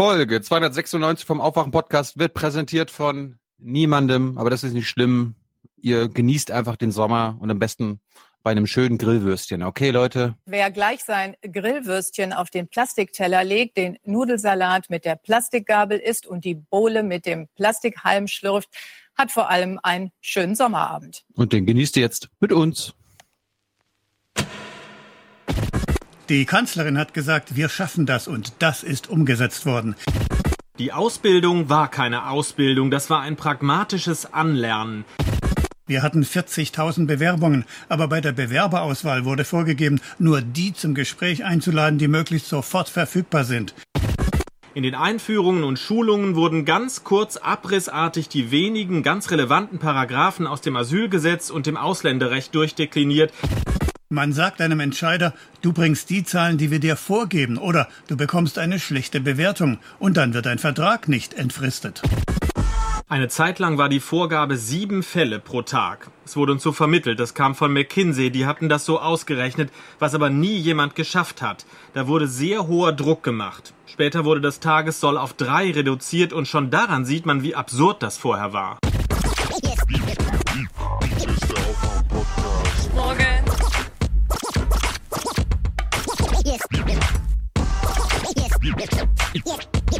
Folge 0.00 0.40
296 0.40 1.26
vom 1.26 1.42
Aufwachen-Podcast 1.42 2.18
wird 2.18 2.32
präsentiert 2.32 2.90
von 2.90 3.38
niemandem, 3.58 4.38
aber 4.38 4.48
das 4.48 4.64
ist 4.64 4.72
nicht 4.72 4.88
schlimm. 4.88 5.34
Ihr 5.76 6.08
genießt 6.08 6.50
einfach 6.52 6.76
den 6.76 6.90
Sommer 6.90 7.36
und 7.38 7.50
am 7.50 7.58
besten 7.58 8.00
bei 8.42 8.50
einem 8.50 8.66
schönen 8.66 8.96
Grillwürstchen. 8.96 9.62
Okay, 9.62 9.90
Leute? 9.90 10.36
Wer 10.46 10.70
gleich 10.70 11.04
sein 11.04 11.36
Grillwürstchen 11.42 12.32
auf 12.32 12.48
den 12.48 12.66
Plastikteller 12.66 13.44
legt, 13.44 13.76
den 13.76 13.98
Nudelsalat 14.02 14.88
mit 14.88 15.04
der 15.04 15.16
Plastikgabel 15.16 15.98
isst 15.98 16.26
und 16.26 16.46
die 16.46 16.54
Bohle 16.54 17.02
mit 17.02 17.26
dem 17.26 17.48
Plastikhalm 17.54 18.26
schlürft, 18.26 18.70
hat 19.18 19.30
vor 19.30 19.50
allem 19.50 19.78
einen 19.82 20.12
schönen 20.22 20.54
Sommerabend. 20.54 21.26
Und 21.34 21.52
den 21.52 21.66
genießt 21.66 21.98
ihr 21.98 22.02
jetzt 22.04 22.30
mit 22.40 22.52
uns. 22.52 22.94
Die 26.30 26.44
Kanzlerin 26.44 26.96
hat 26.96 27.12
gesagt, 27.12 27.56
wir 27.56 27.68
schaffen 27.68 28.06
das 28.06 28.28
und 28.28 28.52
das 28.60 28.84
ist 28.84 29.10
umgesetzt 29.10 29.66
worden. 29.66 29.96
Die 30.78 30.92
Ausbildung 30.92 31.68
war 31.68 31.90
keine 31.90 32.30
Ausbildung, 32.30 32.92
das 32.92 33.10
war 33.10 33.20
ein 33.22 33.34
pragmatisches 33.34 34.32
Anlernen. 34.32 35.04
Wir 35.88 36.04
hatten 36.04 36.22
40.000 36.22 37.08
Bewerbungen, 37.08 37.64
aber 37.88 38.06
bei 38.06 38.20
der 38.20 38.30
Bewerberauswahl 38.30 39.24
wurde 39.24 39.44
vorgegeben, 39.44 40.00
nur 40.20 40.40
die 40.40 40.72
zum 40.72 40.94
Gespräch 40.94 41.44
einzuladen, 41.44 41.98
die 41.98 42.06
möglichst 42.06 42.48
sofort 42.48 42.88
verfügbar 42.88 43.42
sind. 43.42 43.74
In 44.72 44.84
den 44.84 44.94
Einführungen 44.94 45.64
und 45.64 45.80
Schulungen 45.80 46.36
wurden 46.36 46.64
ganz 46.64 47.02
kurz 47.02 47.38
abrissartig 47.38 48.28
die 48.28 48.52
wenigen 48.52 49.02
ganz 49.02 49.32
relevanten 49.32 49.80
Paragraphen 49.80 50.46
aus 50.46 50.60
dem 50.60 50.76
Asylgesetz 50.76 51.50
und 51.50 51.66
dem 51.66 51.76
Ausländerrecht 51.76 52.54
durchdekliniert. 52.54 53.32
Man 54.12 54.32
sagt 54.32 54.60
einem 54.60 54.80
Entscheider, 54.80 55.34
du 55.62 55.72
bringst 55.72 56.10
die 56.10 56.24
Zahlen, 56.24 56.58
die 56.58 56.72
wir 56.72 56.80
dir 56.80 56.96
vorgeben, 56.96 57.58
oder 57.58 57.86
du 58.08 58.16
bekommst 58.16 58.58
eine 58.58 58.80
schlechte 58.80 59.20
Bewertung, 59.20 59.78
und 60.00 60.16
dann 60.16 60.34
wird 60.34 60.48
ein 60.48 60.58
Vertrag 60.58 61.06
nicht 61.06 61.32
entfristet. 61.32 62.02
Eine 63.08 63.28
Zeit 63.28 63.60
lang 63.60 63.78
war 63.78 63.88
die 63.88 64.00
Vorgabe 64.00 64.56
sieben 64.56 65.04
Fälle 65.04 65.38
pro 65.38 65.62
Tag. 65.62 66.10
Es 66.24 66.34
wurde 66.34 66.50
uns 66.50 66.64
so 66.64 66.72
vermittelt, 66.72 67.20
das 67.20 67.34
kam 67.34 67.54
von 67.54 67.72
McKinsey, 67.72 68.32
die 68.32 68.46
hatten 68.46 68.68
das 68.68 68.84
so 68.84 68.98
ausgerechnet, 68.98 69.70
was 70.00 70.16
aber 70.16 70.28
nie 70.28 70.56
jemand 70.56 70.96
geschafft 70.96 71.40
hat. 71.40 71.64
Da 71.94 72.08
wurde 72.08 72.26
sehr 72.26 72.66
hoher 72.66 72.92
Druck 72.92 73.22
gemacht. 73.22 73.74
Später 73.86 74.24
wurde 74.24 74.40
das 74.40 74.58
Tagessoll 74.58 75.18
auf 75.18 75.34
drei 75.34 75.70
reduziert 75.70 76.32
und 76.32 76.48
schon 76.48 76.72
daran 76.72 77.04
sieht 77.04 77.26
man, 77.26 77.44
wie 77.44 77.54
absurd 77.54 78.02
das 78.02 78.18
vorher 78.18 78.52
war. 78.52 78.78
Hier 83.16 83.39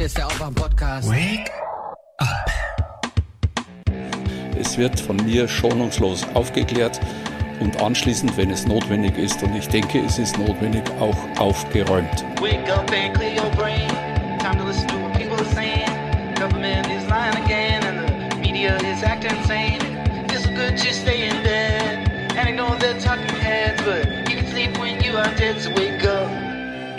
ist 0.01 0.17
der 0.17 0.25
Aufwach-Podcast. 0.27 1.09
Wake 1.09 1.51
up. 2.17 2.49
Es 4.59 4.77
wird 4.77 4.99
von 4.99 5.17
mir 5.17 5.47
schonungslos 5.47 6.25
aufgeklärt 6.33 6.99
und 7.59 7.79
anschließend, 7.81 8.35
wenn 8.37 8.49
es 8.49 8.65
notwendig 8.65 9.17
ist, 9.17 9.43
und 9.43 9.55
ich 9.55 9.67
denke, 9.67 9.99
es 9.99 10.17
ist 10.17 10.37
notwendig, 10.37 10.83
auch 10.99 11.17
aufgeräumt. 11.39 12.25
Wake 12.41 12.67
up 12.71 12.89
and 12.91 13.13
clear 13.15 13.35
your 13.35 13.51
brain. 13.51 13.87
Time 14.39 14.57
to 14.57 14.65
listen 14.65 14.87
to 14.87 14.95
what 14.97 15.13
people 15.13 15.37
are 15.37 15.53
saying. 15.53 15.89
Government 16.35 16.87
is 16.87 17.07
lying 17.07 17.35
again 17.45 17.83
and 17.83 18.31
the 18.31 18.37
media 18.37 18.77
is 18.77 19.03
acting 19.03 19.37
insane. 19.37 19.79
It's 20.29 20.47
good 20.47 20.75
to 20.77 20.93
stay 20.93 21.29
in 21.29 21.43
bed 21.43 22.09
and 22.35 22.49
ignore 22.49 22.75
the 22.77 22.99
talking 22.99 23.35
heads, 23.35 23.81
but 23.83 24.07
you 24.29 24.37
can 24.37 24.47
sleep 24.47 24.77
when 24.79 25.03
you 25.03 25.17
are 25.17 25.29
dead, 25.35 25.61
so 25.61 25.69
wake 25.75 26.03
up. 26.05 26.10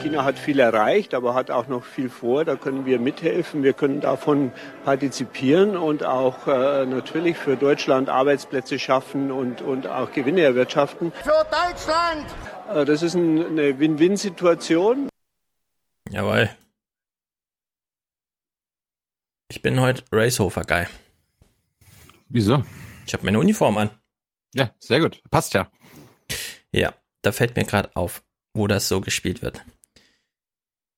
China 0.02 0.24
hat 0.24 0.36
viel 0.36 0.58
erreicht, 0.58 1.14
aber 1.14 1.34
hat 1.34 1.52
auch 1.52 1.68
noch 1.68 1.84
viel 1.84 2.10
vor. 2.10 2.44
Da 2.44 2.56
können 2.56 2.86
wir 2.86 2.98
mithelfen. 2.98 3.62
Wir 3.62 3.72
können 3.72 4.00
davon 4.00 4.52
partizipieren 4.84 5.76
und 5.76 6.04
auch 6.04 6.48
äh, 6.48 6.84
natürlich 6.86 7.36
für 7.36 7.56
Deutschland 7.56 8.08
Arbeitsplätze 8.08 8.80
schaffen 8.80 9.30
und, 9.30 9.62
und 9.62 9.86
auch 9.86 10.10
Gewinne 10.12 10.40
erwirtschaften. 10.40 11.12
Für 11.22 11.46
Deutschland! 11.50 12.26
Äh, 12.74 12.84
das 12.84 13.02
ist 13.02 13.14
ein, 13.14 13.46
eine 13.46 13.78
Win-Win-Situation. 13.78 15.08
Jawohl. 16.10 16.50
Ich 19.50 19.62
bin 19.62 19.80
heute 19.80 20.02
Racehofer-Guy. 20.10 20.86
Wieso? 22.28 22.64
Ich 23.06 23.14
habe 23.14 23.24
meine 23.24 23.38
Uniform 23.38 23.78
an. 23.78 23.90
Ja, 24.52 24.74
sehr 24.80 24.98
gut. 24.98 25.22
Passt 25.30 25.54
ja. 25.54 25.70
Ja, 26.72 26.92
da 27.22 27.30
fällt 27.30 27.54
mir 27.54 27.64
gerade 27.64 27.94
auf, 27.94 28.24
wo 28.52 28.66
das 28.66 28.88
so 28.88 29.00
gespielt 29.00 29.42
wird. 29.42 29.62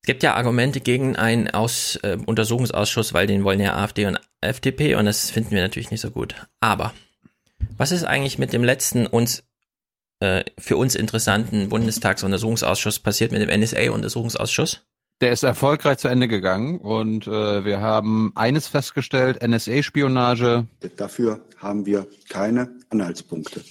Es 0.04 0.06
gibt 0.06 0.22
ja 0.22 0.34
Argumente 0.34 0.80
gegen 0.80 1.16
einen 1.16 1.48
Aus, 1.48 1.96
äh, 2.02 2.18
Untersuchungsausschuss, 2.26 3.14
weil 3.14 3.26
den 3.26 3.42
wollen 3.42 3.58
ja 3.58 3.74
AfD 3.74 4.04
und 4.04 4.20
FDP 4.42 4.96
und 4.96 5.06
das 5.06 5.30
finden 5.30 5.52
wir 5.52 5.62
natürlich 5.62 5.90
nicht 5.90 6.02
so 6.02 6.10
gut. 6.10 6.34
Aber 6.60 6.92
was 7.78 7.90
ist 7.90 8.04
eigentlich 8.04 8.36
mit 8.36 8.52
dem 8.52 8.62
letzten 8.62 9.06
uns 9.06 9.44
äh, 10.20 10.44
für 10.58 10.76
uns 10.76 10.94
interessanten 10.94 11.70
Bundestagsuntersuchungsausschuss 11.70 12.98
passiert 12.98 13.32
mit 13.32 13.40
dem 13.40 13.48
NSA-Untersuchungsausschuss? 13.58 14.82
Der 15.22 15.32
ist 15.32 15.42
erfolgreich 15.42 15.96
zu 15.96 16.08
Ende 16.08 16.28
gegangen 16.28 16.80
und 16.80 17.26
äh, 17.26 17.64
wir 17.64 17.80
haben 17.80 18.32
eines 18.34 18.68
festgestellt, 18.68 19.42
NSA-Spionage. 19.42 20.66
Dafür 20.98 21.40
haben 21.56 21.86
wir 21.86 22.06
keine 22.28 22.70
Anhaltspunkte. 22.90 23.64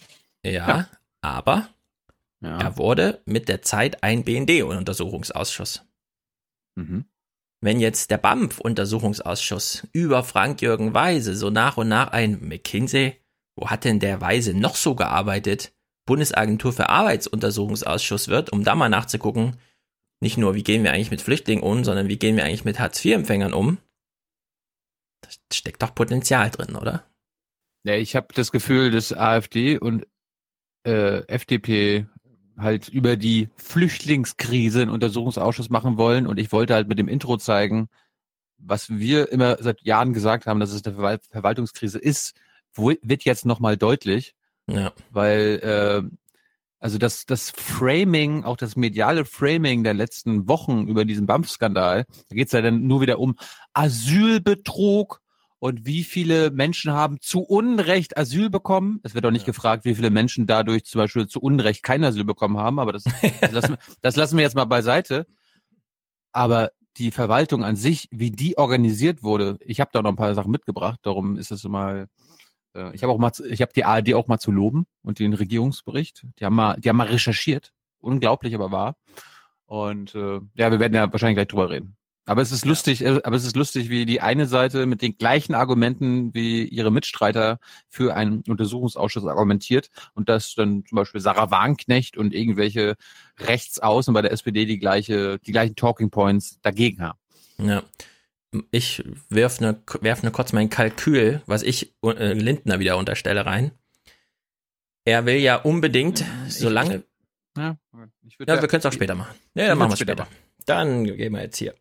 Ja, 0.44 0.52
ja. 0.52 0.88
aber 1.22 1.70
Ja. 2.42 2.58
er 2.60 2.78
wurde 2.80 3.22
mit 3.26 3.50
der 3.50 3.62
Zeit 3.62 4.02
ein 4.02 4.24
BND-Untersuchungsausschuss. 4.24 5.84
Mhm. 6.76 7.06
Wenn 7.62 7.80
jetzt 7.80 8.12
der 8.12 8.18
BAMF-Untersuchungsausschuss 8.18 9.88
über 9.94 10.24
Frank-Jürgen 10.24 10.94
Weise 10.94 11.36
so 11.36 11.50
nach 11.50 11.78
und 11.78 11.88
nach 11.88 12.12
ein 12.12 12.46
McKinsey, 12.46 13.22
wo 13.56 13.70
hat 13.70 13.86
denn 13.86 14.00
der 14.00 14.20
Weise 14.20 14.54
noch 14.54 14.76
so 14.76 14.96
gearbeitet, 14.96 15.74
Bundesagentur 16.06 16.74
für 16.74 16.90
Arbeitsuntersuchungsausschuss 16.90 18.28
wird, 18.28 18.52
um 18.52 18.64
da 18.64 18.76
mal 18.76 18.90
nachzugucken, 18.90 19.58
nicht 20.22 20.38
nur, 20.38 20.56
wie 20.56 20.64
gehen 20.64 20.84
wir 20.84 20.92
eigentlich 20.92 21.12
mit 21.12 21.22
Flüchtlingen 21.22 21.64
um, 21.64 21.84
sondern 21.84 22.08
wie 22.08 22.18
gehen 22.18 22.36
wir 22.36 22.46
eigentlich 22.46 22.66
mit 22.66 22.80
Hartz-IV-Empfängern 22.80 23.54
um. 23.54 23.78
Da 25.22 25.30
steckt 25.54 25.82
doch 25.84 25.96
Potenzial 25.96 26.50
drin, 26.50 26.76
oder? 26.76 27.06
Ja, 27.86 27.96
ich 27.96 28.16
habe 28.16 28.28
das 28.34 28.52
Gefühl, 28.52 28.92
dass 28.92 29.14
AfD 29.14 29.78
und 29.78 30.08
äh, 30.86 31.26
FDP 31.28 32.08
halt 32.58 32.90
über 32.90 33.16
die 33.16 33.50
Flüchtlingskrise 33.58 34.82
einen 34.82 34.92
Untersuchungsausschuss 34.92 35.70
machen 35.70 35.98
wollen. 35.98 36.28
Und 36.28 36.40
ich 36.40 36.52
wollte 36.52 36.74
halt 36.74 36.88
mit 36.88 37.00
dem 37.00 37.08
Intro 37.08 37.38
zeigen, 37.38 37.90
was 38.58 38.90
wir 38.90 39.32
immer 39.32 39.58
seit 39.60 39.82
Jahren 39.82 40.14
gesagt 40.14 40.46
haben, 40.46 40.60
dass 40.60 40.72
es 40.72 40.86
eine 40.86 40.96
Verwal 40.96 41.20
Verwaltungskrise 41.30 42.00
ist, 42.00 42.34
wird 42.76 43.24
jetzt 43.24 43.46
nochmal 43.46 43.78
deutlich, 43.78 44.36
Ja. 44.68 44.94
weil 45.12 45.60
äh, 45.62 46.18
also 46.80 46.98
das, 46.98 47.26
das 47.26 47.50
Framing, 47.52 48.44
auch 48.44 48.58
das 48.58 48.76
mediale 48.76 49.24
Framing 49.26 49.84
der 49.84 49.94
letzten 49.94 50.50
Wochen 50.50 50.88
über 50.88 51.06
diesen 51.06 51.26
BAMF-Skandal, 51.26 52.06
da 52.30 52.36
geht 52.36 52.48
es 52.48 52.52
ja 52.52 52.62
dann 52.62 52.88
nur 52.88 53.00
wieder 53.02 53.20
um 53.20 53.36
Asylbetrug 53.74 55.22
und 55.64 55.86
wie 55.86 56.04
viele 56.04 56.52
Menschen 56.52 56.92
haben 56.92 57.22
zu 57.22 57.40
Unrecht 57.40 58.18
Asyl 58.18 58.50
bekommen. 58.50 59.00
Es 59.04 59.16
wird 59.16 59.26
auch 59.26 59.32
nicht 59.32 59.44
Ja. 59.48 59.54
gefragt, 59.54 59.86
wie 59.86 59.96
viele 59.96 60.10
Menschen 60.10 60.46
dadurch 60.46 60.84
zum 60.84 61.00
Beispiel 61.00 61.26
zu 61.28 61.40
Unrecht 61.40 61.84
kein 61.84 62.04
Asyl 62.04 62.26
bekommen 62.26 62.58
haben, 62.58 62.80
aber 62.80 62.92
das, 62.92 63.04
das, 63.40 63.52
lassen, 63.54 63.70
wir- 63.70 63.78
das 64.02 64.18
lassen 64.18 64.36
wir 64.36 64.44
jetzt 64.44 64.56
mal 64.56 64.66
beiseite. 64.66 65.26
Aber 66.34 66.72
die 66.98 67.12
Verwaltung 67.12 67.64
an 67.64 67.78
sich, 67.78 68.10
wie 68.12 68.30
die 68.30 68.58
organisiert 68.58 69.24
wurde, 69.24 69.58
ich 69.62 69.80
habe 69.80 69.90
da 69.94 70.02
noch 70.02 70.10
ein 70.10 70.18
paar 70.18 70.36
Sachen 70.36 70.52
mitgebracht, 70.52 71.00
darum 71.04 71.38
ist 71.38 71.50
es 71.52 71.64
mal, 71.64 72.08
äh, 72.76 72.94
ich 72.94 73.02
habe 73.02 73.14
auch 73.14 73.18
mal, 73.18 73.32
ich 73.50 73.62
habe 73.62 73.72
die 73.74 73.86
ARD 73.86 74.16
auch 74.16 74.28
mal 74.28 74.40
zu 74.40 74.52
loben 74.52 74.86
und 75.02 75.20
den 75.20 75.34
Regierungsbericht. 75.34 76.26
Die 76.40 76.46
haben 76.46 76.56
mal, 76.56 76.76
die 76.78 76.90
haben 76.90 76.98
mal 76.98 77.08
recherchiert, 77.08 77.72
unglaublich, 78.02 78.54
aber 78.54 78.72
wahr. 78.72 78.98
Und 79.66 80.14
äh, 80.14 80.42
ja, 80.56 80.72
wir 80.72 80.82
werden 80.82 80.94
ja 80.94 81.10
wahrscheinlich 81.10 81.38
gleich 81.38 81.48
drüber 81.48 81.70
reden. 81.70 81.96
Aber 82.26 82.42
es 82.42 82.52
ist 82.52 82.66
lustig, 82.66 83.04
äh, 83.04 83.20
aber 83.24 83.36
es 83.36 83.46
ist 83.46 83.56
lustig, 83.56 83.90
wie 83.90 84.06
die 84.06 84.22
eine 84.22 84.46
Seite 84.46 84.86
mit 84.86 85.02
den 85.02 85.18
gleichen 85.18 85.56
Argumenten 85.56 86.34
wie 86.34 86.64
ihre 86.64 86.92
Mitstreiter 86.92 87.60
für 87.90 88.16
einen 88.16 88.44
Untersuchungsausschuss 88.48 89.26
argumentiert 89.26 89.90
und 90.14 90.30
dass 90.30 90.56
dann 90.56 90.86
zum 90.86 90.96
Beispiel 90.96 91.20
Sarah 91.20 91.52
Wagenknecht 91.52 92.18
und 92.18 92.34
irgendwelche 92.34 92.96
Rechtsaußen 93.40 94.14
bei 94.14 94.22
der 94.22 94.32
SPD 94.32 94.66
die 94.66 94.80
gleiche, 94.80 95.40
die 95.40 95.52
gleichen 95.52 95.76
Talking 95.76 96.12
Points 96.12 96.60
dagegen 96.62 97.02
haben. 97.02 97.20
Ja. 97.58 97.84
Ich 98.72 99.04
werf 99.30 99.60
ne, 99.60 99.82
werf 100.02 100.22
ne 100.22 100.32
kurz 100.32 100.54
mein 100.54 100.70
Kalkül, 100.70 101.42
was 101.48 101.64
ich 101.64 101.94
äh, 102.04 102.34
Lindner 102.34 102.80
wieder 102.80 102.98
unterstelle, 102.98 103.46
rein. 103.46 103.72
Er 105.06 105.26
will 105.26 105.38
ja 105.38 105.58
unbedingt, 105.58 106.24
solange. 106.48 107.04
Ja, 107.58 107.78
ich 108.26 108.38
Ja, 108.40 108.62
wir 108.62 108.68
können 108.68 108.80
es 108.80 108.86
auch 108.86 108.94
später 108.94 109.16
machen. 109.16 109.36
Ja, 109.56 109.68
dann 109.68 109.78
machen 109.78 109.90
wir 109.90 109.94
es 109.94 110.00
später 110.00 110.26
später. 110.26 110.38
Dann 110.66 111.04
gehen 111.04 111.34
wir 111.34 111.42
jetzt 111.42 111.58
hier. 111.58 111.74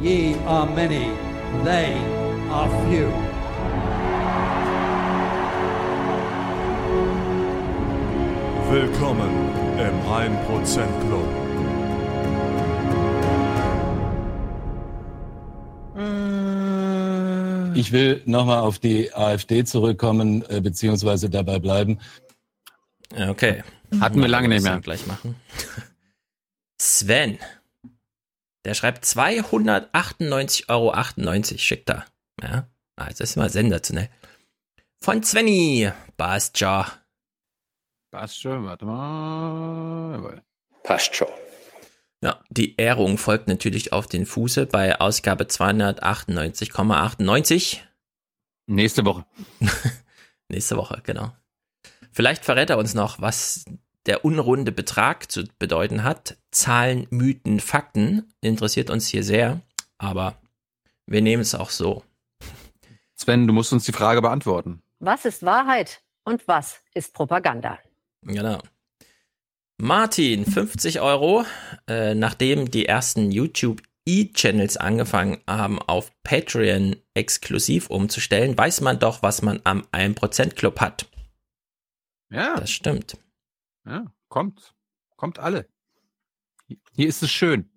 Ye 0.00 0.36
are 0.46 0.64
many, 0.64 1.10
they 1.64 1.92
are 2.50 2.68
few. 2.86 3.08
Willkommen 8.70 9.30
im 9.76 10.00
1% 10.06 11.00
Club. 11.00 11.28
Ich 17.74 17.90
will 17.90 18.22
nochmal 18.24 18.58
auf 18.60 18.78
die 18.78 19.12
AfD 19.12 19.64
zurückkommen, 19.64 20.44
äh, 20.48 20.60
beziehungsweise 20.60 21.28
dabei 21.28 21.58
bleiben. 21.58 21.98
Okay. 23.16 23.64
Hatten 24.00 24.20
wir 24.20 24.28
lange 24.28 24.46
nicht 24.46 24.62
mehr. 24.62 24.78
Gleich 24.80 25.08
machen. 25.08 25.34
Sven. 26.80 27.38
Der 28.68 28.74
schreibt 28.74 29.04
298,98 29.06 30.68
Euro. 30.68 30.94
Schickt 31.56 31.88
er. 31.88 32.04
Ja. 32.42 32.68
Ah, 32.96 33.08
das 33.08 33.20
ist 33.20 33.36
mal 33.36 33.48
sensationell. 33.48 34.10
Von 35.00 35.22
Svenny. 35.22 35.90
Passt 36.18 36.60
ja. 36.60 36.86
Passt 38.10 38.38
schon, 38.38 38.66
warte 38.66 38.84
mal. 38.84 40.42
Passt 40.82 41.16
schon. 41.16 41.28
Ja, 42.22 42.44
die 42.50 42.76
Ehrung 42.76 43.16
folgt 43.16 43.48
natürlich 43.48 43.94
auf 43.94 44.06
den 44.06 44.26
Fuße 44.26 44.66
bei 44.66 45.00
Ausgabe 45.00 45.44
298,98. 45.44 47.78
Nächste 48.66 49.06
Woche. 49.06 49.24
Nächste 50.50 50.76
Woche, 50.76 51.00
genau. 51.04 51.34
Vielleicht 52.12 52.44
verrät 52.44 52.68
er 52.68 52.76
uns 52.76 52.92
noch, 52.92 53.18
was 53.18 53.64
der 54.08 54.24
unrunde 54.24 54.72
Betrag 54.72 55.30
zu 55.30 55.44
bedeuten 55.58 56.02
hat. 56.02 56.36
Zahlen, 56.50 57.06
Mythen, 57.10 57.60
Fakten 57.60 58.32
interessiert 58.40 58.90
uns 58.90 59.06
hier 59.06 59.22
sehr, 59.22 59.60
aber 59.98 60.36
wir 61.06 61.22
nehmen 61.22 61.42
es 61.42 61.54
auch 61.54 61.70
so. 61.70 62.02
Sven, 63.14 63.46
du 63.46 63.52
musst 63.52 63.72
uns 63.72 63.84
die 63.84 63.92
Frage 63.92 64.22
beantworten. 64.22 64.82
Was 64.98 65.24
ist 65.24 65.44
Wahrheit 65.44 66.00
und 66.24 66.48
was 66.48 66.80
ist 66.94 67.14
Propaganda? 67.14 67.78
Genau. 68.22 68.60
Martin, 69.76 70.44
50 70.44 71.00
Euro. 71.00 71.44
Äh, 71.86 72.14
nachdem 72.14 72.70
die 72.70 72.86
ersten 72.86 73.30
YouTube 73.30 73.82
E-Channels 74.06 74.76
angefangen 74.78 75.42
haben, 75.46 75.80
auf 75.82 76.10
Patreon 76.22 76.96
exklusiv 77.14 77.90
umzustellen, 77.90 78.56
weiß 78.56 78.80
man 78.80 78.98
doch, 78.98 79.22
was 79.22 79.42
man 79.42 79.60
am 79.64 79.84
1% 79.92 80.54
Club 80.54 80.80
hat. 80.80 81.06
Ja. 82.30 82.56
Das 82.56 82.70
stimmt. 82.70 83.16
Ja, 83.88 84.04
kommt. 84.28 84.74
Kommt 85.16 85.38
alle. 85.38 85.68
Hier 86.92 87.08
ist 87.08 87.22
es 87.22 87.30
schön. 87.30 87.70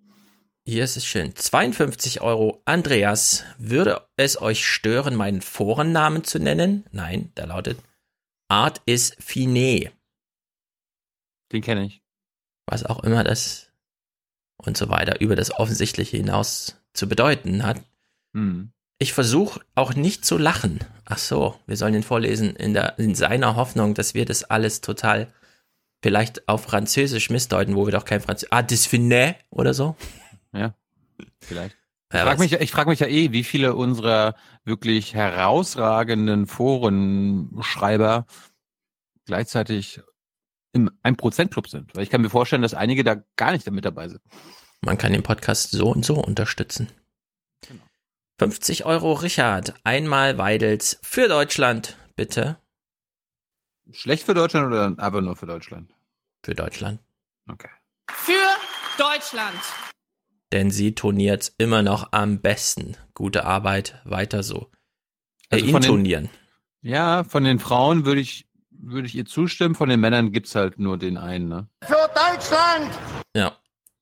Hier 0.64 0.84
ist 0.84 0.96
es 0.96 1.06
schön. 1.06 1.34
52 1.34 2.20
Euro. 2.20 2.62
Andreas, 2.66 3.44
würde 3.58 4.06
es 4.16 4.40
euch 4.40 4.64
stören, 4.66 5.16
meinen 5.16 5.40
Forennamen 5.40 6.22
zu 6.22 6.38
nennen? 6.38 6.84
Nein, 6.92 7.32
der 7.36 7.46
lautet 7.46 7.78
Art 8.48 8.82
is 8.84 9.16
Fine. 9.18 9.90
Den 11.50 11.62
kenne 11.62 11.86
ich. 11.86 12.02
Was 12.66 12.84
auch 12.84 13.02
immer 13.02 13.24
das 13.24 13.72
und 14.56 14.76
so 14.76 14.88
weiter 14.88 15.20
über 15.20 15.34
das 15.34 15.50
Offensichtliche 15.50 16.16
hinaus 16.16 16.76
zu 16.92 17.08
bedeuten 17.08 17.64
hat. 17.64 17.80
Hm. 18.34 18.72
Ich 18.98 19.14
versuche 19.14 19.60
auch 19.74 19.94
nicht 19.94 20.24
zu 20.24 20.38
lachen. 20.38 20.78
Ach 21.06 21.18
so, 21.18 21.58
wir 21.66 21.76
sollen 21.76 21.94
ihn 21.94 22.02
vorlesen 22.04 22.54
in, 22.54 22.72
der, 22.72 22.98
in 22.98 23.14
seiner 23.16 23.56
Hoffnung, 23.56 23.94
dass 23.94 24.14
wir 24.14 24.26
das 24.26 24.44
alles 24.44 24.80
total 24.80 25.32
vielleicht 26.02 26.48
auf 26.48 26.64
Französisch 26.64 27.30
missdeuten, 27.30 27.76
wo 27.76 27.86
wir 27.86 27.92
doch 27.92 28.04
kein 28.04 28.20
Französisch. 28.20 28.52
Ah, 28.52 28.62
das 28.62 28.86
Fine 28.86 29.36
oder 29.50 29.72
so. 29.74 29.96
Ja, 30.52 30.74
vielleicht. 31.40 31.76
Ich 32.10 32.18
Ja, 32.18 32.24
frage 32.24 32.40
was- 32.40 32.50
mich, 32.50 32.60
ich 32.60 32.70
frag 32.70 32.88
mich 32.88 33.00
ja 33.00 33.06
eh, 33.06 33.32
wie 33.32 33.44
viele 33.44 33.74
unserer 33.74 34.34
wirklich 34.64 35.14
herausragenden 35.14 36.46
Forenschreiber 36.46 38.26
gleichzeitig 39.24 40.00
im 40.74 40.90
1%-Club 41.02 41.68
sind. 41.68 41.94
Weil 41.94 42.02
ich 42.02 42.10
kann 42.10 42.20
mir 42.22 42.30
vorstellen, 42.30 42.62
dass 42.62 42.74
einige 42.74 43.04
da 43.04 43.22
gar 43.36 43.52
nicht 43.52 43.70
mit 43.70 43.84
dabei 43.84 44.08
sind. 44.08 44.20
Man 44.82 44.98
kann 44.98 45.12
den 45.12 45.22
Podcast 45.22 45.70
so 45.70 45.90
und 45.90 46.04
so 46.04 46.14
unterstützen. 46.16 46.88
50 48.38 48.84
Euro 48.84 49.12
Richard, 49.12 49.74
einmal 49.84 50.36
Weidels 50.38 50.98
für 51.02 51.28
Deutschland, 51.28 51.96
bitte. 52.16 52.56
Schlecht 53.90 54.24
für 54.24 54.34
Deutschland 54.34 54.66
oder 54.66 54.94
aber 54.98 55.20
nur 55.20 55.36
für 55.36 55.46
Deutschland? 55.46 55.92
Für 56.44 56.54
Deutschland. 56.54 57.00
Okay. 57.50 57.68
Für 58.10 58.32
Deutschland. 58.98 59.56
Denn 60.52 60.70
sie 60.70 60.94
turniert 60.94 61.52
immer 61.58 61.82
noch 61.82 62.12
am 62.12 62.40
besten. 62.40 62.96
Gute 63.14 63.44
Arbeit, 63.44 64.00
weiter 64.04 64.42
so. 64.42 64.70
Äh, 65.50 65.56
Also 65.56 65.66
den- 65.66 65.76
intonieren. 65.76 66.28
Ja, 66.82 67.24
von 67.24 67.44
den 67.44 67.58
Frauen 67.58 68.04
würde 68.04 68.20
ich, 68.20 68.46
würde 68.70 69.06
ich 69.06 69.14
ihr 69.14 69.24
zustimmen, 69.24 69.74
von 69.74 69.88
den 69.88 70.00
Männern 70.00 70.32
gibt's 70.32 70.54
halt 70.54 70.78
nur 70.78 70.98
den 70.98 71.16
einen, 71.16 71.48
ne? 71.48 71.68
Für 71.84 72.08
Deutschland. 72.14 72.90
Ja. 73.36 73.56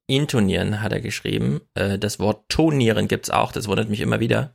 Intonieren 0.06 0.82
hat 0.82 0.90
er 0.92 1.00
geschrieben. 1.00 1.60
Äh, 1.74 1.98
das 1.98 2.18
Wort 2.18 2.48
tonieren 2.48 3.06
gibt's 3.06 3.30
auch, 3.30 3.52
das 3.52 3.68
wundert 3.68 3.88
mich 3.88 4.00
immer 4.00 4.18
wieder. 4.18 4.54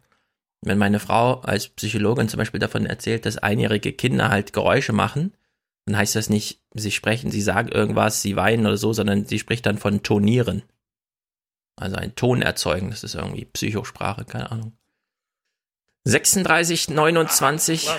Wenn 0.66 0.78
meine 0.80 1.00
Frau 1.00 1.42
als 1.42 1.70
Psychologin 1.70 2.28
zum 2.28 2.40
Beispiel 2.40 2.60
davon 2.60 2.86
erzählt, 2.86 3.26
dass 3.26 3.38
einjährige 3.38 3.94
Kinder 3.94 4.30
halt 4.30 4.52
Geräusche 4.52 4.94
machen, 4.94 5.34
dann 5.86 5.98
heißt 5.98 6.16
das 6.16 6.30
nicht, 6.30 6.62
sie 6.74 6.92
sprechen, 6.92 7.30
sie 7.30 7.42
sagen 7.42 7.70
irgendwas, 7.70 8.24
sie 8.24 8.36
weinen 8.36 8.66
oder 8.66 8.78
so, 8.78 8.92
sondern 8.92 9.26
sie 9.26 9.38
spricht 9.38 9.66
dann 9.68 9.78
von 9.78 10.02
tonieren. 10.02 10.64
Also 11.76 11.98
ein 11.98 12.16
Ton 12.16 12.42
erzeugen, 12.42 12.90
das 12.90 13.04
ist 13.04 13.16
irgendwie 13.16 13.46
Psychosprache, 13.46 14.26
keine 14.26 14.52
Ahnung. 14.52 14.74
36, 16.06 16.90
29. 16.90 17.90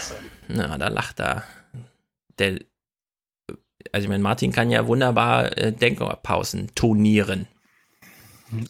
Na, 0.48 0.76
da 0.78 0.88
lacht 0.88 1.20
er. 1.20 1.44
Der, 2.38 2.58
also 3.92 4.04
ich 4.04 4.08
meine, 4.08 4.22
Martin 4.22 4.52
kann 4.52 4.70
ja 4.70 4.86
wunderbar 4.86 5.56
äh, 5.56 5.72
Denkpausen 5.72 6.74
tonieren. 6.74 7.46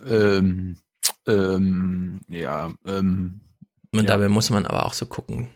Ähm, 0.06 0.78
ähm, 1.26 2.20
ja, 2.28 2.72
ähm, 2.87 3.40
Und 3.92 4.00
ja. 4.00 4.06
dabei 4.06 4.28
muss 4.28 4.50
man 4.50 4.66
aber 4.66 4.86
auch 4.86 4.92
so 4.92 5.06
gucken, 5.06 5.48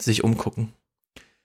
sich 0.00 0.24
umgucken. 0.24 0.72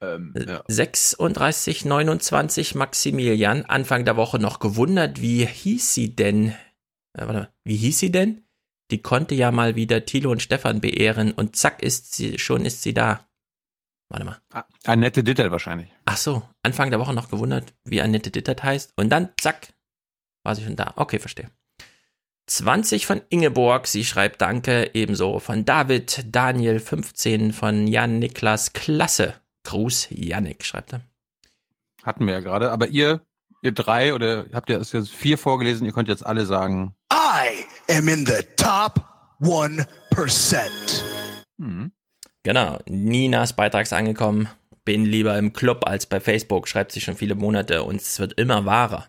ähm, 0.01 0.33
ja. 0.35 0.63
36, 0.67 1.85
29 1.85 2.75
Maximilian, 2.75 3.65
Anfang 3.65 4.05
der 4.05 4.15
Woche 4.17 4.39
noch 4.39 4.59
gewundert, 4.59 5.21
wie 5.21 5.45
hieß 5.45 5.93
sie 5.93 6.15
denn? 6.15 6.49
Äh, 7.13 7.21
warte 7.21 7.33
mal, 7.33 7.53
wie 7.63 7.75
hieß 7.75 7.99
sie 7.99 8.11
denn? 8.11 8.43
Die 8.91 9.01
konnte 9.01 9.35
ja 9.35 9.51
mal 9.51 9.75
wieder 9.75 10.05
Thilo 10.05 10.31
und 10.31 10.41
Stefan 10.41 10.81
beehren 10.81 11.31
und 11.31 11.55
zack 11.55 11.83
ist 11.83 12.15
sie, 12.15 12.39
schon 12.39 12.65
ist 12.65 12.81
sie 12.81 12.93
da. 12.93 13.27
Warte 14.09 14.25
mal. 14.25 14.41
Ah, 14.51 14.65
Annette 14.85 15.23
Ditter 15.23 15.51
wahrscheinlich. 15.51 15.89
Ach 16.05 16.17
so, 16.17 16.41
Anfang 16.63 16.89
der 16.89 16.99
Woche 16.99 17.13
noch 17.13 17.29
gewundert, 17.29 17.73
wie 17.83 18.01
Annette 18.01 18.31
Dittert 18.31 18.63
heißt. 18.63 18.93
Und 18.95 19.09
dann, 19.09 19.29
zack, 19.39 19.73
war 20.43 20.55
sie 20.55 20.63
schon 20.63 20.75
da. 20.75 20.93
Okay, 20.95 21.19
verstehe. 21.19 21.51
20 22.49 23.05
von 23.05 23.21
Ingeborg, 23.29 23.85
sie 23.85 24.03
schreibt 24.03 24.41
Danke, 24.41 24.89
ebenso 24.95 25.39
von 25.39 25.65
David, 25.65 26.25
Daniel 26.25 26.79
15, 26.79 27.53
von 27.53 27.85
Jan 27.85 28.17
Niklas, 28.17 28.73
klasse. 28.73 29.35
Gruß, 29.65 30.07
Yannick, 30.09 30.65
schreibt 30.65 30.93
er. 30.93 31.01
Hatten 32.03 32.25
wir 32.25 32.33
ja 32.33 32.39
gerade. 32.39 32.71
Aber 32.71 32.87
ihr, 32.87 33.21
ihr 33.61 33.71
drei 33.71 34.15
oder 34.15 34.47
habt 34.51 34.69
ihr 34.69 34.79
es 34.79 34.93
jetzt 34.93 35.11
vier 35.11 35.37
vorgelesen, 35.37 35.85
ihr 35.85 35.91
könnt 35.91 36.07
jetzt 36.07 36.25
alle 36.25 36.47
sagen. 36.47 36.95
I 37.13 37.65
am 37.93 38.07
in 38.07 38.25
the 38.25 38.41
top 38.57 39.05
1%. 39.41 39.85
Hm. 41.59 41.91
Genau, 42.41 42.79
Ninas 42.87 43.53
Beitrag 43.53 43.83
ist 43.83 43.93
angekommen. 43.93 44.49
Bin 44.85 45.05
lieber 45.05 45.37
im 45.37 45.53
Club 45.53 45.87
als 45.87 46.07
bei 46.07 46.19
Facebook, 46.19 46.67
schreibt 46.67 46.93
sie 46.93 47.01
schon 47.01 47.15
viele 47.15 47.35
Monate 47.35 47.83
und 47.83 48.01
es 48.01 48.19
wird 48.19 48.39
immer 48.39 48.65
wahrer. 48.65 49.07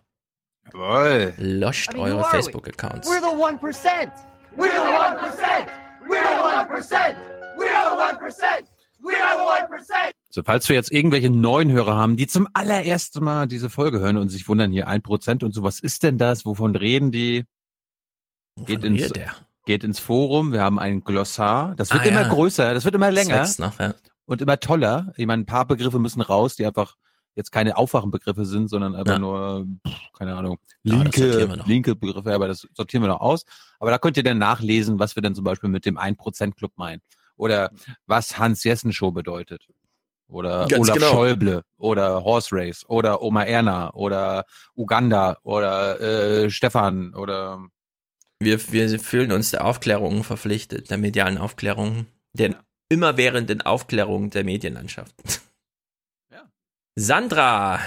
Jawohl. 0.72 1.34
Loscht 1.38 1.92
I 1.94 1.96
mean, 1.96 2.12
eure? 2.12 2.24
Facebook-Accounts. 2.24 3.08
We're 3.08 3.20
the 3.20 3.36
1%. 3.36 4.12
We're 4.56 4.70
the 4.70 4.76
1%. 4.76 5.66
We're 6.08 6.22
the 6.22 6.42
1%. 6.42 7.16
We're 7.56 7.68
the 7.68 7.96
1%. 7.96 8.64
We're 9.02 9.12
the 9.12 9.84
1%. 9.84 10.12
So, 10.30 10.42
falls 10.42 10.68
wir 10.68 10.76
jetzt 10.76 10.92
irgendwelche 10.92 11.30
neuen 11.30 11.72
Hörer 11.72 11.96
haben, 11.96 12.16
die 12.16 12.26
zum 12.26 12.46
allerersten 12.52 13.24
Mal 13.24 13.46
diese 13.48 13.70
Folge 13.70 13.98
hören 14.00 14.16
und 14.16 14.28
sich 14.28 14.46
wundern, 14.48 14.70
hier 14.72 14.86
ein 14.88 15.02
Prozent 15.02 15.42
und 15.42 15.52
so, 15.52 15.62
was 15.62 15.80
ist 15.80 16.02
denn 16.02 16.18
das? 16.18 16.44
Wovon 16.44 16.76
reden 16.76 17.10
die? 17.10 17.44
Geht 18.66 18.82
Wovon 18.82 18.96
ins, 18.96 19.12
geht 19.66 19.84
ins 19.84 19.98
Forum, 19.98 20.52
wir 20.52 20.62
haben 20.62 20.78
ein 20.78 21.02
Glossar. 21.02 21.74
Das 21.76 21.92
wird 21.92 22.02
Ah, 22.02 22.06
immer 22.06 22.22
ja. 22.22 22.28
größer, 22.28 22.74
das 22.74 22.84
wird 22.84 22.94
immer 22.94 23.10
Das 23.10 23.26
länger 23.26 23.48
noch, 23.58 23.78
ja. 23.80 23.94
und 24.26 24.42
immer 24.42 24.60
toller. 24.60 25.12
Ich 25.16 25.26
meine, 25.26 25.42
ein 25.42 25.46
paar 25.46 25.64
Begriffe 25.66 25.98
müssen 25.98 26.20
raus, 26.20 26.56
die 26.56 26.66
einfach 26.66 26.96
jetzt 27.36 27.52
keine 27.52 27.76
Aufwachenbegriffe 27.76 28.44
sind, 28.44 28.68
sondern 28.68 28.94
einfach 28.94 29.14
Ja. 29.14 29.18
nur, 29.18 29.66
pff, 29.86 30.12
keine 30.18 30.36
Ahnung, 30.36 30.58
Ja, 30.82 30.94
linke, 31.02 31.46
noch. 31.56 31.66
linke 31.66 31.94
Begriffe, 31.96 32.34
aber 32.34 32.48
das 32.48 32.66
sortieren 32.74 33.02
wir 33.02 33.08
noch 33.08 33.20
aus. 33.20 33.44
Aber 33.78 33.90
da 33.90 33.98
könnt 33.98 34.16
ihr 34.16 34.22
dann 34.22 34.38
nachlesen, 34.38 34.98
was 34.98 35.16
wir 35.16 35.22
dann 35.22 35.34
zum 35.34 35.44
Beispiel 35.44 35.70
mit 35.70 35.86
dem 35.86 35.96
1%-Club 35.98 36.72
meinen. 36.76 37.00
Oder 37.36 37.70
was 38.06 38.38
Hans 38.38 38.64
Jessen 38.64 38.92
Show 38.92 39.10
bedeutet. 39.12 39.66
Oder 40.28 40.68
Ganz 40.68 40.86
Olaf 40.88 40.94
genau. 40.98 41.10
Schäuble 41.10 41.62
oder 41.76 42.22
Horse 42.22 42.50
Race 42.54 42.84
oder 42.88 43.20
Oma 43.22 43.42
Erna 43.44 43.92
oder 43.94 44.44
Uganda 44.76 45.38
oder 45.42 46.00
äh, 46.00 46.50
Stefan 46.50 47.14
oder 47.14 47.66
Wir, 48.38 48.60
wir 48.72 49.00
fühlen 49.00 49.32
uns 49.32 49.50
der 49.50 49.64
Aufklärung 49.64 50.22
verpflichtet, 50.22 50.88
der 50.90 50.98
medialen 50.98 51.36
Aufklärung, 51.36 52.06
der 52.32 52.54
immerwährenden 52.88 53.60
Aufklärung 53.62 54.30
der 54.30 54.44
Medienlandschaft. 54.44 55.14
Sandra. 56.96 57.80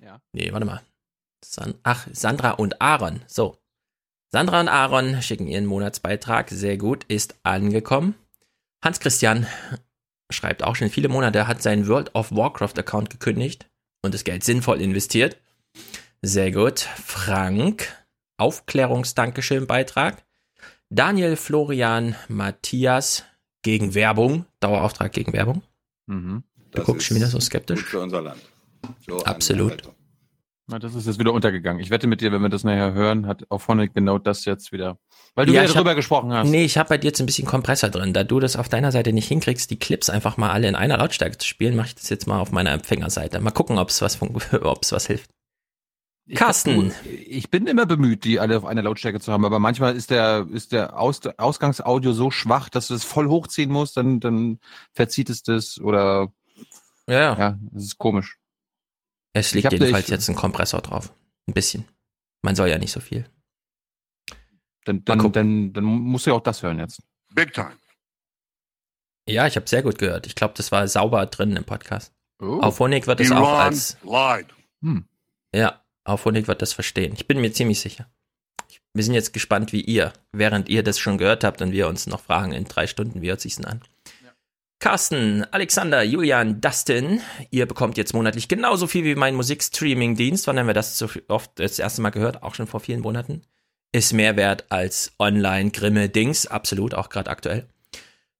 Ja. 0.00 0.20
Nee, 0.32 0.52
warte 0.52 0.66
mal. 0.66 0.82
San 1.44 1.74
Ach, 1.82 2.06
Sandra 2.12 2.52
und 2.52 2.80
Aaron. 2.80 3.22
So. 3.26 3.58
Sandra 4.30 4.60
und 4.60 4.68
Aaron 4.68 5.20
schicken 5.22 5.46
ihren 5.46 5.66
Monatsbeitrag. 5.66 6.48
Sehr 6.50 6.78
gut, 6.78 7.04
ist 7.04 7.36
angekommen. 7.42 8.14
Hans 8.82 9.00
Christian 9.00 9.46
schreibt 10.32 10.62
auch 10.62 10.76
schon 10.76 10.90
viele 10.90 11.08
Monate, 11.08 11.46
hat 11.46 11.62
seinen 11.62 11.86
World 11.86 12.14
of 12.14 12.32
Warcraft 12.32 12.78
Account 12.78 13.10
gekündigt 13.10 13.68
und 14.02 14.14
das 14.14 14.24
Geld 14.24 14.44
sinnvoll 14.44 14.80
investiert. 14.80 15.36
Sehr 16.22 16.50
gut. 16.50 16.80
Frank, 16.80 17.88
Aufklärungsdankeschön 18.38 19.66
Beitrag. 19.66 20.24
Daniel, 20.88 21.36
Florian, 21.36 22.16
Matthias 22.28 23.24
gegen 23.62 23.94
Werbung, 23.94 24.46
Dauerauftrag 24.60 25.12
gegen 25.12 25.32
Werbung. 25.32 25.62
Mhm. 26.06 26.42
Du 26.72 26.82
guckst 26.82 27.06
schon 27.06 27.16
wieder 27.16 27.26
so 27.26 27.38
skeptisch. 27.40 27.80
Gut 27.80 27.88
für 27.88 28.00
unser 28.00 28.22
Land. 28.22 28.40
So 29.06 29.18
Absolut. 29.24 29.82
Na, 30.68 30.78
das 30.78 30.94
ist 30.94 31.06
jetzt 31.06 31.18
wieder 31.18 31.32
untergegangen. 31.32 31.82
Ich 31.82 31.90
wette 31.90 32.06
mit 32.06 32.20
dir, 32.20 32.32
wenn 32.32 32.40
wir 32.40 32.48
das 32.48 32.64
nachher 32.64 32.92
hören, 32.94 33.26
hat 33.26 33.44
auch 33.50 33.60
vorne 33.60 33.88
genau 33.88 34.18
das 34.18 34.44
jetzt 34.44 34.72
wieder. 34.72 34.96
Weil 35.34 35.44
du 35.46 35.52
Ja, 35.52 35.60
wieder 35.62 35.70
ich 35.70 35.76
hab- 35.76 35.82
drüber 35.82 35.94
gesprochen 35.94 36.32
hast. 36.32 36.48
Nee, 36.48 36.64
ich 36.64 36.78
habe 36.78 36.88
bei 36.88 36.98
dir 36.98 37.08
jetzt 37.08 37.20
ein 37.20 37.26
bisschen 37.26 37.46
Kompressor 37.46 37.90
drin. 37.90 38.12
Da 38.14 38.22
du 38.24 38.38
das 38.40 38.56
auf 38.56 38.68
deiner 38.68 38.92
Seite 38.92 39.12
nicht 39.12 39.26
hinkriegst, 39.28 39.70
die 39.70 39.78
Clips 39.78 40.08
einfach 40.08 40.36
mal 40.36 40.50
alle 40.50 40.68
in 40.68 40.74
einer 40.76 40.96
Lautstärke 40.98 41.36
zu 41.36 41.46
spielen, 41.46 41.74
mache 41.76 41.88
ich 41.88 41.94
das 41.96 42.08
jetzt 42.08 42.26
mal 42.26 42.38
auf 42.38 42.52
meiner 42.52 42.70
Empfängerseite. 42.70 43.40
Mal 43.40 43.50
gucken, 43.50 43.76
ob 43.78 43.88
es 43.90 44.00
was, 44.02 44.18
ob's 44.62 44.92
was 44.92 45.06
hilft. 45.06 45.30
Ich- 46.26 46.36
Carsten. 46.38 46.90
du, 46.90 46.94
Ich 47.10 47.50
bin 47.50 47.66
immer 47.66 47.84
bemüht, 47.84 48.24
die 48.24 48.38
alle 48.38 48.56
auf 48.56 48.64
einer 48.64 48.82
Lautstärke 48.82 49.18
zu 49.20 49.32
haben, 49.32 49.44
aber 49.44 49.58
manchmal 49.58 49.96
ist 49.96 50.10
der, 50.10 50.46
ist 50.52 50.72
der 50.72 50.98
Aus, 50.98 51.20
Ausgangsaudio 51.36 52.12
so 52.12 52.30
schwach, 52.30 52.68
dass 52.68 52.88
du 52.88 52.94
es 52.94 53.04
voll 53.04 53.28
hochziehen 53.28 53.70
musst, 53.70 53.96
dann, 53.96 54.20
dann 54.20 54.60
verzieht 54.92 55.30
es 55.30 55.42
das 55.42 55.78
oder 55.80 56.32
Ja, 57.08 57.36
ja. 57.38 57.58
das 57.72 57.84
ist 57.84 57.98
komisch. 57.98 58.38
Es 59.32 59.52
liegt 59.52 59.72
jedenfalls 59.72 60.04
ich- 60.04 60.10
jetzt 60.10 60.28
ein 60.28 60.36
Kompressor 60.36 60.80
drauf. 60.80 61.12
Ein 61.48 61.54
bisschen. 61.54 61.86
Man 62.42 62.54
soll 62.54 62.68
ja 62.68 62.78
nicht 62.78 62.92
so 62.92 63.00
viel. 63.00 63.28
Dann, 64.84 65.04
dann, 65.04 65.32
dann, 65.32 65.72
dann 65.72 65.84
musst 65.84 66.26
du 66.26 66.30
ja 66.30 66.36
auch 66.36 66.40
das 66.42 66.62
hören 66.62 66.78
jetzt. 66.78 67.02
Big 67.34 67.52
time. 67.52 67.72
Ja, 69.28 69.46
ich 69.46 69.54
habe 69.56 69.68
sehr 69.68 69.82
gut 69.82 69.98
gehört. 69.98 70.26
Ich 70.26 70.34
glaube, 70.34 70.54
das 70.56 70.72
war 70.72 70.86
sauber 70.88 71.24
drin 71.26 71.54
im 71.56 71.64
Podcast. 71.64 72.12
Oh. 72.40 72.58
Auf 72.60 72.80
Honig 72.80 73.06
wird 73.06 73.20
es 73.20 73.30
auch 73.30 73.36
Iran 73.36 73.60
als. 73.60 73.96
lied. 74.02 74.46
Hm. 74.82 75.04
Ja, 75.54 75.81
auf 76.04 76.24
Honig 76.24 76.48
wird 76.48 76.62
das 76.62 76.72
verstehen. 76.72 77.12
Ich 77.14 77.26
bin 77.26 77.40
mir 77.40 77.52
ziemlich 77.52 77.80
sicher. 77.80 78.10
Ich- 78.68 78.80
Wir 78.94 79.04
sind 79.04 79.14
jetzt 79.14 79.32
gespannt, 79.32 79.72
wie 79.72 79.80
ihr, 79.82 80.12
während 80.32 80.68
ihr 80.68 80.82
das 80.82 80.98
schon 80.98 81.18
gehört 81.18 81.44
habt 81.44 81.62
und 81.62 81.72
wir 81.72 81.88
uns 81.88 82.06
noch 82.06 82.20
fragen 82.20 82.52
in 82.52 82.64
drei 82.64 82.86
Stunden, 82.86 83.22
wie 83.22 83.28
hört 83.28 83.40
sich's 83.40 83.56
denn 83.56 83.66
an? 83.66 83.82
Carsten, 84.80 85.44
Alexander, 85.52 86.02
Julian, 86.02 86.60
Dustin, 86.60 87.20
ihr 87.50 87.66
bekommt 87.66 87.96
jetzt 87.96 88.14
monatlich 88.14 88.48
genauso 88.48 88.88
viel 88.88 89.04
wie 89.04 89.14
mein 89.14 89.36
Musikstreaming-Dienst. 89.36 90.48
Wann 90.48 90.58
haben 90.58 90.66
wir 90.66 90.74
das 90.74 90.98
so 90.98 91.08
oft 91.28 91.52
das 91.60 91.78
erste 91.78 92.02
Mal 92.02 92.10
gehört? 92.10 92.42
Auch 92.42 92.56
schon 92.56 92.66
vor 92.66 92.80
vielen 92.80 93.00
Monaten. 93.00 93.42
Ist 93.92 94.12
mehr 94.12 94.36
wert 94.36 94.64
als 94.70 95.12
Online-Grimme-Dings. 95.20 96.48
Absolut, 96.48 96.94
auch 96.94 97.10
gerade 97.10 97.30
aktuell. 97.30 97.68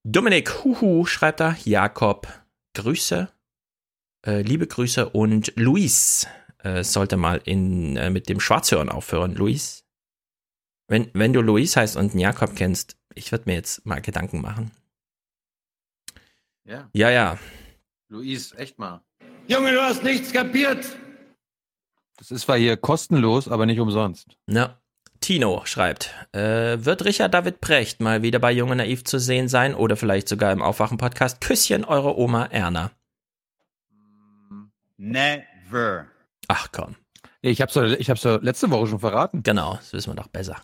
Dominik, 0.02 0.64
huhu, 0.64 1.06
schreibt 1.06 1.40
er. 1.40 1.56
Jakob, 1.64 2.26
Grüße. 2.74 3.28
Äh, 4.26 4.42
liebe 4.42 4.66
Grüße. 4.66 5.10
Und 5.10 5.52
Luis 5.54 6.26
äh, 6.62 6.84
sollte 6.84 7.16
mal 7.16 7.40
in, 7.44 7.96
äh, 7.96 8.10
mit 8.10 8.28
dem 8.28 8.40
Schwarzhören 8.40 8.88
aufhören. 8.88 9.34
Luis, 9.34 9.84
wenn, 10.88 11.10
wenn 11.14 11.32
du 11.32 11.40
Luis 11.40 11.76
heißt 11.76 11.96
und 11.96 12.10
einen 12.10 12.20
Jakob 12.20 12.54
kennst, 12.54 12.96
ich 13.14 13.32
würde 13.32 13.44
mir 13.46 13.54
jetzt 13.54 13.84
mal 13.86 14.00
Gedanken 14.00 14.40
machen. 14.40 14.70
Ja. 16.64 16.88
Ja, 16.92 17.10
ja. 17.10 17.38
Luis, 18.08 18.52
echt 18.54 18.78
mal. 18.78 19.02
Junge, 19.48 19.72
du 19.72 19.82
hast 19.82 20.04
nichts 20.04 20.32
kapiert. 20.32 20.84
Das 22.16 22.30
ist 22.30 22.42
zwar 22.42 22.56
hier 22.56 22.76
kostenlos, 22.76 23.48
aber 23.48 23.66
nicht 23.66 23.80
umsonst. 23.80 24.36
Na, 24.46 24.80
Tino 25.20 25.62
schreibt, 25.64 26.14
äh, 26.32 26.84
wird 26.84 27.04
Richard 27.04 27.34
David 27.34 27.60
Precht 27.60 28.00
mal 28.00 28.22
wieder 28.22 28.38
bei 28.38 28.52
Junge 28.52 28.76
Naiv 28.76 29.04
zu 29.04 29.18
sehen 29.18 29.48
sein 29.48 29.74
oder 29.74 29.96
vielleicht 29.96 30.28
sogar 30.28 30.52
im 30.52 30.62
Aufwachen-Podcast? 30.62 31.40
Küsschen, 31.40 31.84
eure 31.84 32.18
Oma 32.18 32.46
Erna. 32.46 32.90
Never. 34.96 36.06
Ach 36.48 36.68
komm. 36.72 36.96
Ich 37.40 37.60
hab's 37.60 37.74
doch, 37.74 37.82
ich 37.84 38.08
hab's 38.10 38.22
doch 38.22 38.40
letzte 38.42 38.70
Woche 38.70 38.86
schon 38.86 39.00
verraten. 39.00 39.42
Genau, 39.42 39.74
das 39.76 39.92
wissen 39.92 40.10
wir 40.10 40.16
doch 40.16 40.28
besser. 40.28 40.62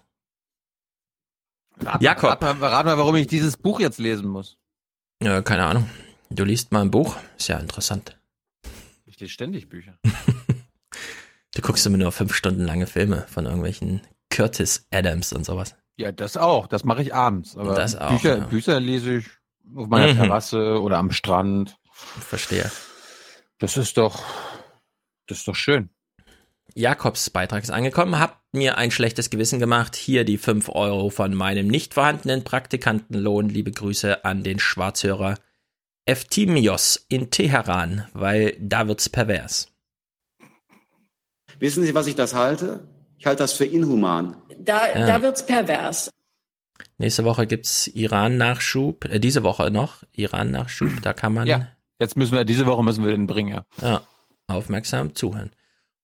Rat, 1.80 2.02
Jakob. 2.02 2.30
Rat 2.30 2.40
mal, 2.42 2.68
rat 2.68 2.86
mal, 2.86 2.98
warum 2.98 3.16
ich 3.16 3.26
dieses 3.26 3.56
Buch 3.56 3.80
jetzt 3.80 3.98
lesen 3.98 4.28
muss. 4.28 4.58
Ja, 5.22 5.42
keine 5.42 5.64
Ahnung. 5.64 5.88
Du 6.30 6.44
liest 6.44 6.72
mal 6.72 6.82
ein 6.82 6.90
Buch. 6.90 7.16
Ist 7.36 7.48
ja 7.48 7.58
interessant. 7.58 8.18
Ich 9.06 9.18
lese 9.20 9.32
ständig 9.32 9.68
Bücher. 9.68 9.98
Du 11.54 11.62
guckst 11.62 11.84
immer 11.86 11.96
nur 11.96 12.12
fünf 12.12 12.34
Stunden 12.34 12.62
lange 12.64 12.86
Filme 12.86 13.26
von 13.28 13.44
irgendwelchen 13.46 14.02
Curtis 14.30 14.86
Adams 14.92 15.32
und 15.32 15.44
sowas. 15.44 15.74
Ja, 15.96 16.12
das 16.12 16.36
auch. 16.36 16.68
Das 16.68 16.84
mache 16.84 17.02
ich 17.02 17.12
abends. 17.12 17.56
Aber 17.56 17.74
Das 17.74 17.96
auch, 17.96 18.10
Bücher, 18.10 18.38
ja. 18.38 18.44
Bücher 18.44 18.78
lese 18.78 19.16
ich 19.16 19.26
auf 19.74 19.88
meiner 19.88 20.12
Mhm. 20.12 20.18
Terrasse 20.18 20.80
oder 20.80 20.98
am 20.98 21.10
Strand. 21.10 21.76
Verstehe. 21.90 22.70
Das 23.58 23.76
ist 23.76 23.96
doch, 23.96 24.22
das 25.28 25.38
ist 25.38 25.48
doch 25.48 25.54
schön. 25.54 25.90
Jakobs 26.74 27.30
Beitrag 27.30 27.62
ist 27.62 27.70
angekommen. 27.70 28.18
Habt 28.18 28.38
mir 28.54 28.76
ein 28.76 28.90
schlechtes 28.90 29.30
Gewissen 29.30 29.58
gemacht. 29.58 29.96
Hier 29.96 30.24
die 30.24 30.38
5 30.38 30.68
Euro 30.68 31.10
von 31.10 31.34
meinem 31.34 31.66
nicht 31.66 31.94
vorhandenen 31.94 32.44
Praktikantenlohn. 32.44 33.48
Liebe 33.48 33.70
Grüße 33.72 34.24
an 34.24 34.42
den 34.42 34.58
Schwarzhörer 34.58 35.36
Eftimios 36.04 37.04
in 37.08 37.30
Teheran, 37.30 38.06
weil 38.12 38.56
da 38.60 38.86
wird's 38.88 39.08
pervers. 39.08 39.68
Wissen 41.58 41.84
Sie, 41.84 41.94
was 41.94 42.06
ich 42.06 42.14
das 42.14 42.34
halte? 42.34 42.86
Ich 43.18 43.26
halte 43.26 43.42
das 43.42 43.52
für 43.52 43.64
inhuman. 43.64 44.36
Da, 44.58 44.88
Ja. 44.94 45.06
da 45.06 45.22
wird's 45.22 45.44
pervers. 45.44 46.10
Nächste 46.98 47.24
Woche 47.24 47.46
gibt's 47.46 47.88
Iran-Nachschub. 47.88 49.04
Äh, 49.06 49.18
diese 49.20 49.42
Woche 49.42 49.70
noch 49.70 50.02
Iran-Nachschub. 50.12 51.02
Da 51.02 51.12
kann 51.12 51.34
man 51.34 51.46
Ja. 51.46 51.68
Jetzt 52.00 52.16
müssen 52.16 52.36
wir, 52.36 52.44
diese 52.44 52.64
Woche 52.66 52.84
müssen 52.84 53.04
wir 53.04 53.10
den 53.10 53.26
bringen, 53.26 53.48
ja. 53.54 53.64
Ja, 53.82 54.02
aufmerksam 54.48 55.14
zuhören. 55.14 55.52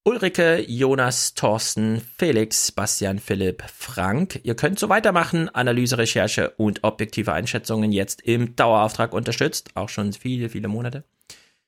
Ulrike, 0.07 0.63
Jonas, 0.69 1.33
Thorsten, 1.33 2.03
Felix, 2.19 2.71
Bastian, 2.71 3.19
Philipp, 3.19 3.63
Frank. 3.63 4.39
Ihr 4.43 4.55
könnt 4.55 4.79
so 4.79 4.91
weitermachen. 4.91 5.49
Analyse, 5.49 5.97
Recherche 5.97 6.51
und 6.59 6.85
objektive 6.85 7.33
Einschätzungen 7.33 7.91
jetzt 7.91 8.21
im 8.21 8.55
Dauerauftrag 8.55 9.15
unterstützt. 9.15 9.71
Auch 9.75 9.89
schon 9.89 10.13
viele, 10.13 10.51
viele 10.51 10.69
Monate. 10.69 11.05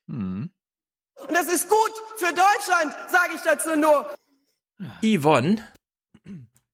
Hm. 0.09 0.50
Und 1.14 1.33
das 1.33 1.47
ist 1.47 1.71
gut 1.71 1.92
für 2.18 2.26
Deutschland, 2.26 2.95
sage 3.11 3.33
ich 3.35 3.40
dazu 3.40 3.75
nur. 3.75 4.14
Yvonne, 5.02 5.66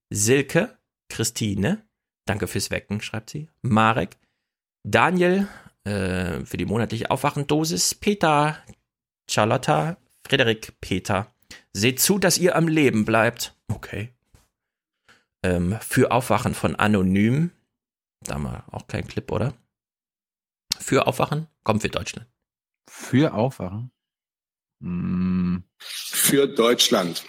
Silke, 0.09 0.77
Christine, 1.07 1.85
danke 2.25 2.47
fürs 2.47 2.71
Wecken, 2.71 2.99
schreibt 2.99 3.29
sie. 3.29 3.49
Marek, 3.61 4.17
Daniel, 4.83 5.47
äh, 5.85 6.43
für 6.43 6.57
die 6.57 6.65
monatliche 6.65 7.09
Aufwachendosis, 7.09 7.95
Peter, 7.95 8.57
Charlotta, 9.29 9.97
Frederik, 10.27 10.79
Peter. 10.81 11.33
Seht 11.73 11.99
zu, 11.99 12.19
dass 12.19 12.37
ihr 12.37 12.55
am 12.55 12.67
Leben 12.67 13.05
bleibt. 13.05 13.55
Okay. 13.67 14.13
Ähm, 15.43 15.77
für 15.81 16.11
Aufwachen 16.11 16.53
von 16.53 16.75
Anonym. 16.75 17.51
Da 18.21 18.37
mal 18.37 18.63
auch 18.71 18.87
kein 18.87 19.07
Clip, 19.07 19.29
oder? 19.31 19.53
Für 20.79 21.07
Aufwachen 21.07 21.47
kommt 21.63 21.81
für 21.81 21.89
Deutschland. 21.89 22.27
Für 22.89 23.33
Aufwachen? 23.33 23.91
Hm. 24.81 25.63
Für 25.77 26.47
Deutschland. 26.47 27.23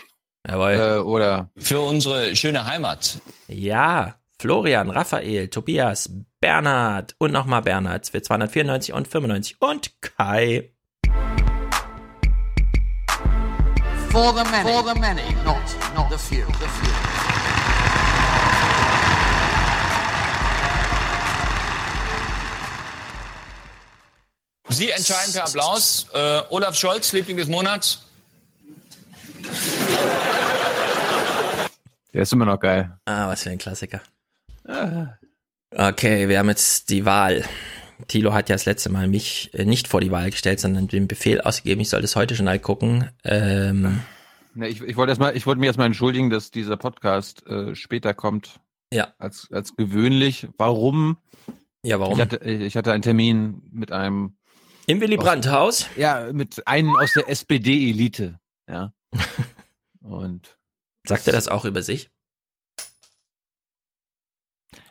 Jawohl. 0.47 0.73
Äh, 0.73 0.99
oder 0.99 1.51
Für 1.57 1.81
unsere 1.81 2.37
schöne 2.37 2.67
Heimat. 2.67 3.21
Ja, 3.49 4.19
Florian, 4.39 4.91
Raphael, 4.91 5.49
Tobias, 5.49 6.11
Bernhard 6.41 7.15
und 7.19 7.33
nochmal 7.33 7.63
Bernhard 7.63 8.09
für 8.09 8.21
294 8.21 8.93
und 8.93 9.09
95 9.09 9.57
und 9.61 10.01
Kai. 10.03 10.74
For 14.15 14.33
the 14.33 14.45
many. 14.45 14.71
For 14.71 14.83
the 14.85 14.95
many, 15.01 15.35
not, 15.43 15.77
not 15.93 16.09
the 16.09 16.17
few. 16.17 16.47
The 16.47 16.69
few. 16.69 16.93
Sie 24.69 24.91
entscheiden 24.93 25.33
per 25.33 25.43
Applaus. 25.43 26.07
Äh, 26.15 26.43
Olaf 26.51 26.77
Scholz, 26.77 27.13
Liebling 27.13 27.39
des 27.39 27.49
Monats. 27.49 28.03
der 32.13 32.23
ist 32.23 32.33
immer 32.33 32.45
noch 32.45 32.61
geil. 32.61 32.97
Ah, 33.07 33.27
was 33.27 33.43
für 33.43 33.51
ein 33.51 33.59
Klassiker. 33.59 34.01
Okay, 35.77 36.29
wir 36.29 36.39
haben 36.39 36.51
jetzt 36.51 36.89
die 36.89 37.05
Wahl. 37.05 37.45
Thilo 38.09 38.33
hat 38.33 38.49
ja 38.49 38.55
das 38.55 38.67
letzte 38.67 38.91
Mal 38.91 39.09
mich 39.09 39.51
äh, 39.55 39.65
nicht 39.65 39.89
vor 39.89 40.01
die 40.01 40.11
Wahl 40.11 40.31
gestellt, 40.31 40.61
sondern 40.61 40.89
den 40.89 41.09
Befehl 41.09 41.41
ausgegeben, 41.41 41.81
ich 41.81 41.89
soll 41.89 42.03
das 42.03 42.17
heute 42.17 42.35
schon 42.35 42.63
gucken. 42.63 43.11
Ähm, 43.25 44.01
Ne, 44.55 44.69
ich, 44.69 44.81
ich 44.81 44.97
wollte 44.97 45.11
erstmal, 45.11 45.37
ich 45.37 45.47
wollte 45.47 45.59
mich 45.59 45.67
erstmal 45.67 45.89
entschuldigen, 45.89 46.31
dass 46.31 46.53
dieser 46.53 46.77
Podcast 46.77 47.45
äh, 47.47 47.75
später 47.75 48.15
kommt 48.15 48.61
ja, 48.93 49.13
als, 49.19 49.49
als 49.51 49.75
gewöhnlich. 49.75 50.47
Warum? 50.57 51.17
ja, 51.83 51.99
warum? 51.99 52.15
Ich 52.15 52.21
hatte, 52.21 52.37
ich 52.45 52.77
hatte 52.77 52.93
einen 52.93 53.03
Termin 53.03 53.63
mit 53.73 53.91
einem, 53.91 54.37
Im 54.87 55.01
Willy 55.01 55.17
Brandt-Haus? 55.17 55.89
ja, 55.97 56.33
mit 56.33 56.67
einem 56.69 56.95
aus 56.97 57.13
der 57.15 57.29
SPD-Elite, 57.29 58.39
ja. 58.69 58.93
Und 60.01 60.57
Sagt 61.07 61.27
er 61.27 61.33
das 61.33 61.49
auch 61.49 61.65
über 61.65 61.83
sich? 61.83 62.11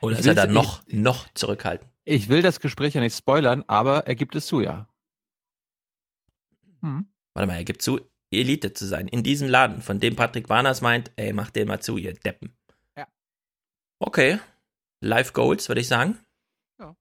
Oder 0.02 0.20
ist 0.20 0.26
er 0.26 0.36
da 0.36 0.46
noch, 0.46 0.84
noch 0.88 1.28
zurückhaltend? 1.34 1.90
Ich 2.06 2.30
will 2.30 2.42
das 2.42 2.60
Gespräch 2.60 2.96
ja 2.96 3.02
nicht 3.02 3.16
spoilern, 3.16 3.64
aber 3.68 4.08
er 4.08 4.16
gibt 4.16 4.36
es 4.36 4.46
zu, 4.48 4.62
ja. 4.62 4.88
Hm. 6.82 7.08
Warte 7.34 7.48
mal, 7.48 7.56
er 7.56 7.64
gibt 7.64 7.82
zu, 7.82 8.02
Elite 8.30 8.74
zu 8.74 8.86
sein. 8.86 9.08
In 9.08 9.24
diesem 9.24 9.48
Laden, 9.48 9.82
von 9.82 10.00
dem 10.00 10.16
Patrick 10.16 10.50
Warners 10.50 10.82
meint, 10.82 11.12
ey, 11.16 11.34
mach 11.34 11.50
den 11.50 11.68
mal 11.68 11.80
zu, 11.80 11.98
ihr 11.98 12.14
Deppen. 12.14 12.56
Ja. 12.98 13.08
Okay. 14.00 14.40
Live 15.02 15.34
Goals, 15.34 15.68
würde 15.70 15.82
ich 15.82 15.88
sagen. 15.88 16.20
Ja. 16.80 16.96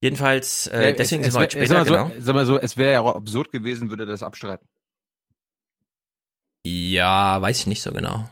Jedenfalls, 0.00 0.66
äh, 0.68 0.90
Ja, 0.90 0.92
deswegen 0.92 1.00
es, 1.00 1.08
sind 1.08 1.22
wir 1.22 1.28
es 1.28 1.34
heute 1.36 1.58
später, 1.58 1.84
sag 1.84 1.90
mal 1.90 2.04
genau. 2.04 2.14
so, 2.14 2.20
sag 2.20 2.34
mal 2.34 2.46
so, 2.46 2.58
es 2.58 2.76
wäre 2.76 2.92
ja 2.92 3.00
auch 3.00 3.16
absurd 3.16 3.50
gewesen, 3.50 3.88
würde 3.88 4.04
er 4.04 4.08
das 4.08 4.22
abstreiten. 4.22 4.68
Ja, 6.66 7.40
weiß 7.40 7.60
ich 7.60 7.66
nicht 7.66 7.82
so 7.82 7.92
genau. 7.92 8.28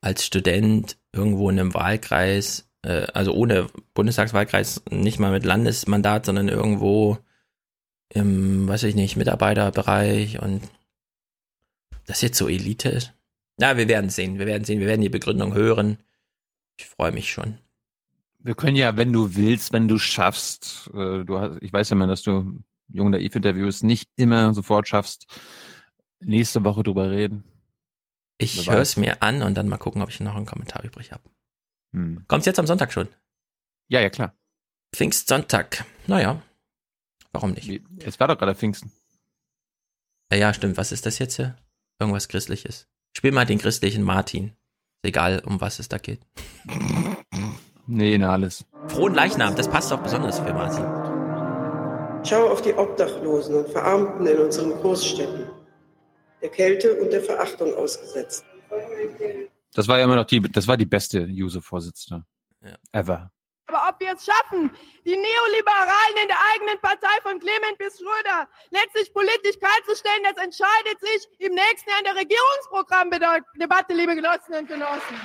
Als 0.00 0.24
Student 0.24 0.98
irgendwo 1.12 1.48
in 1.50 1.58
einem 1.58 1.74
Wahlkreis, 1.74 2.67
äh, 2.88 3.06
also 3.12 3.34
ohne 3.34 3.68
Bundestagswahlkreis, 3.94 4.82
nicht 4.90 5.18
mal 5.18 5.30
mit 5.30 5.44
Landesmandat, 5.44 6.24
sondern 6.26 6.48
irgendwo 6.48 7.18
im, 8.08 8.66
weiß 8.66 8.84
ich 8.84 8.94
nicht, 8.94 9.16
Mitarbeiterbereich 9.16 10.40
und 10.40 10.62
das 12.06 12.22
jetzt 12.22 12.38
so 12.38 12.48
Elite 12.48 12.88
ist. 12.88 13.12
Na, 13.58 13.76
wir 13.76 13.88
werden 13.88 14.08
sehen, 14.08 14.38
wir 14.38 14.46
werden 14.46 14.64
sehen, 14.64 14.80
wir 14.80 14.86
werden 14.86 15.02
die 15.02 15.10
Begründung 15.10 15.52
hören. 15.52 15.98
Ich 16.78 16.86
freue 16.86 17.12
mich 17.12 17.30
schon. 17.30 17.58
Wir 18.38 18.54
können 18.54 18.76
ja, 18.76 18.96
wenn 18.96 19.12
du 19.12 19.34
willst, 19.36 19.72
wenn 19.72 19.88
du 19.88 19.98
schaffst, 19.98 20.88
äh, 20.94 21.24
du 21.24 21.38
hast, 21.38 21.58
ich 21.60 21.72
weiß 21.72 21.90
ja 21.90 21.96
mal, 21.96 22.06
dass 22.06 22.22
du 22.22 22.60
Jung 22.88 23.10
Naiv 23.10 23.34
Interviews 23.36 23.82
nicht 23.82 24.08
immer 24.16 24.54
sofort 24.54 24.88
schaffst, 24.88 25.26
nächste 26.20 26.64
Woche 26.64 26.84
drüber 26.84 27.10
reden. 27.10 27.44
Ich 28.38 28.70
höre 28.70 28.80
es 28.80 28.96
mir 28.96 29.22
an 29.22 29.42
und 29.42 29.56
dann 29.56 29.68
mal 29.68 29.76
gucken, 29.76 30.00
ob 30.00 30.08
ich 30.08 30.20
noch 30.20 30.36
einen 30.36 30.46
Kommentar 30.46 30.84
übrig 30.84 31.12
habe. 31.12 31.24
Hm. 31.92 32.24
Kommt's 32.28 32.46
jetzt 32.46 32.58
am 32.58 32.66
Sonntag 32.66 32.92
schon? 32.92 33.08
Ja, 33.88 34.00
ja, 34.00 34.10
klar. 34.10 34.34
Pfingstsonntag. 34.94 35.84
Naja, 36.06 36.42
warum 37.32 37.52
nicht? 37.52 37.82
Es 38.04 38.18
war 38.20 38.28
doch 38.28 38.38
gerade 38.38 38.54
Pfingsten. 38.54 38.92
Ja, 40.30 40.38
ja, 40.38 40.54
stimmt. 40.54 40.76
Was 40.76 40.92
ist 40.92 41.06
das 41.06 41.18
jetzt 41.18 41.36
hier? 41.36 41.56
Irgendwas 41.98 42.28
Christliches. 42.28 42.86
Spiel 43.16 43.32
mal 43.32 43.46
den 43.46 43.58
christlichen 43.58 44.02
Martin. 44.02 44.52
Ist 45.02 45.08
egal, 45.08 45.42
um 45.44 45.60
was 45.60 45.78
es 45.78 45.88
da 45.88 45.98
geht. 45.98 46.20
Nee, 47.86 48.18
na 48.18 48.32
alles. 48.32 48.64
Frohen 48.88 49.14
Leichnam, 49.14 49.56
das 49.56 49.68
passt 49.68 49.90
doch 49.90 50.02
besonders 50.02 50.38
für 50.38 50.52
Martin. 50.52 50.84
Schau 52.24 52.48
auf 52.48 52.60
die 52.62 52.74
Obdachlosen 52.74 53.54
und 53.54 53.68
Verarmten 53.70 54.26
in 54.26 54.38
unseren 54.38 54.72
Großstädten. 54.72 55.48
Der 56.42 56.50
Kälte 56.50 56.94
und 57.00 57.12
der 57.12 57.22
Verachtung 57.22 57.74
ausgesetzt. 57.74 58.44
Das 59.78 59.86
war 59.86 59.98
ja 59.98 60.04
immer 60.06 60.16
noch 60.16 60.24
die, 60.24 60.40
das 60.40 60.66
war 60.66 60.76
die 60.76 60.86
beste 60.86 61.20
Juso-Vorsitzende. 61.20 62.24
Ever. 62.90 63.30
Aber 63.68 63.88
ob 63.88 64.00
wir 64.00 64.12
es 64.12 64.26
schaffen, 64.26 64.72
die 65.04 65.14
Neoliberalen 65.14 66.16
in 66.20 66.26
der 66.26 66.36
eigenen 66.52 66.80
Partei 66.80 67.20
von 67.22 67.38
Clement 67.38 67.78
bis 67.78 67.96
Schröder 67.96 68.48
letztlich 68.70 69.14
politisch 69.14 69.56
kaltzustellen, 69.60 70.24
das 70.24 70.36
entscheidet 70.44 70.98
sich 70.98 71.28
im 71.38 71.54
nächsten 71.54 71.90
Jahr 71.90 72.00
in 72.00 72.06
der 72.06 72.16
Regierungsprogrammdebatte, 72.16 73.94
liebe 73.94 74.16
Genossinnen 74.16 74.62
und 74.62 74.68
Genossen. 74.68 75.20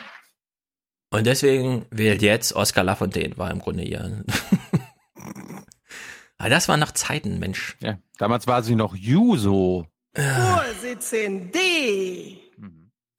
Und 1.10 1.26
deswegen 1.26 1.88
wählt 1.90 2.22
jetzt 2.22 2.54
Oskar 2.54 2.84
Lafontaine, 2.84 3.36
war 3.40 3.50
im 3.50 3.58
Grunde 3.58 3.82
ihr. 3.82 4.24
Aber 6.38 6.50
das 6.50 6.70
waren 6.70 6.80
noch 6.80 6.92
Zeiten, 6.92 7.40
Mensch. 7.40 7.76
Ja, 7.80 7.98
damals 8.20 8.46
war 8.46 8.62
sie 8.62 8.76
noch 8.76 8.94
Juso. 8.94 9.88
Vorsitzende. 10.14 11.58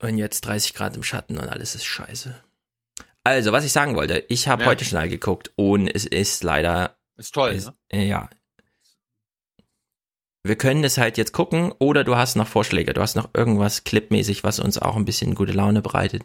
Und 0.05 0.19
jetzt 0.19 0.43
30 0.43 0.75
Grad 0.75 0.97
im 0.97 1.03
Schatten 1.03 1.39
und 1.39 1.49
alles 1.49 1.75
ist 1.75 1.85
scheiße. 1.85 2.35
Also, 3.25 3.53
was 3.53 3.65
ich 3.65 3.73
sagen 3.73 3.97
wollte, 3.97 4.25
ich 4.29 4.49
habe 4.49 4.65
Ja. 4.65 4.69
heute 4.69 4.85
schnell 4.85 5.09
geguckt 5.09 5.51
und 5.57 5.89
es 5.89 6.05
ist 6.05 6.43
leider. 6.43 6.97
Ist 7.17 7.33
toll, 7.35 7.53
ist, 7.53 7.67
ne? 7.69 7.75
äh, 7.91 8.07
Ja. 8.07 8.29
Wir 10.43 10.57
können 10.57 10.85
es 10.85 10.99
halt 10.99 11.17
jetzt 11.17 11.33
gucken 11.33 11.73
oder 11.79 12.05
du 12.05 12.17
hast 12.17 12.37
noch 12.37 12.47
Vorschläge. 12.47 12.93
Du 12.93 13.01
hast 13.01 13.15
noch 13.17 13.31
irgendwas 13.33 13.85
clipmäßig, 13.85 14.45
was 14.45 14.61
uns 14.61 14.77
auch 14.77 14.95
ein 14.97 15.07
bisschen 15.07 15.35
gute 15.35 15.53
Laune 15.53 15.81
bereitet. 15.81 16.23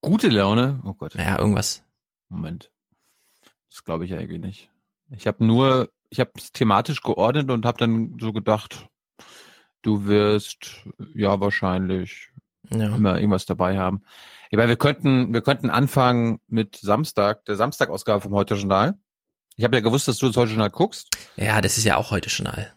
Gute 0.00 0.28
Laune? 0.28 0.80
Oh 0.84 0.94
Gott. 0.94 1.14
Ja, 1.14 1.38
irgendwas. 1.38 1.84
Moment. 2.28 2.72
Das 3.70 3.84
glaube 3.84 4.06
ich 4.06 4.14
eigentlich 4.14 4.40
nicht. 4.40 4.70
Ich 5.10 5.28
habe 5.28 5.44
nur, 5.46 5.88
ich 6.10 6.18
habe 6.18 6.32
es 6.34 6.50
thematisch 6.50 7.00
geordnet 7.00 7.48
und 7.52 7.64
habe 7.64 7.78
dann 7.78 8.16
so 8.20 8.32
gedacht, 8.32 8.88
du 9.82 10.06
wirst 10.06 10.82
ja 11.14 11.38
wahrscheinlich 11.38 12.30
Ja. 12.70 12.94
immer 12.94 13.16
irgendwas 13.16 13.46
dabei 13.46 13.78
haben. 13.78 14.02
Ich 14.50 14.56
meine, 14.56 14.68
wir 14.68 14.76
könnten, 14.76 15.32
wir 15.32 15.42
könnten 15.42 15.70
anfangen 15.70 16.40
mit 16.46 16.76
Samstag, 16.76 17.44
der 17.46 17.56
Samstagausgabe 17.56 18.20
vom 18.20 18.32
Heute 18.32 18.54
Journal. 18.54 18.94
Ich 19.56 19.64
habe 19.64 19.76
ja 19.76 19.80
gewusst, 19.80 20.06
dass 20.08 20.18
du 20.18 20.26
das 20.26 20.36
Heute 20.36 20.50
Journal 20.50 20.70
guckst. 20.70 21.08
Ja, 21.36 21.60
das 21.60 21.78
ist 21.78 21.84
ja 21.84 21.96
auch 21.96 22.10
heute 22.10 22.28
Journal. 22.28 22.72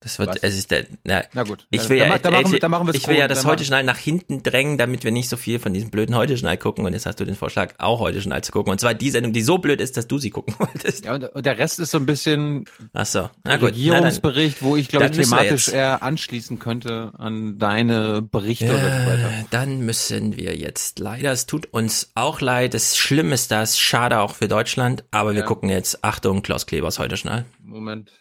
Das 0.00 0.20
wird, 0.20 0.28
Was? 0.28 0.36
es 0.42 0.56
ist 0.56 0.70
der, 0.70 0.86
na, 1.02 1.24
Na 1.32 1.42
gut. 1.42 1.66
Ich 1.70 1.88
will 1.88 1.98
dann 1.98 2.08
ja, 2.10 2.18
dann 2.18 2.32
machen 2.32 2.46
wir- 2.50 2.54
ich, 2.54 2.60
dann 2.60 2.70
machen 2.70 2.86
wir 2.86 2.94
ich 2.94 3.08
will 3.08 3.16
ja 3.16 3.26
das 3.26 3.40
dann 3.42 3.50
heute 3.50 3.64
Journal 3.64 3.82
nach 3.82 3.96
hinten 3.98 4.44
drängen, 4.44 4.78
damit 4.78 5.02
wir 5.02 5.10
nicht 5.10 5.28
so 5.28 5.36
viel 5.36 5.58
von 5.58 5.74
diesem 5.74 5.90
blöden 5.90 6.14
heute 6.14 6.34
Journal 6.34 6.56
gucken. 6.56 6.86
Und 6.86 6.92
jetzt 6.92 7.04
hast 7.04 7.18
du 7.18 7.24
den 7.24 7.34
Vorschlag, 7.34 7.74
auch 7.78 7.98
heute 7.98 8.18
Journal 8.18 8.44
zu 8.44 8.52
gucken. 8.52 8.70
Und 8.70 8.78
zwar 8.80 8.94
die 8.94 9.10
Sendung, 9.10 9.32
die 9.32 9.42
so 9.42 9.58
blöd 9.58 9.80
ist, 9.80 9.96
dass 9.96 10.06
du 10.06 10.18
sie 10.18 10.30
gucken 10.30 10.54
wolltest. 10.60 11.04
Ja, 11.04 11.14
und, 11.16 11.28
der 11.44 11.58
Rest 11.58 11.80
ist 11.80 11.90
so 11.90 11.98
ein 11.98 12.06
bisschen 12.06 12.66
Ach 12.92 13.06
so, 13.06 13.28
na 13.42 13.56
gut. 13.56 13.70
Regierungsbericht, 13.70 14.62
wo 14.62 14.76
ich 14.76 14.86
glaube 14.88 15.06
ich 15.06 15.10
dann 15.10 15.18
wir 15.18 15.24
thematisch 15.24 15.66
eher 15.68 16.00
anschließen 16.04 16.60
könnte 16.60 17.10
an 17.18 17.58
deine 17.58 18.22
Berichte 18.22 18.66
oder 18.66 18.78
so 19.00 19.06
weiter. 19.10 19.28
Äh, 19.30 19.44
dann 19.50 19.80
müssen 19.80 20.36
wir 20.36 20.56
jetzt 20.56 21.00
leider, 21.00 21.32
es 21.32 21.46
tut 21.46 21.66
uns 21.72 22.12
auch 22.14 22.40
leid, 22.40 22.74
es 22.74 22.96
schlimm 22.96 23.32
ist 23.32 23.50
das, 23.50 23.76
schade 23.80 24.20
auch 24.20 24.36
für 24.36 24.46
Deutschland, 24.46 25.02
aber 25.10 25.32
wir 25.32 25.40
Ja. 25.40 25.46
gucken 25.46 25.70
jetzt, 25.70 26.04
Achtung, 26.04 26.42
Klaus 26.42 26.66
Klebers 26.66 27.00
heute 27.00 27.16
Journal. 27.16 27.46
Moment. 27.60 28.12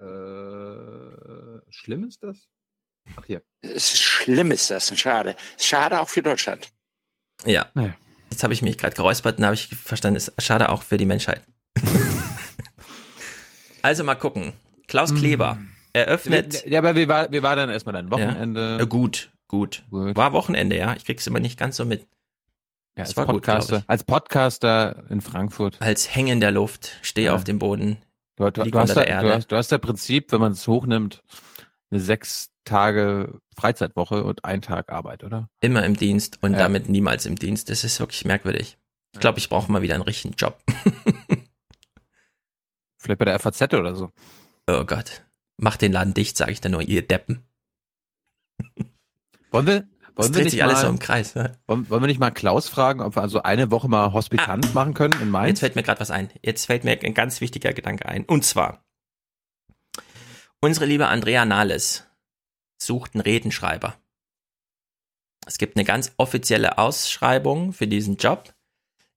Äh, 0.00 0.04
schlimm 1.72 2.04
ist 2.04 2.22
das? 2.22 2.48
Ach 3.16 3.24
hier. 3.26 3.42
Es 3.62 3.92
ist 3.94 4.00
schlimm 4.00 4.50
ist 4.50 4.70
das, 4.70 4.96
schade. 4.98 5.36
Schade 5.58 6.00
auch 6.00 6.08
für 6.08 6.22
Deutschland. 6.22 6.70
Ja. 7.44 7.66
Nee. 7.74 7.92
Jetzt 8.30 8.42
habe 8.44 8.52
ich 8.54 8.62
mich 8.62 8.78
gerade 8.78 8.94
geräuspert 8.96 9.38
und 9.38 9.44
habe 9.44 9.54
ich 9.54 9.68
verstanden, 9.68 10.16
es 10.16 10.28
ist 10.28 10.42
schade 10.42 10.68
auch 10.70 10.82
für 10.82 10.96
die 10.96 11.04
Menschheit. 11.06 11.42
also 13.82 14.04
mal 14.04 14.14
gucken. 14.14 14.52
Klaus 14.86 15.14
Kleber 15.14 15.58
eröffnet. 15.92 16.64
Ja, 16.66 16.78
aber 16.78 16.96
wie 16.96 17.08
war, 17.08 17.30
wie 17.32 17.42
war 17.42 17.56
dann 17.56 17.70
erstmal 17.70 17.92
dein 17.94 18.06
Ja. 18.06 18.10
Wochenende? 18.12 18.78
Äh, 18.80 18.86
gut, 18.86 19.30
gut, 19.48 19.84
War 19.90 20.32
Wochenende, 20.32 20.76
ja. 20.76 20.94
Ich 20.96 21.04
krieg's 21.04 21.26
immer 21.26 21.40
nicht 21.40 21.58
ganz 21.58 21.76
so 21.76 21.84
mit. 21.84 22.06
Ja, 22.96 23.04
als 23.04 23.16
war 23.16 23.24
gut, 23.26 23.36
Podcaster, 23.36 23.78
ich. 23.78 23.84
als 23.88 24.04
Podcaster 24.04 25.04
in 25.08 25.20
Frankfurt. 25.22 25.80
Als 25.80 26.14
Hängen 26.14 26.34
in 26.34 26.40
der 26.40 26.50
Luft, 26.50 26.92
stehe 27.02 27.28
Ja. 27.28 27.34
auf 27.34 27.44
dem 27.44 27.58
Boden. 27.58 27.98
Du, 28.36 28.50
du, 28.50 28.64
du, 28.64 28.78
hast 28.78 28.90
unter 28.90 29.00
da, 29.00 29.04
der 29.06 29.20
du, 29.20 29.26
Erde. 29.26 29.36
hast, 29.36 29.46
du 29.52 29.56
hast 29.56 29.70
ja 29.70 29.78
Prinzip, 29.78 30.30
wenn 30.32 30.40
man 30.40 30.52
es 30.52 30.66
hochnimmt, 30.66 31.22
eine 31.92 32.00
sechs 32.00 32.50
Tage 32.64 33.38
Freizeitwoche 33.56 34.24
und 34.24 34.44
ein 34.44 34.62
Tag 34.62 34.90
Arbeit, 34.90 35.22
oder? 35.24 35.48
Immer 35.60 35.84
im 35.84 35.96
Dienst 35.96 36.38
und 36.42 36.52
Ja. 36.52 36.58
damit 36.58 36.88
niemals 36.88 37.26
im 37.26 37.36
Dienst. 37.36 37.70
Das 37.70 37.84
ist 37.84 38.00
wirklich 38.00 38.24
merkwürdig. 38.24 38.78
Ich 39.14 39.20
glaube, 39.20 39.38
ich 39.38 39.48
brauche 39.48 39.70
mal 39.70 39.82
wieder 39.82 39.94
einen 39.94 40.02
richtigen 40.04 40.34
Job. 40.34 40.58
Vielleicht 42.98 43.18
bei 43.18 43.24
der 43.24 43.38
FAZ 43.38 43.62
oder 43.74 43.94
so. 43.94 44.10
Oh 44.68 44.84
Gott. 44.84 45.22
Macht 45.58 45.82
den 45.82 45.92
Laden 45.92 46.14
dicht, 46.14 46.36
sage 46.36 46.52
ich 46.52 46.60
dann 46.60 46.72
nur, 46.72 46.82
ihr 46.82 47.06
Deppen. 47.06 47.42
Wollen 49.50 49.66
wir, 49.66 49.80
Das 49.80 49.88
wollen 50.16 50.28
wir 50.30 50.32
dreht 50.36 50.44
nicht 50.44 50.50
sich 50.52 50.62
alles 50.62 50.76
mal, 50.76 50.80
so 50.82 50.88
im 50.88 50.98
Kreis. 50.98 51.34
ne? 51.34 51.58
wollen, 51.66 51.90
wollen 51.90 52.02
wir 52.02 52.06
nicht 52.06 52.20
mal 52.20 52.30
Klaus 52.30 52.68
fragen, 52.68 53.00
ob 53.02 53.16
wir 53.16 53.22
also 53.22 53.42
eine 53.42 53.70
Woche 53.70 53.88
mal 53.88 54.12
Hospitant 54.14 54.72
machen 54.72 54.94
können 54.94 55.20
in 55.20 55.28
Mainz? 55.30 55.48
Jetzt 55.50 55.60
fällt 55.60 55.76
mir 55.76 55.82
gerade 55.82 56.00
was 56.00 56.10
ein. 56.10 56.30
Jetzt 56.42 56.66
fällt 56.66 56.84
mir 56.84 56.98
ein 57.02 57.12
ganz 57.14 57.40
wichtiger 57.42 57.72
Gedanke 57.74 58.06
ein. 58.06 58.24
Und 58.24 58.44
zwar, 58.44 58.82
unsere 60.62 60.86
liebe 60.86 61.08
Andrea 61.08 61.44
Nahles 61.44 62.06
sucht 62.80 63.14
einen 63.14 63.20
Redenschreiber. 63.20 63.98
Es 65.46 65.58
gibt 65.58 65.76
eine 65.76 65.84
ganz 65.84 66.12
offizielle 66.16 66.78
Ausschreibung 66.78 67.72
für 67.72 67.86
diesen 67.86 68.16
Job. 68.16 68.54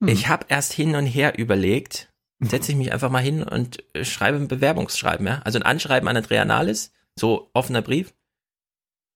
Hm. 0.02 0.10
Ich 0.10 0.28
habe 0.28 0.48
erst 0.50 0.74
hin 0.74 0.96
und 0.96 1.06
her 1.06 1.38
überlegt, 1.38 2.12
setze 2.40 2.72
ich 2.72 2.78
mich 2.78 2.92
einfach 2.92 3.12
mal 3.12 3.20
hin 3.20 3.44
und 3.44 3.84
äh, 3.96 4.04
schreibe 4.04 4.38
ein 4.38 4.48
Bewerbungsschreiben, 4.48 5.26
ja? 5.26 5.42
Also 5.46 5.60
ein 5.60 5.64
Anschreiben 5.64 6.10
an 6.10 6.18
Andrea 6.18 6.46
Nahles, 6.46 6.92
so 7.18 7.50
offener 7.54 7.82
Brief. 7.82 8.14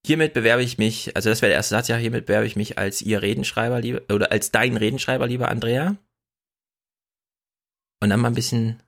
Hiermit 0.06 0.34
bewerbe 0.34 0.63
ich 0.63 0.78
mich, 0.78 1.15
also 1.15 1.30
das 1.30 1.42
wäre 1.42 1.50
der 1.50 1.58
erste 1.58 1.76
Satz, 1.76 1.89
ja, 1.89 1.98
hiermit 1.98 2.28
bewerbe 2.28 2.48
ich 2.48 2.56
mich 2.56 2.78
als 2.78 3.02
ihr 3.02 3.22
Redenschreiber, 3.22 3.82
liebe, 3.82 4.06
oder 4.13 4.32
als 4.32 4.52
dein 4.52 4.78
Redenschreiber, 4.78 5.28
lieber 5.28 5.50
Andrea. 5.50 5.98
Und 8.02 8.10
dann 8.10 8.22
mal 8.22 8.30
ein 8.30 8.36
bisschen, 8.36 8.82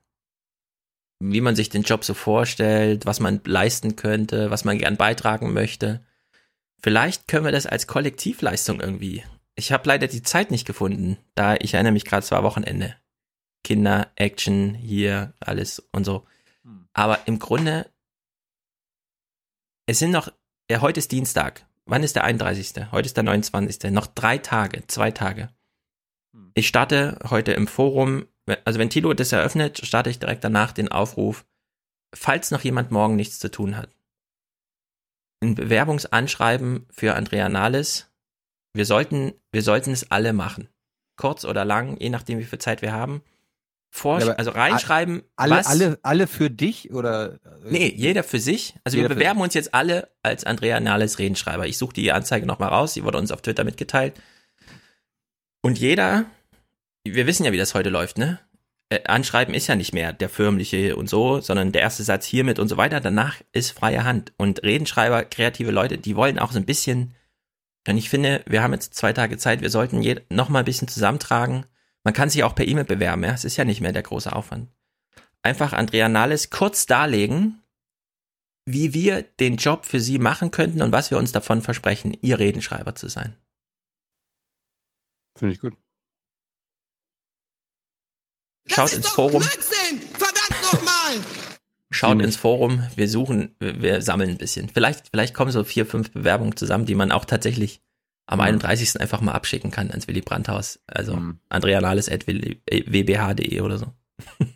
wie 1.30 1.40
man 1.40 1.54
sich 1.54 1.68
den 1.68 1.82
Job 1.82 2.04
so 2.04 2.14
vorstellt, 2.14 3.06
was 3.06 3.20
man 3.20 3.40
leisten 3.44 3.94
könnte, 3.94 4.50
was 4.50 4.64
man 4.64 4.78
gern 4.78 4.96
beitragen 4.96 5.52
möchte. 5.52 6.04
Vielleicht 6.82 7.28
können 7.28 7.44
wir 7.44 7.52
das 7.52 7.66
als 7.66 7.86
Kollektivleistung 7.86 8.80
irgendwie. 8.80 9.22
Ich 9.54 9.70
habe 9.70 9.86
leider 9.86 10.08
die 10.08 10.22
Zeit 10.22 10.50
nicht 10.50 10.66
gefunden, 10.66 11.18
da 11.36 11.54
ich 11.54 11.74
erinnere 11.74 11.92
mich 11.92 12.04
gerade, 12.04 12.24
es 12.24 12.32
war 12.32 12.42
Wochenende. 12.42 12.96
Kinder, 13.62 14.10
Action, 14.16 14.74
hier, 14.74 15.34
alles 15.38 15.78
und 15.92 16.04
so. 16.04 16.26
Aber 16.92 17.20
im 17.26 17.38
Grunde, 17.38 17.86
es 19.86 20.00
sind 20.00 20.10
noch, 20.10 20.32
ja, 20.68 20.80
heute 20.80 20.98
ist 20.98 21.12
Dienstag. 21.12 21.66
Wann 21.84 22.02
ist 22.02 22.16
der 22.16 22.24
31.? 22.24 22.90
Heute 22.90 23.06
ist 23.06 23.16
der 23.16 23.24
29. 23.24 23.92
Noch 23.92 24.08
drei 24.08 24.38
Tage, 24.38 24.86
zwei 24.88 25.12
Tage. 25.12 25.50
Ich 26.54 26.66
starte 26.66 27.18
heute 27.30 27.52
im 27.52 27.66
Forum, 27.66 28.26
also 28.64 28.78
wenn 28.78 28.90
Tilo 28.90 29.12
das 29.14 29.32
eröffnet, 29.32 29.84
starte 29.84 30.10
ich 30.10 30.18
direkt 30.18 30.44
danach 30.44 30.72
den 30.72 30.88
Aufruf, 30.90 31.44
falls 32.14 32.50
noch 32.50 32.62
jemand 32.62 32.90
morgen 32.90 33.16
nichts 33.16 33.38
zu 33.38 33.50
tun 33.50 33.76
hat. 33.76 33.88
Ein 35.42 35.54
Bewerbungsanschreiben 35.54 36.86
für 36.90 37.14
Andrea 37.14 37.48
Nahles. 37.48 38.10
Wir 38.74 38.86
sollten, 38.86 39.32
wir 39.50 39.62
sollten 39.62 39.92
es 39.92 40.10
alle 40.10 40.32
machen. 40.32 40.68
Kurz 41.16 41.44
oder 41.44 41.64
lang, 41.64 41.98
je 42.00 42.10
nachdem, 42.10 42.38
wie 42.38 42.44
viel 42.44 42.58
Zeit 42.58 42.82
wir 42.82 42.92
haben. 42.92 43.22
Vor, 43.94 44.20
Ja, 44.20 44.32
also 44.32 44.52
reinschreiben, 44.52 45.22
Alle, 45.36 45.56
was, 45.56 45.66
alle, 45.66 45.98
alle 46.02 46.26
für 46.26 46.48
dich 46.48 46.92
oder? 46.92 47.38
Nee, 47.64 47.92
jeder 47.94 48.24
für 48.24 48.40
sich. 48.40 48.74
Also 48.84 48.96
wir 48.96 49.06
bewerben 49.06 49.42
uns 49.42 49.52
jetzt 49.52 49.74
alle 49.74 50.08
als 50.22 50.44
Andrea 50.44 50.80
Nahles 50.80 51.18
Redenschreiber. 51.18 51.66
Ich 51.66 51.76
suche 51.76 51.92
die 51.92 52.10
Anzeige 52.10 52.46
nochmal 52.46 52.70
raus, 52.70 52.94
die 52.94 53.04
wurde 53.04 53.18
uns 53.18 53.30
auf 53.30 53.42
Twitter 53.42 53.64
mitgeteilt. 53.64 54.14
Und 55.60 55.78
jeder, 55.78 56.24
wir 57.06 57.26
wissen 57.26 57.44
ja, 57.44 57.52
wie 57.52 57.58
das 57.58 57.74
heute 57.74 57.90
läuft, 57.90 58.18
ne? 58.18 58.38
Äh, 58.92 59.04
Anschreiben 59.04 59.54
ist 59.54 59.66
ja 59.66 59.74
nicht 59.74 59.94
mehr 59.94 60.12
der 60.12 60.28
förmliche 60.28 60.96
und 60.96 61.08
so, 61.08 61.40
sondern 61.40 61.72
der 61.72 61.82
erste 61.82 62.02
Satz 62.02 62.26
hiermit 62.26 62.58
und 62.58 62.68
so 62.68 62.76
weiter. 62.76 63.00
Danach 63.00 63.40
ist 63.52 63.70
freie 63.70 64.04
Hand. 64.04 64.32
Und 64.36 64.62
Redenschreiber, 64.62 65.24
kreative 65.24 65.70
Leute, 65.70 65.98
die 65.98 66.16
wollen 66.16 66.38
auch 66.38 66.52
so 66.52 66.58
ein 66.58 66.66
bisschen, 66.66 67.14
und 67.88 67.96
ich 67.96 68.10
finde, 68.10 68.44
wir 68.46 68.62
haben 68.62 68.72
jetzt 68.72 68.94
zwei 68.94 69.12
Tage 69.12 69.38
Zeit, 69.38 69.62
wir 69.62 69.70
sollten 69.70 70.04
noch 70.30 70.48
mal 70.48 70.60
ein 70.60 70.64
bisschen 70.64 70.88
zusammentragen. 70.88 71.66
Man 72.04 72.14
kann 72.14 72.30
sich 72.30 72.44
auch 72.44 72.54
per 72.54 72.66
E-Mail 72.66 72.84
bewerben, 72.84 73.24
ja. 73.24 73.32
Es 73.32 73.44
ist 73.44 73.56
ja 73.56 73.64
nicht 73.64 73.80
mehr 73.80 73.92
der 73.92 74.02
große 74.02 74.32
Aufwand. 74.32 74.68
Einfach 75.42 75.72
Andrea 75.72 76.08
Nahles 76.08 76.50
kurz 76.50 76.86
darlegen, 76.86 77.62
wie 78.64 78.94
wir 78.94 79.22
den 79.22 79.56
Job 79.56 79.86
für 79.86 80.00
sie 80.00 80.18
machen 80.18 80.50
könnten 80.50 80.82
und 80.82 80.92
was 80.92 81.10
wir 81.10 81.18
uns 81.18 81.32
davon 81.32 81.62
versprechen, 81.62 82.16
ihr 82.20 82.38
Redenschreiber 82.38 82.94
zu 82.94 83.08
sein. 83.08 83.36
Finde 85.36 85.54
ich 85.54 85.60
gut. 85.60 85.81
Schaut 88.66 88.92
ins 88.92 89.08
Forum, 89.08 89.42
Verdammt 89.42 90.62
nochmal! 90.72 91.18
schaut 91.90 92.20
ins 92.22 92.36
Forum, 92.36 92.82
wir 92.96 93.08
suchen, 93.08 93.54
wir, 93.58 93.82
wir 93.82 94.00
sammeln 94.02 94.30
ein 94.30 94.38
bisschen. 94.38 94.68
Vielleicht, 94.72 95.08
vielleicht 95.10 95.34
kommen 95.34 95.50
so 95.52 95.62
vier, 95.64 95.84
fünf 95.86 96.10
Bewerbungen 96.12 96.56
zusammen, 96.56 96.86
die 96.86 96.94
man 96.94 97.12
auch 97.12 97.24
tatsächlich 97.26 97.80
am 98.26 98.40
31. 98.40 98.98
einfach 99.00 99.20
mal 99.20 99.32
abschicken 99.32 99.70
kann 99.70 99.90
ans 99.90 100.08
Willy 100.08 100.22
Brandt-Haus. 100.22 100.78
Also 100.86 101.16
Mhm. 101.16 101.38
andreanales.wbh.de 101.50 103.60
oder 103.60 103.78
so. 103.78 103.92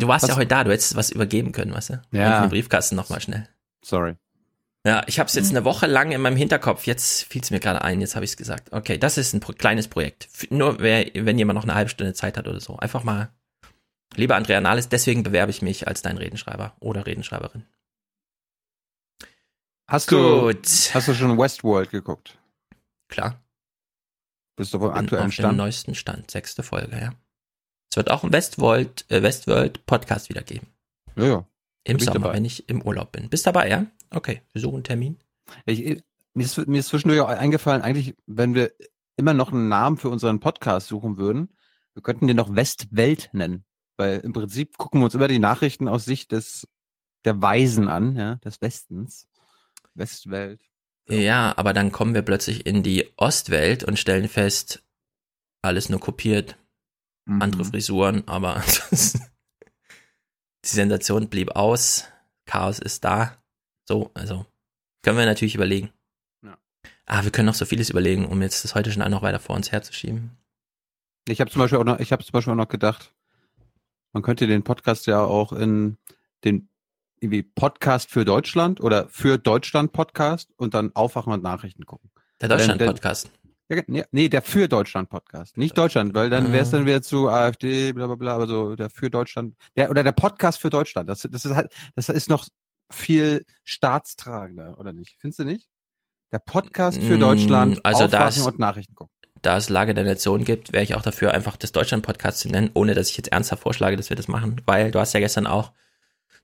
Du 0.00 0.06
warst 0.06 0.22
Was- 0.22 0.28
ja 0.30 0.36
heute 0.36 0.46
da, 0.46 0.62
du 0.62 0.70
hättest 0.70 0.94
was 0.94 1.10
übergeben 1.10 1.50
können, 1.50 1.74
weißt 1.74 1.90
du? 1.90 2.00
Ja. 2.12 2.36
Auf 2.36 2.42
den 2.44 2.50
Briefkasten 2.50 2.94
nochmal 2.94 3.20
schnell. 3.20 3.48
Sorry. 3.84 4.14
Ja, 4.88 5.02
ich 5.06 5.18
habe 5.18 5.28
es 5.28 5.34
jetzt 5.34 5.50
eine 5.50 5.66
Woche 5.66 5.86
lang 5.86 6.12
in 6.12 6.22
meinem 6.22 6.38
Hinterkopf. 6.38 6.86
Jetzt 6.86 7.24
fiel 7.24 7.42
es 7.42 7.50
mir 7.50 7.60
gerade 7.60 7.82
ein, 7.82 8.00
jetzt 8.00 8.14
habe 8.14 8.24
ich 8.24 8.30
es 8.30 8.36
gesagt. 8.38 8.72
Okay, 8.72 8.96
das 8.96 9.18
ist 9.18 9.34
ein 9.34 9.40
pro 9.40 9.52
kleines 9.52 9.86
Projekt. 9.86 10.30
Nur 10.50 10.78
wer, 10.78 11.04
wenn 11.12 11.36
jemand 11.36 11.56
noch 11.56 11.64
eine 11.64 11.74
halbe 11.74 11.90
Stunde 11.90 12.14
Zeit 12.14 12.38
hat 12.38 12.48
oder 12.48 12.58
so. 12.58 12.78
Einfach 12.78 13.04
mal. 13.04 13.28
Lieber 14.16 14.36
Andrea 14.36 14.62
Nahles, 14.62 14.88
deswegen 14.88 15.24
bewerbe 15.24 15.50
ich 15.50 15.60
mich 15.60 15.86
als 15.86 16.00
dein 16.00 16.16
Redenschreiber 16.16 16.74
oder 16.80 17.04
Redenschreiberin. 17.04 17.66
Hast 19.86 20.08
Gut. 20.08 20.64
du, 20.64 20.94
hast 20.94 21.08
du 21.08 21.12
schon 21.12 21.36
Westworld 21.36 21.90
geguckt? 21.90 22.38
Klar. 23.08 23.38
Bist 24.56 24.72
du 24.72 24.78
auf 24.78 24.84
dem 24.84 24.92
Bin 24.92 25.00
aktuellen 25.04 25.24
auf 25.26 25.28
dem 25.28 25.32
Stand? 25.32 25.58
neuesten 25.58 25.94
Stand. 25.96 26.30
Sechste 26.30 26.62
Folge, 26.62 26.98
ja. 26.98 27.12
Es 27.90 27.98
wird 27.98 28.10
auch 28.10 28.22
einen 28.22 28.32
Westworld, 28.32 29.04
äh, 29.10 29.22
Westworld 29.22 29.84
Podcast 29.84 30.30
wieder 30.30 30.42
geben. 30.42 30.66
Ja, 31.14 31.26
ja. 31.26 31.46
Im 31.84 31.98
Sommer, 31.98 32.20
dabei. 32.20 32.32
wenn 32.36 32.46
ich 32.46 32.70
im 32.70 32.80
Urlaub 32.80 33.12
bin. 33.12 33.28
Bist 33.28 33.46
dabei, 33.46 33.68
ja? 33.68 33.84
Okay, 34.10 34.42
wir 34.52 34.60
suchen 34.60 34.76
einen 34.76 34.84
Termin. 34.84 35.18
Ich, 35.66 36.02
mir, 36.34 36.44
ist, 36.44 36.58
mir 36.66 36.78
ist 36.78 36.88
zwischendurch 36.88 37.20
auch 37.20 37.28
eingefallen, 37.28 37.82
eigentlich, 37.82 38.14
wenn 38.26 38.54
wir 38.54 38.72
immer 39.16 39.34
noch 39.34 39.52
einen 39.52 39.68
Namen 39.68 39.96
für 39.96 40.08
unseren 40.08 40.40
Podcast 40.40 40.88
suchen 40.88 41.16
würden, 41.18 41.56
wir 41.94 42.02
könnten 42.02 42.26
den 42.26 42.36
noch 42.36 42.54
Westwelt 42.54 43.30
nennen. 43.32 43.64
Weil 43.96 44.20
im 44.20 44.32
Prinzip 44.32 44.78
gucken 44.78 45.00
wir 45.00 45.06
uns 45.06 45.14
immer 45.14 45.28
die 45.28 45.40
Nachrichten 45.40 45.88
aus 45.88 46.04
Sicht 46.04 46.30
des, 46.32 46.68
der 47.24 47.42
Weisen 47.42 47.88
an, 47.88 48.14
ja, 48.16 48.36
des 48.36 48.60
Westens. 48.60 49.28
Westwelt. 49.94 50.62
Ja, 51.08 51.54
aber 51.56 51.72
dann 51.72 51.90
kommen 51.90 52.14
wir 52.14 52.22
plötzlich 52.22 52.66
in 52.66 52.82
die 52.82 53.10
Ostwelt 53.16 53.82
und 53.82 53.98
stellen 53.98 54.28
fest, 54.28 54.84
alles 55.62 55.88
nur 55.88 56.00
kopiert, 56.00 56.56
Mhm. 57.28 57.42
andere 57.42 57.64
Frisuren, 57.66 58.26
aber 58.26 58.62
die 58.90 60.68
Sensation 60.68 61.28
blieb 61.28 61.50
aus, 61.54 62.04
Chaos 62.46 62.78
ist 62.78 63.04
da. 63.04 63.36
So, 63.88 64.10
also 64.12 64.44
können 65.02 65.16
wir 65.16 65.24
natürlich 65.24 65.54
überlegen. 65.54 65.90
Ja. 66.44 66.58
Ah, 67.06 67.24
wir 67.24 67.30
können 67.30 67.46
noch 67.46 67.54
so 67.54 67.64
vieles 67.64 67.88
überlegen, 67.88 68.26
um 68.26 68.42
jetzt 68.42 68.62
das 68.62 68.74
heute 68.74 68.92
schon 68.92 69.00
auch 69.00 69.08
noch 69.08 69.22
weiter 69.22 69.40
vor 69.40 69.56
uns 69.56 69.72
herzuschieben. 69.72 70.36
Ich 71.26 71.40
habe 71.40 71.50
zum 71.50 71.60
Beispiel 71.60 71.78
auch 71.78 71.84
noch, 71.84 71.98
ich 71.98 72.12
habe 72.12 72.22
zum 72.22 72.32
Beispiel 72.32 72.52
auch 72.52 72.56
noch 72.58 72.68
gedacht, 72.68 73.14
man 74.12 74.22
könnte 74.22 74.46
den 74.46 74.62
Podcast 74.62 75.06
ja 75.06 75.22
auch 75.24 75.54
in 75.54 75.96
den 76.44 76.68
irgendwie 77.20 77.42
Podcast 77.42 78.10
für 78.10 78.26
Deutschland 78.26 78.82
oder 78.82 79.08
für 79.08 79.38
Deutschland 79.38 79.92
Podcast 79.92 80.50
und 80.58 80.74
dann 80.74 80.94
Aufwachen 80.94 81.32
und 81.32 81.42
Nachrichten 81.42 81.86
gucken. 81.86 82.10
Der 82.42 82.50
Denn- 82.50 82.58
Deutschland-Podcast. 82.58 83.30
Ja, 83.70 83.82
nee, 83.86 84.04
nee, 84.12 84.28
der 84.28 84.42
für 84.42 84.68
Deutschland 84.68 85.08
Podcast, 85.08 85.56
nicht 85.56 85.76
Deutschland, 85.76 86.14
weil 86.14 86.28
dann 86.30 86.52
wäre 86.52 86.62
es 86.62 86.70
dann 86.70 86.84
wieder 86.84 87.02
zu 87.02 87.28
AfD, 87.28 87.92
bla 87.92 88.06
bla 88.06 88.16
bla, 88.16 88.34
aber 88.34 88.46
so 88.46 88.76
der 88.76 88.88
für 88.90 89.10
Deutschland, 89.10 89.56
der 89.76 89.90
oder 89.90 90.02
der 90.02 90.12
Podcast 90.12 90.58
für 90.58 90.70
Deutschland. 90.70 91.08
Das, 91.08 91.26
das 91.30 91.44
ist 91.44 91.54
halt, 91.54 91.72
das 91.94 92.08
ist 92.08 92.28
noch 92.30 92.48
viel 92.90 93.44
staatstragender, 93.64 94.78
oder 94.78 94.92
nicht? 94.92 95.16
Findest 95.20 95.40
du 95.40 95.44
nicht? 95.44 95.68
Der 96.32 96.38
Podcast 96.38 97.00
für 97.02 97.16
Mm, 97.16 97.20
Deutschland, 97.20 97.84
also 97.84 98.06
da 98.06 98.28
ist- 98.28 98.40
und 98.40 98.58
Nachrichten 98.58 98.94
gucken. 98.94 99.12
Da 99.40 99.56
es 99.56 99.68
Lage 99.68 99.94
der 99.94 100.04
Nation 100.04 100.44
gibt, 100.44 100.72
wäre 100.72 100.82
ich 100.82 100.94
auch 100.94 101.02
dafür, 101.02 101.32
einfach 101.32 101.56
das 101.56 101.72
Deutschland-Podcast 101.72 102.40
zu 102.40 102.48
nennen, 102.48 102.70
ohne 102.74 102.94
dass 102.94 103.08
ich 103.08 103.16
jetzt 103.16 103.30
ernsthaft 103.30 103.62
vorschlage, 103.62 103.96
dass 103.96 104.10
wir 104.10 104.16
das 104.16 104.28
machen, 104.28 104.60
weil 104.66 104.90
du 104.90 104.98
hast 104.98 105.12
ja 105.14 105.20
gestern 105.20 105.46
auch 105.46 105.72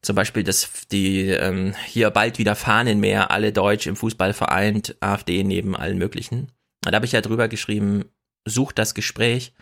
zum 0.01 0.15
Beispiel 0.17 0.45
das, 0.45 0.87
die 0.93 1.29
ähm, 1.31 1.75
hier 1.87 2.11
bald 2.11 2.39
wieder 2.39 2.55
Fahnenmeer, 2.55 3.31
alle 3.31 3.53
Deutsch 3.53 3.87
im 3.87 3.97
Fußball 3.97 4.33
vereint, 4.33 4.97
AfD 5.01 5.43
neben 5.43 5.75
allen 5.75 5.99
möglichen. 5.99 6.53
Da 6.83 6.93
habe 6.93 7.07
ich 7.07 7.13
ja 7.13 7.21
drüber 7.21 7.49
geschrieben, 7.49 8.05
sucht 8.45 8.79
das 8.79 8.95
Gespräch. 8.95 9.55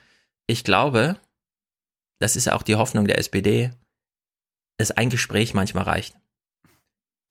Ich 0.46 0.64
glaube, 0.64 1.16
das 2.18 2.36
ist 2.36 2.50
auch 2.50 2.62
die 2.62 2.74
Hoffnung 2.76 3.06
der 3.06 3.18
SPD, 3.18 3.70
dass 4.76 4.90
ein 4.90 5.10
Gespräch 5.10 5.54
manchmal 5.54 5.84
reicht. 5.84 6.16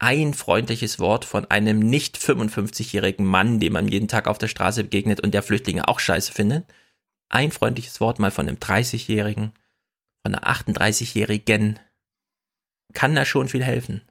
Ein 0.03 0.33
freundliches 0.33 0.97
Wort 0.97 1.25
von 1.25 1.45
einem 1.51 1.77
nicht 1.77 2.17
55-jährigen 2.17 3.23
Mann, 3.23 3.59
dem 3.59 3.73
man 3.73 3.87
jeden 3.87 4.07
Tag 4.07 4.27
auf 4.27 4.39
der 4.39 4.47
Straße 4.47 4.83
begegnet 4.85 5.21
und 5.21 5.31
der 5.31 5.43
Flüchtlinge 5.43 5.87
auch 5.87 5.99
scheiße 5.99 6.31
findet. 6.31 6.65
Ein 7.29 7.51
freundliches 7.51 8.01
Wort 8.01 8.17
mal 8.17 8.31
von 8.31 8.47
einem 8.47 8.57
30-Jährigen, 8.57 9.51
von 10.23 10.33
einer 10.33 10.51
38-Jährigen, 10.51 11.79
kann 12.93 13.13
da 13.13 13.25
schon 13.25 13.47
viel 13.47 13.63
helfen. 13.63 14.01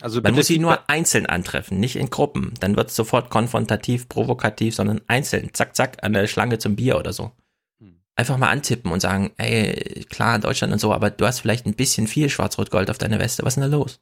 Also 0.00 0.22
Man 0.22 0.34
muss 0.34 0.46
sie 0.46 0.58
nur 0.58 0.88
einzeln 0.88 1.26
antreffen, 1.26 1.78
nicht 1.78 1.96
in 1.96 2.08
Gruppen. 2.08 2.54
Dann 2.60 2.76
wird 2.76 2.88
es 2.88 2.96
sofort 2.96 3.28
konfrontativ, 3.28 4.08
provokativ, 4.08 4.74
sondern 4.74 5.02
einzeln. 5.06 5.52
Zack, 5.52 5.76
zack, 5.76 6.02
an 6.02 6.14
der 6.14 6.28
Schlange 6.28 6.56
zum 6.58 6.76
Bier 6.76 6.96
oder 6.96 7.12
so. 7.12 7.32
Hm. 7.78 8.00
Einfach 8.16 8.38
mal 8.38 8.48
antippen 8.48 8.90
und 8.90 9.00
sagen, 9.00 9.34
ey, 9.36 10.06
klar, 10.08 10.38
Deutschland 10.38 10.72
und 10.72 10.78
so, 10.78 10.94
aber 10.94 11.10
du 11.10 11.26
hast 11.26 11.40
vielleicht 11.40 11.66
ein 11.66 11.74
bisschen 11.74 12.06
viel 12.06 12.30
Schwarz-Rot-Gold 12.30 12.88
auf 12.88 12.96
deiner 12.96 13.18
Weste. 13.18 13.42
Was 13.42 13.58
ist 13.58 13.62
denn 13.62 13.70
da 13.70 13.76
los? 13.76 14.00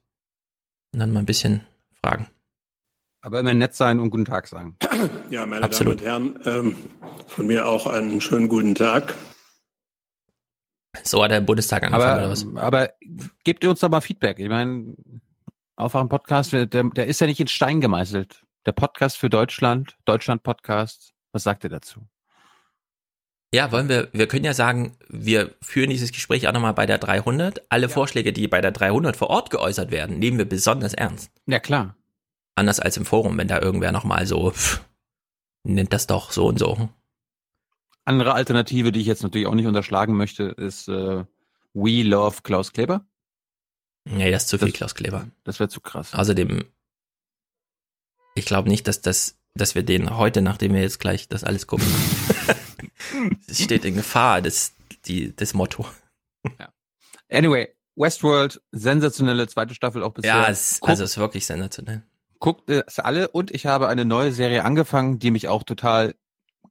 Und 0.93 1.01
dann 1.01 1.13
mal 1.13 1.21
ein 1.21 1.27
bisschen 1.27 1.67
fragen. 2.01 2.29
Aber 3.23 3.41
immer 3.41 3.55
nett 3.55 3.75
sein 3.75 4.01
und 4.01 4.11
guten 4.11 4.25
Tag 4.25 4.49
sagen. 4.49 4.77
Ja, 5.31 5.47
meine 5.47 5.65
Absolut. 5.65 6.05
Damen 6.05 6.37
und 6.37 6.45
Herren, 6.45 6.67
ähm, 6.67 6.77
von 7.29 7.47
mir 7.47 7.67
auch 7.67 7.87
einen 7.87 8.21
schönen 8.21 8.49
guten 8.49 8.75
Tag. 8.75 9.15
So 11.05 11.23
hat 11.25 11.31
der 11.31 11.41
Bundestag 11.41 11.85
angefangen, 11.85 12.13
oder 12.13 12.23
Aber, 12.25 12.31
was? 12.31 12.47
aber 12.57 12.91
gebt 13.45 13.65
uns 13.65 13.81
doch 13.81 13.89
mal 13.89 14.01
Feedback. 14.01 14.39
Ich 14.39 14.49
meine, 14.49 14.95
Aufwachen 15.77 16.09
Podcast, 16.09 16.53
der, 16.53 16.67
der 16.67 17.07
ist 17.07 17.21
ja 17.21 17.27
nicht 17.27 17.41
in 17.41 17.49
Stein 17.49 17.81
gemeißelt. 17.81 18.43
Der 18.67 18.73
Podcast 18.73 19.17
für 19.17 19.31
Deutschland, 19.31 19.97
Deutschland 20.05 20.43
Podcast. 20.43 21.15
Was 21.33 21.45
sagt 21.45 21.65
ihr 21.65 21.71
dazu? 21.71 22.07
Ja, 23.55 23.71
wollen 23.71 23.89
wir, 23.89 24.09
wir 24.13 24.27
können 24.29 24.45
ja 24.47 24.55
sagen, 24.55 24.97
wir 25.09 25.55
führen 25.61 25.91
dieses 25.91 26.11
Gespräch 26.13 26.49
auch 26.49 26.53
nochmal 26.53 26.73
bei 26.73 26.87
der 26.87 26.97
300. 26.99 27.63
Alle 27.71 27.89
Vorschläge, 27.91 28.33
die 28.33 28.49
bei 28.49 28.63
der 28.63 28.73
300 28.73 29.15
vor 29.17 29.29
Ort 29.29 29.51
geäußert 29.51 29.91
werden, 29.91 30.19
nehmen 30.19 30.39
wir 30.39 30.47
besonders 30.49 30.95
ernst. 30.95 31.31
Ja, 31.47 31.61
klar. 31.61 31.95
Anders 32.55 32.81
als 32.81 32.97
im 32.97 33.05
Forum, 33.05 33.37
wenn 33.37 33.49
da 33.49 33.61
irgendwer 33.61 33.93
nochmal 33.93 34.27
so, 34.27 34.51
pff, 34.53 34.83
nennt 35.65 35.93
das 35.93 36.07
doch 36.07 36.33
so 36.33 36.47
und 36.47 36.59
so. 36.59 36.89
Andere 38.07 38.33
Alternative, 38.35 38.91
die 38.91 39.01
ich 39.01 39.07
jetzt 39.07 39.23
natürlich 39.23 39.47
auch 39.47 39.55
nicht 39.55 39.67
unterschlagen 39.67 40.17
möchte, 40.17 40.45
ist 40.45 40.89
äh, 40.89 41.25
We 41.75 42.03
Love 42.03 42.39
Klaus 42.43 42.73
Kleber. 42.73 43.05
Nee, 44.05 44.31
das 44.31 44.45
ist 44.45 44.49
zu 44.49 44.59
viel 44.59 44.69
Das- 44.69 44.77
Klaus 44.79 44.95
Kleber. 44.95 45.29
Das 45.45 45.61
wäre 45.61 45.69
zu 45.69 45.81
krass. 45.83 46.15
Außerdem, 46.15 46.65
ich 48.35 48.47
glaube 48.47 48.71
nicht, 48.71 48.89
dass 48.89 49.03
das, 49.03 49.39
dass 49.55 49.75
wir 49.75 49.83
den 49.83 50.17
heute, 50.17 50.43
nachdem 50.43 50.75
wir 50.75 50.81
jetzt 50.81 50.99
gleich 51.01 51.29
das 51.29 51.45
alles 51.45 51.67
gucken, 51.67 51.87
es 53.47 53.63
steht 53.63 53.85
in 53.85 53.95
Gefahr, 53.95 54.41
das, 54.43 54.73
die, 55.07 55.35
das 55.37 55.55
Motto. 55.55 55.87
Anyway, 57.31 57.69
Westworld, 57.97 58.61
sensationelle 58.73 59.47
zweite 59.49 59.75
Staffel 59.75 60.03
auch 60.03 60.13
bisher. 60.13 60.35
Ja, 60.35 60.49
es, 60.49 60.81
Guckt- 60.81 60.91
also 60.91 61.05
es 61.05 61.13
ist 61.13 61.19
wirklich 61.19 61.47
sensationell. 61.47 62.03
guckt 62.39 62.69
es 62.71 62.99
alle 62.99 63.29
und 63.29 63.51
ich 63.51 63.67
habe 63.67 63.89
eine 63.89 64.05
neue 64.05 64.33
Serie 64.33 64.65
angefangen, 64.65 65.19
die 65.19 65.31
mich 65.31 65.49
auch 65.49 65.63
total 65.63 66.15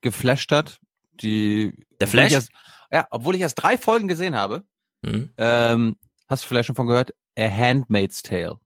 geflasht 0.02 0.52
hat. 0.52 0.80
Die, 1.22 1.74
Der 2.00 2.08
Flash? 2.08 2.32
Erst, 2.32 2.50
ja, 2.92 3.08
obwohl 3.12 3.36
ich 3.36 3.42
erst 3.42 3.62
drei 3.62 3.78
Folgen 3.78 4.08
gesehen 4.08 4.36
habe. 4.36 4.64
Mhm. 5.04 5.30
Ähm, 5.38 5.96
hast 6.28 6.44
du 6.44 6.48
vielleicht 6.48 6.68
schon 6.68 6.76
von 6.76 6.88
gehört? 6.88 7.14
A 7.38 7.50
Handmaid's 7.50 8.22
Tale. 8.24 8.60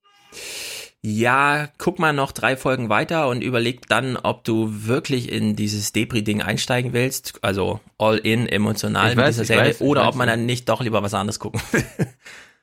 Ja, 1.08 1.68
guck 1.78 2.00
mal 2.00 2.14
noch 2.14 2.32
drei 2.32 2.58
Folgen 2.58 2.90
weiter 2.90 3.28
und 3.28 3.44
überleg 3.44 3.88
dann, 3.90 4.18
ob 4.18 4.44
du 4.44 4.70
wirklich 4.88 5.32
in 5.32 5.56
dieses 5.56 5.92
Depri-Ding 5.94 6.42
einsteigen 6.42 6.94
willst, 6.94 7.34
also 7.44 7.80
all 8.00 8.18
in, 8.18 8.48
emotional 8.48 9.12
Ich 9.12 9.16
mit 9.16 9.26
weiß, 9.26 9.36
dieser 9.36 9.46
Serie, 9.46 9.70
weiß, 9.70 9.82
oder 9.82 10.08
ob 10.08 10.16
man 10.16 10.28
dann 10.28 10.48
nicht 10.48 10.68
doch 10.68 10.82
lieber 10.82 11.04
was 11.04 11.14
anderes 11.14 11.40
gucken 11.40 11.62
will. 11.72 11.84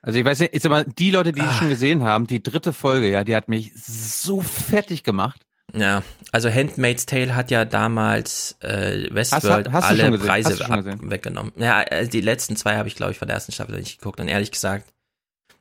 Also 0.04 0.18
ich 0.18 0.24
weiß 0.24 0.40
nicht, 0.40 0.52
ich 0.52 0.60
sag 0.60 0.70
mal, 0.70 0.84
die 0.84 1.12
Leute, 1.12 1.30
die 1.30 1.40
Ah. 1.42 1.48
es 1.52 1.58
schon 1.58 1.68
gesehen 1.68 2.02
haben, 2.02 2.26
die 2.26 2.42
dritte 2.42 2.72
Folge, 2.72 3.08
ja, 3.08 3.22
die 3.22 3.36
hat 3.36 3.48
mich 3.48 3.70
so 3.76 4.40
fertig 4.40 5.04
gemacht. 5.04 5.40
Ja, 5.76 6.02
also 6.32 6.50
Handmaid's 6.50 7.06
Tale 7.06 7.36
hat 7.36 7.52
ja 7.52 7.64
damals 7.64 8.56
äh, 8.62 9.04
Hast 9.04 9.14
Westworld 9.14 9.70
hast 9.70 9.96
schon 9.96 10.00
alle? 10.00 10.18
Preise 10.18 10.54
Hast 10.58 10.62
ab, 10.68 10.84
weggenommen. 11.02 11.52
Ja, 11.54 11.82
äh, 11.82 12.08
die 12.08 12.20
letzten 12.20 12.56
zwei 12.56 12.76
habe 12.78 12.88
ich, 12.88 12.96
glaube 12.96 13.12
ich, 13.12 13.18
von 13.18 13.28
der 13.28 13.36
ersten 13.36 13.52
Staffel 13.52 13.78
nicht 13.78 13.98
geguckt. 14.00 14.18
Und 14.18 14.26
ehrlich 14.26 14.50
gesagt, 14.50 14.92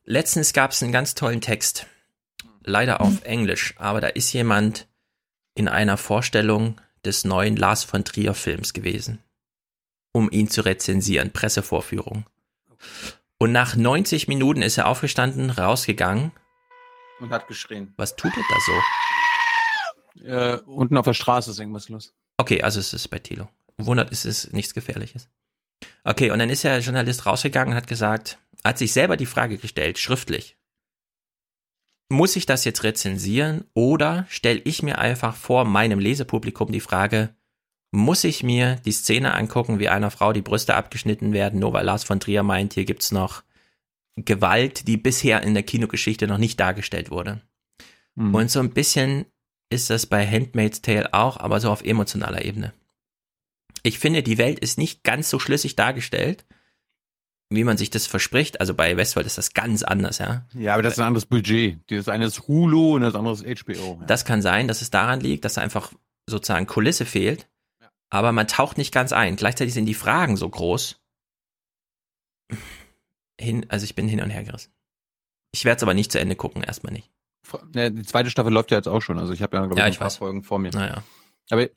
letztens 0.05 0.53
gab 0.53 0.71
es 0.71 0.81
einen 0.81 0.91
ganz 0.91 1.13
tollen 1.13 1.41
Text. 1.41 1.85
Leider 2.63 3.01
auf 3.01 3.23
Englisch, 3.23 3.73
aber 3.77 4.01
da 4.01 4.07
ist 4.07 4.31
jemand 4.33 4.87
in 5.55 5.67
einer 5.67 5.97
Vorstellung 5.97 6.79
des 7.03 7.25
neuen 7.25 7.55
Lars 7.55 7.83
von 7.83 8.05
Trier 8.05 8.33
Films 8.33 8.73
gewesen, 8.73 9.19
um 10.11 10.29
ihn 10.31 10.49
zu 10.49 10.61
rezensieren, 10.61 11.31
Pressevorführung. 11.31 12.25
Und 13.37 13.51
nach 13.51 13.75
90 13.75 14.27
Minuten 14.27 14.61
ist 14.61 14.77
er 14.77 14.87
aufgestanden, 14.87 15.49
rausgegangen. 15.49 16.31
Und 17.19 17.31
hat 17.31 17.47
geschrien. 17.47 17.93
Was 17.97 18.15
tut 18.15 18.31
er 18.35 18.43
da 18.49 18.55
so? 18.65 20.23
Äh, 20.23 20.57
unten 20.65 20.97
auf 20.97 21.05
der 21.05 21.13
Straße 21.13 21.51
ist 21.51 21.59
irgendwas 21.59 21.89
los. 21.89 22.13
Okay, 22.37 22.61
also 22.61 22.79
es 22.79 22.93
ist 22.93 23.07
bei 23.07 23.19
Thilo. 23.19 23.49
Wundert, 23.77 24.11
es 24.11 24.25
ist 24.25 24.53
nichts 24.53 24.73
Gefährliches. 24.73 25.27
Okay, 26.03 26.31
und 26.31 26.39
dann 26.39 26.49
ist 26.49 26.63
der 26.63 26.79
Journalist 26.79 27.25
rausgegangen 27.25 27.73
und 27.73 27.77
hat 27.77 27.87
gesagt, 27.87 28.37
hat 28.63 28.77
sich 28.77 28.93
selber 28.93 29.17
die 29.17 29.25
Frage 29.25 29.57
gestellt, 29.57 29.97
schriftlich. 29.97 30.57
Muss 32.11 32.35
ich 32.35 32.45
das 32.45 32.65
jetzt 32.65 32.83
rezensieren 32.83 33.63
oder 33.73 34.25
stelle 34.27 34.59
ich 34.65 34.83
mir 34.83 34.99
einfach 34.99 35.33
vor 35.33 35.63
meinem 35.63 35.97
Lesepublikum 35.97 36.69
die 36.69 36.81
Frage, 36.81 37.33
muss 37.91 38.25
ich 38.25 38.43
mir 38.43 38.75
die 38.83 38.91
Szene 38.91 39.33
angucken, 39.33 39.79
wie 39.79 39.87
einer 39.87 40.11
Frau 40.11 40.33
die 40.33 40.41
Brüste 40.41 40.75
abgeschnitten 40.75 41.31
werden, 41.31 41.61
nur 41.61 41.71
weil 41.71 41.85
Lars 41.85 42.03
von 42.03 42.19
Trier 42.19 42.43
meint, 42.43 42.73
hier 42.73 42.83
gibt's 42.83 43.13
noch 43.13 43.43
Gewalt, 44.17 44.89
die 44.89 44.97
bisher 44.97 45.41
in 45.41 45.53
der 45.53 45.63
Kinogeschichte 45.63 46.27
noch 46.27 46.37
nicht 46.37 46.59
dargestellt 46.59 47.11
wurde. 47.11 47.41
Mhm. 48.15 48.35
Und 48.35 48.51
so 48.51 48.59
ein 48.59 48.71
bisschen 48.71 49.25
ist 49.69 49.89
das 49.89 50.05
bei 50.05 50.27
Handmaid's 50.27 50.81
Tale 50.81 51.13
auch, 51.13 51.37
aber 51.37 51.61
so 51.61 51.71
auf 51.71 51.81
emotionaler 51.81 52.43
Ebene. 52.43 52.73
Ich 53.83 53.99
finde, 53.99 54.21
die 54.21 54.37
Welt 54.37 54.59
ist 54.59 54.77
nicht 54.77 55.05
ganz 55.05 55.29
so 55.29 55.39
schlüssig 55.39 55.77
dargestellt, 55.77 56.45
wie 57.51 57.63
man 57.63 57.77
sich 57.77 57.89
das 57.89 58.07
verspricht. 58.07 58.59
Also 58.59 58.73
bei 58.73 58.95
Westworld 58.97 59.27
ist 59.27 59.37
das 59.37 59.53
ganz 59.53 59.83
anders, 59.83 60.17
ja. 60.17 60.45
Ja, 60.53 60.73
aber 60.73 60.81
das 60.83 60.93
ist 60.93 60.99
ein 60.99 61.05
anderes 61.07 61.25
Budget. 61.25 61.79
Das 61.91 62.07
eine 62.07 62.25
ist 62.25 62.47
Hulu 62.47 62.95
und 62.95 63.01
das 63.01 63.13
andere 63.13 63.33
ist 63.33 63.43
HBO. 63.63 63.97
Ja. 63.99 64.05
Das 64.07 64.25
kann 64.25 64.41
sein, 64.41 64.67
dass 64.67 64.81
es 64.81 64.89
daran 64.89 65.19
liegt, 65.19 65.45
dass 65.45 65.53
da 65.55 65.61
einfach 65.61 65.91
sozusagen 66.27 66.65
Kulisse 66.65 67.05
fehlt. 67.05 67.47
Aber 68.09 68.31
man 68.31 68.47
taucht 68.47 68.77
nicht 68.77 68.93
ganz 68.93 69.13
ein. 69.13 69.35
Gleichzeitig 69.35 69.73
sind 69.73 69.85
die 69.85 69.93
Fragen 69.93 70.35
so 70.37 70.49
groß. 70.49 70.99
Hin, 73.39 73.65
also 73.69 73.83
ich 73.85 73.95
bin 73.95 74.07
hin 74.07 74.21
und 74.21 74.29
her 74.29 74.43
gerissen. 74.43 74.71
Ich 75.51 75.65
werde 75.65 75.77
es 75.77 75.83
aber 75.83 75.93
nicht 75.93 76.11
zu 76.11 76.19
Ende 76.19 76.35
gucken, 76.35 76.63
erstmal 76.63 76.93
nicht. 76.93 77.09
Ne, 77.73 77.91
die 77.91 78.03
zweite 78.03 78.29
Staffel 78.29 78.53
läuft 78.53 78.71
ja 78.71 78.77
jetzt 78.77 78.87
auch 78.87 79.01
schon. 79.01 79.17
Also 79.19 79.33
ich 79.33 79.41
habe 79.41 79.57
ja, 79.57 79.65
glaube 79.65 79.79
Ja, 79.79 79.87
ich, 79.87 79.95
ein 79.95 79.99
paar 79.99 80.05
weiß. 80.07 80.17
Folgen 80.17 80.43
vor 80.43 80.59
mir. 80.59 80.71
Naja. 80.71 81.03
Aber 81.49 81.67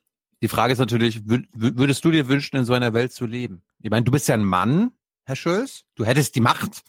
die 0.43 0.49
Frage 0.49 0.73
ist 0.73 0.79
natürlich, 0.79 1.17
wü- 1.19 1.49
wü- 1.57 1.77
würdest 1.79 2.05
du 2.05 2.11
dir 2.11 2.29
wünschen, 2.29 2.57
in 2.57 2.65
so 2.65 2.75
einer 2.75 2.93
Welt 2.95 3.13
zu 3.13 3.27
leben? 3.27 3.63
Ich 3.83 3.91
meine, 3.91 4.05
du 4.05 4.13
bist 4.13 4.29
ja 4.29 4.35
ein 4.35 4.45
Mann, 4.45 4.93
Herr 5.27 5.37
Schulz. 5.37 5.85
Du 5.95 6.05
hättest 6.05 6.35
die 6.35 6.41
Macht. 6.41 6.83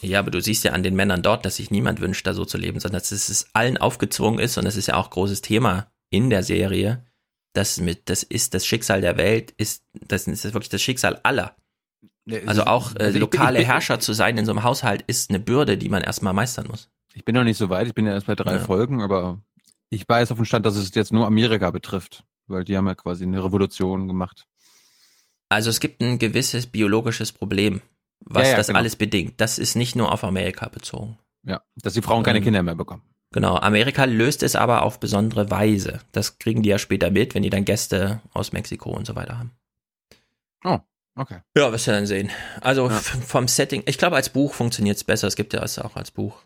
Ja, 0.00 0.18
aber 0.20 0.30
du 0.30 0.40
siehst 0.40 0.64
ja 0.64 0.72
an 0.72 0.82
den 0.82 0.94
Männern 0.94 1.22
dort, 1.22 1.44
dass 1.44 1.56
sich 1.56 1.70
niemand 1.70 2.00
wünscht, 2.00 2.26
da 2.26 2.34
so 2.34 2.44
zu 2.44 2.56
leben, 2.56 2.80
sondern 2.80 3.00
dass 3.00 3.10
es 3.12 3.46
allen 3.52 3.76
aufgezwungen 3.76 4.38
ist 4.38 4.56
und 4.56 4.64
das 4.64 4.76
ist 4.76 4.86
ja 4.86 4.94
auch 4.96 5.10
großes 5.10 5.42
Thema 5.42 5.90
in 6.08 6.30
der 6.30 6.42
Serie. 6.42 7.04
Das 7.52 7.80
mit, 7.80 8.08
das 8.08 8.22
ist 8.22 8.54
das 8.54 8.64
Schicksal 8.64 9.00
der 9.00 9.16
Welt, 9.16 9.52
ist, 9.56 9.84
das 9.92 10.26
ist 10.26 10.44
wirklich 10.44 10.68
das 10.68 10.80
Schicksal 10.80 11.20
aller. 11.24 11.56
Also 12.46 12.64
auch 12.64 12.94
äh, 12.94 13.04
Also 13.04 13.18
lokale 13.18 13.64
Herrscher 13.64 13.98
zu 13.98 14.12
sein 14.12 14.38
in 14.38 14.46
so 14.46 14.52
einem 14.52 14.62
Haushalt 14.62 15.02
ist 15.02 15.30
eine 15.30 15.40
Bürde, 15.40 15.76
die 15.76 15.88
man 15.88 16.02
erstmal 16.02 16.32
meistern 16.32 16.68
muss. 16.68 16.88
Ich 17.14 17.24
bin 17.24 17.34
noch 17.34 17.44
nicht 17.44 17.58
so 17.58 17.68
weit. 17.70 17.88
Ich 17.88 17.94
bin 17.94 18.06
ja 18.06 18.12
erst 18.12 18.26
bei 18.28 18.36
drei 18.36 18.54
Ja. 18.54 18.58
Folgen, 18.60 19.02
aber 19.02 19.42
ich 19.90 20.08
weiß 20.08 20.30
auf 20.30 20.38
dem 20.38 20.44
Stand, 20.44 20.64
dass 20.64 20.76
es 20.76 20.94
jetzt 20.94 21.12
nur 21.12 21.26
Amerika 21.26 21.70
betrifft. 21.72 22.24
Weil 22.46 22.64
die 22.64 22.76
haben 22.76 22.86
ja 22.86 22.94
quasi 22.94 23.24
eine 23.24 23.42
Revolution 23.44 24.06
gemacht. 24.08 24.46
Also 25.50 25.68
es 25.68 25.80
gibt 25.80 26.00
ein 26.00 26.18
gewisses 26.18 26.66
biologisches 26.66 27.32
Problem, 27.32 27.82
was 28.20 28.44
Ja, 28.44 28.50
ja, 28.52 28.56
das 28.56 28.68
genau. 28.68 28.78
alles 28.78 28.96
bedingt. 28.96 29.34
Das 29.40 29.58
ist 29.58 29.74
nicht 29.76 29.96
nur 29.96 30.12
auf 30.12 30.24
Amerika 30.24 30.68
bezogen. 30.68 31.18
Ja, 31.44 31.62
dass 31.76 31.92
die 31.94 32.02
Frauen 32.02 32.22
keine 32.22 32.38
Ähm, 32.38 32.44
Kinder 32.44 32.62
mehr 32.62 32.74
bekommen. 32.74 33.02
Genau, 33.32 33.56
Amerika 33.56 34.04
löst 34.06 34.42
es 34.42 34.56
aber 34.56 34.82
auf 34.82 34.98
besondere 35.00 35.50
Weise. 35.50 36.00
Das 36.12 36.38
kriegen 36.38 36.62
die 36.62 36.68
ja 36.70 36.78
später 36.78 37.10
mit, 37.10 37.34
wenn 37.34 37.42
die 37.42 37.50
dann 37.50 37.64
Gäste 37.64 38.20
aus 38.32 38.52
Mexiko 38.52 38.90
und 38.90 39.06
so 39.06 39.14
weiter 39.14 39.38
haben. 39.38 39.52
Oh, 40.64 40.78
okay. 41.16 41.38
Ja, 41.56 41.70
wirst 41.72 41.86
du 41.86 41.92
dann 41.92 42.06
sehen. 42.06 42.30
Also 42.60 42.88
f- 42.88 43.18
vom 43.26 43.46
Setting, 43.48 43.82
ich 43.86 43.98
glaube, 43.98 44.16
als 44.16 44.30
Buch 44.30 44.52
funktioniert 44.54 44.96
es 44.96 45.04
besser. 45.04 45.28
Es 45.28 45.36
gibt 45.36 45.52
ja 45.52 45.62
es 45.62 45.78
auch 45.78 45.94
als 45.96 46.10
Buch, 46.10 46.42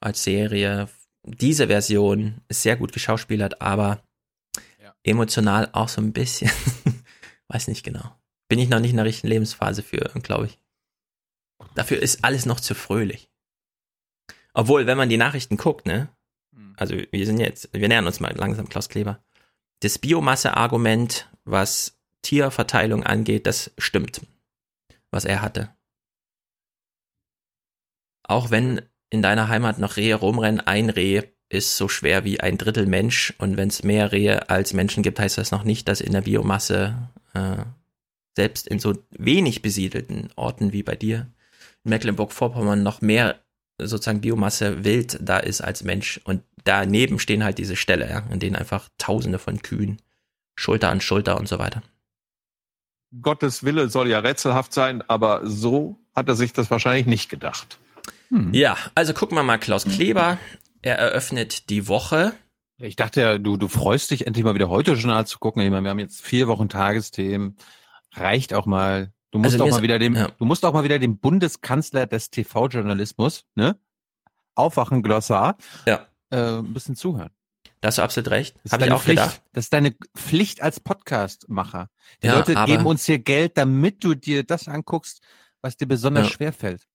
als 0.00 0.24
Serie. 0.24 0.88
Diese 1.24 1.68
Version 1.68 2.40
ist 2.48 2.62
sehr 2.62 2.76
gut 2.76 2.92
geschauspielert, 2.92 3.62
aber 3.62 4.02
emotional 5.04 5.68
auch 5.72 5.88
so 5.88 6.00
ein 6.00 6.12
bisschen, 6.12 6.50
weiß 7.48 7.68
nicht 7.68 7.84
genau. 7.84 8.10
Bin 8.48 8.58
ich 8.58 8.68
noch 8.68 8.80
nicht 8.80 8.90
in 8.90 8.96
der 8.96 9.06
richtigen 9.06 9.28
Lebensphase 9.28 9.82
für, 9.82 10.10
glaube 10.22 10.46
ich. 10.46 10.58
Dafür 11.74 12.00
ist 12.00 12.24
alles 12.24 12.46
noch 12.46 12.60
zu 12.60 12.74
fröhlich. 12.74 13.30
Obwohl, 14.52 14.86
wenn 14.86 14.98
man 14.98 15.08
die 15.08 15.16
Nachrichten 15.16 15.56
guckt, 15.56 15.86
ne? 15.86 16.08
Also 16.76 16.96
wir 16.96 17.26
sind 17.26 17.38
jetzt, 17.40 17.68
wir 17.72 17.88
nähern 17.88 18.06
uns 18.06 18.20
mal 18.20 18.34
langsam 18.36 18.68
Klaus 18.68 18.88
Kleber. 18.88 19.22
Das 19.80 19.98
Biomasse-Argument, 19.98 21.30
was 21.44 21.98
Tierverteilung 22.22 23.04
angeht, 23.04 23.46
das 23.46 23.72
stimmt, 23.78 24.20
was 25.10 25.24
er 25.24 25.42
hatte. 25.42 25.74
Auch 28.22 28.50
wenn 28.50 28.82
in 29.10 29.22
deiner 29.22 29.48
Heimat 29.48 29.78
noch 29.78 29.96
Rehe 29.96 30.14
rumrennen, 30.14 30.60
ein 30.60 30.90
Reh 30.90 31.22
ist 31.48 31.76
so 31.76 31.88
schwer 31.88 32.24
wie 32.24 32.40
ein 32.40 32.58
Drittel 32.58 32.86
Mensch 32.86 33.34
und 33.38 33.56
wenn 33.56 33.68
es 33.68 33.82
mehr 33.82 34.10
Rehe 34.12 34.48
als 34.48 34.72
Menschen 34.72 35.02
gibt, 35.02 35.20
heißt 35.20 35.38
das 35.38 35.50
noch 35.50 35.64
nicht, 35.64 35.86
dass 35.88 36.00
in 36.00 36.12
der 36.12 36.22
Biomasse 36.22 37.10
äh, 37.34 37.64
selbst 38.36 38.66
in 38.66 38.78
so 38.78 38.94
wenig 39.10 39.62
besiedelten 39.62 40.30
Orten 40.36 40.72
wie 40.72 40.82
bei 40.82 40.96
dir 40.96 41.26
in 41.84 41.90
Mecklenburg-Vorpommern 41.90 42.82
noch 42.82 43.00
mehr 43.00 43.40
sozusagen 43.80 44.20
Biomasse 44.20 44.84
wild 44.84 45.18
da 45.20 45.38
ist 45.38 45.60
als 45.60 45.84
Mensch 45.84 46.20
und 46.24 46.42
daneben 46.64 47.18
stehen 47.18 47.44
halt 47.44 47.58
diese 47.58 47.76
Ställe, 47.76 48.08
ja, 48.08 48.20
in 48.30 48.38
denen 48.38 48.56
einfach 48.56 48.88
Tausende 48.98 49.38
von 49.38 49.62
Kühen 49.62 50.00
Schulter 50.56 50.90
an 50.90 51.00
Schulter 51.00 51.38
und 51.38 51.48
so 51.48 51.58
weiter. 51.58 51.82
Gottes 53.20 53.64
Wille 53.64 53.88
soll 53.88 54.08
ja 54.08 54.20
rätselhaft 54.20 54.72
sein, 54.72 55.02
aber 55.08 55.40
so 55.44 55.98
hat 56.14 56.28
er 56.28 56.34
sich 56.34 56.52
das 56.52 56.70
wahrscheinlich 56.70 57.06
nicht 57.06 57.28
gedacht. 57.28 57.78
Ja, 58.52 58.76
also 58.94 59.14
gucken 59.14 59.36
wir 59.36 59.42
mal 59.42 59.58
Klaus 59.58 59.84
Kleber. 59.84 60.38
Er 60.82 60.98
eröffnet 60.98 61.70
die 61.70 61.86
Woche. 61.88 62.32
Ich 62.78 62.96
dachte 62.96 63.20
ja, 63.20 63.38
du, 63.38 63.56
du 63.56 63.68
freust 63.68 64.10
dich 64.10 64.26
endlich 64.26 64.44
mal 64.44 64.54
wieder 64.54 64.68
heute 64.68 64.92
Journal 64.94 65.26
zu 65.26 65.38
gucken. 65.38 65.62
Ich 65.62 65.70
meine, 65.70 65.84
wir 65.84 65.90
haben 65.90 65.98
jetzt 65.98 66.22
vier 66.22 66.48
Wochen 66.48 66.68
Tagesthemen. 66.68 67.56
Reicht 68.14 68.54
auch 68.54 68.66
mal. 68.66 69.12
Du 69.30 69.38
musst 69.38 69.54
Also 69.54 69.64
auch 69.64 69.70
mal 69.70 69.82
wieder 69.82 69.98
dem, 69.98 70.14
ja. 70.14 70.28
du 70.38 70.44
musst 70.44 70.64
auch 70.64 70.72
mal 70.72 70.84
wieder 70.84 70.98
dem 70.98 71.18
Bundeskanzler 71.18 72.06
des 72.06 72.30
TV-Journalismus, 72.30 73.44
ne? 73.56 73.76
Aufwachen, 74.54 75.02
Glossar. 75.02 75.56
Ja. 75.86 76.06
Äh, 76.30 76.58
ein 76.58 76.72
bisschen 76.72 76.94
zuhören. 76.96 77.30
Da 77.80 77.88
hast 77.88 77.98
du 77.98 78.02
absolut 78.02 78.30
recht. 78.30 78.54
Das 78.56 78.64
ist 78.66 78.72
Habe 78.72 78.82
ich 78.84 78.86
deine 78.88 78.96
auch 78.96 79.02
Pflicht. 79.02 79.18
gedacht. 79.22 79.42
Das 79.52 79.64
ist 79.64 79.72
deine 79.72 79.94
Pflicht 80.16 80.62
als 80.62 80.80
Podcast-Macher. 80.80 81.88
Die 82.22 82.28
Ja, 82.28 82.36
Leute 82.38 82.54
geben 82.66 82.86
uns 82.86 83.04
hier 83.04 83.18
Geld, 83.18 83.58
damit 83.58 84.02
du 84.04 84.14
dir 84.14 84.44
das 84.44 84.68
anguckst, 84.68 85.20
was 85.60 85.76
dir 85.76 85.86
besonders 85.86 86.28
Ja. 86.28 86.32
schwer 86.32 86.52
fällt. 86.52 86.86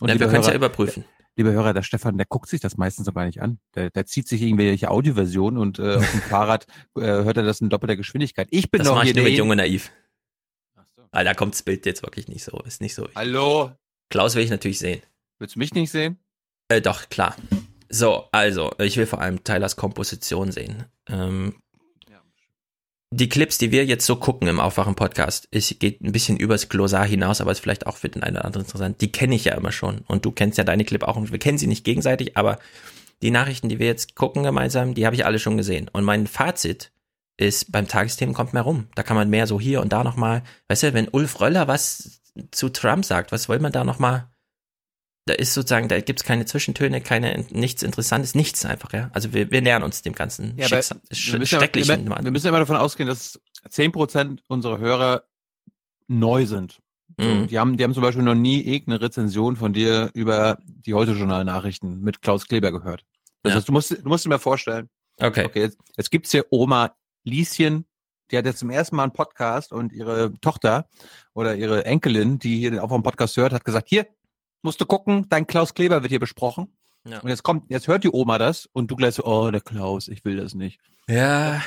Ja, 0.00 0.08
wir 0.08 0.26
können 0.26 0.40
es 0.40 0.48
ja 0.48 0.54
überprüfen. 0.54 1.04
Liebe 1.36 1.52
Hörer, 1.52 1.72
der 1.72 1.82
Stefan, 1.82 2.16
der 2.16 2.26
guckt 2.26 2.48
sich 2.48 2.60
das 2.60 2.76
meistens 2.76 3.08
aber 3.08 3.24
nicht 3.24 3.40
an. 3.42 3.58
Der, 3.74 3.90
der 3.90 4.06
zieht 4.06 4.28
sich 4.28 4.42
irgendwelche 4.42 4.90
Audioversionen 4.90 5.58
und 5.58 5.78
äh, 5.78 5.96
auf 5.96 6.10
dem 6.10 6.20
Fahrrad 6.42 6.66
äh, 6.96 7.00
hört 7.00 7.36
er 7.36 7.42
das 7.44 7.60
in 7.60 7.70
doppelter 7.70 7.96
Geschwindigkeit. 7.96 8.48
Ich 8.50 8.70
bin 8.70 8.80
Das 8.80 8.88
doch 8.88 8.96
mache 8.96 9.04
hier 9.06 9.10
ich 9.12 9.16
nur 9.16 9.24
mit 9.24 9.32
der- 9.32 9.38
Jung 9.38 9.50
und 9.50 9.56
Naiv. 9.56 9.92
Ah, 11.14 11.22
da 11.22 11.32
kommt 11.32 11.54
das 11.54 11.62
Bild 11.62 11.86
jetzt 11.86 12.02
wirklich 12.02 12.26
nicht 12.26 12.42
so. 12.42 12.58
Ist 12.66 12.80
nicht 12.80 12.94
so. 12.94 13.08
Hallo? 13.14 13.70
Klaus 14.10 14.34
will 14.34 14.42
ich 14.42 14.50
natürlich 14.50 14.80
sehen. 14.80 15.00
Willst 15.38 15.54
du 15.54 15.60
mich 15.60 15.72
nicht 15.72 15.92
sehen? 15.92 16.18
Äh, 16.68 16.80
doch, 16.80 17.08
klar. 17.08 17.36
So, 17.88 18.24
also, 18.32 18.72
ich 18.78 18.96
will 18.96 19.06
vor 19.06 19.20
allem 19.20 19.44
Tylers 19.44 19.76
Komposition 19.76 20.50
sehen. 20.50 20.86
Ähm, 21.08 21.54
die 23.12 23.28
Clips, 23.28 23.58
die 23.58 23.70
wir 23.70 23.84
jetzt 23.84 24.06
so 24.06 24.16
gucken 24.16 24.48
im 24.48 24.58
Aufwachen-Podcast, 24.58 25.46
es 25.52 25.76
geht 25.78 26.00
ein 26.00 26.10
bisschen 26.10 26.36
übers 26.36 26.68
Glossar 26.68 27.06
hinaus, 27.06 27.40
aber 27.40 27.52
ist 27.52 27.60
vielleicht 27.60 27.86
auch 27.86 27.96
für 27.96 28.08
den 28.08 28.24
einen 28.24 28.38
oder 28.38 28.46
anderen 28.46 28.66
interessant. 28.66 29.00
Die 29.00 29.12
kenne 29.12 29.36
ich 29.36 29.44
ja 29.44 29.54
immer 29.54 29.70
schon. 29.70 30.00
Und 30.08 30.24
du 30.24 30.32
kennst 30.32 30.58
ja 30.58 30.64
deine 30.64 30.84
Clip 30.84 31.04
auch. 31.04 31.16
Wir 31.30 31.38
kennen 31.38 31.58
sie 31.58 31.68
nicht 31.68 31.84
gegenseitig, 31.84 32.36
aber 32.36 32.58
die 33.22 33.30
Nachrichten, 33.30 33.68
die 33.68 33.78
wir 33.78 33.86
jetzt 33.86 34.16
gucken 34.16 34.42
gemeinsam, 34.42 34.94
die 34.94 35.06
habe 35.06 35.14
ich 35.14 35.24
alle 35.24 35.38
schon 35.38 35.56
gesehen. 35.56 35.88
Und 35.92 36.02
mein 36.02 36.26
Fazit 36.26 36.90
ist 37.36 37.72
beim 37.72 37.88
Tagesthemen 37.88 38.34
kommt 38.34 38.52
mehr 38.52 38.62
rum. 38.62 38.88
Da 38.94 39.02
kann 39.02 39.16
man 39.16 39.28
mehr 39.30 39.46
so 39.46 39.60
hier 39.60 39.80
und 39.80 39.92
da 39.92 40.04
nochmal, 40.04 40.42
weißt 40.68 40.84
du, 40.84 40.94
wenn 40.94 41.08
Ulf 41.08 41.40
Röller 41.40 41.66
was 41.68 42.20
zu 42.50 42.68
Trump 42.68 43.04
sagt, 43.04 43.32
was 43.32 43.48
will 43.48 43.58
man 43.60 43.72
da 43.72 43.84
nochmal? 43.84 44.30
Da 45.26 45.34
ist 45.34 45.54
sozusagen, 45.54 45.88
da 45.88 45.98
gibt's 46.00 46.22
keine 46.24 46.44
Zwischentöne, 46.44 47.00
keine, 47.00 47.46
nichts 47.50 47.82
Interessantes, 47.82 48.34
nichts 48.34 48.64
einfach, 48.66 48.92
ja. 48.92 49.10
Also 49.14 49.32
wir, 49.32 49.50
wir 49.50 49.62
nähern 49.62 49.82
uns 49.82 50.02
dem 50.02 50.12
ganzen 50.12 50.56
Ja, 50.58 50.68
Schicksal, 50.68 51.00
wir 51.10 51.38
müssen, 51.38 51.54
ja, 51.60 51.60
wir, 52.18 52.24
wir 52.24 52.30
müssen 52.30 52.46
immer 52.48 52.58
davon 52.58 52.76
ausgehen, 52.76 53.08
dass 53.08 53.40
10% 53.68 54.40
unserer 54.48 54.78
Hörer 54.78 55.24
neu 56.08 56.44
sind. 56.46 56.80
Mhm. 57.16 57.46
Die 57.46 57.58
haben, 57.58 57.76
die 57.76 57.84
haben 57.84 57.94
zum 57.94 58.02
Beispiel 58.02 58.22
noch 58.24 58.34
nie 58.34 58.60
irgendeine 58.60 59.00
Rezension 59.00 59.56
von 59.56 59.72
dir 59.72 60.10
über 60.14 60.58
die 60.66 60.94
Heute-Journal-Nachrichten 60.94 62.00
mit 62.00 62.20
Klaus 62.22 62.46
Kleber 62.46 62.70
gehört. 62.72 63.04
Das 63.42 63.50
Ja. 63.52 63.56
heißt, 63.56 63.68
du 63.68 63.72
musst, 63.72 63.90
du 63.92 64.08
musst 64.08 64.24
dir 64.24 64.28
mal 64.30 64.38
vorstellen, 64.38 64.88
Okay. 65.20 65.44
okay, 65.46 65.60
jetzt, 65.60 65.78
jetzt 65.96 66.10
gibt's 66.10 66.32
hier 66.32 66.44
Oma 66.50 66.94
Lieschen, 67.24 67.86
die 68.30 68.38
hat 68.38 68.46
jetzt 68.46 68.58
zum 68.58 68.70
ersten 68.70 68.96
Mal 68.96 69.04
einen 69.04 69.12
Podcast 69.12 69.72
und 69.72 69.92
ihre 69.92 70.32
Tochter 70.40 70.88
oder 71.34 71.56
ihre 71.56 71.84
Enkelin, 71.84 72.38
die 72.38 72.58
hier 72.58 72.82
auch 72.82 72.88
vom 72.88 73.02
Podcast 73.02 73.36
hört, 73.36 73.52
hat 73.52 73.64
gesagt, 73.64 73.88
hier, 73.88 74.06
musst 74.62 74.80
du 74.80 74.86
gucken, 74.86 75.26
dein 75.28 75.46
Klaus 75.46 75.74
Kleber 75.74 76.02
wird 76.02 76.10
hier 76.10 76.20
besprochen. 76.20 76.68
Ja. 77.06 77.20
Und 77.20 77.28
jetzt 77.28 77.42
kommt, 77.42 77.70
jetzt 77.70 77.86
hört 77.86 78.02
die 78.04 78.10
Oma 78.10 78.38
das 78.38 78.66
und 78.72 78.90
du 78.90 78.96
gleich 78.96 79.16
so, 79.16 79.24
oh, 79.24 79.50
der 79.50 79.60
Klaus, 79.60 80.08
ich 80.08 80.24
will 80.24 80.36
das 80.36 80.54
nicht. 80.54 80.80
Ja. 81.06 81.62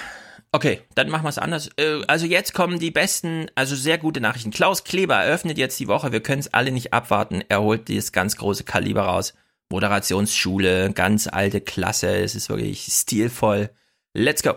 Okay, 0.51 0.81
dann 0.95 1.09
machen 1.09 1.25
wir 1.25 1.29
es 1.29 1.37
anders. 1.37 1.69
Äh, 1.77 2.01
Also 2.07 2.25
jetzt 2.25 2.53
kommen 2.53 2.79
die 2.79 2.89
besten, 2.89 3.47
also 3.53 3.75
sehr 3.75 3.97
gute 3.97 4.21
Nachrichten. 4.21 4.49
Klaus 4.49 4.83
Kleber 4.83 5.15
eröffnet 5.15 5.57
jetzt 5.57 5.79
die 5.79 5.87
Woche. 5.87 6.11
Wir 6.11 6.23
können 6.23 6.39
es 6.39 6.53
alle 6.53 6.71
nicht 6.71 6.93
abwarten. 6.93 7.43
Er 7.49 7.61
holt 7.61 7.87
dieses 7.87 8.11
ganz 8.11 8.37
große 8.37 8.63
Kaliber 8.63 9.03
raus. 9.03 9.33
Moderationsschule, 9.69 10.91
ganz 10.93 11.27
alte 11.27 11.61
Klasse. 11.61 12.15
Es 12.15 12.33
ist 12.33 12.49
wirklich 12.49 12.87
stilvoll. 12.89 13.69
Let's 14.13 14.41
go. 14.41 14.53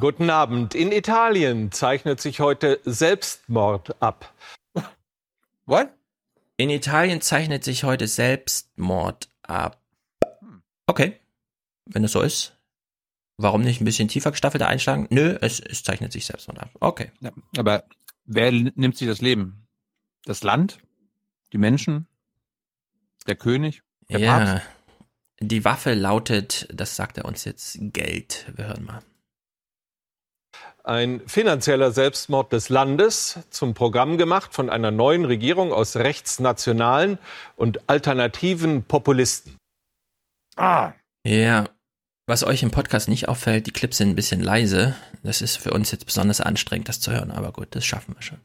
Guten 0.00 0.28
Abend. 0.28 0.74
In 0.74 0.90
Italien 0.90 1.70
zeichnet 1.70 2.20
sich 2.20 2.40
heute 2.40 2.80
Selbstmord 2.84 4.02
ab. 4.02 4.34
What? 5.66 5.88
In 6.56 6.68
Italien 6.68 7.20
zeichnet 7.20 7.62
sich 7.62 7.84
heute 7.84 8.08
Selbstmord 8.08 9.28
ab. 9.42 9.80
Okay, 10.86 11.20
wenn 11.86 12.02
es 12.02 12.12
so 12.12 12.22
ist. 12.22 12.56
Warum 13.36 13.62
nicht 13.62 13.80
ein 13.80 13.84
bisschen 13.84 14.08
tiefer 14.08 14.32
gestaffelter 14.32 14.68
einschlagen? 14.68 15.06
Nö, 15.10 15.38
es, 15.40 15.60
es 15.60 15.84
zeichnet 15.84 16.12
sich 16.12 16.26
Selbstmord 16.26 16.60
ab. 16.60 16.70
Okay. 16.80 17.12
Ja, 17.20 17.30
aber 17.56 17.84
wer 18.24 18.50
nimmt 18.52 18.96
sich 18.96 19.08
das 19.08 19.20
Leben? 19.20 19.66
Das 20.24 20.42
Land? 20.42 20.78
Die 21.52 21.58
Menschen? 21.58 22.06
Der 23.26 23.36
König? 23.36 23.82
Der 24.08 24.18
ja. 24.18 24.38
Papst? 24.38 24.66
Die 25.40 25.64
Waffe 25.64 25.94
lautet, 25.94 26.68
das 26.72 26.96
sagt 26.96 27.18
er 27.18 27.24
uns 27.24 27.44
jetzt, 27.44 27.78
Geld. 27.80 28.52
Wir 28.54 28.66
hören 28.66 28.84
mal. 28.84 29.02
Ein 30.82 31.22
finanzieller 31.26 31.92
Selbstmord 31.92 32.52
des 32.52 32.68
Landes 32.68 33.38
zum 33.50 33.72
Programm 33.72 34.18
gemacht 34.18 34.52
von 34.52 34.68
einer 34.68 34.90
neuen 34.90 35.24
Regierung 35.24 35.72
aus 35.72 35.96
rechtsnationalen 35.96 37.18
und 37.56 37.88
alternativen 37.88 38.84
Populisten. 38.84 39.56
Ah. 40.56 40.92
Ja. 41.26 41.64
Was 42.26 42.44
euch 42.44 42.62
im 42.62 42.70
Podcast 42.70 43.08
nicht 43.08 43.28
auffällt, 43.28 43.66
die 43.66 43.70
Clips 43.70 43.98
sind 43.98 44.10
ein 44.10 44.14
bisschen 44.14 44.40
leise. 44.42 44.94
Das 45.22 45.42
ist 45.42 45.56
für 45.56 45.72
uns 45.72 45.90
jetzt 45.90 46.06
besonders 46.06 46.40
anstrengend, 46.40 46.88
das 46.88 47.00
zu 47.00 47.12
hören, 47.12 47.30
aber 47.30 47.52
gut, 47.52 47.68
das 47.70 47.84
schaffen 47.84 48.14
wir 48.14 48.22
schon. 48.22 48.40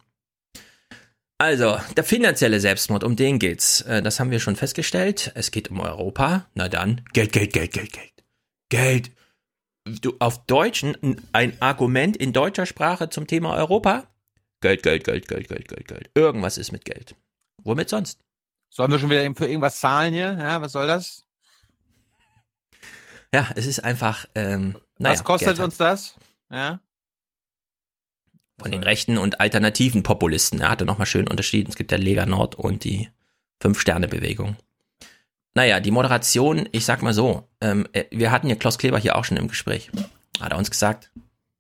Also, 1.38 1.80
der 1.96 2.04
finanzielle 2.04 2.60
Selbstmord, 2.60 3.06
um 3.06 3.16
den 3.16 3.40
geht's. 3.40 3.82
Äh, 3.82 4.02
Das 4.02 4.20
haben 4.20 4.32
wir 4.32 4.42
schon 4.42 4.58
festgestellt. 4.58 5.32
Es 5.36 5.52
geht 5.52 5.72
um 5.72 5.80
Europa. 5.80 6.46
Na 6.54 6.68
dann, 6.68 7.02
Geld, 7.14 7.32
Geld, 7.32 7.54
Geld, 7.54 7.72
Geld, 7.72 7.94
Geld. 7.94 8.14
Geld. 8.70 9.12
Du, 9.86 10.16
auf 10.20 10.46
Deutsch 10.46 10.84
ein- 11.34 11.62
Argument 11.62 12.16
in 12.18 12.34
deutscher 12.34 12.66
Sprache 12.66 13.10
zum 13.10 13.28
Thema 13.28 13.56
Europa? 13.56 14.08
Geld, 14.62 14.84
Geld, 14.84 15.04
Geld, 15.04 15.28
Geld, 15.28 15.48
Geld, 15.48 15.68
Geld, 15.68 15.88
Geld. 15.88 16.12
Irgendwas 16.16 16.58
ist 16.58 16.72
mit 16.72 16.86
Geld. 16.86 17.16
Womit 17.64 17.90
sonst? 17.90 18.20
Sollen 18.70 18.92
wir 18.92 19.00
schon 19.00 19.10
wieder 19.10 19.24
für 19.36 19.48
irgendwas 19.48 19.80
zahlen 19.80 20.14
hier? 20.14 20.34
Ja, 20.40 20.62
was 20.62 20.74
soll 20.74 20.86
das? 20.86 21.26
Ja, 23.34 23.50
es 23.56 23.66
ist 23.66 23.80
einfach, 23.84 24.26
ähm, 24.36 24.78
naja, 24.98 25.14
was 25.16 25.24
kostet 25.24 25.50
Geld 25.56 25.60
uns 25.60 25.78
das? 25.78 26.16
Ja. 26.52 26.80
von 28.60 28.72
den 28.72 28.84
rechten 28.84 29.18
und 29.18 29.40
alternativen 29.40 30.04
Populisten. 30.04 30.60
Er 30.60 30.70
hatte 30.70 30.84
nochmal 30.86 31.08
schön 31.08 31.30
unterschieden. 31.30 31.70
Es 31.70 31.78
gibt 31.78 31.92
ja 31.94 31.98
Lega 31.98 32.26
Nord 32.26 32.56
und 32.56 32.84
die 32.84 33.10
Fünf-Sterne-Bewegung. 33.62 34.58
Naja, 35.56 35.80
die 35.80 35.92
Moderation, 35.92 36.70
ich 36.72 36.86
sag 36.86 37.02
mal 37.02 37.14
so, 37.14 37.48
ähm, 37.62 37.88
äh, 37.94 38.06
wir 38.12 38.32
hatten 38.32 38.48
ja 38.50 38.56
Klaus 38.56 38.78
Kleber 38.78 39.00
hier 39.00 39.16
auch 39.16 39.26
schon 39.26 39.38
im 39.38 39.48
Gespräch. 39.48 39.90
Hat 40.40 40.52
er 40.52 40.58
uns 40.58 40.70
gesagt, 40.72 41.12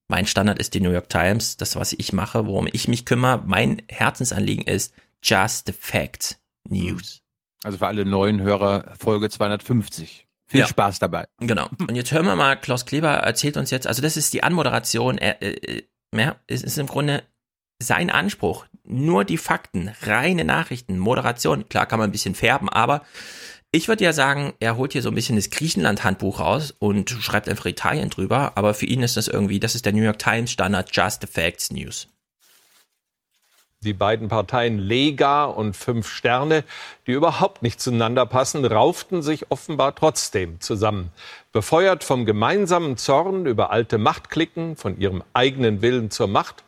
mein 0.08 0.26
Standard 0.26 0.60
ist 0.60 0.74
die 0.74 0.80
New 0.80 0.92
York 0.92 1.10
Times, 1.10 1.58
das, 1.58 1.76
was 1.76 1.94
ich 1.94 2.14
mache, 2.14 2.46
worum 2.46 2.68
ich 2.72 2.88
mich 2.88 3.06
kümmere, 3.06 3.44
mein 3.46 3.82
Herzensanliegen 3.90 4.66
ist 4.66 4.94
just 5.24 5.68
the 5.68 5.74
facts 5.74 6.40
news. 6.68 7.22
Also 7.64 7.78
für 7.78 7.88
alle 7.88 8.06
neuen 8.06 8.42
Hörer 8.42 8.94
Folge 8.98 9.30
250. 9.30 10.28
Viel 10.48 10.62
Ja. 10.62 10.68
Spaß 10.68 11.00
dabei. 11.00 11.26
Genau. 11.40 11.68
Und 11.80 11.96
jetzt 11.96 12.12
hören 12.12 12.26
wir 12.26 12.36
mal, 12.36 12.56
Klaus 12.56 12.86
Kleber 12.86 13.10
erzählt 13.10 13.58
uns 13.58 13.70
jetzt, 13.70 13.86
also 13.86 14.02
das 14.02 14.18
ist 14.18 14.34
die 14.34 14.42
Anmoderation, 14.44 15.18
er, 15.18 15.42
äh, 15.44 15.84
ja, 16.16 16.38
es 16.48 16.64
ist 16.64 16.78
im 16.78 16.88
Grunde 16.88 17.24
sein 17.82 18.10
Anspruch. 18.10 18.66
Nur 18.84 19.26
die 19.26 19.38
Fakten, 19.38 19.92
reine 20.02 20.44
Nachrichten, 20.46 20.98
Moderation. 20.98 21.70
Klar 21.70 21.86
kann 21.86 22.00
man 22.00 22.10
ein 22.10 22.12
bisschen 22.12 22.34
färben, 22.34 22.68
aber 22.68 23.04
ich 23.72 23.88
würde 23.88 24.04
ja 24.04 24.14
sagen, 24.14 24.54
er 24.60 24.78
holt 24.78 24.94
hier 24.94 25.02
so 25.02 25.10
ein 25.10 25.16
bisschen 25.16 25.36
das 25.36 25.50
Griechenland-Handbuch 25.52 26.40
raus 26.40 26.74
und 26.80 27.10
schreibt 27.12 27.48
einfach 27.48 27.66
Italien 27.66 28.10
drüber, 28.10 28.54
aber 28.56 28.74
für 28.74 28.86
ihn 28.86 29.04
ist 29.04 29.16
das 29.18 29.28
irgendwie, 29.28 29.60
das 29.60 29.76
ist 29.76 29.86
der 29.86 29.94
New 29.94 30.02
York 30.04 30.20
Times 30.20 30.52
Standard 30.52 30.90
Just 30.96 31.22
the 31.22 31.28
Facts 31.28 31.72
News. 31.72 32.08
Die 33.82 33.94
beiden 33.94 34.28
Parteien 34.28 34.78
Lega 34.78 35.46
und 35.46 35.74
Fünf 35.78 36.10
Sterne, 36.10 36.66
die 37.08 37.14
überhaupt 37.14 37.62
nicht 37.64 37.80
zueinander 37.80 38.26
passen, 38.26 38.66
rauften 38.66 39.22
sich 39.22 39.52
offenbar 39.52 39.96
trotzdem 39.96 40.60
zusammen. 40.60 41.12
Befeuert 41.54 42.04
vom 42.04 42.26
gemeinsamen 42.26 42.98
Zorn 42.98 43.46
über 43.46 43.72
alte 43.72 43.98
Machtklicken, 43.98 44.76
von 44.76 45.00
ihrem 45.00 45.24
eigenen 45.34 45.82
Willen 45.82 46.12
zur 46.12 46.28
Macht 46.28 46.66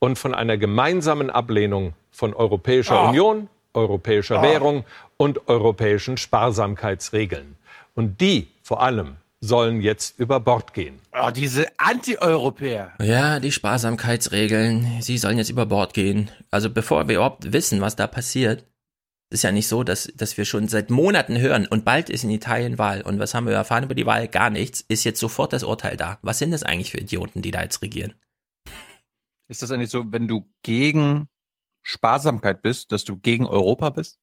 und 0.00 0.18
von 0.18 0.34
einer 0.34 0.56
gemeinsamen 0.56 1.30
Ablehnung 1.30 1.92
von 2.10 2.34
Europäischer 2.34 2.98
Ah. 2.98 3.08
Union, 3.10 3.48
europäischer 3.72 4.40
Ah. 4.40 4.42
Währung 4.42 4.84
und 5.18 5.48
europäischen 5.48 6.16
Sparsamkeitsregeln. 6.16 7.56
Und 7.94 8.20
die 8.20 8.48
vor 8.62 8.82
allem 8.82 9.16
sollen 9.40 9.80
jetzt 9.80 10.18
über 10.18 10.40
Bord 10.40 10.72
gehen. 10.72 10.98
Oh, 11.12 11.30
diese 11.30 11.66
Anti-Europäer. 11.78 12.92
Ja, 13.00 13.38
die 13.40 13.52
Sparsamkeitsregeln, 13.52 15.02
sie 15.02 15.18
sollen 15.18 15.38
jetzt 15.38 15.50
über 15.50 15.66
Bord 15.66 15.94
gehen. 15.94 16.30
Also 16.50 16.70
bevor 16.70 17.08
wir 17.08 17.16
überhaupt 17.16 17.52
wissen, 17.52 17.80
was 17.80 17.96
da 17.96 18.06
passiert, 18.06 18.64
ist 19.30 19.44
ja 19.44 19.52
nicht 19.52 19.68
so, 19.68 19.84
dass, 19.84 20.10
dass 20.16 20.36
wir 20.38 20.44
schon 20.44 20.68
seit 20.68 20.90
Monaten 20.90 21.38
hören 21.38 21.66
und 21.66 21.84
bald 21.84 22.08
ist 22.08 22.24
in 22.24 22.30
Italien 22.30 22.78
Wahl. 22.78 23.02
Und 23.02 23.18
was 23.18 23.34
haben 23.34 23.46
wir 23.46 23.52
erfahren 23.52 23.84
über 23.84 23.94
die 23.94 24.06
Wahl? 24.06 24.26
Gar 24.26 24.50
nichts. 24.50 24.80
Ist 24.80 25.04
jetzt 25.04 25.20
sofort 25.20 25.52
das 25.52 25.64
Urteil 25.64 25.96
da. 25.96 26.18
Was 26.22 26.38
sind 26.38 26.50
das 26.50 26.62
eigentlich 26.62 26.90
für 26.90 26.98
Idioten, 26.98 27.42
die 27.42 27.50
da 27.50 27.62
jetzt 27.62 27.82
regieren? 27.82 28.14
Ist 29.48 29.62
das 29.62 29.70
eigentlich 29.70 29.90
so, 29.90 30.10
wenn 30.12 30.28
du 30.28 30.46
gegen 30.62 31.28
Sparsamkeit 31.82 32.62
bist, 32.62 32.90
dass 32.92 33.04
du 33.04 33.18
gegen 33.18 33.46
Europa 33.46 33.90
bist? 33.90 34.18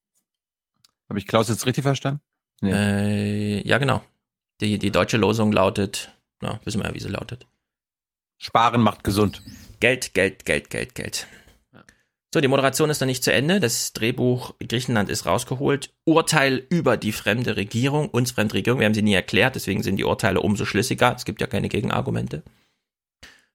Habe 1.09 1.19
ich 1.19 1.27
Klaus 1.27 1.49
jetzt 1.49 1.65
richtig 1.65 1.83
verstanden? 1.83 2.21
Äh, 2.63 3.67
ja, 3.67 3.77
genau. 3.77 4.01
Die, 4.61 4.79
die 4.79 4.91
deutsche 4.91 5.17
Losung 5.17 5.51
lautet, 5.51 6.11
na, 6.41 6.59
wissen 6.63 6.81
wir 6.81 6.87
ja, 6.87 6.95
wie 6.95 6.99
sie 6.99 7.09
lautet. 7.09 7.45
Sparen 8.37 8.81
macht 8.81 9.03
gesund. 9.03 9.41
Geld, 9.79 10.13
Geld, 10.13 10.45
Geld, 10.45 10.69
Geld, 10.69 10.95
Geld. 10.95 11.27
So, 12.33 12.41
die 12.41 12.49
Moderation 12.49 12.89
ist 12.89 12.99
noch 12.99 13.05
nicht 13.05 13.23
zu 13.23 13.31
Ende. 13.31 13.61
Das 13.61 13.93
Drehbuch 13.93 14.55
Griechenland 14.59 15.09
ist 15.09 15.25
rausgeholt. 15.25 15.93
Urteil 16.03 16.65
über 16.69 16.97
die 16.97 17.13
fremde 17.13 17.55
Regierung, 17.55 18.09
uns 18.09 18.31
fremde 18.31 18.55
Regierung. 18.55 18.79
Wir 18.79 18.87
haben 18.87 18.93
sie 18.93 19.01
nie 19.01 19.13
erklärt, 19.13 19.55
deswegen 19.55 19.83
sind 19.83 19.95
die 19.95 20.03
Urteile 20.03 20.41
umso 20.41 20.65
schlüssiger. 20.65 21.15
Es 21.15 21.23
gibt 21.23 21.39
ja 21.39 21.47
keine 21.47 21.69
Gegenargumente. 21.69 22.43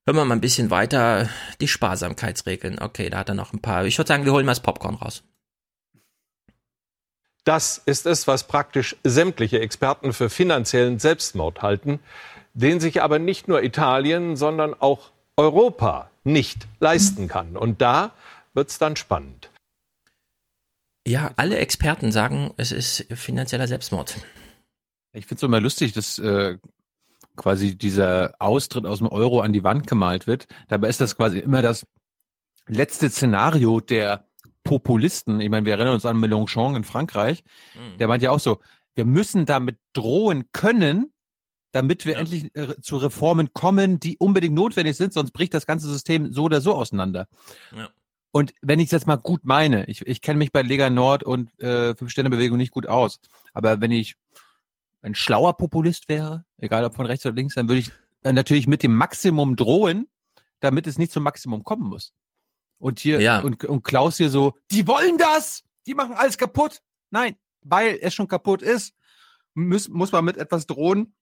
Hören 0.06 0.16
wir 0.16 0.24
mal 0.24 0.34
ein 0.34 0.40
bisschen 0.40 0.70
weiter. 0.70 1.28
Die 1.60 1.68
Sparsamkeitsregeln. 1.68 2.78
Okay, 2.78 3.10
da 3.10 3.18
hat 3.18 3.28
er 3.28 3.34
noch 3.34 3.52
ein 3.52 3.60
paar. 3.60 3.84
Ich 3.84 3.98
würde 3.98 4.08
sagen, 4.08 4.24
wir 4.24 4.32
holen 4.32 4.46
mal 4.46 4.52
das 4.52 4.62
Popcorn 4.62 4.94
raus. 4.94 5.24
Das 7.44 7.78
ist 7.78 8.06
es, 8.06 8.26
was 8.26 8.44
praktisch 8.44 8.96
sämtliche 9.02 9.60
Experten 9.60 10.12
für 10.12 10.28
finanziellen 10.30 10.98
Selbstmord 10.98 11.62
halten, 11.62 12.00
den 12.54 12.80
sich 12.80 13.02
aber 13.02 13.18
nicht 13.18 13.48
nur 13.48 13.62
Italien, 13.62 14.36
sondern 14.36 14.74
auch 14.74 15.10
Europa 15.36 16.10
nicht 16.24 16.66
leisten 16.80 17.28
kann. 17.28 17.56
Und 17.56 17.80
da 17.80 18.12
wird's 18.52 18.78
dann 18.78 18.96
spannend. 18.96 19.50
Ja, 21.06 21.32
alle 21.36 21.56
Experten 21.56 22.12
sagen, 22.12 22.52
es 22.56 22.72
ist 22.72 23.06
finanzieller 23.14 23.66
Selbstmord. 23.66 24.16
Ich 25.12 25.26
finde 25.26 25.36
es 25.36 25.42
immer 25.42 25.60
lustig, 25.60 25.92
dass 25.92 26.18
äh, 26.18 26.58
quasi 27.36 27.76
dieser 27.76 28.34
Austritt 28.38 28.84
aus 28.84 28.98
dem 28.98 29.08
Euro 29.08 29.40
an 29.40 29.52
die 29.52 29.64
Wand 29.64 29.86
gemalt 29.86 30.26
wird. 30.26 30.46
Dabei 30.68 30.88
ist 30.88 31.00
das 31.00 31.16
quasi 31.16 31.38
immer 31.38 31.62
das 31.62 31.86
letzte 32.66 33.08
Szenario 33.08 33.80
der 33.80 34.26
Populisten. 34.64 35.40
Ich 35.40 35.48
meine, 35.48 35.66
wir 35.66 35.74
erinnern 35.74 35.94
uns 35.94 36.06
an 36.06 36.18
Mélenchon 36.18 36.76
in 36.76 36.84
Frankreich. 36.84 37.42
Der 37.98 38.08
meint 38.08 38.22
ja 38.22 38.30
auch 38.30 38.40
so, 38.40 38.60
wir 38.94 39.04
müssen 39.04 39.46
damit 39.46 39.78
drohen 39.92 40.50
können, 40.52 41.12
damit 41.72 42.04
wir 42.04 42.18
endlich 42.18 42.54
äh, 42.54 42.80
zu 42.80 42.96
Reformen 42.96 43.52
kommen, 43.52 44.00
die 44.00 44.18
unbedingt 44.18 44.54
notwendig 44.54 44.96
sind, 44.96 45.12
sonst 45.12 45.32
bricht 45.32 45.54
das 45.54 45.66
ganze 45.66 45.88
System 45.88 46.32
so 46.32 46.44
oder 46.44 46.60
so 46.60 46.74
auseinander. 46.74 47.28
Ja. 47.76 47.88
Und 48.32 48.52
wenn 48.62 48.78
ich 48.78 48.86
es 48.86 48.92
jetzt 48.92 49.06
mal 49.06 49.16
gut 49.16 49.44
meine, 49.44 49.86
ich, 49.86 50.06
ich 50.06 50.20
kenne 50.20 50.38
mich 50.38 50.52
bei 50.52 50.62
Lega 50.62 50.90
Nord 50.90 51.24
und 51.24 51.58
äh, 51.60 51.94
Fünf-Sterne-Bewegung 51.96 52.58
nicht 52.58 52.72
gut 52.72 52.86
aus, 52.86 53.20
aber 53.54 53.80
wenn 53.80 53.90
ich 53.90 54.16
ein 55.02 55.14
schlauer 55.14 55.56
Populist 55.56 56.08
wäre, 56.08 56.44
egal 56.58 56.84
ob 56.84 56.94
von 56.94 57.06
rechts 57.06 57.24
oder 57.26 57.34
links, 57.34 57.54
dann 57.54 57.68
würde 57.68 57.80
ich 57.80 57.90
äh, 58.22 58.32
natürlich 58.32 58.66
mit 58.66 58.82
dem 58.82 58.94
Maximum 58.94 59.56
drohen, 59.56 60.08
damit 60.60 60.86
es 60.86 60.98
nicht 60.98 61.12
zum 61.12 61.22
Maximum 61.22 61.64
kommen 61.64 61.88
muss. 61.88 62.12
Und 62.80 62.98
hier 62.98 63.20
Ja. 63.20 63.40
und, 63.40 63.64
und 63.64 63.84
Klaus 63.84 64.16
hier 64.16 64.30
so, 64.30 64.56
die 64.72 64.86
wollen 64.88 65.16
das, 65.18 65.62
die 65.86 65.94
machen 65.94 66.14
alles 66.14 66.36
kaputt. 66.38 66.80
Nein, 67.10 67.36
weil 67.62 67.98
es 68.00 68.14
schon 68.14 68.26
kaputt 68.26 68.62
ist, 68.62 68.94
muss, 69.54 69.88
muss 69.88 70.10
man 70.12 70.24
mit 70.24 70.36
etwas 70.38 70.66
drohen, 70.66 71.14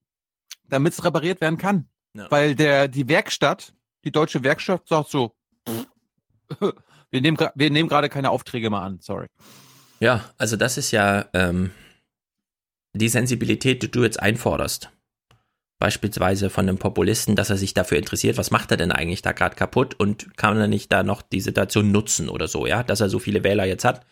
damit 0.68 0.92
es 0.94 1.04
repariert 1.04 1.40
werden 1.40 1.58
kann. 1.58 1.88
Ja. 2.14 2.30
Weil 2.30 2.54
der 2.54 2.88
die 2.88 3.08
Werkstatt, 3.08 3.74
die 4.04 4.12
deutsche 4.12 4.42
Werkstatt 4.44 4.86
sagt 4.88 5.10
so, 5.10 5.34
pff, 5.68 5.86
wir 7.10 7.20
nehmen 7.20 7.36
wir 7.54 7.70
nehmen 7.70 7.88
gerade 7.88 8.08
keine 8.08 8.30
Aufträge 8.30 8.70
mehr 8.70 8.80
an, 8.82 9.00
sorry. 9.00 9.26
Ja, 10.00 10.24
also 10.38 10.56
das 10.56 10.78
ist 10.78 10.92
ja 10.92 11.26
ähm, 11.34 11.72
die 12.92 13.08
Sensibilität, 13.08 13.82
die 13.82 13.90
du 13.90 14.04
jetzt 14.04 14.20
einforderst. 14.20 14.90
Beispielsweise 15.78 16.50
von 16.50 16.68
einem 16.68 16.78
Populisten, 16.78 17.36
dass 17.36 17.50
er 17.50 17.56
sich 17.56 17.72
dafür 17.72 17.98
interessiert, 17.98 18.36
was 18.36 18.50
macht 18.50 18.70
er 18.72 18.76
denn 18.76 18.90
eigentlich 18.90 19.22
da 19.22 19.32
gerade 19.32 19.54
kaputt 19.54 19.94
und 19.98 20.36
kann 20.36 20.58
er 20.58 20.66
nicht 20.66 20.90
da 20.90 21.04
noch 21.04 21.22
die 21.22 21.40
Situation 21.40 21.92
nutzen 21.92 22.28
oder 22.28 22.48
so, 22.48 22.66
ja, 22.66 22.82
dass 22.82 23.00
er 23.00 23.08
so 23.08 23.18
viele 23.18 23.44
Wähler 23.44 23.64
jetzt 23.64 23.84
hat. 23.84 24.04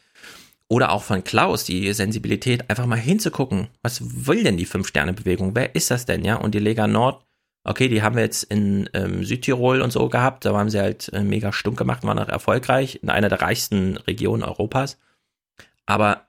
Oder 0.68 0.90
auch 0.92 1.02
von 1.02 1.22
Klaus, 1.22 1.64
die 1.64 1.92
Sensibilität, 1.92 2.68
einfach 2.70 2.86
mal 2.86 2.98
hinzugucken, 2.98 3.68
was 3.82 4.26
will 4.26 4.42
denn 4.42 4.56
die 4.56 4.64
Fünf-Sterne-Bewegung? 4.64 5.54
Wer 5.54 5.74
ist 5.74 5.90
das 5.90 6.06
denn, 6.06 6.24
ja? 6.24 6.36
Und 6.36 6.54
die 6.54 6.60
Lega 6.60 6.86
Nord, 6.86 7.24
okay, 7.64 7.88
die 7.88 8.02
haben 8.02 8.16
wir 8.16 8.22
jetzt 8.22 8.44
in 8.44 8.88
ähm, 8.92 9.24
Südtirol 9.24 9.80
und 9.80 9.92
so 9.92 10.08
gehabt, 10.08 10.44
da 10.44 10.56
haben 10.56 10.70
sie 10.70 10.80
halt 10.80 11.12
äh, 11.12 11.22
mega 11.22 11.52
stunk 11.52 11.78
gemacht, 11.78 12.04
waren 12.04 12.18
auch 12.18 12.28
erfolgreich, 12.28 13.00
in 13.02 13.10
einer 13.10 13.28
der 13.28 13.42
reichsten 13.42 13.96
Regionen 13.96 14.42
Europas. 14.42 14.98
Aber 15.84 16.26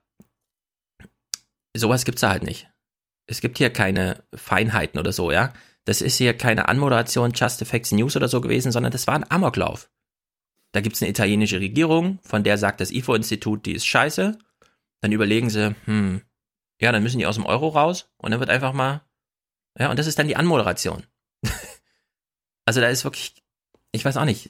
sowas 1.76 2.06
gibt's 2.06 2.22
da 2.22 2.30
halt 2.30 2.44
nicht. 2.44 2.70
Es 3.28 3.42
gibt 3.42 3.58
hier 3.58 3.70
keine 3.70 4.24
Feinheiten 4.34 5.00
oder 5.00 5.12
so, 5.12 5.32
ja. 5.32 5.54
Das 5.86 6.02
ist 6.02 6.18
hier 6.18 6.36
keine 6.36 6.68
Anmoderation 6.68 7.32
Just 7.32 7.62
Effects 7.62 7.92
News 7.92 8.16
oder 8.16 8.28
so 8.28 8.42
gewesen, 8.42 8.72
sondern 8.72 8.92
das 8.92 9.08
war 9.08 9.16
ein 9.16 9.30
Amoklauf. 9.30 9.90
Da 10.74 10.82
gibt's 10.82 11.02
eine 11.02 11.10
italienische 11.10 11.60
Regierung, 11.60 12.20
von 12.24 12.44
der 12.44 12.58
sagt 12.58 12.82
das 12.82 12.92
IFO-Institut, 12.92 13.66
die 13.66 13.74
ist 13.74 13.86
scheiße. 13.86 14.38
Dann 15.02 15.12
überlegen 15.12 15.50
sie, 15.50 15.76
hm, 15.86 16.22
ja, 16.82 16.92
dann 16.92 17.04
müssen 17.04 17.20
die 17.20 17.26
aus 17.26 17.36
dem 17.36 17.46
Euro 17.46 17.70
raus 17.70 18.10
und 18.18 18.32
dann 18.32 18.40
wird 18.40 18.50
einfach 18.50 18.74
mal, 18.74 19.02
ja, 19.80 19.90
und 19.90 20.00
das 20.00 20.08
ist 20.08 20.20
dann 20.20 20.28
die 20.28 20.36
Anmoderation. 20.36 21.04
also 22.66 22.82
da 22.82 22.90
ist 22.90 23.04
wirklich, 23.04 23.36
ich 23.92 24.04
weiß 24.04 24.18
auch 24.18 24.26
nicht, 24.26 24.50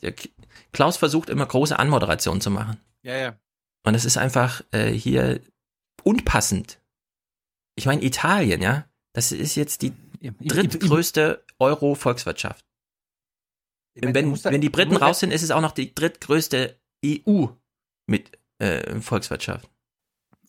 Klaus 0.72 0.98
versucht 0.98 1.30
immer 1.30 1.46
große 1.46 1.78
Anmoderationen 1.78 2.42
zu 2.42 2.50
machen. 2.50 2.80
Ja, 3.04 3.16
ja. 3.16 3.40
Und 3.84 3.96
es 3.96 4.06
ist 4.06 4.18
einfach 4.18 4.64
äh, 4.72 4.92
hier 4.92 5.40
unpassend. 6.04 6.80
Ich 7.78 7.86
meine, 7.86 8.04
Italien, 8.04 8.62
ja, 8.62 8.86
das 9.14 9.32
ist 9.32 9.56
jetzt 9.56 9.82
die 9.84 9.94
drittgrößte 10.22 11.46
Euro-Volkswirtschaft. 11.60 12.66
Wenn, 13.94 14.14
da- 14.14 14.52
wenn 14.52 14.62
die 14.62 14.70
Briten 14.70 14.96
da- 14.96 15.06
raus 15.06 15.20
sind, 15.20 15.32
ist 15.32 15.44
es 15.44 15.52
auch 15.52 15.62
noch 15.62 15.72
die 15.72 15.94
drittgrößte 15.94 16.80
EU 17.06 17.46
mit 18.08 18.32
äh, 18.60 19.00
Volkswirtschaft. 19.00 19.70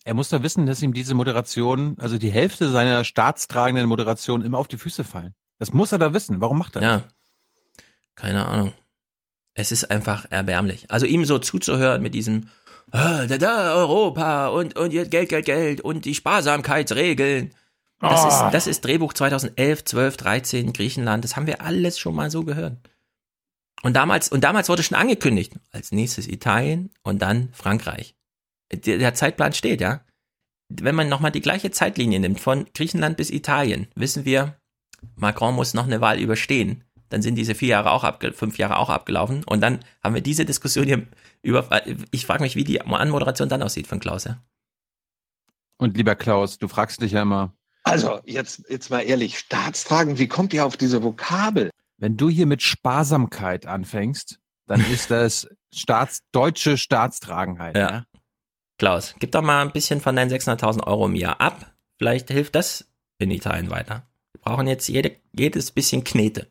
Er 0.05 0.13
muss 0.15 0.29
doch 0.29 0.41
wissen, 0.41 0.65
dass 0.65 0.81
ihm 0.81 0.93
diese 0.93 1.13
Moderation, 1.13 1.95
also 1.99 2.17
die 2.17 2.31
Hälfte 2.31 2.71
seiner 2.71 3.03
staatstragenden 3.03 3.85
Moderation 3.87 4.43
immer 4.43 4.57
auf 4.57 4.67
die 4.67 4.77
Füße 4.77 5.03
fallen. 5.03 5.35
Das 5.59 5.71
muss 5.71 5.91
er 5.91 5.99
da 5.99 6.13
wissen. 6.13 6.41
Warum 6.41 6.57
macht 6.57 6.75
er 6.77 6.81
Ja. 6.81 6.97
das? 6.99 7.13
Keine 8.15 8.45
Ahnung. 8.47 8.73
Es 9.53 9.71
ist 9.71 9.91
einfach 9.91 10.25
erbärmlich. 10.31 10.89
Also 10.89 11.05
ihm 11.05 11.25
so 11.25 11.37
zuzuhören 11.37 12.01
mit 12.01 12.15
diesem 12.15 12.49
da, 12.91 13.25
da, 13.37 13.75
Europa 13.75 14.47
und, 14.47 14.77
und 14.77 14.91
jetzt 14.93 15.11
Geld, 15.11 15.29
Geld, 15.29 15.45
Geld 15.45 15.81
und 15.81 16.05
die 16.05 16.15
Sparsamkeitsregeln. 16.15 17.51
Das, 17.99 18.23
Ah. 18.23 18.47
ist, 18.47 18.53
das 18.53 18.67
ist 18.67 18.85
Drehbuch 18.85 19.13
2011, 19.13 19.83
12, 19.83 20.17
13, 20.17 20.73
Griechenland. 20.73 21.23
Das 21.23 21.35
haben 21.35 21.47
wir 21.47 21.61
alles 21.61 21.99
schon 21.99 22.15
mal 22.15 22.31
so 22.31 22.43
gehört. 22.43 22.77
Und 23.81 23.93
damals, 23.95 24.29
und 24.29 24.43
damals 24.43 24.69
wurde 24.69 24.83
schon 24.83 24.97
angekündigt, 24.97 25.53
als 25.71 25.91
nächstes 25.91 26.27
Italien 26.27 26.91
und 27.03 27.21
dann 27.21 27.49
Frankreich. 27.53 28.15
Der, 28.71 28.97
der 28.97 29.13
Zeitplan 29.13 29.53
steht, 29.53 29.81
ja. 29.81 30.01
Wenn 30.69 30.95
man 30.95 31.09
nochmal 31.09 31.31
die 31.31 31.41
gleiche 31.41 31.71
Zeitlinie 31.71 32.19
nimmt, 32.19 32.39
von 32.39 32.67
Griechenland 32.73 33.17
bis 33.17 33.31
Italien, 33.31 33.87
wissen 33.95 34.23
wir, 34.23 34.55
Macron 35.15 35.55
muss 35.55 35.73
noch 35.73 35.85
eine 35.85 36.01
Wahl 36.01 36.19
überstehen. 36.19 36.83
Dann 37.09 37.21
sind 37.21 37.35
diese 37.35 37.55
vier 37.55 37.69
Jahre 37.69 37.91
auch 37.91 38.03
abge 38.03 38.33
fünf 38.33 38.57
Jahre 38.59 38.77
auch 38.77 38.89
abgelaufen. 38.89 39.43
Und 39.45 39.61
dann 39.61 39.79
haben 40.03 40.13
wir 40.13 40.21
diese 40.21 40.45
Diskussion 40.45 40.85
hier 40.85 41.07
über. 41.41 41.81
Ich 42.11 42.25
frage 42.25 42.43
mich, 42.43 42.55
wie 42.55 42.63
die 42.63 42.81
Anmoderation 42.81 43.49
dann 43.49 43.63
aussieht 43.63 43.87
von 43.87 43.99
Klaus. 43.99 44.25
Ja? 44.25 44.43
Und 45.77 45.95
lieber 45.97 46.15
Klaus, 46.15 46.57
du 46.57 46.67
fragst 46.67 47.01
dich 47.01 47.13
ja 47.13 47.21
immer, 47.21 47.53
Also, 47.83 48.19
jetzt, 48.25 48.63
jetzt 48.69 48.89
mal 48.89 49.01
ehrlich, 49.01 49.39
Staatstragen, 49.39 50.17
wie 50.17 50.27
kommt 50.27 50.53
ihr 50.53 50.65
auf 50.65 50.77
diese 50.77 51.03
Vokabel? 51.03 51.69
wenn 52.01 52.15
du 52.15 52.29
hier 52.29 52.45
mit 52.45 52.61
Sparsamkeit 52.61 53.65
anfängst, 53.65 54.39
dann 54.67 54.79
ist 54.89 55.11
das 55.11 55.49
Staats, 55.73 56.21
deutsche 56.31 56.77
Staatstragenheit. 56.77 57.75
Ja. 57.75 57.91
Ja. 57.91 58.05
Klaus, 58.77 59.15
gib 59.19 59.33
doch 59.33 59.41
mal 59.41 59.61
ein 59.61 59.73
bisschen 59.73 59.99
von 59.99 60.15
deinen 60.15 60.31
600.000 60.31 60.87
Euro 60.87 61.07
im 61.07 61.15
Jahr 61.15 61.41
ab. 61.41 61.73
Vielleicht 61.97 62.29
hilft 62.29 62.55
das 62.55 62.87
in 63.17 63.31
Italien 63.31 63.69
weiter. 63.69 64.07
Wir 64.31 64.41
brauchen 64.41 64.67
jetzt 64.67 64.87
jede, 64.87 65.17
jedes 65.33 65.71
bisschen 65.71 66.05
Knete. 66.05 66.47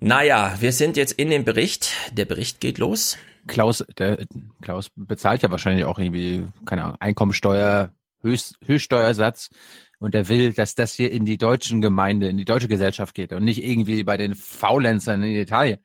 Naja, 0.00 0.56
wir 0.60 0.72
sind 0.72 0.96
jetzt 0.96 1.12
in 1.12 1.30
dem 1.30 1.44
Bericht. 1.44 1.92
Der 2.12 2.24
Bericht 2.24 2.60
geht 2.60 2.78
los. 2.78 3.18
Klaus, 3.46 3.84
der, 3.96 4.18
Klaus 4.60 4.90
bezahlt 4.94 5.42
ja 5.42 5.50
wahrscheinlich 5.50 5.84
auch 5.84 5.98
irgendwie, 5.98 6.46
keine 6.66 6.84
Ahnung, 6.84 6.96
Einkommensteuer, 7.00 7.90
Höchst, 8.22 8.56
Höchststeuersatz. 8.64 9.50
Und 9.98 10.14
er 10.14 10.28
will, 10.28 10.52
dass 10.52 10.76
das 10.76 10.94
hier 10.94 11.10
in 11.10 11.24
die 11.24 11.38
deutschen 11.38 11.80
Gemeinde, 11.80 12.28
in 12.28 12.36
die 12.36 12.44
deutsche 12.44 12.68
Gesellschaft 12.68 13.16
geht 13.16 13.32
und 13.32 13.44
nicht 13.44 13.64
irgendwie 13.64 14.04
bei 14.04 14.16
den 14.16 14.36
Faulenzern 14.36 15.24
in 15.24 15.34
Italien. 15.34 15.78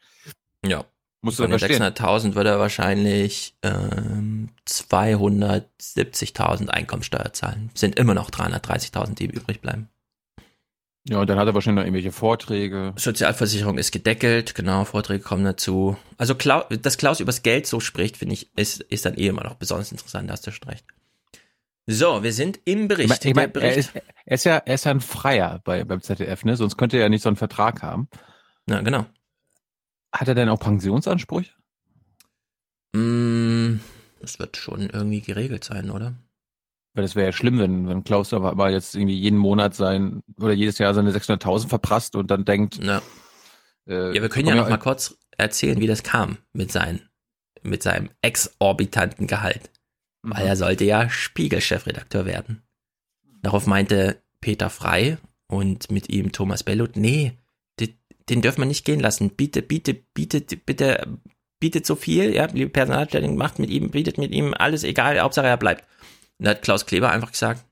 Ja. 0.64 0.86
Musst 1.22 1.40
du 1.40 1.44
Von 1.44 1.52
den 1.52 1.60
verstehen. 1.60 1.82
600.000 1.82 2.36
würde 2.36 2.50
er 2.50 2.60
wahrscheinlich 2.60 3.56
ähm, 3.64 4.50
270.000 4.68 6.68
Einkommensteuer 6.68 7.32
zahlen. 7.32 7.72
Sind 7.74 7.98
immer 7.98 8.14
noch 8.14 8.30
330.000, 8.30 9.16
die 9.16 9.28
übrig 9.28 9.62
bleiben. 9.62 9.88
Ja, 11.10 11.20
und 11.20 11.30
dann 11.30 11.38
hat 11.38 11.48
er 11.48 11.54
wahrscheinlich 11.54 11.82
noch 11.82 11.86
irgendwelche 11.86 12.14
Vorträge. 12.14 12.94
Sozialversicherung 12.96 13.78
ist 13.78 13.92
gedeckelt, 13.92 14.56
genau, 14.56 14.86
Vorträge 14.86 15.22
kommen 15.22 15.44
dazu. 15.44 15.98
Also, 16.18 16.36
Klau 16.36 16.64
dass 16.70 16.98
Klaus 16.98 17.20
übers 17.20 17.44
Geld 17.44 17.68
so 17.68 17.82
spricht, 17.82 18.18
finde 18.18 18.36
ich, 18.36 18.58
ist, 18.58 18.82
ist 18.82 19.06
dann 19.06 19.16
eh 19.16 19.28
immer 19.28 19.44
noch 19.44 19.56
besonders 19.56 19.92
interessant, 19.92 20.30
da 20.30 20.34
hast 20.34 20.48
du 20.48 20.52
schon 20.52 20.70
recht. 20.70 20.86
So, 21.86 22.24
wir 22.24 22.32
sind 22.32 22.62
im 22.64 22.88
Bericht. 22.88 23.26
Ich 23.26 23.36
mein, 23.36 23.50
ich 23.50 23.54
mein, 23.56 23.64
er, 23.64 23.76
ist, 23.76 23.92
er 23.94 24.34
ist 24.34 24.46
ja, 24.46 24.58
er 24.58 24.76
ist 24.76 24.86
ja 24.86 24.92
ein 24.92 25.02
Freier 25.02 25.60
bei, 25.66 25.84
beim 25.84 26.02
ZDF, 26.02 26.46
ne? 26.46 26.56
Sonst 26.56 26.78
könnte 26.78 26.96
er 26.96 27.04
ja 27.04 27.10
nicht 27.10 27.24
so 27.24 27.30
einen 27.30 27.36
Vertrag 27.36 27.82
haben. 27.82 28.08
Ja, 28.70 28.80
genau. 28.80 29.06
Hat 30.14 30.30
er 30.30 30.36
denn 30.36 30.48
auch 30.48 30.60
Pensionsansprüche? 30.60 31.52
Mm, 32.94 33.82
das 34.22 34.40
wird 34.40 34.56
schon 34.56 34.90
irgendwie 34.90 35.20
geregelt 35.20 35.66
sein, 35.66 35.90
oder? 35.90 36.14
Weil 36.94 37.04
das 37.04 37.16
wäre 37.16 37.28
ja 37.28 37.32
schlimm, 37.32 37.60
wenn, 37.60 37.88
wenn 37.88 38.04
Klaus 38.04 38.34
aber, 38.34 38.52
aber 38.52 38.70
jetzt 38.70 38.96
irgendwie 38.96 39.18
jeden 39.18 39.40
Monat 39.40 39.74
sein 39.74 40.22
oder 40.40 40.54
jedes 40.54 40.78
Jahr 40.78 40.94
seine 40.94 41.12
600.000 41.12 41.68
verprasst 41.68 42.16
und 42.16 42.30
dann 42.30 42.46
denkt. 42.46 42.84
Ja, 42.84 43.02
äh, 43.88 44.16
ja 44.16 44.22
wir 44.22 44.30
können 44.30 44.48
ja 44.48 44.56
noch 44.56 44.70
mal 44.70 44.78
kurz 44.78 45.18
erzählen, 45.38 45.80
wie 45.80 45.88
das 45.88 46.04
kam 46.04 46.38
mit, 46.54 46.72
seinen, 46.72 47.02
mit 47.64 47.82
seinem 47.82 48.10
exorbitanten 48.22 49.26
Gehalt. 49.26 49.72
Weil 50.22 50.46
er 50.46 50.56
sollte 50.56 50.86
ja 50.86 51.10
Spiegel-Chefredakteur 51.10 52.26
werden. 52.26 52.62
Darauf 53.42 53.68
meinte 53.68 54.22
Peter 54.40 54.70
Frei 54.70 55.18
und 55.48 55.92
mit 55.92 56.10
ihm 56.10 56.32
Thomas 56.32 56.64
Bellut, 56.64 56.96
nee, 56.96 57.34
den, 57.80 57.94
den 58.30 58.42
dürfen 58.42 58.62
wir 58.62 58.66
nicht 58.68 58.86
gehen 58.86 59.00
lassen. 59.00 59.32
Biete, 59.32 59.62
biete, 59.62 59.96
bietet, 59.96 60.66
bitte, 60.66 61.08
bietet 61.60 61.86
so 61.86 61.96
viel, 61.96 62.34
ja, 62.34 62.46
liebe 62.46 62.70
Personalstellung, 62.70 63.36
macht 63.36 63.60
mit 63.60 63.70
ihm, 63.70 63.90
bietet 63.90 64.18
mit 64.18 64.32
ihm, 64.32 64.54
alles 64.54 64.84
egal, 64.84 65.20
Hauptsache 65.20 65.48
er 65.48 65.58
bleibt. 65.58 65.84
Und 66.40 66.46
da 66.46 66.52
hat 66.52 66.62
Klaus 66.62 66.86
Kleber 66.86 67.12
einfach 67.12 67.32
gesagt, 67.32 67.66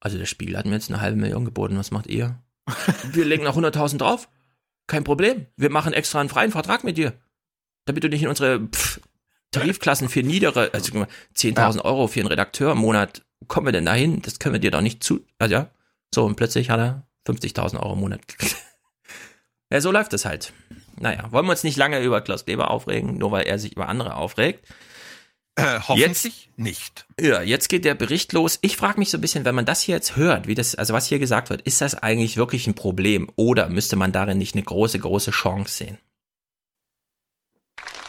also 0.00 0.18
der 0.18 0.26
Spiegel 0.26 0.56
hat 0.56 0.66
mir 0.66 0.72
jetzt 0.72 0.90
eine 0.90 1.00
halbe 1.00 1.16
Million 1.16 1.44
geboten, 1.44 1.78
was 1.78 1.90
macht 1.90 2.06
ihr? 2.06 2.38
wir 3.12 3.24
legen 3.24 3.44
noch 3.44 3.56
100.000 3.56 3.98
drauf, 3.98 4.28
kein 4.86 5.04
Problem. 5.04 5.46
Wir 5.56 5.70
machen 5.70 5.92
extra 5.92 6.20
einen 6.20 6.28
freien 6.28 6.50
Vertrag 6.50 6.84
mit 6.84 6.96
dir, 6.96 7.12
damit 7.84 8.04
du 8.04 8.08
nicht 8.08 8.22
in 8.22 8.28
unsere 8.28 8.60
pff, 8.68 9.00
Tarifklassen 9.52 10.08
für 10.08 10.22
niedere, 10.22 10.70
also 10.72 10.92
guck 10.92 11.00
mal, 11.00 11.08
10.000 11.36 11.84
Euro 11.84 12.08
für 12.08 12.20
einen 12.20 12.28
Redakteur 12.28 12.72
im 12.72 12.78
Monat, 12.78 13.22
kommen 13.48 13.66
wir 13.66 13.72
denn 13.72 13.84
dahin? 13.84 14.22
Das 14.22 14.38
können 14.38 14.54
wir 14.54 14.60
dir 14.60 14.70
doch 14.70 14.80
nicht 14.80 15.04
zu, 15.04 15.24
also 15.38 15.54
ja. 15.54 15.70
So, 16.14 16.24
und 16.24 16.36
plötzlich 16.36 16.70
hat 16.70 16.80
er 16.80 17.06
50.000 17.26 17.80
Euro 17.80 17.94
im 17.94 18.00
Monat 18.00 18.26
gekriegt. 18.26 18.56
ja, 19.70 19.80
so 19.80 19.92
läuft 19.92 20.12
es 20.14 20.24
halt. 20.24 20.52
Naja, 20.98 21.30
wollen 21.30 21.46
wir 21.46 21.52
uns 21.52 21.64
nicht 21.64 21.76
lange 21.76 22.02
über 22.02 22.20
Klaus 22.20 22.44
Kleber 22.44 22.70
aufregen, 22.70 23.18
nur 23.18 23.30
weil 23.30 23.46
er 23.46 23.58
sich 23.58 23.72
über 23.72 23.88
andere 23.88 24.16
aufregt. 24.16 24.66
Äh, 25.54 25.80
hoffentlich 25.86 26.48
nicht. 26.56 27.06
Ja, 27.20 27.42
jetzt 27.42 27.68
geht 27.68 27.84
der 27.84 27.94
Bericht 27.94 28.32
los. 28.32 28.58
Ich 28.62 28.76
frage 28.76 28.98
mich 28.98 29.10
so 29.10 29.18
ein 29.18 29.20
bisschen, 29.20 29.44
wenn 29.44 29.54
man 29.54 29.66
das 29.66 29.82
hier 29.82 29.96
jetzt 29.96 30.16
hört, 30.16 30.46
wie 30.46 30.54
das, 30.54 30.74
also 30.74 30.94
was 30.94 31.06
hier 31.06 31.18
gesagt 31.18 31.50
wird, 31.50 31.60
ist 31.62 31.82
das 31.82 31.94
eigentlich 31.94 32.38
wirklich 32.38 32.66
ein 32.66 32.74
Problem 32.74 33.30
oder 33.36 33.68
müsste 33.68 33.96
man 33.96 34.12
darin 34.12 34.38
nicht 34.38 34.54
eine 34.54 34.62
große, 34.62 34.98
große 34.98 35.30
Chance 35.30 35.74
sehen? 35.74 35.98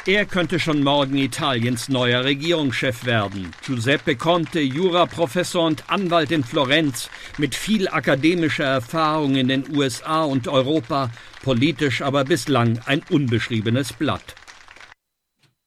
Er 0.06 0.26
könnte 0.26 0.60
schon 0.60 0.84
morgen 0.84 1.18
Italiens 1.18 1.88
neuer 1.88 2.26
Regierungschef 2.26 3.06
werden. 3.06 3.52
Giuseppe 3.66 4.18
Conte, 4.18 4.60
Juraprofessor 4.60 5.66
und 5.66 5.90
Anwalt 5.90 6.32
in 6.32 6.44
Florenz, 6.44 7.10
mit 7.38 7.56
viel 7.56 7.88
akademischer 7.88 8.66
Erfahrung 8.66 9.36
in 9.36 9.48
den 9.48 9.74
USA 9.74 10.24
und 10.24 10.50
Europa, 10.50 11.10
politisch 11.42 12.02
aber 12.02 12.26
bislang 12.26 12.80
ein 12.86 13.02
unbeschriebenes 13.10 13.94
Blatt. 13.94 14.36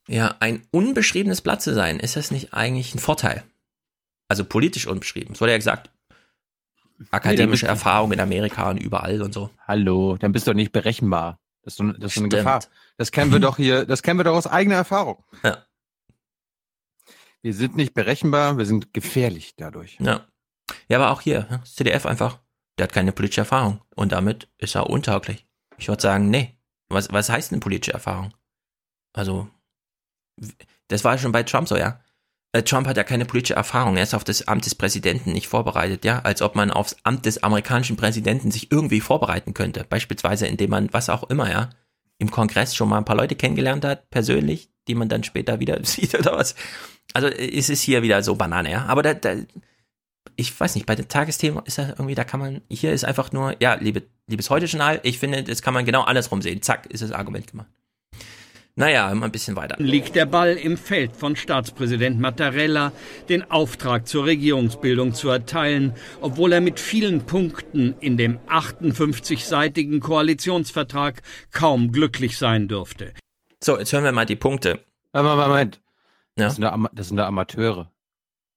Ja, 0.08 0.36
ein 0.40 0.66
unbeschriebenes 0.70 1.40
Blatt 1.40 1.62
zu 1.62 1.74
sein, 1.74 1.98
ist 1.98 2.16
das 2.16 2.30
nicht 2.30 2.54
eigentlich 2.54 2.94
ein 2.94 3.00
Vorteil? 3.00 3.44
Also 4.28 4.44
politisch 4.44 4.86
unbeschrieben. 4.86 5.34
Es 5.34 5.40
wurde 5.40 5.52
ja 5.52 5.58
gesagt, 5.58 5.90
akademische 7.10 7.66
Nee, 7.66 7.70
Erfahrung 7.70 8.12
in 8.12 8.20
Amerika 8.20 8.70
und 8.70 8.78
überall 8.78 9.22
und 9.22 9.32
so. 9.32 9.50
Hallo, 9.66 10.16
dann 10.16 10.32
bist 10.32 10.46
du 10.46 10.52
doch 10.52 10.56
nicht 10.56 10.72
berechenbar. 10.72 11.40
Das 11.62 11.74
ist, 11.74 11.78
so, 11.78 11.92
das 11.92 12.12
ist 12.12 12.14
so 12.14 12.20
eine. 12.20 12.28
Gefahr. 12.28 12.64
Das 12.96 13.10
kennen 13.12 13.32
wir 13.32 13.40
doch 13.40 13.56
hier, 13.56 13.84
das 13.84 14.02
kennen 14.02 14.18
wir 14.18 14.24
doch 14.24 14.36
aus 14.36 14.46
eigener 14.46 14.76
Erfahrung. 14.76 15.24
Ja. 15.42 15.64
Wir 17.42 17.54
sind 17.54 17.76
nicht 17.76 17.94
berechenbar, 17.94 18.58
wir 18.58 18.66
sind 18.66 18.92
gefährlich 18.92 19.54
dadurch. 19.56 19.98
Ja. 20.00 20.26
Ja, 20.88 20.98
aber 20.98 21.10
auch 21.10 21.20
hier, 21.20 21.42
das 21.42 21.74
CDF 21.74 22.06
einfach, 22.06 22.40
der 22.78 22.84
hat 22.84 22.92
keine 22.92 23.12
politische 23.12 23.42
Erfahrung 23.42 23.80
und 23.94 24.12
damit 24.12 24.48
ist 24.58 24.74
er 24.74 24.90
untauglich. 24.90 25.46
Ich 25.78 25.88
würde 25.88 26.02
sagen, 26.02 26.30
nee. 26.30 26.52
Was, 26.88 27.12
was 27.12 27.28
heißt 27.28 27.50
denn 27.50 27.60
politische 27.60 27.92
Erfahrung? 27.92 28.32
Also, 29.12 29.48
das 30.88 31.04
war 31.04 31.18
schon 31.18 31.32
bei 31.32 31.42
Trump 31.42 31.68
so, 31.68 31.76
ja. 31.76 32.00
Äh, 32.52 32.62
Trump 32.62 32.86
hat 32.86 32.96
ja 32.96 33.04
keine 33.04 33.24
politische 33.24 33.54
Erfahrung. 33.54 33.96
Er 33.96 34.02
ist 34.02 34.14
auf 34.14 34.24
das 34.24 34.48
Amt 34.48 34.66
des 34.66 34.74
Präsidenten 34.74 35.32
nicht 35.32 35.48
vorbereitet, 35.48 36.04
ja. 36.04 36.20
Als 36.20 36.42
ob 36.42 36.54
man 36.54 36.70
aufs 36.70 36.96
Amt 37.02 37.26
des 37.26 37.42
amerikanischen 37.42 37.96
Präsidenten 37.96 38.50
sich 38.50 38.72
irgendwie 38.72 39.00
vorbereiten 39.00 39.54
könnte. 39.54 39.84
Beispielsweise, 39.88 40.46
indem 40.46 40.70
man, 40.70 40.92
was 40.92 41.10
auch 41.10 41.24
immer, 41.24 41.50
ja, 41.50 41.70
im 42.18 42.30
Kongress 42.30 42.74
schon 42.74 42.88
mal 42.88 42.98
ein 42.98 43.04
paar 43.04 43.16
Leute 43.16 43.36
kennengelernt 43.36 43.84
hat, 43.84 44.08
persönlich, 44.10 44.70
die 44.88 44.94
man 44.94 45.08
dann 45.08 45.24
später 45.24 45.60
wieder 45.60 45.78
sieht 45.84 46.14
oder 46.14 46.36
was. 46.36 46.54
Also, 47.14 47.28
es 47.28 47.68
ist 47.68 47.82
hier 47.82 48.02
wieder 48.02 48.22
so 48.22 48.36
Banane, 48.36 48.70
ja. 48.70 48.86
Aber 48.86 49.02
da, 49.02 49.14
da, 49.14 49.36
ich 50.36 50.58
weiß 50.58 50.74
nicht, 50.74 50.86
bei 50.86 50.94
den 50.94 51.08
Tagesthemen 51.08 51.64
ist 51.64 51.78
ja 51.78 51.88
irgendwie, 51.90 52.14
da 52.14 52.24
kann 52.24 52.40
man, 52.40 52.62
hier 52.70 52.92
ist 52.92 53.04
einfach 53.04 53.32
nur, 53.32 53.56
ja, 53.60 53.74
liebe, 53.74 54.02
liebes 54.26 54.50
Heute-Journal, 54.50 55.00
ich 55.02 55.18
finde, 55.18 55.42
das 55.42 55.62
kann 55.62 55.74
man 55.74 55.84
genau 55.84 56.02
andersrum 56.02 56.42
sehen. 56.42 56.62
Zack, 56.62 56.86
ist 56.86 57.02
das 57.02 57.12
Argument 57.12 57.46
gemacht. 57.46 57.68
Naja, 58.78 59.12
mal 59.14 59.24
ein 59.24 59.32
bisschen 59.32 59.56
weiter. 59.56 59.76
Liegt 59.78 60.14
der 60.16 60.26
Ball 60.26 60.52
im 60.52 60.76
Feld 60.76 61.16
von 61.16 61.34
Staatspräsident 61.34 62.20
Mattarella, 62.20 62.92
den 63.30 63.50
Auftrag 63.50 64.06
zur 64.06 64.26
Regierungsbildung 64.26 65.14
zu 65.14 65.30
erteilen, 65.30 65.94
obwohl 66.20 66.52
er 66.52 66.60
mit 66.60 66.78
vielen 66.78 67.24
Punkten 67.24 67.94
in 68.00 68.18
dem 68.18 68.38
58-seitigen 68.48 70.00
Koalitionsvertrag 70.00 71.22
kaum 71.52 71.90
glücklich 71.90 72.36
sein 72.36 72.68
dürfte. 72.68 73.14
So, 73.64 73.78
jetzt 73.78 73.94
hören 73.94 74.04
wir 74.04 74.12
mal 74.12 74.26
die 74.26 74.36
Punkte. 74.36 74.84
Moment, 75.14 75.36
Moment. 75.38 75.80
Ja. 76.36 76.44
Das, 76.44 76.56
sind 76.56 76.62
da, 76.62 76.78
das 76.92 77.08
sind 77.08 77.16
da 77.16 77.26
Amateure. 77.26 77.90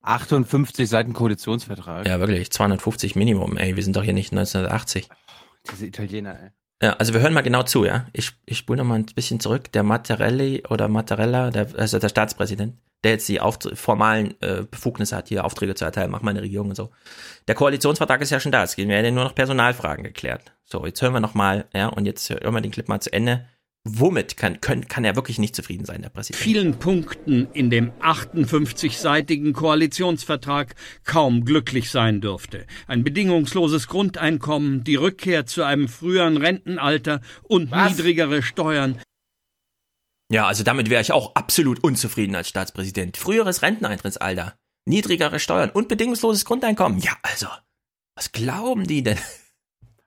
58 0.01 0.89
Seiten 0.89 1.13
Koalitionsvertrag. 1.13 2.05
Ja, 2.05 2.19
wirklich, 2.19 2.51
250 2.51 3.15
Minimum, 3.15 3.55
ey, 3.55 3.77
wir 3.77 3.83
sind 3.83 3.95
doch 3.95 4.03
hier 4.03 4.13
nicht 4.13 4.33
1980. 4.33 5.07
Diese 5.71 5.85
Italiener, 5.85 6.37
ey. 6.41 6.49
Ja, 6.81 6.93
also 6.93 7.13
wir 7.13 7.19
hören 7.19 7.33
mal 7.33 7.41
genau 7.41 7.63
zu, 7.63 7.83
ja. 7.83 8.05
Ich, 8.13 8.31
ich 8.45 8.57
spule 8.57 8.77
noch 8.77 8.85
mal 8.85 8.95
ein 8.95 9.05
bisschen 9.05 9.39
zurück. 9.39 9.71
Der 9.73 9.83
Mattarelli 9.83 10.63
oder 10.69 10.87
Mattarella, 10.87 11.51
der, 11.51 11.67
also 11.77 11.99
der 11.99 12.07
Staatspräsident, 12.07 12.77
der 13.03 13.11
jetzt 13.11 13.27
die 13.27 13.41
Auft 13.41 13.69
formalen 13.77 14.35
äh, 14.41 14.63
Befugnisse 14.69 15.17
hat, 15.17 15.27
hier 15.27 15.43
Aufträge 15.43 15.75
zu 15.75 15.83
erteilen, 15.83 16.09
mach 16.09 16.21
mal 16.21 16.31
eine 16.31 16.41
Regierung 16.41 16.69
und 16.69 16.75
so. 16.75 16.91
Der 17.47 17.55
Koalitionsvertrag 17.55 18.21
ist 18.21 18.29
ja 18.29 18.39
schon 18.39 18.53
da. 18.53 18.63
Es 18.63 18.77
werden 18.77 19.05
ja 19.05 19.11
nur 19.11 19.25
noch 19.25 19.35
Personalfragen 19.35 20.05
geklärt. 20.05 20.53
So, 20.63 20.85
jetzt 20.85 21.01
hören 21.01 21.13
wir 21.13 21.19
noch 21.19 21.33
mal, 21.33 21.65
ja, 21.73 21.87
und 21.87 22.05
jetzt 22.05 22.29
hören 22.29 22.53
wir 22.53 22.61
den 22.61 22.71
Clip 22.71 22.87
mal 22.87 23.01
zu 23.01 23.11
Ende. 23.11 23.45
Womit 23.97 24.37
kann, 24.37 24.61
können, 24.61 24.87
kann 24.87 25.03
er 25.03 25.15
wirklich 25.15 25.39
nicht 25.39 25.55
zufrieden 25.55 25.85
sein, 25.85 26.01
der 26.01 26.09
Präsident? 26.09 26.43
vielen 26.43 26.77
Punkten 26.77 27.47
in 27.53 27.69
dem 27.69 27.91
58-seitigen 28.01 29.53
Koalitionsvertrag 29.53 30.75
kaum 31.05 31.43
glücklich 31.43 31.89
sein 31.89 32.21
dürfte. 32.21 32.67
Ein 32.87 33.03
bedingungsloses 33.03 33.87
Grundeinkommen, 33.87 34.83
die 34.83 34.95
Rückkehr 34.95 35.45
zu 35.45 35.63
einem 35.63 35.87
früheren 35.87 36.37
Rentenalter 36.37 37.21
und 37.43 37.71
niedrigere 37.71 38.43
Steuern. 38.43 39.01
Ja, 40.31 40.45
also 40.45 40.63
damit 40.63 40.89
wäre 40.89 41.01
ich 41.01 41.11
auch 41.11 41.33
absolut 41.35 41.83
unzufrieden 41.83 42.35
als 42.35 42.49
Staatspräsident. 42.49 43.17
Früheres 43.17 43.63
Renteneintrittsalter, 43.63 44.55
niedrigere 44.85 45.39
Steuern 45.39 45.71
und 45.71 45.87
bedingungsloses 45.87 46.45
Grundeinkommen. 46.45 46.99
Ja, 46.99 47.13
also, 47.23 47.47
was 48.15 48.31
glauben 48.31 48.85
die 48.85 49.01
denn? 49.01 49.17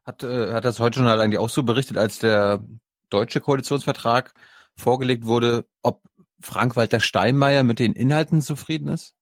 Hat, 0.05 0.23
äh, 0.23 0.53
hat 0.53 0.65
das 0.65 0.79
heute 0.79 1.01
schon 1.01 1.09
eigentlich 1.09 1.39
auch 1.39 1.49
so 1.49 1.63
berichtet, 1.63 1.97
als 1.97 2.19
der 2.19 2.65
deutsche 3.13 3.41
Koalitionsvertrag 3.41 4.35
vorgelegt 4.77 5.27
wurde, 5.27 5.67
ob 5.83 6.03
Frank-Walter 6.41 7.01
Steinmeier 7.01 7.63
mit 7.63 7.79
den 7.79 7.93
Inhalten 7.93 8.43
zufrieden 8.43 8.89
ist? 8.89 9.15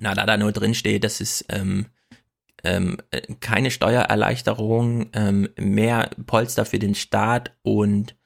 Na, 0.00 0.14
da 0.14 0.26
da 0.26 0.36
nur 0.36 0.52
drin 0.52 0.74
steht, 0.74 1.04
dass 1.04 1.20
es 1.20 1.44
ähm, 1.48 1.86
ähm, 2.64 2.96
äh, 3.10 3.34
keine 3.40 3.70
Steuererleichterung, 3.70 5.10
ähm, 5.12 5.48
mehr 5.56 6.10
Polster 6.26 6.64
für 6.64 6.78
den 6.78 6.94
Staat 6.94 7.56
und 7.62 8.16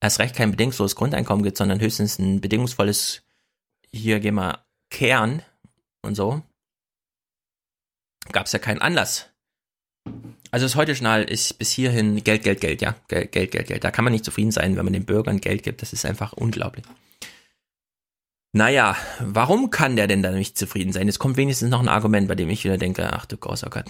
erst 0.00 0.18
recht 0.18 0.36
kein 0.36 0.50
bedingungsloses 0.50 0.96
Grundeinkommen 0.96 1.44
gibt, 1.44 1.56
sondern 1.56 1.80
höchstens 1.80 2.18
ein 2.18 2.40
bedingungsvolles, 2.40 3.22
hier 3.90 4.20
gehen 4.20 4.34
wir 4.34 4.66
Kern 4.90 5.42
und 6.02 6.14
so, 6.14 6.42
gab 8.32 8.46
es 8.46 8.52
ja 8.52 8.58
keinen 8.58 8.82
Anlass. 8.82 9.33
Also 10.54 10.66
das 10.66 10.76
Heute-Journal 10.76 11.24
ist 11.24 11.58
bis 11.58 11.72
hierhin 11.72 12.22
Geld, 12.22 12.44
Geld, 12.44 12.60
Geld, 12.60 12.80
ja. 12.80 12.94
Geld, 13.08 13.32
Geld, 13.32 13.50
Geld, 13.50 13.66
Geld. 13.66 13.82
Da 13.82 13.90
kann 13.90 14.04
man 14.04 14.12
nicht 14.12 14.24
zufrieden 14.24 14.52
sein, 14.52 14.76
wenn 14.76 14.84
man 14.84 14.92
den 14.92 15.04
Bürgern 15.04 15.40
Geld 15.40 15.64
gibt. 15.64 15.82
Das 15.82 15.92
ist 15.92 16.06
einfach 16.06 16.32
unglaublich. 16.32 16.84
Naja, 18.52 18.94
warum 19.18 19.70
kann 19.70 19.96
der 19.96 20.06
denn 20.06 20.22
da 20.22 20.30
nicht 20.30 20.56
zufrieden 20.56 20.92
sein? 20.92 21.08
Es 21.08 21.18
kommt 21.18 21.36
wenigstens 21.36 21.70
noch 21.70 21.80
ein 21.80 21.88
Argument, 21.88 22.28
bei 22.28 22.36
dem 22.36 22.48
ich 22.50 22.62
wieder 22.62 22.78
denke, 22.78 23.12
ach 23.12 23.26
du 23.26 23.36
großer 23.36 23.68
Gott. 23.68 23.86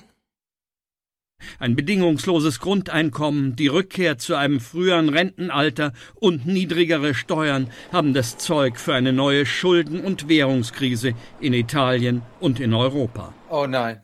Ein 1.59 1.77
bedingungsloses 1.77 2.61
Grundeinkommen, 2.61 3.57
die 3.57 3.69
Rückkehr 3.69 4.17
zu 4.17 4.35
einem 4.35 4.59
früheren 4.59 5.11
Rentenalter 5.11 5.93
und 6.15 6.47
niedrigere 6.47 7.13
Steuern 7.13 7.69
haben 7.93 8.15
das 8.15 8.39
Zeug 8.39 8.79
für 8.79 8.95
eine 8.95 9.13
neue 9.13 9.45
Schulden- 9.45 10.01
und 10.01 10.31
Währungskrise 10.31 11.13
in 11.43 11.53
Italien 11.53 12.23
und 12.41 12.59
in 12.59 12.73
Europa. 12.73 13.35
Oh 13.51 13.67
nein. 13.67 14.01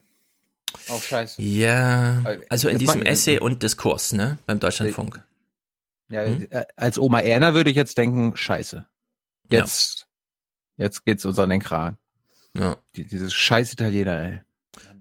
Oh, 0.88 0.98
scheiße. 1.00 1.40
Ja, 1.42 2.22
also 2.48 2.68
in 2.68 2.78
diesem 2.78 3.02
Essay 3.02 3.38
und 3.38 3.62
Diskurs, 3.62 4.12
ne, 4.12 4.38
beim 4.46 4.60
Deutschlandfunk. 4.60 5.22
Ja, 6.10 6.24
Hm? 6.24 6.46
äh, 6.50 6.64
als 6.76 6.98
Oma 6.98 7.20
Erna 7.20 7.54
würde 7.54 7.70
ich 7.70 7.76
jetzt 7.76 7.96
denken, 7.96 8.36
scheiße. 8.36 8.84
Jetzt, 9.48 10.06
jetzt 10.76 11.04
geht's 11.04 11.24
uns 11.24 11.38
an 11.38 11.50
den 11.50 11.60
Kran. 11.60 11.98
Ja. 12.56 12.76
Die, 12.96 13.04
dieses 13.04 13.32
scheiß 13.32 13.72
Italiener, 13.72 14.18
ey. 14.20 14.40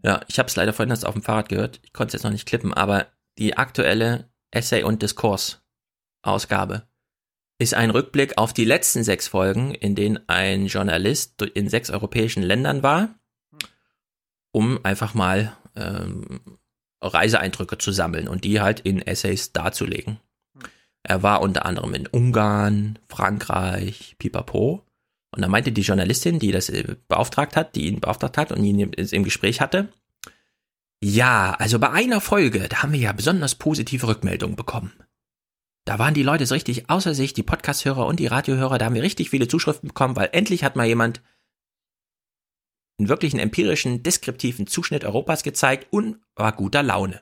Ja, 0.03 0.21
ich 0.27 0.37
habe 0.39 0.47
es 0.47 0.55
leider 0.55 0.71
vorhin 0.71 0.91
erst 0.91 1.05
auf 1.05 1.13
dem 1.13 1.23
Fahrrad 1.23 1.49
gehört. 1.49 1.79
Ich 1.83 1.93
konnte 1.93 2.09
es 2.09 2.13
jetzt 2.13 2.23
noch 2.23 2.31
nicht 2.31 2.47
klippen, 2.47 2.73
aber 2.73 3.07
die 3.37 3.57
aktuelle 3.57 4.29
Essay- 4.51 4.83
und 4.83 5.01
Diskurs-Ausgabe 5.01 6.87
ist 7.57 7.73
ein 7.73 7.89
Rückblick 7.89 8.37
auf 8.37 8.53
die 8.53 8.65
letzten 8.65 9.03
sechs 9.03 9.27
Folgen, 9.27 9.73
in 9.73 9.95
denen 9.95 10.19
ein 10.29 10.67
Journalist 10.67 11.41
in 11.41 11.69
sechs 11.69 11.89
europäischen 11.89 12.41
Ländern 12.43 12.83
war, 12.83 13.15
um 14.51 14.79
einfach 14.85 15.13
mal 15.13 15.57
ähm, 15.75 16.41
Reiseeindrücke 17.01 17.77
zu 17.77 17.91
sammeln 17.91 18.27
und 18.27 18.43
die 18.43 18.61
halt 18.61 18.81
in 18.81 19.01
Essays 19.01 19.53
darzulegen. 19.53 20.19
Er 21.03 21.23
war 21.23 21.41
unter 21.41 21.65
anderem 21.65 21.93
in 21.93 22.07
Ungarn, 22.07 22.99
Frankreich, 23.07 24.15
Pipapo. 24.19 24.85
Und 25.31 25.41
da 25.41 25.47
meinte 25.47 25.71
die 25.71 25.81
Journalistin, 25.81 26.39
die 26.39 26.51
das 26.51 26.69
äh, 26.69 26.95
beauftragt 27.07 27.55
hat, 27.55 27.75
die 27.75 27.87
ihn 27.87 27.99
beauftragt 27.99 28.37
hat 28.37 28.51
und 28.51 28.63
ihn 28.63 28.79
im, 28.79 28.91
im 28.91 29.23
Gespräch 29.23 29.61
hatte, 29.61 29.89
ja, 31.01 31.55
also 31.57 31.79
bei 31.79 31.91
einer 31.91 32.19
Folge, 32.19 32.67
da 32.67 32.83
haben 32.83 32.91
wir 32.91 32.99
ja 32.99 33.13
besonders 33.13 33.55
positive 33.55 34.07
Rückmeldungen 34.07 34.57
bekommen. 34.57 34.91
Da 35.85 35.97
waren 35.97 36.13
die 36.13 36.23
Leute 36.23 36.45
so 36.45 36.53
richtig 36.53 36.89
außer 36.89 37.13
sich, 37.13 37.33
die 37.33 37.43
Podcast-Hörer 37.43 38.05
und 38.05 38.19
die 38.19 38.27
Radiohörer, 38.27 38.77
da 38.77 38.85
haben 38.85 38.95
wir 38.95 39.01
richtig 39.01 39.29
viele 39.29 39.47
Zuschriften 39.47 39.87
bekommen, 39.87 40.17
weil 40.17 40.29
endlich 40.33 40.63
hat 40.63 40.75
mal 40.75 40.85
jemand 40.85 41.21
einen 42.99 43.09
wirklichen 43.09 43.39
empirischen, 43.39 44.03
deskriptiven 44.03 44.67
Zuschnitt 44.67 45.05
Europas 45.05 45.43
gezeigt 45.43 45.87
und 45.91 46.19
war 46.35 46.51
guter 46.51 46.83
Laune. 46.83 47.21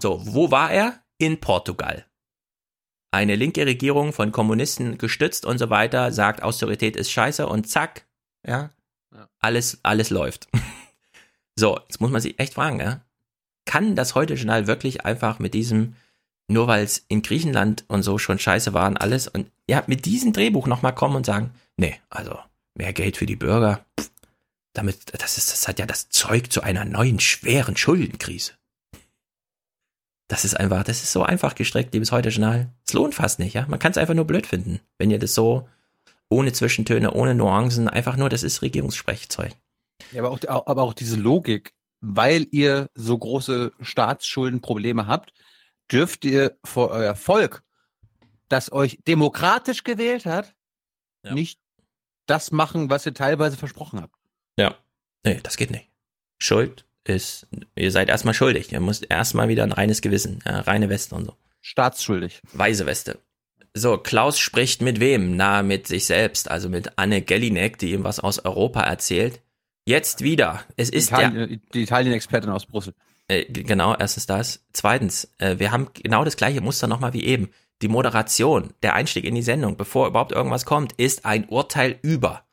So, 0.00 0.20
wo 0.26 0.50
war 0.50 0.70
er? 0.70 1.02
In 1.18 1.40
Portugal. 1.40 2.04
Eine 3.10 3.36
linke 3.36 3.64
Regierung 3.64 4.12
von 4.12 4.32
Kommunisten 4.32 4.98
gestützt 4.98 5.46
und 5.46 5.58
so 5.58 5.70
weiter 5.70 6.12
sagt, 6.12 6.42
Austerität 6.42 6.94
ist 6.94 7.10
scheiße 7.10 7.46
und 7.46 7.68
zack, 7.68 8.06
ja, 8.46 8.70
alles, 9.40 9.80
alles 9.82 10.10
läuft. 10.10 10.48
so, 11.56 11.78
jetzt 11.88 12.00
muss 12.00 12.10
man 12.10 12.20
sich 12.20 12.38
echt 12.38 12.54
fragen, 12.54 12.80
ja, 12.80 13.00
kann 13.64 13.96
das 13.96 14.14
Heute-Journal 14.14 14.66
wirklich 14.66 15.04
einfach 15.04 15.38
mit 15.38 15.54
diesem, 15.54 15.96
nur 16.48 16.66
weil 16.66 16.84
es 16.84 17.04
in 17.08 17.22
Griechenland 17.22 17.84
und 17.88 18.02
so 18.02 18.18
schon 18.18 18.38
scheiße 18.38 18.74
waren, 18.74 18.96
alles 18.96 19.26
und 19.26 19.50
ja, 19.68 19.82
mit 19.86 20.04
diesem 20.04 20.32
Drehbuch 20.32 20.66
nochmal 20.66 20.94
kommen 20.94 21.16
und 21.16 21.26
sagen, 21.26 21.52
nee, 21.76 21.98
also, 22.10 22.38
mehr 22.74 22.92
Geld 22.92 23.16
für 23.16 23.26
die 23.26 23.36
Bürger. 23.36 23.84
Pff, 23.98 24.10
damit, 24.78 25.20
das 25.20 25.36
ist, 25.38 25.52
das 25.52 25.68
hat 25.68 25.78
ja 25.78 25.86
das 25.86 26.08
Zeug 26.08 26.50
zu 26.52 26.62
einer 26.62 26.84
neuen 26.84 27.20
schweren 27.20 27.76
Schuldenkrise. 27.76 28.52
Das 30.28 30.44
ist 30.44 30.54
einfach, 30.54 30.84
das 30.84 31.02
ist 31.02 31.12
so 31.12 31.22
einfach 31.22 31.54
gestrickt, 31.54 31.94
liebes 31.94 32.12
Heute-Journal. 32.12 32.68
Es 32.86 32.92
lohnt 32.92 33.14
fast 33.14 33.38
nicht, 33.38 33.54
ja. 33.54 33.66
Man 33.68 33.78
kann 33.78 33.92
es 33.92 33.98
einfach 33.98 34.14
nur 34.14 34.26
blöd 34.26 34.46
finden, 34.46 34.80
wenn 34.98 35.10
ihr 35.10 35.18
das 35.18 35.34
so 35.34 35.68
ohne 36.28 36.52
Zwischentöne, 36.52 37.12
ohne 37.12 37.34
Nuancen, 37.34 37.88
einfach 37.88 38.16
nur, 38.16 38.28
das 38.28 38.42
ist 38.42 38.60
Regierungssprechzeug. 38.60 39.52
Ja, 40.12 40.22
aber 40.22 40.30
auch, 40.30 40.66
aber 40.66 40.82
auch 40.82 40.92
diese 40.92 41.16
Logik, 41.16 41.72
weil 42.00 42.46
ihr 42.50 42.90
so 42.94 43.16
große 43.16 43.72
Staatsschuldenprobleme 43.80 45.06
habt, 45.06 45.32
dürft 45.90 46.26
ihr 46.26 46.58
vor 46.62 46.90
euer 46.90 47.14
Volk, 47.14 47.62
das 48.48 48.70
euch 48.70 48.98
demokratisch 49.08 49.82
gewählt 49.82 50.26
hat, 50.26 50.54
Ja. 51.24 51.32
nicht 51.32 51.58
das 52.26 52.50
machen, 52.52 52.90
was 52.90 53.06
ihr 53.06 53.14
teilweise 53.14 53.56
versprochen 53.56 54.02
habt. 54.02 54.14
Ja. 54.58 54.76
Nee, 55.24 55.40
das 55.42 55.56
geht 55.56 55.70
nicht. 55.70 55.88
Schuld 56.38 56.84
ist, 57.04 57.46
ihr 57.74 57.90
seid 57.90 58.08
erstmal 58.08 58.34
schuldig. 58.34 58.72
Ihr 58.72 58.80
müsst 58.80 59.06
erstmal 59.08 59.48
wieder 59.48 59.62
ein 59.62 59.72
reines 59.72 60.00
Gewissen, 60.00 60.40
ja, 60.46 60.60
reine 60.60 60.88
Weste 60.88 61.14
und 61.14 61.24
so. 61.24 61.36
Staatsschuldig. 61.60 62.40
Weise 62.52 62.86
Weste. 62.86 63.18
So, 63.74 63.98
Klaus 63.98 64.38
spricht 64.38 64.82
mit 64.82 65.00
wem? 65.00 65.36
Na, 65.36 65.62
mit 65.62 65.86
sich 65.86 66.06
selbst, 66.06 66.50
also 66.50 66.68
mit 66.68 66.92
Anne 66.96 67.22
Gellinek, 67.22 67.78
die 67.78 67.92
ihm 67.92 68.04
was 68.04 68.20
aus 68.20 68.44
Europa 68.44 68.82
erzählt. 68.82 69.40
Jetzt 69.84 70.22
wieder. 70.22 70.64
Es 70.76 70.90
ist 70.90 71.10
der, 71.10 71.28
Italien, 71.28 71.62
die 71.72 71.82
Italien-Expertin 71.82 72.50
aus 72.50 72.66
Brüssel. 72.66 72.94
äh, 73.28 73.44
genau, 73.44 73.94
erstens 73.94 74.26
das. 74.26 74.64
Zweitens, 74.72 75.32
äh, 75.38 75.58
wir 75.58 75.70
haben 75.70 75.88
genau 75.94 76.24
das 76.24 76.36
gleiche 76.36 76.60
Muster 76.60 76.86
nochmal 76.86 77.14
wie 77.14 77.24
eben. 77.24 77.50
Die 77.80 77.88
Moderation, 77.88 78.74
der 78.82 78.94
Einstieg 78.94 79.24
in 79.24 79.34
die 79.34 79.42
Sendung, 79.42 79.76
bevor 79.76 80.08
überhaupt 80.08 80.32
irgendwas 80.32 80.66
kommt, 80.66 80.92
ist 80.94 81.24
ein 81.24 81.48
Urteil 81.48 81.98
über. 82.02 82.47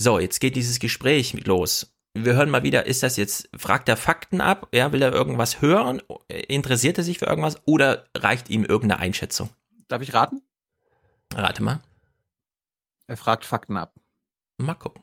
So, 0.00 0.18
jetzt 0.18 0.40
geht 0.40 0.56
dieses 0.56 0.78
Gespräch 0.78 1.32
los. 1.46 1.94
Wir 2.14 2.34
hören 2.34 2.50
mal 2.50 2.62
wieder, 2.62 2.86
ist 2.86 3.02
das 3.02 3.16
jetzt, 3.16 3.48
fragt 3.56 3.88
er 3.88 3.96
Fakten 3.96 4.40
ab? 4.40 4.68
Ja, 4.72 4.92
will 4.92 5.00
er 5.00 5.12
irgendwas 5.12 5.62
hören? 5.62 6.02
Interessiert 6.28 6.98
er 6.98 7.04
sich 7.04 7.18
für 7.18 7.26
irgendwas? 7.26 7.56
Oder 7.66 8.06
reicht 8.16 8.50
ihm 8.50 8.64
irgendeine 8.64 9.00
Einschätzung? 9.00 9.50
Darf 9.88 10.02
ich 10.02 10.12
raten? 10.12 10.42
Rate 11.32 11.62
mal. 11.62 11.80
Er 13.06 13.16
fragt 13.16 13.44
Fakten 13.44 13.76
ab. 13.76 13.94
Mal 14.58 14.74
gucken. 14.74 15.02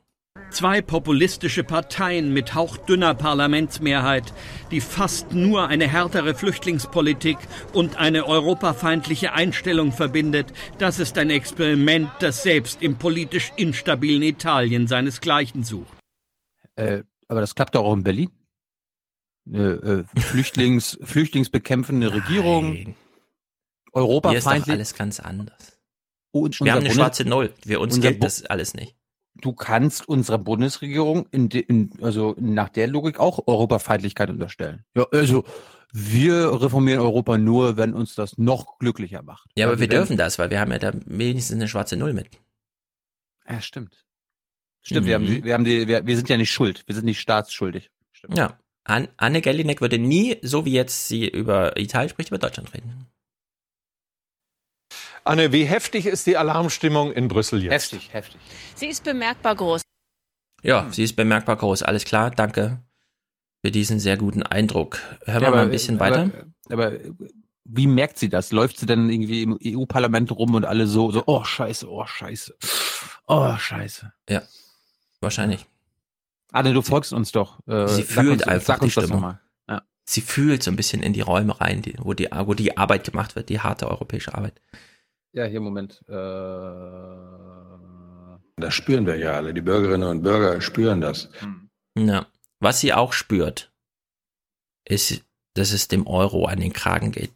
Zwei 0.52 0.82
populistische 0.82 1.64
Parteien 1.64 2.34
mit 2.34 2.56
hauchdünner 2.56 3.14
Parlamentsmehrheit, 3.14 4.34
die 4.72 4.82
fast 4.82 5.32
nur 5.32 5.68
eine 5.68 5.88
härtere 5.88 6.34
Flüchtlingspolitik 6.34 7.38
und 7.74 7.98
eine 7.98 8.26
europafeindliche 8.26 9.34
Einstellung 9.34 9.92
verbindet, 9.92 10.52
das 10.80 11.00
ist 11.00 11.18
ein 11.20 11.30
Experiment, 11.30 12.10
das 12.20 12.42
selbst 12.44 12.82
im 12.82 12.98
politisch 12.98 13.52
instabilen 13.58 14.24
Italien 14.24 14.88
seinesgleichen 14.88 15.64
sucht. 15.64 15.94
Äh, 16.76 17.04
aber 17.28 17.42
das 17.42 17.54
klappt 17.54 17.76
doch 17.76 17.84
auch 17.86 17.94
in 17.94 18.04
Berlin. 18.04 18.32
Äh, 19.52 19.58
äh, 19.60 20.04
Flüchtlings, 20.18 20.98
Flüchtlingsbekämpfende 21.04 22.12
Regierung, 22.12 22.74
Hier 22.74 22.88
ist 22.90 22.96
doch 23.94 23.94
Europafeindlich. 24.02 24.74
alles 24.74 24.94
ganz 24.96 25.20
anders. 25.20 25.80
Und 26.32 26.60
Wir 26.60 26.72
haben 26.72 26.80
eine 26.80 26.90
Bundes- 26.90 26.96
schwarze 26.96 27.26
Null. 27.26 27.54
Wir 27.64 27.80
uns 27.80 28.00
gilt 28.02 28.24
das 28.24 28.46
alles 28.46 28.74
nicht. 28.74 28.96
Du 29.42 29.54
kannst 29.54 30.08
unserer 30.08 30.38
Bundesregierung 30.38 31.28
in, 31.32 31.50
de, 31.50 31.62
in 31.62 31.92
also 32.02 32.36
nach 32.40 32.70
der 32.70 32.88
Logik 32.88 33.20
auch 33.20 33.48
Europafeindlichkeit 33.48 34.30
unterstellen. 34.30 34.84
Ja, 34.96 35.06
also 35.12 35.44
wir 35.92 36.62
reformieren 36.62 37.00
Europa 37.02 37.38
nur, 37.38 37.78
wenn 37.78 37.94
uns 37.94 38.16
das 38.16 38.38
noch 38.38 38.78
glücklicher 38.80 39.22
macht. 39.24 39.50
Ja, 39.56 39.66
aber 39.66 39.72
Also 39.74 39.82
wir 39.82 39.88
dürfen 39.88 40.18
das, 40.18 40.38
weil 40.38 40.50
wir 40.52 40.60
haben 40.60 40.72
ja 40.72 40.80
da 40.80 40.92
wenigstens 41.06 41.56
eine 41.56 41.68
schwarze 41.68 41.96
Null 41.96 42.14
mit. 42.14 42.30
Ja, 43.48 43.62
stimmt. 43.62 44.06
Stimmt, 44.82 45.08
wir, 45.08 45.16
haben, 45.16 45.26
Mhm. 45.26 45.44
wir, 45.44 45.54
haben 45.54 45.64
die, 45.66 45.88
wir, 45.88 46.06
wir 46.06 46.16
sind 46.16 46.30
ja 46.30 46.38
nicht 46.38 46.52
schuld. 46.52 46.84
Wir 46.86 46.96
sind 46.96 47.06
nicht 47.06 47.20
staatsschuldig. 47.20 47.90
Stimmt. 48.12 48.38
Ja. 48.38 48.58
An 48.84 49.08
Anne 49.18 49.42
Gellinek 49.42 49.82
würde 49.82 49.98
nie, 50.00 50.38
so 50.42 50.66
wie 50.66 50.72
jetzt 50.74 51.08
sie 51.08 51.28
über 51.28 51.78
Italien 51.78 52.10
spricht, 52.10 52.30
über 52.30 52.38
Deutschland 52.38 52.74
reden. 52.74 53.08
Anne, 55.24 55.52
wie 55.52 55.66
heftig 55.66 56.06
ist 56.06 56.28
die 56.28 56.38
Alarmstimmung 56.38 57.12
in 57.12 57.28
Brüssel 57.28 57.64
jetzt? 57.64 57.92
Heftig, 57.92 58.14
heftig. 58.14 58.40
Sie 58.76 58.88
ist 58.88 59.04
bemerkbar 59.04 59.56
groß. 59.56 59.82
Ja, 60.64 60.88
sie 60.92 61.04
ist 61.04 61.16
bemerkbar 61.16 61.56
groß. 61.56 61.84
Alles 61.84 62.06
klar, 62.06 62.32
danke 62.32 62.80
für 63.62 63.72
diesen 63.72 64.00
sehr 64.00 64.18
guten 64.18 64.44
Eindruck. 64.44 65.00
Hören 65.26 65.42
wir 65.42 65.52
mal 65.52 65.64
ein 65.64 65.72
bisschen 65.72 66.00
aber, 66.00 66.12
weiter. 66.12 66.32
Aber 66.70 66.94
wie 67.66 67.88
merkt 67.88 68.18
sie 68.18 68.30
das? 68.30 68.52
Läuft 68.52 68.78
sie 68.78 68.86
dann 68.86 69.10
irgendwie 69.10 69.44
im 69.44 69.60
EU-Parlament 69.64 70.32
rum 70.32 70.56
und 70.56 70.66
alle 70.66 70.88
so, 70.88 71.12
so, 71.12 71.24
oh 71.28 71.44
Scheiße, 71.44 71.90
oh 71.90 72.06
Scheiße, 72.06 72.56
oh 73.28 73.56
Scheiße. 73.58 74.12
Ja, 74.30 74.42
wahrscheinlich. 75.20 75.66
Anne, 76.52 76.74
du 76.74 76.82
folgst 76.82 77.14
uns 77.14 77.32
doch. 77.32 77.60
Äh, 77.68 77.88
Sie 77.88 78.04
fühlt 78.04 78.42
uns, 78.42 78.44
einfach 78.44 78.80
die 78.80 78.90
Stimmung. 78.90 79.10
nochmal. 79.10 79.40
Ja. 79.68 79.84
Sie 80.06 80.22
fühlt 80.22 80.64
so 80.64 80.72
ein 80.72 80.76
bisschen 80.76 81.04
in 81.04 81.14
die 81.14 81.22
Räume 81.22 81.60
rein, 81.62 81.84
die, 81.84 81.94
wo, 82.00 82.14
die, 82.14 82.28
wo 82.32 82.56
die 82.56 82.76
Arbeit 82.78 83.04
gemacht 83.04 83.36
wird, 83.36 83.50
die 83.50 83.60
harte 83.60 83.88
europäische 83.88 84.34
Arbeit. 84.34 84.60
Ja, 85.34 85.46
hier, 85.46 85.60
Moment. 85.62 86.02
Äh, 86.08 86.14
Das 88.58 88.74
spüren 88.74 89.06
wir 89.06 89.16
ja 89.18 89.34
alle. 89.34 89.54
Die 89.54 89.62
Bürgerinnen 89.62 90.08
und 90.10 90.22
Bürger 90.24 90.60
spüren 90.62 91.02
das. 91.02 91.30
Ja. 91.98 92.26
Was 92.60 92.80
sie 92.82 92.94
auch 92.94 93.14
spürt, 93.14 93.72
ist, 94.86 95.22
dass 95.54 95.72
es 95.72 95.88
dem 95.88 96.06
Euro 96.08 96.46
an 96.46 96.60
den 96.60 96.74
Kragen 96.74 97.12
geht. 97.12 97.32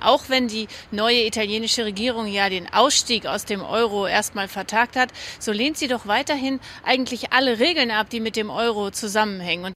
Auch 0.00 0.28
wenn 0.28 0.48
die 0.48 0.66
neue 0.90 1.26
italienische 1.26 1.84
Regierung 1.84 2.26
ja 2.26 2.48
den 2.48 2.72
Ausstieg 2.72 3.26
aus 3.26 3.44
dem 3.44 3.60
Euro 3.62 4.06
erstmal 4.06 4.48
vertagt 4.48 4.96
hat, 4.96 5.12
so 5.38 5.52
lehnt 5.52 5.76
sie 5.78 5.88
doch 5.88 6.06
weiterhin 6.06 6.58
eigentlich 6.84 7.32
alle 7.32 7.58
Regeln 7.58 7.90
ab, 7.90 8.08
die 8.10 8.20
mit 8.20 8.34
dem 8.36 8.50
Euro 8.50 8.90
zusammenhängen. 8.90 9.66
Und 9.66 9.74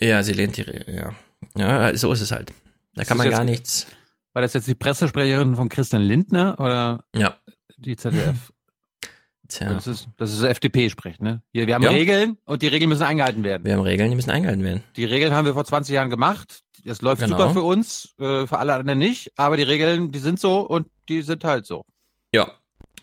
Ja, 0.00 0.22
sie 0.22 0.32
lehnt 0.32 0.56
die, 0.56 0.62
Re- 0.62 0.84
ja. 0.92 1.14
Ja, 1.56 1.96
so 1.96 2.12
ist 2.12 2.20
es 2.22 2.30
halt. 2.32 2.52
Da 2.94 3.04
kann 3.04 3.16
man 3.18 3.30
gar 3.30 3.44
nichts. 3.44 3.86
War 4.32 4.42
das 4.42 4.52
jetzt 4.54 4.68
die 4.68 4.74
Pressesprecherin 4.74 5.56
von 5.56 5.68
Christian 5.68 6.02
Lindner 6.02 6.58
oder 6.60 7.04
Ja. 7.14 7.36
die 7.76 7.96
ZDF? 7.96 8.52
Tja. 9.48 9.72
Das 9.74 9.86
ist, 9.88 10.08
das 10.16 10.32
ist 10.32 10.42
FDP 10.44 10.90
spricht, 10.90 11.20
ne? 11.20 11.42
Hier, 11.52 11.66
wir 11.66 11.74
haben 11.74 11.82
Ja. 11.82 11.90
Regeln 11.90 12.38
und 12.44 12.62
die 12.62 12.68
Regeln 12.68 12.88
müssen 12.88 13.02
eingehalten 13.02 13.42
werden. 13.42 13.64
Wir 13.64 13.72
haben 13.74 13.80
Regeln, 13.82 14.08
die 14.10 14.14
müssen 14.16 14.30
eingehalten 14.30 14.62
werden. 14.62 14.84
Die 14.94 15.04
Regeln 15.04 15.32
haben 15.34 15.44
wir 15.44 15.54
vor 15.54 15.64
20 15.64 15.92
Jahren 15.92 16.08
gemacht. 16.10 16.62
Das 16.84 17.02
läuft 17.02 17.20
Genau. 17.22 17.36
super 17.36 17.50
für 17.52 17.62
uns, 17.62 18.14
äh, 18.20 18.46
für 18.46 18.58
alle 18.58 18.74
anderen 18.74 19.00
nicht. 19.00 19.32
Aber 19.36 19.56
die 19.56 19.64
Regeln, 19.64 20.12
die 20.12 20.20
sind 20.20 20.38
so 20.38 20.60
und 20.60 20.86
die 21.08 21.22
sind 21.22 21.42
halt 21.42 21.66
so. 21.66 21.84
Ja. 22.32 22.52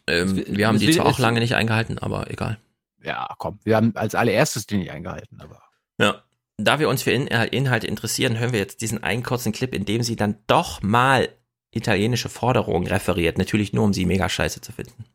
Ähm, 0.08 0.38
Es- 0.38 0.56
wir 0.58 0.68
haben 0.68 0.80
die 0.80 0.90
zwar 0.92 1.06
auch 1.08 1.20
lange 1.20 1.42
nicht 1.42 1.54
eingehalten, 1.56 1.98
aber 2.00 2.32
egal. 2.32 2.58
Ja, 3.04 3.28
komm. 3.38 3.60
Wir 3.66 3.76
haben 3.76 3.94
als 3.96 4.16
allererstes 4.16 4.66
die 4.68 4.78
nicht 4.78 4.92
eingehalten, 4.92 5.42
aber. 5.42 5.62
Ja. 6.00 6.24
Da 6.58 6.80
wir 6.80 6.90
uns 6.90 7.04
für 7.04 7.12
In 7.12 7.28
Inhalte 7.28 7.86
interessieren, 7.86 8.40
hören 8.40 8.52
wir 8.52 8.60
jetzt 8.60 8.82
diesen 8.82 9.04
einen 9.04 9.22
kurzen 9.22 9.52
Clip, 9.52 9.74
in 9.74 9.86
dem 9.86 10.02
sie 10.02 10.16
dann 10.16 10.38
doch 10.48 10.82
mal 10.82 11.30
italienische 11.72 12.30
Forderungen 12.30 12.88
referiert. 12.88 13.38
Natürlich 13.38 13.74
nur, 13.74 13.84
um 13.84 13.94
sie 13.94 14.06
mega 14.06 14.28
scheiße 14.28 14.62
zu 14.62 14.72
finden. 14.72 15.06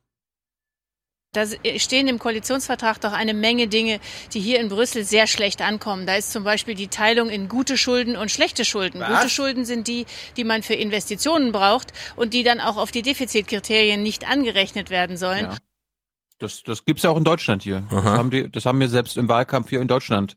da 1.32 1.44
stehen 1.78 2.06
im 2.06 2.20
Koalitionsvertrag 2.20 3.00
doch 3.00 3.12
eine 3.12 3.34
Menge 3.34 3.66
Dinge, 3.66 3.98
die 4.34 4.40
hier 4.40 4.60
in 4.60 4.68
Brüssel 4.68 5.02
sehr 5.02 5.26
schlecht 5.26 5.62
ankommen. 5.62 6.06
Da 6.06 6.14
ist 6.14 6.30
zum 6.30 6.44
Beispiel 6.44 6.74
die 6.76 6.88
Teilung 6.88 7.28
in 7.28 7.48
gute 7.48 7.76
Schulden 7.76 8.16
und 8.16 8.30
schlechte 8.30 8.64
Schulden. 8.64 9.00
Was? 9.00 9.08
Gute 9.08 9.30
Schulden 9.30 9.64
sind 9.64 9.88
die, 9.88 10.06
die 10.36 10.44
man 10.44 10.62
für 10.62 10.74
Investitionen 10.74 11.50
braucht 11.50 11.92
und 12.14 12.34
die 12.34 12.44
dann 12.44 12.60
auch 12.60 12.76
auf 12.76 12.92
die 12.92 13.02
Defizitkriterien 13.02 14.00
nicht 14.02 14.28
angerechnet 14.30 14.90
werden 14.90 15.16
sollen. 15.16 15.46
Ja. 15.46 15.56
Das, 16.38 16.62
das 16.62 16.84
gibt's 16.84 17.02
ja 17.02 17.10
auch 17.10 17.16
in 17.16 17.24
Deutschland 17.24 17.62
hier. 17.62 17.84
Das 17.90 18.04
haben, 18.04 18.30
die, 18.30 18.50
das 18.50 18.66
haben 18.66 18.78
wir 18.80 18.88
selbst 18.88 19.16
im 19.16 19.28
Wahlkampf 19.28 19.70
hier 19.70 19.80
in 19.80 19.88
Deutschland. 19.88 20.36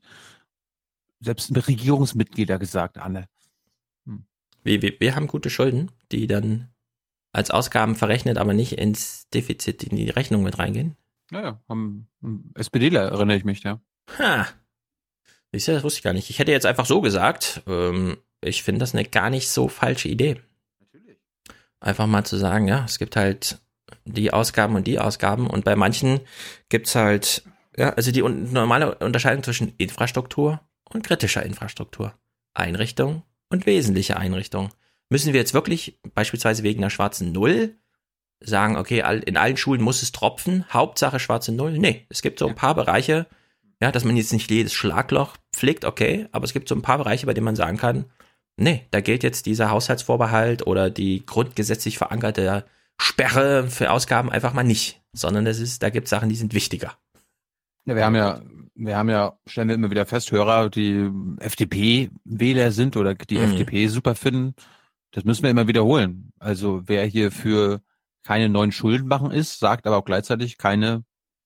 Selbst 1.26 1.51
Regierungsmitglieder 1.67 2.59
gesagt, 2.59 2.99
Anne. 2.99 3.28
Wir, 4.63 4.82
wir, 4.84 4.99
wir 4.99 5.15
haben 5.15 5.26
gute 5.26 5.49
Schulden, 5.49 5.91
die 6.11 6.28
dann 6.28 6.69
als 7.32 7.49
Ausgaben 7.49 7.95
verrechnet, 7.95 8.38
aber 8.38 8.53
nicht 8.53 8.78
ins 8.78 9.28
Defizit 9.30 9.84
in 9.84 9.97
die 9.97 10.09
Rechnung 10.09 10.43
mit 10.43 10.59
reingehen. 10.59 10.95
Naja, 11.32 11.59
haben 11.67 12.07
haben 12.21 12.51
SPDler 12.53 13.09
erinnere 13.09 13.38
ich 13.38 13.43
mich, 13.43 13.63
ja. 13.63 13.82
Ha. 14.19 14.47
Siehst 15.51 15.67
du, 15.67 15.71
das 15.71 15.84
wusste 15.84 15.97
ich 15.97 16.03
gar 16.03 16.13
nicht. 16.13 16.30
Ich 16.30 16.38
hätte 16.38 16.51
jetzt 16.51 16.67
einfach 16.67 16.86
so 16.86 17.01
gesagt, 17.01 17.63
ähm, 17.65 18.17
ich 18.41 18.61
finde 18.61 18.80
das 18.80 18.93
eine 18.93 19.05
gar 19.05 19.32
nicht 19.32 19.49
so 19.49 19.67
falsche 19.67 20.07
Idee. 20.07 20.41
Einfach 21.80 22.05
mal 22.05 22.23
zu 22.23 22.38
sagen, 22.38 22.67
ja, 22.67 22.86
es 22.86 22.99
gibt 22.99 23.15
halt 23.15 23.59
die 24.05 24.32
Ausgaben 24.32 24.76
und 24.76 24.86
die 24.86 24.99
Ausgaben 24.99 25.47
und 25.47 25.65
bei 25.65 25.76
manchen 25.76 26.21
gibt's 26.69 26.93
halt, 26.93 27.43
ja, 27.76 27.89
also 27.93 28.11
die 28.11 28.21
un 28.21 28.53
normale 28.53 28.95
Unterscheidung 28.99 29.43
zwischen 29.43 29.73
Infrastruktur 29.78 30.61
und 30.90 31.04
kritischer 31.04 31.44
Infrastruktur. 31.44 32.14
Einrichtung 32.54 33.24
und 33.50 33.66
wesentliche 33.66 34.18
Einrichtung. 34.18 34.70
Müssen 35.10 35.34
wir 35.34 35.40
jetzt 35.40 35.54
wirklich 35.54 36.00
beispielsweise 36.14 36.64
wegen 36.64 36.82
einer 36.82 36.90
schwarzen 36.90 37.32
Null 37.32 37.76
sagen, 38.40 38.76
okay, 38.78 39.04
in 39.26 39.38
allen 39.38 39.58
Schulen 39.58 39.82
muss 39.82 40.02
es 40.02 40.12
tropfen, 40.12 40.66
Hauptsache 40.72 41.20
schwarze 41.20 41.52
Null? 41.52 41.78
Nee, 41.78 42.06
es 42.10 42.22
gibt 42.22 42.40
so 42.40 42.48
ein 42.48 42.56
paar 42.56 42.76
Bereiche, 42.76 43.28
ja, 43.82 43.92
dass 43.92 44.04
man 44.04 44.18
jetzt 44.18 44.34
nicht 44.34 44.50
jedes 44.50 44.74
Schlagloch 44.74 45.38
pflegt, 45.54 45.86
okay, 45.86 46.28
aber 46.32 46.46
es 46.46 46.54
gibt 46.54 46.70
so 46.70 46.76
ein 46.76 46.82
paar 46.82 46.98
Bereiche, 46.98 47.26
bei 47.26 47.34
denen 47.34 47.46
man 47.46 47.56
sagen 47.56 47.78
kann, 47.78 48.06
nee, 48.58 48.86
da 48.92 49.02
gilt 49.02 49.24
jetzt 49.24 49.46
dieser 49.46 49.70
Haushaltsvorbehalt 49.70 50.66
oder 50.66 50.90
die 50.90 51.26
grundgesetzlich 51.26 51.98
verankerte 51.98 52.66
Sperre 52.98 53.70
für 53.70 53.92
Ausgaben 53.92 54.32
einfach 54.32 54.54
mal 54.54 54.64
nicht. 54.64 55.02
sondern 55.14 55.48
es 55.48 55.60
ist, 55.60 55.82
da 55.82 55.90
gibt 55.90 56.06
es 56.06 56.10
Sachen, 56.10 56.30
die 56.30 56.36
sind 56.36 56.54
wichtiger. 56.54 56.98
Ja, 57.86 57.96
wir 57.96 58.06
haben 58.06 58.16
ja, 58.16 58.42
wir 58.76 58.97
haben 58.97 59.09
ja, 59.09 59.38
stellen 59.47 59.69
wir 59.69 59.76
immer 59.76 59.89
wieder 59.89 60.05
fest, 60.05 60.32
Hörer, 60.32 60.69
die 60.69 61.09
FDP-Wähler 61.39 62.71
sind 62.71 62.97
oder 62.97 63.15
die 63.15 63.38
Mhm. 63.38 63.43
FDP 63.43 63.88
super 63.88 64.15
finden. 64.15 64.53
Das 65.11 65.23
müssen 65.23 65.43
wir 65.43 65.49
immer 65.49 65.67
wiederholen. 65.67 66.32
Also 66.39 66.84
wer 66.86 67.05
hier 67.05 67.32
für 67.32 67.82
keine 68.23 68.49
neuen 68.49 68.71
Schulden 68.71 69.07
machen 69.07 69.32
ist, 69.32 69.59
sagt 69.59 69.88
aber 69.88 69.97
auch 69.97 70.05
gleichzeitig 70.05 70.57
keine 70.57 71.03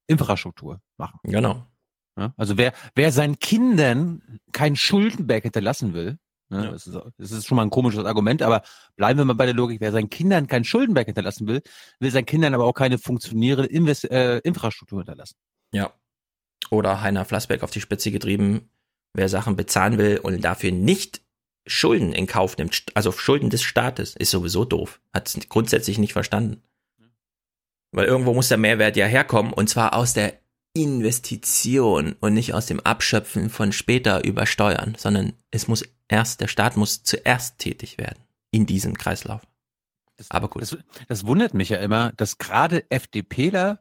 Infrastruktur 0.07 0.81
machen. 0.97 1.19
Genau. 1.23 1.67
Ja? 2.17 2.33
Also 2.35 2.57
wer, 2.57 2.73
wer 2.95 3.11
seinen 3.11 3.37
Kindern 3.39 4.39
kein 4.51 4.75
Schuldenberg 4.75 5.43
hinterlassen 5.43 5.93
will, 5.93 6.17
ne, 6.49 6.71
das, 6.71 6.87
ist, 6.87 6.97
das 7.17 7.31
ist 7.31 7.45
schon 7.45 7.57
mal 7.57 7.61
ein 7.63 7.69
komisches 7.69 8.05
Argument, 8.05 8.41
aber 8.41 8.63
bleiben 8.95 9.19
wir 9.19 9.25
mal 9.25 9.33
bei 9.33 9.45
der 9.45 9.53
Logik, 9.55 9.81
wer 9.81 9.91
seinen 9.91 10.09
Kindern 10.09 10.47
keinen 10.47 10.63
Schuldenberg 10.63 11.05
hinterlassen 11.05 11.47
will, 11.47 11.61
will 11.99 12.11
seinen 12.11 12.25
Kindern 12.25 12.55
aber 12.55 12.65
auch 12.65 12.73
keine 12.73 12.97
funktionierende 12.97 13.69
Invest 13.69 14.09
äh, 14.09 14.39
Infrastruktur 14.39 14.99
hinterlassen. 14.99 15.35
Ja. 15.71 15.93
Oder 16.71 17.01
Heiner 17.01 17.25
Flassbeck 17.25 17.63
auf 17.63 17.71
die 17.71 17.81
Spitze 17.81 18.11
getrieben, 18.11 18.69
wer 19.13 19.29
Sachen 19.29 19.55
bezahlen 19.55 19.97
will 19.97 20.19
und 20.19 20.41
dafür 20.41 20.71
nicht 20.71 21.21
Schulden 21.65 22.13
in 22.13 22.25
Kauf 22.27 22.57
nimmt, 22.57 22.85
also 22.95 23.11
Schulden 23.11 23.49
des 23.49 23.61
Staates, 23.63 24.15
ist 24.15 24.31
sowieso 24.31 24.65
doof. 24.65 24.99
Hat 25.13 25.27
es 25.27 25.49
grundsätzlich 25.49 25.97
nicht 25.97 26.13
verstanden. 26.13 26.61
Weil 27.91 28.05
irgendwo 28.05 28.33
muss 28.33 28.49
der 28.49 28.57
Mehrwert 28.57 28.95
ja 28.97 29.05
herkommen 29.07 29.51
und 29.53 29.69
zwar 29.69 29.93
aus 29.95 30.13
der 30.13 30.39
Investition 30.73 32.15
und 32.19 32.33
nicht 32.33 32.53
aus 32.53 32.67
dem 32.67 32.79
Abschöpfen 32.79 33.49
von 33.49 33.71
später 33.71 34.23
über 34.23 34.45
Steuern, 34.45 34.95
sondern 34.97 35.33
es 35.51 35.67
muss 35.67 35.83
erst, 36.07 36.41
der 36.41 36.47
Staat 36.47 36.77
muss 36.77 37.03
zuerst 37.03 37.57
tätig 37.57 37.97
werden 37.97 38.23
in 38.51 38.65
diesem 38.65 38.95
Kreislauf. 38.97 39.41
Aber 40.29 40.49
gut. 40.49 40.61
Das, 40.61 40.77
das 41.07 41.25
wundert 41.25 41.53
mich 41.53 41.69
ja 41.69 41.77
immer, 41.77 42.11
dass 42.17 42.37
gerade 42.37 42.89
FDPler 42.91 43.79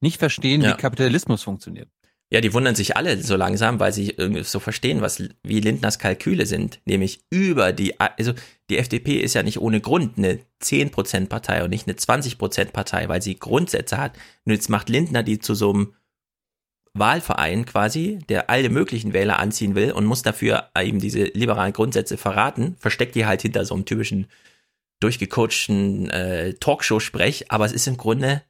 nicht 0.00 0.18
verstehen, 0.18 0.62
Ja. 0.62 0.72
wie 0.72 0.80
Kapitalismus 0.80 1.42
funktioniert. 1.42 1.88
Ja, 2.32 2.40
die 2.40 2.54
wundern 2.54 2.74
sich 2.74 2.96
alle 2.96 3.22
so 3.22 3.36
langsam, 3.36 3.78
weil 3.78 3.92
sie 3.92 4.08
irgendwie 4.08 4.42
so 4.42 4.58
verstehen, 4.58 5.02
was 5.02 5.22
wie 5.42 5.60
Lindners 5.60 5.98
Kalküle 5.98 6.46
sind, 6.46 6.80
nämlich 6.86 7.26
über 7.28 7.74
die 7.74 8.00
also 8.00 8.32
die 8.70 8.78
FDP 8.78 9.18
ist 9.18 9.34
ja 9.34 9.42
nicht 9.42 9.60
ohne 9.60 9.82
Grund 9.82 10.16
eine 10.16 10.38
10% 10.62 11.28
Partei 11.28 11.62
und 11.62 11.68
nicht 11.68 11.86
eine 11.86 11.94
20% 11.94 12.70
Partei, 12.70 13.06
weil 13.10 13.20
sie 13.20 13.38
Grundsätze 13.38 13.98
hat. 13.98 14.16
Und 14.46 14.52
jetzt 14.52 14.70
macht 14.70 14.88
Lindner 14.88 15.22
die 15.22 15.40
zu 15.40 15.54
so 15.54 15.74
einem 15.74 15.94
Wahlverein 16.94 17.66
quasi, 17.66 18.20
der 18.30 18.48
alle 18.48 18.70
möglichen 18.70 19.12
Wähler 19.12 19.38
anziehen 19.38 19.74
will 19.74 19.92
und 19.92 20.06
muss 20.06 20.22
dafür 20.22 20.70
eben 20.78 21.00
diese 21.00 21.24
liberalen 21.24 21.74
Grundsätze 21.74 22.16
verraten, 22.16 22.76
versteckt 22.78 23.14
die 23.14 23.26
halt 23.26 23.42
hinter 23.42 23.66
so 23.66 23.74
einem 23.74 23.84
typischen 23.84 24.26
durchgecoachten 25.00 26.08
äh, 26.08 26.54
Talkshow-Sprech, 26.54 27.52
aber 27.52 27.66
es 27.66 27.72
ist 27.72 27.88
im 27.88 27.98
Grunde 27.98 28.42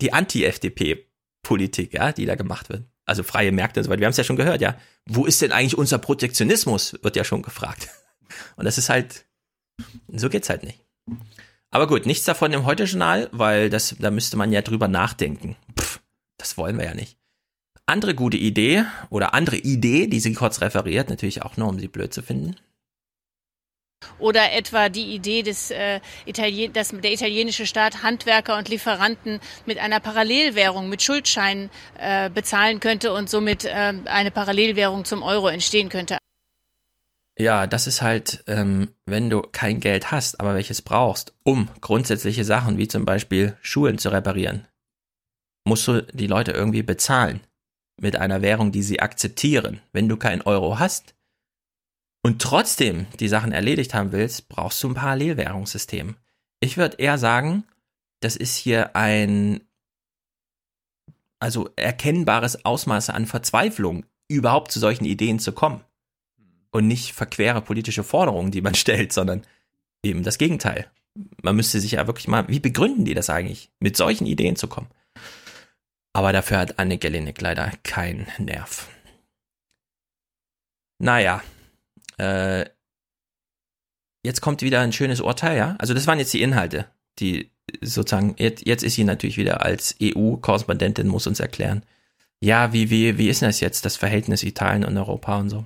die 0.00 0.14
Anti-FDP-Politik, 0.14 1.92
ja, 1.92 2.10
die 2.10 2.24
da 2.24 2.34
gemacht 2.34 2.70
wird. 2.70 2.84
Also 3.06 3.22
freie 3.22 3.52
Märkte 3.52 3.80
und 3.80 3.84
so 3.84 3.90
weiter. 3.90 4.00
Wir 4.00 4.06
haben 4.06 4.12
es 4.12 4.16
ja 4.16 4.24
schon 4.24 4.36
gehört, 4.36 4.60
ja. 4.60 4.76
Wo 5.06 5.26
ist 5.26 5.42
denn 5.42 5.52
eigentlich 5.52 5.76
unser 5.76 5.98
Protektionismus? 5.98 6.98
Wird 7.02 7.16
ja 7.16 7.24
schon 7.24 7.42
gefragt. 7.42 7.88
Und 8.56 8.64
das 8.64 8.78
ist 8.78 8.88
halt, 8.88 9.26
so 10.08 10.30
geht's 10.30 10.48
halt 10.48 10.62
nicht. 10.62 10.80
Aber 11.70 11.86
gut, 11.86 12.06
nichts 12.06 12.24
davon 12.24 12.52
im 12.52 12.64
Heute-Journal, 12.64 13.28
weil 13.32 13.68
das, 13.68 13.96
da 13.98 14.10
müsste 14.10 14.36
man 14.36 14.52
ja 14.52 14.62
drüber 14.62 14.88
nachdenken. 14.88 15.56
Pff, 15.78 16.00
das 16.38 16.56
wollen 16.56 16.78
wir 16.78 16.86
ja 16.86 16.94
nicht. 16.94 17.18
Andere 17.86 18.14
gute 18.14 18.38
Idee 18.38 18.84
oder 19.10 19.34
andere 19.34 19.56
Idee, 19.56 20.06
die 20.06 20.20
sie 20.20 20.32
kurz 20.32 20.62
referiert, 20.62 21.10
natürlich 21.10 21.42
auch 21.42 21.56
nur, 21.56 21.68
um 21.68 21.78
sie 21.78 21.88
blöd 21.88 22.14
zu 22.14 22.22
finden. 22.22 22.56
Oder 24.18 24.52
etwa 24.52 24.88
die 24.88 25.14
Idee, 25.14 25.42
des, 25.42 25.70
äh, 25.70 26.00
Italien 26.26 26.72
dass 26.72 26.90
der 26.90 27.12
italienische 27.12 27.66
Staat 27.66 28.02
Handwerker 28.02 28.56
und 28.56 28.68
Lieferanten 28.68 29.40
mit 29.66 29.78
einer 29.78 30.00
Parallelwährung, 30.00 30.88
mit 30.88 31.02
Schuldscheinen 31.02 31.70
äh, 31.98 32.30
bezahlen 32.30 32.80
könnte 32.80 33.12
und 33.12 33.30
somit 33.30 33.64
äh, 33.64 33.92
eine 34.04 34.30
Parallelwährung 34.30 35.04
zum 35.04 35.22
Euro 35.22 35.48
entstehen 35.48 35.88
könnte. 35.88 36.18
Ja, 37.36 37.66
das 37.66 37.88
ist 37.88 38.00
halt, 38.00 38.44
ähm, 38.46 38.90
wenn 39.06 39.28
du 39.28 39.42
kein 39.42 39.80
Geld 39.80 40.12
hast, 40.12 40.38
aber 40.38 40.54
welches 40.54 40.82
brauchst, 40.82 41.34
um 41.42 41.68
grundsätzliche 41.80 42.44
Sachen 42.44 42.78
wie 42.78 42.86
zum 42.86 43.04
Beispiel 43.04 43.56
Schulen 43.60 43.98
zu 43.98 44.10
reparieren, 44.10 44.68
musst 45.64 45.88
du 45.88 46.02
die 46.02 46.28
Leute 46.28 46.52
irgendwie 46.52 46.82
bezahlen 46.82 47.40
mit 48.00 48.16
einer 48.16 48.42
Währung, 48.42 48.70
die 48.70 48.82
sie 48.82 49.00
akzeptieren. 49.00 49.80
Wenn 49.92 50.08
du 50.08 50.16
kein 50.16 50.42
Euro 50.42 50.78
hast 50.78 51.14
und 52.24 52.40
trotzdem 52.40 53.06
die 53.20 53.28
Sachen 53.28 53.52
erledigt 53.52 53.92
haben 53.92 54.10
willst, 54.10 54.48
brauchst 54.48 54.82
du 54.82 54.88
ein 54.88 54.94
Parallelwährungssystem. 54.94 56.16
Ich 56.58 56.78
würde 56.78 56.96
eher 56.96 57.18
sagen, 57.18 57.64
das 58.20 58.34
ist 58.34 58.56
hier 58.56 58.96
ein 58.96 59.60
also 61.38 61.68
erkennbares 61.76 62.64
Ausmaß 62.64 63.10
an 63.10 63.26
Verzweiflung, 63.26 64.06
überhaupt 64.28 64.72
zu 64.72 64.80
solchen 64.80 65.04
Ideen 65.04 65.38
zu 65.38 65.52
kommen 65.52 65.84
und 66.70 66.88
nicht 66.88 67.12
verquere 67.12 67.60
politische 67.60 68.02
Forderungen, 68.04 68.50
die 68.50 68.62
man 68.62 68.74
stellt, 68.74 69.12
sondern 69.12 69.42
eben 70.02 70.22
das 70.22 70.38
Gegenteil. 70.38 70.90
Man 71.42 71.56
müsste 71.56 71.78
sich 71.78 71.92
ja 71.92 72.06
wirklich 72.06 72.26
mal, 72.26 72.48
wie 72.48 72.58
begründen 72.58 73.04
die 73.04 73.14
das 73.14 73.28
eigentlich, 73.28 73.70
mit 73.80 73.98
solchen 73.98 74.24
Ideen 74.24 74.56
zu 74.56 74.66
kommen? 74.66 74.88
Aber 76.14 76.32
dafür 76.32 76.56
hat 76.56 76.78
Anne 76.78 76.96
Gellinek 76.96 77.38
leider 77.42 77.70
keinen 77.82 78.26
Nerv. 78.38 78.88
Naja, 80.98 81.42
äh, 82.18 82.64
jetzt 84.24 84.40
kommt 84.40 84.62
wieder 84.62 84.80
ein 84.80 84.92
schönes 84.92 85.20
Urteil, 85.20 85.56
ja? 85.56 85.76
Also 85.78 85.94
das 85.94 86.06
waren 86.06 86.18
jetzt 86.18 86.32
die 86.32 86.42
Inhalte, 86.42 86.86
die 87.18 87.50
sozusagen, 87.80 88.34
jetzt, 88.38 88.66
jetzt 88.66 88.82
ist 88.82 88.94
sie 88.94 89.04
natürlich 89.04 89.36
wieder 89.36 89.62
als 89.62 89.96
EU-Korrespondentin, 90.02 91.08
muss 91.08 91.26
uns 91.26 91.40
erklären, 91.40 91.84
ja, 92.40 92.72
wie, 92.72 92.90
wie, 92.90 93.16
wie 93.16 93.28
ist 93.28 93.40
denn 93.40 93.48
das 93.48 93.60
jetzt, 93.60 93.84
das 93.84 93.96
Verhältnis 93.96 94.42
Italien 94.42 94.84
und 94.84 94.96
Europa 94.98 95.38
und 95.38 95.50
so? 95.50 95.64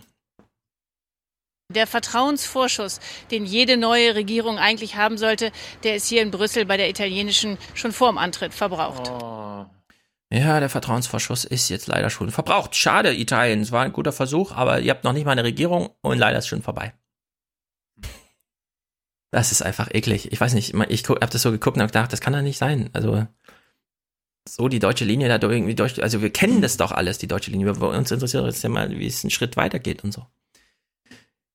Der 1.71 1.87
Vertrauensvorschuss, 1.87 3.01
den 3.31 3.45
jede 3.45 3.77
neue 3.77 4.15
Regierung 4.15 4.59
eigentlich 4.59 4.97
haben 4.97 5.19
sollte, 5.19 5.53
der 5.83 5.97
ist 5.97 6.07
hier 6.07 6.23
in 6.23 6.31
Brüssel 6.31 6.65
bei 6.65 6.79
der 6.79 6.89
italienischen 6.89 7.59
schon 7.75 7.93
vorm 7.93 8.17
Antritt 8.17 8.55
verbraucht. 8.55 9.11
Ja, 10.31 10.61
der 10.61 10.69
Vertrauensvorschuss 10.69 11.45
ist 11.45 11.71
jetzt 11.71 11.87
leider 11.87 12.11
schon 12.11 12.31
verbraucht. 12.31 12.77
Schade, 12.77 13.15
Italien. 13.15 13.61
Es 13.61 13.73
war 13.73 13.85
ein 13.85 13.93
guter 13.93 14.13
Versuch, 14.13 14.53
aber 14.53 14.81
ihr 14.81 14.91
habt 14.91 15.05
noch 15.05 15.15
nicht 15.15 15.25
mal 15.25 15.33
eine 15.33 15.45
Regierung 15.45 15.91
und 16.03 16.19
leider 16.19 16.39
ist 16.39 16.49
schon 16.49 16.63
vorbei. 16.63 16.93
Das 19.31 19.53
ist 19.53 19.63
einfach 19.63 19.89
eklig. 19.93 20.33
Ich 20.33 20.41
weiß 20.41 20.55
nicht, 20.55 20.75
ich 20.75 21.09
habe 21.09 21.27
das 21.27 21.43
so 21.43 21.51
geguckt 21.51 21.77
und 21.77 21.83
habe 21.83 21.93
gedacht, 21.93 22.13
das 22.13 22.21
kann 22.21 22.33
doch 22.33 22.43
nicht 22.43 22.59
sein. 22.59 22.91
Also 22.93 23.27
so 24.49 24.69
die 24.69 24.79
deutsche 24.79 25.05
Linie 25.05 25.29
da 25.29 25.49
irgendwie 25.49 25.75
durch. 25.75 26.03
Also 26.03 26.23
wir 26.23 26.31
kennen 26.31 26.63
das 26.63 26.77
doch 26.77 26.93
alles, 26.93 27.19
die 27.19 27.27
deutsche 27.27 27.51
Linie. 27.51 27.73
Bei 27.75 27.87
uns 27.87 28.11
interessiert 28.11 28.45
jetzt 28.47 28.63
ja 28.63 28.69
mal, 28.69 28.91
wie 28.91 29.07
es 29.07 29.25
einen 29.25 29.31
Schritt 29.31 29.57
weitergeht 29.57 30.05
und 30.05 30.13
so. 30.13 30.27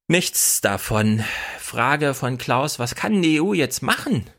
Nichts 0.08 0.62
davon. 0.62 1.24
Frage 1.60 2.14
von 2.14 2.38
Klaus, 2.38 2.78
was 2.78 2.94
kann 2.96 3.22
die 3.22 3.42
EU 3.42 3.54
jetzt 3.54 3.82
machen? 3.82 4.30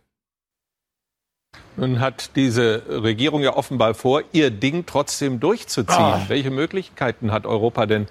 Nun 1.77 2.01
hat 2.01 2.37
diese 2.37 2.83
Regierung 2.89 3.43
ja 3.43 3.57
offenbar 3.57 3.95
vor, 3.95 4.22
ihr 4.33 4.51
Ding 4.51 4.87
trotzdem 4.87 5.41
durchzuziehen. 5.41 5.99
Ah. 5.99 6.25
Welche 6.29 6.51
Möglichkeiten 6.51 7.33
hat 7.33 7.47
Europa 7.47 7.87
denn, 7.87 8.07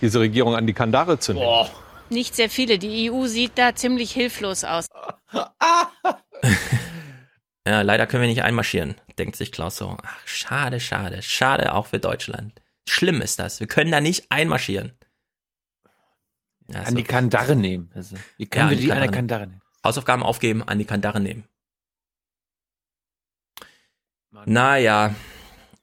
diese 0.00 0.20
Regierung 0.20 0.54
an 0.54 0.66
die 0.66 0.74
Kandare 0.74 1.18
zu 1.18 1.34
nehmen? 1.34 1.66
Nicht 2.10 2.36
sehr 2.36 2.48
viele. 2.48 2.78
Die 2.78 3.10
EU 3.10 3.26
sieht 3.26 3.52
da 3.56 3.74
ziemlich 3.74 4.12
hilflos 4.12 4.64
aus. 4.64 4.86
Ja, 7.66 7.82
leider 7.82 8.06
können 8.06 8.22
wir 8.22 8.30
nicht 8.30 8.44
einmarschieren, 8.44 8.94
denkt 9.18 9.36
sich 9.36 9.52
Klaus 9.52 9.76
so. 9.76 9.94
Ach, 10.02 10.26
schade, 10.26 10.80
schade, 10.80 11.20
schade 11.20 11.74
auch 11.74 11.84
für 11.84 11.98
Deutschland. 11.98 12.62
Schlimm 12.88 13.20
ist 13.20 13.38
das. 13.38 13.60
Wir 13.60 13.66
können 13.66 13.92
da 13.92 14.00
nicht 14.00 14.32
einmarschieren. 14.32 14.92
Ja, 16.72 16.84
An 16.84 16.94
die 16.94 17.02
Kandare 17.02 17.56
nehmen. 17.56 17.90
Also, 17.94 18.16
wie 18.38 18.46
können 18.46 18.70
wir 18.70 18.76
die 18.78 18.90
an 18.90 19.00
der 19.00 19.10
Kandare 19.10 19.48
nehmen? 19.48 19.60
Hausaufgaben 19.84 20.22
aufgeben, 20.22 20.62
an 20.62 20.78
die 20.78 20.86
Kandare 20.86 21.20
nehmen. 21.20 21.44
Naja, 24.46 25.14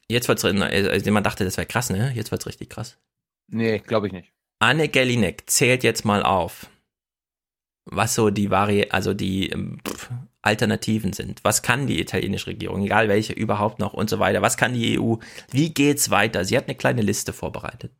jetzt 0.07 0.27
wird's, 0.27 0.43
also 0.45 1.11
man 1.11 1.23
dachte, 1.23 1.45
das 1.45 1.57
wäre 1.57 1.67
krass, 1.67 1.89
ne? 1.89 2.11
Jetzt 2.15 2.31
wird's 2.31 2.45
richtig 2.45 2.69
krass. 2.69 2.97
Nee, 3.47 3.79
glaube 3.79 4.07
ich 4.07 4.13
nicht. 4.13 4.31
Anne 4.59 4.87
Gellinek 4.87 5.49
zählt 5.49 5.83
jetzt 5.83 6.05
mal 6.05 6.23
auf, 6.23 6.67
was 7.85 8.15
so 8.15 8.29
die 8.29 8.49
Vari 8.49 8.87
also 8.89 9.13
die 9.13 9.49
ähm, 9.49 9.79
pff, 9.87 10.09
Alternativen 10.41 11.13
sind. 11.13 11.43
Was 11.43 11.61
kann 11.61 11.87
die 11.87 11.99
italienische 11.99 12.47
Regierung, 12.47 12.83
egal 12.83 13.09
welche 13.09 13.33
überhaupt 13.33 13.79
noch 13.79 13.93
und 13.93 14.09
so 14.09 14.19
weiter? 14.19 14.41
Was 14.41 14.57
kann 14.57 14.73
die 14.73 14.99
EU? 14.99 15.15
Wie 15.51 15.73
geht's 15.73 16.09
weiter? 16.09 16.45
Sie 16.45 16.57
hat 16.57 16.65
eine 16.67 16.75
kleine 16.75 17.01
Liste 17.01 17.33
vorbereitet. 17.33 17.91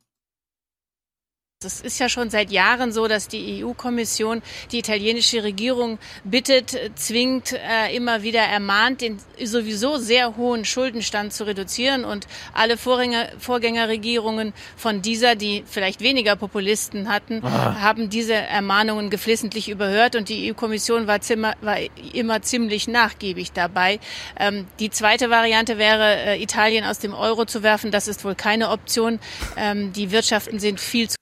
Das 1.66 1.82
ist 1.82 2.00
ja 2.00 2.10
schon 2.10 2.30
seit 2.30 2.52
Jahren 2.52 2.92
so, 2.92 3.08
dass 3.08 3.28
die 3.28 3.64
EU-Kommission 3.64 4.44
die 4.72 4.78
italienische 4.80 5.44
Regierung 5.44 5.98
bittet, 6.24 6.78
zwingt, 6.96 7.54
äh, 7.54 7.96
immer 7.96 8.22
wieder 8.22 8.42
ermahnt, 8.42 9.02
den 9.02 9.18
sowieso 9.44 9.98
sehr 9.98 10.38
hohen 10.38 10.64
Schuldenstand 10.64 11.34
zu 11.34 11.46
reduzieren. 11.46 12.06
Und 12.06 12.28
alle 12.54 12.78
Vorgänger, 12.78 13.30
Vorgängerregierungen 13.40 14.54
von 14.78 15.02
dieser, 15.02 15.36
die 15.36 15.64
vielleicht 15.66 16.02
weniger 16.02 16.36
Populisten 16.36 17.10
hatten, 17.10 17.44
Ah. 17.44 17.82
haben 17.82 18.12
diese 18.12 18.36
Ermahnungen 18.36 19.10
geflissentlich 19.10 19.68
überhört. 19.68 20.16
Und 20.16 20.30
die 20.30 20.52
EU-Kommission 20.52 21.08
war, 21.08 21.20
war 21.62 21.78
immer 22.14 22.44
ziemlich 22.44 22.88
nachgiebig 22.88 23.54
dabei. 23.54 24.00
Ähm, 24.40 24.68
die 24.80 24.92
zweite 24.92 25.32
Variante 25.32 25.80
wäre, 25.80 26.16
äh, 26.16 26.42
Italien 26.44 26.86
aus 26.86 27.00
dem 27.00 27.16
Euro 27.16 27.46
zu 27.46 27.64
werfen. 27.64 27.90
Das 27.90 28.08
ist 28.08 28.24
wohl 28.24 28.36
keine 28.36 28.70
Option. 28.70 29.20
Ähm, 29.58 29.92
die 29.94 30.12
Wirtschaften 30.12 30.60
sind 30.60 30.80
viel 30.80 31.10
zu 31.10 31.16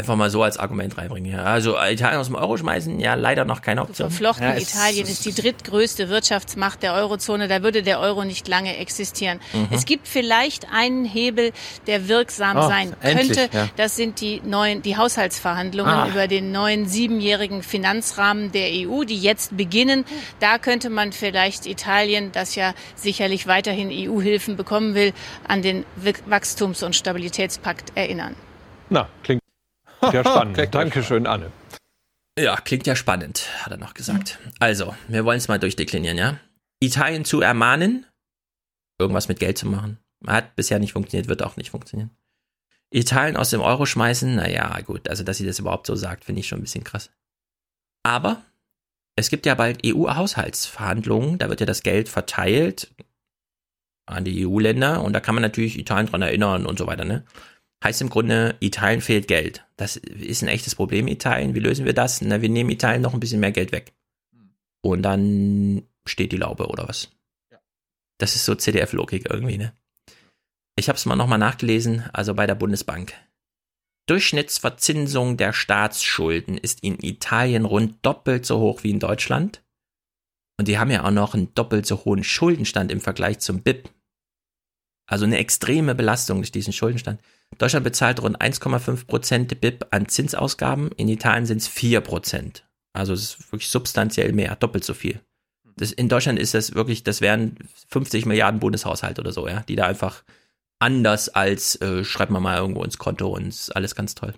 Einfach 0.00 0.16
mal 0.16 0.30
so 0.30 0.42
als 0.42 0.56
Argument 0.56 0.96
reinbringen. 0.96 1.30
Ja. 1.30 1.44
Also 1.44 1.76
Italien 1.78 2.18
aus 2.20 2.28
dem 2.28 2.34
Euro 2.36 2.56
schmeißen, 2.56 2.98
ja, 3.00 3.12
leider 3.16 3.44
noch 3.44 3.60
keine 3.60 3.82
Option. 3.82 4.08
verflochten. 4.08 4.44
Ja, 4.46 4.54
es- 4.54 4.72
Italien 4.74 5.06
ist 5.06 5.26
die 5.26 5.34
drittgrößte 5.34 6.08
Wirtschaftsmacht 6.08 6.82
der 6.82 6.94
Eurozone. 6.94 7.48
Da 7.48 7.62
würde 7.62 7.82
der 7.82 8.00
Euro 8.00 8.24
nicht 8.24 8.48
lange 8.48 8.78
existieren. 8.78 9.40
Mhm. 9.52 9.68
Es 9.70 9.84
gibt 9.84 10.08
vielleicht 10.08 10.72
einen 10.72 11.04
Hebel, 11.04 11.52
der 11.86 12.08
wirksam 12.08 12.56
Oh, 12.56 12.62
sein 12.68 12.96
endlich, 13.02 13.36
könnte. 13.36 13.54
ja. 13.54 13.68
Das 13.76 13.94
sind 13.94 14.22
die 14.22 14.40
neuen, 14.42 14.80
die 14.80 14.96
Haushaltsverhandlungen 14.96 15.92
Ah. 15.92 16.08
über 16.08 16.28
den 16.28 16.50
neuen 16.50 16.88
siebenjährigen 16.88 17.62
Finanzrahmen 17.62 18.52
der 18.52 18.68
EU, 18.72 19.04
die 19.04 19.18
jetzt 19.18 19.54
beginnen. 19.54 20.06
Da 20.40 20.56
könnte 20.56 20.88
man 20.88 21.12
vielleicht 21.12 21.66
Italien, 21.66 22.32
das 22.32 22.54
ja 22.54 22.72
sicherlich 22.94 23.46
weiterhin 23.46 23.90
EU-Hilfen 23.92 24.56
bekommen 24.56 24.94
will, 24.94 25.12
an 25.46 25.60
den 25.60 25.84
Wach- 25.96 26.22
Wachstums- 26.26 26.82
und 26.82 26.96
Stabilitätspakt 26.96 27.92
erinnern. 27.96 28.34
Na, 28.88 29.08
klingt 29.22 29.42
ja 30.02 30.24
spannend. 30.24 30.74
Dankeschön, 30.74 31.26
Anne. 31.26 31.52
Ja, 32.38 32.56
klingt 32.56 32.86
ja 32.86 32.96
spannend, 32.96 33.48
hat 33.62 33.72
er 33.72 33.78
noch 33.78 33.94
gesagt. 33.94 34.38
Also, 34.60 34.94
wir 35.08 35.24
wollen 35.24 35.38
es 35.38 35.48
mal 35.48 35.58
durchdeklinieren, 35.58 36.16
ja? 36.16 36.38
Italien 36.80 37.24
zu 37.24 37.40
ermahnen, 37.40 38.06
irgendwas 38.98 39.28
mit 39.28 39.40
Geld 39.40 39.58
zu 39.58 39.66
machen. 39.66 39.98
Hat 40.26 40.56
bisher 40.56 40.78
nicht 40.78 40.92
funktioniert, 40.92 41.28
wird 41.28 41.42
auch 41.42 41.56
nicht 41.56 41.70
funktionieren. 41.70 42.10
Italien 42.92 43.36
aus 43.36 43.50
dem 43.50 43.60
Euro 43.60 43.86
schmeißen, 43.86 44.34
naja, 44.34 44.80
gut, 44.80 45.08
also 45.08 45.22
dass 45.22 45.36
sie 45.36 45.46
das 45.46 45.58
überhaupt 45.58 45.86
so 45.86 45.94
sagt, 45.94 46.24
finde 46.24 46.40
ich 46.40 46.48
schon 46.48 46.58
ein 46.58 46.62
bisschen 46.62 46.84
krass. 46.84 47.10
Aber 48.02 48.42
es 49.16 49.28
gibt 49.28 49.46
ja 49.46 49.54
bald 49.54 49.84
EU-Haushaltsverhandlungen, 49.84 51.38
da 51.38 51.48
wird 51.48 51.60
ja 51.60 51.66
das 51.66 51.82
Geld 51.82 52.08
verteilt 52.08 52.92
an 54.06 54.24
die 54.24 54.46
EU-Länder 54.46 55.02
und 55.02 55.12
da 55.12 55.20
kann 55.20 55.34
man 55.34 55.42
natürlich 55.42 55.78
Italien 55.78 56.06
dran 56.06 56.22
erinnern 56.22 56.66
und 56.66 56.78
so 56.78 56.86
weiter, 56.86 57.04
ne? 57.04 57.24
Heißt 57.82 58.02
im 58.02 58.10
Grunde, 58.10 58.56
Italien 58.60 59.00
fehlt 59.00 59.26
Geld. 59.26 59.64
Das 59.76 59.96
ist 59.96 60.42
ein 60.42 60.48
echtes 60.48 60.74
Problem, 60.74 61.08
Italien. 61.08 61.54
Wie 61.54 61.60
lösen 61.60 61.86
wir 61.86 61.94
das? 61.94 62.20
Na, 62.20 62.42
wir 62.42 62.50
nehmen 62.50 62.70
Italien 62.70 63.00
noch 63.00 63.14
ein 63.14 63.20
bisschen 63.20 63.40
mehr 63.40 63.52
Geld 63.52 63.72
weg. 63.72 63.92
Und 64.82 65.02
dann 65.02 65.82
steht 66.06 66.32
die 66.32 66.36
Laube 66.36 66.66
oder 66.68 66.88
was? 66.88 67.10
Das 68.18 68.36
ist 68.36 68.44
so 68.44 68.54
CDF-Logik 68.54 69.30
irgendwie, 69.30 69.56
ne? 69.56 69.72
Ich 70.76 70.88
habe 70.88 70.96
es 70.96 71.06
mal 71.06 71.16
nochmal 71.16 71.38
nachgelesen, 71.38 72.04
also 72.12 72.34
bei 72.34 72.46
der 72.46 72.54
Bundesbank. 72.54 73.14
Durchschnittsverzinsung 74.06 75.36
der 75.36 75.52
Staatsschulden 75.52 76.58
ist 76.58 76.82
in 76.82 76.98
Italien 77.02 77.64
rund 77.64 78.04
doppelt 78.04 78.44
so 78.44 78.58
hoch 78.58 78.82
wie 78.82 78.90
in 78.90 78.98
Deutschland. 78.98 79.62
Und 80.58 80.68
die 80.68 80.78
haben 80.78 80.90
ja 80.90 81.04
auch 81.04 81.10
noch 81.10 81.34
einen 81.34 81.54
doppelt 81.54 81.86
so 81.86 82.04
hohen 82.04 82.24
Schuldenstand 82.24 82.92
im 82.92 83.00
Vergleich 83.00 83.38
zum 83.38 83.62
BIP. 83.62 83.88
Also 85.06 85.24
eine 85.24 85.38
extreme 85.38 85.94
Belastung 85.94 86.38
durch 86.38 86.52
diesen 86.52 86.72
Schuldenstand. 86.72 87.20
Deutschland 87.58 87.84
bezahlt 87.84 88.22
rund 88.22 88.40
1,5 88.40 89.06
Prozent 89.06 89.60
BIP 89.60 89.86
an 89.90 90.08
Zinsausgaben. 90.08 90.90
In 90.92 91.08
Italien 91.08 91.46
sind 91.46 91.58
es 91.58 91.68
4 91.68 92.00
Prozent. 92.00 92.64
Also 92.92 93.12
es 93.12 93.22
ist 93.22 93.52
wirklich 93.52 93.68
substanziell 93.68 94.32
mehr, 94.32 94.56
doppelt 94.56 94.84
so 94.84 94.94
viel. 94.94 95.20
Das, 95.76 95.92
in 95.92 96.08
Deutschland 96.08 96.38
ist 96.38 96.54
das 96.54 96.74
wirklich, 96.74 97.04
das 97.04 97.20
wären 97.20 97.56
50 97.88 98.26
Milliarden 98.26 98.60
Bundeshaushalt 98.60 99.18
oder 99.18 99.32
so, 99.32 99.48
ja, 99.48 99.62
die 99.62 99.76
da 99.76 99.86
einfach 99.86 100.24
anders 100.78 101.28
als 101.28 101.76
äh, 101.76 102.04
schreibt 102.04 102.30
man 102.30 102.42
mal 102.42 102.58
irgendwo 102.58 102.82
ins 102.82 102.98
Konto 102.98 103.28
und 103.28 103.70
alles 103.74 103.94
ganz 103.94 104.14
toll. 104.14 104.34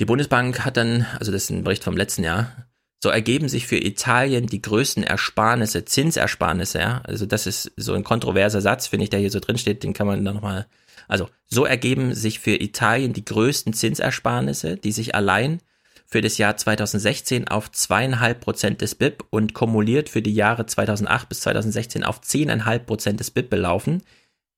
Die 0.00 0.04
Bundesbank 0.04 0.64
hat 0.64 0.76
dann, 0.76 1.06
also 1.18 1.32
das 1.32 1.44
ist 1.44 1.50
ein 1.50 1.64
Bericht 1.64 1.84
vom 1.84 1.96
letzten 1.96 2.22
Jahr, 2.22 2.66
so 3.02 3.08
ergeben 3.10 3.48
sich 3.48 3.66
für 3.66 3.76
Italien 3.76 4.46
die 4.46 4.62
größten 4.62 5.02
Ersparnisse, 5.02 5.84
Zinsersparnisse, 5.84 6.78
ja. 6.78 7.00
Also 7.04 7.26
das 7.26 7.46
ist 7.46 7.72
so 7.76 7.94
ein 7.94 8.04
kontroverser 8.04 8.60
Satz, 8.60 8.86
finde 8.86 9.04
ich, 9.04 9.10
der 9.10 9.20
hier 9.20 9.30
so 9.30 9.40
drin 9.40 9.58
steht, 9.58 9.82
den 9.82 9.92
kann 9.92 10.06
man 10.06 10.24
dann 10.24 10.34
nochmal, 10.34 10.66
also 11.08 11.28
so 11.46 11.64
ergeben 11.64 12.14
sich 12.14 12.38
für 12.38 12.60
Italien 12.60 13.12
die 13.12 13.24
größten 13.24 13.72
Zinsersparnisse, 13.72 14.76
die 14.76 14.92
sich 14.92 15.14
allein 15.14 15.60
für 16.06 16.20
das 16.20 16.38
Jahr 16.38 16.56
2016 16.56 17.48
auf 17.48 17.70
zweieinhalb 17.72 18.40
Prozent 18.40 18.80
des 18.80 18.94
BIP 18.94 19.24
und 19.30 19.54
kumuliert 19.54 20.08
für 20.08 20.22
die 20.22 20.34
Jahre 20.34 20.66
2008 20.66 21.28
bis 21.28 21.40
2016 21.40 22.04
auf 22.04 22.20
zehneinhalb 22.20 22.86
Prozent 22.86 23.20
des 23.20 23.30
BIP 23.30 23.50
belaufen. 23.50 24.02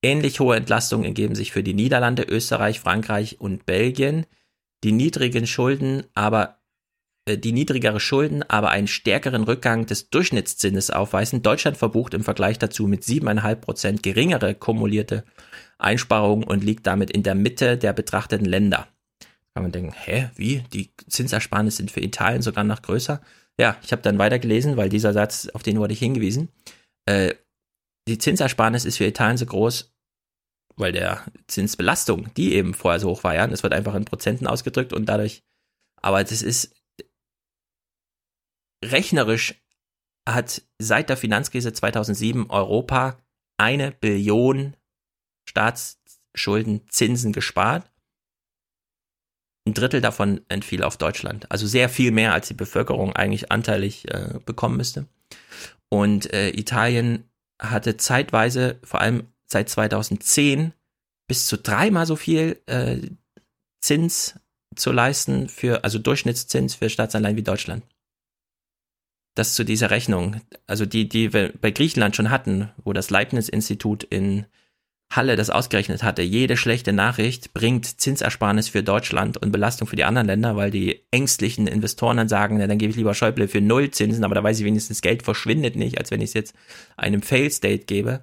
Ähnlich 0.03 0.41
hohe 0.41 0.57
Entlastungen 0.57 1.07
ergeben 1.07 1.35
sich 1.35 1.53
für 1.53 1.63
die 1.63 1.75
Niederlande, 1.75 2.23
Österreich, 2.23 2.81
Frankreich 2.81 3.41
und 3.41 3.67
Belgien. 3.67 4.27
Die 4.85 4.93
niedrigen 4.93 5.47
Schulden 5.47 6.05
aber 6.15 6.59
äh, 7.29 7.39
die 7.39 7.53
niedrigere 7.53 8.01
Schulden, 8.01 8.43
aber 8.43 8.71
einen 8.71 8.87
stärkeren 8.87 9.45
Rückgang 9.45 9.87
des 9.87 10.11
Durchschnittszinses 10.11 10.91
aufweisen. 10.91 11.43
Deutschland 11.43 11.77
verbucht 11.77 12.15
im 12.15 12.25
Vergleich 12.25 12.59
dazu 12.59 12.87
mit 12.87 13.03
7,5 13.03 13.55
Prozent 13.57 14.03
geringere 14.03 14.55
kumulierte 14.55 15.25
Einsparungen 15.79 16.45
und 16.45 16.65
liegt 16.65 16.87
damit 16.87 17.11
in 17.11 17.23
der 17.23 17.35
Mitte 17.35 17.79
der 17.79 17.93
betrachteten 17.93 18.47
Länder. 18.47 18.89
Kann 19.55 19.63
man 19.63 19.73
denken, 19.73 19.93
hä, 19.93 20.31
wie? 20.37 20.61
Die 20.73 20.91
Zinsersparnisse 21.09 21.79
sind 21.79 21.91
für 21.91 22.01
Italien 22.01 22.43
sogar 22.43 22.65
noch 22.65 22.83
größer? 22.83 23.21
Ja, 23.59 23.77
ich 23.83 23.93
habe 23.93 24.03
dann 24.03 24.19
weitergelesen, 24.19 24.77
weil 24.77 24.89
dieser 24.89 25.13
Satz, 25.13 25.49
auf 25.49 25.63
den 25.63 25.79
wurde 25.79 25.93
ich 25.93 25.99
hingewiesen. 25.99 26.49
Äh, 27.07 27.35
die 28.09 28.19
Zinsersparnis 28.19 28.85
ist 28.85 28.99
für 28.99 29.07
Italien 29.07 29.37
so 29.37 29.47
groß, 29.47 29.93
weil 30.77 30.93
der 30.93 31.25
Zinsbelastung, 31.49 32.33
die 32.35 32.55
eben 32.55 32.73
vorher 32.73 33.01
so 33.01 33.11
hoch 33.11 33.25
war, 33.25 33.35
ja, 33.35 33.47
das 33.47 33.63
wird 33.63 33.73
einfach 33.73 33.95
in 33.95 34.05
Prozenten 34.05 34.47
ausgedrückt 34.47 34.93
und 34.93 35.07
dadurch, 35.07 35.43
aber 36.01 36.23
das 36.23 36.43
ist 36.43 36.75
rechnerisch 38.85 39.55
hat 40.29 40.63
seit 40.79 41.09
der 41.09 41.17
Finanzkrise 41.17 41.73
2007 41.73 42.51
Europa 42.51 43.19
eine 43.57 43.93
Billion 43.93 44.77
Staatsschulden 45.59 46.89
Zinsen 46.89 47.33
gespart. 47.33 47.91
Ein 49.67 49.75
Drittel 49.75 50.01
davon 50.01 50.41
entfiel 50.49 50.85
auf 50.85 50.97
Deutschland. 50.97 51.51
Also 51.51 51.67
sehr 51.67 51.89
viel 51.89 52.13
mehr, 52.13 52.33
als 52.33 52.49
die 52.49 52.55
Bevölkerung 52.55 53.15
eigentlich 53.15 53.51
anteilig 53.51 54.09
äh, 54.09 54.39
bekommen 54.47 54.77
müsste. 54.77 55.07
Und 55.91 56.33
äh, 56.33 56.51
Italien 56.51 57.25
hatte 57.61 57.97
zeitweise, 57.97 58.79
vor 58.85 59.01
allem 59.01 59.27
seit 59.47 59.69
2010, 59.69 60.73
bis 61.27 61.47
zu 61.47 61.59
dreimal 61.59 62.07
so 62.07 62.17
viel 62.17 62.63
äh, 62.67 62.99
Zins 63.81 64.39
zu 64.77 64.93
leisten 64.93 65.49
für, 65.49 65.83
also 65.83 65.99
Durchschnittszins 65.99 66.77
für 66.77 66.89
Staatsanleihen 66.89 67.37
wie 67.37 67.43
Deutschland. 67.43 67.85
Das 69.35 69.55
zu 69.55 69.65
dieser 69.65 69.91
Rechnung, 69.91 70.41
also 70.67 70.87
die, 70.87 71.09
die 71.09 71.33
wir 71.33 71.53
bei 71.61 71.71
Griechenland 71.71 72.17
schon 72.17 72.31
hatten, 72.31 72.71
wo 72.85 72.93
das 72.93 73.11
Leibniz-Institut 73.11 74.05
in 74.05 74.47
Halle 75.11 75.37
das 75.37 75.49
ausgerechnet 75.49 76.03
hatte, 76.03 76.21
jede 76.21 76.59
schlechte 76.59 76.93
Nachricht 76.93 77.55
bringt 77.55 77.87
Zinsersparnis 77.87 78.69
für 78.69 78.83
Deutschland 78.83 79.39
und 79.39 79.53
Belastung 79.53 79.89
für 79.89 79.97
die 79.97 80.05
anderen 80.05 80.27
Länder, 80.27 80.55
weil 80.55 80.71
die 80.71 81.01
ängstlichen 81.11 81.67
Investoren 81.67 82.19
dann 82.19 82.29
sagen, 82.29 82.59
na, 82.59 82.67
dann 82.67 82.77
gebe 82.77 82.91
ich 82.91 82.97
lieber 82.97 83.15
Schäuble 83.15 83.49
für 83.49 83.63
null 83.63 83.91
Zinsen, 83.91 84.23
aber 84.23 84.35
da 84.35 84.43
weiß 84.43 84.59
ich 84.59 84.67
wenigstens, 84.67 85.01
Geld 85.01 85.23
verschwindet 85.23 85.77
nicht, 85.77 85.99
als 85.99 86.11
wenn 86.11 86.21
ich 86.21 86.31
es 86.31 86.35
jetzt 86.35 86.55
einem 86.99 87.23
Fail-State 87.23 87.87
gebe. 87.87 88.21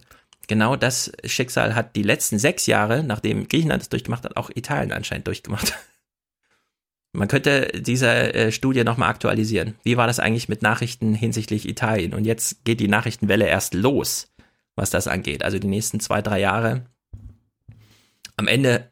Genau 0.47 0.75
das 0.75 1.11
Schicksal 1.23 1.73
hat 1.73 1.95
die 1.95 2.03
letzten 2.03 2.37
sechs 2.37 2.67
Jahre, 2.67 3.03
nachdem 3.03 3.47
Griechenland 3.47 3.81
es 3.81 3.89
durchgemacht 3.89 4.23
hat, 4.23 4.37
auch 4.37 4.51
Italien 4.53 4.91
anscheinend 4.91 5.25
durchgemacht. 5.25 5.73
Man 7.13 7.29
könnte 7.29 7.71
diese 7.73 8.33
äh, 8.33 8.51
Studie 8.51 8.83
nochmal 8.83 9.09
aktualisieren. 9.09 9.75
Wie 9.83 9.97
war 9.97 10.05
das 10.05 10.19
eigentlich 10.19 10.49
mit 10.49 10.61
Nachrichten 10.61 11.15
hinsichtlich 11.15 11.67
Italien? 11.67 12.13
Und 12.13 12.25
jetzt 12.25 12.63
geht 12.65 12.79
die 12.79 12.89
Nachrichtenwelle 12.89 13.47
erst 13.47 13.73
los, 13.73 14.27
was 14.75 14.89
das 14.89 15.07
angeht. 15.07 15.43
Also 15.43 15.59
die 15.59 15.67
nächsten 15.67 15.99
zwei, 15.99 16.21
drei 16.21 16.39
Jahre. 16.39 16.85
Am 18.37 18.47
Ende 18.47 18.91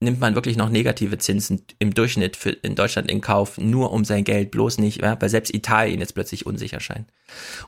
nimmt 0.00 0.20
man 0.20 0.34
wirklich 0.34 0.56
noch 0.56 0.68
negative 0.68 1.18
Zinsen 1.18 1.62
im 1.78 1.94
Durchschnitt 1.94 2.36
für, 2.36 2.50
in 2.50 2.74
Deutschland 2.74 3.10
in 3.10 3.20
Kauf, 3.20 3.58
nur 3.58 3.92
um 3.92 4.04
sein 4.04 4.24
Geld 4.24 4.50
bloß 4.50 4.78
nicht, 4.78 5.00
ja, 5.02 5.20
weil 5.20 5.28
selbst 5.30 5.54
Italien 5.54 6.00
jetzt 6.00 6.14
plötzlich 6.14 6.44
unsicher 6.44 6.80
scheint. 6.80 7.08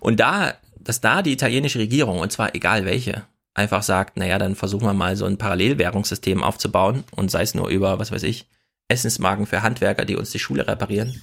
Und 0.01 0.21
da, 0.21 0.55
dass 0.79 1.01
da 1.01 1.23
die 1.23 1.33
italienische 1.33 1.79
Regierung, 1.79 2.19
und 2.19 2.31
zwar 2.31 2.55
egal 2.55 2.85
welche, 2.85 3.25
einfach 3.55 3.83
sagt, 3.83 4.19
naja, 4.19 4.39
dann 4.39 4.55
versuchen 4.55 4.87
wir 4.87 4.95
mal 4.95 5.17
so 5.17 5.25
ein 5.25 5.39
Parallelwährungssystem 5.39 6.43
aufzubauen 6.43 7.05
und 7.17 7.31
sei 7.31 7.43
es 7.43 7.55
nur 7.55 7.69
über, 7.69 7.99
was 7.99 8.13
weiß 8.13 8.23
ich, 8.25 8.47
Essensmarken 8.89 9.47
für 9.47 9.63
Handwerker, 9.63 10.05
die 10.05 10.17
uns 10.17 10.31
die 10.31 10.39
Schule 10.39 10.67
reparieren. 10.67 11.23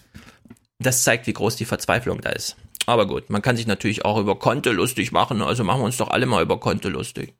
Das 0.79 1.03
zeigt, 1.03 1.27
wie 1.27 1.33
groß 1.33 1.55
die 1.55 1.65
Verzweiflung 1.65 2.21
da 2.21 2.31
ist. 2.31 2.57
Aber 2.85 3.07
gut, 3.07 3.29
man 3.29 3.41
kann 3.41 3.57
sich 3.57 3.67
natürlich 3.67 4.05
auch 4.05 4.17
über 4.17 4.37
Konto 4.37 4.71
lustig 4.71 5.11
machen, 5.11 5.41
also 5.41 5.63
machen 5.63 5.81
wir 5.81 5.85
uns 5.85 5.97
doch 5.97 6.09
alle 6.09 6.25
mal 6.25 6.43
über 6.43 6.59
Konto 6.59 6.89
lustig. 6.89 7.35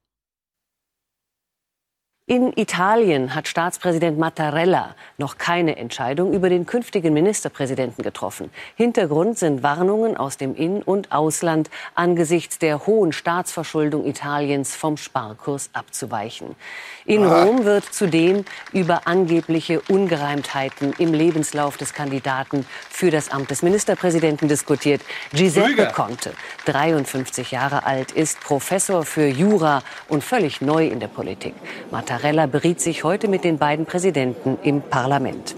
In 2.28 2.54
Italien 2.56 3.36
hat 3.36 3.48
Staatspräsident 3.48 4.18
Mattarella 4.18 4.96
noch 5.20 5.38
keine 5.38 5.78
Entscheidung 5.78 6.34
über 6.34 6.50
den 6.50 6.66
künftigen 6.66 7.14
Ministerpräsidenten 7.14 8.02
getroffen. 8.02 8.50
Hintergrund 8.76 9.38
sind 9.38 9.62
Warnungen 9.62 10.18
aus 10.18 10.36
dem 10.36 10.56
In- 10.56 10.82
und 10.82 11.12
Ausland 11.12 11.70
angesichts 11.94 12.58
der 12.58 12.88
hohen 12.88 13.12
Staatsverschuldung 13.12 14.08
Italiens 14.08 14.76
vom 14.76 14.98
Sparkurs 14.98 15.70
abzuweichen. 15.74 16.56
In 17.06 17.24
Rom 17.24 17.64
wird 17.64 17.94
zudem 17.94 18.44
über 18.74 19.06
angebliche 19.06 19.80
Ungereimtheiten 19.82 20.94
im 20.98 21.14
Lebenslauf 21.14 21.78
des 21.78 21.94
Kandidaten 21.94 22.66
für 22.90 23.12
das 23.12 23.30
Amt 23.30 23.52
des 23.52 23.62
Ministerpräsidenten 23.62 24.48
diskutiert. 24.48 25.04
Giuseppe. 25.32 25.92
Conte, 25.94 26.34
53 26.66 27.52
Jahre 27.52 27.86
alt, 27.86 28.12
ist 28.12 28.40
Professor 28.40 29.06
für 29.06 29.28
Jura 29.28 29.84
und 30.08 30.24
völlig 30.24 30.60
neu 30.60 30.88
in 30.88 31.00
der 31.00 31.08
Politik. 31.08 31.54
Mattarella 31.92 32.14
beriet 32.47 32.82
sich 32.82 33.03
heute 33.03 33.28
mit 33.28 33.43
den 33.43 33.57
beiden 33.57 33.86
Präsidenten 33.86 34.57
im 34.63 34.82
Parlament. 34.82 35.55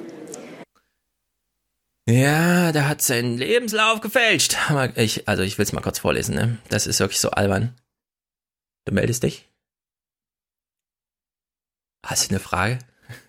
Ja, 2.09 2.71
der 2.71 2.87
hat 2.87 3.01
seinen 3.01 3.37
Lebenslauf 3.37 3.99
gefälscht. 3.99 4.55
Ich, 4.95 5.27
also 5.27 5.43
ich 5.43 5.57
will 5.57 5.63
es 5.63 5.73
mal 5.73 5.81
kurz 5.81 5.99
vorlesen, 5.99 6.35
ne? 6.35 6.57
Das 6.69 6.87
ist 6.87 6.99
wirklich 6.99 7.19
so 7.19 7.31
albern. 7.31 7.75
Du 8.85 8.93
meldest 8.93 9.23
dich? 9.23 9.49
Hast 12.05 12.25
du 12.29 12.35
eine 12.35 12.39
Frage? 12.39 12.79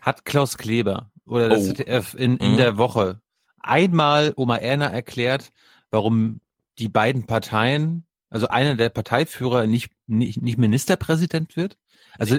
Hat 0.00 0.24
Klaus 0.24 0.56
Kleber 0.58 1.10
oder 1.26 1.48
das 1.48 1.62
Oh. 1.62 1.66
ZDF 1.72 2.14
in, 2.14 2.36
in 2.36 2.52
Mhm. 2.52 2.56
der 2.56 2.78
Woche 2.78 3.20
einmal 3.60 4.32
Oma 4.36 4.56
Erna 4.56 4.86
erklärt, 4.86 5.50
warum 5.90 6.40
die 6.78 6.88
beiden 6.88 7.26
Parteien, 7.26 8.06
also 8.30 8.46
einer 8.48 8.76
der 8.76 8.88
Parteiführer 8.90 9.66
nicht, 9.66 9.90
nicht, 10.06 10.40
nicht 10.40 10.58
Ministerpräsident 10.58 11.56
wird? 11.56 11.76
Also 12.18 12.38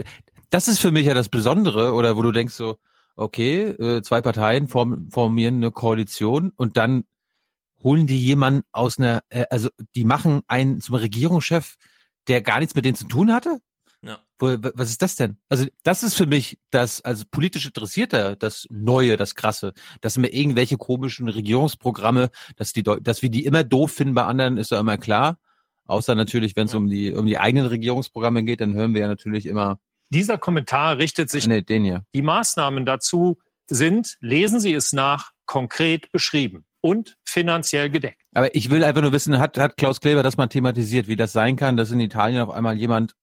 das 0.49 0.67
ist 0.67 0.79
für 0.79 0.91
mich 0.91 1.05
ja 1.05 1.13
das 1.13 1.29
Besondere, 1.29 1.93
oder 1.93 2.17
wo 2.17 2.21
du 2.21 2.31
denkst 2.31 2.53
so, 2.53 2.77
okay, 3.15 3.63
äh, 3.63 4.01
zwei 4.01 4.21
Parteien 4.21 4.67
form, 4.67 5.09
formieren 5.11 5.55
eine 5.55 5.71
Koalition 5.71 6.51
und 6.55 6.77
dann 6.77 7.03
holen 7.83 8.07
die 8.07 8.19
jemanden 8.19 8.63
aus 8.71 8.97
einer, 8.97 9.21
äh, 9.29 9.45
also 9.49 9.69
die 9.95 10.05
machen 10.05 10.41
einen 10.47 10.81
zum 10.81 10.95
Regierungschef, 10.95 11.75
der 12.27 12.41
gar 12.41 12.59
nichts 12.59 12.75
mit 12.75 12.85
denen 12.85 12.95
zu 12.95 13.07
tun 13.07 13.33
hatte? 13.33 13.59
Ja. 14.01 14.19
Wo, 14.37 14.55
was 14.75 14.89
ist 14.89 15.01
das 15.01 15.15
denn? 15.15 15.37
Also 15.49 15.65
das 15.83 16.03
ist 16.03 16.15
für 16.15 16.25
mich 16.25 16.57
das, 16.69 17.01
also 17.01 17.25
politisch 17.29 17.65
Interessierter, 17.65 18.35
das 18.37 18.65
Neue, 18.69 19.17
das 19.17 19.35
Krasse. 19.35 19.73
Dass 19.99 20.17
mir 20.17 20.33
irgendwelche 20.33 20.77
komischen 20.77 21.27
Regierungsprogramme, 21.27 22.29
dass 22.55 22.71
die, 22.71 22.83
dass 22.83 23.21
wir 23.21 23.29
die 23.29 23.45
immer 23.45 23.65
doof 23.65 23.91
finden 23.91 24.13
bei 24.13 24.23
anderen, 24.23 24.57
ist 24.57 24.71
ja 24.71 24.79
immer 24.79 24.97
klar. 24.97 25.37
Außer 25.85 26.15
natürlich, 26.15 26.55
wenn 26.55 26.67
es 26.67 26.75
um 26.75 26.87
die, 26.87 27.13
um 27.13 27.25
die 27.25 27.39
eigenen 27.39 27.65
Regierungsprogramme 27.65 28.43
geht, 28.43 28.61
dann 28.61 28.73
hören 28.73 28.93
wir 28.93 29.01
ja 29.01 29.07
natürlich 29.07 29.45
immer, 29.47 29.79
Dieser 30.09 30.37
Kommentar 30.37 30.97
richtet 30.97 31.29
sich, 31.29 31.47
nee, 31.47 31.61
den 31.61 31.83
hier. 31.83 32.03
die 32.15 32.21
Maßnahmen 32.21 32.85
dazu 32.85 33.37
sind, 33.67 34.17
lesen 34.21 34.59
Sie 34.59 34.73
es 34.73 34.91
nach, 34.93 35.31
konkret 35.45 36.11
beschrieben 36.11 36.65
und 36.81 37.17
finanziell 37.25 37.89
gedeckt. 37.89 38.21
Aber 38.33 38.53
ich 38.55 38.69
will 38.69 38.83
einfach 38.83 39.01
nur 39.01 39.11
wissen, 39.11 39.39
hat, 39.39 39.57
hat 39.57 39.77
Klaus 39.77 39.99
Kleber 39.99 40.23
das 40.23 40.37
mal 40.37 40.47
thematisiert, 40.47 41.07
wie 41.07 41.15
das 41.15 41.33
sein 41.33 41.55
kann, 41.55 41.77
dass 41.77 41.91
in 41.91 41.99
Italien 41.99 42.41
auf 42.41 42.49
einmal 42.49 42.77
jemand 42.77 43.15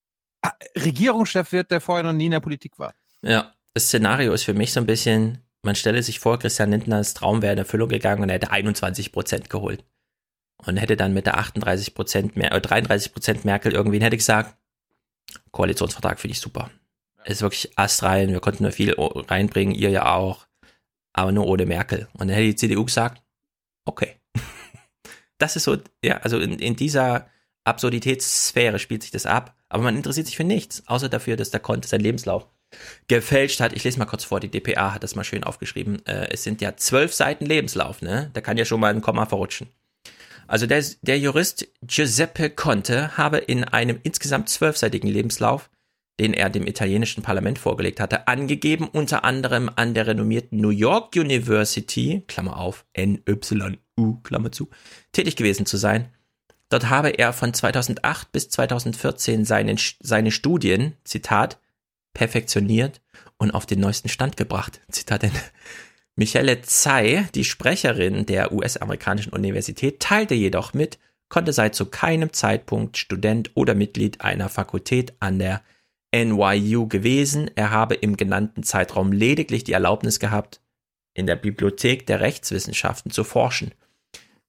ah, 0.43 0.53
Regierungschef 0.77 1.53
wird, 1.53 1.71
der 1.71 1.81
vorher 1.81 2.05
noch 2.05 2.13
nie 2.13 2.27
in 2.27 2.33
der 2.33 2.41
Politik 2.41 2.79
war? 2.79 2.95
Ja, 3.23 3.55
das 3.75 3.85
Szenario 3.85 4.33
ist 4.33 4.45
für 4.45 4.55
mich 4.55 4.73
so 4.73 4.81
ein 4.81 4.87
bisschen, 4.87 5.39
man 5.63 5.75
stelle 5.75 6.03
sich 6.03 6.21
vor, 6.21 6.39
Christian 6.39 6.71
Lindners 6.71 7.15
Traum 7.15 7.43
wäre 7.43 7.53
in 7.53 7.59
Erfüllung 7.59 7.89
gegangen 7.89 8.23
und 8.23 8.29
er 8.29 8.37
hätte 8.37 8.51
21 8.51 9.13
Prozent 9.13 9.51
geholt. 9.51 9.85
Und 10.65 10.79
hätte 10.79 10.97
dann 10.97 11.13
mit 11.13 11.27
der 11.27 11.39
38 11.39 11.95
Prozent, 11.95 12.37
äh, 12.37 12.61
33 12.61 13.13
Prozent 13.13 13.45
Merkel 13.45 13.73
irgendwie, 13.73 14.01
hätte 14.01 14.17
gesagt, 14.17 14.57
Koalitionsvertrag 15.57 16.21
finde 16.21 16.33
ich 16.33 16.41
super. 16.41 16.71
Ist 17.25 17.41
wirklich 17.41 17.77
astrein, 17.77 18.29
wir 18.29 18.41
konnten 18.41 18.63
nur 18.63 18.73
viel 18.73 18.95
reinbringen, 18.99 19.75
ihr 19.75 19.89
ja 19.89 20.15
auch, 20.15 20.47
aber 21.15 21.33
nur 21.33 21.47
ohne 21.47 21.65
Merkel. 21.65 22.09
Und 22.13 22.29
dann 22.29 22.37
hätte 22.37 22.47
die 22.47 22.57
CDU 22.57 22.85
gesagt, 22.85 23.23
okay. 23.85 24.17
Das 25.39 25.55
ist 25.55 25.65
so, 25.65 25.77
ja, 26.03 26.19
also 26.19 26.39
in, 26.39 26.59
in 26.59 26.77
dieser 26.77 27.29
Absurditätssphäre 27.65 28.79
spielt 28.79 29.03
sich 29.03 29.11
das 29.11 29.27
ab, 29.27 29.55
aber 29.69 29.83
man 29.83 29.97
interessiert 29.97 30.27
sich 30.27 30.37
für 30.37 30.45
nichts, 30.45 30.83
außer 30.87 31.11
dafür, 31.11 31.37
dass 31.37 31.51
der 31.51 31.61
Conte 31.61 31.89
seinen 31.89 32.01
Lebenslauf 32.01 32.47
gefälscht 33.09 33.61
hat. 33.61 33.73
Ich 33.75 33.85
lese 33.85 33.99
mal 33.99 34.07
kurz 34.07 34.25
vor, 34.25 34.41
die 34.41 34.51
DPA 34.51 34.95
hat 34.95 35.03
das 35.03 35.15
mal 35.15 35.25
schön 35.25 35.45
aufgeschrieben. 35.45 36.05
Äh, 36.07 36.29
es 36.31 36.43
sind 36.43 36.61
ja 36.61 36.77
zwölf 36.77 37.13
Seiten 37.13 37.45
Lebenslauf, 37.45 38.03
ne? 38.03 38.31
Da 38.33 38.41
kann 38.41 38.57
ja 38.57 38.65
schon 38.65 38.81
mal 38.81 38.95
ein 38.95 39.03
Komma 39.03 39.27
verrutschen. 39.27 39.69
Also 40.47 40.67
der, 40.67 40.85
der 41.03 41.19
Jurist 41.19 41.67
Giuseppe 41.83 42.51
Conte 42.51 43.17
habe 43.17 43.39
in 43.39 43.65
einem 43.65 43.99
insgesamt 44.03 44.49
zwölfseitigen 44.49 45.09
Lebenslauf, 45.09 45.71
den 46.19 46.33
er 46.33 46.49
dem 46.49 46.67
italienischen 46.67 47.23
Parlament 47.23 47.59
vorgelegt 47.59 48.01
hatte, 48.01 48.27
angegeben, 48.27 48.89
unter 48.89 49.25
anderem 49.25 49.71
an 49.75 49.95
der 49.95 50.07
renommierten 50.07 50.61
New 50.61 50.71
York 50.71 51.15
University, 51.15 52.25
Klammer 52.27 52.57
auf, 52.57 52.87
NYU, 52.97 54.21
Klammer 54.23 54.53
zu, 54.53 54.71
tätig 55.13 55.37
gewesen 55.37 55.67
zu 55.67 55.77
sein. 55.77 56.09
Dort 56.69 56.89
habe 56.89 57.11
er 57.11 57.33
von 57.33 57.53
2008 57.53 58.33
bis 58.33 58.49
2014 58.49 59.45
seinen, 59.45 59.79
seine 60.01 60.31
Studien, 60.31 60.95
Zitat, 61.05 61.61
perfektioniert 62.15 63.03
und 63.37 63.51
auf 63.51 63.67
den 63.67 63.81
neuesten 63.81 64.09
Stand 64.09 64.37
gebracht. 64.37 64.81
Zitat 64.91 65.23
Ende. 65.23 65.41
Michelle 66.17 66.63
Tsai, 66.63 67.29
die 67.35 67.45
Sprecherin 67.45 68.25
der 68.25 68.51
US-amerikanischen 68.51 69.35
Universität, 69.35 70.01
teilte 70.01 70.35
jedoch 70.35 70.73
mit, 70.73 70.99
konnte 71.29 71.53
sei 71.53 71.69
zu 71.69 71.87
keinem 71.87 72.33
Zeitpunkt 72.33 72.97
Student 72.97 73.51
oder 73.55 73.75
Mitglied 73.75 74.23
einer 74.23 74.49
Fakultät 74.49 75.13
an 75.21 75.39
der 75.39 75.63
NYU 76.15 76.89
gewesen. 76.89 77.51
Er 77.55 77.71
habe 77.71 77.95
im 77.95 78.17
genannten 78.17 78.63
Zeitraum 78.63 79.13
lediglich 79.13 79.65
die 79.65 79.73
Erlaubnis 79.73 80.19
gehabt, 80.19 80.63
in 81.13 81.27
der 81.27 81.37
Bibliothek 81.37 82.07
der 82.07 82.21
Rechtswissenschaften 82.21 83.11
zu 83.11 83.23
forschen. 83.23 83.73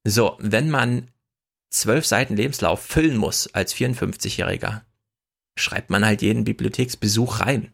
So, 0.05 0.38
wenn 0.39 0.70
man 0.70 1.09
zwölf 1.70 2.05
Seiten 2.05 2.38
Lebenslauf 2.38 2.82
füllen 2.82 3.18
muss 3.18 3.53
als 3.53 3.76
54-Jähriger, 3.76 4.84
schreibt 5.57 5.89
man 5.89 6.05
halt 6.05 6.22
jeden 6.22 6.45
Bibliotheksbesuch 6.45 7.41
rein. 7.41 7.74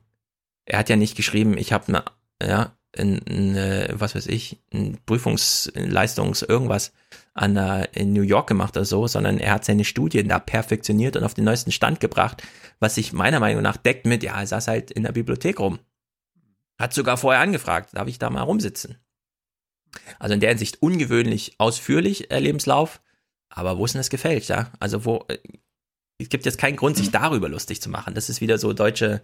Er 0.65 0.79
hat 0.79 0.89
ja 0.89 0.95
nicht 0.95 1.15
geschrieben, 1.15 1.57
ich 1.57 1.73
habe 1.73 1.89
eine, 1.89 2.05
ja, 2.41 2.75
ein, 2.97 3.21
ein, 3.27 3.87
was 3.99 4.15
weiß 4.15 4.27
ich, 4.27 4.59
ein 4.73 4.97
Prüfungsleistungs 5.05 6.43
irgendwas 6.43 6.93
an 7.33 7.55
der, 7.55 7.95
in 7.95 8.13
New 8.13 8.21
York 8.21 8.47
gemacht 8.47 8.77
oder 8.77 8.85
so, 8.85 9.07
sondern 9.07 9.39
er 9.39 9.53
hat 9.53 9.65
seine 9.65 9.85
Studien 9.85 10.29
da 10.29 10.39
perfektioniert 10.39 11.15
und 11.15 11.23
auf 11.23 11.33
den 11.33 11.45
neuesten 11.45 11.71
Stand 11.71 11.99
gebracht, 11.99 12.43
was 12.79 12.95
sich 12.95 13.13
meiner 13.13 13.39
Meinung 13.39 13.63
nach 13.63 13.77
deckt 13.77 14.05
mit, 14.05 14.23
ja, 14.23 14.39
er 14.39 14.47
saß 14.47 14.67
halt 14.67 14.91
in 14.91 15.03
der 15.03 15.11
Bibliothek 15.11 15.59
rum. 15.59 15.79
Hat 16.79 16.93
sogar 16.93 17.17
vorher 17.17 17.41
angefragt, 17.41 17.89
darf 17.93 18.07
ich 18.07 18.19
da 18.19 18.29
mal 18.29 18.41
rumsitzen? 18.41 18.97
Also 20.19 20.33
in 20.33 20.39
der 20.39 20.49
Hinsicht 20.49 20.81
ungewöhnlich 20.81 21.55
ausführlich, 21.57 22.31
äh, 22.31 22.39
Lebenslauf, 22.39 23.01
aber 23.49 23.77
wo 23.77 23.85
ist 23.85 23.93
denn 23.93 23.99
das 23.99 24.09
gefälscht, 24.09 24.49
ja? 24.49 24.71
Also 24.79 25.05
wo, 25.05 25.25
äh, 25.27 25.37
es 26.19 26.29
gibt 26.29 26.45
jetzt 26.45 26.57
keinen 26.57 26.75
Grund, 26.75 26.97
sich 26.97 27.11
darüber 27.11 27.49
lustig 27.49 27.81
zu 27.81 27.89
machen. 27.89 28.13
Das 28.13 28.29
ist 28.29 28.41
wieder 28.41 28.57
so 28.57 28.73
deutsche 28.73 29.21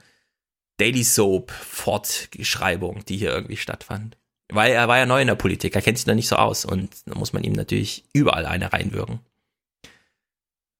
Daily 0.79 1.03
Soap 1.03 1.51
Fortschreibung, 1.51 3.05
die 3.05 3.17
hier 3.17 3.31
irgendwie 3.31 3.57
stattfand. 3.57 4.17
Weil 4.51 4.71
er 4.71 4.87
war 4.87 4.97
ja 4.97 5.05
neu 5.05 5.21
in 5.21 5.27
der 5.27 5.35
Politik, 5.35 5.75
er 5.75 5.81
kennt 5.81 5.97
sich 5.99 6.07
noch 6.07 6.15
nicht 6.15 6.27
so 6.27 6.35
aus 6.35 6.65
und 6.65 6.89
da 7.05 7.15
muss 7.15 7.33
man 7.33 7.43
ihm 7.43 7.53
natürlich 7.53 8.03
überall 8.13 8.45
eine 8.45 8.73
reinwirken. 8.73 9.19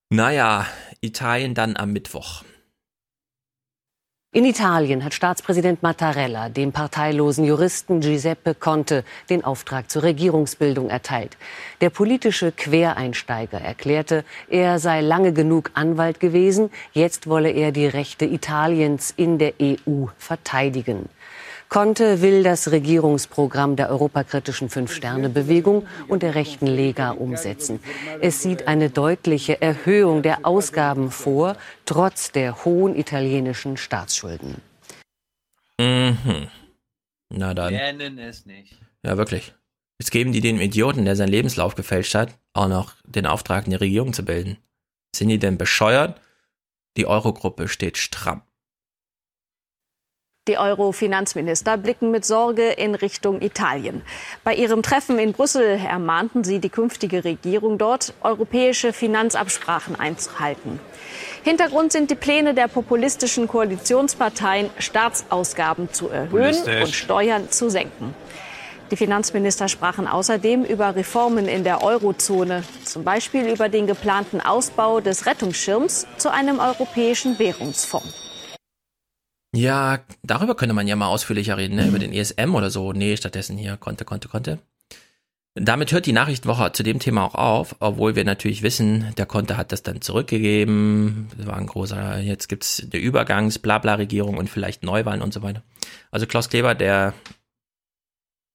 Naja, 0.10 0.66
Italien 1.02 1.54
dann 1.54 1.78
am 1.78 1.92
Mittwoch. 1.92 2.44
In 4.32 4.46
Italien 4.46 5.04
hat 5.04 5.16
Staatspräsident 5.16 5.82
Mattarella 5.82 6.50
dem 6.50 6.72
parteilosen 6.72 7.46
Juristen 7.46 8.00
Giuseppe 8.00 8.54
Conte 8.54 9.04
den 9.28 9.44
Auftrag 9.44 9.90
zur 9.90 10.04
Regierungsbildung 10.04 10.92
erteilt. 10.92 11.36
Der 11.82 11.90
politische 11.90 12.52
Quereinsteiger 12.52 13.60
erklärte, 13.60 14.24
er 14.48 14.78
sei 14.78 15.02
lange 15.02 15.34
genug 15.34 15.72
Anwalt 15.74 16.20
gewesen, 16.20 16.70
jetzt 16.94 17.26
wolle 17.26 17.50
er 17.50 17.72
die 17.72 17.88
Rechte 17.88 18.26
Italiens 18.26 19.12
in 19.18 19.40
der 19.40 19.54
EU 19.60 20.06
verteidigen. 20.20 21.10
Conte 21.70 22.24
will 22.24 22.42
das 22.42 22.72
Regierungsprogramm 22.72 23.76
der 23.76 23.92
europakritischen 23.92 24.70
Fünf-Sterne-Bewegung 24.70 25.88
und 26.08 26.24
der 26.24 26.34
rechten 26.34 26.66
Lega 26.66 27.12
umsetzen. 27.12 27.80
Es 28.22 28.42
sieht 28.42 28.68
eine 28.68 28.90
deutliche 28.90 29.62
Erhöhung 29.62 30.24
der 30.24 30.48
Ausgaben 30.48 31.12
vor, 31.12 31.56
trotz 31.86 32.32
der 32.32 32.66
hohen 32.66 32.96
italienischen 32.96 33.78
Staatsschulden. 33.78 34.56
Mhm. 35.80 36.48
Na 37.30 37.54
dann. 37.54 37.74
Nennen 37.74 38.18
es 38.18 38.48
nicht. 38.48 38.80
Ja, 39.04 39.18
wirklich. 39.18 39.54
Jetzt 40.00 40.10
geben 40.10 40.32
die 40.32 40.42
dem 40.42 40.60
Idioten, 40.60 41.06
der 41.06 41.16
seinen 41.16 41.30
Lebenslauf 41.30 41.76
gefälscht 41.76 42.16
hat, 42.16 42.38
auch 42.54 42.68
noch 42.68 42.96
den 43.06 43.28
Auftrag, 43.28 43.68
eine 43.68 43.80
Regierung 43.80 44.14
zu 44.14 44.26
bilden. 44.26 44.58
Sind 45.16 45.30
die 45.30 45.38
denn 45.38 45.60
bescheuert? 45.60 46.20
Die 46.98 47.06
Eurogruppe 47.06 47.68
steht 47.68 47.98
stramm. 47.98 48.42
Die 50.50 50.58
Euro-Finanzminister 50.58 51.78
blicken 51.78 52.10
mit 52.10 52.26
Sorge 52.26 52.72
in 52.72 52.96
Richtung 52.96 53.40
Italien. 53.40 54.02
Bei 54.44 54.56
ihrem 54.56 54.82
Treffen 54.82 55.20
in 55.20 55.32
Brüssel 55.32 55.80
ermahnten 55.88 56.44
sie 56.44 56.58
die 56.58 56.70
künftige 56.70 57.24
Regierung 57.24 57.78
dort, 57.78 58.16
europäische 58.24 58.92
Finanzabsprachen 58.92 59.96
einzuhalten. 60.00 60.80
Hintergrund 61.44 61.92
sind 61.92 62.10
die 62.10 62.16
Pläne 62.16 62.56
der 62.56 62.68
populistischen 62.68 63.48
Koalitionsparteien, 63.48 64.72
Staatsausgaben 64.80 65.94
zu 65.94 66.10
erhöhen 66.10 66.56
und 66.82 66.96
Steuern 66.96 67.52
zu 67.52 67.70
senken. 67.70 68.16
Die 68.90 68.98
Finanzminister 68.98 69.68
sprachen 69.68 70.08
außerdem 70.08 70.66
über 70.66 70.96
Reformen 70.96 71.48
in 71.48 71.64
der 71.64 71.84
Eurozone, 71.84 72.64
zum 72.86 73.04
Beispiel 73.04 73.48
über 73.48 73.70
den 73.70 73.86
geplanten 73.86 74.42
Ausbau 74.42 75.00
des 75.00 75.28
Rettungsschirms 75.28 76.08
zu 76.18 76.32
einem 76.32 76.58
europäischen 76.58 77.38
Währungsfonds. 77.38 78.29
Ja, 79.54 80.00
darüber 80.22 80.56
könnte 80.56 80.76
man 80.76 80.88
ja 80.88 80.96
mal 80.96 81.08
ausführlicher 81.08 81.58
reden, 81.58 81.76
ne? 81.76 81.88
über 81.88 82.00
den 82.00 82.14
ESM 82.14 82.54
oder 82.54 82.70
so. 82.70 82.94
Nee, 82.94 83.18
stattdessen 83.18 83.58
hier 83.58 83.78
konnte, 83.78 84.06
konnte, 84.06 84.28
konnte. 84.28 84.60
Damit 85.56 85.92
hört 85.92 86.06
die 86.06 86.14
Nachrichtenwoche 86.14 86.72
zu 86.72 86.84
dem 86.84 87.00
Thema 87.00 87.26
auch 87.26 87.36
auf, 87.36 87.76
obwohl 87.80 88.16
wir 88.16 88.24
natürlich 88.24 88.62
wissen, 88.62 89.14
der 89.18 89.26
Konter 89.26 89.58
hat 89.58 89.72
das 89.72 89.82
dann 89.82 90.02
zurückgegeben. 90.02 91.28
Das 91.36 91.48
war 91.48 91.58
ein 91.58 91.66
großer, 91.66 92.20
jetzt 92.20 92.48
gibt's 92.48 92.82
eine 92.84 93.02
Übergangs-Blabla-Regierung 93.02 94.38
und 94.38 94.50
vielleicht 94.50 94.84
Neuwahlen 94.84 95.24
und 95.24 95.34
so 95.34 95.42
weiter. 95.42 95.64
Also 96.12 96.28
Klaus 96.28 96.50
Kleber, 96.50 96.76
der 96.76 97.14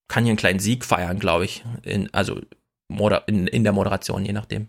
kann 0.09 0.25
hier 0.25 0.31
einen 0.31 0.39
kleinen 0.39 0.61
Sieg 0.61 0.85
feiern, 0.85 1.19
glaube 1.19 1.45
ich. 1.45 1.65
In, 1.83 2.13
also 2.15 2.41
in, 3.27 3.49
in 3.49 3.65
der 3.65 3.73
Moderation, 3.73 4.25
je 4.25 4.33
nachdem. 4.33 4.69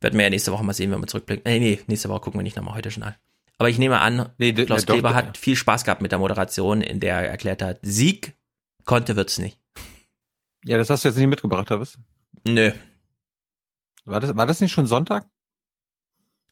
Werden 0.00 0.18
wir 0.18 0.24
ja 0.24 0.30
nächste 0.30 0.52
Woche 0.52 0.64
mal 0.64 0.74
sehen, 0.74 0.90
wenn 0.90 1.00
wir 1.00 1.06
zurückblicken. 1.06 1.44
Nee, 1.50 1.60
nee, 1.60 1.80
nächste 1.86 2.08
Woche 2.08 2.20
gucken 2.20 2.40
wir 2.40 2.42
nicht 2.42 2.56
nochmal 2.56 2.74
heute 2.74 2.90
schon 2.90 3.04
an. 3.04 3.14
Aber 3.58 3.68
ich 3.68 3.78
nehme 3.78 4.00
an, 4.00 4.32
Klaus 4.38 4.82
ja, 4.82 4.94
Kleber 4.94 5.10
doch, 5.10 5.16
hat 5.16 5.38
viel 5.38 5.56
Spaß 5.56 5.84
gehabt 5.84 6.02
mit 6.02 6.12
der 6.12 6.18
Moderation, 6.18 6.80
in 6.80 7.00
der 7.00 7.16
er 7.20 7.28
erklärt 7.28 7.62
hat, 7.62 7.78
Sieg 7.82 8.34
konnte 8.84 9.16
wird's 9.16 9.38
nicht. 9.38 9.58
Ja, 10.64 10.76
das 10.78 10.90
hast 10.90 11.04
du 11.04 11.08
jetzt 11.08 11.18
nicht 11.18 11.28
mitgebracht, 11.28 11.68
Travis. 11.68 11.98
Nö. 12.46 12.72
War 14.04 14.20
das, 14.20 14.36
war 14.36 14.46
das 14.46 14.60
nicht 14.60 14.72
schon 14.72 14.86
Sonntag? 14.86 15.28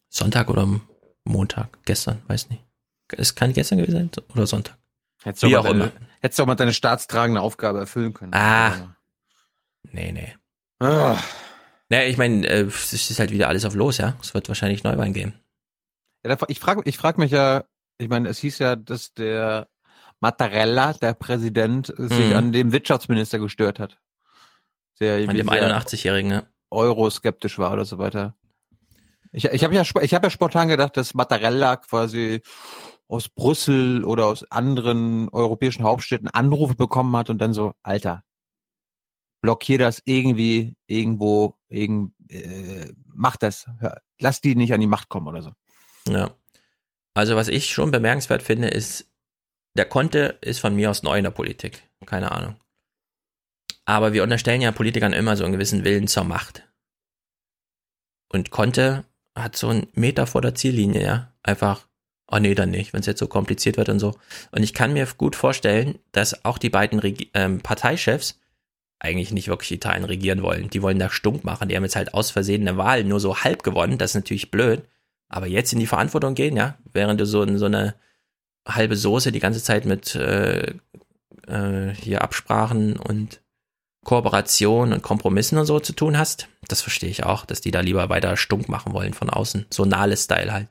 Sonntag 0.09 0.49
oder 0.49 0.69
Montag, 1.25 1.79
gestern, 1.85 2.23
weiß 2.29 2.51
nicht. 2.51 2.65
Es 3.17 3.35
kann 3.35 3.53
gestern 3.53 3.79
gewesen 3.79 4.11
sein 4.13 4.25
oder 4.33 4.47
Sonntag. 4.47 4.79
Hättest 5.23 5.43
Wie 5.45 5.57
auch 5.57 5.65
mal 5.65 5.71
immer. 5.71 5.87
deine, 5.89 6.07
hättest 6.21 6.39
du 6.39 6.43
auch 6.43 6.47
mal 6.47 6.55
deine 6.55 6.73
staatstragende 6.73 7.41
Aufgabe 7.41 7.79
erfüllen 7.79 8.13
können. 8.13 8.35
Ah. 8.35 8.97
Nee, 9.91 10.13
nee. 10.13 10.35
Ah. 10.81 11.19
Naja, 11.89 12.09
ich 12.09 12.17
meine, 12.17 12.47
äh, 12.47 12.63
es 12.63 12.93
ist 12.93 13.19
halt 13.19 13.31
wieder 13.31 13.49
alles 13.49 13.65
auf 13.65 13.75
los, 13.75 13.99
ja. 13.99 14.17
Es 14.21 14.35
wird 14.35 14.49
wahrscheinlich 14.49 14.83
Neuwahlen 14.83 15.13
geben. 15.13 15.35
Ja, 16.25 16.37
ich 16.49 16.61
frage 16.61 16.83
ich 16.85 16.97
frag 16.97 17.18
mich 17.18 17.31
ja, 17.33 17.64
ich 17.99 18.09
meine, 18.09 18.29
es 18.29 18.39
hieß 18.39 18.59
ja, 18.59 18.77
dass 18.77 19.12
der 19.14 19.68
Mattarella, 20.20 20.93
der 20.95 21.14
Präsident, 21.14 21.93
sich 21.97 22.31
Mhm. 22.31 22.37
an 22.37 22.53
dem 22.53 22.73
Wirtschaftsminister 22.73 23.39
gestört 23.39 23.79
hat. 23.81 23.99
Der 25.01 25.29
An 25.29 25.37
dem 25.37 25.49
sehr 25.49 25.62
81-Jährigen, 25.62 26.29
ne? 26.31 26.47
Euroskeptisch 26.70 27.59
war 27.59 27.73
oder 27.73 27.85
so 27.85 27.99
weiter. 27.99 28.37
Ich, 29.33 29.47
ich 29.47 29.64
habe 29.64 29.75
ja, 29.75 29.83
ich 29.83 30.14
hab 30.14 30.23
ja 30.23 30.31
spontan 30.31 30.68
gedacht, 30.68 30.97
dass 30.97 31.14
Mattarella 31.14 31.77
quasi 31.77 32.43
aus 33.09 33.29
Brüssel 33.29 34.05
oder 34.05 34.27
aus 34.27 34.45
anderen 34.51 35.29
europäischen 35.31 35.83
Hauptstädten 35.83 36.29
Anrufe 36.29 36.75
bekommen 36.75 37.16
hat 37.16 37.31
und 37.31 37.39
dann 37.39 37.53
so, 37.53 37.73
Alter, 37.83 38.23
blockier 39.43 39.79
das 39.79 40.03
irgendwie, 40.05 40.77
irgendwo, 40.87 41.57
irgend, 41.68 42.14
äh, 42.29 42.93
mach 43.07 43.37
das, 43.37 43.66
Hör- 43.81 44.01
lass 44.20 44.41
die 44.41 44.55
nicht 44.55 44.73
an 44.73 44.81
die 44.81 44.87
Macht 44.87 45.09
kommen 45.09 45.27
oder 45.27 45.43
so. 45.43 45.51
Ja. 46.09 46.35
Also 47.15 47.37
was 47.37 47.49
ich 47.49 47.73
schon 47.73 47.91
bemerkenswert 47.91 48.43
finde, 48.43 48.69
ist, 48.69 49.07
der 49.77 49.85
Conte 49.87 50.39
ist 50.41 50.61
von 50.61 50.75
mir 50.75 50.91
aus 50.91 51.03
neu 51.03 51.19
in 51.19 51.25
der 51.25 51.31
Politik. 51.31 51.83
Keine 52.07 52.33
Ahnung. 52.33 52.57
Aber 53.85 54.13
wir 54.13 54.23
unterstellen 54.23 54.61
ja 54.61 54.73
Politikern 54.73 55.13
immer 55.13 55.37
so 55.37 55.45
einen 55.45 55.53
gewissen 55.53 55.85
Willen 55.85 56.09
zur 56.09 56.25
Macht. 56.25 56.69
Und 58.29 58.51
Conte 58.51 59.05
hat 59.37 59.57
so 59.57 59.69
einen 59.69 59.89
Meter 59.95 60.27
vor 60.27 60.41
der 60.41 60.55
Ziellinie, 60.55 61.03
ja. 61.03 61.33
Einfach, 61.43 61.89
oh 62.31 62.39
nee, 62.39 62.55
dann 62.55 62.71
nicht, 62.71 62.93
wenn 62.93 63.01
es 63.01 63.07
jetzt 63.07 63.19
so 63.19 63.27
kompliziert 63.27 63.77
wird 63.77 63.89
und 63.89 63.99
so. 63.99 64.15
Und 64.53 64.63
ich 64.63 64.75
kann 64.75 64.93
mir 64.93 65.07
gut 65.19 65.37
vorstellen, 65.37 65.99
dass 66.13 66.45
auch 66.45 66.59
die 66.59 66.71
beiden 66.71 66.99
Regi 66.99 67.31
ähm, 67.35 67.61
Parteichefs 67.61 68.39
eigentlich 69.01 69.33
nicht 69.33 69.49
wirklich 69.49 69.73
Italien 69.73 70.05
regieren 70.05 70.43
wollen. 70.43 70.71
Die 70.71 70.81
wollen 70.81 70.99
da 70.99 71.11
stunk 71.11 71.45
machen. 71.45 71.69
Die 71.69 71.77
haben 71.77 71.83
jetzt 71.83 71.97
halt 71.97 72.15
aus 72.15 72.31
Versehen 72.31 72.67
eine 72.67 72.79
Wahl 72.79 73.05
nur 73.05 73.19
so 73.19 73.39
halb 73.39 73.65
gewonnen. 73.65 73.99
Das 73.99 74.13
ist 74.13 74.15
natürlich 74.15 74.51
blöd. 74.51 74.83
Aber 75.33 75.47
jetzt 75.47 75.72
in 75.72 75.80
die 75.80 75.87
Verantwortung 75.87 76.35
gehen, 76.35 76.57
ja, 76.57 76.76
während 76.93 77.20
du 77.20 77.26
so, 77.26 77.45
so 77.57 77.64
eine 77.66 77.95
halbe 78.68 78.97
Soße 78.97 79.33
die 79.33 79.41
ganze 79.41 79.62
Zeit 79.62 79.85
mit 79.87 80.14
äh, 80.14 80.74
äh, 81.47 81.95
hier 81.95 82.22
Absprachen 82.22 82.97
und 82.97 83.41
Kooperation 84.05 84.93
und 84.93 85.03
Kompromissen 85.03 85.59
und 85.59 85.66
so 85.66 85.80
zu 85.80 85.95
tun 85.95 86.18
hast, 86.18 86.49
das 86.68 86.83
verstehe 86.83 87.11
ich 87.11 87.24
auch, 87.24 87.47
dass 87.47 87.61
die 87.61 87.70
da 87.70 87.80
lieber 87.80 88.09
weiter 88.09 88.37
stunk 88.37 88.68
machen 88.68 88.93
wollen 88.93 89.14
von 89.14 89.30
außen. 89.30 89.66
So 89.70 89.85
Nahles-Style 89.85 90.53
halt. 90.53 90.68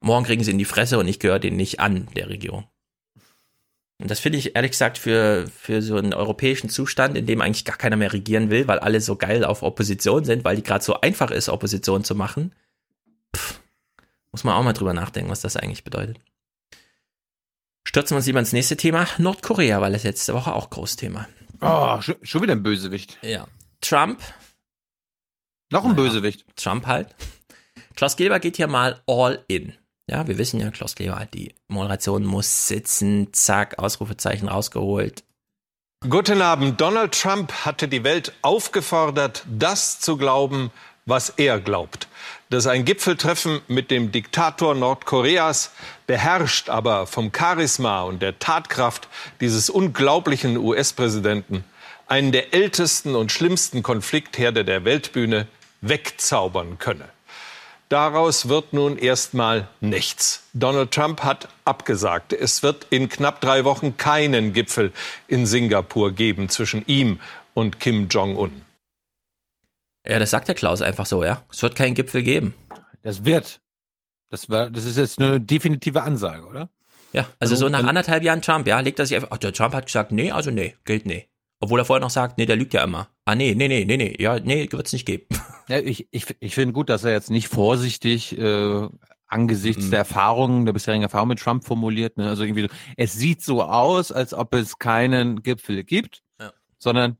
Morgen 0.00 0.24
kriegen 0.24 0.44
sie 0.44 0.52
in 0.52 0.58
die 0.58 0.64
Fresse 0.64 0.98
und 0.98 1.08
ich 1.08 1.18
gehöre 1.18 1.40
denen 1.40 1.56
nicht 1.56 1.80
an, 1.80 2.08
der 2.14 2.28
Regierung. 2.28 2.66
Und 4.00 4.12
das 4.12 4.20
finde 4.20 4.38
ich 4.38 4.54
ehrlich 4.54 4.70
gesagt 4.70 4.96
für, 4.96 5.48
für 5.48 5.82
so 5.82 5.96
einen 5.96 6.14
europäischen 6.14 6.70
Zustand, 6.70 7.16
in 7.16 7.26
dem 7.26 7.40
eigentlich 7.40 7.64
gar 7.64 7.76
keiner 7.76 7.96
mehr 7.96 8.12
regieren 8.12 8.48
will, 8.48 8.68
weil 8.68 8.78
alle 8.78 9.00
so 9.00 9.16
geil 9.16 9.44
auf 9.44 9.64
Opposition 9.64 10.24
sind, 10.24 10.44
weil 10.44 10.54
die 10.54 10.62
gerade 10.62 10.84
so 10.84 11.00
einfach 11.00 11.32
ist, 11.32 11.48
Opposition 11.48 12.04
zu 12.04 12.14
machen. 12.14 12.54
Pff, 13.34 13.60
muss 14.32 14.44
man 14.44 14.54
auch 14.54 14.62
mal 14.62 14.72
drüber 14.72 14.92
nachdenken, 14.92 15.30
was 15.30 15.40
das 15.40 15.56
eigentlich 15.56 15.84
bedeutet. 15.84 16.18
Stürzen 17.86 18.14
wir 18.14 18.18
uns 18.18 18.26
lieber 18.26 18.40
ins 18.40 18.52
nächste 18.52 18.76
Thema. 18.76 19.06
Nordkorea 19.18 19.80
war 19.80 19.90
das 19.90 20.04
letzte 20.04 20.34
Woche 20.34 20.54
auch 20.54 20.68
Großthema. 20.68 21.26
Oh, 21.60 22.00
schon, 22.02 22.16
schon 22.22 22.42
wieder 22.42 22.52
ein 22.52 22.62
Bösewicht. 22.62 23.18
Ja. 23.22 23.46
Trump. 23.80 24.20
Noch 25.70 25.84
ein 25.84 25.96
Bösewicht. 25.96 26.44
Trump 26.56 26.86
halt. 26.86 27.14
Klaus 27.94 28.16
Kleber 28.16 28.40
geht 28.40 28.56
hier 28.56 28.68
mal 28.68 29.00
all 29.06 29.44
in. 29.48 29.72
Ja, 30.08 30.26
wir 30.26 30.38
wissen 30.38 30.60
ja, 30.60 30.70
Klaus 30.70 30.94
Kleber 30.94 31.18
hat 31.18 31.34
die 31.34 31.54
Moderation 31.66 32.24
muss 32.24 32.68
sitzen, 32.68 33.32
zack, 33.32 33.78
Ausrufezeichen 33.78 34.48
rausgeholt. 34.48 35.24
Guten 36.08 36.40
Abend. 36.42 36.80
Donald 36.80 37.20
Trump 37.20 37.52
hatte 37.64 37.88
die 37.88 38.04
Welt 38.04 38.32
aufgefordert, 38.42 39.44
das 39.48 39.98
zu 39.98 40.16
glauben, 40.16 40.70
was 41.06 41.30
er 41.30 41.58
glaubt. 41.58 42.06
Dass 42.50 42.66
ein 42.66 42.86
Gipfeltreffen 42.86 43.60
mit 43.68 43.90
dem 43.90 44.10
Diktator 44.10 44.74
Nordkoreas, 44.74 45.70
beherrscht 46.06 46.70
aber 46.70 47.06
vom 47.06 47.30
Charisma 47.30 48.02
und 48.02 48.22
der 48.22 48.38
Tatkraft 48.38 49.08
dieses 49.40 49.68
unglaublichen 49.68 50.56
US-Präsidenten, 50.56 51.64
einen 52.06 52.32
der 52.32 52.54
ältesten 52.54 53.14
und 53.16 53.32
schlimmsten 53.32 53.82
Konfliktherde 53.82 54.64
der 54.64 54.86
Weltbühne 54.86 55.46
wegzaubern 55.82 56.78
könne. 56.78 57.10
Daraus 57.90 58.48
wird 58.48 58.72
nun 58.72 58.98
erstmal 58.98 59.68
nichts. 59.80 60.42
Donald 60.54 60.90
Trump 60.90 61.24
hat 61.24 61.48
abgesagt. 61.64 62.32
Es 62.32 62.62
wird 62.62 62.86
in 62.90 63.08
knapp 63.08 63.40
drei 63.40 63.64
Wochen 63.64 63.96
keinen 63.98 64.54
Gipfel 64.54 64.92
in 65.26 65.46
Singapur 65.46 66.12
geben 66.12 66.48
zwischen 66.48 66.84
ihm 66.86 67.20
und 67.54 67.80
Kim 67.80 68.08
Jong-un. 68.08 68.67
Ja, 70.08 70.18
das 70.18 70.30
sagt 70.30 70.48
der 70.48 70.54
Klaus 70.54 70.80
einfach 70.82 71.06
so, 71.06 71.22
ja. 71.24 71.44
Es 71.52 71.62
wird 71.62 71.74
keinen 71.76 71.94
Gipfel 71.94 72.22
geben. 72.22 72.54
Das 73.02 73.24
wird. 73.24 73.60
Das 74.30 74.48
war, 74.50 74.70
das 74.70 74.84
ist 74.84 74.96
jetzt 74.96 75.18
eine 75.20 75.40
definitive 75.40 76.02
Ansage, 76.02 76.46
oder? 76.46 76.68
Ja, 77.12 77.26
also 77.38 77.56
so 77.56 77.68
nach 77.68 77.84
anderthalb 77.84 78.22
Jahren 78.22 78.42
Trump, 78.42 78.66
ja, 78.66 78.80
legt 78.80 78.98
er 78.98 79.06
sich 79.06 79.16
einfach, 79.16 79.30
ach, 79.32 79.38
der 79.38 79.52
Trump 79.52 79.74
hat 79.74 79.86
gesagt, 79.86 80.12
nee, 80.12 80.30
also 80.30 80.50
nee, 80.50 80.74
gilt 80.84 81.06
nee. 81.06 81.28
Obwohl 81.60 81.80
er 81.80 81.84
vorher 81.86 82.00
noch 82.02 82.10
sagt, 82.10 82.38
nee, 82.38 82.46
der 82.46 82.56
lügt 82.56 82.74
ja 82.74 82.84
immer. 82.84 83.08
Ah, 83.24 83.34
nee, 83.34 83.54
nee, 83.54 83.66
nee, 83.68 83.84
nee, 83.84 83.96
nee, 83.96 84.14
ja, 84.18 84.38
nee, 84.38 84.68
wird's 84.70 84.92
nicht 84.92 85.06
geben. 85.06 85.26
Ja, 85.68 85.78
ich 85.78 86.06
ich, 86.10 86.24
ich 86.40 86.54
finde 86.54 86.72
gut, 86.74 86.88
dass 86.88 87.04
er 87.04 87.12
jetzt 87.12 87.30
nicht 87.30 87.48
vorsichtig 87.48 88.38
äh, 88.38 88.88
angesichts 89.26 89.86
Mhm. 89.86 89.90
der 89.90 89.98
Erfahrungen, 90.00 90.64
der 90.66 90.72
bisherigen 90.72 91.02
Erfahrung 91.02 91.28
mit 91.28 91.40
Trump 91.40 91.64
formuliert. 91.64 92.16
Ne? 92.16 92.28
Also 92.28 92.44
irgendwie 92.44 92.62
so, 92.62 92.68
es 92.96 93.12
sieht 93.14 93.42
so 93.42 93.62
aus, 93.62 94.12
als 94.12 94.32
ob 94.34 94.54
es 94.54 94.78
keinen 94.78 95.42
Gipfel 95.42 95.84
gibt, 95.84 96.22
Ja. 96.40 96.52
sondern, 96.78 97.18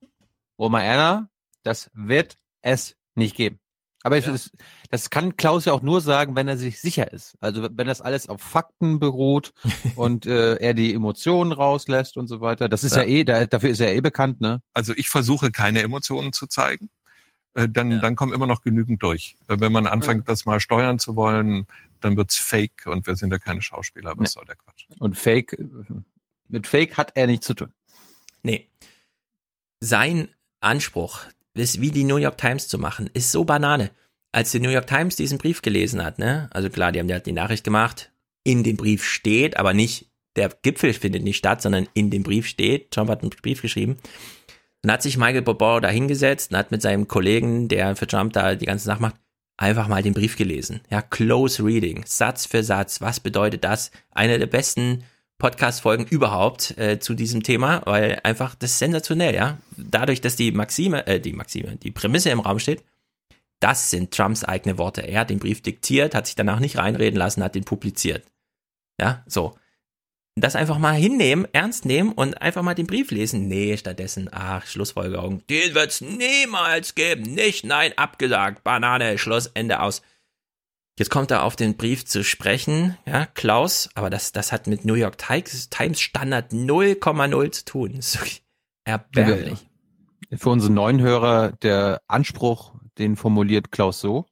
Oma 0.56 0.82
Erna, 0.82 1.28
das 1.62 1.90
wird 1.94 2.36
es 2.62 2.96
nicht 3.14 3.36
geben. 3.36 3.58
Aber 4.04 4.16
es 4.16 4.28
ist, 4.28 4.52
das 4.90 5.10
kann 5.10 5.36
Klaus 5.36 5.64
ja 5.64 5.72
auch 5.72 5.82
nur 5.82 6.00
sagen, 6.00 6.36
wenn 6.36 6.46
er 6.46 6.56
sich 6.56 6.80
sicher 6.80 7.12
ist. 7.12 7.36
Also 7.40 7.68
wenn 7.72 7.86
das 7.88 8.00
alles 8.00 8.28
auf 8.28 8.40
Fakten 8.40 9.00
beruht 9.00 9.52
und 9.96 10.24
äh, 10.24 10.54
er 10.56 10.72
die 10.72 10.94
Emotionen 10.94 11.50
rauslässt 11.52 12.16
und 12.16 12.28
so 12.28 12.40
weiter. 12.40 12.68
Das 12.68 12.84
ist 12.84 12.94
ja, 12.94 13.02
Ja. 13.02 13.08
eh, 13.08 13.24
da, 13.24 13.46
dafür 13.46 13.70
ist 13.70 13.80
er 13.80 13.94
eh 13.94 14.00
bekannt, 14.00 14.40
ne? 14.40 14.62
Also 14.72 14.92
ich 14.96 15.08
versuche 15.08 15.50
keine 15.50 15.82
Emotionen 15.82 16.32
zu 16.32 16.46
zeigen. 16.46 16.90
Äh, 17.54 17.68
Dann, 17.68 18.00
dann 18.00 18.14
kommen 18.14 18.32
immer 18.32 18.46
noch 18.46 18.62
genügend 18.62 19.02
durch. 19.02 19.36
Äh, 19.48 19.56
Wenn 19.58 19.72
man 19.72 19.88
anfängt, 19.88 20.28
das 20.28 20.44
mal 20.46 20.60
steuern 20.60 21.00
zu 21.00 21.16
wollen, 21.16 21.66
dann 22.00 22.16
wird's 22.16 22.36
fake 22.38 22.86
und 22.86 23.04
wir 23.08 23.16
sind 23.16 23.32
ja 23.32 23.38
keine 23.40 23.62
Schauspieler. 23.62 24.10
Was 24.12 24.18
Nee. 24.18 24.26
soll 24.28 24.44
der 24.44 24.56
Quatsch? 24.56 24.86
Und 25.00 25.18
Fake, 25.18 25.58
mit 26.46 26.68
Fake 26.68 26.96
hat 26.96 27.12
er 27.16 27.26
nichts 27.26 27.46
zu 27.46 27.54
tun. 27.54 27.72
Nee. 28.44 28.70
Sein 29.80 30.28
Anspruch, 30.60 31.20
das 31.58 31.80
wie 31.80 31.90
die 31.90 32.04
New 32.04 32.16
York 32.16 32.38
Times 32.38 32.68
zu 32.68 32.78
machen, 32.78 33.10
ist 33.12 33.32
so 33.32 33.44
Banane. 33.44 33.90
Als 34.32 34.50
die 34.50 34.60
New 34.60 34.70
York 34.70 34.86
Times 34.86 35.16
diesen 35.16 35.38
Brief 35.38 35.62
gelesen 35.62 36.04
hat, 36.04 36.18
ne, 36.18 36.48
also 36.52 36.70
klar, 36.70 36.92
die 36.92 37.00
haben 37.00 37.08
ja 37.08 37.18
die 37.18 37.32
Nachricht 37.32 37.64
gemacht, 37.64 38.12
in 38.44 38.62
dem 38.62 38.76
Brief 38.76 39.04
steht, 39.04 39.56
aber 39.56 39.74
nicht 39.74 40.10
der 40.36 40.50
Gipfel 40.62 40.92
findet 40.92 41.24
nicht 41.24 41.36
statt, 41.36 41.60
sondern 41.62 41.88
in 41.94 42.10
dem 42.10 42.22
Brief 42.22 42.46
steht, 42.46 42.90
Trump 42.90 43.10
hat 43.10 43.22
einen 43.22 43.30
Brief 43.30 43.60
geschrieben. 43.60 43.98
Dann 44.82 44.92
hat 44.92 45.02
sich 45.02 45.16
Michael 45.16 45.42
Bobo 45.42 45.80
da 45.80 45.88
hingesetzt 45.88 46.52
und 46.52 46.56
hat 46.56 46.70
mit 46.70 46.82
seinem 46.82 47.08
Kollegen, 47.08 47.68
der 47.68 47.96
für 47.96 48.06
Trump 48.06 48.32
da 48.32 48.54
die 48.54 48.66
ganze 48.66 48.84
Sache 48.84 49.02
macht, 49.02 49.16
einfach 49.56 49.88
mal 49.88 50.02
den 50.02 50.14
Brief 50.14 50.36
gelesen. 50.36 50.80
Ja, 50.90 51.02
close 51.02 51.64
reading, 51.64 52.04
Satz 52.06 52.46
für 52.46 52.62
Satz. 52.62 53.00
Was 53.00 53.20
bedeutet 53.20 53.64
das? 53.64 53.90
Eine 54.12 54.38
der 54.38 54.46
besten 54.46 55.02
Podcast-Folgen 55.38 56.06
überhaupt 56.06 56.76
äh, 56.78 56.98
zu 56.98 57.14
diesem 57.14 57.42
Thema, 57.42 57.82
weil 57.84 58.20
einfach 58.24 58.54
das 58.56 58.72
ist 58.72 58.78
sensationell, 58.78 59.34
ja. 59.34 59.58
Dadurch, 59.76 60.20
dass 60.20 60.36
die 60.36 60.50
Maxime, 60.50 61.06
äh, 61.06 61.20
die 61.20 61.32
Maxime, 61.32 61.76
die 61.76 61.92
Prämisse 61.92 62.30
im 62.30 62.40
Raum 62.40 62.58
steht, 62.58 62.82
das 63.60 63.90
sind 63.90 64.12
Trumps 64.12 64.44
eigene 64.44 64.78
Worte. 64.78 65.02
Er 65.02 65.20
hat 65.20 65.30
den 65.30 65.38
Brief 65.38 65.62
diktiert, 65.62 66.14
hat 66.14 66.26
sich 66.26 66.36
danach 66.36 66.60
nicht 66.60 66.76
reinreden 66.78 67.18
lassen, 67.18 67.42
hat 67.42 67.54
den 67.54 67.64
publiziert. 67.64 68.24
Ja, 69.00 69.22
so. 69.26 69.56
Das 70.34 70.54
einfach 70.54 70.78
mal 70.78 70.94
hinnehmen, 70.94 71.48
ernst 71.52 71.84
nehmen 71.84 72.12
und 72.12 72.40
einfach 72.40 72.62
mal 72.62 72.74
den 72.74 72.86
Brief 72.86 73.10
lesen. 73.10 73.48
Nee, 73.48 73.76
stattdessen, 73.76 74.28
ach, 74.30 74.64
Schlussfolgerung. 74.66 75.44
Den 75.48 75.74
wird's 75.74 76.00
niemals 76.00 76.94
geben. 76.94 77.22
Nicht, 77.22 77.64
nein, 77.64 77.92
abgesagt. 77.96 78.62
Banane, 78.62 79.18
Schluss, 79.18 79.50
Ende 79.54 79.80
aus. 79.80 80.02
Jetzt 80.98 81.10
kommt 81.10 81.30
er 81.30 81.44
auf 81.44 81.54
den 81.54 81.76
Brief 81.76 82.04
zu 82.06 82.24
sprechen, 82.24 82.98
ja, 83.06 83.26
Klaus, 83.26 83.88
aber 83.94 84.10
das, 84.10 84.32
das 84.32 84.50
hat 84.50 84.66
mit 84.66 84.84
New 84.84 84.94
York 84.94 85.16
Times, 85.16 85.68
Standard 86.00 86.50
0,0 86.50 87.52
zu 87.52 87.64
tun. 87.64 87.92
Das 87.94 88.16
ist 88.16 88.42
erbärmlich. 88.82 89.64
Für 90.36 90.50
unsere 90.50 90.72
neuen 90.72 91.00
Hörer, 91.00 91.52
der 91.52 92.02
Anspruch, 92.08 92.74
den 92.98 93.14
formuliert 93.14 93.70
Klaus 93.70 94.00
so. 94.00 94.26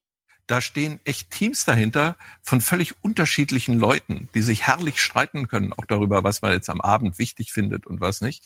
Da 0.49 0.61
stehen 0.61 0.99
echt 1.05 1.31
Teams 1.31 1.65
dahinter 1.65 2.17
von 2.43 2.61
völlig 2.61 2.97
unterschiedlichen 3.01 3.79
Leuten, 3.79 4.29
die 4.35 4.43
sich 4.43 4.67
herrlich 4.67 5.01
streiten 5.01 5.47
können, 5.47 5.73
auch 5.73 5.85
darüber, 5.87 6.25
was 6.25 6.43
man 6.43 6.51
jetzt 6.51 6.69
am 6.69 6.81
Abend 6.81 7.21
wichtig 7.21 7.53
findet 7.53 7.87
und 7.87 8.01
was 8.01 8.21
nicht, 8.21 8.45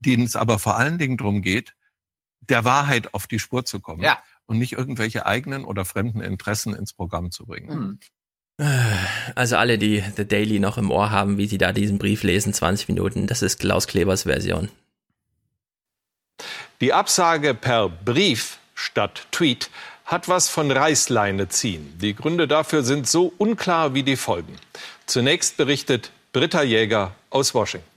denen 0.00 0.24
es 0.24 0.34
aber 0.34 0.58
vor 0.58 0.76
allen 0.76 0.98
Dingen 0.98 1.18
darum 1.18 1.40
geht, 1.40 1.76
der 2.40 2.64
Wahrheit 2.64 3.14
auf 3.14 3.28
die 3.28 3.38
Spur 3.38 3.64
zu 3.64 3.78
kommen 3.78 4.02
Ja. 4.02 4.20
Und 4.50 4.58
nicht 4.58 4.72
irgendwelche 4.72 5.26
eigenen 5.26 5.64
oder 5.64 5.84
fremden 5.84 6.20
Interessen 6.20 6.74
ins 6.74 6.92
Programm 6.92 7.30
zu 7.30 7.46
bringen. 7.46 8.00
Also 9.36 9.56
alle, 9.56 9.78
die 9.78 10.02
The 10.16 10.26
Daily 10.26 10.58
noch 10.58 10.76
im 10.76 10.90
Ohr 10.90 11.10
haben, 11.10 11.38
wie 11.38 11.46
sie 11.46 11.56
da 11.56 11.72
diesen 11.72 11.98
Brief 11.98 12.24
lesen, 12.24 12.52
20 12.52 12.88
Minuten, 12.88 13.28
das 13.28 13.42
ist 13.42 13.60
Klaus 13.60 13.86
Klebers 13.86 14.24
Version. 14.24 14.68
Die 16.80 16.92
Absage 16.92 17.54
per 17.54 17.88
Brief 17.88 18.58
statt 18.74 19.28
Tweet 19.30 19.70
hat 20.04 20.28
was 20.28 20.48
von 20.48 20.70
Reißleine 20.70 21.48
ziehen. 21.48 21.96
Die 22.02 22.14
Gründe 22.14 22.48
dafür 22.48 22.82
sind 22.82 23.08
so 23.08 23.32
unklar 23.38 23.94
wie 23.94 24.02
die 24.02 24.16
Folgen. 24.16 24.56
Zunächst 25.06 25.56
berichtet 25.58 26.10
Britta 26.32 26.62
Jäger 26.64 27.14
aus 27.30 27.54
Washington. 27.54 27.88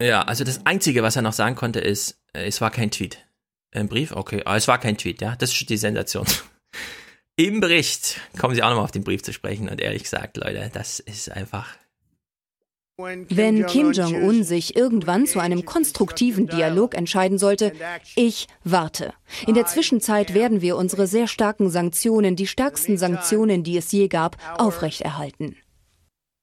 Ja, 0.00 0.22
also 0.22 0.44
das 0.44 0.66
Einzige, 0.66 1.02
was 1.02 1.16
er 1.16 1.22
noch 1.22 1.32
sagen 1.32 1.56
konnte, 1.56 1.80
ist, 1.80 2.18
äh, 2.34 2.44
es 2.46 2.60
war 2.60 2.70
kein 2.70 2.90
Tweet. 2.90 3.23
Ein 3.74 3.88
Brief? 3.88 4.12
Okay, 4.12 4.42
aber 4.44 4.56
es 4.56 4.68
war 4.68 4.78
kein 4.78 4.96
Tweet, 4.96 5.20
ja. 5.20 5.36
Das 5.36 5.52
ist 5.52 5.68
die 5.68 5.76
Sensation. 5.76 6.26
Im 7.36 7.60
Bericht 7.60 8.20
kommen 8.38 8.54
sie 8.54 8.62
auch 8.62 8.68
nochmal 8.68 8.84
auf 8.84 8.92
den 8.92 9.02
Brief 9.02 9.22
zu 9.22 9.32
sprechen 9.32 9.68
und 9.68 9.80
ehrlich 9.80 10.04
gesagt, 10.04 10.36
Leute, 10.36 10.70
das 10.72 11.00
ist 11.00 11.30
einfach. 11.32 11.76
Wenn 12.96 13.66
Kim 13.66 13.90
Jong-un 13.90 14.44
sich 14.44 14.76
irgendwann 14.76 15.26
zu 15.26 15.40
einem 15.40 15.64
konstruktiven 15.64 16.46
Dialog 16.46 16.94
entscheiden 16.94 17.38
sollte, 17.38 17.72
ich 18.14 18.46
warte. 18.62 19.12
In 19.48 19.54
der 19.54 19.66
Zwischenzeit 19.66 20.32
werden 20.32 20.60
wir 20.60 20.76
unsere 20.76 21.08
sehr 21.08 21.26
starken 21.26 21.70
Sanktionen, 21.70 22.36
die 22.36 22.46
stärksten 22.46 22.96
Sanktionen, 22.96 23.64
die 23.64 23.76
es 23.76 23.90
je 23.90 24.06
gab, 24.06 24.36
aufrechterhalten. 24.60 25.56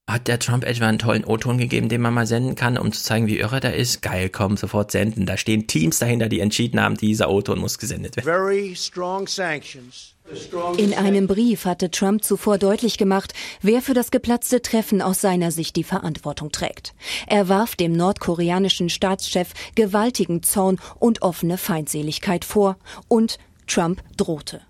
Hat 0.08 0.28
der 0.28 0.40
Trump 0.40 0.66
etwa 0.66 0.88
einen 0.88 1.00
tollen 1.00 1.24
O-Ton 1.24 1.58
gegeben, 1.58 1.88
den 1.88 2.02
man 2.02 2.14
mal 2.14 2.28
senden 2.28 2.56
kann, 2.56 2.78
um 2.78 2.92
zu 2.92 3.02
zeigen, 3.02 3.28
wie 3.28 3.40
irre 3.40 3.62
der 3.62 3.76
ist? 3.76 4.02
Geil, 4.02 4.30
komm, 4.30 4.58
sofort 4.58 4.92
senden. 4.92 5.26
Da 5.26 5.38
stehen 5.38 5.68
Teams 5.68 6.00
dahinter, 6.00 6.28
die 6.28 6.42
entschieden 6.42 6.82
haben, 6.82 6.98
dieser 6.98 7.30
O-Ton 7.30 7.60
muss 7.60 7.78
gesendet 7.78 8.18
werden. 8.18 8.26
Very 8.26 8.76
strong 8.76 9.26
sanctions. 9.28 10.16
The 10.30 10.40
strongest 10.40 10.82
In 10.82 10.94
einem 10.94 11.28
Brief 11.28 11.66
hatte 11.66 11.92
Trump 11.92 12.24
zuvor 12.24 12.58
deutlich 12.58 12.98
gemacht, 12.98 13.34
wer 13.62 13.82
für 13.82 13.94
das 13.94 14.12
geplatzte 14.12 14.62
Treffen 14.62 15.02
aus 15.02 15.22
seiner 15.22 15.52
Sicht 15.52 15.76
die 15.78 15.84
Verantwortung 15.84 16.52
trägt. 16.52 16.94
Er 17.28 17.48
warf 17.48 17.76
dem 17.76 17.94
nordkoreanischen 17.94 18.90
Staatschef 18.90 19.54
gewaltigen 19.76 20.44
Zorn 20.44 20.78
und 21.00 21.22
offene 21.22 21.58
Feindseligkeit 21.58 22.44
vor 22.44 22.78
und 23.08 23.38
Trump 23.68 24.04
drohte. 24.18 24.62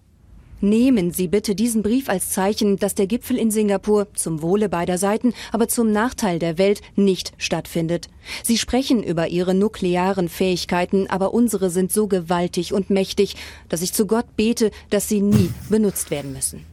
Nehmen 0.62 1.12
Sie 1.12 1.28
bitte 1.28 1.56
diesen 1.56 1.82
Brief 1.82 2.08
als 2.08 2.30
Zeichen, 2.30 2.78
dass 2.78 2.94
der 2.94 3.08
Gipfel 3.08 3.38
in 3.38 3.50
Singapur 3.50 4.14
zum 4.14 4.44
Wohle 4.44 4.70
beider 4.70 5.00
Seiten, 5.00 5.34
aber 5.52 5.68
zum 5.68 5.92
Nachteil 5.92 6.38
der 6.38 6.60
Welt 6.60 6.82
nicht 6.96 7.34
stattfindet. 7.38 8.10
Sie 8.44 8.60
sprechen 8.60 9.02
über 9.02 9.28
Ihre 9.28 9.56
nuklearen 9.56 10.30
Fähigkeiten, 10.30 11.10
aber 11.10 11.34
unsere 11.34 11.72
sind 11.72 11.92
so 11.92 12.08
gewaltig 12.08 12.74
und 12.74 12.92
mächtig, 12.92 13.36
dass 13.70 13.82
ich 13.82 13.94
zu 13.94 14.06
Gott 14.06 14.36
bete, 14.36 14.70
dass 14.92 15.10
sie 15.10 15.22
nie 15.22 15.50
benutzt 15.70 16.12
werden 16.12 16.32
müssen. 16.32 16.64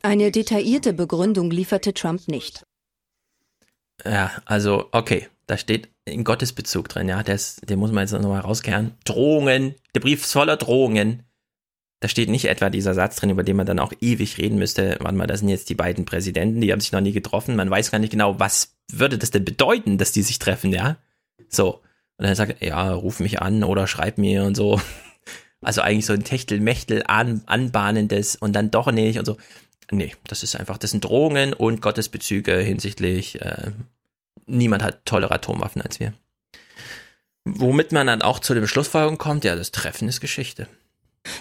Eine 0.00 0.32
detaillierte 0.32 0.94
Begründung 0.94 1.50
lieferte 1.50 1.92
Trump 1.92 2.26
nicht. 2.28 2.64
Ja, 4.04 4.32
also, 4.46 4.88
okay, 4.92 5.28
da 5.46 5.56
steht 5.56 5.90
in 6.04 6.24
Gottesbezug 6.24 6.88
drin, 6.88 7.08
ja, 7.08 7.22
das, 7.22 7.56
den 7.56 7.78
muss 7.78 7.92
man 7.92 8.04
jetzt 8.04 8.12
nochmal 8.12 8.40
rauskehren. 8.40 8.94
Drohungen, 9.04 9.74
der 9.94 10.00
Brief 10.00 10.22
ist 10.24 10.32
voller 10.32 10.56
Drohungen. 10.56 11.22
Da 12.02 12.08
steht 12.08 12.28
nicht 12.28 12.46
etwa 12.46 12.68
dieser 12.68 12.94
Satz 12.94 13.14
drin, 13.14 13.30
über 13.30 13.44
den 13.44 13.54
man 13.54 13.64
dann 13.64 13.78
auch 13.78 13.92
ewig 14.00 14.36
reden 14.36 14.58
müsste. 14.58 14.96
Warte 14.98 15.16
mal, 15.16 15.28
das 15.28 15.38
sind 15.38 15.50
jetzt 15.50 15.70
die 15.70 15.76
beiden 15.76 16.04
Präsidenten, 16.04 16.60
die 16.60 16.72
haben 16.72 16.80
sich 16.80 16.90
noch 16.90 17.00
nie 17.00 17.12
getroffen. 17.12 17.54
Man 17.54 17.70
weiß 17.70 17.92
gar 17.92 18.00
nicht 18.00 18.10
genau, 18.10 18.40
was 18.40 18.74
würde 18.90 19.18
das 19.18 19.30
denn 19.30 19.44
bedeuten, 19.44 19.98
dass 19.98 20.10
die 20.10 20.22
sich 20.22 20.40
treffen, 20.40 20.72
ja? 20.72 20.96
So. 21.48 21.74
Und 22.16 22.26
dann 22.26 22.34
sagt 22.34 22.56
er, 22.60 22.68
ja, 22.68 22.92
ruf 22.92 23.20
mich 23.20 23.40
an 23.40 23.62
oder 23.62 23.86
schreib 23.86 24.18
mir 24.18 24.42
und 24.44 24.56
so. 24.56 24.80
Also 25.64 25.80
eigentlich 25.80 26.06
so 26.06 26.12
ein 26.12 26.24
Techtelmechtel 26.24 27.04
an, 27.06 27.42
anbahnendes 27.46 28.34
und 28.34 28.52
dann 28.52 28.72
doch 28.72 28.90
nicht 28.90 29.20
und 29.20 29.24
so. 29.24 29.36
Nee, 29.92 30.12
das 30.26 30.42
ist 30.42 30.56
einfach, 30.56 30.76
das 30.76 30.90
sind 30.90 31.04
Drohungen 31.04 31.52
und 31.52 31.80
Gottesbezüge 31.80 32.56
hinsichtlich, 32.56 33.40
äh, 33.40 33.70
niemand 34.46 34.82
hat 34.82 35.06
tollere 35.06 35.34
Atomwaffen 35.34 35.80
als 35.80 36.00
wir. 36.00 36.14
Womit 37.44 37.92
man 37.92 38.08
dann 38.08 38.22
auch 38.22 38.40
zu 38.40 38.54
dem 38.54 38.66
Schlussfolgerung 38.66 39.18
kommt, 39.18 39.44
ja, 39.44 39.54
das 39.54 39.70
Treffen 39.70 40.08
ist 40.08 40.20
Geschichte. 40.20 40.66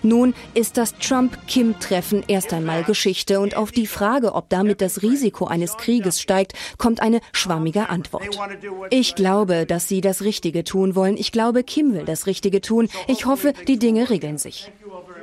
Nun 0.03 0.33
ist 0.53 0.77
das 0.77 0.95
Trump-Kim-Treffen 0.95 2.23
erst 2.27 2.53
einmal 2.53 2.83
Geschichte 2.83 3.39
und 3.39 3.55
auf 3.55 3.71
die 3.71 3.87
Frage, 3.87 4.33
ob 4.33 4.49
damit 4.49 4.81
das 4.81 5.01
Risiko 5.01 5.45
eines 5.45 5.77
Krieges 5.77 6.21
steigt, 6.21 6.53
kommt 6.77 7.01
eine 7.01 7.21
schwammige 7.33 7.89
Antwort. 7.89 8.39
Ich 8.89 9.15
glaube, 9.15 9.65
dass 9.65 9.87
sie 9.87 10.01
das 10.01 10.23
Richtige 10.23 10.63
tun 10.63 10.95
wollen. 10.95 11.17
Ich 11.17 11.31
glaube, 11.31 11.63
Kim 11.63 11.93
will 11.93 12.05
das 12.05 12.25
Richtige 12.25 12.61
tun. 12.61 12.89
Ich 13.07 13.25
hoffe, 13.25 13.53
die 13.67 13.77
Dinge 13.77 14.09
regeln 14.09 14.37
sich. 14.37 14.71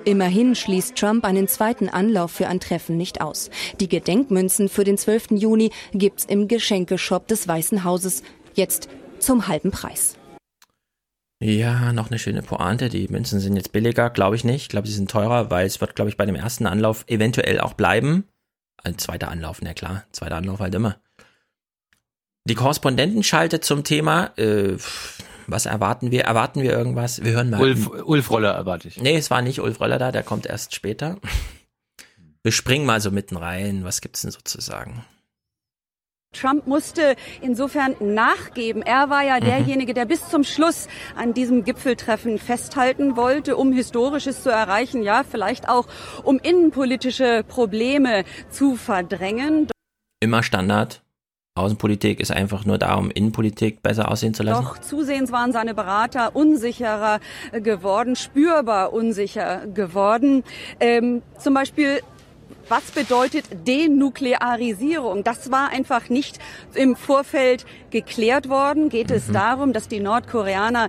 Immerhin 0.05 0.55
schließt 0.55 0.97
Trump 0.97 1.25
einen 1.25 1.49
zweiten 1.49 1.89
Anlauf 1.89 2.31
für 2.31 2.49
ein 2.49 2.61
Treffen 2.61 2.97
nicht 2.97 3.21
aus. 3.21 3.51
Die 3.81 3.89
Gedenkmünzen 3.89 4.69
für 4.69 4.85
den 4.85 4.97
12. 4.97 5.33
Juni 5.33 5.71
gibt's 5.93 6.25
im 6.25 6.49
Geschenkeshop 6.49 7.27
des 7.27 7.49
Weißen 7.49 7.85
Hauses 7.85 8.23
jetzt 8.55 8.89
zum 9.19 9.49
halben 9.49 9.71
Preis. 9.71 10.18
Ja, 11.40 11.93
noch 11.93 12.10
eine 12.10 12.19
schöne 12.19 12.43
Pointe. 12.43 12.89
Die 12.89 13.06
Münzen 13.09 13.39
sind 13.39 13.56
jetzt 13.56 13.73
billiger, 13.73 14.10
glaube 14.10 14.35
ich 14.35 14.44
nicht. 14.44 14.62
Ich 14.62 14.69
glaube, 14.69 14.89
sie 14.89 14.94
sind 14.94 15.10
teurer, 15.10 15.51
weil 15.51 15.66
es 15.66 15.81
wird, 15.81 15.94
glaube 15.94 16.09
ich, 16.10 16.16
bei 16.16 16.27
dem 16.27 16.35
ersten 16.35 16.66
Anlauf 16.66 17.05
eventuell 17.06 17.60
auch 17.60 17.74
bleiben. 17.74 18.24
Ein 18.82 18.98
zweiter 18.98 19.28
Anlauf, 19.28 19.60
na 19.62 19.74
klar, 19.74 20.05
zweiter 20.12 20.36
Anlauf 20.36 20.60
halt 20.60 20.74
immer. 20.74 21.01
Die 22.44 22.55
Korrespondenten 22.55 23.23
schaltet 23.23 23.65
zum 23.65 23.85
Thema. 23.85 24.32
Äh, 24.36 24.78
was 25.47 25.66
erwarten 25.66 26.10
wir? 26.10 26.24
Erwarten 26.24 26.62
wir 26.62 26.73
irgendwas? 26.73 27.23
Wir 27.23 27.32
hören 27.32 27.51
mal. 27.51 27.60
Ulf, 27.60 27.89
Ulf 27.89 28.31
Roller 28.31 28.52
erwarte 28.52 28.89
ich. 28.89 29.01
Nee, 29.01 29.16
es 29.16 29.31
war 29.31 29.43
nicht 29.43 29.60
Ulf 29.60 29.81
Röller 29.81 29.98
da, 29.98 30.12
der 30.12 30.23
kommt 30.23 30.47
erst 30.47 30.74
später. 30.74 31.19
Wir 32.43 32.52
springen 32.52 32.86
mal 32.86 33.01
so 33.01 33.10
mitten 33.10 33.36
rein. 33.36 33.85
Was 33.85 34.01
gibt's 34.01 34.23
denn 34.23 34.31
sozusagen? 34.31 35.05
Trump 36.33 36.67
musste 36.67 37.17
insofern 37.41 37.97
nachgeben. 38.01 38.83
Er 38.83 39.11
war 39.11 39.23
ja 39.25 39.37
Mhm. 39.37 39.45
derjenige, 39.45 39.95
der 39.95 40.05
bis 40.05 40.29
zum 40.29 40.45
Schluss 40.45 40.89
an 41.17 41.33
diesem 41.35 41.65
Gipfeltreffen 41.65 42.39
festhalten 42.39 43.17
wollte, 43.17 43.57
um 43.57 43.73
Historisches 43.73 44.43
zu 44.43 44.51
erreichen, 44.51 45.03
ja, 45.03 45.25
vielleicht 45.29 45.69
auch 45.69 45.87
um 46.25 46.39
innenpolitische 46.39 47.45
Probleme 47.49 48.25
zu 48.51 48.77
verdrängen. 48.77 49.69
Immer 50.21 50.43
Standard. 50.43 51.03
Außenpolitik 51.55 52.21
ist 52.21 52.31
einfach 52.31 52.65
nur 52.65 52.79
da, 52.79 52.95
um 52.95 53.11
Innenpolitik 53.11 53.83
besser 53.83 54.09
aussehen 54.13 54.33
zu 54.33 54.45
lassen. 54.45 54.63
Doch 54.65 54.79
zusehends 54.79 55.33
waren 55.33 55.51
seine 55.53 55.75
Berater 55.75 56.37
unsicherer 56.37 57.19
geworden, 57.53 58.15
spürbar 58.15 58.93
unsicher 58.93 59.67
geworden. 59.67 60.45
Ähm, 60.79 61.23
zum 61.37 61.55
Beispiel 61.55 62.01
was 62.69 62.85
bedeutet 62.90 63.45
Denuklearisierung? 63.66 65.24
Das 65.24 65.51
war 65.51 65.70
einfach 65.70 66.09
nicht 66.09 66.39
im 66.74 66.97
Vorfeld 66.97 67.65
geklärt 67.90 68.49
worden. 68.49 68.89
Geht 68.89 69.11
es 69.11 69.31
darum, 69.31 69.73
dass 69.73 69.89
die 69.89 70.01
Nordkoreaner 70.01 70.89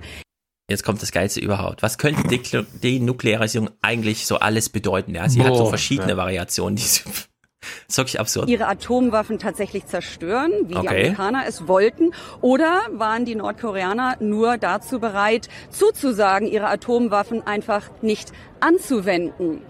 Jetzt 0.70 0.84
kommt 0.84 1.02
das 1.02 1.10
Geilste 1.10 1.40
überhaupt. 1.40 1.82
Was 1.82 1.98
könnte 1.98 2.22
Denuklearisierung 2.82 3.70
eigentlich 3.82 4.24
so 4.26 4.36
alles 4.38 4.68
bedeuten? 4.68 5.16
Ja, 5.16 5.28
sie 5.28 5.42
hat 5.42 5.56
so 5.56 5.64
Boah, 5.64 5.70
verschiedene 5.70 6.10
ja. 6.12 6.16
Variationen. 6.16 6.76
Die 6.76 6.82
sie 6.82 7.02
ist 7.08 7.28
wirklich 7.96 8.20
absurd. 8.20 8.48
ihre 8.48 8.68
Atomwaffen 8.68 9.40
tatsächlich 9.40 9.86
zerstören, 9.86 10.52
wie 10.66 10.74
die 10.74 10.76
Okay. 10.76 10.88
Amerikaner 10.88 11.42
es 11.48 11.66
wollten? 11.66 12.12
Oder 12.40 12.82
waren 12.92 13.24
die 13.24 13.34
Nordkoreaner 13.34 14.18
nur 14.20 14.58
dazu 14.58 15.00
bereit, 15.00 15.48
zuzusagen, 15.70 16.46
ihre 16.46 16.68
Atomwaffen 16.68 17.44
einfach 17.44 17.90
nicht 18.00 18.30
anzuwenden? 18.60 19.62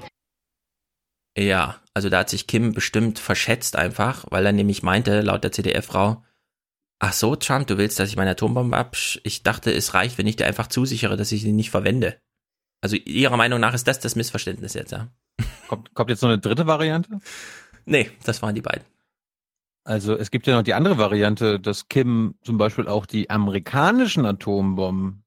Ja, 1.36 1.80
also 1.94 2.08
da 2.08 2.20
hat 2.20 2.30
sich 2.30 2.46
Kim 2.46 2.72
bestimmt 2.72 3.18
verschätzt 3.18 3.76
einfach, 3.76 4.24
weil 4.30 4.46
er 4.46 4.52
nämlich 4.52 4.82
meinte, 4.82 5.20
laut 5.20 5.44
der 5.44 5.52
CDF-Frau, 5.52 6.22
ach 6.98 7.12
so, 7.12 7.36
Trump, 7.36 7.66
du 7.66 7.78
willst, 7.78 7.98
dass 7.98 8.08
ich 8.08 8.16
meine 8.16 8.30
Atombombe 8.30 8.76
absch... 8.76 9.20
Ich 9.24 9.42
dachte, 9.42 9.72
es 9.72 9.94
reicht, 9.94 10.18
wenn 10.18 10.26
ich 10.26 10.36
dir 10.36 10.46
einfach 10.46 10.66
zusichere, 10.66 11.16
dass 11.16 11.32
ich 11.32 11.42
sie 11.42 11.52
nicht 11.52 11.70
verwende. 11.70 12.20
Also 12.80 12.96
ihrer 12.96 13.36
Meinung 13.36 13.60
nach 13.60 13.74
ist 13.74 13.86
das 13.86 14.00
das 14.00 14.16
Missverständnis 14.16 14.74
jetzt, 14.74 14.92
ja? 14.92 15.08
Kommt, 15.68 15.94
kommt 15.94 16.10
jetzt 16.10 16.22
noch 16.22 16.30
eine 16.30 16.38
dritte 16.38 16.66
Variante? 16.66 17.20
Nee, 17.84 18.10
das 18.24 18.42
waren 18.42 18.54
die 18.54 18.62
beiden. 18.62 18.84
Also 19.84 20.16
es 20.16 20.30
gibt 20.30 20.46
ja 20.46 20.56
noch 20.56 20.62
die 20.62 20.74
andere 20.74 20.98
Variante, 20.98 21.58
dass 21.58 21.88
Kim 21.88 22.34
zum 22.42 22.58
Beispiel 22.58 22.86
auch 22.86 23.06
die 23.06 23.30
amerikanischen 23.30 24.26
Atombomben 24.26 25.24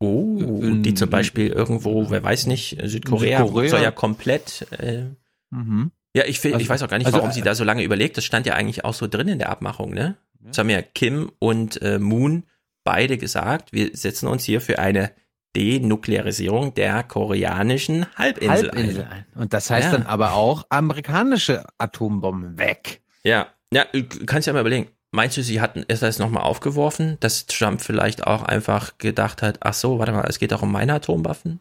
Oh, 0.00 0.38
die 0.62 0.94
zum 0.94 1.10
Beispiel 1.10 1.48
irgendwo, 1.48 2.08
wer 2.08 2.22
weiß 2.22 2.46
nicht, 2.46 2.78
Südkorea, 2.84 3.38
Südkorea. 3.44 3.68
soll 3.68 3.82
ja 3.82 3.90
komplett. 3.90 4.66
Äh, 4.70 5.06
Mhm. 5.50 5.90
ja, 6.14 6.24
ich, 6.26 6.42
will, 6.44 6.50
ich 6.52 6.56
Also- 6.56 6.68
weiß 6.70 6.82
auch 6.82 6.88
gar 6.88 6.98
nicht, 6.98 7.06
also, 7.06 7.18
warum 7.18 7.32
sie 7.32 7.42
da 7.42 7.54
so 7.54 7.64
lange 7.64 7.82
überlegt. 7.82 8.16
Das 8.16 8.24
stand 8.24 8.46
ja 8.46 8.54
eigentlich 8.54 8.84
auch 8.84 8.94
so 8.94 9.06
drin 9.06 9.28
in 9.28 9.38
der 9.38 9.48
Abmachung, 9.50 9.92
ne? 9.94 10.16
Das 10.40 10.58
haben 10.58 10.70
ja 10.70 10.80
Kim 10.82 11.32
und 11.40 11.82
äh, 11.82 11.98
Moon 11.98 12.44
beide 12.84 13.18
gesagt. 13.18 13.72
Wir 13.72 13.90
setzen 13.96 14.28
uns 14.28 14.44
hier 14.44 14.60
für 14.60 14.78
eine 14.78 15.10
Denuklearisierung 15.56 16.74
der 16.74 17.02
koreanischen 17.02 18.06
Halbinsel, 18.16 18.70
Halbinsel 18.70 19.04
ein. 19.10 19.26
Und 19.34 19.52
das 19.52 19.70
heißt 19.70 19.92
Ja. 19.92 19.98
dann 19.98 20.06
aber 20.06 20.32
auch 20.34 20.64
amerikanische 20.70 21.64
Atombomben 21.78 22.58
weg. 22.58 23.00
Ja, 23.24 23.48
ja, 23.72 23.84
du 23.92 24.04
kannst 24.26 24.46
ja 24.46 24.52
mal 24.52 24.60
überlegen. 24.60 24.88
Meinst 25.10 25.36
du, 25.38 25.42
sie 25.42 25.60
hatten 25.60 25.82
ist 25.88 26.02
das 26.02 26.18
nochmal 26.18 26.42
aufgeworfen, 26.42 27.16
dass 27.20 27.46
Trump 27.46 27.80
vielleicht 27.80 28.26
auch 28.26 28.42
einfach 28.42 28.98
gedacht 28.98 29.40
hat, 29.42 29.58
ach 29.62 29.72
so, 29.74 29.98
warte 29.98 30.12
mal, 30.12 30.26
es 30.28 30.38
geht 30.38 30.52
auch 30.52 30.62
um 30.62 30.70
meine 30.70 30.94
Atomwaffen? 30.94 31.60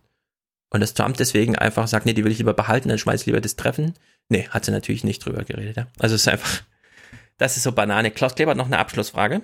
Und 0.70 0.82
dass 0.82 0.94
Trump 0.94 1.18
deswegen 1.18 1.56
einfach 1.56 1.88
sagt, 1.88 2.06
nee, 2.06 2.14
die 2.14 2.24
will 2.24 2.32
ich 2.32 2.40
lieber 2.40 2.54
behalten, 2.54 2.90
dann 2.90 2.98
schmeiß 2.98 3.22
ich 3.22 3.26
lieber 3.28 3.42
das 3.42 3.56
Treffen? 3.56 3.94
Nee, 4.30 4.48
hat 4.50 4.66
sie 4.66 4.72
natürlich 4.72 5.04
nicht 5.04 5.26
drüber 5.26 5.44
geredet. 5.44 5.78
Ja? 5.78 5.88
Also 6.00 6.16
es 6.16 6.22
ist 6.22 6.28
einfach, 6.28 6.62
das 7.38 7.58
ist 7.58 7.64
so 7.64 7.72
Banane. 7.72 8.12
Klaus 8.12 8.36
Kleber 8.36 8.52
hat 8.52 8.58
noch 8.58 8.66
eine 8.66 8.80
Abschlussfrage. 8.80 9.42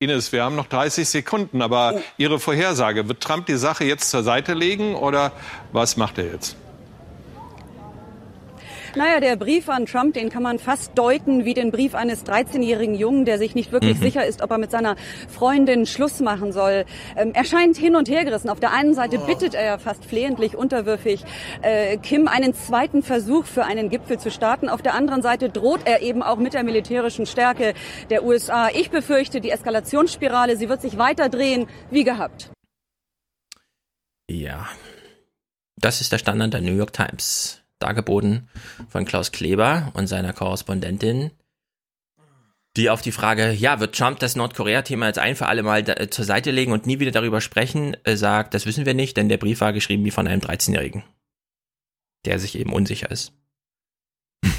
Ines, 0.00 0.30
wir 0.32 0.44
haben 0.44 0.54
noch 0.54 0.68
30 0.68 1.08
Sekunden, 1.08 1.60
aber 1.60 2.00
Ihre 2.18 2.38
Vorhersage, 2.38 3.08
wird 3.08 3.20
Trump 3.20 3.46
die 3.46 3.56
Sache 3.56 3.84
jetzt 3.84 4.10
zur 4.10 4.22
Seite 4.22 4.54
legen 4.54 4.94
oder 4.94 5.32
was 5.72 5.96
macht 5.96 6.18
er 6.18 6.26
jetzt? 6.26 6.56
Naja, 8.98 9.20
der 9.20 9.36
Brief 9.36 9.68
an 9.68 9.86
Trump, 9.86 10.14
den 10.14 10.28
kann 10.28 10.42
man 10.42 10.58
fast 10.58 10.90
deuten 10.98 11.44
wie 11.44 11.54
den 11.54 11.70
Brief 11.70 11.94
eines 11.94 12.26
13-jährigen 12.26 12.96
Jungen, 12.96 13.24
der 13.24 13.38
sich 13.38 13.54
nicht 13.54 13.70
wirklich 13.70 13.96
Mhm. 13.96 14.02
sicher 14.02 14.26
ist, 14.26 14.42
ob 14.42 14.50
er 14.50 14.58
mit 14.58 14.72
seiner 14.72 14.96
Freundin 15.28 15.86
Schluss 15.86 16.18
machen 16.18 16.50
soll. 16.50 16.84
Ähm, 17.16 17.30
er 17.32 17.44
scheint 17.44 17.76
hin 17.76 17.94
und 17.94 18.08
her 18.08 18.24
gerissen. 18.24 18.48
Auf 18.50 18.58
der 18.58 18.72
einen 18.72 18.94
Seite 18.94 19.18
bittet 19.20 19.54
er 19.54 19.78
fast 19.78 20.04
flehentlich, 20.04 20.56
unterwürfig, 20.56 21.22
äh, 21.62 21.96
Kim 21.98 22.26
einen 22.26 22.54
zweiten 22.54 23.04
Versuch 23.04 23.46
für 23.46 23.64
einen 23.64 23.88
Gipfel 23.88 24.18
zu 24.18 24.32
starten. 24.32 24.68
Auf 24.68 24.82
der 24.82 24.94
anderen 24.94 25.22
Seite 25.22 25.48
droht 25.48 25.82
er 25.84 26.02
eben 26.02 26.24
auch 26.24 26.38
mit 26.38 26.54
der 26.54 26.64
militärischen 26.64 27.24
Stärke 27.26 27.74
der 28.10 28.24
USA. 28.24 28.68
Ich 28.74 28.90
befürchte, 28.90 29.40
die 29.40 29.50
Eskalationsspirale, 29.50 30.56
sie 30.56 30.68
wird 30.68 30.82
sich 30.82 30.98
weiter 30.98 31.28
drehen, 31.28 31.68
wie 31.92 32.02
gehabt. 32.02 32.50
Ja. 34.28 34.66
Das 35.76 36.00
ist 36.00 36.10
der 36.10 36.18
Standard 36.18 36.52
der 36.52 36.62
New 36.62 36.74
York 36.74 36.92
Times. 36.92 37.62
Dargeboten 37.78 38.48
von 38.88 39.04
Klaus 39.04 39.32
Kleber 39.32 39.90
und 39.94 40.06
seiner 40.06 40.32
Korrespondentin, 40.32 41.30
die 42.76 42.90
auf 42.90 43.02
die 43.02 43.12
Frage, 43.12 43.50
ja, 43.50 43.80
wird 43.80 43.96
Trump 43.96 44.20
das 44.20 44.36
Nordkorea-Thema 44.36 45.06
jetzt 45.06 45.18
ein 45.18 45.36
für 45.36 45.46
alle 45.46 45.62
Mal 45.62 45.82
da, 45.82 45.94
äh, 45.94 46.10
zur 46.10 46.24
Seite 46.24 46.50
legen 46.50 46.72
und 46.72 46.86
nie 46.86 47.00
wieder 47.00 47.10
darüber 47.10 47.40
sprechen, 47.40 47.96
äh, 48.04 48.16
sagt, 48.16 48.54
das 48.54 48.66
wissen 48.66 48.86
wir 48.86 48.94
nicht, 48.94 49.16
denn 49.16 49.28
der 49.28 49.36
Brief 49.36 49.60
war 49.60 49.72
geschrieben 49.72 50.04
wie 50.04 50.10
von 50.10 50.28
einem 50.28 50.40
13-Jährigen, 50.40 51.02
der 52.24 52.38
sich 52.38 52.58
eben 52.58 52.72
unsicher 52.72 53.10
ist. 53.10 53.32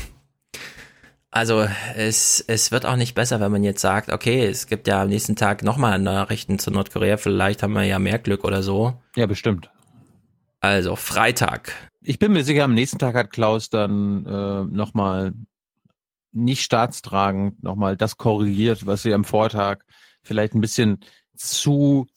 Also 1.31 1.69
es, 1.95 2.43
es 2.47 2.71
wird 2.71 2.87
auch 2.87 2.95
nicht 2.95 3.13
besser, 3.13 3.39
wenn 3.39 3.51
man 3.51 3.63
jetzt 3.63 3.81
sagt, 3.81 4.11
okay, 4.11 4.47
es 4.47 4.65
gibt 4.65 4.87
ja 4.87 5.03
am 5.03 5.09
nächsten 5.09 5.35
Tag 5.35 5.61
nochmal 5.61 5.99
Nachrichten 5.99 6.57
zu 6.57 6.71
Nordkorea, 6.71 7.17
vielleicht 7.17 7.61
haben 7.61 7.73
wir 7.73 7.83
ja 7.83 7.99
mehr 7.99 8.17
Glück 8.17 8.43
oder 8.43 8.63
so. 8.63 8.99
Ja, 9.15 9.27
bestimmt. 9.27 9.69
Also 10.59 10.95
Freitag. 10.95 11.88
Ich 12.09 12.17
bin 12.17 12.33
mir 12.33 12.43
sicher, 12.43 12.63
am 12.63 12.73
nächsten 12.73 12.97
Tag 12.97 13.13
hat 13.13 13.29
Klaus 13.29 13.69
dann 13.69 14.25
äh, 14.25 14.63
nochmal 14.63 15.31
nicht 16.31 16.63
staatstragend 16.63 17.61
nochmal 17.61 17.97
das 17.97 18.17
korrigiert, 18.17 18.87
was 18.87 19.03
sie 19.03 19.13
am 19.13 19.23
Vortag 19.23 19.83
vielleicht 20.23 20.55
ein 20.55 20.59
bisschen 20.59 21.01
zu, 21.37 22.07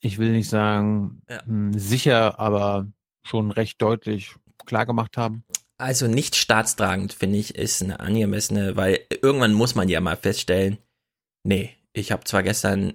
ich 0.00 0.18
will 0.18 0.32
nicht 0.32 0.50
sagen 0.50 1.22
mh, 1.46 1.78
sicher, 1.78 2.38
aber 2.38 2.88
schon 3.22 3.50
recht 3.52 3.80
deutlich 3.80 4.34
klar 4.66 4.84
gemacht 4.84 5.16
haben. 5.16 5.44
Also 5.78 6.08
nicht 6.08 6.36
staatstragend, 6.36 7.14
finde 7.14 7.38
ich, 7.38 7.54
ist 7.54 7.82
eine 7.82 8.00
angemessene, 8.00 8.76
weil 8.76 9.00
irgendwann 9.22 9.54
muss 9.54 9.74
man 9.74 9.88
ja 9.88 10.02
mal 10.02 10.18
feststellen, 10.18 10.76
nee, 11.42 11.74
ich 11.94 12.12
habe 12.12 12.24
zwar 12.24 12.42
gestern 12.42 12.92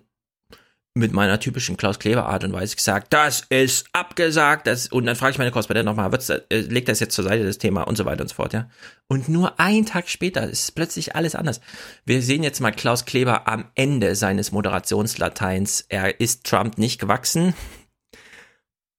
mit 0.93 1.13
meiner 1.13 1.39
typischen 1.39 1.77
Klaus 1.77 1.99
Kleber 1.99 2.26
Art 2.26 2.43
und 2.43 2.51
Weise 2.51 2.76
gesagt, 2.76 3.13
das 3.13 3.45
ist 3.49 3.88
abgesagt, 3.93 4.68
das, 4.68 4.88
und 4.88 5.05
dann 5.05 5.15
frage 5.15 5.31
ich 5.31 5.38
meine 5.38 5.51
Korrespondentin 5.51 5.85
nochmal, 5.85 6.11
wird's, 6.11 6.30
äh, 6.30 6.41
legt 6.49 6.89
das 6.89 6.99
jetzt 6.99 7.15
zur 7.15 7.23
Seite, 7.23 7.45
das 7.45 7.57
Thema 7.57 7.84
und 7.84 7.95
so 7.95 8.03
weiter 8.03 8.22
und 8.22 8.27
so 8.27 8.35
fort, 8.35 8.51
ja. 8.51 8.69
Und 9.07 9.30
nur 9.30 9.59
einen 9.59 9.85
Tag 9.85 10.09
später 10.09 10.43
ist 10.43 10.76
plötzlich 10.76 11.15
alles 11.15 11.34
anders. 11.34 11.61
Wir 12.05 12.22
sehen 12.22 12.43
jetzt 12.43 12.59
mal 12.59 12.72
Klaus 12.72 13.05
Kleber 13.05 13.47
am 13.47 13.65
Ende 13.76 14.15
seines 14.15 14.51
Moderationslateins. 14.51 15.85
Er 15.88 16.19
ist 16.19 16.45
Trump 16.45 16.77
nicht 16.77 16.99
gewachsen 16.99 17.53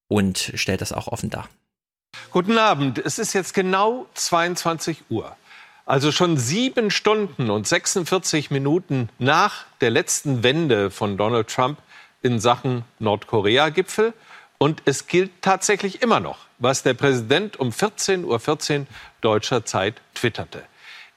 und 0.09 0.53
stellt 0.55 0.81
das 0.81 0.93
auch 0.93 1.09
offen 1.09 1.29
dar. 1.29 1.49
Guten 2.31 2.57
Abend. 2.57 2.99
Es 2.99 3.19
ist 3.19 3.35
jetzt 3.35 3.53
genau 3.53 4.07
22 4.15 5.05
Uhr. 5.11 5.37
Also 5.85 6.13
schon 6.13 6.37
sieben 6.37 6.91
Stunden 6.91 7.51
und 7.51 7.67
46 7.67 8.51
Minuten 8.51 9.09
nach 9.19 9.65
der 9.81 9.91
letzten 9.91 10.43
Wende 10.43 10.91
von 10.91 11.17
Donald 11.17 11.49
Trump 11.49 11.79
in 12.23 12.39
Sachen 12.39 12.85
Nordkorea-Gipfel. 13.01 14.15
Und 14.59 14.83
es 14.85 15.09
gilt 15.09 15.31
tatsächlich 15.41 16.03
immer 16.03 16.21
noch, 16.21 16.39
was 16.59 16.85
der 16.85 16.95
Präsident 16.95 17.59
um 17.59 17.71
14.14 17.71 18.81
Uhr 18.81 18.87
deutscher 19.21 19.65
Zeit 19.65 20.01
twitterte. 20.15 20.63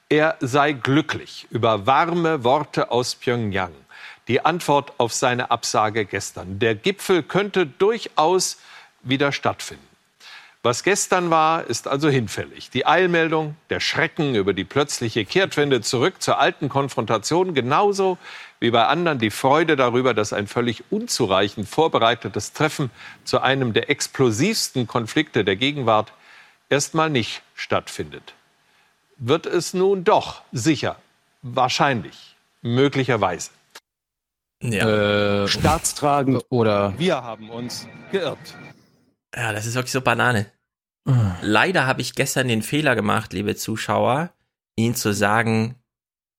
Er 0.10 0.38
sei 0.40 0.72
glücklich 0.72 1.46
über 1.52 1.86
warme 1.86 2.44
Worte 2.44 2.90
aus 2.90 3.14
Pyongyang. 3.16 3.74
Die 4.28 4.44
Antwort 4.44 4.94
auf 4.98 5.14
seine 5.14 5.52
Absage 5.52 6.06
gestern. 6.06 6.58
Der 6.58 6.74
Gipfel 6.74 7.22
könnte 7.22 7.68
durchaus 7.68 8.58
wieder 9.04 9.32
stattfinden. 9.32 9.85
Was 10.66 10.82
gestern 10.82 11.30
war, 11.30 11.66
ist 11.68 11.88
also 11.88 12.10
hinfällig. 12.10 12.72
Die 12.72 12.88
Eilmeldung, 12.88 13.56
der 13.70 13.80
Schrecken 13.80 14.34
über 14.34 14.52
die 14.52 14.64
plötzliche 14.64 15.24
Kehrtwende 15.24 15.82
zurück 15.82 16.24
zur 16.24 16.40
alten 16.40 16.70
Konfrontation, 16.70 17.54
genauso 17.54 18.18
wie 18.60 18.72
bei 18.72 18.88
anderen 18.88 19.20
die 19.20 19.30
Freude 19.30 19.76
darüber, 19.76 20.16
dass 20.16 20.34
ein 20.34 20.48
völlig 20.48 20.84
unzureichend 20.90 21.70
vorbereitetes 21.70 22.54
Treffen 22.54 22.90
zu 23.26 23.42
einem 23.42 23.74
der 23.74 23.92
explosivsten 23.92 24.88
Konflikte 24.88 25.44
der 25.46 25.56
Gegenwart 25.56 26.12
erstmal 26.68 27.12
nicht 27.12 27.44
stattfindet. 27.54 28.34
Wird 29.18 29.46
es 29.46 29.76
nun 29.76 30.04
doch 30.04 30.42
sicher, 30.52 30.96
wahrscheinlich, 31.44 32.36
möglicherweise. 32.64 33.52
Ja. 34.64 35.44
Äh, 35.44 35.48
Staatstragend 35.48 36.44
oder 36.50 36.98
wir 36.98 37.22
haben 37.22 37.52
uns 37.52 37.88
geirrt. 38.12 38.56
Ja, 39.36 39.54
das 39.54 39.68
ist 39.68 39.76
wirklich 39.76 39.92
so 39.92 40.02
Banane. 40.02 40.55
Leider 41.42 41.86
habe 41.86 42.02
ich 42.02 42.16
gestern 42.16 42.48
den 42.48 42.62
Fehler 42.64 42.96
gemacht, 42.96 43.34
liebe 43.34 43.56
Zuschauer, 43.56 44.32
Ihnen 44.76 44.96
zu 44.96 45.14
sagen, 45.14 45.76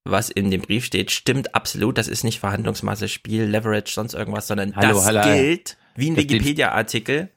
was 0.04 0.28
in 0.28 0.50
dem 0.50 0.60
Brief 0.60 0.84
steht, 0.84 1.10
stimmt 1.10 1.54
absolut. 1.54 1.98
Das 1.98 2.08
ist 2.08 2.24
nicht 2.24 2.40
Verhandlungsmasse, 2.40 3.08
Spiel, 3.08 3.44
Leverage, 3.44 3.92
sonst 3.92 4.14
irgendwas, 4.14 4.46
sondern 4.48 4.74
Hallo, 4.76 4.94
das 4.94 5.06
hallo. 5.06 5.22
gilt 5.22 5.76
wie 5.94 6.10
ein 6.10 6.16
Wikipedia-Artikel. 6.16 7.30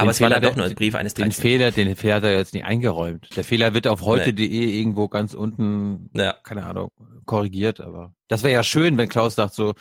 Aber 0.00 0.12
es 0.12 0.20
war 0.20 0.28
Fehler, 0.28 0.40
dann 0.40 0.42
doch 0.50 0.54
der- 0.54 0.62
nur 0.64 0.70
ein 0.70 0.74
Brief 0.76 0.94
eines 0.94 1.14
Den 1.14 1.24
13. 1.24 1.42
Fehler, 1.42 1.70
den 1.72 1.96
Fehler 1.96 2.14
hat 2.16 2.24
er 2.24 2.36
jetzt 2.36 2.54
nicht 2.54 2.64
eingeräumt. 2.64 3.28
Der 3.36 3.42
Fehler 3.44 3.74
wird 3.74 3.88
auf 3.88 4.02
heute.de 4.02 4.46
irgendwo 4.46 5.08
ganz 5.08 5.34
unten, 5.34 6.10
keine 6.44 6.64
Ahnung, 6.64 6.90
korrigiert. 7.26 7.80
Aber 7.80 8.14
das 8.28 8.44
wäre 8.44 8.52
ja 8.54 8.62
schön, 8.62 8.96
wenn 8.96 9.08
Klaus 9.08 9.34
sagt 9.34 9.54
so, 9.54 9.74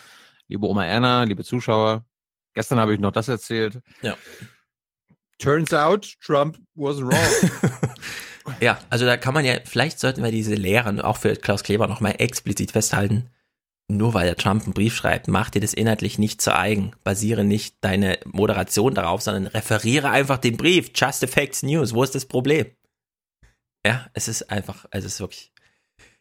liebe 0.48 0.66
Oma 0.68 0.86
Erna, 0.86 1.24
liebe 1.24 1.44
Zuschauer, 1.44 2.04
gestern 2.56 2.80
habe 2.80 2.96
ich 2.96 3.00
noch 3.00 3.12
das 3.12 3.28
erzählt. 3.28 3.80
Ja. 4.02 4.18
Turns 5.40 5.74
out, 5.74 6.16
Trump 6.22 6.58
was 6.76 7.02
wrong. 7.02 7.52
Ja, 8.62 8.80
also 8.90 9.06
da 9.06 9.18
kann 9.18 9.34
man 9.34 9.46
ja, 9.46 9.56
vielleicht 9.66 10.00
sollten 10.00 10.24
wir 10.24 10.32
diese 10.32 10.56
Lehren 10.56 11.02
auch 11.02 11.18
für 11.18 11.36
Klaus 11.36 11.64
Kleber 11.64 11.88
nochmal 11.88 12.16
explizit 12.20 12.72
festhalten. 12.72 13.30
Nur 13.90 14.14
weil 14.14 14.26
der 14.26 14.36
Trump 14.36 14.64
einen 14.64 14.74
Brief 14.74 14.96
schreibt, 14.96 15.28
mach 15.30 15.50
dir 15.50 15.62
das 15.62 15.74
inhaltlich 15.74 16.20
nicht 16.20 16.42
zu 16.42 16.56
eigen. 16.56 16.92
Basiere 17.04 17.46
nicht 17.46 17.78
deine 17.82 18.20
Moderation 18.26 18.94
darauf, 18.94 19.22
sondern 19.22 19.48
referiere 19.48 20.10
einfach 20.10 20.38
den 20.38 20.58
Brief. 20.58 20.92
Just 20.94 21.22
the 21.22 21.28
facts 21.28 21.64
news. 21.64 21.94
Wo 21.94 22.04
ist 22.04 22.16
das 22.16 22.26
Problem? 22.26 22.66
Ja, 23.86 24.08
es 24.14 24.28
ist 24.28 24.50
einfach, 24.50 24.86
also 24.92 25.08
es 25.08 25.14
ist 25.14 25.20
wirklich. 25.20 25.54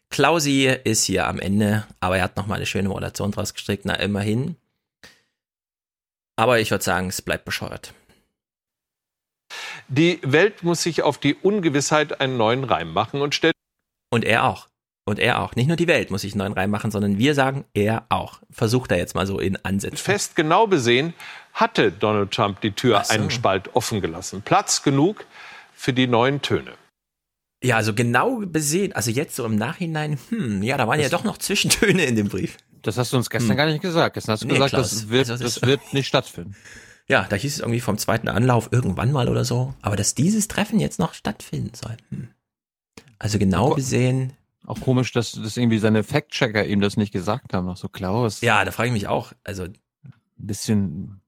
Klausi 0.09 0.67
ist 0.85 1.03
hier 1.03 1.27
am 1.27 1.39
Ende, 1.39 1.85
aber 1.99 2.17
er 2.17 2.23
hat 2.23 2.37
nochmal 2.37 2.57
eine 2.57 2.65
schöne 2.65 2.87
Moderation 2.87 3.31
draus 3.31 3.53
gestrickt, 3.53 3.83
na 3.83 3.95
immerhin. 3.95 4.55
Aber 6.37 6.61
ich 6.61 6.71
würde 6.71 6.85
sagen, 6.85 7.09
es 7.09 7.21
bleibt 7.21 7.43
bescheuert. 7.43 7.93
Die 9.89 10.19
Welt 10.23 10.63
muss 10.63 10.83
sich 10.83 11.01
auf 11.03 11.17
die 11.17 11.35
Ungewissheit 11.35 12.19
einen 12.19 12.37
neuen 12.37 12.63
Reim 12.63 12.91
machen 12.91 13.21
und 13.21 13.35
stellt. 13.35 13.53
Und 14.09 14.25
er 14.25 14.45
auch. 14.45 14.67
Und 15.05 15.19
er 15.19 15.41
auch. 15.41 15.55
Nicht 15.55 15.67
nur 15.67 15.77
die 15.77 15.87
Welt 15.87 16.11
muss 16.11 16.21
sich 16.21 16.33
einen 16.33 16.39
neuen 16.39 16.53
Reim 16.53 16.69
machen, 16.69 16.91
sondern 16.91 17.17
wir 17.17 17.33
sagen, 17.33 17.63
er 17.73 18.05
auch. 18.09 18.39
Versucht 18.51 18.91
er 18.91 18.97
jetzt 18.97 19.15
mal 19.15 19.25
so 19.25 19.39
in 19.39 19.55
Ansätzen. 19.63 19.97
Fest 19.97 20.35
genau 20.35 20.67
besehen, 20.67 21.13
hatte 21.53 21.91
Donald 21.93 22.31
Trump 22.31 22.59
die 22.61 22.71
Tür 22.71 23.01
so. 23.05 23.13
einen 23.13 23.31
Spalt 23.31 23.73
offen 23.75 24.01
gelassen. 24.01 24.41
Platz 24.41 24.83
genug 24.83 25.25
für 25.73 25.93
die 25.93 26.07
neuen 26.07 26.41
Töne. 26.41 26.73
Ja, 27.63 27.77
also 27.77 27.93
genau 27.93 28.41
besehen, 28.45 28.93
also 28.93 29.09
jetzt 29.09 29.35
so 29.35 29.45
im 29.45 29.55
Nachhinein, 29.55 30.19
hm, 30.29 30.61
ja, 30.61 30.77
da 30.77 30.87
waren 30.87 30.99
ja 30.99 31.09
doch 31.09 31.23
noch 31.23 31.37
Zwischentöne 31.37 32.03
in 32.05 32.15
dem 32.15 32.27
Brief. 32.27 32.57
Das 32.83 32.97
hast 32.97 33.13
du 33.13 33.17
uns 33.17 33.29
gestern 33.29 33.51
Hm. 33.51 33.57
gar 33.57 33.65
nicht 33.65 33.81
gesagt. 33.81 34.13
Gestern 34.13 34.33
hast 34.33 34.43
du 34.43 34.47
Nee, 34.47 34.53
gesagt, 34.53 34.71
Klaus, 34.73 34.91
das, 34.91 35.09
wird, 35.09 35.29
also 35.29 35.43
das- 35.43 35.55
das 35.55 35.63
wird 35.67 35.93
nicht 35.93 36.07
stattfinden. 36.07 36.55
Ja, 37.09 37.25
da 37.29 37.35
hieß 37.35 37.53
es 37.53 37.59
irgendwie 37.59 37.79
vom 37.79 37.97
zweiten 37.97 38.27
Anlauf 38.27 38.69
irgendwann 38.71 39.11
mal 39.11 39.29
oder 39.29 39.45
so. 39.45 39.73
Aber 39.81 39.95
dass 39.95 40.13
dieses 40.13 40.47
Treffen 40.47 40.79
jetzt 40.79 40.99
noch 40.99 41.13
stattfinden 41.13 41.71
soll. 41.73 41.95
Hm. 42.09 42.29
Also 43.17 43.39
genau 43.39 43.73
besehen. 43.73 44.33
Auch 44.65 44.81
komisch, 44.81 45.13
dass, 45.13 45.31
dass 45.31 45.55
irgendwie 45.55 45.79
seine 45.79 46.03
Fact-Checker 46.03 46.65
ihm 46.65 46.81
das 46.81 46.97
nicht 46.97 47.13
gesagt 47.13 47.53
haben. 47.53 47.65
Noch 47.65 47.77
so 47.77 47.87
Klaus. 47.87 48.41
Ja, 48.41 48.65
da 48.65 48.71
frage 48.71 48.87
ich 48.87 48.93
mich 48.93 49.07
auch. 49.07 49.31
Also 49.45 49.63
ein 49.63 49.73
bisschen, 50.35 51.21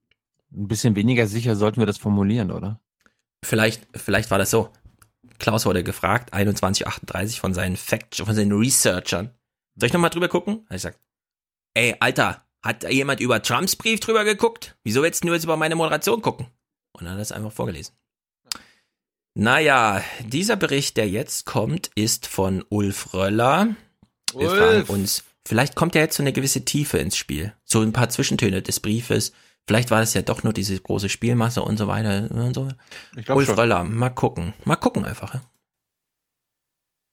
ein 0.52 0.68
bisschen 0.68 0.96
weniger 0.96 1.26
sicher 1.28 1.56
sollten 1.56 1.80
wir 1.80 1.86
das 1.86 1.98
formulieren, 1.98 2.52
oder? 2.52 2.82
Vielleicht, 3.44 3.88
vielleicht 3.96 4.30
war 4.32 4.38
das 4.38 4.52
so. 4.52 4.70
Klaus 5.40 5.66
wurde 5.66 5.86
gefragt, 5.86 6.32
2138 6.32 7.40
von 7.40 7.54
seinen 7.54 7.78
Fact, 7.78 8.18
von 8.18 8.36
seinen 8.36 8.52
Researchern. 8.52 9.32
Soll 9.78 9.88
ich 9.88 9.94
nochmal 9.94 10.10
drüber 10.10 10.28
gucken? 10.28 10.66
Hat 10.66 10.72
ich 10.72 10.82
gesagt, 10.82 11.00
ey, 11.74 11.96
Alter, 12.02 12.44
hat 12.62 12.84
da 12.84 12.90
jemand 12.90 13.20
über 13.20 13.42
Trumps 13.42 13.76
Brief 13.76 14.00
drüber 14.00 14.24
geguckt? 14.24 14.76
Wieso 14.84 15.02
willst 15.04 15.24
du 15.24 15.28
nur 15.28 15.36
jetzt 15.36 15.46
über 15.46 15.58
meine 15.58 15.76
Moderation 15.76 16.22
gucken? 16.22 16.48
Und 16.94 17.06
dann 17.06 17.12
hat 17.14 17.20
er 17.20 17.24
es 17.24 17.32
einfach 17.32 17.52
vorgelesen. 17.52 17.96
Naja, 19.36 20.04
dieser 20.26 20.56
Bericht, 20.56 20.98
der 20.98 21.10
jetzt 21.10 21.46
kommt, 21.46 21.92
ist 21.96 22.28
von 22.28 22.66
Ulf 22.70 23.14
Röller. 23.14 23.76
Wir 24.34 24.50
Ulf! 24.50 24.58
fragen 24.58 24.90
uns, 24.90 25.24
vielleicht 25.48 25.76
kommt 25.76 25.96
ja 25.96 26.02
jetzt 26.02 26.18
so 26.18 26.24
eine 26.24 26.34
gewisse 26.34 26.66
Tiefe 26.66 26.98
ins 26.98 27.16
Spiel. 27.16 27.54
So 27.64 27.82
ein 27.82 27.94
paar 27.94 28.10
Zwischentöne 28.10 28.62
des 28.62 28.80
Briefes. 28.80 29.32
Vielleicht 29.68 29.92
war 29.92 30.00
das 30.00 30.14
ja 30.14 30.24
doch 30.24 30.44
nur 30.44 30.52
diese 30.52 30.78
große 30.80 31.10
Spielmasse 31.10 31.62
und 31.62 31.78
so 31.78 31.88
weiter 31.88 32.30
und 32.32 32.54
so. 32.54 32.70
Ulf 33.34 33.46
schon. 33.46 33.56
Röller, 33.56 33.84
mal 33.84 34.10
gucken. 34.10 34.54
Mal 34.66 34.76
gucken 34.76 35.06
einfach. 35.06 35.36
ja. 35.36 35.42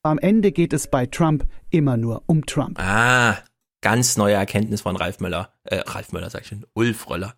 Am 0.02 0.18
Ende 0.18 0.52
geht 0.52 0.72
es 0.72 0.88
bei 0.88 1.06
Trump 1.06 1.46
immer 1.70 1.96
nur 1.96 2.22
um 2.26 2.46
Trump. 2.46 2.78
Ah, 2.80 3.38
ganz 3.86 4.16
neue 4.16 4.34
Erkenntnis 4.34 4.80
von 4.80 4.96
Ralf 4.96 5.20
Müller. 5.20 5.52
Äh, 5.62 5.76
Ralf 5.86 6.10
Müller 6.10 6.28
sag 6.28 6.42
ich 6.42 6.48
schon. 6.48 6.66
Ulf 6.74 7.08
Röller. 7.08 7.36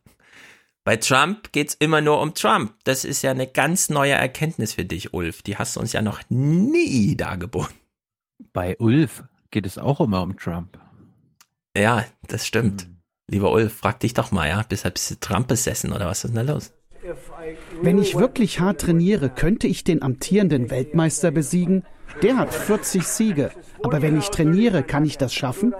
Bei 0.82 0.96
Trump 0.96 1.52
geht's 1.52 1.74
immer 1.74 2.00
nur 2.00 2.22
um 2.22 2.32
Trump. 2.32 2.72
Das 2.84 3.04
ist 3.04 3.20
ja 3.20 3.32
eine 3.32 3.46
ganz 3.46 3.90
neue 3.90 4.12
Erkenntnis 4.12 4.72
für 4.72 4.86
dich, 4.86 5.12
Ulf. 5.12 5.42
Die 5.42 5.58
hast 5.58 5.76
du 5.76 5.80
uns 5.80 5.92
ja 5.92 6.00
noch 6.00 6.22
nie 6.30 7.14
dargeboten. 7.18 7.76
Bei 8.54 8.78
Ulf 8.78 9.24
geht 9.50 9.66
es 9.66 9.76
auch 9.76 10.00
immer 10.00 10.22
um 10.22 10.38
Trump. 10.38 10.78
Ja, 11.76 12.06
das 12.28 12.46
stimmt. 12.46 12.88
Lieber 13.30 13.52
Ulf, 13.52 13.74
frag 13.74 14.00
dich 14.00 14.14
doch 14.14 14.30
mal, 14.30 14.48
ja? 14.48 14.64
Bist, 14.66 14.90
bist 14.94 15.10
du 15.10 15.20
Trump 15.20 15.48
besessen 15.48 15.92
oder 15.92 16.06
was 16.06 16.24
ist 16.24 16.34
denn 16.34 16.46
da 16.46 16.50
los? 16.50 16.72
Wenn 17.82 17.98
ich 17.98 18.14
wirklich 18.14 18.58
hart 18.58 18.80
trainiere, 18.80 19.28
könnte 19.28 19.66
ich 19.66 19.84
den 19.84 20.02
amtierenden 20.02 20.70
Weltmeister 20.70 21.30
besiegen. 21.30 21.84
Der 22.22 22.38
hat 22.38 22.54
40 22.54 23.02
Siege. 23.02 23.50
Aber 23.82 24.02
wenn 24.02 24.18
ich 24.18 24.30
trainiere, 24.30 24.82
kann 24.82 25.04
ich 25.04 25.18
das 25.18 25.34
schaffen? 25.34 25.74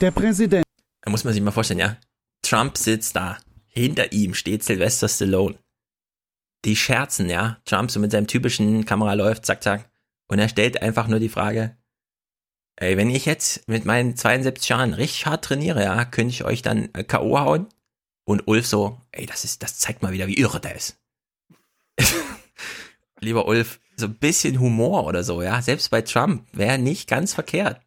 Der 0.00 0.10
Präsident. 0.10 0.64
Da 1.02 1.10
muss 1.10 1.24
man 1.24 1.32
sich 1.32 1.42
mal 1.42 1.50
vorstellen, 1.50 1.80
ja? 1.80 1.96
Trump 2.42 2.76
sitzt 2.76 3.16
da. 3.16 3.38
Hinter 3.66 4.12
ihm 4.12 4.34
steht 4.34 4.62
Sylvester 4.62 5.08
Stallone. 5.08 5.58
Die 6.64 6.76
scherzen, 6.76 7.28
ja? 7.28 7.60
Trump 7.64 7.90
so 7.90 7.98
mit 7.98 8.12
seinem 8.12 8.26
typischen 8.26 8.84
Kamera 8.84 9.14
läuft, 9.14 9.46
zack, 9.46 9.62
zack. 9.62 9.90
Und 10.28 10.38
er 10.38 10.48
stellt 10.48 10.82
einfach 10.82 11.08
nur 11.08 11.18
die 11.18 11.28
Frage, 11.28 11.76
ey, 12.76 12.96
wenn 12.96 13.10
ich 13.10 13.26
jetzt 13.26 13.68
mit 13.68 13.84
meinen 13.84 14.16
72 14.16 14.68
Jahren 14.68 14.94
richtig 14.94 15.26
hart 15.26 15.44
trainiere, 15.44 15.82
ja, 15.82 16.04
könnte 16.04 16.30
ich 16.30 16.44
euch 16.44 16.62
dann 16.62 16.88
äh, 16.94 17.04
K.O. 17.04 17.38
hauen? 17.38 17.68
Und 18.24 18.46
Ulf 18.46 18.66
so, 18.66 19.00
ey, 19.10 19.26
das 19.26 19.44
ist, 19.44 19.62
das 19.62 19.78
zeigt 19.78 20.02
mal 20.02 20.12
wieder, 20.12 20.26
wie 20.26 20.38
irre 20.38 20.60
der 20.60 20.76
ist. 20.76 21.00
Lieber 23.20 23.46
Ulf, 23.46 23.80
so 23.96 24.06
ein 24.06 24.14
bisschen 24.14 24.60
Humor 24.60 25.06
oder 25.06 25.22
so, 25.22 25.42
ja, 25.42 25.60
selbst 25.62 25.90
bei 25.90 26.02
Trump 26.02 26.46
wäre 26.52 26.78
nicht 26.78 27.08
ganz 27.08 27.34
verkehrt. 27.34 27.80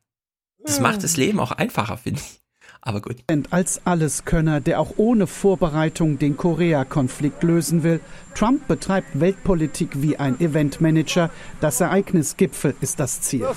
Das 0.63 0.79
macht 0.79 1.03
das 1.03 1.15
Leben 1.17 1.39
auch 1.39 1.51
einfacher, 1.51 1.97
finde 1.97 2.21
ich. 2.21 2.41
Aber 2.87 3.01
gut. 3.01 3.17
als 3.49 3.81
Alleskönner, 3.87 4.61
der 4.61 4.79
auch 4.79 4.93
ohne 4.97 5.25
Vorbereitung 5.25 6.19
den 6.19 6.37
Korea-Konflikt 6.37 7.41
lösen 7.41 7.81
will. 7.81 7.99
Trump 8.35 8.67
betreibt 8.67 9.19
Weltpolitik 9.19 10.03
wie 10.03 10.17
ein 10.17 10.39
Eventmanager. 10.39 11.31
Das 11.61 11.81
Ereignis 11.81 12.37
Gipfel 12.37 12.75
ist 12.81 12.99
das 12.99 13.21
Ziel. 13.21 13.47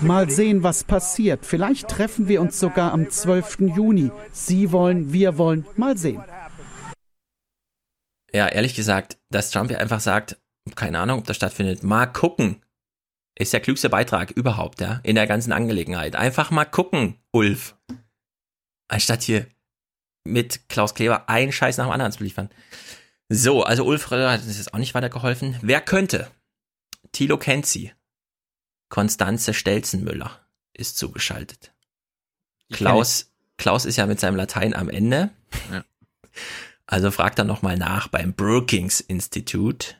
Mal 0.00 0.30
sehen, 0.30 0.64
was 0.64 0.82
passiert. 0.82 1.46
Vielleicht 1.46 1.86
treffen 1.86 2.26
wir 2.26 2.40
uns 2.40 2.58
sogar 2.58 2.92
am 2.92 3.08
12. 3.08 3.60
Juni. 3.76 4.10
Sie 4.32 4.72
wollen, 4.72 5.12
wir 5.12 5.38
wollen. 5.38 5.64
Mal 5.76 5.96
sehen. 5.96 6.20
Ja, 8.32 8.48
ehrlich 8.48 8.74
gesagt, 8.74 9.16
dass 9.30 9.50
Trump 9.50 9.70
ja 9.70 9.78
einfach 9.78 10.00
sagt, 10.00 10.38
keine 10.74 10.98
Ahnung, 10.98 11.20
ob 11.20 11.26
das 11.26 11.36
stattfindet, 11.36 11.82
mal 11.82 12.06
gucken, 12.06 12.62
ist 13.34 13.52
der 13.52 13.60
klügste 13.60 13.88
Beitrag 13.88 14.30
überhaupt, 14.30 14.80
ja, 14.80 15.00
in 15.02 15.14
der 15.14 15.26
ganzen 15.26 15.52
Angelegenheit. 15.52 16.16
Einfach 16.16 16.50
mal 16.50 16.64
gucken, 16.64 17.18
Ulf. 17.32 17.76
Anstatt 18.88 19.22
hier 19.22 19.46
mit 20.24 20.68
Klaus 20.68 20.94
Kleber 20.94 21.28
einen 21.28 21.52
Scheiß 21.52 21.76
nach 21.78 21.86
dem 21.86 21.92
anderen 21.92 22.12
zu 22.12 22.22
liefern. 22.22 22.50
So, 23.28 23.62
also 23.62 23.84
Ulf 23.84 24.10
hat 24.10 24.42
uns 24.42 24.58
jetzt 24.58 24.74
auch 24.74 24.78
nicht 24.78 24.94
weitergeholfen. 24.94 25.56
Wer 25.62 25.80
könnte? 25.80 26.30
Thilo 27.12 27.38
kennt 27.38 27.66
sie. 27.66 27.92
Konstanze 28.88 29.54
Stelzenmüller 29.54 30.40
ist 30.72 30.98
zugeschaltet. 30.98 31.72
Klaus, 32.72 33.32
Klaus 33.56 33.84
ist 33.84 33.96
ja 33.96 34.06
mit 34.06 34.20
seinem 34.20 34.36
Latein 34.36 34.74
am 34.74 34.88
Ende. 34.88 35.30
Ja. 35.70 35.84
Also 36.86 37.10
fragt 37.12 37.38
er 37.38 37.44
nochmal 37.44 37.76
nach 37.76 38.08
beim 38.08 38.34
Brookings 38.34 39.00
Institut. 39.00 39.99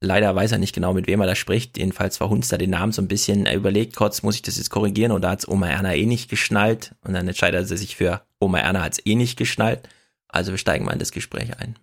Leider 0.00 0.34
weiß 0.34 0.52
er 0.52 0.58
nicht 0.58 0.74
genau, 0.74 0.92
mit 0.92 1.06
wem 1.06 1.20
er 1.20 1.26
da 1.26 1.34
spricht. 1.34 1.78
Jedenfalls 1.78 2.18
verhunzt 2.18 2.52
er 2.52 2.58
den 2.58 2.70
Namen 2.70 2.92
so 2.92 3.00
ein 3.00 3.08
bisschen. 3.08 3.46
Er 3.46 3.54
überlegt 3.54 3.96
kurz, 3.96 4.22
muss 4.22 4.34
ich 4.34 4.42
das 4.42 4.58
jetzt 4.58 4.70
korrigieren? 4.70 5.12
Und 5.12 5.22
da 5.22 5.30
hat's 5.30 5.48
Oma 5.48 5.68
Erna 5.68 5.94
eh 5.94 6.04
nicht 6.04 6.28
geschnallt. 6.28 6.94
Und 7.02 7.14
dann 7.14 7.26
entscheidet 7.26 7.70
er 7.70 7.76
sich 7.76 7.96
für 7.96 8.22
Oma 8.38 8.58
Erna 8.58 8.82
hat's 8.82 9.00
eh 9.04 9.14
nicht 9.14 9.38
geschnallt. 9.38 9.88
Also 10.28 10.50
wir 10.52 10.58
steigen 10.58 10.84
mal 10.84 10.92
in 10.92 10.98
das 10.98 11.12
Gespräch 11.12 11.58
ein. 11.58 11.76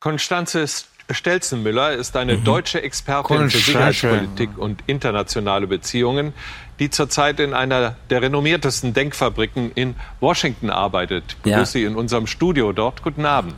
Konstanze 0.00 0.66
Stelzenmüller 1.10 1.92
ist 1.92 2.16
eine 2.16 2.36
deutsche 2.38 2.82
Expertin 2.82 3.48
für. 3.48 3.58
Sicherheitspolitik 3.58 4.58
und 4.58 4.82
internationale 4.86 5.66
Beziehungen, 5.66 6.34
die 6.78 6.90
zurzeit 6.90 7.40
in 7.40 7.54
einer 7.54 7.96
der 8.10 8.22
renommiertesten 8.22 8.92
Denkfabriken 8.92 9.72
in 9.72 9.94
Washington 10.20 10.68
arbeitet. 10.70 11.24
Ich 11.28 11.36
begrüße 11.36 11.58
Ja. 11.58 11.64
Sie 11.64 11.84
in 11.84 11.96
unserem 11.96 12.26
Studio 12.26 12.72
dort. 12.72 13.02
Guten 13.02 13.24
Abend. 13.24 13.54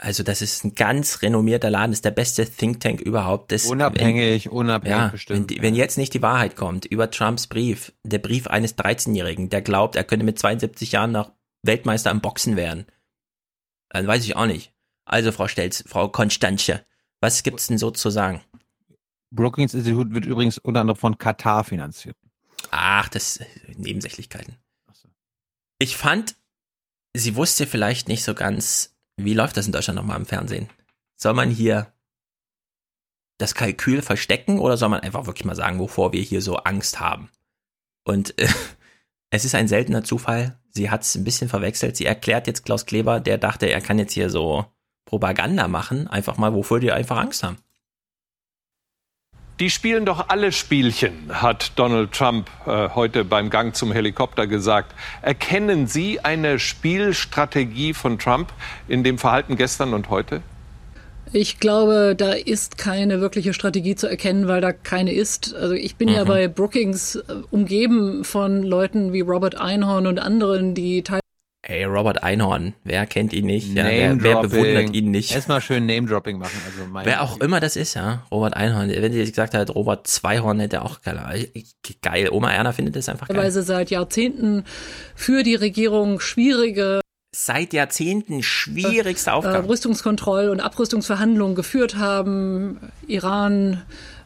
Also 0.00 0.22
das 0.22 0.42
ist 0.42 0.64
ein 0.64 0.74
ganz 0.74 1.22
renommierter 1.22 1.70
Laden, 1.70 1.90
das 1.90 1.98
ist 1.98 2.04
der 2.04 2.12
beste 2.12 2.48
Think 2.48 2.80
Tank 2.80 3.00
überhaupt. 3.00 3.50
Das, 3.50 3.66
Unabhängig, 3.66 4.48
unabhängig 4.48 4.96
ja, 4.96 5.08
bestimmt. 5.08 5.50
Wenn, 5.50 5.62
wenn 5.62 5.74
jetzt 5.74 5.98
nicht 5.98 6.14
die 6.14 6.22
Wahrheit 6.22 6.54
kommt 6.54 6.84
über 6.84 7.10
Trumps 7.10 7.48
Brief, 7.48 7.92
der 8.04 8.20
Brief 8.20 8.46
eines 8.46 8.78
13-Jährigen, 8.78 9.50
der 9.50 9.60
glaubt, 9.60 9.96
er 9.96 10.04
könnte 10.04 10.24
mit 10.24 10.38
72 10.38 10.92
Jahren 10.92 11.10
noch 11.10 11.32
Weltmeister 11.64 12.12
im 12.12 12.20
Boxen 12.20 12.54
werden, 12.54 12.86
dann 13.88 14.06
weiß 14.06 14.24
ich 14.24 14.36
auch 14.36 14.46
nicht. 14.46 14.72
Also 15.04 15.32
Frau 15.32 15.48
Stelz, 15.48 15.82
Frau 15.86 16.08
Konstanze, 16.08 16.84
was 17.20 17.42
gibt's 17.42 17.66
denn 17.66 17.78
so 17.78 17.90
zu 17.90 18.10
sagen? 18.10 18.40
Brookings 19.30 19.74
Institut 19.74 20.14
wird 20.14 20.26
übrigens 20.26 20.58
unter 20.58 20.80
anderem 20.80 20.98
von 20.98 21.18
Katar 21.18 21.64
finanziert. 21.64 22.16
Ach, 22.70 23.08
das 23.08 23.40
Nebensächlichkeiten. 23.76 24.56
Ich 25.78 25.96
fand, 25.96 26.36
sie 27.14 27.36
wusste 27.36 27.66
vielleicht 27.66 28.08
nicht 28.08 28.24
so 28.24 28.34
ganz, 28.34 28.96
wie 29.18 29.34
läuft 29.34 29.56
das 29.56 29.66
in 29.66 29.72
Deutschland 29.72 29.98
nochmal 29.98 30.18
im 30.18 30.26
Fernsehen? 30.26 30.68
Soll 31.16 31.34
man 31.34 31.50
hier 31.50 31.92
das 33.38 33.54
Kalkül 33.54 34.02
verstecken 34.02 34.58
oder 34.58 34.76
soll 34.76 34.88
man 34.88 35.00
einfach 35.00 35.26
wirklich 35.26 35.44
mal 35.44 35.54
sagen, 35.54 35.78
wovor 35.78 36.12
wir 36.12 36.22
hier 36.22 36.40
so 36.40 36.56
Angst 36.56 37.00
haben? 37.00 37.28
Und 38.04 38.38
äh, 38.38 38.48
es 39.30 39.44
ist 39.44 39.54
ein 39.54 39.68
seltener 39.68 40.04
Zufall. 40.04 40.58
Sie 40.70 40.90
hat 40.90 41.02
es 41.02 41.14
ein 41.16 41.24
bisschen 41.24 41.48
verwechselt. 41.48 41.96
Sie 41.96 42.06
erklärt 42.06 42.46
jetzt 42.46 42.64
Klaus 42.64 42.86
Kleber, 42.86 43.20
der 43.20 43.38
dachte, 43.38 43.66
er 43.66 43.80
kann 43.80 43.98
jetzt 43.98 44.12
hier 44.12 44.30
so 44.30 44.66
Propaganda 45.04 45.68
machen, 45.68 46.06
einfach 46.06 46.36
mal, 46.36 46.54
wovor 46.54 46.80
die 46.80 46.92
einfach 46.92 47.16
Angst 47.16 47.42
haben. 47.42 47.58
Die 49.60 49.70
spielen 49.70 50.04
doch 50.04 50.28
alle 50.28 50.52
Spielchen, 50.52 51.12
hat 51.30 51.72
Donald 51.74 52.12
Trump 52.12 52.48
äh, 52.64 52.90
heute 52.94 53.24
beim 53.24 53.50
Gang 53.50 53.74
zum 53.74 53.90
Helikopter 53.90 54.46
gesagt. 54.46 54.94
Erkennen 55.20 55.88
Sie 55.88 56.20
eine 56.20 56.60
Spielstrategie 56.60 57.92
von 57.92 58.20
Trump 58.20 58.52
in 58.86 59.02
dem 59.02 59.18
Verhalten 59.18 59.56
gestern 59.56 59.94
und 59.94 60.10
heute? 60.10 60.42
Ich 61.32 61.58
glaube, 61.58 62.14
da 62.16 62.32
ist 62.32 62.78
keine 62.78 63.20
wirkliche 63.20 63.52
Strategie 63.52 63.96
zu 63.96 64.06
erkennen, 64.08 64.46
weil 64.46 64.60
da 64.60 64.72
keine 64.72 65.12
ist. 65.12 65.54
Also 65.54 65.74
ich 65.74 65.96
bin 65.96 66.08
Mhm. 66.08 66.14
ja 66.14 66.24
bei 66.24 66.46
Brookings 66.46 67.16
äh, 67.16 67.22
umgeben 67.50 68.22
von 68.22 68.62
Leuten 68.62 69.12
wie 69.12 69.20
Robert 69.22 69.56
Einhorn 69.56 70.06
und 70.06 70.20
anderen, 70.20 70.74
die 70.74 71.02
teilweise 71.02 71.22
Ey, 71.62 71.84
Robert 71.84 72.22
Einhorn, 72.22 72.74
wer 72.84 73.04
kennt 73.06 73.32
ihn 73.32 73.46
nicht? 73.46 73.74
Ja, 73.74 73.84
wer, 73.84 74.22
wer 74.22 74.42
bewundert 74.42 74.94
ihn 74.94 75.10
nicht? 75.10 75.34
Erstmal 75.34 75.60
schön 75.60 75.86
Name-Dropping 75.86 76.38
machen. 76.38 76.56
Also 76.64 76.88
mein 76.88 77.04
Wer 77.04 77.22
auch 77.22 77.40
immer 77.40 77.58
das 77.58 77.74
ist, 77.74 77.94
ja. 77.94 78.24
Robert 78.30 78.54
Einhorn. 78.54 78.88
Wenn 78.88 79.12
sie 79.12 79.18
jetzt 79.18 79.30
gesagt 79.30 79.54
hat, 79.54 79.74
Robert 79.74 80.06
Zweihorn 80.06 80.60
hätte 80.60 80.82
auch 80.82 81.02
geil. 81.02 81.48
Geil. 82.00 82.28
Oma 82.30 82.52
Erna 82.52 82.72
findet 82.72 82.94
das 82.94 83.08
einfach 83.08 83.26
geil. 83.28 83.50
seit 83.50 83.90
Jahrzehnten 83.90 84.64
für 85.16 85.42
die 85.42 85.56
Regierung 85.56 86.20
schwierige 86.20 87.00
Seit 87.34 87.74
Jahrzehnten 87.74 88.42
schwierigste 88.42 89.30
äh, 89.30 89.34
Aufgabe. 89.34 89.68
Rüstungskontroll- 89.68 90.48
und 90.48 90.60
Abrüstungsverhandlungen 90.60 91.54
geführt 91.54 91.96
haben. 91.96 92.78
Iran, 93.06 93.82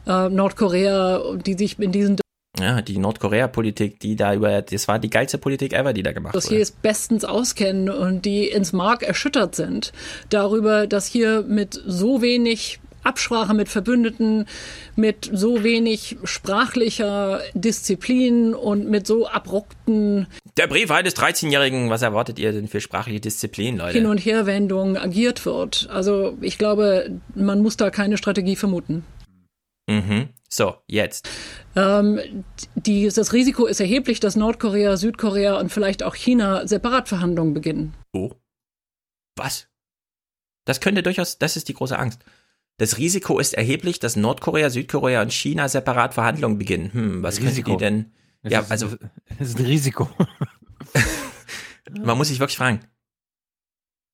äh, 0.07 0.29
Nordkorea, 0.29 1.35
die 1.35 1.55
sich 1.55 1.77
in 1.79 1.91
diesen 1.91 2.22
Ja, 2.59 2.83
die 2.83 2.99
Nordkorea-Politik, 2.99 3.99
die 3.99 4.15
da 4.15 4.33
über, 4.33 4.61
das 4.61 4.87
war 4.87 4.99
die 4.99 5.09
geilste 5.09 5.39
Politik 5.39 5.73
ever, 5.73 5.91
die 5.91 6.03
da 6.03 6.11
gemacht 6.11 6.35
wurde. 6.35 6.43
Dossiers 6.43 6.71
bestens 6.71 7.25
auskennen 7.25 7.89
und 7.89 8.25
die 8.25 8.47
ins 8.47 8.73
Mark 8.73 9.01
erschüttert 9.01 9.55
sind 9.55 9.91
darüber, 10.29 10.85
dass 10.85 11.07
hier 11.07 11.43
mit 11.47 11.81
so 11.85 12.21
wenig 12.21 12.79
Absprache 13.03 13.53
mit 13.53 13.69
Verbündeten, 13.69 14.45
mit 14.95 15.29
so 15.33 15.63
wenig 15.63 16.17
sprachlicher 16.23 17.41
Disziplin 17.53 18.53
und 18.53 18.89
mit 18.89 19.05
so 19.07 19.27
abrupten 19.27 20.27
Der 20.55 20.67
Brief 20.67 20.89
eines 20.89 21.15
13-Jährigen, 21.15 21.89
was 21.89 22.01
erwartet 22.01 22.39
ihr 22.39 22.53
denn 22.53 22.67
für 22.67 22.79
sprachliche 22.79 23.19
Disziplin, 23.19 23.77
Leute? 23.77 23.97
Hin- 23.97 24.07
und 24.07 24.19
Herwendungen 24.19 24.95
agiert 24.95 25.45
wird. 25.45 25.89
Also 25.91 26.37
ich 26.39 26.57
glaube, 26.57 27.19
man 27.35 27.61
muss 27.61 27.77
da 27.77 27.89
keine 27.89 28.17
Strategie 28.17 28.55
vermuten. 28.55 29.03
Mhm. 29.89 30.29
So, 30.55 30.75
jetzt. 30.87 31.27
Ähm, 31.75 32.43
die, 32.75 33.07
das 33.09 33.33
Risiko 33.33 33.65
ist 33.65 33.79
erheblich, 33.79 34.19
dass 34.19 34.35
Nordkorea, 34.35 34.97
Südkorea 34.97 35.57
und 35.59 35.71
vielleicht 35.71 36.03
auch 36.03 36.13
China 36.13 36.67
Separatverhandlungen 36.67 37.55
beginnen. 37.55 37.95
Oh. 38.13 38.29
Was? 39.35 39.67
Das 40.65 40.79
könnte 40.79 41.01
durchaus, 41.01 41.39
das 41.39 41.57
ist 41.57 41.69
die 41.69 41.73
große 41.73 41.97
Angst. 41.97 42.23
Das 42.77 42.99
Risiko 42.99 43.39
ist 43.39 43.55
erheblich, 43.55 43.97
dass 43.97 44.15
Nordkorea, 44.15 44.69
Südkorea 44.69 45.23
und 45.23 45.33
China 45.33 45.67
separat 45.69 46.13
Verhandlungen 46.13 46.59
beginnen. 46.59 46.93
Hm, 46.93 47.23
was 47.23 47.41
Risiko. 47.41 47.71
die 47.71 47.77
denn? 47.77 48.11
Das 48.43 48.53
ja, 48.53 48.59
ist- 48.59 48.71
also 48.71 48.89
Das 49.39 49.49
ist 49.49 49.57
ein 49.59 49.65
Risiko. 49.65 50.07
man 51.99 52.15
muss 52.15 52.27
sich 52.27 52.39
wirklich 52.39 52.57
fragen, 52.57 52.81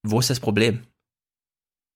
wo 0.03 0.22
ist 0.22 0.30
das 0.30 0.40
Problem? 0.40 0.84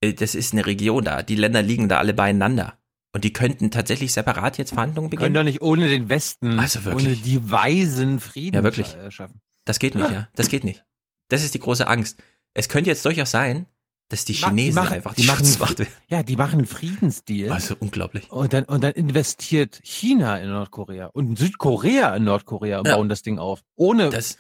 Äh, 0.02 0.14
Das 0.14 0.36
ist 0.36 0.52
eine 0.52 0.65
Region 0.65 1.06
da, 1.06 1.24
die 1.24 1.36
Länder 1.36 1.61
liegen 1.61 1.88
da 1.88 1.99
alle 1.99 2.14
beieinander. 2.14 2.78
Und 3.14 3.23
die 3.23 3.31
könnten 3.31 3.69
tatsächlich 3.72 4.11
separat 4.11 4.57
jetzt 4.57 4.73
Verhandlungen 4.73 5.10
können 5.11 5.19
beginnen? 5.19 5.34
doch 5.35 5.44
nicht 5.44 5.61
ohne 5.61 5.88
den 5.88 6.10
Westen, 6.10 6.60
Also 6.60 6.84
wirklich. 6.84 7.06
ohne 7.07 7.15
die 7.15 7.52
Weisen 7.52 8.19
Frieden 8.19 8.56
Ja, 8.57 8.64
wirklich. 8.64 8.95
äh, 8.95 9.11
schaffen. 9.11 9.40
Das 9.65 9.80
geht 9.80 9.95
nicht, 9.95 10.10
ja. 10.10 10.27
Das 10.35 10.49
geht 10.49 10.64
nicht. 10.64 10.84
Das 11.30 11.44
ist 11.44 11.53
die 11.53 11.60
große 11.60 11.88
Angst. 11.88 12.18
Es 12.53 12.69
könnte 12.69 12.90
jetzt 12.90 13.06
durchaus 13.06 13.31
sein, 13.31 13.68
dass 14.10 14.26
die 14.26 14.34
Chinesen 14.34 14.76
machen, 14.76 14.94
einfach 14.94 15.14
die 15.14 15.22
die 15.22 15.27
machen, 15.27 15.60
werden. 15.60 15.88
Ja, 16.07 16.22
die 16.23 16.35
machen 16.35 16.60
einen 16.60 16.68
Friedensdeal. 16.68 17.52
Also 17.52 17.76
unglaublich. 17.80 18.30
Und 18.31 18.52
dann, 18.53 18.65
und 18.65 18.84
dann 18.84 18.91
investiert 18.94 19.80
China 19.84 20.38
in 20.40 20.49
Nordkorea 20.49 21.07
und 21.07 21.38
Südkorea 21.40 22.15
in 22.15 22.23
Nordkorea 22.26 22.80
und 22.80 22.88
Ja. 22.88 22.95
bauen 22.98 23.10
das 23.10 23.22
Ding 23.22 23.40
auf. 23.40 23.64
Ohne 23.76 24.10
Das, 24.10 24.38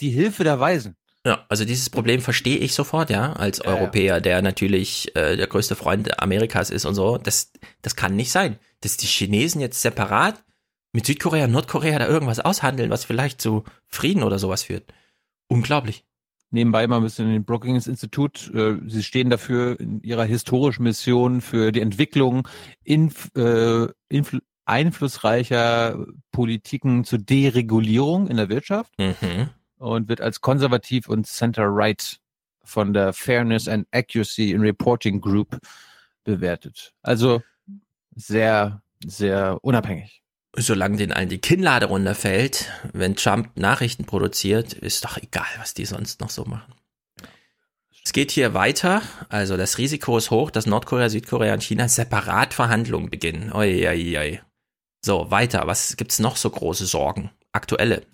die 0.00 0.10
Hilfe 0.10 0.42
der 0.42 0.58
Weisen. 0.58 0.96
Ja, 1.26 1.44
also 1.48 1.64
dieses 1.64 1.90
Problem 1.90 2.20
verstehe 2.20 2.56
ich 2.58 2.72
sofort, 2.72 3.10
ja, 3.10 3.32
als 3.32 3.58
Ja, 3.58 3.64
ja. 3.64 3.76
Europäer, 3.76 4.20
der 4.20 4.42
natürlich 4.42 5.14
äh, 5.16 5.36
der 5.36 5.48
größte 5.48 5.74
Freund 5.74 6.22
Amerikas 6.22 6.70
ist 6.70 6.84
und 6.84 6.94
so. 6.94 7.18
Das, 7.18 7.52
das 7.82 7.96
kann 7.96 8.14
nicht 8.14 8.30
sein, 8.30 8.58
dass 8.80 8.96
die 8.96 9.08
Chinesen 9.08 9.60
jetzt 9.60 9.82
separat 9.82 10.44
mit 10.92 11.04
Südkorea 11.04 11.46
und 11.46 11.50
Nordkorea 11.52 11.98
da 11.98 12.06
irgendwas 12.06 12.38
aushandeln, 12.38 12.90
was 12.90 13.04
vielleicht 13.04 13.40
zu 13.40 13.64
Frieden 13.86 14.22
oder 14.22 14.38
sowas 14.38 14.62
führt. 14.62 14.92
Unglaublich. 15.48 16.04
Nebenbei 16.50 16.86
mal 16.86 16.98
ein 16.98 17.02
bisschen 17.02 17.26
in 17.26 17.32
den 17.32 17.44
Brookings 17.44 17.88
Institut. 17.88 18.48
Äh, 18.54 18.76
sie 18.86 19.02
stehen 19.02 19.28
dafür 19.28 19.80
in 19.80 20.00
ihrer 20.02 20.24
historischen 20.24 20.84
Mission 20.84 21.40
für 21.40 21.72
die 21.72 21.80
Entwicklung 21.80 22.46
inf, 22.84 23.30
äh, 23.36 23.88
influ 24.08 24.38
einflussreicher 24.64 26.06
Politiken 26.32 27.04
zur 27.04 27.20
Deregulierung 27.20 28.26
in 28.28 28.36
der 28.36 28.48
Wirtschaft 28.48 28.92
Mhm. 28.98 29.50
Und 29.86 30.08
wird 30.08 30.20
als 30.20 30.40
konservativ 30.40 31.08
und 31.08 31.26
center-right 31.26 32.18
von 32.64 32.92
der 32.92 33.12
Fairness 33.12 33.68
and 33.68 33.86
Accuracy 33.92 34.50
in 34.50 34.60
Reporting 34.60 35.20
Group 35.20 35.58
bewertet. 36.24 36.92
Also 37.02 37.42
sehr, 38.14 38.82
sehr 39.04 39.58
unabhängig. 39.62 40.22
Solange 40.58 40.96
denen 40.96 41.12
allen 41.12 41.28
die 41.28 41.38
Kinnlade 41.38 41.86
runterfällt, 41.86 42.72
wenn 42.92 43.14
Trump 43.14 43.56
Nachrichten 43.56 44.04
produziert, 44.04 44.72
ist 44.72 45.04
doch 45.04 45.18
egal, 45.18 45.46
was 45.58 45.74
die 45.74 45.84
sonst 45.84 46.20
noch 46.20 46.30
so 46.30 46.44
machen. 46.44 46.72
Es 48.02 48.12
geht 48.12 48.30
hier 48.30 48.54
weiter. 48.54 49.02
Also 49.28 49.56
das 49.56 49.78
Risiko 49.78 50.16
ist 50.16 50.30
hoch, 50.30 50.50
dass 50.50 50.66
Nordkorea, 50.66 51.08
Südkorea 51.08 51.52
und 51.54 51.62
China 51.62 51.88
separat 51.88 52.54
Verhandlungen 52.54 53.10
beginnen. 53.10 53.52
Oi, 53.52 53.86
oi, 53.86 54.18
oi. 54.18 54.40
So, 55.04 55.30
weiter. 55.30 55.66
Was 55.66 55.96
gibt's 55.96 56.18
noch 56.18 56.36
so 56.36 56.48
große 56.48 56.86
Sorgen? 56.86 57.30
Aktuelle. 57.52 58.06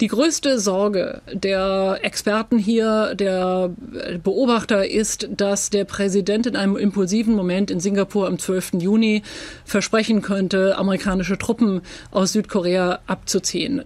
Die 0.00 0.08
größte 0.08 0.58
Sorge 0.58 1.22
der 1.32 2.00
Experten 2.02 2.58
hier, 2.58 3.14
der 3.14 3.70
Beobachter 4.22 4.88
ist, 4.88 5.28
dass 5.30 5.70
der 5.70 5.84
Präsident 5.84 6.46
in 6.46 6.56
einem 6.56 6.76
impulsiven 6.76 7.34
Moment 7.34 7.70
in 7.70 7.80
Singapur 7.80 8.26
am 8.26 8.38
12. 8.38 8.74
Juni 8.74 9.22
versprechen 9.64 10.22
könnte, 10.22 10.76
amerikanische 10.76 11.38
Truppen 11.38 11.82
aus 12.10 12.32
Südkorea 12.32 13.00
abzuziehen. 13.06 13.82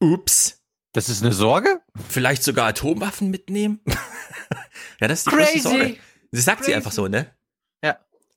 Ups. 0.00 0.58
Das 0.92 1.08
ist 1.08 1.22
eine 1.22 1.32
Sorge? 1.32 1.80
Vielleicht 2.08 2.42
sogar 2.42 2.66
Atomwaffen 2.66 3.30
mitnehmen? 3.30 3.80
ja, 5.00 5.08
das 5.08 5.20
ist 5.20 5.26
die 5.26 5.36
größte 5.36 5.52
Crazy. 5.52 5.60
Sorge. 5.60 5.96
Sie 6.32 6.40
sagt 6.40 6.64
sie 6.64 6.72
Crazy. 6.72 6.76
einfach 6.76 6.92
so, 6.92 7.06
ne? 7.08 7.26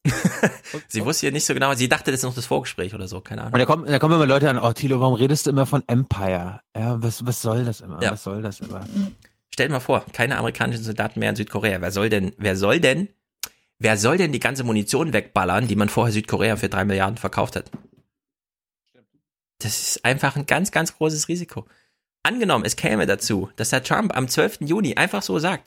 Sie 0.88 1.06
wusste 1.06 1.28
ja 1.28 1.32
nicht 1.32 1.46
so 1.46 1.54
genau, 1.54 1.74
sie 1.76 1.88
dachte, 1.88 2.12
das 2.12 2.20
ist 2.20 2.24
noch 2.26 2.36
das 2.36 2.46
Vorgespräch 2.46 2.94
oder 2.94 3.08
so, 3.08 3.22
keine 3.22 3.42
Ahnung. 3.42 3.54
Und 3.54 3.60
da 3.60 3.66
kommen, 3.66 3.86
da 3.86 4.00
kommen 4.00 4.16
immer 4.16 4.26
Leute 4.26 4.50
an, 4.50 4.58
oh 4.58 4.74
Thilo, 4.74 5.00
warum 5.00 5.14
redest 5.14 5.46
du 5.46 5.52
immer 5.52 5.66
von 5.66 5.84
Empire? 5.88 6.62
Ja, 6.76 7.02
was, 7.02 7.26
was 7.26 7.42
soll 7.42 7.64
das 7.64 7.82
immer? 7.82 8.02
Ja. 8.02 8.12
Was 8.12 8.24
soll 8.24 8.42
das 8.42 8.60
immer? 8.60 8.86
Stell 9.54 9.68
dir 9.68 9.74
mal 9.74 9.80
vor, 9.80 10.06
keine 10.12 10.38
amerikanischen 10.38 10.84
Soldaten 10.84 11.20
mehr 11.20 11.30
in 11.30 11.36
Südkorea. 11.36 11.80
Wer 11.80 11.92
soll 11.92 12.10
denn, 12.10 12.34
wer 12.38 12.58
soll 12.58 12.80
denn, 12.80 13.08
wer 13.80 13.98
soll 13.98 14.18
denn 14.18 14.34
die 14.34 14.40
ganze 14.40 14.64
Munition 14.64 15.14
wegballern, 15.14 15.68
die 15.68 15.76
man 15.76 15.90
vorher 15.90 16.12
Südkorea 16.12 16.58
für 16.58 16.70
drei 16.70 16.84
Milliarden 16.84 17.18
verkauft 17.18 17.56
hat? 17.56 17.72
Das 19.60 19.82
ist 19.82 20.04
einfach 20.04 20.36
ein 20.36 20.46
ganz, 20.46 20.72
ganz 20.72 20.98
großes 20.98 21.30
Risiko. 21.30 21.66
Angenommen, 22.24 22.66
es 22.66 22.76
käme 22.76 23.06
dazu, 23.06 23.50
dass 23.56 23.70
der 23.70 23.84
Trump 23.84 24.16
am 24.16 24.28
12. 24.28 24.62
Juni 24.62 24.96
einfach 24.96 25.22
so 25.22 25.40
sagt, 25.40 25.64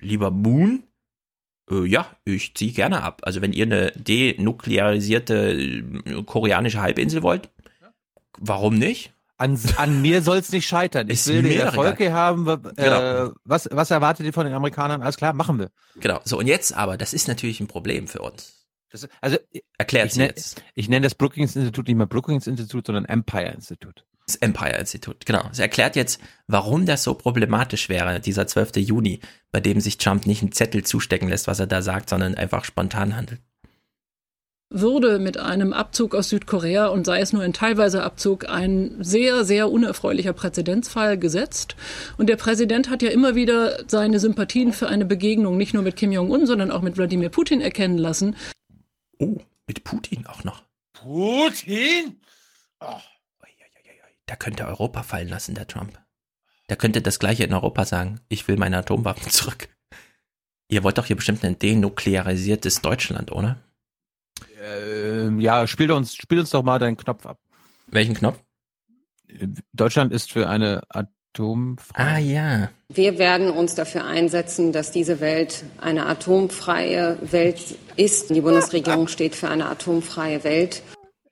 lieber 0.00 0.30
Moon, 0.30 0.82
ja, 1.70 2.06
ich 2.24 2.54
ziehe 2.54 2.72
gerne 2.72 3.02
ab. 3.02 3.22
Also 3.24 3.40
wenn 3.42 3.52
ihr 3.52 3.64
eine 3.66 3.92
denuklearisierte 3.92 5.52
äh, 5.52 6.22
koreanische 6.24 6.80
Halbinsel 6.80 7.22
wollt, 7.22 7.50
warum 8.38 8.78
nicht? 8.78 9.12
An, 9.38 9.58
an 9.76 10.00
mir 10.00 10.22
soll 10.22 10.38
es 10.38 10.50
nicht 10.50 10.66
scheitern. 10.66 11.10
Ich 11.10 11.26
will 11.26 11.42
den 11.42 11.58
doch 11.58 11.66
Erfolg 11.66 12.00
egal. 12.00 12.06
hier 12.08 12.12
haben. 12.14 12.48
Äh, 12.48 12.58
Genau. 12.76 13.32
was, 13.44 13.68
was 13.70 13.90
erwartet 13.90 14.24
ihr 14.24 14.32
von 14.32 14.46
den 14.46 14.54
Amerikanern? 14.54 15.02
Alles 15.02 15.18
klar, 15.18 15.34
machen 15.34 15.58
wir. 15.58 15.70
Genau. 16.00 16.20
So, 16.24 16.38
und 16.38 16.46
jetzt 16.46 16.72
aber, 16.74 16.96
das 16.96 17.12
ist 17.12 17.28
natürlich 17.28 17.60
ein 17.60 17.66
Problem 17.66 18.08
für 18.08 18.20
uns. 18.20 18.66
Das, 18.90 19.06
also, 19.20 19.36
Erklärt 19.76 20.12
ich, 20.12 20.18
nenn- 20.18 20.26
jetzt. 20.28 20.62
ich 20.74 20.88
nenne 20.88 21.04
das 21.04 21.14
Brookings 21.14 21.54
Institut 21.54 21.86
nicht 21.88 21.96
mehr 21.96 22.06
Brookings 22.06 22.46
Institut, 22.46 22.86
sondern 22.86 23.04
Empire 23.04 23.50
Institut. 23.50 24.04
Das 24.26 24.36
Empire-Institut, 24.36 25.24
genau. 25.24 25.48
Es 25.52 25.60
erklärt 25.60 25.94
jetzt, 25.94 26.20
warum 26.48 26.84
das 26.84 27.04
so 27.04 27.14
problematisch 27.14 27.88
wäre, 27.88 28.18
dieser 28.20 28.46
12. 28.48 28.76
Juni, 28.78 29.20
bei 29.52 29.60
dem 29.60 29.80
sich 29.80 29.98
Trump 29.98 30.26
nicht 30.26 30.42
einen 30.42 30.50
Zettel 30.50 30.82
zustecken 30.84 31.28
lässt, 31.28 31.46
was 31.46 31.60
er 31.60 31.68
da 31.68 31.80
sagt, 31.80 32.10
sondern 32.10 32.34
einfach 32.34 32.64
spontan 32.64 33.14
handelt. 33.14 33.40
würde 34.68 35.20
mit 35.20 35.38
einem 35.38 35.72
Abzug 35.72 36.14
aus 36.14 36.28
Südkorea 36.28 36.88
und 36.88 37.04
sei 37.04 37.20
es 37.20 37.32
nur 37.32 37.42
ein 37.42 37.52
teilweiser 37.52 38.02
Abzug 38.02 38.48
ein 38.48 38.96
sehr, 39.00 39.44
sehr 39.44 39.70
unerfreulicher 39.70 40.32
Präzedenzfall 40.32 41.18
gesetzt. 41.18 41.76
Und 42.18 42.28
der 42.28 42.36
Präsident 42.36 42.90
hat 42.90 43.02
ja 43.02 43.10
immer 43.10 43.36
wieder 43.36 43.84
seine 43.88 44.18
Sympathien 44.18 44.72
für 44.72 44.88
eine 44.88 45.04
Begegnung 45.04 45.56
nicht 45.56 45.72
nur 45.72 45.84
mit 45.84 45.94
Kim 45.94 46.10
Jong-un, 46.10 46.46
sondern 46.46 46.72
auch 46.72 46.82
mit 46.82 46.96
Wladimir 46.96 47.28
Putin 47.28 47.60
erkennen 47.60 47.98
lassen. 47.98 48.34
Oh, 49.18 49.38
mit 49.68 49.84
Putin 49.84 50.26
auch 50.26 50.42
noch. 50.42 50.64
Putin? 50.94 52.20
Da 54.26 54.36
könnte 54.36 54.66
Europa 54.66 55.02
fallen 55.02 55.28
lassen, 55.28 55.54
der 55.54 55.66
Trump. 55.66 55.98
Der 56.68 56.76
könnte 56.76 57.00
das 57.00 57.18
gleiche 57.18 57.44
in 57.44 57.54
Europa 57.54 57.84
sagen. 57.84 58.20
Ich 58.28 58.46
will 58.48 58.56
meine 58.56 58.78
Atomwaffen 58.78 59.30
zurück. 59.30 59.68
Ihr 60.68 60.82
wollt 60.82 60.98
doch 60.98 61.06
hier 61.06 61.16
bestimmt 61.16 61.44
ein 61.44 61.58
denuklearisiertes 61.58 62.82
Deutschland, 62.82 63.30
oder? 63.30 63.58
Ähm, 64.60 65.38
ja, 65.38 65.66
spiel 65.68 65.92
uns, 65.92 66.16
spiel 66.16 66.40
uns 66.40 66.50
doch 66.50 66.64
mal 66.64 66.80
deinen 66.80 66.96
Knopf 66.96 67.24
ab. 67.24 67.38
Welchen 67.86 68.14
Knopf? 68.14 68.42
Deutschland 69.72 70.12
ist 70.12 70.32
für 70.32 70.48
eine 70.48 70.82
Atomfrei. 70.88 72.02
Ah 72.02 72.18
ja. 72.18 72.70
Wir 72.88 73.18
werden 73.18 73.50
uns 73.50 73.74
dafür 73.76 74.04
einsetzen, 74.04 74.72
dass 74.72 74.90
diese 74.90 75.20
Welt 75.20 75.64
eine 75.80 76.06
atomfreie 76.06 77.18
Welt 77.20 77.76
ist. 77.96 78.30
Die 78.30 78.40
Bundesregierung 78.40 79.06
steht 79.06 79.36
für 79.36 79.48
eine 79.48 79.66
atomfreie 79.68 80.42
Welt. 80.42 80.82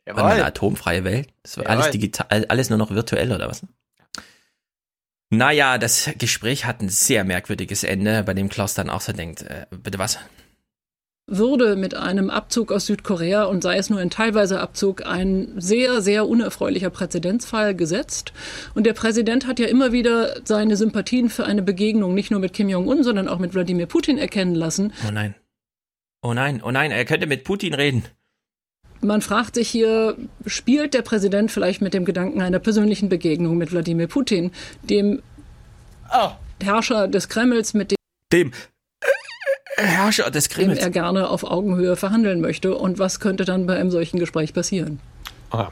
Jawohl. 0.07 0.23
Eine 0.23 0.45
atomfreie 0.45 1.05
Welt? 1.05 1.29
Das 1.43 1.57
wird 1.57 1.67
alles 1.67 1.91
digital, 1.91 2.45
alles 2.49 2.69
nur 2.69 2.79
noch 2.79 2.91
virtuell 2.91 3.33
oder 3.33 3.49
was? 3.49 3.63
Naja, 5.31 5.79
das 5.79 6.11
Gespräch 6.19 6.67
hat 6.67 6.81
ein 6.81 6.89
sehr 6.89 7.25
merkwürdiges 7.25 7.83
Ende, 7.83 8.23
bei 8.23 8.35
dem 8.35 8.49
Klaus 8.49 8.75
dann 8.75 8.91
auch 8.91 9.01
so 9.01 9.13
denkt, 9.13 9.43
äh, 9.43 9.67
bitte 9.71 9.99
was? 9.99 10.19
würde 11.27 11.77
mit 11.77 11.95
einem 11.95 12.29
Abzug 12.29 12.71
aus 12.71 12.87
Südkorea 12.87 13.45
und 13.45 13.63
sei 13.63 13.79
es 13.79 13.89
nur 13.89 13.99
ein 13.99 14.11
teilweiser 14.11 14.61
Abzug 14.61 15.07
ein 15.07 15.55
sehr, 15.57 16.03
sehr 16.03 16.29
unerfreulicher 16.29 16.91
Präzedenzfall 16.91 17.75
gesetzt. 17.75 18.33
Und 18.75 18.85
der 18.85 18.93
Präsident 18.93 19.47
hat 19.47 19.59
ja 19.59 19.67
immer 19.67 19.93
wieder 19.93 20.37
seine 20.45 20.77
Sympathien 20.77 21.31
für 21.31 21.47
eine 21.47 21.63
Begegnung 21.63 22.15
nicht 22.15 22.31
nur 22.31 22.41
mit 22.41 22.53
Kim 22.53 22.69
Jong-un, 22.69 23.03
sondern 23.03 23.29
auch 23.29 23.39
mit 23.39 23.55
Wladimir 23.55 23.87
Putin 23.87 24.19
erkennen 24.19 24.55
lassen. 24.55 24.93
Oh 25.09 25.11
nein. 25.11 25.35
Oh 26.21 26.35
nein, 26.35 26.63
oh 26.63 26.71
nein, 26.71 26.91
er 26.91 27.05
könnte 27.05 27.27
mit 27.27 27.45
Putin 27.45 27.75
reden. 27.75 28.05
Man 29.05 29.21
fragt 29.21 29.55
sich 29.55 29.69
hier, 29.69 30.17
spielt 30.47 30.95
der 30.95 31.03
Präsident 31.03 31.51
vielleicht 31.51 31.83
mit 31.83 31.93
dem 31.93 32.05
Gedanken 32.05 32.41
einer 32.41 32.59
persönlichen 32.59 33.11
Begegnung 33.11 33.59
mit 33.59 33.71
Wladimir 33.71 34.09
Putin, 34.09 34.51
dem 34.83 35.23
oh. 36.11 36.31
Herrscher 36.63 37.07
des 37.07 37.29
Kremls, 37.29 37.75
mit 37.75 37.91
dem 37.91 37.97
dem 38.33 38.53
Herrscher 39.77 40.31
des 40.31 40.49
Kremls. 40.49 40.79
er 40.79 40.91
gerne 40.91 41.29
auf 41.29 41.45
Augenhöhe 41.45 41.97
verhandeln 41.97 42.41
möchte. 42.41 42.77
Und 42.77 42.99
was 42.99 43.21
könnte 43.21 43.45
dann 43.45 43.67
bei 43.67 43.77
einem 43.77 43.91
solchen 43.91 44.19
Gespräch 44.19 44.55
passieren? 44.55 45.01
Ah. 45.51 45.71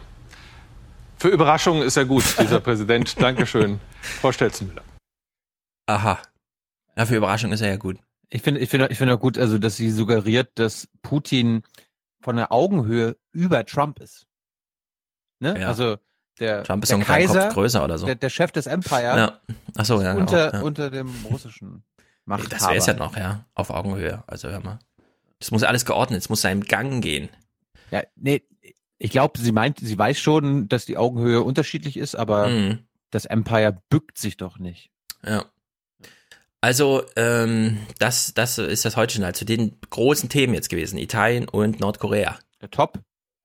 Für 1.19 1.29
Überraschungen 1.29 1.83
ist 1.83 1.97
er 1.97 2.05
gut, 2.05 2.25
dieser 2.39 2.61
Präsident. 2.69 3.21
Dankeschön, 3.21 3.81
Frau 4.01 4.33
Stelzenmüller. 4.33 4.83
Aha. 5.87 6.19
Ja, 6.97 7.07
für 7.07 7.17
Überraschungen 7.17 7.55
ist 7.55 7.63
er 7.63 7.69
ja 7.69 7.77
gut. 7.77 7.97
Ich 8.29 8.43
finde 8.43 8.61
ich 8.61 8.69
finde, 8.69 8.89
ich 8.91 8.99
finde 8.99 9.15
auch 9.15 9.21
gut, 9.21 9.39
also, 9.39 9.59
dass 9.59 9.77
sie 9.77 9.91
suggeriert, 9.91 10.51
dass 10.57 10.89
Putin 11.03 11.63
von 12.23 12.37
der 12.37 12.53
Augenhöhe 12.53 13.17
über 13.33 13.65
Trump 13.67 14.01
ist. 14.01 14.27
Ne? 15.41 15.59
Ja. 15.61 15.69
Also, 15.69 15.97
der, 16.39 16.63
Trump 16.65 16.83
ist 16.83 16.91
der 16.93 16.99
Kaiser, 17.01 17.45
Kopf 17.45 17.55
größer 17.55 17.85
oder 17.85 17.99
so. 17.99 18.07
Der, 18.07 18.15
der 18.15 18.31
Chef 18.31 18.53
des 18.53 18.67
Empire 18.67 19.03
Ja. 19.03 19.41
Ach 19.77 19.85
so, 19.85 20.01
ja, 20.01 20.13
genau, 20.13 20.21
unter, 20.23 20.55
ja. 20.55 20.61
unter 20.63 20.91
dem 20.91 21.11
russischen 21.31 21.85
Machthaber. 22.25 22.51
Das 22.51 22.63
wäre 22.69 22.77
es 22.77 22.87
ja 22.87 22.95
noch, 22.95 23.17
ja. 23.17 23.45
Auf 23.55 23.71
Augenhöhe. 23.71 24.23
Also 24.27 24.49
hör 24.49 24.61
mal. 24.61 24.79
Das 25.41 25.51
muss 25.51 25.63
alles 25.65 25.85
geordnet, 25.85 26.21
es 26.21 26.29
muss 26.29 26.41
seinem 26.43 26.63
Gang 26.63 27.03
gehen. 27.03 27.29
Ja, 27.91 28.03
nee, 28.15 28.43
ich 28.99 29.11
glaube, 29.11 29.39
sie 29.41 29.51
meint, 29.53 29.81
sie 29.81 29.99
weiß 29.99 30.19
schon, 30.21 30.69
dass 30.69 30.87
die 30.87 30.97
Augenhöhe 30.97 31.43
unterschiedlich 31.43 31.97
ist, 31.97 32.15
aber 32.15 32.47
Mhm. 32.49 32.79
das 33.11 33.25
Empire 33.25 33.77
bückt 33.91 34.17
sich 34.19 34.37
doch 34.37 34.59
nicht. 34.59 34.91
Ja. 35.25 35.45
Also, 36.63 37.03
ähm, 37.17 37.79
das, 37.99 38.35
das 38.35 38.57
ist 38.57 38.85
das 38.85 38.97
heute 38.97 39.15
schon 39.15 39.25
halt 39.25 39.37
zu 39.37 39.45
den 39.45 39.77
großen 39.91 40.29
Themen 40.29 40.55
jetzt 40.55 40.69
gewesen. 40.69 40.97
Italien 40.97 41.49
und 41.49 41.81
Nordkorea. 41.81 42.39
Ja, 42.63 42.69
top. 42.69 43.01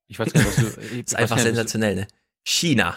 Ich 0.08 0.20
weiß 0.20 0.32
gar 0.32 0.44
nicht, 0.44 0.58
was 0.58 0.76
du. 0.76 0.82
ist 1.00 1.16
einfach 1.16 1.40
sensationell, 1.40 1.96
ne? 1.96 2.08
China. 2.46 2.96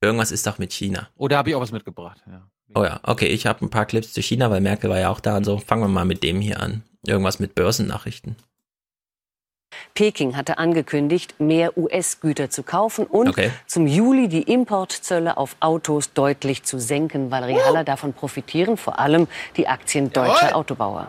Irgendwas 0.00 0.30
ist 0.30 0.46
doch 0.46 0.58
mit 0.58 0.72
China. 0.72 1.08
Oh, 1.16 1.26
da 1.26 1.38
habe 1.38 1.50
ich 1.50 1.56
auch 1.56 1.60
was 1.60 1.72
mitgebracht. 1.72 2.22
Ja. 2.28 2.48
Oh 2.74 2.84
ja, 2.84 3.00
okay, 3.02 3.26
ich 3.26 3.46
habe 3.46 3.64
ein 3.64 3.70
paar 3.70 3.86
Clips 3.86 4.12
zu 4.12 4.22
China, 4.22 4.50
weil 4.50 4.60
Merkel 4.60 4.88
war 4.88 5.00
ja 5.00 5.10
auch 5.10 5.20
da 5.20 5.36
und 5.36 5.44
so. 5.44 5.58
Fangen 5.58 5.82
wir 5.82 5.88
mal 5.88 6.04
mit 6.04 6.22
dem 6.22 6.40
hier 6.40 6.60
an. 6.60 6.84
Irgendwas 7.04 7.40
mit 7.40 7.56
Börsennachrichten. 7.56 8.36
Peking 9.94 10.36
hatte 10.36 10.58
angekündigt, 10.58 11.34
mehr 11.40 11.76
US-Güter 11.76 12.50
zu 12.50 12.62
kaufen 12.62 13.06
und 13.06 13.28
Okay. 13.28 13.50
zum 13.66 13.86
Juli 13.86 14.28
die 14.28 14.42
Importzölle 14.42 15.36
auf 15.36 15.56
Autos 15.60 16.12
deutlich 16.12 16.62
zu 16.62 16.78
senken. 16.78 17.30
Valerie 17.30 17.60
Haller 17.60 17.84
davon 17.84 18.12
profitieren 18.12 18.76
vor 18.76 18.98
allem 18.98 19.26
die 19.56 19.68
Aktien 19.68 20.12
deutscher 20.12 20.56
Autobauer. 20.56 21.08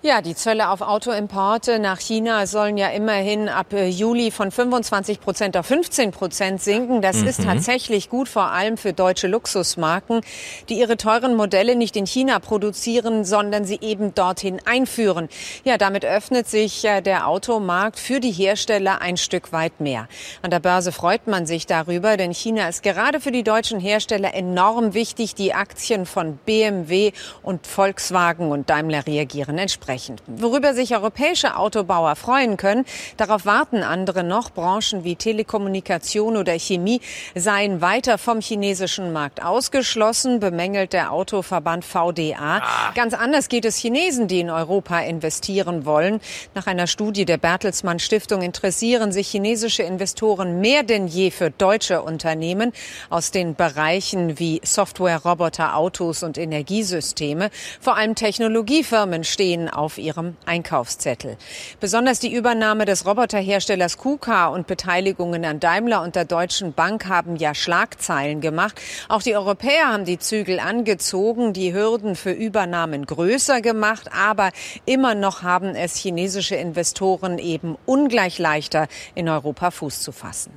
Ja, 0.00 0.22
die 0.22 0.36
Zölle 0.36 0.68
auf 0.70 0.80
Autoimporte 0.80 1.80
nach 1.80 1.98
China 1.98 2.46
sollen 2.46 2.78
ja 2.78 2.86
immerhin 2.90 3.48
ab 3.48 3.72
äh, 3.72 3.88
Juli 3.88 4.30
von 4.30 4.52
25 4.52 5.20
Prozent 5.20 5.56
auf 5.56 5.66
15 5.66 6.12
Prozent 6.12 6.62
sinken. 6.62 7.02
Das 7.02 7.16
ist 7.16 7.40
Mhm. 7.40 7.44
tatsächlich 7.46 8.08
gut, 8.08 8.28
vor 8.28 8.44
allem 8.52 8.76
für 8.76 8.92
deutsche 8.92 9.26
Luxusmarken, 9.26 10.20
die 10.68 10.78
ihre 10.78 10.98
teuren 10.98 11.34
Modelle 11.34 11.74
nicht 11.74 11.96
in 11.96 12.06
China 12.06 12.38
produzieren, 12.38 13.24
sondern 13.24 13.64
sie 13.64 13.78
eben 13.80 14.14
dorthin 14.14 14.60
einführen. 14.66 15.28
Ja, 15.64 15.78
damit 15.78 16.04
öffnet 16.04 16.46
sich 16.48 16.84
äh, 16.84 17.00
der 17.00 17.26
Automarkt 17.26 17.98
für 17.98 18.20
die 18.20 18.30
Hersteller 18.30 19.00
ein 19.02 19.16
Stück 19.16 19.52
weit 19.52 19.80
mehr. 19.80 20.06
An 20.42 20.52
der 20.52 20.60
Börse 20.60 20.92
freut 20.92 21.26
man 21.26 21.44
sich 21.44 21.66
darüber, 21.66 22.16
denn 22.16 22.32
China 22.32 22.68
ist 22.68 22.84
gerade 22.84 23.18
für 23.18 23.32
die 23.32 23.42
deutschen 23.42 23.80
Hersteller 23.80 24.32
enorm 24.32 24.94
wichtig. 24.94 25.34
Die 25.34 25.54
Aktien 25.54 26.06
von 26.06 26.36
BMW 26.46 27.10
und 27.42 27.66
Volkswagen 27.66 28.52
und 28.52 28.70
Daimler 28.70 29.04
reagieren 29.04 29.58
entsprechend. 29.58 29.87
Worüber 30.26 30.74
sich 30.74 30.94
europäische 30.94 31.56
Autobauer 31.56 32.14
freuen 32.16 32.56
können, 32.56 32.84
darauf 33.16 33.46
warten 33.46 33.82
andere 33.82 34.22
noch. 34.22 34.50
Branchen 34.50 35.04
wie 35.04 35.16
Telekommunikation 35.16 36.36
oder 36.36 36.58
Chemie 36.58 37.00
seien 37.34 37.80
weiter 37.80 38.18
vom 38.18 38.40
chinesischen 38.40 39.12
Markt 39.12 39.42
ausgeschlossen, 39.42 40.40
bemängelt 40.40 40.92
der 40.92 41.12
Autoverband 41.12 41.84
VDA. 41.84 42.62
Ganz 42.94 43.14
anders 43.14 43.48
geht 43.48 43.64
es 43.64 43.76
Chinesen, 43.76 44.28
die 44.28 44.40
in 44.40 44.50
Europa 44.50 44.98
investieren 45.00 45.84
wollen. 45.84 46.20
Nach 46.54 46.66
einer 46.66 46.86
Studie 46.86 47.24
der 47.24 47.38
Bertelsmann 47.38 47.98
Stiftung 47.98 48.42
interessieren 48.42 49.12
sich 49.12 49.28
chinesische 49.28 49.82
Investoren 49.82 50.60
mehr 50.60 50.82
denn 50.82 51.06
je 51.06 51.30
für 51.30 51.50
deutsche 51.50 52.02
Unternehmen 52.02 52.72
aus 53.10 53.30
den 53.30 53.54
Bereichen 53.54 54.38
wie 54.38 54.60
Software, 54.64 55.24
Roboter, 55.24 55.76
Autos 55.76 56.22
und 56.22 56.38
Energiesysteme. 56.38 57.50
Vor 57.80 57.96
allem 57.96 58.14
Technologiefirmen 58.14 59.24
stehen 59.24 59.68
auf 59.78 59.96
ihrem 59.98 60.36
Einkaufszettel. 60.44 61.36
Besonders 61.80 62.20
die 62.20 62.34
Übernahme 62.34 62.84
des 62.84 63.06
Roboterherstellers 63.06 63.96
KUKA 63.96 64.48
und 64.48 64.66
Beteiligungen 64.66 65.44
an 65.44 65.60
Daimler 65.60 66.02
und 66.02 66.16
der 66.16 66.24
Deutschen 66.24 66.72
Bank 66.72 67.08
haben 67.08 67.36
ja 67.36 67.54
Schlagzeilen 67.54 68.40
gemacht. 68.40 68.80
Auch 69.08 69.22
die 69.22 69.36
Europäer 69.36 69.92
haben 69.92 70.04
die 70.04 70.18
Zügel 70.18 70.60
angezogen, 70.60 71.52
die 71.52 71.72
Hürden 71.72 72.16
für 72.16 72.32
Übernahmen 72.32 73.06
größer 73.06 73.60
gemacht, 73.60 74.10
aber 74.12 74.50
immer 74.84 75.14
noch 75.14 75.42
haben 75.42 75.74
es 75.74 75.96
chinesische 75.96 76.56
Investoren 76.56 77.38
eben 77.38 77.76
ungleich 77.86 78.38
leichter, 78.38 78.88
in 79.14 79.28
Europa 79.28 79.70
Fuß 79.70 80.02
zu 80.02 80.12
fassen. 80.12 80.52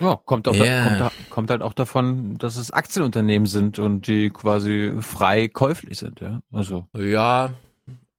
Ja, 0.00 0.18
kommt, 0.24 0.48
auch 0.48 0.52
kommt, 0.52 1.00
da- 1.00 1.12
kommt 1.28 1.50
halt 1.50 1.60
auch 1.60 1.74
davon, 1.74 2.38
dass 2.38 2.56
es 2.56 2.70
Aktienunternehmen 2.70 3.46
sind 3.46 3.78
und 3.78 4.06
die 4.06 4.30
quasi 4.30 4.94
frei 5.00 5.48
käuflich 5.48 5.98
sind, 5.98 6.20
ja. 6.20 6.40
Also. 6.52 6.86
Ja, 6.96 7.50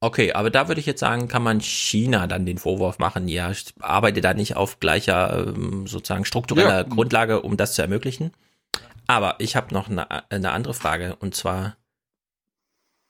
okay, 0.02 0.34
aber 0.34 0.49
da 0.49 0.68
würde 0.68 0.82
ich 0.82 0.88
jetzt 0.88 0.99
sagen, 0.99 1.28
kann 1.28 1.44
man 1.44 1.61
China 1.61 2.28
dann 2.28 2.45
den 2.45 2.57
Vorwurf 2.57 2.99
machen, 2.99 3.28
ja, 3.28 3.52
arbeite 3.80 4.19
da 4.19 4.34
nicht 4.34 4.56
auf 4.56 4.80
gleicher 4.80 5.48
ähm, 5.48 5.88
sozusagen 5.88 6.26
struktureller 6.26 6.80
Ja. 6.80 6.84
Grundlage, 6.84 7.41
um 7.41 7.56
das 7.56 7.76
zu 7.76 7.82
ermöglichen. 7.82 8.34
Aber 9.07 9.36
ich 9.40 9.56
habe 9.56 9.73
noch 9.73 9.90
eine, 9.90 10.30
eine 10.32 10.52
andere 10.52 10.73
Frage 10.73 11.15
und 11.18 11.36
zwar, 11.36 11.78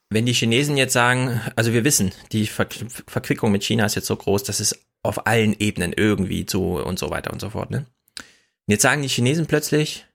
wenn 0.09 0.26
die 0.26 0.34
Chinesen 0.34 0.76
jetzt 0.77 0.93
sagen, 0.93 1.41
also 1.55 1.72
wir 1.73 1.85
wissen, 1.85 2.11
die 2.34 2.45
Ver 2.47 2.68
Verquickung 3.07 3.51
mit 3.51 3.63
China 3.63 3.85
ist 3.85 3.95
jetzt 3.95 4.07
so 4.07 4.15
groß, 4.15 4.43
dass 4.43 4.59
es 4.59 4.85
auf 5.03 5.26
allen 5.26 5.55
Ebenen 5.57 5.93
irgendwie 5.93 6.45
zu 6.45 6.76
und 6.76 6.99
so 6.99 7.09
weiter 7.09 7.31
und 7.31 7.39
so 7.39 7.51
fort, 7.51 7.72
ne? 7.72 7.85
Und 8.18 8.73
jetzt 8.73 8.81
sagen 8.84 9.01
die 9.01 9.07
Chinesen 9.07 9.47
plötzlich, 9.47 10.05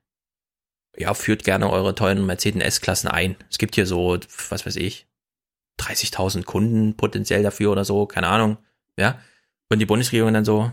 ja, 0.97 1.15
führt 1.15 1.45
gerne 1.45 1.71
eure 1.71 1.95
teuren 1.95 2.27
Mercedes 2.27 2.63
S-Klassen 2.63 3.09
ein. 3.09 3.37
Es 3.51 3.59
gibt 3.59 3.75
hier 3.75 3.87
so, 3.87 4.19
was 4.51 4.67
weiß 4.67 4.77
ich, 4.77 5.07
30.000 5.81 6.45
Kunden 6.45 6.97
potenziell 6.97 7.43
dafür 7.43 7.73
oder 7.73 7.85
so, 7.85 8.07
keine 8.07 8.29
Ahnung, 8.29 8.59
ja. 8.99 9.19
Und 9.69 9.79
die 9.81 9.87
Bundesregierung 9.87 10.33
dann 10.33 10.45
so, 10.45 10.73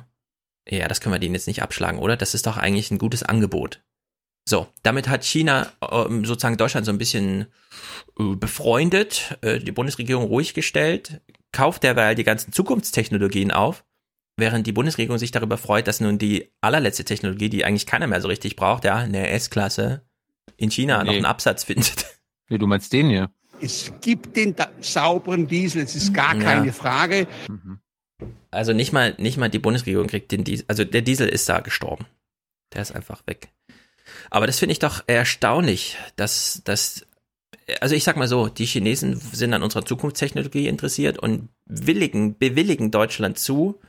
ja, 0.70 0.88
das 0.88 1.02
können 1.02 1.14
wir 1.16 1.20
denen 1.20 1.36
jetzt 1.36 1.48
nicht 1.48 1.62
abschlagen, 1.64 2.00
oder? 2.00 2.16
Das 2.16 2.34
ist 2.34 2.46
doch 2.46 2.58
eigentlich 2.58 2.92
ein 2.92 3.00
gutes 3.00 3.24
Angebot. 3.24 3.84
So, 4.48 4.68
damit 4.84 5.08
hat 5.08 5.24
China 5.24 5.72
ähm, 5.90 6.26
sozusagen 6.26 6.58
Deutschland 6.58 6.86
so 6.86 6.92
ein 6.92 6.98
bisschen 6.98 7.48
äh, 8.20 8.36
befreundet, 8.36 9.38
äh, 9.42 9.60
die 9.60 9.72
Bundesregierung 9.72 10.26
ruhig 10.26 10.54
gestellt, 10.54 11.22
kauft 11.52 11.84
derweil 11.84 12.16
die 12.16 12.24
ganzen 12.26 12.52
Zukunftstechnologien 12.52 13.52
auf, 13.52 13.86
während 14.38 14.68
die 14.68 14.72
Bundesregierung 14.74 15.18
sich 15.18 15.32
darüber 15.32 15.58
freut, 15.58 15.88
dass 15.88 16.02
nun 16.02 16.18
die 16.18 16.52
allerletzte 16.62 17.06
Technologie, 17.06 17.50
die 17.50 17.64
eigentlich 17.66 17.86
keiner 17.86 18.08
mehr 18.08 18.22
so 18.22 18.28
richtig 18.28 18.56
braucht, 18.56 18.84
ja, 18.84 18.96
eine 18.98 19.30
S-Klasse 19.30 20.06
in 20.58 20.70
China 20.72 21.00
noch 21.04 21.12
Nee. 21.12 21.18
einen 21.18 21.26
Absatz 21.26 21.64
findet. 21.64 22.06
Nee, 22.50 22.58
du 22.58 22.68
meinst 22.68 22.92
den 22.92 23.10
hier. 23.10 23.32
Es 23.64 23.92
gibt 24.02 24.36
den 24.36 24.56
sauberen 24.82 25.48
Diesel, 25.48 25.82
es 25.84 25.96
ist 25.96 26.14
gar 26.14 26.36
Ja. 26.36 26.42
keine 26.42 26.74
Frage. 26.74 27.28
Also 28.52 28.74
nicht 28.74 28.92
mal, 28.94 29.16
nicht 29.18 29.38
mal 29.38 29.50
die 29.50 29.60
Bundesregierung 29.60 30.08
kriegt 30.08 30.32
den 30.32 30.44
Diesel, 30.44 30.66
also 30.68 30.84
der 30.84 31.02
Diesel 31.02 31.28
ist 31.30 31.48
da 31.50 31.60
gestorben. 31.62 32.06
Der 32.74 32.82
ist 32.82 32.92
einfach 32.92 33.22
weg. 33.26 33.50
Aber 34.30 34.48
das 34.48 34.60
finde 34.60 34.74
ich 34.74 34.80
doch 34.80 35.04
erstaunlich, 35.08 35.98
dass, 36.16 36.62
dass, 36.66 37.06
also 37.80 37.96
ich 37.96 38.04
sag 38.04 38.18
mal 38.18 38.28
so, 38.28 38.50
die 38.50 38.66
Chinesen 38.66 39.16
sind 39.16 39.54
an 39.54 39.64
unserer 39.64 39.86
Zukunftstechnologie 39.86 40.68
interessiert 40.68 41.18
und 41.20 41.50
willigen, 41.66 42.38
bewilligen 42.38 42.92
Deutschland 42.92 43.40
zu, 43.40 43.80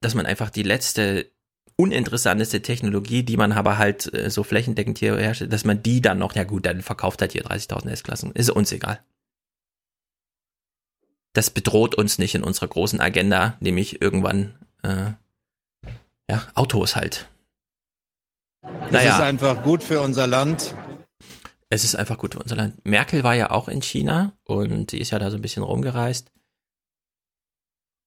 dass 0.00 0.14
man 0.14 0.26
einfach 0.26 0.50
die 0.50 0.62
letzte 0.62 1.30
uninteressanteste 1.76 2.62
Technologie, 2.62 3.22
die 3.22 3.36
man 3.36 3.52
aber 3.52 3.78
halt 3.78 4.12
äh, 4.14 4.30
so 4.30 4.44
flächendeckend 4.44 4.98
hier 4.98 5.16
herstellt, 5.16 5.52
dass 5.52 5.64
man 5.64 5.82
die 5.82 6.00
dann 6.00 6.18
noch, 6.18 6.34
ja 6.34 6.44
gut, 6.44 6.66
dann 6.66 6.82
verkauft 6.82 7.20
halt 7.20 7.32
hier 7.32 7.44
30.000 7.44 7.88
S-Klassen. 7.90 8.32
Ist 8.32 8.50
uns 8.50 8.70
egal. 8.72 9.00
Das 11.32 11.50
bedroht 11.50 11.96
uns 11.96 12.18
nicht 12.18 12.36
in 12.36 12.44
unserer 12.44 12.68
großen 12.68 13.00
Agenda, 13.00 13.56
nämlich 13.58 14.00
irgendwann, 14.00 14.54
äh, 14.82 15.12
ja, 16.30 16.46
Autos 16.54 16.94
halt. 16.94 17.28
Das 18.90 19.04
ist 19.04 19.20
einfach 19.20 19.62
gut 19.62 19.82
für 19.82 20.00
unser 20.00 20.26
Land. 20.26 20.74
Es 21.70 21.82
ist 21.82 21.96
einfach 21.96 22.18
gut 22.18 22.34
für 22.34 22.40
unser 22.40 22.56
Land. 22.56 22.84
Merkel 22.86 23.24
war 23.24 23.34
ja 23.34 23.50
auch 23.50 23.68
in 23.68 23.82
China 23.82 24.32
und 24.44 24.92
die 24.92 25.00
ist 25.00 25.10
ja 25.10 25.18
da 25.18 25.30
so 25.30 25.36
ein 25.36 25.42
bisschen 25.42 25.64
rumgereist. 25.64 26.30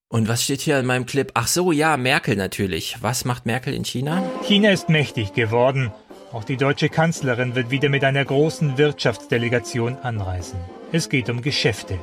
Und 0.09 0.29
was 0.29 0.43
steht 0.43 0.61
hier 0.61 0.79
in 0.79 0.85
meinem 0.85 1.05
Clip? 1.05 1.31
Ach 1.33 1.47
so, 1.47 1.73
ja, 1.73 1.97
Merkel 1.97 2.37
natürlich. 2.37 2.95
Was 3.01 3.25
macht 3.25 3.45
Merkel 3.45 3.73
in 3.73 3.83
China? 3.83 4.23
China 4.43 4.71
ist 4.71 4.87
mächtig 4.87 5.33
geworden. 5.33 5.91
Auch 6.31 6.45
die 6.45 6.55
deutsche 6.55 6.87
Kanzlerin 6.87 7.55
wird 7.55 7.71
wieder 7.71 7.89
mit 7.89 8.05
einer 8.05 8.23
großen 8.23 8.77
Wirtschaftsdelegation 8.77 9.97
anreisen. 9.97 10.59
Es 10.93 11.09
geht 11.09 11.29
um 11.29 11.41
Geschäfte. 11.41 11.99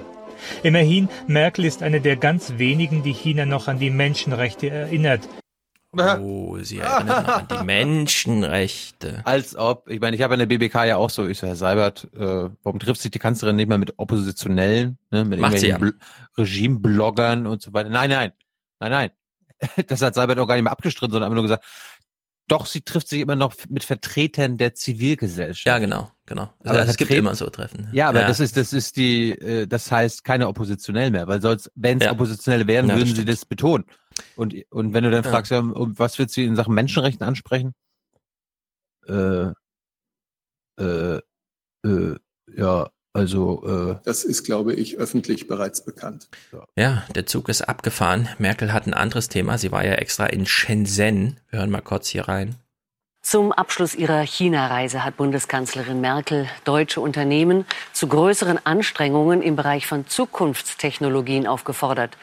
Immerhin, 0.62 1.08
Merkel 1.26 1.64
ist 1.64 1.82
eine 1.82 2.02
der 2.02 2.16
ganz 2.16 2.54
wenigen, 2.58 3.02
die 3.02 3.14
China 3.14 3.46
noch 3.46 3.68
an 3.68 3.78
die 3.78 3.90
Menschenrechte 3.90 4.68
erinnert. 4.68 5.26
Oh, 6.20 6.58
sie 6.62 6.78
erinnert 6.78 7.26
noch 7.26 7.34
an 7.34 7.48
die 7.50 7.64
Menschenrechte. 7.64 9.20
Als 9.24 9.56
ob, 9.56 9.88
ich 9.88 10.00
meine, 10.00 10.16
ich 10.16 10.22
habe 10.22 10.34
in 10.34 10.40
der 10.40 10.46
BBK 10.46 10.84
ja 10.84 10.96
auch 10.96 11.10
so, 11.10 11.26
ich 11.26 11.38
so, 11.38 11.46
Herr 11.46 11.56
Seibert, 11.56 12.08
äh, 12.14 12.48
warum 12.62 12.78
trifft 12.78 13.00
sich 13.00 13.10
die 13.10 13.18
Kanzlerin 13.18 13.56
nicht 13.56 13.68
mal 13.68 13.78
mit 13.78 13.94
Oppositionellen, 13.98 14.98
ne, 15.10 15.24
mit 15.24 15.40
Macht 15.40 15.54
irgendwelchen 15.62 15.98
Bl- 15.98 16.38
Regimebloggern 16.38 17.46
und 17.46 17.62
so 17.62 17.72
weiter? 17.72 17.90
Nein, 17.90 18.10
nein, 18.10 18.32
nein, 18.80 18.90
nein. 18.90 19.10
Das 19.86 20.02
hat 20.02 20.14
Seibert 20.14 20.38
auch 20.38 20.46
gar 20.46 20.54
nicht 20.56 20.64
mehr 20.64 20.72
abgestritten, 20.72 21.12
sondern 21.12 21.28
einfach 21.30 21.34
nur 21.36 21.44
gesagt, 21.44 21.64
doch, 22.46 22.66
sie 22.66 22.82
trifft 22.82 23.08
sich 23.08 23.20
immer 23.22 23.36
noch 23.36 23.54
mit 23.70 23.84
Vertretern 23.84 24.58
der 24.58 24.74
Zivilgesellschaft. 24.74 25.64
Ja, 25.64 25.78
genau, 25.78 26.10
genau. 26.26 26.52
Aber 26.62 26.80
es 26.86 26.98
gibt 26.98 27.10
immer 27.10 27.34
so 27.34 27.48
Treffen. 27.48 27.88
Ja, 27.92 28.10
aber 28.10 28.20
Ja. 28.20 28.28
das 28.28 28.38
ist, 28.38 28.58
das 28.58 28.74
ist 28.74 28.98
die, 28.98 29.30
äh, 29.30 29.66
das 29.66 29.90
heißt 29.90 30.24
keine 30.24 30.48
Oppositionell 30.48 31.10
mehr, 31.10 31.26
weil 31.26 31.40
sonst, 31.40 31.70
wenn 31.74 31.98
es 31.98 32.04
Ja. 32.04 32.12
Oppositionelle 32.12 32.66
wären, 32.66 32.88
Ja, 32.90 32.96
würden 32.96 33.14
sie 33.14 33.24
das 33.24 33.46
betonen. 33.46 33.86
Und, 34.36 34.54
und 34.70 34.92
wenn 34.94 35.04
du 35.04 35.10
dann 35.10 35.24
Ja. 35.24 35.30
fragst, 35.30 35.50
ja, 35.50 35.58
um 35.60 35.98
was 35.98 36.18
willst 36.18 36.36
du 36.36 36.42
in 36.42 36.56
Sachen 36.56 36.74
Menschenrechten 36.74 37.26
ansprechen? 37.26 37.72
Äh, 39.06 39.50
äh, 40.80 41.20
äh, 41.84 42.16
ja, 42.56 42.90
also, 43.12 43.92
äh, 43.92 43.96
Das 44.04 44.24
ist, 44.24 44.44
glaube 44.44 44.74
ich, 44.74 44.96
öffentlich 44.98 45.46
bereits 45.46 45.84
bekannt. 45.84 46.28
Ja, 46.76 47.04
der 47.14 47.26
Zug 47.26 47.48
ist 47.48 47.62
abgefahren. 47.62 48.28
Merkel 48.38 48.72
hat 48.72 48.86
ein 48.86 48.94
anderes 48.94 49.28
Thema. 49.28 49.56
Sie 49.56 49.70
war 49.70 49.84
ja 49.84 49.94
extra 49.94 50.26
in 50.26 50.46
Shenzhen. 50.46 51.38
Wir 51.50 51.60
hören 51.60 51.70
mal 51.70 51.80
kurz 51.80 52.08
hier 52.08 52.26
rein. 52.26 52.56
Zum 53.22 53.52
Abschluss 53.52 53.94
ihrer 53.94 54.20
China-Reise 54.20 55.02
hat 55.04 55.16
Bundeskanzlerin 55.16 56.00
Merkel 56.00 56.46
deutsche 56.64 57.00
Unternehmen 57.00 57.64
zu 57.92 58.06
größeren 58.06 58.58
Anstrengungen 58.66 59.40
im 59.40 59.56
Bereich 59.56 59.86
von 59.86 60.06
Zukunftstechnologien 60.06 61.46
aufgefordert. 61.46 62.18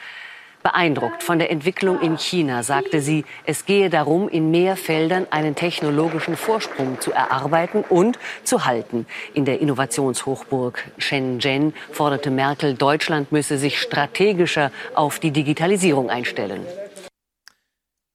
Beeindruckt 0.62 1.24
von 1.24 1.38
der 1.38 1.50
Entwicklung 1.50 2.00
in 2.00 2.18
China 2.18 2.62
sagte 2.62 3.00
sie, 3.00 3.24
es 3.46 3.66
gehe 3.66 3.90
darum, 3.90 4.28
in 4.28 4.50
mehr 4.50 4.76
Feldern 4.76 5.26
einen 5.30 5.56
technologischen 5.56 6.36
Vorsprung 6.36 7.00
zu 7.00 7.10
erarbeiten 7.12 7.84
und 7.88 8.18
zu 8.44 8.64
halten. 8.64 9.06
In 9.34 9.44
der 9.44 9.60
Innovationshochburg 9.60 10.84
Shenzhen 10.98 11.74
forderte 11.90 12.30
Merkel, 12.30 12.74
Deutschland 12.74 13.32
müsse 13.32 13.58
sich 13.58 13.80
strategischer 13.80 14.70
auf 14.94 15.18
die 15.18 15.32
Digitalisierung 15.32 16.10
einstellen. 16.10 16.64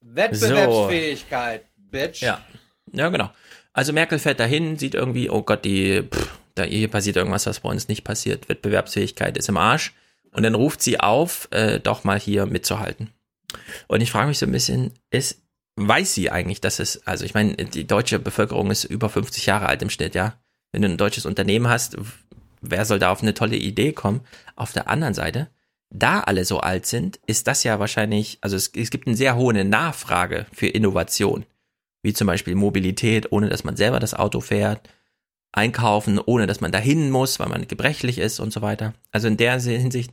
Wettbewerbsfähigkeit, 0.01 1.65
Bitch. 1.75 2.21
Ja, 2.21 2.41
ja, 2.93 3.09
genau. 3.09 3.29
Also 3.73 3.91
Merkel 3.93 4.19
fährt 4.19 4.39
dahin, 4.39 4.77
sieht 4.77 4.95
irgendwie, 4.95 5.29
oh 5.29 5.41
Gott, 5.41 5.65
die, 5.65 6.01
pff, 6.03 6.39
da 6.55 6.63
hier 6.63 6.87
passiert 6.87 7.17
irgendwas, 7.17 7.45
was 7.45 7.59
bei 7.59 7.69
uns 7.69 7.89
nicht 7.89 8.03
passiert. 8.03 8.47
Wettbewerbsfähigkeit 8.49 9.37
ist 9.37 9.49
im 9.49 9.57
Arsch. 9.57 9.93
Und 10.37 10.43
dann 10.43 10.53
ruft 10.53 10.83
sie 10.83 10.99
auf, 10.99 11.47
äh, 11.49 11.79
doch 11.79 12.03
mal 12.03 12.19
hier 12.19 12.45
mitzuhalten. 12.45 13.09
Und 13.87 14.01
ich 14.01 14.11
frage 14.11 14.27
mich 14.27 14.37
so 14.37 14.45
ein 14.45 14.51
bisschen, 14.51 14.91
ist, 15.09 15.41
weiß 15.77 16.13
sie 16.13 16.29
eigentlich, 16.29 16.61
dass 16.61 16.77
es, 16.77 17.07
also 17.07 17.25
ich 17.25 17.33
meine, 17.33 17.55
die 17.55 17.87
deutsche 17.87 18.19
Bevölkerung 18.19 18.69
ist 18.69 18.83
über 18.83 19.09
50 19.09 19.47
Jahre 19.47 19.65
alt 19.65 19.81
im 19.81 19.89
Schnitt, 19.89 20.13
ja. 20.13 20.39
Wenn 20.71 20.83
du 20.83 20.89
ein 20.89 20.97
deutsches 20.97 21.25
Unternehmen 21.25 21.67
hast, 21.67 21.97
wer 22.61 22.85
soll 22.85 22.99
da 22.99 23.11
auf 23.11 23.23
eine 23.23 23.33
tolle 23.33 23.55
Idee 23.55 23.93
kommen? 23.93 24.21
Auf 24.55 24.73
der 24.73 24.87
anderen 24.87 25.15
Seite, 25.15 25.49
da 25.89 26.19
alle 26.19 26.45
so 26.45 26.59
alt 26.59 26.85
sind, 26.85 27.19
ist 27.25 27.47
das 27.47 27.63
ja 27.63 27.79
wahrscheinlich, 27.79 28.37
also 28.41 28.57
es, 28.57 28.71
es 28.75 28.91
gibt 28.91 29.07
eine 29.07 29.17
sehr 29.17 29.37
hohe 29.37 29.65
Nachfrage 29.65 30.45
für 30.53 30.67
Innovation, 30.67 31.47
wie 32.03 32.13
zum 32.13 32.27
Beispiel 32.27 32.53
Mobilität, 32.53 33.31
ohne 33.31 33.49
dass 33.49 33.63
man 33.63 33.75
selber 33.75 33.99
das 33.99 34.13
Auto 34.13 34.39
fährt, 34.41 34.87
einkaufen, 35.51 36.19
ohne 36.23 36.45
dass 36.45 36.61
man 36.61 36.71
dahin 36.71 37.09
muss, 37.09 37.39
weil 37.39 37.49
man 37.49 37.67
gebrechlich 37.67 38.19
ist 38.19 38.39
und 38.39 38.53
so 38.53 38.61
weiter. 38.61 38.93
Also 39.11 39.27
in 39.27 39.37
der 39.37 39.59
Hinsicht 39.59 40.11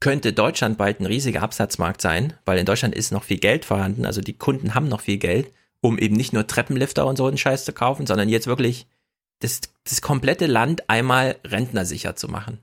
könnte 0.00 0.32
Deutschland 0.32 0.78
bald 0.78 1.00
ein 1.00 1.06
riesiger 1.06 1.42
Absatzmarkt 1.42 2.00
sein, 2.00 2.34
weil 2.44 2.58
in 2.58 2.66
Deutschland 2.66 2.94
ist 2.94 3.10
noch 3.10 3.24
viel 3.24 3.38
Geld 3.38 3.64
vorhanden, 3.64 4.06
also 4.06 4.20
die 4.20 4.36
Kunden 4.36 4.74
haben 4.74 4.88
noch 4.88 5.00
viel 5.00 5.18
Geld, 5.18 5.52
um 5.80 5.98
eben 5.98 6.16
nicht 6.16 6.32
nur 6.32 6.46
Treppenlifter 6.46 7.06
und 7.06 7.16
so 7.16 7.26
einen 7.26 7.38
Scheiß 7.38 7.64
zu 7.64 7.72
kaufen, 7.72 8.06
sondern 8.06 8.28
jetzt 8.28 8.46
wirklich 8.46 8.86
das, 9.40 9.60
das 9.84 10.02
komplette 10.02 10.46
Land 10.46 10.88
einmal 10.88 11.36
rentnersicher 11.44 12.16
zu 12.16 12.28
machen. 12.28 12.58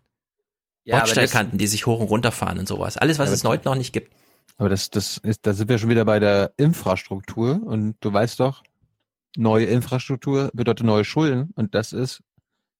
Ja, 0.83 0.97
Bordsteinkanten, 0.97 1.57
die 1.57 1.67
sich 1.67 1.85
hoch 1.85 1.99
und 1.99 2.07
runter 2.07 2.31
fahren 2.31 2.59
und 2.59 2.67
sowas. 2.67 2.97
Alles, 2.97 3.17
was 3.17 3.29
Ja, 3.29 3.35
es 3.35 3.43
heute 3.43 3.65
noch 3.65 3.75
nicht 3.75 3.91
gibt. 3.91 4.13
Aber 4.57 4.69
das, 4.69 4.89
das 4.89 5.17
ist, 5.17 5.45
da 5.45 5.53
sind 5.53 5.67
wir 5.67 5.79
schon 5.79 5.89
wieder 5.89 6.05
bei 6.05 6.19
der 6.19 6.53
Infrastruktur 6.57 7.61
und 7.63 7.95
du 8.01 8.13
weißt 8.13 8.39
doch, 8.39 8.63
neue 9.35 9.65
Infrastruktur 9.65 10.51
bedeutet 10.53 10.85
neue 10.85 11.03
Schulden 11.03 11.51
und 11.55 11.75
das 11.75 11.91
ist 11.91 12.21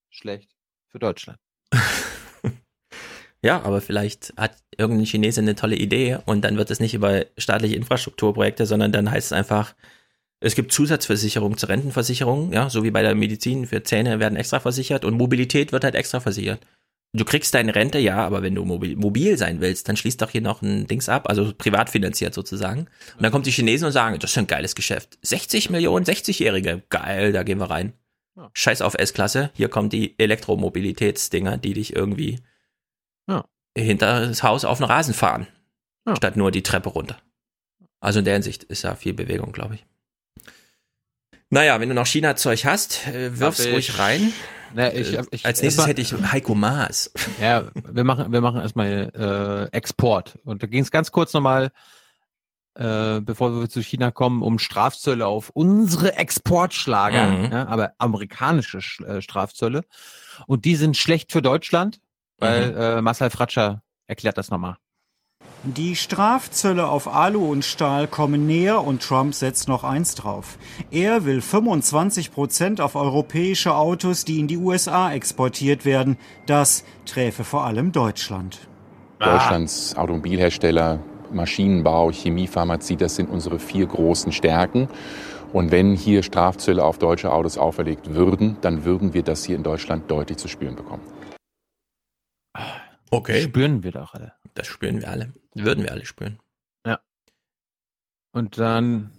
schlecht 0.09 0.55
für 0.87 0.99
Deutschland. 0.99 1.39
Ja, 3.45 3.61
aber 3.61 3.79
vielleicht 3.79 4.33
hat 4.37 4.57
irgendein 4.75 5.05
Chinese 5.05 5.39
eine 5.39 5.53
tolle 5.53 5.75
Idee 5.75 6.17
und 6.25 6.41
dann 6.41 6.57
wird 6.57 6.71
es 6.71 6.79
nicht 6.79 6.95
über 6.95 7.27
staatliche 7.37 7.75
Infrastrukturprojekte, 7.75 8.65
sondern 8.65 8.91
dann 8.91 9.11
heißt 9.11 9.27
es 9.27 9.33
einfach, 9.33 9.75
es 10.39 10.55
gibt 10.55 10.71
Zusatzversicherung 10.71 11.55
zur 11.55 11.69
Rentenversicherung, 11.69 12.51
ja, 12.53 12.71
so 12.71 12.83
wie 12.83 12.89
bei 12.89 13.03
der 13.03 13.13
Medizin 13.13 13.67
für 13.67 13.83
Zähne 13.83 14.19
werden 14.19 14.35
extra 14.35 14.59
versichert 14.59 15.05
und 15.05 15.15
Mobilität 15.15 15.71
wird 15.71 15.83
halt 15.83 15.93
extra 15.93 16.19
versichert. 16.21 16.59
Du 17.13 17.23
kriegst 17.23 17.53
deine 17.53 17.75
Rente, 17.75 17.99
ja, 17.99 18.25
aber 18.25 18.41
wenn 18.41 18.55
du 18.55 18.65
mobil, 18.65 18.95
mobil 18.95 19.37
sein 19.37 19.61
willst, 19.61 19.87
dann 19.87 19.95
schließt 19.95 20.23
doch 20.23 20.31
hier 20.31 20.41
noch 20.41 20.63
ein 20.63 20.87
Dings 20.87 21.07
ab, 21.07 21.29
also 21.29 21.53
privat 21.55 21.91
finanziert 21.91 22.33
sozusagen. 22.33 22.87
Und 23.15 23.21
dann 23.21 23.31
kommen 23.31 23.43
die 23.43 23.51
Chinesen 23.51 23.85
und 23.85 23.91
sagen, 23.91 24.17
das 24.17 24.31
ist 24.31 24.37
ein 24.39 24.47
geiles 24.47 24.73
Geschäft. 24.73 25.19
60 25.21 25.69
Millionen 25.69 26.03
60-Jährige, 26.03 26.81
geil, 26.89 27.31
da 27.31 27.43
gehen 27.43 27.59
wir 27.59 27.69
rein. 27.69 27.93
Scheiß 28.53 28.81
auf 28.81 28.95
S-Klasse, 28.95 29.51
hier 29.53 29.69
kommen 29.69 29.89
die 29.89 30.17
Elektromobilitätsdinger, 30.17 31.57
die 31.57 31.73
dich 31.73 31.95
irgendwie. 31.95 32.39
Hinter 33.77 34.27
das 34.27 34.43
Haus 34.43 34.65
auf 34.65 34.77
den 34.79 34.85
Rasen 34.85 35.13
fahren, 35.13 35.47
statt 36.17 36.37
nur 36.37 36.51
die 36.51 36.63
Treppe 36.63 36.89
runter. 36.89 37.17
Also 37.99 38.19
in 38.19 38.25
der 38.25 38.35
Hinsicht 38.35 38.63
ist 38.63 38.83
da 38.83 38.95
viel 38.95 39.13
Bewegung, 39.13 39.51
glaube 39.51 39.75
ich. 39.75 39.85
Naja, 41.49 41.79
wenn 41.79 41.89
du 41.89 41.95
noch 41.95 42.07
China-Zeug 42.07 42.65
hast, 42.65 43.07
äh, 43.07 43.39
wirf's 43.39 43.65
ruhig 43.67 43.99
rein. 43.99 44.33
Na, 44.73 44.93
ich, 44.93 45.13
Äh, 45.13 45.23
ich, 45.31 45.45
Als 45.45 45.61
nächstes 45.61 45.63
erstmal- 45.63 45.87
hätte 45.87 46.01
ich 46.01 46.13
Heiko 46.31 46.55
Maas. 46.55 47.11
Ja, 47.39 47.65
wir 47.73 48.03
machen, 48.03 48.31
wir 48.31 48.41
machen 48.41 48.59
erstmal 48.61 49.69
äh, 49.71 49.75
Export. 49.75 50.37
Und 50.43 50.63
da 50.63 50.67
ging 50.67 50.81
es 50.83 50.91
ganz 50.91 51.11
kurz 51.11 51.33
nochmal, 51.33 51.71
äh, 52.73 53.21
bevor 53.21 53.57
wir 53.57 53.69
zu 53.69 53.81
China 53.81 54.11
kommen, 54.11 54.41
um 54.41 54.59
Strafzölle 54.59 55.27
auf 55.27 55.49
unsere 55.51 56.15
Exportschlager, 56.17 57.25
Mhm. 57.27 57.51
ja, 57.51 57.67
aber 57.67 57.93
amerikanische 57.99 58.79
Sch- 58.79 59.05
äh, 59.05 59.21
Strafzölle. 59.21 59.85
Und 60.47 60.65
die 60.65 60.75
sind 60.75 60.97
schlecht 60.97 61.31
für 61.31 61.41
Deutschland, 61.41 62.01
weil 62.39 62.71
Mhm. 62.71 62.77
äh, 62.77 63.01
Marcel 63.01 63.29
Fratscher 63.29 63.81
erklärt 64.07 64.37
das 64.37 64.49
nochmal. 64.49 64.75
Die 65.63 65.95
Strafzölle 65.95 66.87
auf 66.87 67.07
Alu 67.07 67.51
und 67.51 67.65
Stahl 67.65 68.07
kommen 68.07 68.45
näher 68.45 68.83
und 68.83 69.01
Trump 69.01 69.33
setzt 69.33 69.67
noch 69.67 69.83
eins 69.83 70.13
drauf. 70.13 70.59
Er 70.91 71.25
will 71.25 71.41
25 71.41 72.31
Prozent 72.31 72.81
auf 72.81 72.95
europäische 72.95 73.73
Autos, 73.73 74.25
die 74.25 74.39
in 74.39 74.47
die 74.47 74.57
USA 74.57 75.11
exportiert 75.11 75.83
werden. 75.83 76.17
Das 76.45 76.83
träfe 77.07 77.43
vor 77.43 77.63
allem 77.65 77.91
Deutschland. 77.91 78.59
Deutschlands 79.17 79.95
Automobilhersteller, 79.97 80.99
Maschinenbau, 81.31 82.11
Chemie, 82.11 82.45
Pharmazie, 82.45 82.95
das 82.95 83.15
sind 83.15 83.29
unsere 83.31 83.57
vier 83.57 83.87
großen 83.87 84.31
Stärken. 84.31 84.87
Und 85.51 85.71
wenn 85.71 85.95
hier 85.95 86.21
Strafzölle 86.21 86.83
auf 86.83 86.99
deutsche 86.99 87.31
Autos 87.31 87.57
auferlegt 87.57 88.13
würden, 88.13 88.57
dann 88.61 88.85
würden 88.85 89.15
wir 89.15 89.23
das 89.23 89.43
hier 89.45 89.55
in 89.55 89.63
Deutschland 89.63 90.11
deutlich 90.11 90.37
zu 90.37 90.47
spüren 90.47 90.75
bekommen. 90.75 91.01
Okay. 93.11 93.43
Spüren 93.43 93.83
wir 93.83 93.91
doch 93.91 94.13
alle. 94.13 94.33
Das 94.53 94.67
spüren 94.67 95.01
wir 95.01 95.09
alle. 95.09 95.33
Würden 95.53 95.83
wir 95.83 95.91
alle 95.91 96.05
spüren. 96.05 96.39
Ja. 96.85 96.99
Und 98.31 98.57
dann, 98.57 99.11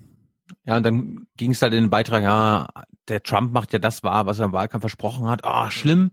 ja, 0.65 0.77
und 0.77 0.83
dann 0.83 1.27
ging 1.37 1.53
es 1.53 1.63
halt 1.63 1.73
in 1.73 1.85
den 1.85 1.91
Beitrag, 1.91 2.23
ja, 2.23 2.69
der 3.09 3.23
Trump 3.23 3.53
macht 3.53 3.73
ja 3.73 3.79
das 3.79 4.03
wahr, 4.03 4.27
was 4.27 4.39
er 4.39 4.47
im 4.47 4.53
Wahlkampf 4.53 4.83
versprochen 4.83 5.29
hat. 5.29 5.45
Ah, 5.45 5.71
schlimm. 5.71 6.11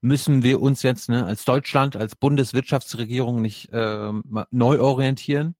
Müssen 0.00 0.42
wir 0.42 0.60
uns 0.60 0.82
jetzt 0.82 1.08
ne, 1.08 1.24
als 1.24 1.44
Deutschland, 1.44 1.96
als 1.96 2.14
Bundeswirtschaftsregierung 2.14 3.42
nicht 3.42 3.70
ähm, 3.72 4.22
neu 4.50 4.80
orientieren? 4.80 5.56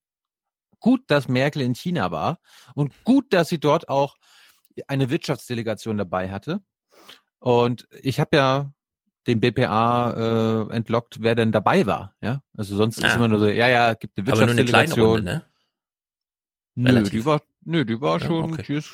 gut, 0.81 1.03
dass 1.09 1.29
Merkel 1.29 1.63
in 1.63 1.75
China 1.75 2.11
war 2.11 2.39
und 2.75 2.93
gut, 3.05 3.33
dass 3.33 3.49
sie 3.49 3.59
dort 3.59 3.89
auch 3.89 4.17
eine 4.87 5.11
Wirtschaftsdelegation 5.11 5.97
dabei 5.97 6.31
hatte. 6.31 6.63
Und 7.41 7.89
ich 8.03 8.21
habe 8.21 8.37
ja 8.37 8.73
den 9.29 9.41
BPA 9.41 10.67
äh, 10.71 10.75
entlockt, 10.75 11.23
wer 11.23 11.35
denn 11.35 11.53
dabei 11.53 11.87
war. 11.87 12.15
Ja, 12.21 12.43
also 12.57 12.75
sonst 12.77 13.01
Ja. 13.01 13.09
ist 13.09 13.17
immer 13.17 13.29
nur 13.29 13.39
so, 13.39 13.47
ja, 13.47 13.69
ja, 13.69 13.95
gibt 13.95 14.19
eine 14.19 14.27
Aber 14.33 14.41
nur 14.47 14.51
eine 14.51 14.65
kleine 14.65 14.89
Wirtschaftsdelegation. 14.89 15.17
Runde, 15.17 15.33
ne? 15.33 15.45
Nö, 16.75 16.89
Relativ. 16.91 17.11
die 17.13 17.25
war, 17.25 17.43
nö, 17.65 17.85
die 17.85 18.01
war 18.01 18.21
Ja, 18.21 18.27
schon. 18.27 18.53
okay. 18.53 18.63
Die 18.67 18.75
ist, 18.75 18.91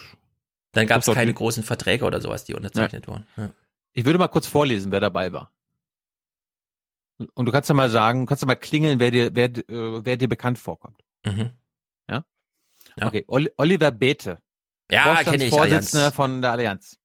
Dann 0.73 0.87
gab 0.87 1.01
es 1.01 1.07
keine 1.15 1.29
die- 1.33 1.35
großen 1.35 1.63
Verträge 1.63 2.05
oder 2.05 2.21
sowas, 2.21 2.45
die 2.45 2.55
unterzeichnet 2.55 3.07
wurden. 3.09 3.27
Ja. 3.37 3.51
Ich 3.93 4.05
würde 4.05 4.19
mal 4.19 4.29
kurz 4.29 4.47
vorlesen, 4.47 4.91
wer 4.91 5.01
dabei 5.01 5.33
war. 5.33 5.53
Und 7.35 7.47
du 7.47 7.53
kannst 7.53 7.69
ja 7.69 7.75
mal 7.77 7.91
sagen, 7.91 8.27
kannst 8.27 8.43
du 8.43 8.47
mal 8.47 8.57
klingeln, 8.57 8.99
wer 8.99 9.11
dir, 9.13 9.35
wer, 9.35 9.45
äh, 9.47 10.05
wer 10.05 10.17
dir 10.17 10.29
bekannt 10.29 10.59
vorkommt. 10.59 11.01
Mhm. 11.25 11.51
Ja? 12.11 12.25
Ja. 12.97 13.07
Okay, 13.07 13.25
Oli- 13.29 13.53
Oliver 13.57 13.93
Bethe. 13.93 14.39
Ja, 14.91 15.23
kenne 15.23 15.45
ich, 15.45 15.51
Vorsitzender 15.51 16.11
von 16.11 16.43
der 16.43 16.53
Allianz. 16.53 16.99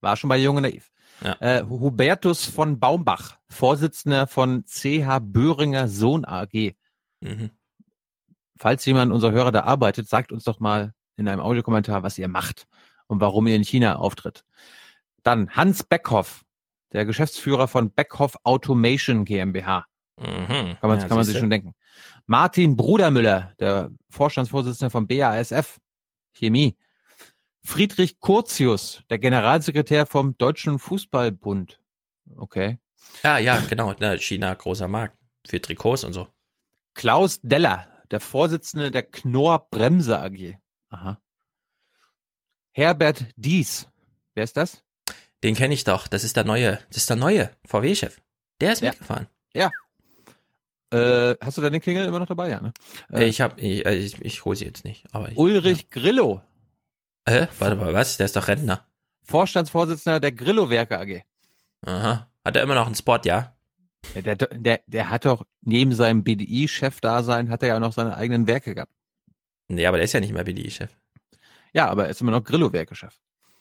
War 0.00 0.16
schon 0.16 0.28
bei 0.28 0.36
Jung 0.36 0.56
und 0.56 0.62
Naiv. 0.62 0.92
Ja. 1.22 1.36
Äh, 1.40 1.64
Hubertus 1.68 2.44
von 2.44 2.78
Baumbach, 2.78 3.38
Vorsitzender 3.48 4.26
von 4.26 4.64
CH 4.66 5.20
Böhringer 5.20 5.88
Sohn 5.88 6.24
AG. 6.24 6.74
Mhm. 7.20 7.50
Falls 8.58 8.84
jemand 8.84 9.12
unserer 9.12 9.32
Hörer 9.32 9.52
da 9.52 9.64
arbeitet, 9.64 10.08
sagt 10.08 10.32
uns 10.32 10.44
doch 10.44 10.60
mal 10.60 10.92
in 11.16 11.28
einem 11.28 11.40
Audiokommentar, 11.40 12.02
was 12.02 12.18
ihr 12.18 12.28
macht 12.28 12.66
und 13.06 13.20
warum 13.20 13.46
ihr 13.46 13.56
in 13.56 13.64
China 13.64 13.96
auftritt. 13.96 14.44
Dann 15.22 15.50
Hans 15.50 15.82
Beckhoff, 15.82 16.44
der 16.92 17.04
Geschäftsführer 17.04 17.68
von 17.68 17.90
Beckhoff 17.90 18.36
Automation 18.44 19.24
GmbH. 19.24 19.86
Mhm. 20.18 20.26
Kann 20.26 20.78
man, 20.82 21.00
Ja, 21.00 21.08
kann 21.08 21.16
man 21.16 21.24
sich 21.24 21.38
schon 21.38 21.50
denken. 21.50 21.74
Martin 22.26 22.76
Brudermüller, 22.76 23.52
der 23.58 23.90
Vorstandsvorsitzende 24.10 24.90
von 24.90 25.06
BASF 25.06 25.78
Chemie. 26.32 26.76
Friedrich 27.64 28.20
Curtius, 28.20 29.02
der 29.10 29.18
Generalsekretär 29.18 30.06
vom 30.06 30.36
Deutschen 30.36 30.78
Fußballbund. 30.78 31.80
Okay. 32.36 32.78
Ja, 33.22 33.38
ja, 33.38 33.58
genau. 33.60 33.94
China, 34.18 34.52
großer 34.54 34.88
Markt. 34.88 35.16
Für 35.46 35.60
Trikots 35.60 36.04
und 36.04 36.12
so. 36.14 36.28
Klaus 36.94 37.40
Deller, 37.42 37.86
der 38.10 38.20
Vorsitzende 38.20 38.90
der 38.90 39.02
Knorr 39.02 39.66
Bremse 39.70 40.18
AG. 40.18 40.56
Aha. 40.90 41.20
Herbert 42.72 43.26
Dies. 43.36 43.88
Wer 44.34 44.44
ist 44.44 44.56
das? 44.56 44.82
Den 45.42 45.54
kenne 45.54 45.74
ich 45.74 45.84
doch. 45.84 46.06
Das 46.08 46.24
ist 46.24 46.36
der 46.36 46.44
neue, 46.44 46.78
das 46.88 46.96
ist 46.98 47.10
der 47.10 47.16
neue 47.16 47.50
VW-Chef. 47.66 48.20
Der 48.60 48.72
ist 48.72 48.82
Ja. 48.82 48.90
mitgefahren. 48.90 49.26
Ja. 49.54 49.70
Äh, 50.90 51.36
hast 51.40 51.58
du 51.58 51.62
deine 51.62 51.80
Klingel 51.80 52.06
immer 52.06 52.18
noch 52.20 52.26
dabei? 52.26 52.50
Ja, 52.50 52.60
ne? 52.60 52.72
Äh, 53.12 53.24
ich 53.24 53.40
habe, 53.40 53.60
ich, 53.60 53.84
äh, 53.84 53.94
ich, 53.96 54.20
ich 54.22 54.44
hole 54.44 54.56
sie 54.56 54.64
jetzt 54.64 54.84
nicht. 54.84 55.04
Aber 55.12 55.30
ich, 55.30 55.36
Ulrich 55.36 55.90
Grillo, 55.90 56.40
Hä? 57.28 57.48
Warte 57.58 57.76
mal, 57.76 57.92
was? 57.94 58.16
Der 58.16 58.26
ist 58.26 58.36
doch 58.36 58.48
Rentner. 58.48 58.86
Vorstandsvorsitzender 59.22 60.20
der 60.20 60.32
Grillo-Werke 60.32 60.98
AG. 60.98 61.22
Aha. 61.86 62.28
Hat 62.44 62.56
er 62.56 62.62
immer 62.62 62.74
noch 62.74 62.86
einen 62.86 62.94
Spot, 62.94 63.18
ja? 63.24 63.54
Ja, 64.14 64.20
Der, 64.22 64.36
der, 64.36 64.80
der 64.86 65.10
hat 65.10 65.24
doch 65.24 65.46
neben 65.62 65.94
seinem 65.94 66.22
BDI-Chef-Dasein, 66.24 67.48
hat 67.50 67.62
er 67.62 67.68
ja 67.70 67.76
auch 67.76 67.80
noch 67.80 67.92
seine 67.94 68.16
eigenen 68.16 68.46
Werke 68.46 68.74
gehabt. 68.74 68.92
Nee, 69.68 69.86
aber 69.86 69.96
der 69.96 70.04
ist 70.04 70.12
ja 70.12 70.20
nicht 70.20 70.32
mehr 70.34 70.44
BDI-Chef. 70.44 70.90
Ja, 71.72 71.88
aber 71.88 72.04
er 72.04 72.10
ist 72.10 72.20
immer 72.20 72.32
noch 72.32 72.44
Grillo-Werke-Chef. 72.44 73.14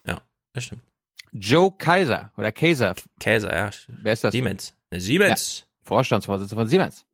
Ja, 0.05 0.21
das 0.51 0.65
stimmt. 0.65 0.83
Joe 1.31 1.71
Kaiser 1.77 2.31
oder 2.37 2.51
Kaiser. 2.51 2.93
Käser, 3.19 3.55
ja. 3.55 3.69
Wer 3.87 4.13
ist 4.13 4.23
das? 4.23 4.33
Siemens. 4.33 4.75
Ne, 4.91 4.99
Siemens. 4.99 5.65
Vorstandsvorsitzender 5.81 6.61
von 6.61 6.69
Siemens. 6.69 7.05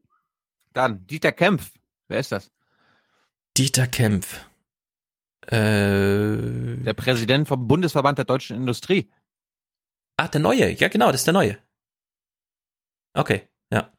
Dann 0.73 1.05
Dieter 1.07 1.31
Kempf. 1.31 1.71
Wer 2.07 2.19
ist 2.19 2.31
das? 2.31 2.51
Dieter 3.55 3.87
Kempf. 3.87 4.45
Äh, 5.51 6.83
Der 6.83 6.93
Präsident 6.93 7.47
vom 7.47 7.67
Bundesverband 7.67 8.17
der 8.17 8.25
deutschen 8.25 8.55
Industrie. 8.57 9.09
ach, 10.17 10.27
der 10.29 10.41
Neue. 10.41 10.71
Ja, 10.71 10.87
genau, 10.89 11.07
das 11.11 11.21
ist 11.21 11.27
der 11.27 11.33
Neue. 11.33 11.57
Okay, 13.13 13.47
ja. 13.71 13.91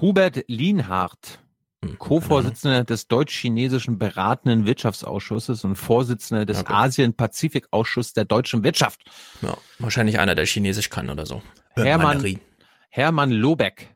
Hubert 0.00 0.44
Lienhardt, 0.48 1.40
Hm, 1.84 1.96
Co-Vorsitzender 1.98 2.82
des 2.84 3.06
deutsch-chinesischen 3.06 3.98
beratenden 3.98 4.66
Wirtschaftsausschusses 4.66 5.62
und 5.64 5.76
Vorsitzender 5.76 6.44
des 6.44 6.60
Okay. 6.60 6.72
Asien-Pazifik-Ausschusses 6.72 8.12
der 8.14 8.24
deutschen 8.24 8.64
Wirtschaft. 8.64 9.02
ja. 9.42 9.56
Wahrscheinlich 9.78 10.18
einer, 10.18 10.34
der 10.34 10.44
Chinesisch 10.46 10.90
kann 10.90 11.08
oder 11.08 11.24
so. 11.24 11.40
Hermann. 11.76 12.40
Hermann 12.90 13.30
Lobeck 13.30 13.94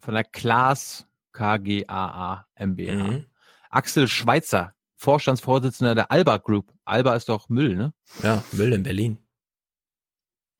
von 0.00 0.14
der 0.14 0.24
Klaas 0.24 1.06
KGaA 1.32 2.46
MBH. 2.56 2.94
Mhm. 2.94 3.24
Axel 3.70 4.08
Schweitzer, 4.08 4.74
Vorstandsvorsitzender 5.00 5.94
der 5.94 6.12
Alba 6.12 6.36
Group. 6.36 6.74
Alba 6.84 7.14
ist 7.16 7.30
doch 7.30 7.48
Müll, 7.48 7.74
ne? 7.74 7.94
Ja, 8.22 8.44
Müll 8.52 8.74
in 8.74 8.82
Berlin. 8.82 9.16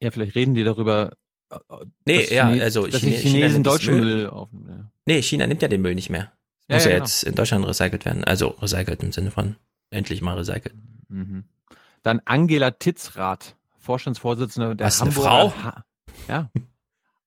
Ja, 0.02 0.10
vielleicht 0.10 0.34
reden 0.34 0.54
die 0.54 0.64
darüber. 0.64 1.12
äh, 1.50 1.58
Nee, 2.06 2.24
ja, 2.34 2.48
Chine- 2.48 2.62
also 2.62 2.86
dass 2.86 3.00
Chine- 3.02 3.16
Chinesen 3.16 3.62
deutschen 3.62 3.96
Müll. 3.96 4.04
Müll 4.04 4.26
aufnehmen. 4.28 4.68
Ja. 4.70 4.90
Nee, 5.04 5.20
China 5.22 5.46
nimmt 5.46 5.60
ja 5.60 5.68
den 5.68 5.82
Müll 5.82 5.94
nicht 5.94 6.08
mehr. 6.08 6.32
Ja, 6.68 6.76
Muss 6.76 6.84
ja, 6.84 6.90
ja, 6.90 6.96
genau. 6.96 7.04
jetzt 7.04 7.22
in 7.24 7.34
Deutschland 7.34 7.66
recycelt 7.66 8.06
werden. 8.06 8.24
Also 8.24 8.48
recycelt 8.62 9.02
im 9.02 9.12
Sinne 9.12 9.30
von 9.30 9.56
endlich 9.90 10.22
mal 10.22 10.38
recycelt. 10.38 10.74
Mhm. 11.08 11.44
Dann 12.02 12.22
Angela 12.24 12.70
Titzrath, 12.70 13.56
Vorstandsvorsitzende 13.78 14.74
der 14.74 14.86
Was, 14.86 15.02
eine 15.02 15.10
Hamburger 15.10 15.50
Frau? 15.50 15.62
Ha 15.64 15.84
ja, 16.28 16.50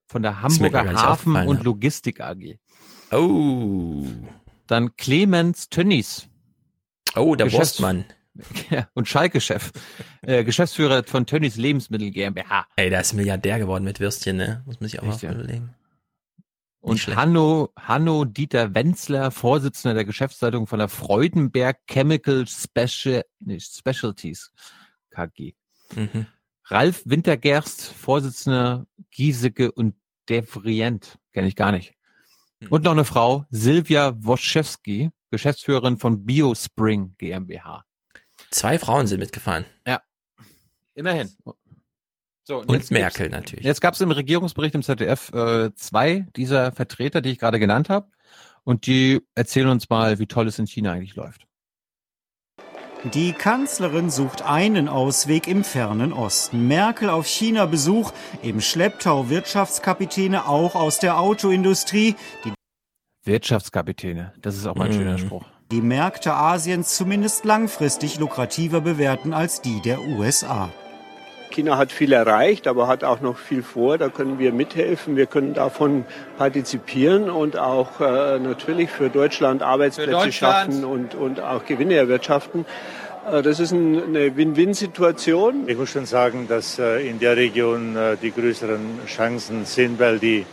von 0.07 0.23
der 0.23 0.41
Hamburger 0.41 0.94
Hafen 0.94 1.35
und. 1.35 1.64
Logistik 1.64 2.22
AG. 2.22 2.57
Oh. 3.11 4.03
Dann 4.65 4.95
Clemens 4.95 5.69
Tönnies 5.69 6.27
Oh, 7.15 7.35
der 7.35 7.48
Geschäfts- 7.48 7.80
Wurstmann. 7.80 8.06
ja, 8.72 8.88
und 8.94 9.07
Schalke-Chef, 9.07 9.72
äh, 10.23 10.44
Geschäftsführer 10.44 11.03
von 11.03 11.27
Tönnies 11.27 11.56
Lebensmittel 11.56 12.10
GmbH. 12.10 12.65
Ey, 12.76 12.90
der 12.90 13.02
ist 13.02 13.14
Milliardär 13.14 13.60
geworden 13.60 13.84
mit 13.84 13.99
Würstchen, 13.99 14.38
ne? 14.38 14.64
Muss 14.65 14.80
man 14.80 14.90
sich 14.90 14.99
auch 14.99 15.07
Echt, 15.07 15.23
mal 15.23 15.35
überlegen. 15.35 15.76
Und. 16.80 17.15
Hanno, 17.15 17.72
Hanno 17.77 18.26
Dieter 18.26 18.73
Wenzler, 18.73 19.31
Vorsitzender 19.31 19.94
der 19.94 20.06
Geschäftsleitung 20.06 20.68
von 20.68 20.80
der 20.80 20.90
Freudenberg 20.90 21.77
Chemical 21.88 22.45
Special, 22.48 23.23
nicht, 23.40 23.73
Specialties 23.73 24.52
KG. 25.11 25.53
Mhm. 25.95 26.26
Ralf 26.65 27.03
Wintergerst, 27.06 27.84
Vorsitzender 27.84 28.85
Giesecke 29.11 29.72
und 29.72 29.95
Devrient, 30.27 31.19
kenne 31.34 31.48
ich 31.48 31.56
gar 31.56 31.72
nicht. 31.72 31.94
Hm. 32.61 32.69
Und 32.69 32.84
noch 32.84 32.94
eine 32.94 33.06
Frau, 33.06 33.45
Silvia 33.49 34.14
Woschewski, 34.18 35.11
Geschäftsführerin 35.34 35.97
von 35.97 36.26
BioSpring 36.26 37.15
GmbH. 37.18 37.84
Zwei 38.51 38.80
Frauen 38.80 39.07
sind 39.07 39.19
mitgefahren. 39.19 39.65
Immerhin. 40.95 41.30
So, 42.43 42.60
Und 42.60 42.72
jetzt 42.72 42.91
Merkel 42.91 43.30
natürlich. 43.30 43.65
Jetzt 43.65 43.81
gab 43.81 43.93
es 43.93 44.01
im 44.01 44.11
Regierungsbericht 44.11 44.76
im 44.76 44.84
ZDF 44.84 45.31
äh, 45.34 45.73
zwei 45.76 46.27
dieser 46.35 46.72
Vertreter, 46.72 47.22
die 47.22 47.31
ich 47.31 47.39
gerade 47.39 47.60
genannt 47.60 47.89
habe. 47.89 48.07
Und 48.64 48.85
die 48.85 49.22
erzählen 49.35 49.69
uns 49.69 49.89
mal, 49.89 50.19
wie 50.19 50.27
toll 50.27 50.47
es 50.47 50.60
in 50.60 50.68
China 50.68 50.91
eigentlich 50.91 51.15
läuft. 51.15 51.47
Die 53.14 53.34
Kanzlerin 53.34 54.10
sucht 54.10 54.43
einen 54.43 54.88
Ausweg 54.88 55.47
im 55.47 55.65
fernen 55.65 56.14
Osten. 56.14 56.68
Merkel 56.68 57.10
auf 57.10 57.27
China-Besuch, 57.27 58.14
im 58.41 58.61
Schlepptau 58.61 59.30
Wirtschaftskapitäne 59.30 60.47
auch 60.47 60.76
aus 60.76 60.99
der 60.99 61.19
Autoindustrie, 61.19 62.15
die 62.45 62.53
Wirtschaftskapitäne, 63.26 64.34
das 64.41 64.56
ist 64.56 64.66
auch 64.68 64.76
mal 64.76 64.86
ein 64.88 64.94
schöner 64.94 65.14
Mhm. 65.14 65.18
Spruch. 65.20 65.44
die 65.72 65.82
Märkte 65.82 66.34
Asiens 66.34 66.95
zumindest 66.95 67.45
langfristig 67.45 68.20
lukrativer 68.20 68.82
bewerten 68.82 69.34
als 69.34 69.62
die 69.62 69.82
der 69.82 70.00
USA. 70.02 70.70
China 71.52 71.78
hat 71.78 71.91
viel 71.91 72.14
erreicht, 72.14 72.68
aber 72.68 72.88
hat 72.88 73.04
auch 73.04 73.22
noch 73.22 73.38
viel 73.38 73.62
vor. 73.64 73.98
Da 74.00 74.10
können 74.10 74.40
wir 74.40 74.52
mithelfen. 74.52 75.16
Wir 75.16 75.28
können 75.28 75.54
davon 75.54 76.04
partizipieren 76.38 77.30
und 77.30 77.58
auch 77.58 78.00
äh, 78.02 78.40
natürlich 78.40 78.90
für 78.90 79.10
Deutschland 79.10 79.62
Arbeitsplätze 79.62 80.12
Für 80.12 80.26
Deutschland. 80.26 80.74
schaffen 80.74 80.84
und, 80.86 81.14
und 81.16 81.40
auch 81.41 81.66
Gewinne 81.66 81.94
erwirtschaften. 81.94 82.66
Äh, 83.32 83.44
das 83.44 83.60
ist 83.60 83.72
ein, 83.72 84.04
eine 84.04 84.36
Win-Win-Situation. 84.36 85.68
Ich 85.68 85.78
muss 85.78 85.90
schon 85.90 86.08
sagen, 86.08 86.48
dass 86.48 86.80
äh, 86.80 87.08
in 87.08 87.20
der 87.20 87.38
Region 87.38 87.95
äh, 87.95 88.18
die 88.20 88.32
größeren 88.32 89.02
Chancen 89.06 89.66
sind, 89.66 90.00
weil 90.00 90.18
die 90.18 90.45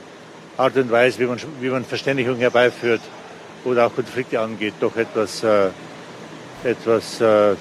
Art 0.61 0.77
und 0.77 0.91
Weise, 0.91 1.19
wie 1.19 1.27
man, 1.27 1.39
wie 1.61 1.69
man 1.71 1.85
Verständigung 1.85 2.37
herbeiführt 2.37 3.01
oder 3.65 3.87
auch 3.87 3.95
Konflikte 3.95 4.41
angeht, 4.41 4.75
doch 4.81 4.95
etwas, 4.97 5.43
äh, 5.43 5.71
etwas 6.65 7.21
äh, 7.21 7.55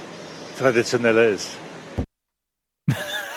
traditioneller 0.57 1.29
ist. 1.29 1.51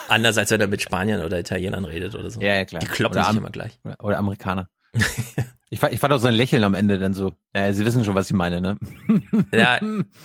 Anders 0.08 0.36
als 0.36 0.50
wenn 0.50 0.60
er 0.60 0.66
mit 0.66 0.82
Spaniern 0.82 1.22
oder 1.24 1.38
Italienern 1.38 1.84
redet 1.84 2.14
oder 2.14 2.30
so. 2.30 2.40
Ja, 2.40 2.54
ja, 2.54 2.64
klar. 2.64 2.80
Die 2.80 2.86
kloppen 2.86 3.16
Oder 3.16 3.24
sich 3.24 3.30
Am- 3.30 3.38
immer 3.38 3.50
gleich. 3.50 3.78
Oder, 4.00 4.18
Amerikaner. 4.18 4.68
ich, 5.70 5.78
fand, 5.80 5.94
ich 5.94 6.00
fand 6.00 6.12
auch 6.12 6.18
sein 6.18 6.34
Lächeln 6.34 6.64
am 6.64 6.74
Ende 6.74 6.98
dann 6.98 7.14
so. 7.14 7.32
Ja, 7.54 7.72
Sie 7.72 7.84
wissen 7.86 8.04
schon, 8.04 8.14
was 8.14 8.26
ich 8.26 8.36
meine, 8.36 8.60
ne? 8.60 8.76
Ja, 9.54 9.78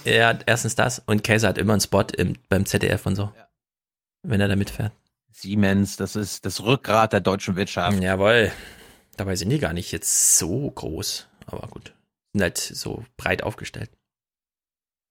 ja, 0.04 0.38
erstens 0.46 0.76
das. 0.76 1.00
Und 1.06 1.24
Käse 1.24 1.48
hat 1.48 1.58
immer 1.58 1.74
einen 1.74 1.82
Spot 1.82 2.06
im, 2.18 2.34
beim 2.50 2.66
ZDF 2.66 3.06
und 3.06 3.16
so. 3.16 3.32
Wenn 4.24 4.42
er 4.42 4.48
da 4.48 4.56
mitfährt. 4.56 4.92
Siemens, 5.32 5.96
das 5.96 6.16
ist 6.16 6.46
das 6.46 6.64
Rückgrat 6.64 7.14
der 7.14 7.22
deutschen 7.22 7.56
Wirtschaft. 7.56 8.02
Jawohl. 8.02 8.52
Dabei 9.18 9.36
sind 9.36 9.50
die 9.50 9.60
gar 9.60 9.74
nicht 9.74 9.92
jetzt 9.92 10.38
so 10.38 10.70
groß. 10.72 11.28
Aber 11.48 11.68
gut. 11.68 11.94
Sind 12.34 12.44
halt 12.44 12.58
so 12.58 13.04
breit 13.18 13.44
aufgestellt. 13.44 13.90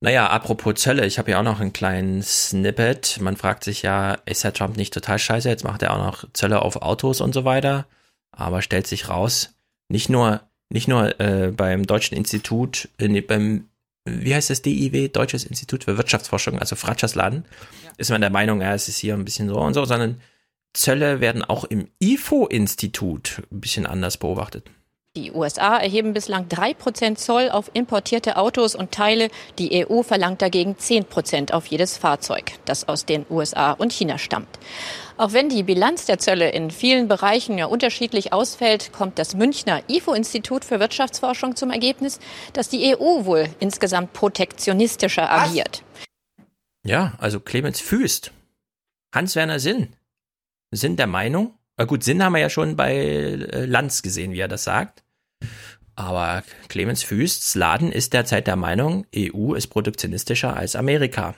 Naja, 0.00 0.28
apropos 0.28 0.74
Zölle, 0.74 1.06
ich 1.06 1.18
habe 1.18 1.30
ja 1.30 1.40
auch 1.40 1.44
noch 1.44 1.60
einen 1.60 1.72
kleinen 1.72 2.22
Snippet. 2.22 3.18
Man 3.20 3.36
fragt 3.36 3.64
sich 3.64 3.82
ja, 3.82 4.14
ist 4.26 4.44
Herr 4.44 4.52
Trump 4.52 4.76
nicht 4.76 4.92
total 4.92 5.18
scheiße? 5.18 5.48
Jetzt 5.48 5.64
macht 5.64 5.82
er 5.82 5.94
auch 5.94 5.98
noch 5.98 6.32
Zölle 6.34 6.62
auf 6.62 6.76
Autos 6.76 7.20
und 7.20 7.32
so 7.32 7.44
weiter. 7.44 7.86
Aber 8.30 8.60
stellt 8.60 8.86
sich 8.86 9.08
raus, 9.08 9.54
nicht 9.88 10.10
nur, 10.10 10.42
nicht 10.68 10.86
nur 10.86 11.18
äh, 11.18 11.50
beim 11.50 11.86
Deutschen 11.86 12.16
Institut, 12.16 12.90
äh, 12.98 13.20
beim, 13.22 13.68
wie 14.04 14.34
heißt 14.34 14.50
das, 14.50 14.60
DIW, 14.60 15.08
Deutsches 15.08 15.44
Institut 15.44 15.84
für 15.84 15.96
Wirtschaftsforschung, 15.96 16.58
also 16.58 16.76
Fratschers-Laden, 16.76 17.46
ja. 17.84 17.90
ist 17.96 18.10
man 18.10 18.20
der 18.20 18.30
Meinung, 18.30 18.60
ja, 18.60 18.74
es 18.74 18.88
ist 18.88 18.98
hier 18.98 19.14
ein 19.14 19.24
bisschen 19.24 19.48
so 19.48 19.58
und 19.58 19.72
so, 19.72 19.86
sondern 19.86 20.20
Zölle 20.76 21.20
werden 21.20 21.42
auch 21.42 21.64
im 21.64 21.88
IFO-Institut 22.00 23.42
ein 23.50 23.60
bisschen 23.60 23.86
anders 23.86 24.18
beobachtet. 24.18 24.68
Die 25.16 25.32
USA 25.32 25.78
erheben 25.78 26.12
bislang 26.12 26.46
3% 26.48 27.16
Zoll 27.16 27.48
auf 27.48 27.70
importierte 27.72 28.36
Autos 28.36 28.74
und 28.74 28.92
Teile. 28.92 29.30
Die 29.58 29.86
EU 29.86 30.02
verlangt 30.02 30.42
dagegen 30.42 30.74
10% 30.74 31.52
auf 31.52 31.64
jedes 31.66 31.96
Fahrzeug, 31.96 32.52
das 32.66 32.86
aus 32.86 33.06
den 33.06 33.24
USA 33.30 33.72
und 33.72 33.94
China 33.94 34.18
stammt. 34.18 34.58
Auch 35.16 35.32
wenn 35.32 35.48
die 35.48 35.62
Bilanz 35.62 36.04
der 36.04 36.18
Zölle 36.18 36.50
in 36.50 36.70
vielen 36.70 37.08
Bereichen 37.08 37.56
ja 37.56 37.64
unterschiedlich 37.64 38.34
ausfällt, 38.34 38.92
kommt 38.92 39.18
das 39.18 39.34
Münchner 39.34 39.82
IFO-Institut 39.88 40.66
für 40.66 40.78
Wirtschaftsforschung 40.78 41.56
zum 41.56 41.70
Ergebnis, 41.70 42.20
dass 42.52 42.68
die 42.68 42.94
EU 42.94 43.24
wohl 43.24 43.48
insgesamt 43.60 44.12
protektionistischer 44.12 45.32
agiert. 45.32 45.82
Ja, 46.84 47.14
also 47.16 47.40
Clemens 47.40 47.80
Füst, 47.80 48.32
Hans-Werner 49.14 49.58
Sinn 49.58 49.88
sind 50.76 50.98
der 50.98 51.06
Meinung, 51.06 51.54
na 51.76 51.84
gut, 51.84 52.04
Sinn 52.04 52.22
haben 52.22 52.32
wir 52.32 52.40
ja 52.40 52.50
schon 52.50 52.76
bei 52.76 52.94
äh, 52.94 53.66
Lanz 53.66 54.02
gesehen, 54.02 54.32
wie 54.32 54.40
er 54.40 54.48
das 54.48 54.64
sagt. 54.64 55.04
Aber 55.94 56.42
Clemens 56.68 57.02
Füsts 57.02 57.54
Laden 57.54 57.92
ist 57.92 58.12
derzeit 58.12 58.46
der 58.46 58.56
Meinung, 58.56 59.06
EU 59.14 59.54
ist 59.54 59.68
protektionistischer 59.68 60.56
als 60.56 60.76
Amerika. 60.76 61.34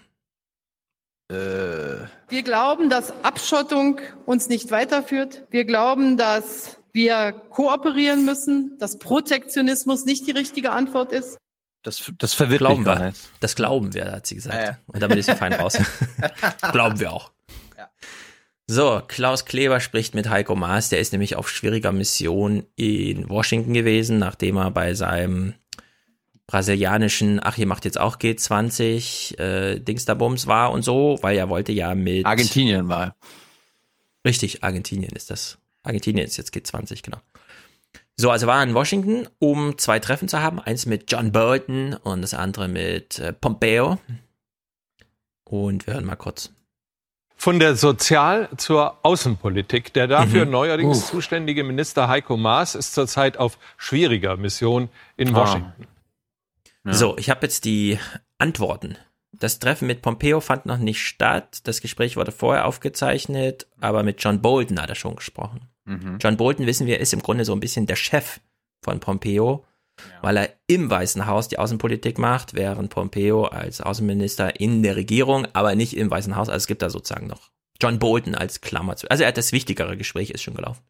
Äh. 1.31 2.07
Wir 2.29 2.43
glauben, 2.43 2.91
dass 2.91 3.13
Abschottung 3.25 4.01
uns 4.27 4.49
nicht 4.49 4.71
weiterführt. 4.71 5.45
Wir 5.51 5.65
glauben, 5.65 6.17
dass 6.17 6.79
wir 6.93 7.33
kooperieren 7.51 8.25
müssen, 8.25 8.77
dass 8.79 8.99
Protektionismus 8.99 10.05
nicht 10.05 10.27
die 10.27 10.33
richtige 10.33 10.71
Antwort 10.71 11.13
ist. 11.13 11.39
Das, 11.83 12.13
das 12.19 12.35
verwirrt 12.35 12.61
glauben 12.61 12.83
mich 12.83 12.87
wir. 12.87 13.13
Das 13.41 13.55
glauben 13.55 13.95
wir, 13.95 14.13
hat 14.13 14.27
sie 14.27 14.35
gesagt. 14.35 14.57
Ja, 14.57 14.65
ja. 14.65 14.79
Und 14.87 15.01
damit 15.01 15.19
ist 15.19 15.27
sie 15.27 15.37
fein 15.37 15.53
raus. 15.53 15.79
glauben 16.73 16.99
wir 16.99 17.13
auch. 17.13 17.31
So, 18.71 19.01
Klaus 19.09 19.47
Kleber 19.47 19.81
spricht 19.81 20.15
mit 20.15 20.29
Heiko 20.29 20.55
Maas, 20.55 20.91
der 20.91 21.01
ist 21.01 21.13
nämlich 21.13 21.37
auf 21.37 21.49
schwieriger 21.49 21.91
Mission 21.91 22.67
in 22.77 23.27
Washington 23.31 23.73
gewesen, 23.73 24.19
nachdem 24.19 24.59
er 24.59 24.71
bei 24.71 24.93
seinem 24.93 25.55
brasilianischen, 26.47 27.41
ach, 27.43 27.57
ihr 27.57 27.67
macht 27.67 27.87
jetzt 27.87 27.99
auch 27.99 28.17
G20, 28.19 29.39
äh, 29.39 29.81
Dingsterbums 29.81 30.47
war 30.47 30.71
und 30.71 30.83
so, 30.83 31.19
weil 31.23 31.39
er 31.39 31.49
wollte 31.49 31.73
ja 31.73 31.95
mit 31.95 32.27
Argentinien 32.27 32.89
war. 32.89 33.17
Richtig, 34.27 34.63
Argentinien 34.63 35.13
ist 35.13 35.31
das. 35.31 35.57
Argentinien 35.83 36.27
ist 36.27 36.37
jetzt 36.37 36.55
G20, 36.55 37.03
genau. 37.03 37.19
So, 38.19 38.31
also 38.31 38.47
war 38.47 38.59
er 38.59 38.65
in 38.65 38.75
Washington, 38.75 39.29
um 39.39 39.79
zwei 39.79 39.99
Treffen 39.99 40.29
zu 40.29 40.43
haben. 40.43 40.61
Eins 40.61 40.85
mit 40.85 41.11
John 41.11 41.33
Bolton 41.33 41.95
und 41.95 42.21
das 42.21 42.35
andere 42.35 42.69
mit 42.69 43.19
äh, 43.19 43.33
Pompeo. 43.33 43.99
Und 45.45 45.87
wir 45.87 45.95
hören 45.95 46.05
mal 46.05 46.17
kurz. 46.17 46.51
Von 47.41 47.61
der 47.61 47.77
Sozial- 47.77 48.49
zur 48.57 48.99
Außenpolitik. 49.05 49.93
Der 49.93 50.09
dafür 50.09 50.45
mhm. 50.45 50.51
neuerdings 50.51 51.05
uh. 51.05 51.13
zuständige 51.13 51.63
Minister 51.63 52.09
Heiko 52.09 52.37
Maas 52.37 52.75
ist 52.75 52.95
zurzeit 52.95 53.37
auf 53.37 53.59
schwieriger 53.77 54.37
Mission 54.37 54.89
in 55.17 55.35
ah. 55.35 55.41
Washington. 55.41 55.87
Ja. 56.85 56.93
So, 56.93 57.17
ich 57.17 57.31
habe 57.31 57.47
jetzt 57.47 57.65
die 57.65 57.99
Antworten. 58.39 58.97
Das 59.33 59.61
Treffen 59.61 59.87
mit 59.87 60.03
Pompeo 60.03 60.41
fand 60.41 60.67
noch 60.67 60.79
nicht 60.79 61.07
statt. 61.07 61.61
Das 61.65 61.81
Gespräch 61.81 62.17
wurde 62.17 62.33
vorher 62.33 62.67
aufgezeichnet, 62.67 63.69
aber 63.81 64.03
mit 64.03 64.23
John 64.23 64.43
Bolton 64.43 64.81
hat 64.81 64.89
er 64.89 64.97
schon 64.97 65.15
gesprochen. 65.15 65.69
Mhm. 65.85 66.19
John 66.21 66.37
Bolton, 66.37 66.67
wissen 66.67 66.89
wir, 66.89 66.99
ist 66.99 67.13
im 67.13 67.23
Grunde 67.23 67.45
so 67.45 67.53
ein 67.53 67.61
bisschen 67.61 67.87
der 67.87 67.97
Chef 67.97 68.41
von 68.83 68.99
Pompeo 68.99 69.65
weil 70.23 70.37
er 70.37 70.51
im 70.67 70.91
Weißen 70.91 71.27
Haus 71.27 71.49
die 71.49 71.59
Außenpolitik 71.59 72.19
macht, 72.19 72.55
während 72.55 72.91
Pompeo 72.91 73.45
als 73.45 73.81
Außenminister 73.81 74.61
in 74.61 74.83
der 74.83 74.97
Regierung, 74.97 75.47
aber 75.53 75.75
nicht 75.75 75.97
im 75.97 76.11
Weißen 76.11 76.37
Haus. 76.37 76.49
Also 76.49 76.59
es 76.59 76.67
gibt 76.67 76.83
da 76.83 76.91
sozusagen 76.91 77.27
noch 77.27 77.51
John 77.81 77.99
Bolton 77.99 78.35
als 78.35 78.61
Klammer 78.61 78.97
zu. 78.97 79.11
Also 79.11 79.23
er 79.23 79.29
hat 79.29 79.37
das 79.37 79.53
wichtigere 79.53 79.97
Gespräch 79.97 80.31
ist 80.31 80.43
schon 80.43 80.55
gelaufen. 80.55 80.83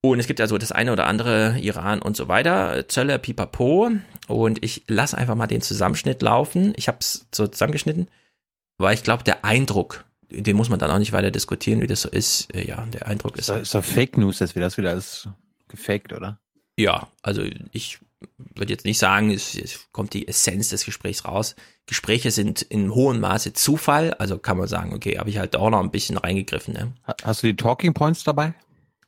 Und 0.00 0.20
es 0.20 0.26
gibt 0.28 0.40
also 0.40 0.58
das 0.58 0.70
eine 0.70 0.92
oder 0.92 1.06
andere, 1.06 1.58
Iran 1.58 2.00
und 2.00 2.16
so 2.16 2.28
weiter, 2.28 2.86
Zölle, 2.88 3.18
Pipapo. 3.18 3.90
Und 4.28 4.64
ich 4.64 4.84
lasse 4.86 5.18
einfach 5.18 5.34
mal 5.34 5.48
den 5.48 5.60
Zusammenschnitt 5.60 6.22
laufen. 6.22 6.72
Ich 6.76 6.86
habe 6.88 6.98
es 7.00 7.26
so 7.34 7.48
zusammengeschnitten, 7.48 8.08
weil 8.76 8.94
ich 8.94 9.02
glaube, 9.02 9.24
der 9.24 9.44
Eindruck, 9.44 10.04
den 10.30 10.56
muss 10.56 10.68
man 10.68 10.78
dann 10.78 10.90
auch 10.90 10.98
nicht 10.98 11.12
weiter 11.12 11.30
diskutieren, 11.30 11.80
wie 11.80 11.88
das 11.88 12.02
so 12.02 12.08
ist. 12.08 12.48
Ja, 12.54 12.86
der 12.86 13.08
Eindruck 13.08 13.38
ist. 13.38 13.48
Ist 13.48 13.74
doch 13.74 13.82
Fake 13.82 14.16
News, 14.18 14.38
dass 14.38 14.54
wir 14.54 14.62
das 14.62 14.76
wieder 14.76 14.90
alles 14.90 15.28
gefaked, 15.66 16.12
oder? 16.12 16.38
Ja, 16.78 17.08
also 17.22 17.42
ich 17.72 17.98
würde 18.54 18.72
jetzt 18.72 18.84
nicht 18.84 18.98
sagen, 18.98 19.30
es, 19.30 19.56
es, 19.56 19.88
kommt 19.90 20.14
die 20.14 20.28
Essenz 20.28 20.68
des 20.68 20.84
Gesprächs 20.84 21.24
raus. 21.24 21.56
Gespräche 21.86 22.30
sind 22.30 22.62
in 22.62 22.94
hohem 22.94 23.18
Maße 23.20 23.52
Zufall, 23.52 24.14
also 24.14 24.38
kann 24.38 24.58
man 24.58 24.68
sagen, 24.68 24.94
okay, 24.94 25.18
habe 25.18 25.28
ich 25.28 25.38
halt 25.38 25.56
auch 25.56 25.70
noch 25.70 25.80
ein 25.80 25.90
bisschen 25.90 26.18
reingegriffen. 26.18 26.74
Ne? 26.74 26.92
Hast 27.24 27.42
du 27.42 27.48
die 27.48 27.56
Talking 27.56 27.94
Points 27.94 28.22
dabei? 28.22 28.54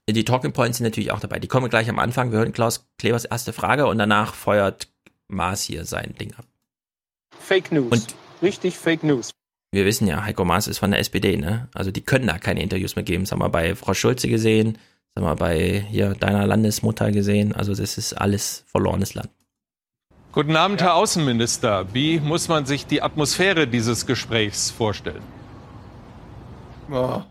Die 0.08 0.24
Talking 0.24 0.52
Points 0.52 0.78
sind 0.78 0.84
natürlich 0.84 1.12
auch 1.12 1.20
dabei. 1.20 1.38
Die 1.38 1.46
kommen 1.46 1.70
gleich 1.70 1.88
am 1.88 2.00
Anfang. 2.00 2.32
Wir 2.32 2.38
hören 2.38 2.52
Klaus 2.52 2.88
Klebers 2.98 3.24
erste 3.24 3.52
Frage 3.52 3.86
und 3.86 3.98
danach 3.98 4.34
feuert 4.34 4.88
Maas 5.28 5.62
hier 5.62 5.84
sein 5.84 6.14
Ding 6.20 6.34
ab. 6.34 6.46
Fake 7.38 7.70
News. 7.70 7.92
Und 7.92 8.14
Richtig 8.42 8.76
Fake 8.76 9.04
News. 9.04 9.30
Wir 9.72 9.84
wissen 9.84 10.08
ja, 10.08 10.24
Heiko 10.24 10.44
Maas 10.44 10.66
ist 10.66 10.78
von 10.78 10.90
der 10.90 10.98
SPD, 10.98 11.36
ne? 11.36 11.68
Also 11.74 11.92
die 11.92 12.00
können 12.00 12.26
da 12.26 12.38
keine 12.38 12.62
Interviews 12.62 12.96
mehr 12.96 13.04
geben. 13.04 13.22
Das 13.22 13.30
haben 13.30 13.40
wir 13.40 13.48
bei 13.48 13.76
Frau 13.76 13.94
Schulze 13.94 14.26
gesehen 14.28 14.78
sag 15.14 15.24
mal, 15.24 15.36
bei 15.36 15.84
hier 15.88 16.14
deiner 16.14 16.46
Landesmutter 16.46 17.10
gesehen. 17.12 17.54
Also 17.54 17.74
das 17.74 17.98
ist 17.98 18.14
alles 18.14 18.64
verlorenes 18.66 19.14
Land. 19.14 19.30
Guten 20.32 20.54
Abend, 20.54 20.80
Herr 20.80 20.94
Außenminister. 20.94 21.86
Wie 21.92 22.20
muss 22.20 22.46
man 22.46 22.64
sich 22.64 22.86
die 22.86 23.02
Atmosphäre 23.02 23.66
dieses 23.66 24.06
Gesprächs 24.06 24.70
vorstellen? 24.70 25.22
Oh. 26.88 27.22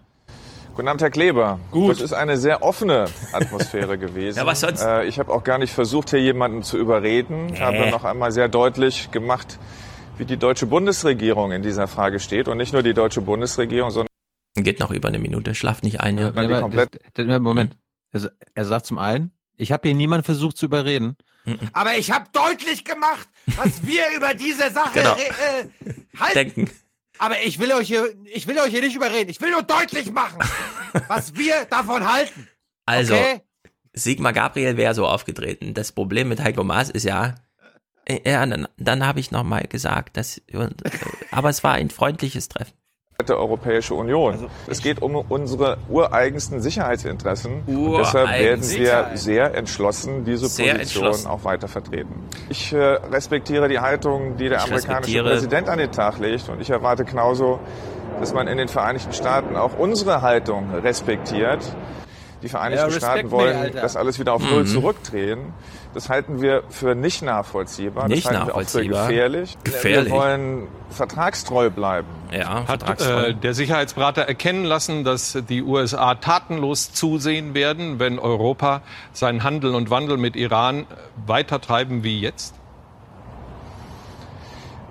Guten 0.75 0.87
Abend, 0.87 1.01
Herr 1.01 1.09
Kleber. 1.09 1.59
Gut. 1.71 1.91
Das 1.91 2.01
ist 2.01 2.13
eine 2.13 2.35
sehr 2.35 2.61
offene 2.61 3.05
Atmosphäre 3.31 3.97
gewesen. 3.97 4.37
ja, 4.37 4.45
was 4.45 4.59
sonst? 4.59 4.81
Äh, 4.81 5.05
ich 5.05 5.17
habe 5.17 5.31
auch 5.31 5.45
gar 5.45 5.57
nicht 5.57 5.73
versucht, 5.73 6.09
hier 6.09 6.19
jemanden 6.19 6.61
zu 6.61 6.77
überreden. 6.77 7.47
Ich 7.53 7.59
nee. 7.59 7.65
habe 7.65 7.89
noch 7.89 8.03
einmal 8.03 8.33
sehr 8.33 8.49
deutlich 8.49 9.11
gemacht, 9.11 9.59
wie 10.17 10.25
die 10.25 10.37
deutsche 10.37 10.65
Bundesregierung 10.65 11.53
in 11.53 11.63
dieser 11.63 11.87
Frage 11.87 12.19
steht. 12.19 12.49
Und 12.49 12.57
nicht 12.57 12.73
nur 12.73 12.83
die 12.83 12.93
deutsche 12.93 13.21
Bundesregierung, 13.21 13.91
sondern 13.91 14.08
Geht 14.55 14.79
noch 14.79 14.91
über 14.91 15.07
eine 15.07 15.19
Minute, 15.19 15.55
schlaft 15.55 15.83
nicht 15.83 16.01
ein. 16.01 16.17
Ja. 16.17 16.31
ja 16.31 16.69
das, 17.13 17.39
Moment. 17.39 17.77
Er, 18.11 18.31
er 18.53 18.65
sagt 18.65 18.85
zum 18.85 18.97
einen, 18.97 19.31
ich 19.55 19.71
habe 19.71 19.87
hier 19.87 19.95
niemanden 19.95 20.23
versucht 20.23 20.57
zu 20.57 20.65
überreden. 20.65 21.17
Aber 21.73 21.97
ich 21.97 22.11
habe 22.11 22.25
deutlich 22.31 22.85
gemacht, 22.85 23.27
was 23.57 23.85
wir 23.85 24.03
über 24.15 24.33
diese 24.33 24.71
Sache 24.71 24.99
genau. 24.99 25.15
äh, 25.15 25.93
halten. 26.19 26.33
Denken. 26.33 26.71
Aber 27.17 27.41
ich 27.41 27.59
will 27.59 27.71
euch 27.73 27.87
hier, 27.87 28.13
ich 28.25 28.47
will 28.47 28.57
euch 28.59 28.69
hier 28.69 28.81
nicht 28.81 28.95
überreden. 28.95 29.29
Ich 29.29 29.41
will 29.41 29.51
nur 29.51 29.63
deutlich 29.63 30.11
machen, 30.11 30.39
was 31.07 31.35
wir 31.35 31.65
davon 31.65 32.09
halten. 32.11 32.47
Also, 32.85 33.15
okay? 33.15 33.41
Sigmar 33.93 34.33
Gabriel 34.33 34.77
wäre 34.77 34.93
so 34.93 35.05
aufgetreten. 35.05 35.73
Das 35.73 35.91
Problem 35.91 36.29
mit 36.29 36.39
Heiko 36.39 36.63
Maas 36.63 36.89
ist 36.89 37.03
ja, 37.03 37.35
äh, 38.05 38.19
ja, 38.29 38.45
dann, 38.45 38.67
dann 38.77 39.05
habe 39.05 39.19
ich 39.19 39.31
nochmal 39.31 39.67
gesagt, 39.67 40.15
dass, 40.15 40.41
aber 41.31 41.49
es 41.49 41.63
war 41.63 41.73
ein 41.73 41.89
freundliches 41.89 42.47
Treffen 42.47 42.73
der 43.27 43.37
Europäische 43.37 43.95
Union. 43.95 44.33
Also 44.33 44.47
es 44.67 44.81
geht 44.81 45.01
um 45.01 45.15
unsere 45.15 45.77
ureigensten 45.89 46.61
Sicherheitsinteressen. 46.61 47.63
Ureigen 47.67 47.97
deshalb 47.97 48.29
werden 48.39 48.69
wir 48.69 49.09
sehr 49.15 49.55
entschlossen 49.55 50.23
diese 50.23 50.47
sehr 50.47 50.75
Position 50.75 51.27
auch 51.27 51.43
weiter 51.43 51.67
vertreten. 51.67 52.23
Ich 52.49 52.71
äh, 52.71 52.77
respektiere 52.77 53.67
die 53.67 53.79
Haltung, 53.79 54.37
die 54.37 54.47
der 54.47 54.59
ich 54.59 54.63
amerikanische 54.63 55.21
Präsident 55.21 55.67
an 55.67 55.79
den 55.79 55.91
Tag 55.91 56.19
legt. 56.19 56.47
Und 56.49 56.61
ich 56.61 56.69
erwarte 56.69 57.03
genauso, 57.03 57.59
dass 58.19 58.33
man 58.33 58.47
in 58.47 58.57
den 58.57 58.67
Vereinigten 58.67 59.11
Staaten 59.11 59.55
auch 59.57 59.77
unsere 59.77 60.21
Haltung 60.21 60.73
respektiert. 60.75 61.59
Die 62.41 62.49
Vereinigten 62.49 62.89
ja, 62.89 62.91
Staaten 62.91 63.31
wollen 63.31 63.71
das 63.73 63.95
alles 63.95 64.19
wieder 64.19 64.33
auf 64.33 64.41
Null 64.41 64.63
mhm. 64.63 64.67
zurückdrehen. 64.67 65.53
Das 65.93 66.09
halten 66.09 66.41
wir 66.41 66.63
für 66.69 66.95
nicht 66.95 67.21
nachvollziehbar. 67.21 68.07
Nicht 68.07 68.25
das 68.25 68.33
halten 68.33 68.47
nachvollziehbar. 68.47 68.85
Wir 68.85 69.01
auch 69.01 69.05
für 69.05 69.13
gefährlich. 69.13 69.57
gefährlich. 69.63 70.05
Wir 70.05 70.19
wollen 70.19 70.67
vertragstreu 70.91 71.69
bleiben. 71.69 72.07
Ja, 72.31 72.67
Hat 72.67 73.01
äh, 73.01 73.33
der 73.33 73.53
Sicherheitsberater 73.53 74.21
erkennen 74.21 74.65
lassen, 74.65 75.03
dass 75.03 75.37
die 75.49 75.63
USA 75.63 76.15
tatenlos 76.15 76.93
zusehen 76.93 77.53
werden, 77.53 77.99
wenn 77.99 78.19
Europa 78.19 78.81
seinen 79.13 79.43
Handel 79.43 79.73
und 79.73 79.89
Wandel 79.89 80.17
mit 80.17 80.35
Iran 80.35 80.85
weitertreiben 81.25 82.03
wie 82.03 82.19
jetzt? 82.19 82.58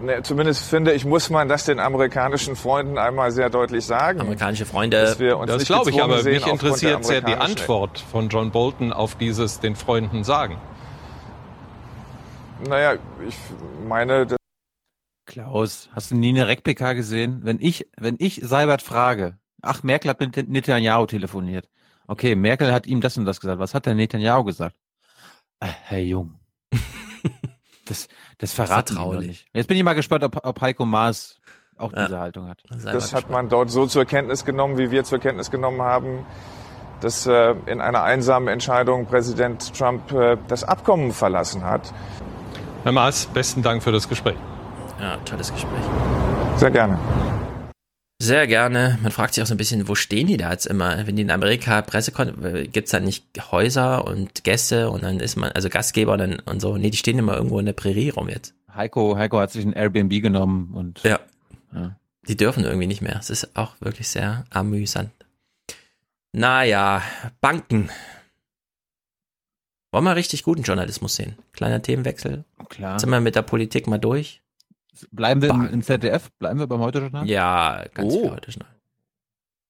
Ne, 0.01 0.23
zumindest 0.23 0.69
finde 0.69 0.93
ich, 0.93 1.05
muss 1.05 1.29
man 1.29 1.49
das 1.49 1.65
den 1.65 1.81
amerikanischen 1.81 2.55
Freunden 2.55 2.99
einmal 2.99 3.33
sehr 3.33 3.51
deutlich 3.51 3.85
sagen. 3.85 4.21
Amerikanische 4.21 4.65
Freunde. 4.65 4.97
das 4.97 5.65
glaube 5.65 5.91
ich, 5.91 6.01
aber 6.01 6.23
mich 6.23 6.47
interessiert 6.47 7.05
sehr 7.05 7.21
die 7.21 7.35
Antwort 7.35 7.99
von 7.99 8.29
John 8.29 8.53
Bolton 8.53 8.93
auf 8.93 9.17
dieses 9.17 9.59
den 9.59 9.75
Freunden 9.75 10.23
sagen. 10.23 10.59
Naja, 12.69 12.95
ich 13.27 13.37
meine, 13.89 14.27
Klaus, 15.27 15.89
hast 15.93 16.11
du 16.11 16.17
nie 16.17 16.31
eine 16.31 16.49
RecPK 16.49 16.95
gesehen? 16.95 17.41
Wenn 17.43 17.59
ich, 17.61 17.87
wenn 17.97 18.17
ich 18.19 18.41
Seibert 18.43 18.83
frage, 18.83 19.39
ach, 19.63 19.83
Merkel 19.83 20.11
hat 20.11 20.21
mit 20.21 20.49
Netanyahu 20.49 21.07
telefoniert. 21.07 21.69
Okay, 22.07 22.35
Merkel 22.35 22.73
hat 22.73 22.87
ihm 22.87 23.01
das 23.01 23.17
und 23.19 23.27
das 23.27 23.39
gesagt. 23.41 23.59
Was 23.59 23.75
hat 23.75 23.87
der 23.87 23.95
Netanyahu 23.95 24.45
gesagt? 24.45 24.77
Äh, 25.61 25.67
Herr 25.67 26.01
Jung. 26.01 26.41
das, 27.89 28.09
das 28.39 28.53
verraten 28.53 28.97
wir 28.97 29.21
nicht. 29.21 29.47
Jetzt 29.53 29.67
bin 29.67 29.77
ich 29.77 29.83
mal 29.83 29.95
gespannt, 29.95 30.25
ob, 30.25 30.45
ob 30.45 30.61
Heiko 30.61 30.85
Maas 30.85 31.39
auch 31.77 31.93
ja. 31.93 32.07
diese 32.07 32.19
Haltung 32.19 32.49
hat. 32.49 32.59
Das 32.71 33.15
hat 33.15 33.31
man 33.31 33.49
dort 33.49 33.71
so 33.71 33.87
zur 33.87 34.05
Kenntnis 34.05 34.45
genommen, 34.45 34.79
wie 34.79 34.91
wir 34.91 35.05
zur 35.05 35.19
Kenntnis 35.19 35.51
genommen 35.51 35.81
haben, 35.81 36.27
dass 37.01 37.27
äh, 37.27 37.55
in 37.67 37.81
einer 37.81 38.03
einsamen 38.03 38.49
Entscheidung 38.49 39.07
Präsident 39.07 39.77
Trump 39.77 40.13
äh, 40.13 40.37
das 40.49 40.65
Abkommen 40.65 41.13
verlassen 41.13 41.65
hat. 41.65 41.93
Herr 42.83 42.93
Maas, 42.93 43.27
besten 43.27 43.63
Dank 43.63 43.83
für 43.83 43.93
das 43.93 44.09
Gespräch. 44.09 44.37
Ja, 45.01 45.17
tolles 45.25 45.53
Gespräch. 45.53 45.85
Sehr 46.57 46.71
gerne. 46.71 46.99
Sehr 48.21 48.49
gerne. 48.49 48.99
Man 49.01 49.13
fragt 49.13 49.35
sich 49.35 49.43
auch 49.43 49.47
so 49.47 49.55
ein 49.55 49.59
bisschen, 49.59 49.87
wo 49.87 49.95
stehen 49.95 50.27
die 50.27 50.37
da 50.37 50.51
jetzt 50.51 50.67
immer? 50.67 51.07
Wenn 51.07 51.15
die 51.15 51.23
in 51.23 51.31
Amerika 51.31 51.83
Presse 51.83 52.11
gibt 52.65 52.87
es 52.87 52.91
da 52.91 52.99
nicht 52.99 53.25
Häuser 53.53 54.07
und 54.07 54.43
Gäste 54.43 54.91
und 54.91 55.05
dann 55.05 55.21
ist 55.21 55.37
man, 55.37 55.53
also 55.53 55.69
Gastgeber 55.69 56.15
und, 56.15 56.19
dann, 56.19 56.39
und 56.41 56.61
so. 56.61 56.77
Nee, 56.77 56.91
die 56.91 56.97
stehen 56.97 57.19
immer 57.19 57.37
irgendwo 57.37 57.61
in 57.61 57.67
der 57.67 57.75
Prärie 57.75 58.11
rum 58.11 58.29
jetzt. 58.29 58.55
Heiko, 58.75 59.17
Heiko 59.17 59.39
hat 59.39 59.53
sich 59.53 59.65
ein 59.65 59.73
Airbnb 59.73 60.21
genommen 60.21 60.73
und. 60.75 61.03
Ja. 61.05 61.21
ja. 61.73 61.97
Die 62.27 62.37
dürfen 62.37 62.65
irgendwie 62.65 62.89
nicht 62.89 63.03
mehr. 63.03 63.17
Es 63.21 63.31
ist 63.31 63.57
auch 63.57 63.81
wirklich 63.81 64.09
sehr 64.09 64.45
amüsant. 64.51 65.11
Naja, 66.33 67.03
Banken. 67.41 67.89
Wollen 69.93 70.05
wir 70.05 70.17
richtig 70.17 70.43
guten 70.43 70.63
Journalismus 70.63 71.15
sehen? 71.15 71.37
Kleiner 71.53 71.81
Themenwechsel. 71.81 72.45
Klar. 72.69 72.99
Sind 72.99 73.11
wir 73.11 73.21
mit 73.21 73.37
der 73.37 73.43
Politik 73.43 73.87
mal 73.87 73.99
durch? 73.99 74.43
Bleiben 75.11 75.43
wir 75.43 75.51
im, 75.51 75.69
im 75.69 75.83
ZDF? 75.83 76.31
Bleiben 76.39 76.59
wir 76.59 76.67
beim 76.67 76.81
Heute-Journal? 76.81 77.29
Ja, 77.29 77.85
ganz 77.95 78.13
oh. 78.15 78.31
Heute-Journal. 78.31 78.69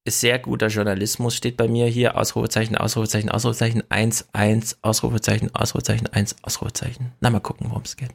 Ist 0.05 0.21
sehr 0.21 0.39
guter 0.39 0.69
Journalismus, 0.69 1.35
steht 1.35 1.57
bei 1.57 1.69
mir 1.69 1.87
hier. 1.87 2.17
Ausrufezeichen, 2.17 2.77
Ausrufezeichen, 2.77 3.29
Ausrufezeichen, 3.31 3.83
1, 3.91 4.29
1, 4.33 4.79
Ausrufezeichen, 4.83 5.55
Ausrufezeichen, 5.55 6.07
1, 6.07 6.37
Ausrufezeichen. 6.43 7.13
Na, 7.21 7.29
mal 7.29 7.41
gucken, 7.41 7.67
worum 7.69 7.83
es 7.83 7.97
geht. 7.97 8.15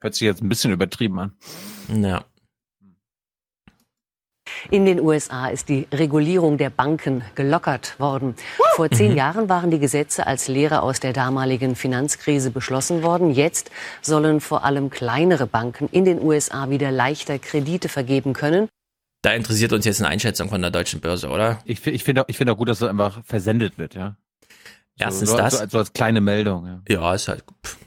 Hört 0.00 0.14
sich 0.14 0.22
jetzt 0.22 0.42
ein 0.42 0.48
bisschen 0.48 0.70
übertrieben 0.70 1.18
an. 1.18 1.32
Ja. 1.88 2.24
In 4.70 4.86
den 4.86 5.00
USA 5.00 5.48
ist 5.48 5.68
die 5.68 5.86
Regulierung 5.92 6.58
der 6.58 6.70
Banken 6.70 7.22
gelockert 7.34 7.98
worden. 7.98 8.34
Vor 8.74 8.90
zehn 8.90 9.12
mhm. 9.12 9.16
Jahren 9.16 9.48
waren 9.48 9.70
die 9.70 9.78
Gesetze 9.78 10.26
als 10.26 10.48
Lehre 10.48 10.82
aus 10.82 11.00
der 11.00 11.12
damaligen 11.12 11.76
Finanzkrise 11.76 12.50
beschlossen 12.50 13.02
worden. 13.02 13.30
Jetzt 13.30 13.70
sollen 14.02 14.40
vor 14.40 14.64
allem 14.64 14.90
kleinere 14.90 15.46
Banken 15.46 15.88
in 15.92 16.04
den 16.04 16.22
USA 16.22 16.70
wieder 16.70 16.90
leichter 16.90 17.38
Kredite 17.38 17.88
vergeben 17.88 18.32
können. 18.32 18.68
Da 19.22 19.32
interessiert 19.32 19.72
uns 19.72 19.84
jetzt 19.84 20.00
eine 20.00 20.08
Einschätzung 20.08 20.48
von 20.48 20.62
der 20.62 20.70
deutschen 20.70 21.00
Börse, 21.00 21.28
oder? 21.28 21.58
Ich, 21.64 21.84
ich 21.86 22.04
finde 22.04 22.24
ich 22.28 22.36
find 22.36 22.50
auch 22.50 22.56
gut, 22.56 22.68
dass 22.68 22.80
es 22.80 22.88
einfach 22.88 23.24
versendet 23.24 23.78
wird, 23.78 23.94
ja. 23.94 24.16
Erstens 24.96 25.30
so, 25.30 25.36
das. 25.36 25.58
So, 25.58 25.66
so 25.68 25.78
als 25.78 25.92
kleine 25.92 26.20
Meldung, 26.20 26.66
ja. 26.66 26.82
Ja, 26.88 27.14
ist 27.14 27.28
halt. 27.28 27.44
Pff 27.64 27.78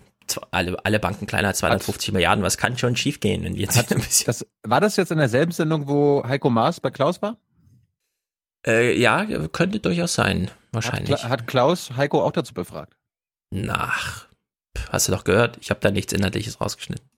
alle, 0.51 0.83
alle 0.85 0.99
Banken 0.99 1.27
kleiner 1.27 1.49
als 1.49 1.59
250 1.59 2.07
Hat, 2.07 2.13
Milliarden. 2.13 2.43
Was 2.43 2.57
kann 2.57 2.77
schon 2.77 2.95
schiefgehen, 2.95 3.43
wenn 3.43 3.55
wir 3.55 3.61
jetzt 3.61 3.77
Hat, 3.77 3.91
ein 3.91 3.99
bisschen 3.99 4.25
das, 4.27 4.45
War 4.63 4.81
das 4.81 4.97
jetzt 4.97 5.11
in 5.11 5.17
derselben 5.17 5.51
Sendung, 5.51 5.87
wo 5.87 6.23
Heiko 6.27 6.49
Maas 6.49 6.79
bei 6.79 6.89
Klaus 6.89 7.21
war? 7.21 7.37
Äh, 8.65 8.99
ja, 8.99 9.25
könnte 9.49 9.79
durchaus 9.79 10.13
sein, 10.13 10.51
wahrscheinlich. 10.71 11.23
Hat, 11.23 11.29
hat 11.29 11.47
Klaus 11.47 11.91
Heiko 11.97 12.23
auch 12.23 12.31
dazu 12.31 12.53
befragt? 12.53 12.93
Nach, 13.49 14.27
hast 14.89 15.07
du 15.07 15.11
doch 15.11 15.23
gehört, 15.23 15.57
ich 15.61 15.69
habe 15.71 15.79
da 15.79 15.91
nichts 15.91 16.13
Inhaltliches 16.13 16.61
rausgeschnitten. 16.61 17.11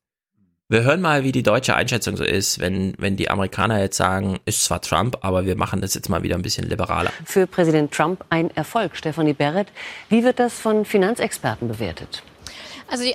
Wir 0.69 0.83
hören 0.83 1.01
mal, 1.01 1.23
wie 1.23 1.33
die 1.33 1.43
deutsche 1.43 1.75
Einschätzung 1.75 2.15
so 2.15 2.23
ist, 2.23 2.59
wenn, 2.59 2.95
wenn 2.97 3.17
die 3.17 3.29
Amerikaner 3.29 3.79
jetzt 3.79 3.97
sagen, 3.97 4.39
ist 4.45 4.63
zwar 4.63 4.81
Trump, 4.81 5.17
aber 5.21 5.45
wir 5.45 5.55
machen 5.55 5.81
das 5.81 5.93
jetzt 5.93 6.09
mal 6.09 6.23
wieder 6.23 6.35
ein 6.35 6.41
bisschen 6.41 6.67
liberaler. 6.67 7.11
Für 7.25 7.45
Präsident 7.45 7.91
Trump 7.91 8.23
ein 8.29 8.49
Erfolg. 8.55 8.95
Stephanie 8.95 9.33
Barrett, 9.33 9.67
wie 10.09 10.23
wird 10.23 10.39
das 10.39 10.53
von 10.53 10.85
Finanzexperten 10.85 11.67
bewertet? 11.67 12.23
Also 12.89 13.03
die 13.03 13.13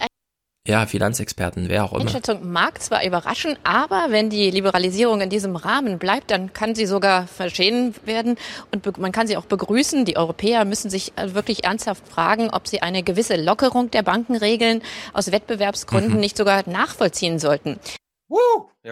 ja, 0.69 0.85
Finanzexperten, 0.85 1.71
wer 1.71 1.83
auch 1.85 1.95
immer. 1.95 2.03
Einschätzung 2.03 2.53
mag 2.53 2.83
zwar 2.83 3.03
überraschen, 3.03 3.57
aber 3.65 4.09
wenn 4.11 4.29
die 4.29 4.51
Liberalisierung 4.51 5.23
in 5.23 5.31
diesem 5.31 5.57
Rahmen 5.57 5.99
bleibt, 5.99 6.31
dann 6.31 6.53
kann 6.53 6.75
sie 6.75 6.85
sogar 6.85 7.27
verschehen 7.27 7.95
werden 8.05 8.37
und 8.71 8.99
man 8.99 9.11
kann 9.11 9.27
sie 9.27 9.39
auch 9.39 9.47
begrüßen. 9.47 10.05
Die 10.05 10.19
Europäer 10.19 10.67
müssen 10.67 10.91
sich 10.91 11.17
äh, 11.17 11.33
wirklich 11.33 11.65
ernsthaft 11.65 12.07
fragen, 12.07 12.51
ob 12.51 12.69
sie 12.69 12.83
eine 12.83 13.03
gewisse 13.03 13.37
Lockerung 13.37 13.91
der 13.91 14.03
Bankenregeln 14.03 14.83
aus 15.15 15.33
Wettbewerbsgründen 15.33 16.13
mhm. 16.13 16.21
nicht 16.21 16.37
sogar 16.37 16.69
nachvollziehen 16.69 17.39
sollten. 17.39 17.81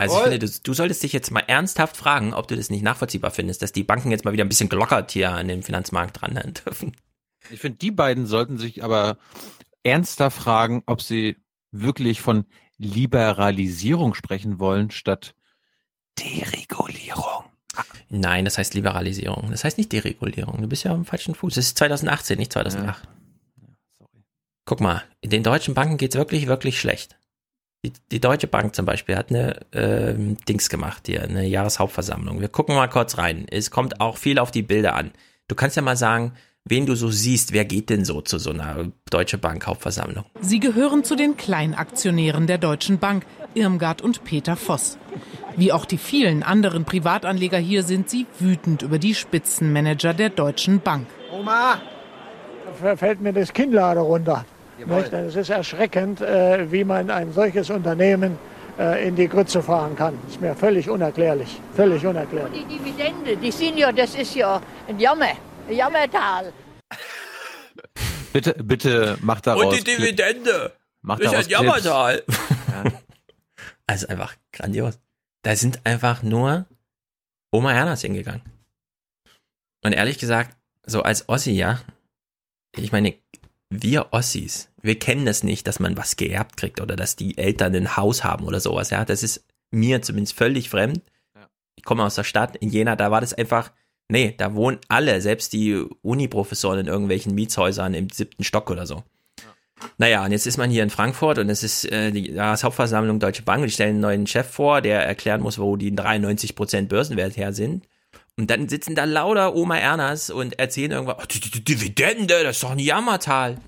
also 0.01 0.16
ich 0.16 0.23
finde, 0.23 0.39
du, 0.39 0.48
du, 0.62 0.73
solltest 0.73 1.03
dich 1.03 1.12
jetzt 1.12 1.31
mal 1.31 1.44
ernsthaft 1.47 1.98
fragen, 1.98 2.32
ob 2.32 2.48
du 2.48 2.57
das 2.57 2.70
nicht 2.70 2.82
nachvollziehbar 2.82 3.32
findest, 3.32 3.61
dass 3.61 3.73
die 3.73 3.85
Banken 3.85 4.11
jetzt 4.11 4.24
mal 4.24 4.32
wieder 4.32 4.47
ein 4.47 4.48
bisschen 4.48 4.70
gelockert 4.70 5.11
hier 5.11 5.32
an 5.32 5.48
dem 5.48 5.62
Finanzmarkt 5.62 6.23
dran 6.23 6.55
dürfen. 6.65 6.97
Ich 7.51 7.61
finde, 7.61 7.77
die 7.78 7.90
beiden 7.90 8.27
sollten 8.27 8.57
sich 8.57 8.82
aber 8.82 9.19
ernster 9.86 10.30
fragen, 10.30 10.82
ob 10.86 11.00
sie 11.00 11.36
wirklich 11.70 12.20
von 12.20 12.44
Liberalisierung 12.76 14.14
sprechen 14.14 14.58
wollen, 14.58 14.90
statt 14.90 15.34
Deregulierung. 16.18 17.44
Nein, 18.08 18.44
das 18.44 18.58
heißt 18.58 18.74
Liberalisierung. 18.74 19.50
Das 19.50 19.64
heißt 19.64 19.78
nicht 19.78 19.92
Deregulierung. 19.92 20.60
Du 20.60 20.68
bist 20.68 20.84
ja 20.84 20.92
am 20.92 21.04
falschen 21.04 21.34
Fuß. 21.34 21.54
Das 21.54 21.66
ist 21.66 21.78
2018, 21.78 22.38
nicht 22.38 22.52
2008. 22.52 23.04
Ja. 23.04 24.06
Guck 24.64 24.80
mal, 24.80 25.04
in 25.20 25.30
den 25.30 25.42
deutschen 25.42 25.74
Banken 25.74 25.96
geht's 25.98 26.16
wirklich, 26.16 26.46
wirklich 26.46 26.80
schlecht. 26.80 27.16
Die, 27.84 27.92
die 28.10 28.20
Deutsche 28.20 28.48
Bank 28.48 28.74
zum 28.74 28.86
Beispiel 28.86 29.16
hat 29.16 29.30
eine 29.30 29.60
ähm, 29.72 30.36
Dings 30.48 30.68
gemacht 30.68 31.06
hier, 31.06 31.22
eine 31.22 31.46
Jahreshauptversammlung. 31.46 32.40
Wir 32.40 32.48
gucken 32.48 32.74
mal 32.74 32.88
kurz 32.88 33.18
rein. 33.18 33.46
Es 33.48 33.70
kommt 33.70 34.00
auch 34.00 34.16
viel 34.16 34.38
auf 34.40 34.50
die 34.50 34.62
Bilder 34.62 34.94
an. 34.96 35.12
Du 35.46 35.54
kannst 35.54 35.76
ja 35.76 35.82
mal 35.82 35.96
sagen, 35.96 36.32
wen 36.66 36.84
du 36.84 36.94
so 36.94 37.09
siehst. 37.09 37.52
Wer 37.52 37.64
geht 37.64 37.88
denn 37.88 38.05
so 38.05 38.20
zu 38.20 38.38
so 38.38 38.51
einer 38.51 38.90
Deutsche 39.10 39.38
Bank 39.38 39.66
Hauptversammlung? 39.66 40.24
Sie 40.40 40.60
gehören 40.60 41.05
zu 41.05 41.16
den 41.16 41.36
Kleinaktionären 41.36 42.47
der 42.47 42.59
Deutschen 42.59 42.98
Bank, 42.98 43.24
Irmgard 43.55 44.02
und 44.02 44.24
Peter 44.24 44.56
Voss. 44.56 44.98
Wie 45.56 45.72
auch 45.72 45.86
die 45.86 45.98
vielen 45.98 46.43
anderen 46.43 46.84
Privatanleger 46.84 47.59
hier 47.59 47.82
sind 47.82 48.10
sie 48.10 48.26
wütend 48.38 48.82
über 48.82 48.98
die 48.98 49.14
Spitzenmanager 49.14 50.12
der 50.12 50.28
Deutschen 50.28 50.80
Bank. 50.80 51.06
Oma, 51.32 51.80
da 52.82 52.97
fällt 52.97 53.20
mir 53.22 53.32
das 53.32 53.52
Kinnlade 53.52 54.01
runter. 54.01 54.44
Es 55.10 55.36
ist 55.36 55.48
erschreckend, 55.48 56.20
äh, 56.20 56.70
wie 56.70 56.84
man 56.84 57.09
ein 57.09 57.32
solches 57.32 57.70
Unternehmen 57.70 58.38
äh, 58.78 59.09
in 59.09 59.16
die 59.16 59.26
Grütze 59.26 59.62
fahren 59.62 59.97
kann. 59.97 60.18
Das 60.24 60.32
ist 60.32 60.40
mir 60.43 60.55
völlig 60.55 60.90
unerklärlich. 60.90 61.59
Völlig 61.74 62.05
unerklärlich. 62.05 62.62
Und 62.62 62.70
die 62.70 62.78
Dividende, 62.78 63.36
die 63.38 63.51
sind 63.51 63.78
ja, 63.78 63.90
das 63.90 64.14
ist 64.14 64.34
ja 64.34 64.60
ein 64.86 64.98
Jammer. 64.98 65.32
Jammertal. 65.68 66.52
bitte, 68.32 68.55
bitte 68.62 69.18
mach 69.20 69.40
daraus. 69.40 69.64
Und 69.64 69.76
die 69.76 69.84
Dividende. 69.84 70.72
Mach 71.02 71.18
ist 71.18 71.34
ein 71.34 71.48
Jammertal. 71.48 72.24
Ja. 72.68 72.93
Also 73.86 74.09
einfach 74.09 74.34
grandios. 74.52 74.98
Da 75.43 75.56
sind 75.56 75.86
einfach 75.86 76.22
nur 76.22 76.66
Oma 77.52 77.72
Ernas 77.72 78.02
hingegangen. 78.02 78.43
Und 79.82 79.93
ehrlich 79.93 80.18
gesagt, 80.18 80.56
so 80.84 81.02
als 81.02 81.28
Ossi, 81.28 81.52
ja, 81.52 81.80
ich 82.76 82.93
meine, 82.93 83.14
wir 83.70 84.12
Ossis, 84.12 84.68
wir 84.82 84.98
kennen 84.98 85.24
das 85.24 85.43
nicht, 85.43 85.66
dass 85.66 85.80
man 85.80 85.97
was 85.97 86.16
geerbt 86.16 86.56
kriegt 86.56 86.80
oder 86.80 86.97
dass 86.97 87.16
die 87.16 87.38
Eltern 87.38 87.74
ein 87.74 87.97
Haus 87.97 88.24
haben 88.24 88.44
oder 88.44 88.60
sowas, 88.60 88.90
ja. 88.90 89.05
Das 89.05 89.22
ist 89.22 89.47
mir 89.70 90.02
zumindest 90.02 90.36
völlig 90.36 90.68
fremd. 90.68 91.02
Ich 91.76 91.84
komme 91.84 92.05
aus 92.05 92.14
der 92.14 92.24
Stadt 92.24 92.56
in 92.56 92.68
Jena, 92.70 92.97
da 92.97 93.10
war 93.10 93.20
das 93.20 93.32
einfach, 93.32 93.72
Nee, 94.09 94.35
da 94.37 94.55
wohnen 94.55 94.78
alle, 94.89 95.20
selbst 95.20 95.53
die 95.53 95.85
Uni-Professoren 96.03 96.81
in 96.81 96.87
irgendwelchen 96.87 97.35
Mietshäusern 97.35 97.95
im 97.95 98.09
siebten 98.11 98.45
Stock 98.45 98.70
oder 98.70 98.87
so. 98.87 99.03
Naja, 99.99 100.24
und 100.24 100.33
jetzt 100.33 100.47
ist 100.47 100.57
man 100.57 100.70
hier 100.70 100.83
in 100.83 100.91
Frankfurt 100.91 101.39
und 101.39 101.51
es 101.51 101.62
ist 101.62 101.91
äh, 101.91 102.11
die 102.11 102.31
Jahreshauptversammlung 102.31 103.19
Deutsche 103.19 103.43
Bank 103.43 103.65
die 103.65 103.70
stellen 103.70 103.91
einen 103.91 104.01
neuen 104.01 104.27
Chef 104.27 104.49
vor, 104.49 104.81
der 104.81 105.05
erklären 105.05 105.43
muss, 105.43 105.59
wo 105.59 105.77
die 105.77 105.93
93% 105.93 106.89
Börsenwert 106.89 107.37
her 107.37 107.53
sind. 107.53 107.87
Und 108.39 108.51
dann 108.51 108.69
sitzen 108.69 108.95
da 108.95 109.05
lauter 109.05 109.55
Oma 109.55 109.78
Ernas 109.78 110.31
und 110.31 110.59
erzählen 110.59 110.93
irgendwas, 110.93 111.16
oh, 111.19 111.27
die, 111.27 111.41
die, 111.41 111.51
die 111.51 111.65
Dividende, 111.65 112.43
das 112.43 112.57
ist 112.57 112.62
doch 112.62 112.70
ein 112.70 112.78
Jammertal. 112.78 113.59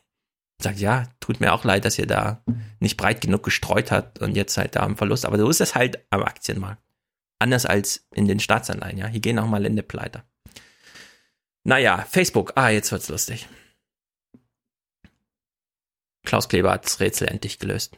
Sagt, 0.62 0.78
ja, 0.78 1.04
tut 1.20 1.40
mir 1.40 1.52
auch 1.52 1.64
leid, 1.64 1.84
dass 1.84 1.98
ihr 1.98 2.06
da 2.06 2.42
nicht 2.80 2.96
breit 2.96 3.20
genug 3.20 3.42
gestreut 3.42 3.90
habt 3.90 4.20
und 4.20 4.34
jetzt 4.34 4.56
halt 4.56 4.76
da 4.76 4.80
am 4.80 4.96
Verlust. 4.96 5.26
Aber 5.26 5.38
so 5.38 5.48
ist 5.48 5.60
das 5.60 5.74
halt 5.74 6.00
am 6.10 6.22
Aktienmarkt. 6.22 6.82
Anders 7.38 7.66
als 7.66 8.06
in 8.12 8.28
den 8.28 8.40
Staatsanleihen, 8.40 8.98
ja. 8.98 9.06
Hier 9.06 9.20
gehen 9.20 9.38
auch 9.38 9.46
mal 9.46 9.62
Lände 9.62 9.82
pleite. 9.82 10.24
Naja, 11.64 12.06
Facebook. 12.10 12.52
Ah, 12.56 12.68
jetzt 12.68 12.92
wird's 12.92 13.08
lustig. 13.08 13.48
Klaus 16.24 16.48
Kleber 16.48 16.72
hat 16.72 16.84
das 16.84 17.00
Rätsel 17.00 17.28
endlich 17.28 17.58
gelöst. 17.58 17.96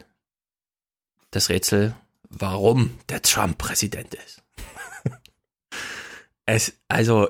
Das 1.31 1.49
Rätsel, 1.49 1.95
warum 2.23 2.99
der 3.09 3.23
Trump 3.23 3.59
Präsident 3.59 4.15
ist. 4.15 4.43
es, 6.47 6.73
also, 6.89 7.29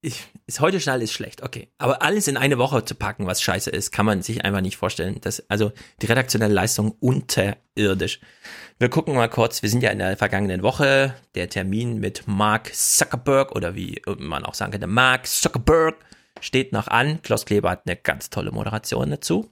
ich, 0.00 0.32
ist 0.46 0.60
heute 0.60 0.78
schnell 0.78 1.00
ist 1.00 1.12
schlecht, 1.12 1.42
okay. 1.42 1.68
Aber 1.78 2.02
alles 2.02 2.28
in 2.28 2.36
eine 2.36 2.58
Woche 2.58 2.84
zu 2.84 2.94
packen, 2.94 3.26
was 3.26 3.40
scheiße 3.40 3.70
ist, 3.70 3.92
kann 3.92 4.04
man 4.04 4.22
sich 4.22 4.44
einfach 4.44 4.60
nicht 4.60 4.76
vorstellen. 4.76 5.18
Das, 5.22 5.48
also 5.48 5.72
die 6.02 6.06
redaktionelle 6.06 6.52
Leistung 6.52 6.92
unterirdisch. 7.00 8.20
Wir 8.78 8.90
gucken 8.90 9.14
mal 9.14 9.30
kurz, 9.30 9.62
wir 9.62 9.70
sind 9.70 9.82
ja 9.82 9.90
in 9.90 10.00
der 10.00 10.16
vergangenen 10.16 10.62
Woche, 10.62 11.14
der 11.34 11.48
Termin 11.48 11.98
mit 11.98 12.26
Mark 12.26 12.74
Zuckerberg 12.74 13.52
oder 13.52 13.74
wie 13.74 14.02
man 14.18 14.44
auch 14.44 14.54
sagen 14.54 14.72
könnte, 14.72 14.86
Mark 14.86 15.26
Zuckerberg 15.26 15.96
steht 16.40 16.72
noch 16.72 16.88
an. 16.88 17.22
Klaus 17.22 17.46
Kleber 17.46 17.70
hat 17.70 17.82
eine 17.86 17.96
ganz 17.96 18.28
tolle 18.28 18.50
Moderation 18.50 19.10
dazu. 19.10 19.50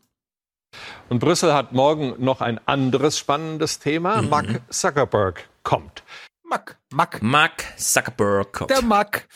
Und 1.08 1.18
Brüssel 1.18 1.54
hat 1.54 1.72
morgen 1.72 2.14
noch 2.22 2.40
ein 2.40 2.60
anderes 2.66 3.18
spannendes 3.18 3.78
Thema. 3.78 4.20
Mhm. 4.20 4.28
Mark 4.28 4.62
Zuckerberg 4.68 5.48
kommt. 5.62 6.02
Mark, 6.44 6.78
Mark. 6.90 7.22
Mark 7.22 7.64
Zuckerberg 7.78 8.52
kommt. 8.52 8.70
Der 8.70 8.82
Mark. 8.82 9.26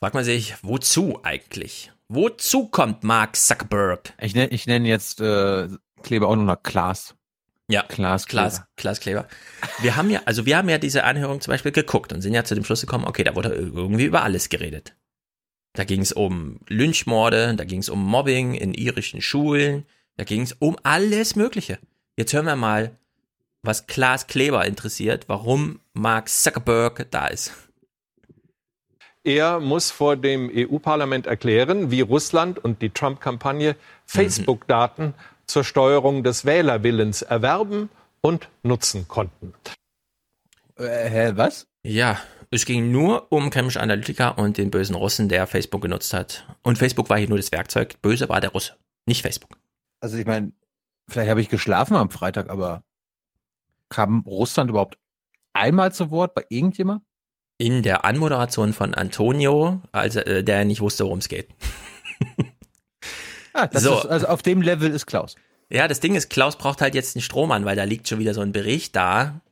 Fragt 0.00 0.14
man 0.14 0.24
sich, 0.24 0.54
wozu 0.62 1.20
eigentlich? 1.24 1.92
Wozu 2.08 2.68
kommt 2.68 3.04
Mark 3.04 3.36
Zuckerberg? 3.36 4.14
Ich 4.18 4.34
nenne 4.34 4.50
ich 4.50 4.66
nenn 4.66 4.86
jetzt 4.86 5.20
äh, 5.20 5.68
Kleber 6.02 6.28
auch 6.28 6.36
nur 6.36 6.46
noch 6.46 6.62
Klaas. 6.62 7.14
Ja, 7.68 7.82
Klaas 7.82 8.26
Kleber. 8.26 8.48
Klaas, 8.48 8.62
Klaas 8.76 9.00
Kleber. 9.00 9.28
Wir 9.80 9.96
haben 9.96 10.08
ja, 10.08 10.22
also 10.24 10.46
wir 10.46 10.56
haben 10.56 10.70
ja 10.70 10.78
diese 10.78 11.04
Anhörung 11.04 11.42
zum 11.42 11.52
Beispiel 11.52 11.70
geguckt 11.70 12.14
und 12.14 12.22
sind 12.22 12.32
ja 12.32 12.44
zu 12.44 12.54
dem 12.54 12.64
Schluss 12.64 12.80
gekommen, 12.80 13.04
okay, 13.04 13.24
da 13.24 13.36
wurde 13.36 13.50
irgendwie 13.50 14.06
über 14.06 14.22
alles 14.22 14.48
geredet. 14.48 14.96
Da 15.74 15.84
ging 15.84 16.00
es 16.00 16.12
um 16.12 16.60
Lynchmorde, 16.66 17.54
da 17.54 17.64
ging 17.64 17.80
es 17.80 17.90
um 17.90 18.02
Mobbing 18.02 18.54
in 18.54 18.72
irischen 18.72 19.20
Schulen, 19.20 19.84
da 20.16 20.24
ging 20.24 20.40
es 20.40 20.54
um 20.54 20.78
alles 20.82 21.36
Mögliche. 21.36 21.78
Jetzt 22.16 22.32
hören 22.32 22.46
wir 22.46 22.56
mal, 22.56 22.98
was 23.62 23.86
Klaas 23.86 24.26
Kleber 24.26 24.64
interessiert, 24.64 25.28
warum 25.28 25.80
Mark 25.92 26.30
Zuckerberg 26.30 27.06
da 27.10 27.26
ist. 27.26 27.52
Er 29.22 29.60
muss 29.60 29.90
vor 29.90 30.16
dem 30.16 30.50
EU-Parlament 30.52 31.26
erklären, 31.26 31.90
wie 31.90 32.00
Russland 32.00 32.58
und 32.58 32.80
die 32.82 32.90
Trump-Kampagne 32.90 33.76
Facebook-Daten 34.06 35.06
mhm. 35.06 35.14
zur 35.46 35.64
Steuerung 35.64 36.22
des 36.22 36.44
Wählerwillens 36.44 37.22
erwerben 37.22 37.90
und 38.22 38.48
nutzen 38.62 39.08
konnten. 39.08 39.52
Äh, 40.76 41.10
hä, 41.10 41.32
was? 41.34 41.66
Ja, 41.82 42.18
es 42.50 42.64
ging 42.64 42.90
nur 42.90 43.30
um 43.30 43.50
Cambridge 43.50 43.80
Analytica 43.80 44.28
und 44.30 44.56
den 44.56 44.70
bösen 44.70 44.94
Russen, 44.94 45.28
der 45.28 45.46
Facebook 45.46 45.82
genutzt 45.82 46.12
hat. 46.14 46.46
Und 46.62 46.78
Facebook 46.78 47.10
war 47.10 47.18
hier 47.18 47.28
nur 47.28 47.38
das 47.38 47.52
Werkzeug. 47.52 48.00
Böse 48.02 48.28
war 48.28 48.40
der 48.40 48.50
Russe, 48.50 48.76
nicht 49.06 49.22
Facebook 49.22 49.60
also 50.00 50.16
ich 50.16 50.26
meine, 50.26 50.52
vielleicht 51.08 51.30
habe 51.30 51.40
ich 51.40 51.48
geschlafen 51.48 51.96
am 51.96 52.10
Freitag, 52.10 52.48
aber 52.48 52.82
kam 53.88 54.20
Russland 54.20 54.70
überhaupt 54.70 54.98
einmal 55.52 55.92
zu 55.92 56.10
Wort 56.10 56.34
bei 56.34 56.44
irgendjemand? 56.48 57.04
In 57.60 57.82
der 57.82 58.06
Anmoderation 58.06 58.72
von 58.72 58.94
Antonio, 58.94 59.82
also 59.92 60.20
äh, 60.20 60.42
der 60.42 60.64
nicht 60.64 60.80
wusste, 60.80 61.04
worum 61.04 61.18
es 61.18 61.28
geht. 61.28 61.46
ah, 63.52 63.68
so. 63.74 63.98
Ist, 63.98 64.06
also 64.06 64.28
auf 64.28 64.40
dem 64.40 64.62
Level 64.62 64.90
ist 64.90 65.04
Klaus. 65.04 65.36
Ja, 65.68 65.86
das 65.86 66.00
Ding 66.00 66.14
ist, 66.14 66.30
Klaus 66.30 66.56
braucht 66.56 66.80
halt 66.80 66.94
jetzt 66.94 67.14
einen 67.14 67.22
Strohmann, 67.22 67.66
weil 67.66 67.76
da 67.76 67.84
liegt 67.84 68.08
schon 68.08 68.18
wieder 68.18 68.32
so 68.32 68.40
ein 68.40 68.52
Bericht 68.52 68.96
da, 68.96 69.42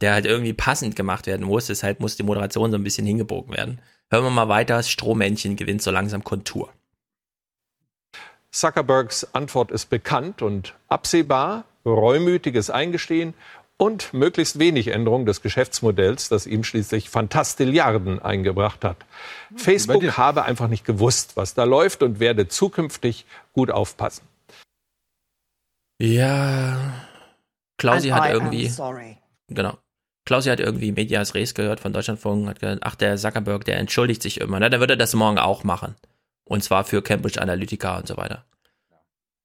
der 0.00 0.14
halt 0.14 0.26
irgendwie 0.26 0.52
passend 0.52 0.96
gemacht 0.96 1.28
werden 1.28 1.46
muss. 1.46 1.68
Deshalb 1.68 2.00
muss 2.00 2.16
die 2.16 2.24
Moderation 2.24 2.72
so 2.72 2.76
ein 2.76 2.82
bisschen 2.82 3.06
hingebogen 3.06 3.56
werden. 3.56 3.80
Hören 4.10 4.24
wir 4.24 4.30
mal 4.30 4.48
weiter. 4.48 4.78
Das 4.78 4.90
Strohmännchen 4.90 5.54
gewinnt 5.54 5.80
so 5.80 5.92
langsam 5.92 6.24
Kontur. 6.24 6.72
Zuckerbergs 8.50 9.32
Antwort 9.32 9.70
ist 9.70 9.90
bekannt 9.90 10.42
und 10.42 10.74
absehbar, 10.88 11.66
reumütiges 11.86 12.68
Eingestehen 12.68 13.34
und 13.78 14.12
möglichst 14.12 14.58
wenig 14.58 14.88
Änderung 14.88 15.24
des 15.24 15.40
Geschäftsmodells, 15.40 16.28
das 16.28 16.46
ihm 16.46 16.64
schließlich 16.64 17.08
Fantastilliarden 17.08 18.20
eingebracht 18.20 18.84
hat. 18.84 18.96
Facebook 19.56 20.18
habe 20.18 20.44
einfach 20.44 20.68
nicht 20.68 20.84
gewusst, 20.84 21.36
was 21.36 21.54
da 21.54 21.64
läuft 21.64 22.02
und 22.02 22.20
werde 22.20 22.48
zukünftig 22.48 23.24
gut 23.52 23.70
aufpassen. 23.70 24.24
Ja, 26.00 27.06
Klausi 27.78 28.08
hat 28.10 28.30
irgendwie. 28.30 28.70
Genau. 29.48 29.78
Klausi 30.26 30.50
hat 30.50 30.60
irgendwie 30.60 30.92
Medias 30.92 31.34
Res 31.34 31.54
gehört 31.54 31.80
von 31.80 31.92
Deutschlandfunk, 31.92 32.48
hat 32.48 32.60
gesagt, 32.60 32.82
ach, 32.82 32.96
der 32.96 33.16
Zuckerberg, 33.16 33.64
der 33.64 33.78
entschuldigt 33.78 34.22
sich 34.22 34.40
immer. 34.40 34.60
Ne? 34.60 34.68
Der 34.68 34.80
würde 34.80 34.96
das 34.96 35.14
morgen 35.14 35.38
auch 35.38 35.64
machen. 35.64 35.94
Und 36.44 36.62
zwar 36.62 36.84
für 36.84 37.02
Cambridge 37.02 37.40
Analytica 37.40 37.96
und 37.96 38.06
so 38.06 38.16
weiter. 38.16 38.44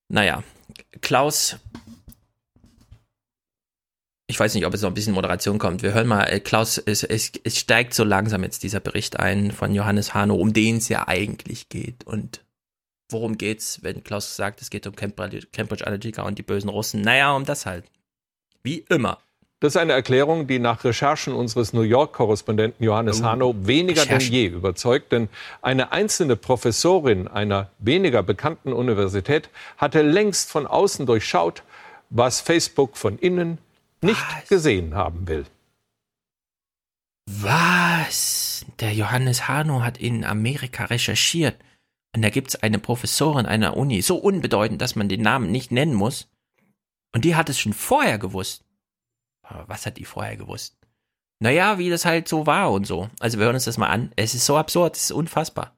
Naja, 0.09 0.43
Klaus, 1.01 1.57
ich 4.33 4.39
weiß 4.39 4.55
nicht, 4.55 4.65
ob 4.65 4.73
es 4.73 4.81
noch 4.81 4.89
ein 4.89 4.95
bisschen 4.95 5.13
Moderation 5.13 5.59
kommt. 5.59 5.83
Wir 5.83 5.93
hören 5.93 6.07
mal, 6.07 6.23
äh, 6.23 6.39
Klaus, 6.39 6.79
es, 6.79 7.03
es, 7.03 7.33
es 7.43 7.59
steigt 7.59 7.93
so 7.93 8.03
langsam 8.03 8.41
jetzt 8.41 8.63
dieser 8.63 8.79
Bericht 8.79 9.19
ein 9.19 9.51
von 9.51 9.75
Johannes 9.75 10.15
Hano, 10.15 10.33
um 10.33 10.53
den 10.53 10.77
es 10.77 10.89
ja 10.89 11.07
eigentlich 11.07 11.69
geht. 11.69 12.03
Und 12.07 12.43
worum 13.11 13.37
geht's, 13.37 13.83
wenn 13.83 14.03
Klaus 14.03 14.35
sagt, 14.35 14.59
es 14.63 14.71
geht 14.71 14.87
um 14.87 14.95
Cambridge 14.95 15.85
Analytica 15.85 16.23
und 16.23 16.39
die 16.39 16.41
bösen 16.41 16.71
Russen? 16.71 17.01
Naja, 17.01 17.35
um 17.35 17.45
das 17.45 17.67
halt. 17.67 17.85
Wie 18.63 18.83
immer. 18.89 19.19
Das 19.59 19.75
ist 19.75 19.77
eine 19.77 19.93
Erklärung, 19.93 20.47
die 20.47 20.57
nach 20.57 20.83
Recherchen 20.83 21.33
unseres 21.33 21.71
New 21.71 21.83
York-Korrespondenten 21.83 22.83
Johannes 22.83 23.21
oh, 23.21 23.25
Hano 23.25 23.55
weniger 23.59 24.01
Recherchen. 24.01 24.31
denn 24.31 24.33
je 24.33 24.45
überzeugt. 24.47 25.11
Denn 25.11 25.29
eine 25.61 25.91
einzelne 25.91 26.35
Professorin 26.35 27.27
einer 27.27 27.69
weniger 27.77 28.23
bekannten 28.23 28.73
Universität 28.73 29.49
hatte 29.77 30.01
längst 30.01 30.49
von 30.49 30.65
außen 30.65 31.05
durchschaut, 31.05 31.61
was 32.09 32.41
Facebook 32.41 32.97
von 32.97 33.19
innen 33.19 33.59
nicht 34.03 34.21
was? 34.21 34.49
gesehen 34.49 34.95
haben 34.95 35.27
will. 35.27 35.45
Was? 37.27 38.65
Der 38.79 38.93
Johannes 38.93 39.47
Hano 39.47 39.81
hat 39.81 39.97
in 39.97 40.25
Amerika 40.25 40.85
recherchiert. 40.85 41.57
Und 42.15 42.21
da 42.21 42.29
gibt 42.29 42.49
es 42.49 42.55
eine 42.61 42.79
Professorin 42.79 43.45
einer 43.45 43.75
Uni, 43.75 44.01
so 44.01 44.17
unbedeutend, 44.17 44.81
dass 44.81 44.95
man 44.95 45.09
den 45.09 45.21
Namen 45.21 45.51
nicht 45.51 45.71
nennen 45.71 45.95
muss. 45.95 46.29
Und 47.13 47.25
die 47.25 47.35
hat 47.35 47.49
es 47.49 47.59
schon 47.59 47.73
vorher 47.73 48.19
gewusst. 48.19 48.63
Aber 49.43 49.67
was 49.67 49.85
hat 49.85 49.97
die 49.97 50.05
vorher 50.05 50.37
gewusst? 50.37 50.77
Naja, 51.39 51.77
wie 51.77 51.89
das 51.89 52.05
halt 52.05 52.27
so 52.27 52.45
war 52.45 52.71
und 52.71 52.85
so. 52.85 53.09
Also 53.19 53.37
wir 53.37 53.45
hören 53.45 53.55
uns 53.55 53.65
das 53.65 53.77
mal 53.77 53.87
an. 53.87 54.11
Es 54.15 54.33
ist 54.33 54.45
so 54.45 54.57
absurd, 54.57 54.95
es 54.95 55.03
ist 55.03 55.11
unfassbar. 55.11 55.75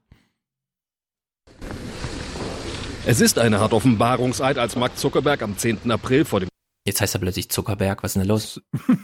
Es 3.04 3.20
ist 3.20 3.38
eine 3.38 3.60
Art 3.60 3.72
Offenbarungseid, 3.72 4.58
als 4.58 4.76
Mark 4.76 4.98
Zuckerberg 4.98 5.42
am 5.42 5.56
10. 5.56 5.90
April 5.90 6.24
vor 6.24 6.40
dem. 6.40 6.48
Jetzt 6.86 7.00
heißt 7.00 7.16
er 7.16 7.18
plötzlich 7.18 7.48
Zuckerberg, 7.48 8.04
was 8.04 8.10
ist 8.10 8.14
denn 8.14 8.28
da 8.28 8.32
los? 8.32 8.62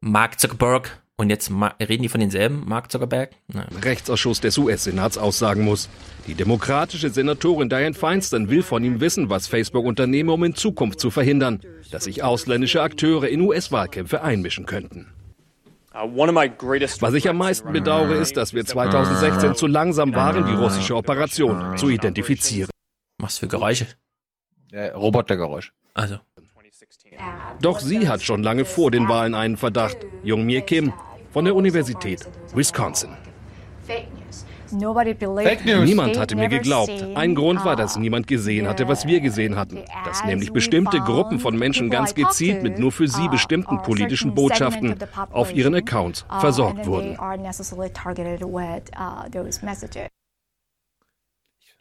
Mark 0.00 0.38
Zuckerberg 0.38 1.02
und 1.16 1.28
jetzt 1.28 1.50
reden 1.50 2.02
die 2.02 2.08
von 2.08 2.20
denselben, 2.20 2.62
Mark 2.66 2.92
Zuckerberg? 2.92 3.30
Nein. 3.48 3.66
Rechtsausschuss 3.82 4.40
des 4.40 4.56
US-Senats 4.56 5.18
aussagen 5.18 5.64
muss. 5.64 5.88
Die 6.28 6.34
demokratische 6.34 7.10
Senatorin 7.10 7.68
Dianne 7.68 7.94
Feinstein 7.94 8.48
will 8.48 8.62
von 8.62 8.84
ihm 8.84 9.00
wissen, 9.00 9.28
was 9.28 9.48
Facebook 9.48 9.84
unternehme, 9.84 10.30
um 10.30 10.44
in 10.44 10.54
Zukunft 10.54 11.00
zu 11.00 11.10
verhindern, 11.10 11.60
dass 11.90 12.04
sich 12.04 12.22
ausländische 12.22 12.80
Akteure 12.80 13.28
in 13.28 13.40
US-Wahlkämpfe 13.40 14.22
einmischen 14.22 14.66
könnten. 14.66 15.08
Was 15.92 17.14
ich 17.14 17.28
am 17.28 17.38
meisten 17.38 17.72
bedauere, 17.72 18.14
ist, 18.14 18.36
dass 18.36 18.54
wir 18.54 18.64
2016 18.64 19.56
zu 19.56 19.66
langsam 19.66 20.14
waren, 20.14 20.46
die 20.46 20.54
russische 20.54 20.94
Operation 20.94 21.76
zu 21.76 21.88
identifizieren. 21.88 22.70
Was 23.18 23.38
für 23.38 23.48
Geräusche? 23.48 23.86
Äh, 24.74 24.88
Robotergeräusch. 24.88 25.72
Also. 25.94 26.16
Doch 27.60 27.78
sie 27.78 28.08
hat 28.08 28.22
schon 28.22 28.42
lange 28.42 28.64
vor 28.64 28.90
den 28.90 29.08
Wahlen 29.08 29.34
einen 29.36 29.56
Verdacht. 29.56 29.98
Jung 30.24 30.44
Mir 30.44 30.62
Kim 30.62 30.92
von 31.30 31.44
der 31.44 31.54
Universität 31.54 32.26
Wisconsin. 32.52 33.10
Niemand 35.84 36.18
hatte 36.18 36.34
mir 36.34 36.48
geglaubt. 36.48 36.90
Ein 37.14 37.36
Grund 37.36 37.64
war, 37.64 37.76
dass 37.76 37.96
niemand 37.96 38.26
gesehen 38.26 38.66
hatte, 38.66 38.88
was 38.88 39.06
wir 39.06 39.20
gesehen 39.20 39.54
hatten. 39.54 39.78
Dass 40.04 40.24
nämlich 40.24 40.52
bestimmte 40.52 40.98
Gruppen 40.98 41.38
von 41.38 41.56
Menschen 41.56 41.88
ganz 41.88 42.12
gezielt 42.12 42.64
mit 42.64 42.80
nur 42.80 42.90
für 42.90 43.06
sie 43.06 43.28
bestimmten 43.28 43.80
politischen 43.82 44.34
Botschaften 44.34 44.96
auf 45.30 45.54
ihren 45.54 45.76
Accounts 45.76 46.26
versorgt 46.40 46.84
wurden. 46.86 47.16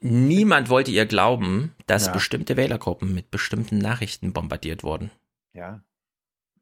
Niemand 0.06 0.70
wollte 0.70 0.92
ihr 0.92 1.06
glauben, 1.06 1.74
dass 1.86 2.08
ja. 2.08 2.12
bestimmte 2.12 2.58
Wählergruppen 2.58 3.14
mit 3.14 3.32
bestimmten 3.32 3.78
Nachrichten 3.78 4.34
bombardiert 4.34 4.84
wurden. 4.84 5.12
Ja. 5.54 5.82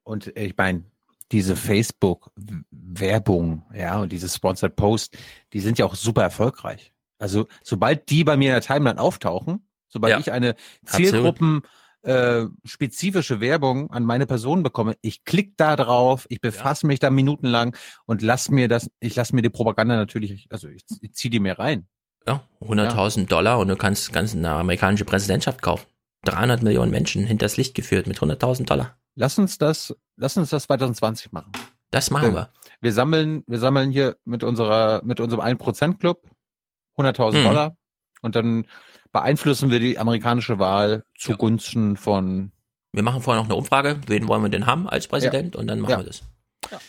Und 0.03 0.27
ich 0.38 0.55
meine, 0.55 0.84
diese 1.31 1.55
Facebook-Werbung, 1.55 3.63
ja, 3.73 3.99
und 3.99 4.11
diese 4.11 4.30
Sponsored 4.30 4.76
Post, 4.76 5.18
die 5.53 5.59
sind 5.59 5.80
ja 5.80 5.85
auch 5.85 5.95
super 5.95 6.22
erfolgreich. 6.22 6.93
Also, 7.18 7.47
sobald 7.63 8.11
die 8.11 8.23
bei 8.23 8.38
mir 8.38 8.49
in 8.49 8.53
der 8.53 8.61
Timeline 8.61 9.01
auftauchen, 9.01 9.65
sobald 9.88 10.11
ja. 10.11 10.19
ich 10.19 10.31
eine 10.31 10.53
Zielgruppen 10.85 11.63
äh, 12.03 12.45
spezifische 12.63 13.41
Werbung 13.41 13.89
an 13.89 14.03
meine 14.03 14.27
Person 14.27 14.61
bekomme, 14.61 14.97
ich 15.01 15.23
klicke 15.23 15.53
da 15.57 15.76
drauf, 15.76 16.27
ich 16.30 16.41
befasse 16.41 16.84
ja. 16.84 16.89
mich 16.89 16.99
da 16.99 17.09
minutenlang 17.09 17.76
und 18.05 18.22
lass 18.22 18.49
mir 18.49 18.68
das, 18.68 18.91
ich 18.99 19.15
lasse 19.15 19.35
mir 19.35 19.41
die 19.41 19.49
Propaganda 19.49 19.95
natürlich, 19.95 20.45
also 20.51 20.68
ich, 20.68 20.84
ich 21.01 21.13
ziehe 21.13 21.31
die 21.31 21.39
mir 21.39 21.57
rein. 21.57 21.88
Ja, 22.27 22.43
100.000 22.61 23.19
ja. 23.19 23.26
Dollar 23.26 23.60
und 23.60 23.68
du 23.68 23.76
kannst 23.76 24.14
ganz 24.14 24.35
eine 24.35 24.52
amerikanische 24.52 25.06
Präsidentschaft 25.06 25.61
kaufen. 25.61 25.85
300 26.26 26.61
Millionen 26.61 26.91
Menschen 26.91 27.26
hinters 27.26 27.57
Licht 27.57 27.73
geführt 27.73 28.07
mit 28.07 28.19
100.000 28.19 28.65
Dollar. 28.65 28.95
Lass 29.15 29.38
uns 29.39 29.57
das, 29.57 29.95
lass 30.18 30.38
uns 30.38 30.52
das 30.52 30.64
2020 30.64 31.31
machen. 31.31 31.52
Das 31.89 32.11
machen 32.11 32.34
wir. 32.34 32.49
wir 32.80 32.93
sammeln, 32.93 33.43
wir 33.48 33.60
sammeln 33.60 33.91
hier 33.91 34.18
mit 34.23 34.43
unserer, 34.43 35.02
mit 35.03 35.19
unserem 35.19 35.41
1% 35.41 35.98
Club 35.98 36.23
100.000 36.98 37.39
mhm. 37.39 37.43
Dollar 37.43 37.77
und 38.22 38.35
dann 38.35 38.65
beeinflussen 39.11 39.72
wir 39.72 39.80
die 39.80 39.98
amerikanische 39.98 40.60
Wahl 40.60 41.03
zugunsten 41.18 41.95
ja. 41.95 42.02
von. 42.02 42.52
Wir 42.93 43.03
machen 43.03 43.22
vorher 43.22 43.41
noch 43.41 43.49
eine 43.49 43.57
Umfrage, 43.57 43.99
wen 44.07 44.27
wollen 44.27 44.43
wir 44.43 44.49
denn 44.49 44.65
haben 44.65 44.88
als 44.88 45.07
Präsident 45.07 45.56
ja. 45.56 45.60
und 45.60 45.68
dann 45.68 45.80
machen 45.80 45.98
wir 45.98 46.03
das. 46.03 46.23
Ja. 46.72 46.80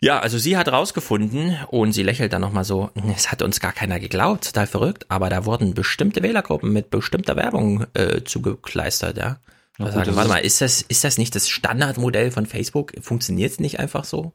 Ja, 0.00 0.18
also 0.18 0.38
sie 0.38 0.56
hat 0.56 0.68
rausgefunden 0.68 1.56
und 1.68 1.92
sie 1.92 2.02
lächelt 2.02 2.32
dann 2.32 2.42
nochmal 2.42 2.64
so, 2.64 2.90
es 3.16 3.32
hat 3.32 3.42
uns 3.42 3.60
gar 3.60 3.72
keiner 3.72 3.98
geglaubt, 3.98 4.44
total 4.44 4.66
verrückt, 4.66 5.06
aber 5.08 5.30
da 5.30 5.46
wurden 5.46 5.74
bestimmte 5.74 6.22
Wählergruppen 6.22 6.72
mit 6.72 6.90
bestimmter 6.90 7.36
Werbung 7.36 7.86
äh, 7.94 8.22
zugekleistert, 8.22 9.16
ja. 9.16 9.38
ja 9.78 9.84
gut, 9.90 10.14
warte 10.14 10.28
mal, 10.28 10.38
ist 10.38 10.60
das, 10.60 10.82
ist 10.82 11.02
das 11.04 11.16
nicht 11.16 11.34
das 11.34 11.48
Standardmodell 11.48 12.30
von 12.30 12.44
Facebook? 12.46 12.92
Funktioniert 13.00 13.52
es 13.52 13.60
nicht 13.60 13.80
einfach 13.80 14.04
so? 14.04 14.34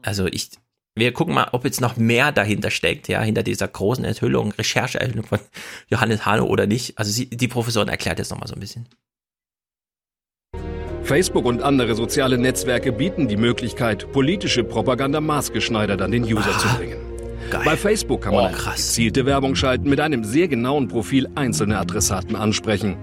Also 0.00 0.26
ich, 0.26 0.50
wir 0.94 1.12
gucken 1.12 1.34
mal, 1.34 1.48
ob 1.52 1.64
jetzt 1.66 1.82
noch 1.82 1.96
mehr 1.96 2.32
dahinter 2.32 2.70
steckt, 2.70 3.08
ja, 3.08 3.20
hinter 3.22 3.42
dieser 3.42 3.68
großen 3.68 4.04
Enthüllung, 4.04 4.52
Rechercheerhüllung 4.52 5.26
von 5.26 5.40
Johannes 5.88 6.24
Hano 6.24 6.46
oder 6.46 6.66
nicht. 6.66 6.98
Also 6.98 7.10
sie, 7.10 7.28
die 7.28 7.48
Professorin 7.48 7.88
erklärt 7.88 8.18
jetzt 8.18 8.30
nochmal 8.30 8.48
so 8.48 8.54
ein 8.54 8.60
bisschen. 8.60 8.88
Facebook 11.04 11.44
und 11.46 11.62
andere 11.62 11.94
soziale 11.94 12.38
Netzwerke 12.38 12.92
bieten 12.92 13.26
die 13.26 13.36
Möglichkeit, 13.36 14.10
politische 14.12 14.62
Propaganda 14.62 15.20
maßgeschneidert 15.20 16.00
an 16.00 16.12
den 16.12 16.22
User 16.22 16.50
ah, 16.54 16.58
zu 16.58 16.68
bringen. 16.78 16.98
Geil. 17.50 17.62
Bei 17.64 17.76
Facebook 17.76 18.22
kann 18.22 18.34
man 18.34 18.54
oh, 18.54 18.70
gezielte 18.70 19.26
Werbung 19.26 19.56
schalten, 19.56 19.90
mit 19.90 20.00
einem 20.00 20.22
sehr 20.22 20.46
genauen 20.46 20.86
Profil 20.88 21.28
einzelne 21.34 21.78
Adressaten 21.78 22.36
ansprechen. 22.36 22.96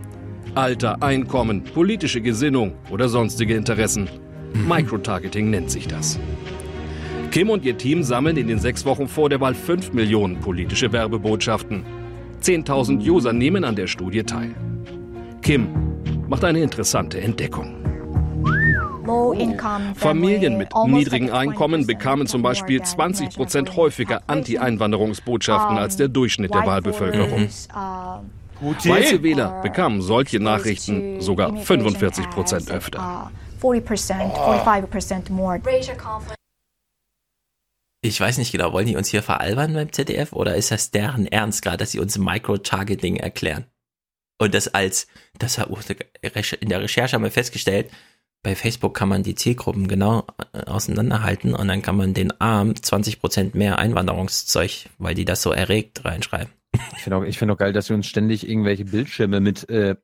Alter, 0.55 1.03
Einkommen, 1.03 1.63
politische 1.63 2.21
Gesinnung 2.21 2.73
oder 2.89 3.09
sonstige 3.09 3.55
Interessen. 3.55 4.09
Mhm. 4.53 4.67
Microtargeting 4.67 5.49
nennt 5.49 5.69
sich 5.69 5.87
das. 5.87 6.17
Kim 7.31 7.49
und 7.49 7.63
ihr 7.65 7.77
Team 7.77 8.01
sammeln 8.01 8.37
in 8.37 8.47
den 8.47 8.59
sechs 8.59 8.85
Wochen 8.85 9.07
vor 9.07 9.29
der 9.29 9.41
Wahl 9.41 9.53
5 9.53 9.93
Millionen 9.93 10.39
politische 10.39 10.91
Werbebotschaften. 10.91 11.83
10.000 12.41 13.07
User 13.07 13.33
nehmen 13.33 13.63
an 13.63 13.75
der 13.75 13.87
Studie 13.87 14.23
teil. 14.23 14.55
Kim 15.41 15.67
macht 16.27 16.43
eine 16.43 16.61
interessante 16.61 17.19
Entdeckung. 17.19 17.88
Familien 19.95 20.57
mit 20.57 20.69
niedrigen 20.87 21.31
Einkommen 21.31 21.87
bekamen 21.87 22.27
zum 22.27 22.41
Beispiel 22.41 22.81
20 22.81 23.35
Prozent 23.35 23.75
häufiger 23.75 24.21
Anti-Einwanderungsbotschaften 24.27 25.77
als 25.77 25.97
der 25.97 26.07
Durchschnitt 26.07 26.53
der 26.53 26.65
Wahlbevölkerung. 26.65 27.49
Weiße 28.61 29.23
Wähler 29.23 29.61
bekamen 29.61 30.01
solche 30.01 30.39
Nachrichten 30.39 31.21
sogar 31.21 31.55
45 31.55 32.29
Prozent 32.29 32.69
öfter. 32.71 33.31
Ich 38.01 38.19
weiß 38.19 38.37
nicht 38.37 38.51
genau, 38.53 38.71
wollen 38.71 38.87
die 38.87 38.95
uns 38.95 39.09
hier 39.09 39.21
veralbern 39.21 39.73
beim 39.73 39.91
ZDF 39.91 40.31
oder 40.31 40.55
ist 40.55 40.71
das 40.71 40.91
deren 40.91 41.25
Ernst 41.25 41.61
gerade, 41.61 41.77
dass 41.77 41.91
sie 41.91 41.99
uns 41.99 42.17
Micro-Targeting 42.17 43.17
erklären? 43.17 43.65
Und 44.41 44.53
das 44.53 44.69
als, 44.69 45.07
das 45.37 45.57
in 45.57 46.69
der 46.69 46.81
Recherche 46.81 47.13
haben 47.13 47.23
wir 47.23 47.31
festgestellt, 47.31 47.91
bei 48.41 48.55
Facebook 48.55 48.93
kann 48.95 49.09
man 49.09 49.23
die 49.23 49.35
Zielgruppen 49.35 49.87
genau 49.87 50.25
äh, 50.53 50.63
auseinanderhalten 50.63 51.53
und 51.53 51.67
dann 51.67 51.81
kann 51.81 51.97
man 51.97 52.13
den 52.13 52.39
Arm 52.39 52.71
20% 52.71 53.55
mehr 53.57 53.79
Einwanderungszeug, 53.79 54.89
weil 54.97 55.15
die 55.15 55.25
das 55.25 55.41
so 55.41 55.51
erregt 55.51 56.05
reinschreiben. 56.05 56.53
Ich 56.95 57.03
finde 57.03 57.17
auch, 57.17 57.23
ich 57.23 57.37
finde 57.37 57.53
auch 57.53 57.57
geil, 57.57 57.73
dass 57.73 57.89
wir 57.89 57.95
uns 57.95 58.07
ständig 58.07 58.47
irgendwelche 58.47 58.85
Bildschirme 58.85 59.39
mit 59.39 59.69
äh, 59.69 59.95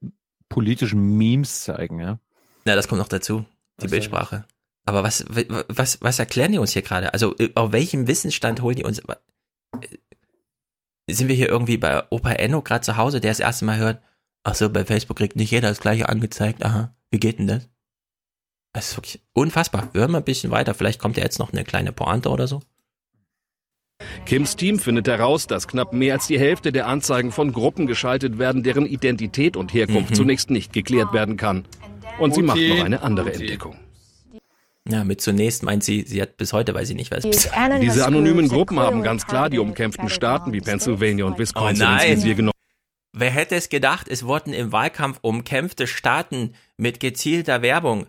politischen 0.49 1.18
Memes 1.18 1.62
zeigen, 1.62 1.99
ja. 1.99 2.20
Ja, 2.66 2.76
das 2.76 2.88
kommt 2.88 2.99
noch 2.99 3.07
dazu, 3.07 3.45
die 3.80 3.86
was 3.86 3.91
Bildsprache. 3.91 4.45
Aber 4.86 5.03
was, 5.03 5.26
was, 5.68 6.02
was 6.02 6.20
erklären 6.20 6.52
die 6.52 6.60
uns 6.60 6.74
hier 6.74 6.82
gerade? 6.82 7.14
Also, 7.14 7.36
äh, 7.38 7.52
auf 7.56 7.72
welchem 7.72 8.07
Wissensstand 8.07 8.62
holen 8.62 8.76
die 8.76 8.84
uns? 8.84 8.99
Äh, 8.99 9.16
sind 11.10 11.28
wir 11.28 11.36
hier 11.36 11.49
irgendwie 11.49 11.78
bei 11.78 12.03
Opa 12.10 12.32
Enno 12.32 12.62
gerade 12.62 12.84
zu 12.84 12.98
Hause, 12.98 13.22
der 13.22 13.32
das 13.32 13.40
erste 13.40 13.66
Mal 13.66 13.78
hört, 13.78 14.02
ach 14.44 14.56
so, 14.56 14.70
bei 14.70 14.86
Facebook 14.86 15.18
kriegt 15.18 15.36
nicht 15.36 15.52
jeder 15.52 15.70
das 15.70 15.80
gleiche 15.80 16.10
angezeigt, 16.10 16.66
aha, 16.66 16.95
wie 17.12 17.20
geht 17.20 17.38
denn 17.38 17.48
das? 17.48 17.70
Das 18.76 18.89
ist 18.89 18.97
wirklich 18.97 19.22
unfassbar. 19.31 19.88
Wir 19.93 20.02
hören 20.02 20.11
mal 20.11 20.18
ein 20.18 20.26
bisschen 20.26 20.52
weiter. 20.52 20.73
Vielleicht 20.73 20.99
kommt 20.99 21.15
ja 21.15 21.23
jetzt 21.23 21.39
noch 21.39 21.53
eine 21.53 21.64
kleine 21.64 21.93
Pointe 21.93 22.27
oder 22.30 22.45
so. 22.45 22.61
Kims 24.26 24.57
Team 24.57 24.80
findet 24.80 25.07
heraus, 25.07 25.47
dass 25.47 25.69
knapp 25.69 25.93
mehr 25.93 26.15
als 26.15 26.27
die 26.27 26.38
Hälfte 26.38 26.73
der 26.73 26.85
Anzeigen 26.88 27.31
von 27.31 27.53
Gruppen 27.53 27.88
geschaltet 27.88 28.38
werden, 28.38 28.64
deren 28.64 28.85
Identität 28.85 29.56
und 29.56 29.73
Herkunft 29.73 30.10
mhm. 30.10 30.15
zunächst 30.15 30.49
nicht 30.49 30.73
geklärt 30.73 31.14
werden 31.14 31.38
kann. 31.38 31.64
Und 32.19 32.35
sie 32.35 32.41
macht 32.41 32.60
noch 32.60 32.84
eine 32.84 33.02
andere 33.02 33.31
Entdeckung. 33.31 33.77
Ja, 34.89 35.06
mit 35.06 35.22
zunächst 35.22 35.64
meint 35.64 35.85
sie, 35.85 36.03
sie 36.06 36.22
hat 36.22 36.35
bis 36.35 36.52
heute 36.52 36.73
weiß 36.73 36.89
sie 36.89 36.95
nicht, 36.95 37.11
was. 37.11 37.23
Diese 37.23 38.06
anonymen 38.06 38.49
Gruppen 38.49 38.77
haben 38.77 39.03
ganz 39.03 39.26
klar 39.26 39.49
die 39.49 39.60
umkämpften 39.60 40.10
Staaten 40.10 40.52
wie 40.52 40.60
Pennsylvania 40.60 41.23
und 41.23 41.39
Wisconsin 41.39 41.88
oh 41.88 41.93
ins 41.93 42.03
Visier 42.03 42.35
genommen. 42.35 42.52
Wer 43.14 43.31
hätte 43.31 43.56
es 43.56 43.69
gedacht, 43.69 44.10
es 44.10 44.26
wurden 44.26 44.52
im 44.52 44.73
Wahlkampf 44.73 45.19
umkämpfte 45.22 45.88
Staaten 45.88 46.52
mit 46.76 46.99
gezielter 46.99 47.61
Werbung 47.61 48.07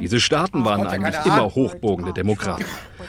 diese 0.00 0.20
Staaten 0.20 0.64
waren 0.64 0.86
eigentlich 0.86 1.16
immer 1.24 1.54
hochbogende 1.54 2.12
Demokraten. 2.12 2.64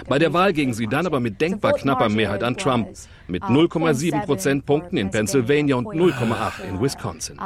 Bei 0.08 0.18
der 0.18 0.34
Wahl 0.34 0.54
gingen 0.54 0.74
sie 0.74 0.88
dann 0.88 1.06
aber 1.06 1.20
mit 1.20 1.42
denkbar 1.42 1.74
knapper 1.74 2.10
Mehrheit 2.10 2.44
an 2.44 2.58
Trump, 2.58 2.88
mit 3.28 3.44
0,7 3.44 4.26
Prozentpunkten 4.26 4.98
in 4.98 5.12
Pennsylvania 5.12 5.76
und 5.76 5.88
0,8 5.88 6.64
in 6.70 6.82
Wisconsin. 6.82 7.38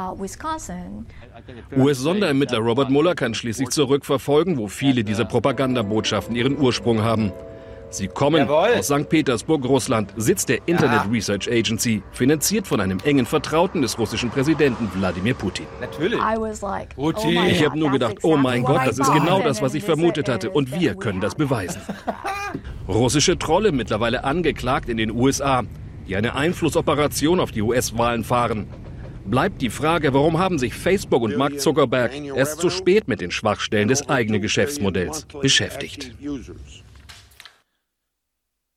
US-Sonderermittler 1.76 2.58
Robert 2.58 2.90
Mueller 2.90 3.14
kann 3.14 3.34
schließlich 3.34 3.70
zurückverfolgen, 3.70 4.56
wo 4.56 4.68
viele 4.68 5.04
dieser 5.04 5.24
Propagandabotschaften 5.24 6.36
ihren 6.36 6.56
Ursprung 6.56 7.02
haben. 7.02 7.32
Sie 7.90 8.06
kommen 8.06 8.46
Jawohl. 8.46 8.78
aus 8.78 8.86
St. 8.86 9.08
Petersburg, 9.08 9.64
Russland, 9.64 10.14
Sitz 10.16 10.46
der 10.46 10.58
Internet 10.66 11.04
ja. 11.04 11.10
Research 11.10 11.50
Agency, 11.50 12.02
finanziert 12.12 12.66
von 12.68 12.80
einem 12.80 12.98
engen 13.04 13.26
Vertrauten 13.26 13.82
des 13.82 13.98
russischen 13.98 14.30
Präsidenten 14.30 14.88
Wladimir 14.94 15.34
Putin. 15.34 15.66
Natürlich. 15.80 16.20
Like, 16.62 16.94
Putin. 16.94 17.38
Oh 17.38 17.44
ich 17.48 17.64
habe 17.64 17.78
nur 17.78 17.90
gedacht, 17.90 18.18
oh 18.22 18.36
mein 18.36 18.62
Gott, 18.62 18.82
das 18.86 18.98
ist 18.98 19.12
genau 19.12 19.42
das, 19.42 19.60
was 19.60 19.74
ich 19.74 19.82
vermutet 19.82 20.28
hatte. 20.28 20.50
Und 20.50 20.72
wir 20.78 20.94
können 20.94 21.20
das 21.20 21.34
beweisen. 21.34 21.80
Russische 22.88 23.38
Trolle 23.38 23.72
mittlerweile 23.72 24.22
angeklagt 24.22 24.88
in 24.88 24.96
den 24.96 25.10
USA, 25.10 25.64
die 26.06 26.14
eine 26.14 26.36
Einflussoperation 26.36 27.40
auf 27.40 27.50
die 27.50 27.62
US-Wahlen 27.62 28.22
fahren. 28.22 28.68
Bleibt 29.26 29.62
die 29.62 29.70
Frage, 29.70 30.14
warum 30.14 30.38
haben 30.38 30.58
sich 30.58 30.74
Facebook 30.74 31.22
und 31.22 31.36
Mark 31.36 31.60
Zuckerberg 31.60 32.12
erst 32.36 32.60
zu 32.60 32.70
spät 32.70 33.06
mit 33.06 33.20
den 33.20 33.30
Schwachstellen 33.30 33.88
des 33.88 34.08
eigenen 34.08 34.40
Geschäftsmodells 34.40 35.26
beschäftigt. 35.40 36.12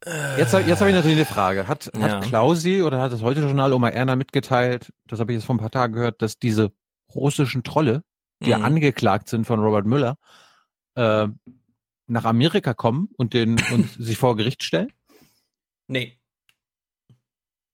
Jetzt, 0.06 0.54
jetzt 0.54 0.82
habe 0.82 0.90
ich 0.90 0.96
natürlich 0.96 1.18
eine 1.18 1.26
Frage. 1.26 1.68
Hat, 1.68 1.90
ja. 1.96 2.02
hat 2.02 2.24
Klausi 2.24 2.82
oder 2.82 3.00
hat 3.00 3.14
das 3.14 3.22
heute 3.22 3.42
Journal 3.42 3.72
Oma 3.74 3.90
Erna 3.90 4.16
mitgeteilt, 4.16 4.92
das 5.08 5.20
habe 5.20 5.32
ich 5.32 5.38
jetzt 5.38 5.46
vor 5.46 5.56
ein 5.56 5.60
paar 5.60 5.72
Tagen 5.72 5.94
gehört, 5.94 6.22
dass 6.22 6.40
diese 6.40 6.72
russischen 7.14 7.64
Trolle, 7.64 8.04
die 8.44 8.54
mhm. 8.54 8.64
angeklagt 8.64 9.30
sind 9.30 9.46
von 9.46 9.60
Robert 9.62 9.86
Müller, 9.86 10.18
äh, 10.96 11.28
nach 12.08 12.26
Amerika 12.26 12.74
kommen 12.74 13.10
und, 13.18 13.34
den, 13.34 13.62
und 13.72 13.90
sich 13.98 14.18
vor 14.18 14.36
Gericht 14.36 14.64
stellen? 14.64 14.92
Nee. 15.88 16.20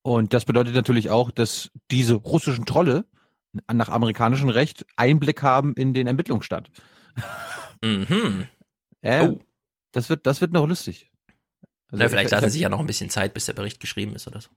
Und 0.02 0.34
das 0.34 0.46
bedeutet 0.46 0.76
natürlich 0.76 1.10
auch, 1.10 1.32
dass 1.32 1.72
diese 1.92 2.16
russischen 2.16 2.66
Trolle 2.66 3.06
nach 3.72 3.90
amerikanischem 3.90 4.50
Recht 4.50 4.86
Einblick 4.96 5.42
haben 5.42 5.74
in 5.74 5.94
den 5.94 6.08
Ermittlungsstand. 6.08 6.70
Mhm. 7.84 8.48
Äh, 9.02 9.28
oh. 9.28 9.40
Das 9.92 10.10
wird, 10.10 10.28
das 10.28 10.42
wird 10.42 10.54
noch 10.54 10.68
lustig. 10.68 11.10
Also 11.92 12.04
Na, 12.04 12.10
vielleicht 12.10 12.32
lassen 12.32 12.50
sich 12.50 12.62
ja 12.62 12.70
noch 12.70 12.80
ein 12.80 12.88
bisschen 12.88 13.10
Zeit, 13.10 13.34
bis 13.34 13.46
der 13.46 13.54
Bericht 13.54 13.80
geschrieben 13.80 14.16
ist 14.16 14.28
oder 14.28 14.42
so. 14.42 14.50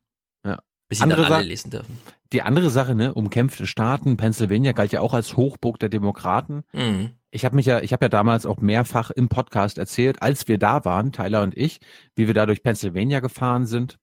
Ja. 0.44 0.62
Bis 0.88 0.98
sie 0.98 1.04
andere 1.04 1.22
dann 1.22 1.32
alle 1.32 1.44
lesen 1.44 1.70
dürfen. 1.70 1.98
Die 2.32 2.42
andere 2.42 2.68
Sache, 2.68 2.94
ne, 2.94 3.14
umkämpfte 3.14 3.66
Staaten, 3.66 4.16
Pennsylvania 4.16 4.72
galt 4.72 4.92
ja 4.92 5.00
auch 5.00 5.14
als 5.14 5.36
Hochburg 5.36 5.78
der 5.78 5.88
Demokraten. 5.88 6.64
Mhm. 6.72 7.12
Ich 7.30 7.46
habe 7.46 7.56
mich 7.56 7.64
ja, 7.64 7.80
ich 7.80 7.94
habe 7.94 8.04
ja 8.04 8.08
damals 8.10 8.44
auch 8.44 8.58
mehrfach 8.58 9.10
im 9.10 9.30
Podcast 9.30 9.78
erzählt, 9.78 10.20
als 10.20 10.48
wir 10.48 10.58
da 10.58 10.84
waren, 10.84 11.12
Tyler 11.12 11.42
und 11.42 11.56
ich, 11.56 11.80
wie 12.14 12.26
wir 12.26 12.34
da 12.34 12.44
durch 12.44 12.62
Pennsylvania 12.62 13.20
gefahren 13.20 13.64
sind. 13.64 13.98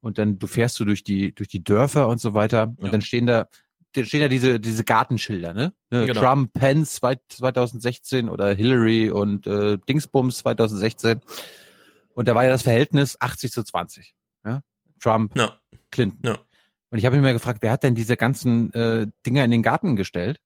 Und 0.00 0.16
dann 0.16 0.38
du 0.38 0.46
fährst 0.46 0.80
du 0.80 0.86
durch 0.86 1.04
die 1.04 1.34
durch 1.34 1.48
die 1.48 1.62
Dörfer 1.62 2.08
und 2.08 2.20
so 2.20 2.32
weiter 2.32 2.74
und 2.78 2.90
dann 2.90 3.02
stehen 3.02 3.26
da 3.26 3.48
da 3.92 4.04
stehen 4.04 4.22
ja 4.22 4.28
diese 4.28 4.58
diese 4.58 4.84
Gartenschilder, 4.84 5.52
ne? 5.52 5.74
ne 5.90 6.06
genau. 6.06 6.20
Trump, 6.20 6.54
Pence 6.54 7.00
2016 7.28 8.30
oder 8.30 8.54
Hillary 8.54 9.10
und 9.10 9.46
äh, 9.46 9.76
Dingsbums 9.86 10.38
2016. 10.38 11.20
Und 12.14 12.28
da 12.28 12.34
war 12.34 12.44
ja 12.44 12.50
das 12.50 12.62
Verhältnis 12.62 13.16
80 13.20 13.52
zu 13.52 13.62
20. 13.62 14.14
Ja? 14.44 14.62
Trump, 15.00 15.34
no. 15.34 15.50
Clinton. 15.90 16.18
No. 16.22 16.38
Und 16.90 16.98
ich 16.98 17.06
habe 17.06 17.16
mich 17.16 17.22
mal 17.22 17.32
gefragt, 17.32 17.62
wer 17.62 17.72
hat 17.72 17.82
denn 17.82 17.94
diese 17.94 18.16
ganzen 18.16 18.72
äh, 18.74 19.06
Dinger 19.24 19.44
in 19.44 19.50
den 19.50 19.62
Garten 19.62 19.96
gestellt? 19.96 20.40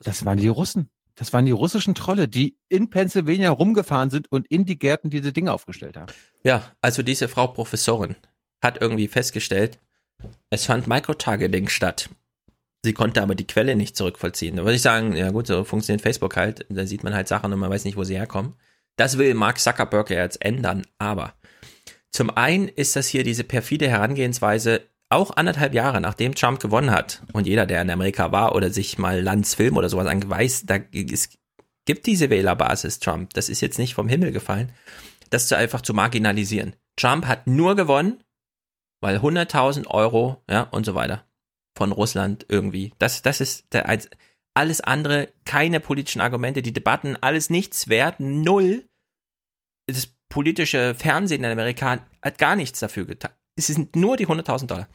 Das 0.00 0.24
waren 0.24 0.38
die 0.38 0.48
Russen. 0.48 0.90
Das 1.16 1.32
waren 1.32 1.46
die 1.46 1.52
russischen 1.52 1.94
Trolle, 1.94 2.26
die 2.26 2.58
in 2.68 2.90
Pennsylvania 2.90 3.50
rumgefahren 3.50 4.10
sind 4.10 4.30
und 4.32 4.48
in 4.48 4.64
die 4.64 4.78
Gärten 4.78 5.10
diese 5.10 5.32
Dinge 5.32 5.52
aufgestellt 5.52 5.96
haben. 5.96 6.12
Ja, 6.42 6.72
also 6.80 7.02
diese 7.02 7.28
Frau 7.28 7.46
Professorin 7.46 8.16
hat 8.60 8.80
irgendwie 8.80 9.08
festgestellt, 9.08 9.78
es 10.50 10.66
fand 10.66 10.86
Microtargeting 10.86 11.68
statt. 11.68 12.08
Sie 12.82 12.92
konnte 12.92 13.22
aber 13.22 13.34
die 13.34 13.46
Quelle 13.46 13.76
nicht 13.76 13.96
zurückvollziehen. 13.96 14.56
Da 14.56 14.62
würde 14.62 14.74
ich 14.74 14.82
sagen, 14.82 15.14
ja 15.16 15.30
gut, 15.30 15.46
so 15.46 15.64
funktioniert 15.64 16.02
Facebook 16.02 16.36
halt. 16.36 16.66
Da 16.68 16.86
sieht 16.86 17.04
man 17.04 17.14
halt 17.14 17.28
Sachen 17.28 17.52
und 17.52 17.58
man 17.58 17.70
weiß 17.70 17.84
nicht, 17.84 17.96
wo 17.96 18.04
sie 18.04 18.16
herkommen. 18.16 18.54
Das 18.96 19.18
will 19.18 19.34
Mark 19.34 19.58
Zuckerberg 19.58 20.10
ja 20.10 20.22
jetzt 20.22 20.44
ändern, 20.44 20.86
aber 20.98 21.34
zum 22.10 22.30
einen 22.30 22.68
ist 22.68 22.94
das 22.94 23.08
hier 23.08 23.24
diese 23.24 23.42
perfide 23.42 23.88
Herangehensweise, 23.88 24.82
auch 25.08 25.36
anderthalb 25.36 25.74
Jahre 25.74 26.00
nachdem 26.00 26.34
Trump 26.34 26.60
gewonnen 26.60 26.90
hat 26.90 27.22
und 27.32 27.46
jeder, 27.46 27.66
der 27.66 27.82
in 27.82 27.90
Amerika 27.90 28.32
war 28.32 28.54
oder 28.54 28.70
sich 28.70 28.98
mal 28.98 29.20
Landsfilm 29.20 29.76
oder 29.76 29.88
sowas 29.88 30.06
angeht, 30.06 30.30
weiß, 30.30 30.64
da 30.66 30.76
es 30.92 31.30
gibt 31.84 32.06
diese 32.06 32.30
Wählerbasis 32.30 33.00
Trump. 33.00 33.34
Das 33.34 33.48
ist 33.48 33.60
jetzt 33.60 33.78
nicht 33.78 33.94
vom 33.94 34.08
Himmel 34.08 34.32
gefallen, 34.32 34.72
das 35.30 35.48
zu 35.48 35.56
einfach 35.56 35.80
zu 35.80 35.92
marginalisieren. 35.92 36.76
Trump 36.96 37.26
hat 37.26 37.46
nur 37.46 37.74
gewonnen, 37.74 38.22
weil 39.00 39.18
100.000 39.18 39.88
Euro, 39.88 40.42
ja, 40.48 40.62
und 40.62 40.86
so 40.86 40.94
weiter 40.94 41.24
von 41.76 41.92
Russland 41.92 42.46
irgendwie. 42.48 42.92
Das, 42.98 43.22
das 43.22 43.40
ist 43.40 43.72
der, 43.72 43.88
alles 44.54 44.80
andere, 44.80 45.28
keine 45.44 45.80
politischen 45.80 46.20
Argumente, 46.20 46.62
die 46.62 46.72
Debatten, 46.72 47.16
alles 47.20 47.50
nichts 47.50 47.88
wert, 47.88 48.20
null. 48.20 48.84
Das 49.86 50.08
politische 50.28 50.94
Fernsehen 50.94 51.44
in 51.44 51.50
Amerika 51.50 51.98
hat 52.22 52.38
gar 52.38 52.56
nichts 52.56 52.80
dafür 52.80 53.04
getan. 53.04 53.32
Es 53.56 53.66
sind 53.66 53.94
nur 53.96 54.16
die 54.16 54.26
100.000 54.26 54.66
Dollar. 54.66 54.88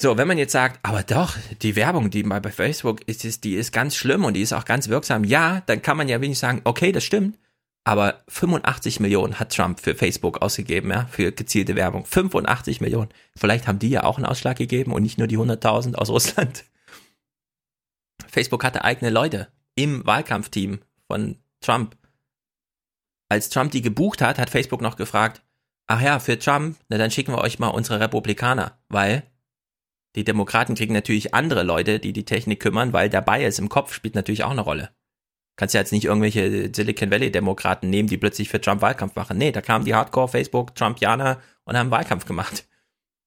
So, 0.00 0.18
wenn 0.18 0.28
man 0.28 0.36
jetzt 0.36 0.52
sagt, 0.52 0.78
aber 0.82 1.02
doch, 1.02 1.36
die 1.62 1.74
Werbung, 1.74 2.10
die 2.10 2.22
bei 2.22 2.40
Facebook 2.50 3.00
ist, 3.08 3.24
ist, 3.24 3.44
die 3.44 3.54
ist 3.54 3.72
ganz 3.72 3.96
schlimm 3.96 4.24
und 4.24 4.34
die 4.34 4.42
ist 4.42 4.52
auch 4.52 4.66
ganz 4.66 4.88
wirksam, 4.88 5.24
ja, 5.24 5.62
dann 5.66 5.80
kann 5.80 5.96
man 5.96 6.08
ja 6.08 6.20
wenig 6.20 6.38
sagen, 6.38 6.60
okay, 6.64 6.92
das 6.92 7.04
stimmt. 7.04 7.38
Aber 7.84 8.22
85 8.28 9.00
Millionen 9.00 9.38
hat 9.38 9.54
Trump 9.54 9.80
für 9.80 9.94
Facebook 9.94 10.42
ausgegeben, 10.42 10.90
ja, 10.90 11.06
für 11.06 11.32
gezielte 11.32 11.76
Werbung. 11.76 12.04
85 12.04 12.80
Millionen. 12.80 13.08
Vielleicht 13.36 13.68
haben 13.68 13.78
die 13.78 13.88
ja 13.88 14.02
auch 14.02 14.16
einen 14.16 14.26
Ausschlag 14.26 14.58
gegeben 14.58 14.92
und 14.92 15.02
nicht 15.02 15.18
nur 15.18 15.28
die 15.28 15.38
100.000 15.38 15.94
aus 15.94 16.10
Russland. 16.10 16.64
Facebook 18.36 18.64
hatte 18.64 18.84
eigene 18.84 19.10
Leute 19.10 19.48
im 19.76 20.06
Wahlkampfteam 20.06 20.80
von 21.06 21.38
Trump. 21.62 21.96
Als 23.30 23.48
Trump 23.48 23.70
die 23.70 23.80
gebucht 23.80 24.20
hat, 24.20 24.38
hat 24.38 24.50
Facebook 24.50 24.82
noch 24.82 24.96
gefragt, 24.96 25.42
ach 25.86 26.02
ja, 26.02 26.18
für 26.18 26.38
Trump, 26.38 26.76
na 26.90 26.98
dann 26.98 27.10
schicken 27.10 27.32
wir 27.32 27.38
euch 27.38 27.58
mal 27.58 27.68
unsere 27.68 27.98
Republikaner, 27.98 28.78
weil 28.90 29.22
die 30.16 30.24
Demokraten 30.24 30.74
kriegen 30.74 30.92
natürlich 30.92 31.32
andere 31.32 31.62
Leute, 31.62 31.98
die 31.98 32.12
die 32.12 32.26
Technik 32.26 32.60
kümmern, 32.60 32.92
weil 32.92 33.08
der 33.08 33.22
Bias 33.22 33.58
im 33.58 33.70
Kopf 33.70 33.94
spielt 33.94 34.14
natürlich 34.14 34.44
auch 34.44 34.50
eine 34.50 34.60
Rolle. 34.60 34.90
Kannst 35.56 35.74
ja 35.74 35.80
jetzt 35.80 35.92
nicht 35.92 36.04
irgendwelche 36.04 36.70
Silicon 36.74 37.10
Valley 37.10 37.32
Demokraten 37.32 37.88
nehmen, 37.88 38.10
die 38.10 38.18
plötzlich 38.18 38.50
für 38.50 38.60
Trump 38.60 38.82
Wahlkampf 38.82 39.14
machen. 39.14 39.38
Nee, 39.38 39.52
da 39.52 39.62
kamen 39.62 39.86
die 39.86 39.94
Hardcore 39.94 40.28
Facebook 40.28 40.74
Trumpianer 40.74 41.40
und 41.64 41.78
haben 41.78 41.90
Wahlkampf 41.90 42.26
gemacht. 42.26 42.66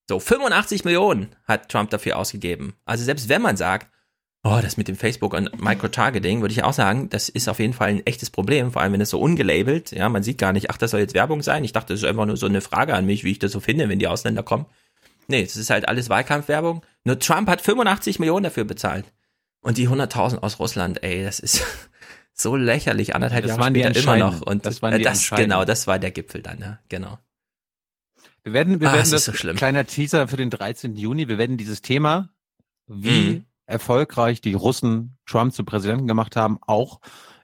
So, 0.08 0.20
85 0.20 0.86
Millionen 0.86 1.36
hat 1.46 1.70
Trump 1.70 1.90
dafür 1.90 2.18
ausgegeben. 2.18 2.76
Also 2.86 3.04
selbst 3.04 3.28
wenn 3.28 3.42
man 3.42 3.58
sagt, 3.58 3.90
oh, 4.44 4.60
das 4.62 4.78
mit 4.78 4.88
dem 4.88 4.96
Facebook 4.96 5.34
und 5.34 5.62
Microtargeting, 5.62 6.42
würde 6.42 6.54
ich 6.54 6.64
auch 6.64 6.74
sagen, 6.74 7.10
das 7.10 7.30
ist 7.30 7.50
auf 7.50 7.60
jeden 7.60 7.74
Fall 7.74 7.90
ein 7.90 8.06
echtes 8.06 8.30
Problem, 8.30 8.72
vor 8.72 8.82
allem 8.82 8.94
wenn 8.94 9.02
es 9.02 9.10
so 9.10 9.20
ungelabelt, 9.20 9.92
ja, 9.92 10.08
man 10.10 10.24
sieht 10.24 10.38
gar 10.38 10.54
nicht, 10.54 10.70
ach, 10.70 10.78
das 10.78 10.92
soll 10.92 11.02
jetzt 11.02 11.14
Werbung 11.14 11.42
sein. 11.42 11.64
Ich 11.64 11.74
dachte, 11.74 11.94
das 11.94 12.02
ist 12.02 12.08
einfach 12.08 12.26
nur 12.26 12.38
so 12.38 12.46
eine 12.46 12.62
Frage 12.62 12.94
an 12.96 13.06
mich, 13.06 13.24
wie 13.24 13.32
ich 13.32 13.40
das 13.40 13.52
so 13.52 13.60
finde, 13.60 13.90
wenn 13.90 14.00
die 14.00 14.08
Ausländer 14.08 14.44
kommen. 14.44 14.66
Nee, 15.28 15.42
es 15.44 15.56
ist 15.58 15.70
halt 15.70 15.88
alles 15.88 16.10
Wahlkampfwerbung. 16.10 16.84
Nur 17.04 17.20
Trump 17.20 17.50
hat 17.50 17.62
85 17.62 18.20
Millionen 18.20 18.46
dafür 18.46 18.64
bezahlt. 18.64 19.06
Und 19.62 19.78
die 19.78 19.88
100.000 19.90 20.38
aus 20.40 20.58
Russland, 20.60 21.04
ey, 21.04 21.24
das 21.24 21.40
ist 21.40 21.64
so 22.34 22.56
lächerlich, 22.56 23.14
anderthalb 23.14 23.44
das 23.44 23.50
Jahre 23.50 23.62
waren 23.62 23.76
später 23.76 23.92
die 23.92 24.00
immer 24.00 24.18
noch. 24.18 24.42
Und 24.42 24.66
das, 24.66 24.82
waren 24.82 24.98
die 24.98 25.04
das 25.04 25.30
genau, 25.30 25.66
das 25.66 25.86
war 25.86 26.00
der 26.00 26.12
Gipfel 26.12 26.42
dann, 26.42 26.60
ja, 26.60 26.80
genau. 26.88 27.20
Wir 28.44 28.54
werden, 28.54 28.80
wir 28.80 28.88
Ah, 28.90 28.94
werden 28.94 29.12
das 29.12 29.12
ist 29.12 29.26
so 29.26 29.34
schlimm. 29.34 29.58
kleiner 29.58 29.86
Teaser 29.86 30.28
für 30.30 30.38
den 30.38 30.50
13. 30.50 30.96
Juni. 30.96 31.28
Wir 31.28 31.38
werden 31.38 31.58
dieses 31.58 31.82
Thema, 31.82 32.30
wie 32.88 33.10
Mhm. 33.32 33.46
Erfolgreich 33.70 34.42
die 34.42 34.54
Russen 34.54 35.18
Trump 35.26 35.54
zum 35.54 35.66
Präsidenten 35.66 36.08
gemacht 36.08 36.36
haben, 36.36 36.58
auch 36.66 37.00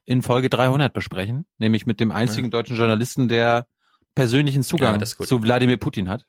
in 0.06 0.22
Folge 0.22 0.50
300 0.50 0.94
besprechen, 0.94 1.46
nämlich 1.58 1.86
mit 1.86 2.00
dem 2.00 2.12
einzigen 2.12 2.52
deutschen 2.52 2.76
Journalisten, 2.78 3.28
der 3.28 3.68
persönlichen 4.16 4.62
Ja, 4.62 4.68
Zugang 4.68 5.00
gut. 5.00 5.28
zu 5.28 5.42
Wladimir 5.44 5.78
Putin 5.78 6.10
hat. 6.10 6.26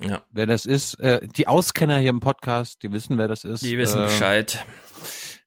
Ja. 0.00 0.22
Wer 0.30 0.46
das 0.46 0.64
ist, 0.64 0.94
äh, 1.00 1.26
die 1.26 1.48
Auskenner 1.48 1.98
hier 1.98 2.10
im 2.10 2.20
Podcast, 2.20 2.82
die 2.82 2.92
wissen, 2.92 3.18
wer 3.18 3.26
das 3.28 3.44
ist. 3.44 3.62
Die 3.62 3.76
wissen 3.78 4.00
äh, 4.00 4.04
Bescheid. 4.04 4.64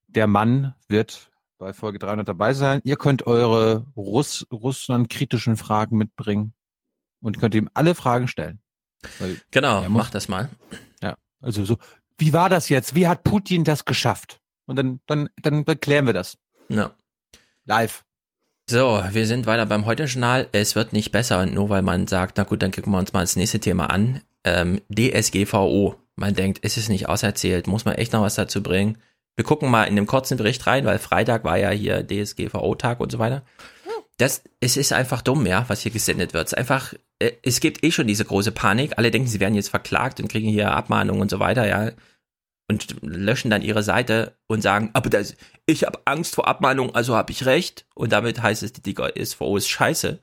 Der 0.08 0.28
Mann 0.28 0.76
wird 0.90 1.32
bei 1.58 1.74
Folge 1.74 2.00
300 2.00 2.28
dabei 2.28 2.54
sein. 2.54 2.82
Ihr 2.84 2.98
könnt 2.98 3.26
eure 3.28 3.86
Russ 3.96 4.46
Russland-kritischen 4.52 5.56
Fragen 5.58 5.98
mitbringen 5.98 6.54
und 7.22 7.40
könnt 7.40 7.56
ihm 7.56 7.70
alle 7.74 7.96
Fragen 7.96 8.28
stellen. 8.28 8.60
Weil 9.20 9.40
Genau, 9.52 9.82
er 9.84 9.90
muss- 9.90 10.04
mach 10.04 10.10
das 10.10 10.28
mal. 10.28 10.50
Ja, 11.02 11.16
also 11.40 11.64
so, 11.66 11.78
wie 12.22 12.34
war 12.34 12.50
das 12.50 12.70
jetzt? 12.70 12.96
Wie 12.96 13.08
hat 13.08 13.24
Putin 13.24 13.64
das 13.64 13.84
geschafft? 13.84 14.40
Und 14.68 14.76
dann, 14.76 15.02
dann, 15.08 15.30
dann 15.42 15.66
klären 15.66 16.06
wir 16.06 16.14
das. 16.14 16.38
Ja. 16.70 16.92
Live. 17.66 18.06
So, 18.70 19.04
wir 19.12 19.26
sind 19.26 19.48
weiter 19.48 19.66
beim 19.66 19.86
Heute-Journal. 19.86 20.48
Es 20.52 20.76
wird 20.76 20.94
nicht 20.94 21.12
besser, 21.12 21.42
und 21.42 21.54
nur 21.54 21.70
weil 21.70 21.82
man 21.82 22.08
sagt, 22.08 22.38
na 22.38 22.44
gut, 22.44 22.62
dann 22.62 22.72
gucken 22.72 22.94
wir 22.94 23.00
uns 23.00 23.12
mal 23.12 23.22
das 23.22 23.36
nächste 23.36 23.60
Thema 23.60 23.90
an. 23.90 24.22
Ähm, 24.44 24.82
DSGVO. 24.90 25.96
Man 26.16 26.36
denkt, 26.36 26.60
ist 26.60 26.78
es 26.78 26.90
nicht 26.90 27.10
auserzählt? 27.10 27.68
Muss 27.68 27.86
man 27.86 27.96
echt 27.96 28.14
noch 28.14 28.22
was 28.22 28.36
dazu 28.36 28.62
bringen? 28.62 28.98
Wir 29.36 29.44
gucken 29.44 29.72
mal 29.72 29.86
in 29.86 29.96
dem 29.96 30.06
kurzen 30.06 30.38
Bericht 30.38 30.68
rein, 30.68 30.86
weil 30.86 31.00
Freitag 31.00 31.44
war 31.44 31.58
ja 31.58 31.72
hier 31.72 32.06
DSGVO-Tag 32.06 33.00
und 33.00 33.12
so 33.12 33.18
weiter. 33.18 33.44
Das, 34.22 34.44
es 34.60 34.78
ist 34.78 34.94
einfach 34.94 35.24
dumm, 35.24 35.48
ja, 35.48 35.66
was 35.68 35.82
hier 35.82 35.92
gesendet 35.92 36.34
wird. 36.36 36.46
Es 36.46 36.52
ist 36.54 36.58
einfach, 36.58 36.94
äh, 37.18 37.32
es 37.42 37.60
gibt 37.60 37.84
eh 37.84 37.92
schon 37.92 38.06
diese 38.06 38.24
große 38.24 38.52
Panik. 38.52 38.98
Alle 38.98 39.10
denken, 39.10 39.28
sie 39.28 39.40
werden 39.40 39.56
jetzt 39.56 39.70
verklagt 39.70 40.20
und 40.20 40.28
kriegen 40.28 40.48
hier 40.48 40.72
Abmahnungen 40.72 41.22
und 41.22 41.32
so 41.32 41.40
weiter, 41.40 41.68
ja. 41.68 41.92
Und 42.70 42.98
löschen 43.02 43.50
dann 43.50 43.64
ihre 43.64 43.82
Seite 43.82 44.38
und 44.48 44.62
sagen, 44.62 44.92
aber 44.94 45.10
das, 45.10 45.36
ich 45.66 45.86
habe 45.86 46.00
Angst 46.06 46.36
vor 46.36 46.48
Abmahnung, 46.48 46.94
also 46.94 47.16
habe 47.16 47.32
ich 47.32 47.48
recht. 47.48 47.88
Und 47.96 48.12
damit 48.12 48.44
heißt 48.44 48.62
es, 48.62 48.74
die 48.74 48.94
DSGVO 48.94 49.58
ist 49.58 49.70
scheiße. 49.70 50.20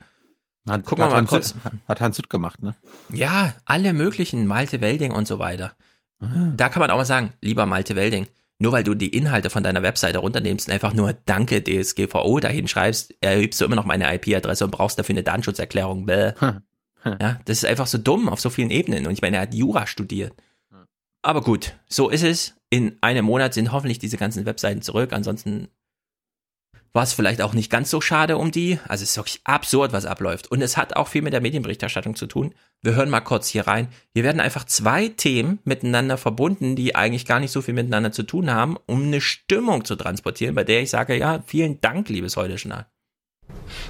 Hat, 0.69 0.85
Gucken 0.85 1.03
wir 1.03 1.07
hat 1.07 1.11
mal 1.11 1.19
Hans, 1.19 1.31
kurz. 1.31 1.55
Hat 1.89 2.01
Hans 2.01 2.19
Hütt 2.19 2.31
gemacht, 2.31 2.63
ne? 2.63 2.77
Ja, 3.13 3.53
alle 3.65 3.93
möglichen, 3.95 4.47
Malte 4.47 4.81
Welding 4.81 5.11
und 5.11 5.27
so 5.27 5.41
weiter. 5.41 5.75
Da 6.21 6.69
kann 6.69 6.81
man 6.81 6.91
auch 6.91 6.97
mal 6.97 7.05
sagen, 7.05 7.33
lieber 7.41 7.67
Malte 7.67 7.97
Welding, 7.97 8.29
nur 8.59 8.73
weil 8.73 8.85
du 8.85 8.95
die 8.95 9.17
Inhalte 9.17 9.51
von 9.51 9.63
deiner 9.63 9.83
Webseite 9.83 10.19
runternimmst 10.19 10.69
und 10.69 10.75
einfach 10.75 10.93
nur 10.93 11.13
Danke 11.13 11.63
DSGVO 11.63 12.41
dahin 12.41 12.69
schreibst, 12.69 13.15
erhebst 13.21 13.61
du 13.61 13.65
immer 13.65 13.77
noch 13.77 13.85
meine 13.85 14.13
IP-Adresse 14.15 14.65
und 14.65 14.71
brauchst 14.73 14.99
dafür 14.99 15.15
eine 15.15 15.23
Datenschutzerklärung. 15.23 16.07
Bäh. 16.07 16.33
Ja, 17.05 17.41
das 17.45 17.59
ist 17.59 17.65
einfach 17.65 17.87
so 17.87 17.97
dumm 17.97 18.29
auf 18.29 18.41
so 18.41 18.51
vielen 18.51 18.71
Ebenen. 18.71 19.07
Und 19.07 19.13
ich 19.13 19.23
meine, 19.23 19.37
er 19.37 19.43
hat 19.43 19.55
Jura 19.55 19.87
studiert. 19.87 20.35
Aber 21.23 21.43
gut, 21.43 21.75
so 21.89 22.09
ist 22.09 22.25
es. 22.25 22.57
In 22.71 22.99
einem 23.01 23.25
Monat 23.25 23.55
sind 23.55 23.73
hoffentlich 23.73 24.01
diese 24.01 24.17
ganzen 24.17 24.45
Webseiten 24.47 24.83
zurück. 24.83 25.13
Ansonsten 25.13 25.69
war 26.93 27.05
es 27.05 27.13
vielleicht 27.13 27.41
auch 27.41 27.55
nicht 27.55 27.71
ganz 27.71 27.91
so 27.91 28.01
schade 28.01 28.37
um 28.37 28.51
die. 28.51 28.79
Also 28.89 29.05
es 29.05 29.11
ist 29.11 29.17
wirklich 29.17 29.41
absurd, 29.45 29.93
was 29.93 30.07
abläuft. 30.07 30.51
Und 30.51 30.61
es 30.61 30.77
hat 30.77 30.97
auch 30.97 31.09
viel 31.09 31.23
mit 31.23 31.33
der 31.33 31.41
Medienberichterstattung 31.41 32.17
zu 32.17 32.27
tun. 32.27 32.55
Wir 32.81 32.95
hören 32.95 33.11
mal 33.11 33.21
kurz 33.21 33.49
hier 33.49 33.67
rein. 33.67 33.89
Hier 34.15 34.23
werden 34.23 34.41
einfach 34.41 34.65
zwei 34.65 35.09
Themen 35.09 35.59
miteinander 35.65 36.17
verbunden, 36.17 36.77
die 36.77 36.95
eigentlich 36.95 37.27
gar 37.27 37.41
nicht 37.41 37.51
so 37.51 37.61
viel 37.61 37.75
miteinander 37.75 38.13
zu 38.13 38.23
tun 38.23 38.51
haben, 38.53 38.77
um 38.87 39.03
eine 39.03 39.21
Stimmung 39.21 39.85
zu 39.85 39.97
transportieren, 39.97 40.55
bei 40.55 40.63
der 40.63 40.83
ich 40.83 40.91
sage, 40.91 41.17
ja, 41.17 41.43
vielen 41.45 41.81
Dank, 41.81 42.09
liebes 42.09 42.37
Heute-Journal. 42.37 42.87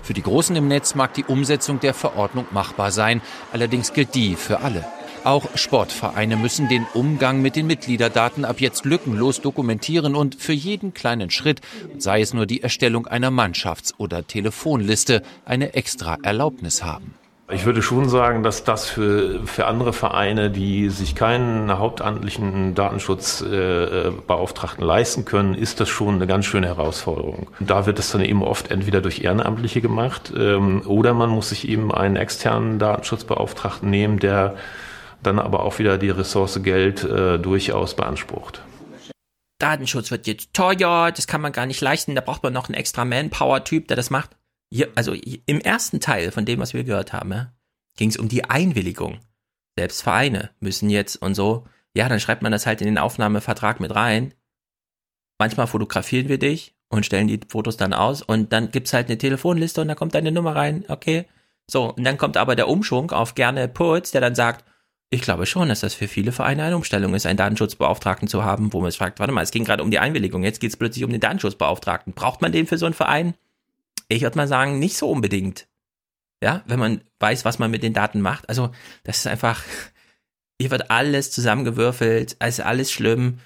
Für 0.02 0.14
die 0.14 0.22
Großen 0.22 0.56
im 0.56 0.68
Netz 0.68 0.94
mag 0.94 1.12
die 1.14 1.24
Umsetzung 1.24 1.80
der 1.80 1.92
Verordnung 1.92 2.46
machbar 2.50 2.90
sein. 2.90 3.20
Allerdings 3.52 3.92
gilt 3.92 4.14
die 4.14 4.36
für 4.36 4.60
alle. 4.60 4.86
Auch 5.24 5.46
Sportvereine 5.56 6.36
müssen 6.36 6.68
den 6.68 6.86
Umgang 6.94 7.42
mit 7.42 7.56
den 7.56 7.66
Mitgliederdaten 7.66 8.46
ab 8.46 8.60
jetzt 8.60 8.86
lückenlos 8.86 9.42
dokumentieren 9.42 10.14
und 10.14 10.36
für 10.36 10.52
jeden 10.52 10.94
kleinen 10.94 11.30
Schritt, 11.30 11.60
sei 11.98 12.22
es 12.22 12.32
nur 12.32 12.46
die 12.46 12.62
Erstellung 12.62 13.06
einer 13.06 13.30
Mannschafts- 13.30 13.94
oder 13.98 14.26
Telefonliste, 14.26 15.22
eine 15.44 15.74
extra 15.74 16.16
Erlaubnis 16.22 16.82
haben. 16.82 17.17
Ich 17.50 17.64
würde 17.64 17.80
schon 17.80 18.10
sagen, 18.10 18.42
dass 18.42 18.62
das 18.62 18.90
für, 18.90 19.40
für 19.46 19.66
andere 19.66 19.94
Vereine, 19.94 20.50
die 20.50 20.90
sich 20.90 21.14
keinen 21.14 21.78
hauptamtlichen 21.78 22.74
Datenschutzbeauftragten 22.74 24.84
leisten 24.84 25.24
können, 25.24 25.54
ist 25.54 25.80
das 25.80 25.88
schon 25.88 26.16
eine 26.16 26.26
ganz 26.26 26.44
schöne 26.44 26.66
Herausforderung. 26.66 27.48
Da 27.58 27.86
wird 27.86 27.98
es 27.98 28.12
dann 28.12 28.20
eben 28.20 28.42
oft 28.42 28.70
entweder 28.70 29.00
durch 29.00 29.22
Ehrenamtliche 29.22 29.80
gemacht 29.80 30.30
ähm, 30.36 30.82
oder 30.84 31.14
man 31.14 31.30
muss 31.30 31.48
sich 31.48 31.66
eben 31.66 31.90
einen 31.90 32.16
externen 32.16 32.78
Datenschutzbeauftragten 32.78 33.88
nehmen, 33.88 34.18
der 34.18 34.56
dann 35.22 35.38
aber 35.38 35.62
auch 35.62 35.78
wieder 35.78 35.96
die 35.96 36.10
Ressource 36.10 36.62
Geld 36.62 37.02
äh, 37.02 37.38
durchaus 37.38 37.96
beansprucht. 37.96 38.60
Datenschutz 39.58 40.10
wird 40.10 40.26
jetzt 40.26 40.52
teuer, 40.52 41.12
das 41.12 41.26
kann 41.26 41.40
man 41.40 41.52
gar 41.52 41.64
nicht 41.64 41.80
leisten, 41.80 42.14
da 42.14 42.20
braucht 42.20 42.42
man 42.42 42.52
noch 42.52 42.68
einen 42.68 42.74
extra 42.74 43.06
Manpower-Typ, 43.06 43.88
der 43.88 43.96
das 43.96 44.10
macht. 44.10 44.37
Hier, 44.70 44.88
also 44.94 45.12
im 45.12 45.60
ersten 45.60 46.00
Teil 46.00 46.30
von 46.30 46.44
dem, 46.44 46.60
was 46.60 46.74
wir 46.74 46.84
gehört 46.84 47.12
haben, 47.12 47.32
ja, 47.32 47.52
ging 47.96 48.10
es 48.10 48.16
um 48.16 48.28
die 48.28 48.44
Einwilligung. 48.44 49.20
Selbst 49.76 50.02
Vereine 50.02 50.50
müssen 50.60 50.90
jetzt 50.90 51.16
und 51.16 51.34
so, 51.34 51.66
ja, 51.94 52.08
dann 52.08 52.20
schreibt 52.20 52.42
man 52.42 52.52
das 52.52 52.66
halt 52.66 52.80
in 52.80 52.86
den 52.86 52.98
Aufnahmevertrag 52.98 53.80
mit 53.80 53.94
rein. 53.94 54.34
Manchmal 55.38 55.66
fotografieren 55.66 56.28
wir 56.28 56.38
dich 56.38 56.74
und 56.88 57.06
stellen 57.06 57.28
die 57.28 57.40
Fotos 57.48 57.76
dann 57.76 57.94
aus 57.94 58.22
und 58.22 58.52
dann 58.52 58.70
gibt's 58.70 58.92
halt 58.92 59.08
eine 59.08 59.18
Telefonliste 59.18 59.80
und 59.80 59.88
da 59.88 59.94
kommt 59.94 60.14
deine 60.14 60.32
Nummer 60.32 60.54
rein, 60.54 60.84
okay. 60.88 61.26
So, 61.70 61.92
und 61.94 62.04
dann 62.04 62.18
kommt 62.18 62.36
aber 62.36 62.56
der 62.56 62.68
Umschwung 62.68 63.10
auf 63.10 63.34
gerne 63.34 63.68
Putz, 63.68 64.10
der 64.10 64.20
dann 64.20 64.34
sagt, 64.34 64.64
ich 65.10 65.22
glaube 65.22 65.46
schon, 65.46 65.68
dass 65.68 65.80
das 65.80 65.94
für 65.94 66.08
viele 66.08 66.32
Vereine 66.32 66.64
eine 66.64 66.76
Umstellung 66.76 67.14
ist, 67.14 67.24
einen 67.24 67.38
Datenschutzbeauftragten 67.38 68.28
zu 68.28 68.44
haben, 68.44 68.72
wo 68.72 68.80
man 68.80 68.90
sich 68.90 68.98
fragt, 68.98 69.20
warte 69.20 69.32
mal, 69.32 69.42
es 69.42 69.50
ging 69.50 69.64
gerade 69.64 69.82
um 69.82 69.90
die 69.90 69.98
Einwilligung, 69.98 70.44
jetzt 70.44 70.60
geht 70.60 70.70
es 70.70 70.76
plötzlich 70.76 71.04
um 71.04 71.10
den 71.10 71.20
Datenschutzbeauftragten. 71.20 72.12
Braucht 72.12 72.42
man 72.42 72.52
den 72.52 72.66
für 72.66 72.78
so 72.78 72.86
einen 72.86 72.94
Verein? 72.94 73.34
Ich 74.08 74.22
würde 74.22 74.36
mal 74.36 74.48
sagen, 74.48 74.78
nicht 74.78 74.96
so 74.96 75.10
unbedingt. 75.10 75.68
Ja, 76.42 76.62
wenn 76.66 76.78
man 76.78 77.00
weiß, 77.18 77.44
was 77.44 77.58
man 77.58 77.70
mit 77.70 77.82
den 77.82 77.94
Daten 77.94 78.20
macht. 78.20 78.48
Also, 78.48 78.70
das 79.04 79.18
ist 79.18 79.26
einfach, 79.26 79.62
hier 80.60 80.70
wird 80.70 80.90
alles 80.90 81.30
zusammengewürfelt, 81.30 82.34
ist 82.34 82.60
alles 82.60 82.92
schlimm. 82.92 83.40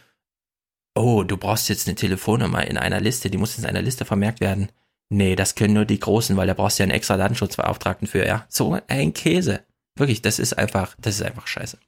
Oh, 0.94 1.22
du 1.22 1.36
brauchst 1.38 1.70
jetzt 1.70 1.88
eine 1.88 1.94
Telefonnummer 1.94 2.66
in 2.66 2.76
einer 2.76 3.00
Liste, 3.00 3.30
die 3.30 3.38
muss 3.38 3.58
in 3.58 3.64
einer 3.64 3.82
Liste 3.82 4.04
vermerkt 4.04 4.40
werden. 4.40 4.68
Nee, 5.08 5.36
das 5.36 5.54
können 5.54 5.74
nur 5.74 5.84
die 5.84 6.00
Großen, 6.00 6.36
weil 6.36 6.46
da 6.46 6.54
brauchst 6.54 6.78
du 6.78 6.82
ja 6.82 6.84
einen 6.84 6.96
extra 6.96 7.16
Datenschutzbeauftragten 7.16 8.08
für, 8.08 8.26
ja. 8.26 8.46
So 8.48 8.78
ein 8.88 9.12
Käse. 9.14 9.64
Wirklich, 9.96 10.22
das 10.22 10.38
ist 10.38 10.56
einfach, 10.58 10.94
das 10.98 11.16
ist 11.16 11.22
einfach 11.22 11.46
scheiße. 11.46 11.78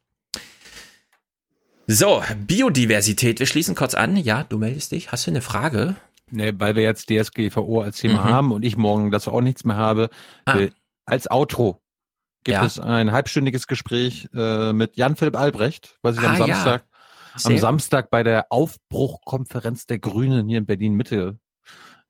So, 1.87 2.23
Biodiversität. 2.37 3.41
Wir 3.41 3.47
schließen 3.47 3.75
kurz 3.75 3.95
an. 3.95 4.17
Ja, 4.17 4.45
du 4.45 4.59
meldest 4.59 4.93
dich. 4.93 5.13
Hast 5.13 5.27
du 5.27 5.31
eine 5.31 5.43
Frage? 5.43 5.97
Nee, 6.35 6.53
weil 6.57 6.75
wir 6.75 6.83
jetzt 6.83 7.11
DSGVO 7.11 7.83
als 7.83 7.99
Thema 7.99 8.25
mhm. 8.25 8.25
haben 8.25 8.53
und 8.53 8.65
ich 8.65 8.77
morgen 8.77 9.13
dazu 9.13 9.31
auch 9.31 9.41
nichts 9.41 9.65
mehr 9.65 9.77
habe. 9.77 10.11
Ah. 10.47 10.67
Als 11.07 11.31
Outro 11.31 11.81
gibt 12.43 12.55
ja. 12.55 12.65
es 12.65 12.81
ein 12.81 13.13
halbstündiges 13.13 13.69
Gespräch 13.69 14.29
äh, 14.35 14.73
mit 14.73 14.97
Jan-Philipp 14.97 15.37
Albrecht, 15.37 15.97
was 16.03 16.17
ich 16.19 16.25
ah, 16.25 16.31
am 16.31 16.37
Samstag, 16.37 16.87
ja. 17.39 17.51
am 17.51 17.59
Samstag 17.59 18.11
bei 18.11 18.25
der 18.25 18.47
Aufbruchkonferenz 18.51 19.87
der 19.87 20.01
Grünen 20.01 20.49
hier 20.49 20.59
in 20.59 20.67
Berlin 20.67 20.95
Mitte 20.95 21.39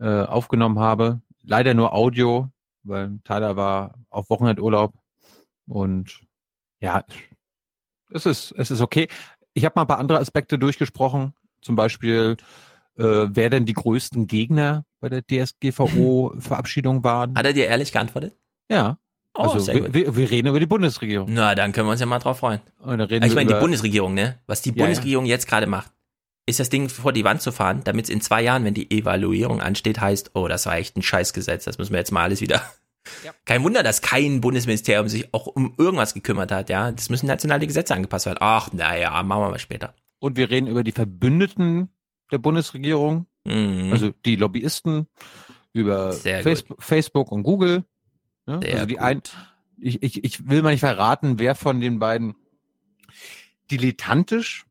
äh, 0.00 0.22
aufgenommen 0.22 0.78
habe. 0.78 1.20
Leider 1.42 1.74
nur 1.74 1.92
Audio, 1.92 2.48
weil 2.82 3.18
Tyler 3.24 3.56
war 3.56 3.94
auf 4.08 4.30
Wochenendurlaub 4.30 4.94
und 5.66 6.22
ja, 6.80 7.04
es 8.10 8.24
ist, 8.24 8.52
es 8.52 8.70
ist 8.70 8.80
okay. 8.80 9.08
Ich 9.52 9.66
habe 9.66 9.74
mal 9.76 9.82
ein 9.82 9.88
paar 9.88 9.98
andere 9.98 10.18
Aspekte 10.18 10.58
durchgesprochen, 10.58 11.34
zum 11.60 11.76
Beispiel, 11.76 12.38
äh, 12.98 13.26
wer 13.28 13.50
denn 13.50 13.66
die 13.66 13.72
größten 13.72 14.26
Gegner 14.26 14.84
bei 15.00 15.08
der 15.08 15.22
DSGVO-Verabschiedung 15.22 17.04
waren. 17.04 17.36
Hat 17.36 17.46
er 17.46 17.52
dir 17.52 17.66
ehrlich 17.66 17.92
geantwortet? 17.92 18.34
Ja. 18.70 18.98
Oh, 19.36 19.42
also 19.42 19.66
wir, 19.66 20.16
wir, 20.16 20.30
reden 20.30 20.48
über 20.48 20.60
die 20.60 20.66
Bundesregierung. 20.66 21.28
Na, 21.32 21.56
dann 21.56 21.72
können 21.72 21.88
wir 21.88 21.92
uns 21.92 22.00
ja 22.00 22.06
mal 22.06 22.20
drauf 22.20 22.38
freuen. 22.38 22.60
ich 22.80 23.34
meine, 23.34 23.52
die 23.52 23.60
Bundesregierung, 23.60 24.14
ne? 24.14 24.38
Was 24.46 24.62
die 24.62 24.70
Bundesregierung 24.70 25.24
ja, 25.24 25.30
ja. 25.30 25.34
jetzt 25.34 25.48
gerade 25.48 25.66
macht, 25.66 25.90
ist 26.46 26.60
das 26.60 26.68
Ding 26.68 26.88
vor 26.88 27.12
die 27.12 27.24
Wand 27.24 27.42
zu 27.42 27.50
fahren, 27.50 27.80
damit 27.84 28.04
es 28.04 28.10
in 28.10 28.20
zwei 28.20 28.42
Jahren, 28.42 28.64
wenn 28.64 28.74
die 28.74 28.90
Evaluierung 28.96 29.60
ansteht, 29.60 30.00
heißt, 30.00 30.32
oh, 30.34 30.46
das 30.46 30.66
war 30.66 30.76
echt 30.76 30.96
ein 30.96 31.02
Scheißgesetz, 31.02 31.64
das 31.64 31.78
müssen 31.78 31.92
wir 31.92 31.98
jetzt 31.98 32.12
mal 32.12 32.22
alles 32.22 32.40
wieder. 32.40 32.62
Ja. 33.24 33.32
Kein 33.44 33.64
Wunder, 33.64 33.82
dass 33.82 34.00
kein 34.00 34.40
Bundesministerium 34.40 35.08
sich 35.08 35.34
auch 35.34 35.46
um 35.46 35.74
irgendwas 35.76 36.14
gekümmert 36.14 36.52
hat, 36.52 36.70
ja. 36.70 36.92
Das 36.92 37.10
müssen 37.10 37.26
nationale 37.26 37.66
Gesetze 37.66 37.94
angepasst 37.94 38.26
werden. 38.26 38.38
Ach, 38.40 38.72
naja, 38.72 39.22
machen 39.22 39.42
wir 39.42 39.50
mal 39.50 39.58
später. 39.58 39.94
Und 40.20 40.36
wir 40.36 40.48
reden 40.48 40.68
über 40.68 40.84
die 40.84 40.92
Verbündeten 40.92 41.90
der 42.30 42.38
Bundesregierung, 42.38 43.26
mhm. 43.44 43.90
also 43.92 44.12
die 44.24 44.36
Lobbyisten, 44.36 45.06
über 45.72 46.12
Facebook, 46.12 46.82
Facebook 46.82 47.32
und 47.32 47.42
Google. 47.42 47.84
Ja? 48.46 48.58
also 48.58 48.86
die 48.86 48.98
ein, 48.98 49.22
ich, 49.78 50.02
ich, 50.02 50.24
ich 50.24 50.48
will 50.48 50.62
mal 50.62 50.70
nicht 50.70 50.80
verraten, 50.80 51.38
wer 51.38 51.54
von 51.54 51.80
den 51.80 51.98
beiden 51.98 52.34
dilettantisch 53.70 54.66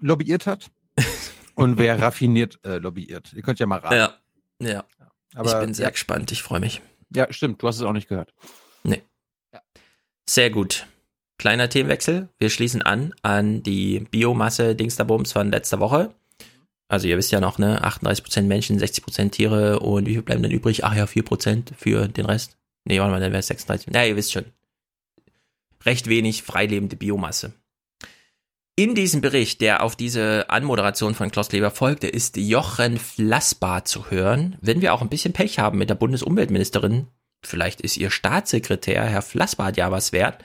lobbyiert 0.00 0.46
hat 0.46 0.70
und 1.54 1.78
wer 1.78 2.00
raffiniert 2.00 2.58
äh, 2.64 2.78
lobbyiert. 2.78 3.32
Ihr 3.34 3.42
könnt 3.42 3.58
ja 3.58 3.66
mal 3.66 3.78
raten. 3.78 3.94
Ja, 3.94 4.14
ja. 4.60 4.84
Aber, 5.34 5.52
ich 5.52 5.64
bin 5.64 5.74
sehr 5.74 5.86
ja. 5.86 5.90
gespannt, 5.90 6.32
ich 6.32 6.42
freue 6.42 6.60
mich. 6.60 6.82
Ja, 7.14 7.32
stimmt, 7.32 7.62
du 7.62 7.68
hast 7.68 7.76
es 7.76 7.82
auch 7.82 7.92
nicht 7.92 8.08
gehört. 8.08 8.34
Nee. 8.84 9.02
Ja. 9.52 9.60
Sehr 10.28 10.50
gut. 10.50 10.86
Kleiner 11.38 11.68
Themenwechsel. 11.68 12.28
Wir 12.38 12.50
schließen 12.50 12.82
an 12.82 13.14
an 13.22 13.62
die 13.62 14.00
Biomasse 14.00 14.76
Dingsterbums 14.76 15.32
von 15.32 15.50
letzter 15.50 15.80
Woche. 15.80 16.14
Also 16.92 17.08
ihr 17.08 17.16
wisst 17.16 17.32
ja 17.32 17.40
noch, 17.40 17.56
ne, 17.56 17.82
38% 17.82 18.42
Menschen, 18.42 18.78
60% 18.78 19.30
Tiere 19.30 19.80
und 19.80 20.04
wie 20.04 20.12
viel 20.12 20.22
bleiben 20.22 20.42
dann 20.42 20.52
übrig? 20.52 20.84
Ach 20.84 20.94
ja, 20.94 21.04
4% 21.04 21.74
für 21.74 22.06
den 22.06 22.26
Rest. 22.26 22.58
Nee, 22.84 23.00
warte 23.00 23.12
mal, 23.12 23.20
dann 23.20 23.32
wäre 23.32 23.40
es 23.40 23.46
36. 23.46 23.94
Ja, 23.94 24.04
ihr 24.04 24.14
wisst 24.14 24.32
schon. 24.32 24.44
Recht 25.86 26.06
wenig 26.06 26.42
freilebende 26.42 26.96
Biomasse. 26.96 27.54
In 28.76 28.94
diesem 28.94 29.22
Bericht, 29.22 29.62
der 29.62 29.82
auf 29.82 29.96
diese 29.96 30.50
Anmoderation 30.50 31.14
von 31.14 31.30
Klaus 31.30 31.48
Kleber 31.48 31.70
folgte, 31.70 32.08
ist 32.08 32.36
Jochen 32.36 32.98
Flassbar 32.98 33.86
zu 33.86 34.10
hören. 34.10 34.58
Wenn 34.60 34.82
wir 34.82 34.92
auch 34.92 35.00
ein 35.00 35.08
bisschen 35.08 35.32
Pech 35.32 35.58
haben 35.58 35.78
mit 35.78 35.88
der 35.88 35.94
Bundesumweltministerin, 35.94 37.06
vielleicht 37.42 37.80
ist 37.80 37.96
ihr 37.96 38.10
Staatssekretär, 38.10 39.02
Herr 39.02 39.22
Flassbar, 39.22 39.74
ja 39.74 39.90
was 39.90 40.12
wert. 40.12 40.44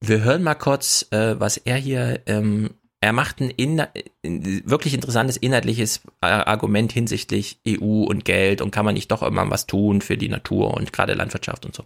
Wir 0.00 0.22
hören 0.22 0.44
mal 0.44 0.54
kurz, 0.54 1.08
äh, 1.10 1.40
was 1.40 1.56
er 1.56 1.76
hier, 1.76 2.20
ähm, 2.26 2.70
er 3.02 3.12
macht 3.12 3.40
ein 3.40 3.50
in, 3.50 3.82
wirklich 4.64 4.94
interessantes 4.94 5.36
inhaltliches 5.36 6.02
äh, 6.20 6.26
Argument 6.26 6.92
hinsichtlich 6.92 7.60
EU 7.68 8.04
und 8.04 8.24
Geld 8.24 8.62
und 8.62 8.70
kann 8.70 8.84
man 8.84 8.94
nicht 8.94 9.10
doch 9.10 9.24
immer 9.24 9.50
was 9.50 9.66
tun 9.66 10.00
für 10.00 10.16
die 10.16 10.28
Natur 10.28 10.74
und 10.74 10.92
gerade 10.92 11.14
Landwirtschaft 11.14 11.66
und 11.66 11.74
so. 11.74 11.82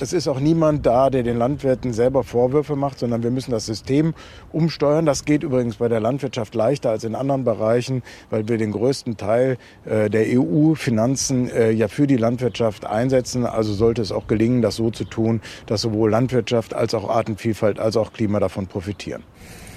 Es 0.00 0.12
ist 0.12 0.26
auch 0.28 0.40
niemand 0.40 0.84
da, 0.84 1.08
der 1.08 1.22
den 1.22 1.38
Landwirten 1.38 1.92
selber 1.92 2.24
Vorwürfe 2.24 2.74
macht, 2.76 2.98
sondern 2.98 3.22
wir 3.22 3.30
müssen 3.30 3.52
das 3.52 3.64
System 3.64 4.12
umsteuern. 4.52 5.06
Das 5.06 5.24
geht 5.24 5.42
übrigens 5.42 5.76
bei 5.76 5.88
der 5.88 6.00
Landwirtschaft 6.00 6.54
leichter 6.54 6.90
als 6.90 7.04
in 7.04 7.14
anderen 7.14 7.44
Bereichen, 7.44 8.02
weil 8.28 8.46
wir 8.46 8.58
den 8.58 8.72
größten 8.72 9.16
Teil 9.16 9.56
äh, 9.86 10.10
der 10.10 10.26
EU-Finanzen 10.38 11.48
äh, 11.48 11.70
ja 11.70 11.88
für 11.88 12.06
die 12.06 12.16
Landwirtschaft 12.16 12.84
einsetzen. 12.84 13.46
Also 13.46 13.72
sollte 13.72 14.02
es 14.02 14.12
auch 14.12 14.26
gelingen, 14.26 14.60
das 14.60 14.76
so 14.76 14.90
zu 14.90 15.04
tun, 15.04 15.40
dass 15.66 15.80
sowohl 15.80 16.10
Landwirtschaft 16.10 16.74
als 16.74 16.92
auch 16.92 17.08
Artenvielfalt 17.08 17.78
als 17.78 17.96
auch 17.96 18.12
Klima 18.12 18.40
davon 18.40 18.66
profitieren 18.66 19.22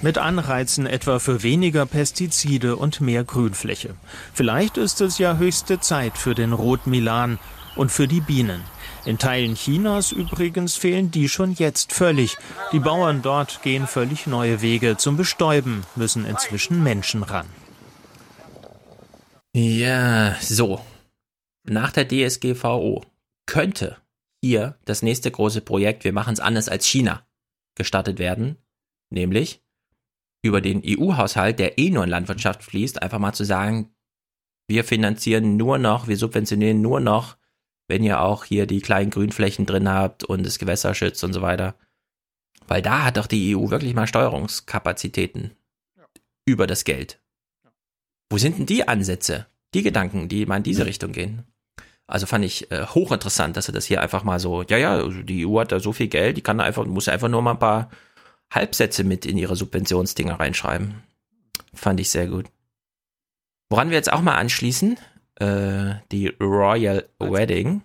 mit 0.02 0.18
Anreizen 0.18 0.86
etwa 0.86 1.18
für 1.18 1.42
weniger 1.42 1.86
Pestizide 1.86 2.76
und 2.76 3.00
mehr 3.00 3.24
Grünfläche. 3.24 3.94
Vielleicht 4.32 4.76
ist 4.76 5.00
es 5.00 5.18
ja 5.18 5.36
höchste 5.36 5.80
Zeit 5.80 6.16
für 6.16 6.34
den 6.34 6.52
Rotmilan 6.52 7.38
und 7.76 7.90
für 7.90 8.08
die 8.08 8.20
Bienen. 8.20 8.62
In 9.04 9.18
Teilen 9.18 9.54
Chinas 9.54 10.12
übrigens 10.12 10.76
fehlen 10.76 11.10
die 11.10 11.28
schon 11.28 11.54
jetzt 11.54 11.92
völlig. 11.92 12.36
Die 12.72 12.80
Bauern 12.80 13.22
dort 13.22 13.62
gehen 13.62 13.86
völlig 13.86 14.26
neue 14.26 14.60
Wege. 14.60 14.96
Zum 14.96 15.16
Bestäuben 15.16 15.84
müssen 15.96 16.26
inzwischen 16.26 16.82
Menschen 16.82 17.22
ran. 17.22 17.46
Ja, 19.54 20.36
so. 20.40 20.80
Nach 21.64 21.92
der 21.92 22.06
DSGVO 22.08 23.02
könnte 23.46 23.96
hier 24.42 24.76
das 24.84 25.02
nächste 25.02 25.30
große 25.30 25.60
Projekt, 25.62 26.04
wir 26.04 26.12
machen 26.12 26.34
es 26.34 26.40
anders 26.40 26.68
als 26.68 26.86
China, 26.86 27.26
gestartet 27.74 28.18
werden. 28.18 28.56
Nämlich 29.10 29.62
über 30.42 30.60
den 30.60 30.82
EU-Haushalt, 30.84 31.58
der 31.58 31.78
eh 31.78 31.90
nur 31.90 32.04
in 32.04 32.10
Landwirtschaft 32.10 32.62
fließt, 32.62 33.02
einfach 33.02 33.18
mal 33.18 33.32
zu 33.32 33.44
sagen, 33.44 33.94
wir 34.68 34.84
finanzieren 34.84 35.56
nur 35.56 35.78
noch, 35.78 36.08
wir 36.08 36.16
subventionieren 36.16 36.80
nur 36.80 37.00
noch 37.00 37.38
wenn 37.88 38.04
ihr 38.04 38.20
auch 38.20 38.44
hier 38.44 38.66
die 38.66 38.80
kleinen 38.80 39.10
Grünflächen 39.10 39.66
drin 39.66 39.88
habt 39.88 40.22
und 40.22 40.44
das 40.46 40.58
Gewässer 40.58 40.94
schützt 40.94 41.24
und 41.24 41.32
so 41.32 41.42
weiter. 41.42 41.74
Weil 42.68 42.82
da 42.82 43.04
hat 43.04 43.16
doch 43.16 43.26
die 43.26 43.56
EU 43.56 43.70
wirklich 43.70 43.94
mal 43.94 44.06
Steuerungskapazitäten 44.06 45.56
ja. 45.96 46.04
über 46.44 46.66
das 46.66 46.84
Geld. 46.84 47.20
Wo 48.30 48.36
sind 48.36 48.58
denn 48.58 48.66
die 48.66 48.86
Ansätze, 48.86 49.46
die 49.74 49.82
Gedanken, 49.82 50.28
die 50.28 50.44
mal 50.44 50.58
in 50.58 50.62
diese 50.62 50.84
Richtung 50.84 51.12
gehen? 51.12 51.44
Also 52.06 52.26
fand 52.26 52.44
ich 52.44 52.70
äh, 52.70 52.86
hochinteressant, 52.86 53.56
dass 53.56 53.68
er 53.68 53.74
das 53.74 53.86
hier 53.86 54.02
einfach 54.02 54.22
mal 54.22 54.38
so, 54.38 54.62
ja, 54.62 54.76
ja, 54.76 54.94
also 54.94 55.22
die 55.22 55.46
EU 55.46 55.60
hat 55.60 55.72
da 55.72 55.80
so 55.80 55.92
viel 55.92 56.08
Geld, 56.08 56.36
die 56.36 56.42
kann 56.42 56.60
einfach, 56.60 56.84
muss 56.86 57.08
einfach 57.08 57.28
nur 57.28 57.42
mal 57.42 57.52
ein 57.52 57.58
paar 57.58 57.90
Halbsätze 58.50 59.04
mit 59.04 59.26
in 59.26 59.38
ihre 59.38 59.56
Subventionsdinger 59.56 60.40
reinschreiben. 60.40 61.02
Fand 61.74 62.00
ich 62.00 62.10
sehr 62.10 62.26
gut. 62.26 62.46
Woran 63.70 63.90
wir 63.90 63.96
jetzt 63.96 64.12
auch 64.12 64.22
mal 64.22 64.36
anschließen, 64.36 64.98
äh, 65.36 65.94
die 66.10 66.28
Royal 66.40 67.08
Wedding. 67.18 67.82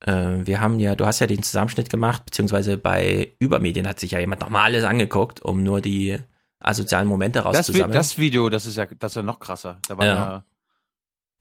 Äh, 0.00 0.46
wir 0.46 0.60
haben 0.60 0.80
ja, 0.80 0.94
du 0.94 1.06
hast 1.06 1.20
ja 1.20 1.26
den 1.26 1.42
Zusammenschnitt 1.42 1.90
gemacht, 1.90 2.24
beziehungsweise 2.24 2.76
bei 2.76 3.34
Übermedien 3.38 3.88
hat 3.88 4.00
sich 4.00 4.10
ja 4.10 4.18
jemand 4.18 4.40
nochmal 4.40 4.64
alles 4.64 4.84
angeguckt, 4.84 5.40
um 5.40 5.62
nur 5.62 5.80
die 5.80 6.18
asozialen 6.58 7.08
Momente 7.08 7.40
rauszusammeln. 7.40 7.92
Das, 7.92 8.10
das 8.10 8.18
Video, 8.18 8.48
das 8.48 8.66
ist 8.66 8.76
ja, 8.76 8.86
das 8.86 9.12
ist 9.12 9.16
ja 9.16 9.22
noch 9.22 9.38
krasser. 9.38 9.78
Da 9.88 9.96
war 9.96 10.06
ja. 10.06 10.14
ja 10.14 10.44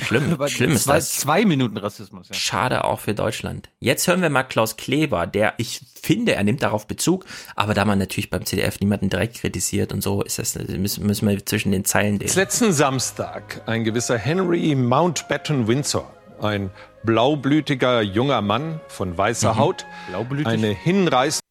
Schlimm, 0.01 0.37
schlimm 0.47 0.71
ist 0.71 0.83
zwei, 0.85 0.95
das. 0.95 1.13
Zwei 1.13 1.45
Minuten 1.45 1.77
Rassismus. 1.77 2.29
Ja. 2.29 2.35
Schade 2.35 2.83
auch 2.83 2.99
für 2.99 3.13
Deutschland. 3.13 3.69
Jetzt 3.79 4.07
hören 4.07 4.21
wir 4.21 4.29
mal 4.29 4.43
Klaus 4.43 4.77
Kleber, 4.77 5.27
der, 5.27 5.53
ich 5.57 5.81
finde, 6.01 6.35
er 6.35 6.43
nimmt 6.43 6.63
darauf 6.63 6.87
Bezug, 6.87 7.25
aber 7.55 7.73
da 7.73 7.85
man 7.85 7.99
natürlich 7.99 8.29
beim 8.29 8.45
CDF 8.45 8.79
niemanden 8.79 9.09
direkt 9.09 9.35
kritisiert 9.35 9.93
und 9.93 10.01
so, 10.01 10.21
ist 10.21 10.39
das, 10.39 10.55
müssen, 10.55 11.05
müssen 11.05 11.27
wir 11.27 11.45
zwischen 11.45 11.71
den 11.71 11.85
Zeilen 11.85 12.19
lesen. 12.19 12.37
Letzten 12.37 12.73
Samstag 12.73 13.61
ein 13.67 13.83
gewisser 13.83 14.17
Henry 14.17 14.75
Mountbatten 14.75 15.67
Windsor, 15.67 16.11
ein 16.41 16.71
blaublütiger 17.03 18.01
junger 18.01 18.41
Mann 18.41 18.81
von 18.87 19.17
weißer 19.17 19.53
mhm. 19.53 19.59
Haut, 19.59 19.85
Blaublütig? 20.09 20.47
eine 20.47 20.69
hinreißende 20.69 21.43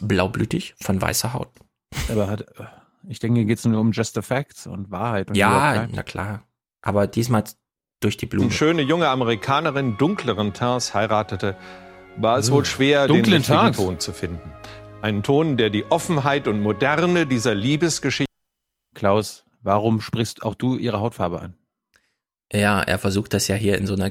Blaublütig 0.00 0.74
von 0.80 1.00
weißer 1.00 1.32
Haut. 1.34 1.50
Aber 2.08 2.28
hat, 2.28 2.46
ich 3.08 3.18
denke, 3.18 3.44
geht 3.44 3.58
es 3.58 3.64
nur 3.64 3.80
um 3.80 3.92
Just 3.92 4.14
the 4.14 4.22
Facts 4.22 4.66
und 4.66 4.90
Wahrheit. 4.90 5.28
Und 5.28 5.36
ja, 5.36 5.86
na 5.90 6.02
klar. 6.02 6.42
Aber 6.82 7.06
diesmal 7.06 7.44
durch 8.00 8.16
die 8.16 8.26
Blume. 8.26 8.46
Eine 8.46 8.54
schöne 8.54 8.82
junge 8.82 9.08
Amerikanerin 9.08 9.96
dunkleren 9.96 10.52
Tons 10.52 10.94
heiratete, 10.94 11.56
war 12.16 12.38
es 12.38 12.50
wohl 12.50 12.64
schwer, 12.64 13.06
den 13.06 13.24
richtigen. 13.24 13.72
Ton 13.72 14.00
zu 14.00 14.12
finden. 14.12 14.52
Einen 15.02 15.22
Ton, 15.22 15.56
der 15.56 15.70
die 15.70 15.84
Offenheit 15.90 16.48
und 16.48 16.60
Moderne 16.60 17.26
dieser 17.26 17.54
Liebesgeschichte. 17.54 18.30
Klaus, 18.94 19.44
warum 19.62 20.00
sprichst 20.00 20.42
auch 20.42 20.54
du 20.54 20.76
ihre 20.76 21.00
Hautfarbe 21.00 21.40
an? 21.40 21.54
Ja, 22.52 22.80
er 22.80 22.98
versucht 22.98 23.32
das 23.32 23.48
ja 23.48 23.54
hier 23.54 23.78
in 23.78 23.86
so 23.86 23.94
einer 23.94 24.10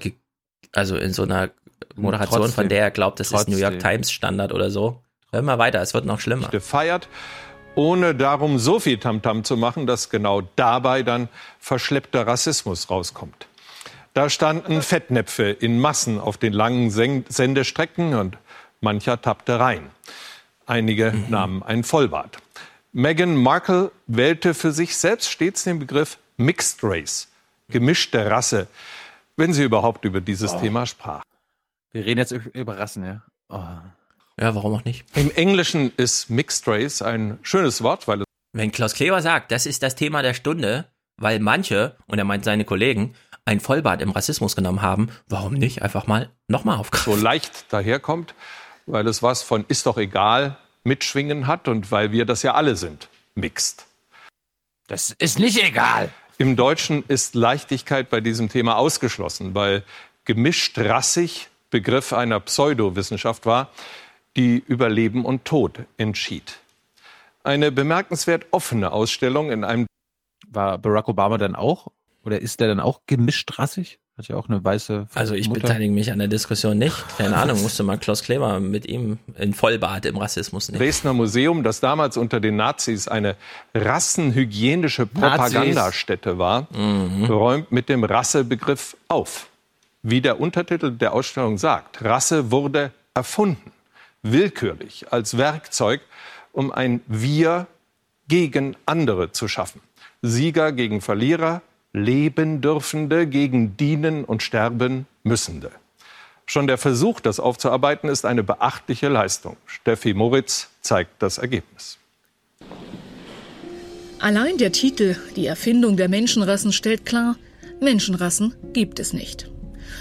Also 0.71 0.95
in 0.95 1.13
so 1.13 1.23
einer 1.23 1.49
Moderation, 1.95 2.41
trotzdem, 2.41 2.55
von 2.55 2.69
der 2.69 2.81
er 2.81 2.91
glaubt, 2.91 3.19
das 3.19 3.29
trotzdem. 3.29 3.53
ist 3.53 3.59
New 3.59 3.63
York 3.63 3.79
Times 3.79 4.11
Standard 4.11 4.53
oder 4.53 4.69
so. 4.69 5.03
Hör 5.31 5.41
mal 5.41 5.59
weiter, 5.59 5.81
es 5.81 5.93
wird 5.93 6.05
noch 6.05 6.19
schlimmer. 6.19 6.47
Gefeiert, 6.47 7.07
ohne 7.75 8.15
darum 8.15 8.57
so 8.57 8.79
viel 8.79 8.97
Tamtam 8.97 9.39
-Tam 9.39 9.43
zu 9.43 9.57
machen, 9.57 9.85
dass 9.85 10.09
genau 10.09 10.41
dabei 10.55 11.03
dann 11.03 11.29
verschleppter 11.59 12.25
Rassismus 12.25 12.89
rauskommt. 12.89 13.48
Da 14.19 14.29
standen 14.29 14.81
Fettnäpfe 14.81 15.43
in 15.45 15.79
Massen 15.79 16.19
auf 16.19 16.37
den 16.37 16.51
langen 16.51 16.89
Sendestrecken 16.89 18.15
und 18.15 18.37
mancher 18.81 19.21
tappte 19.21 19.61
rein. 19.61 19.91
Einige 20.65 21.13
mhm. 21.13 21.29
nahmen 21.29 21.63
ein 21.63 21.85
Vollbad. 21.85 22.37
Meghan 22.91 23.37
Markle 23.37 23.93
wählte 24.07 24.53
für 24.53 24.73
sich 24.73 24.97
selbst 24.97 25.31
stets 25.31 25.63
den 25.63 25.79
Begriff 25.79 26.17
Mixed 26.35 26.79
Race, 26.83 27.29
gemischte 27.69 28.29
Rasse, 28.29 28.67
wenn 29.37 29.53
sie 29.53 29.63
überhaupt 29.63 30.03
über 30.03 30.19
dieses 30.19 30.53
oh. 30.53 30.59
Thema 30.59 30.85
sprach. 30.85 31.23
Wir 31.93 32.05
reden 32.05 32.19
jetzt 32.19 32.33
über 32.33 32.77
Rassen, 32.77 33.05
ja. 33.05 33.21
Oh. 33.47 33.63
Ja, 34.37 34.53
warum 34.53 34.73
auch 34.73 34.83
nicht? 34.83 35.05
Im 35.15 35.31
Englischen 35.31 35.93
ist 35.95 36.29
Mixed 36.29 36.67
Race 36.67 37.01
ein 37.01 37.39
schönes 37.41 37.81
Wort, 37.83 38.05
weil 38.09 38.19
es. 38.19 38.25
Wenn 38.51 38.73
Klaus 38.73 38.95
Kleber 38.95 39.21
sagt, 39.21 39.53
das 39.53 39.65
ist 39.65 39.81
das 39.81 39.95
Thema 39.95 40.21
der 40.23 40.33
Stunde, 40.33 40.87
weil 41.15 41.39
manche, 41.39 41.95
und 42.07 42.19
er 42.19 42.25
meint 42.25 42.43
seine 42.43 42.65
Kollegen, 42.65 43.15
ein 43.49 43.59
Vollbad 43.59 44.01
im 44.03 44.11
Rassismus 44.11 44.55
genommen 44.55 44.83
haben, 44.83 45.09
warum 45.27 45.55
nicht 45.55 45.81
einfach 45.81 46.05
mal 46.05 46.29
nochmal 46.47 46.77
aufgreifen? 46.77 47.13
So 47.13 47.19
leicht 47.19 47.73
daherkommt, 47.73 48.35
weil 48.85 49.07
es 49.07 49.23
was 49.23 49.41
von 49.41 49.65
ist 49.67 49.87
doch 49.87 49.97
egal 49.97 50.55
mitschwingen 50.83 51.47
hat 51.47 51.67
und 51.67 51.91
weil 51.91 52.11
wir 52.11 52.25
das 52.25 52.43
ja 52.43 52.53
alle 52.53 52.75
sind. 52.75 53.09
Mixed. 53.33 53.87
Das 54.87 55.15
ist 55.17 55.39
nicht 55.39 55.61
egal. 55.63 56.11
Im 56.37 56.55
Deutschen 56.55 57.03
ist 57.07 57.33
Leichtigkeit 57.33 58.09
bei 58.11 58.21
diesem 58.21 58.49
Thema 58.49 58.77
ausgeschlossen, 58.77 59.55
weil 59.55 59.83
gemischt 60.25 60.77
rassig 60.77 61.49
Begriff 61.71 62.13
einer 62.13 62.39
Pseudowissenschaft 62.39 63.47
war, 63.47 63.71
die 64.37 64.63
über 64.65 64.89
Leben 64.89 65.25
und 65.25 65.45
Tod 65.45 65.79
entschied. 65.97 66.59
Eine 67.43 67.71
bemerkenswert 67.71 68.45
offene 68.51 68.91
Ausstellung 68.91 69.51
in 69.51 69.63
einem. 69.63 69.87
War 70.47 70.77
Barack 70.77 71.07
Obama 71.07 71.37
dann 71.37 71.55
auch 71.55 71.87
oder 72.23 72.41
ist 72.41 72.59
der 72.59 72.67
dann 72.67 72.79
auch 72.79 73.01
gemischt 73.07 73.57
rassig? 73.59 73.99
Hat 74.17 74.27
ja 74.27 74.35
auch 74.35 74.49
eine 74.49 74.61
weiße. 74.61 75.07
Also 75.13 75.33
ich 75.33 75.47
Mutter. 75.47 75.61
beteilige 75.61 75.93
mich 75.93 76.11
an 76.11 76.19
der 76.19 76.27
Diskussion 76.27 76.77
nicht. 76.77 77.05
Keine 77.17 77.37
Ahnung, 77.37 77.61
musste 77.63 77.83
mal 77.83 77.97
Klaus 77.97 78.21
Kleber 78.21 78.59
mit 78.59 78.85
ihm 78.85 79.17
in 79.37 79.53
Vollbart 79.53 80.05
im 80.05 80.17
Rassismus 80.17 80.67
nehmen. 80.69 80.83
Dresdner 80.83 81.13
Museum, 81.13 81.63
das 81.63 81.79
damals 81.79 82.17
unter 82.17 82.41
den 82.41 82.57
Nazis 82.57 83.07
eine 83.07 83.37
rassenhygienische 83.73 85.05
Propagandastätte 85.05 86.37
war, 86.37 86.67
mhm. 86.75 87.25
räumt 87.25 87.71
mit 87.71 87.87
dem 87.87 88.03
Rassebegriff 88.03 88.97
auf. 89.07 89.47
Wie 90.01 90.19
der 90.19 90.41
Untertitel 90.41 90.91
der 90.91 91.13
Ausstellung 91.13 91.57
sagt, 91.57 92.03
Rasse 92.03 92.51
wurde 92.51 92.91
erfunden 93.13 93.71
willkürlich 94.21 95.11
als 95.11 95.37
Werkzeug, 95.37 96.01
um 96.51 96.71
ein 96.71 97.01
Wir 97.07 97.67
gegen 98.27 98.75
andere 98.85 99.31
zu 99.31 99.47
schaffen. 99.47 99.81
Sieger 100.21 100.71
gegen 100.71 101.01
Verlierer, 101.01 101.61
leben 101.93 102.61
dürfende 102.61 103.27
gegen 103.27 103.77
dienen 103.77 104.23
und 104.25 104.43
sterben 104.43 105.07
müssende. 105.23 105.71
Schon 106.45 106.67
der 106.67 106.77
Versuch, 106.77 107.19
das 107.19 107.39
aufzuarbeiten, 107.39 108.09
ist 108.09 108.25
eine 108.25 108.43
beachtliche 108.43 109.07
Leistung. 109.07 109.57
Steffi 109.65 110.13
Moritz 110.13 110.69
zeigt 110.81 111.21
das 111.21 111.37
Ergebnis. 111.37 111.99
Allein 114.19 114.57
der 114.57 114.71
Titel 114.71 115.15
Die 115.35 115.45
Erfindung 115.45 115.95
der 115.95 116.09
Menschenrassen 116.09 116.73
stellt 116.73 117.05
klar, 117.05 117.35
Menschenrassen 117.79 118.55
gibt 118.73 118.99
es 118.99 119.13
nicht. 119.13 119.49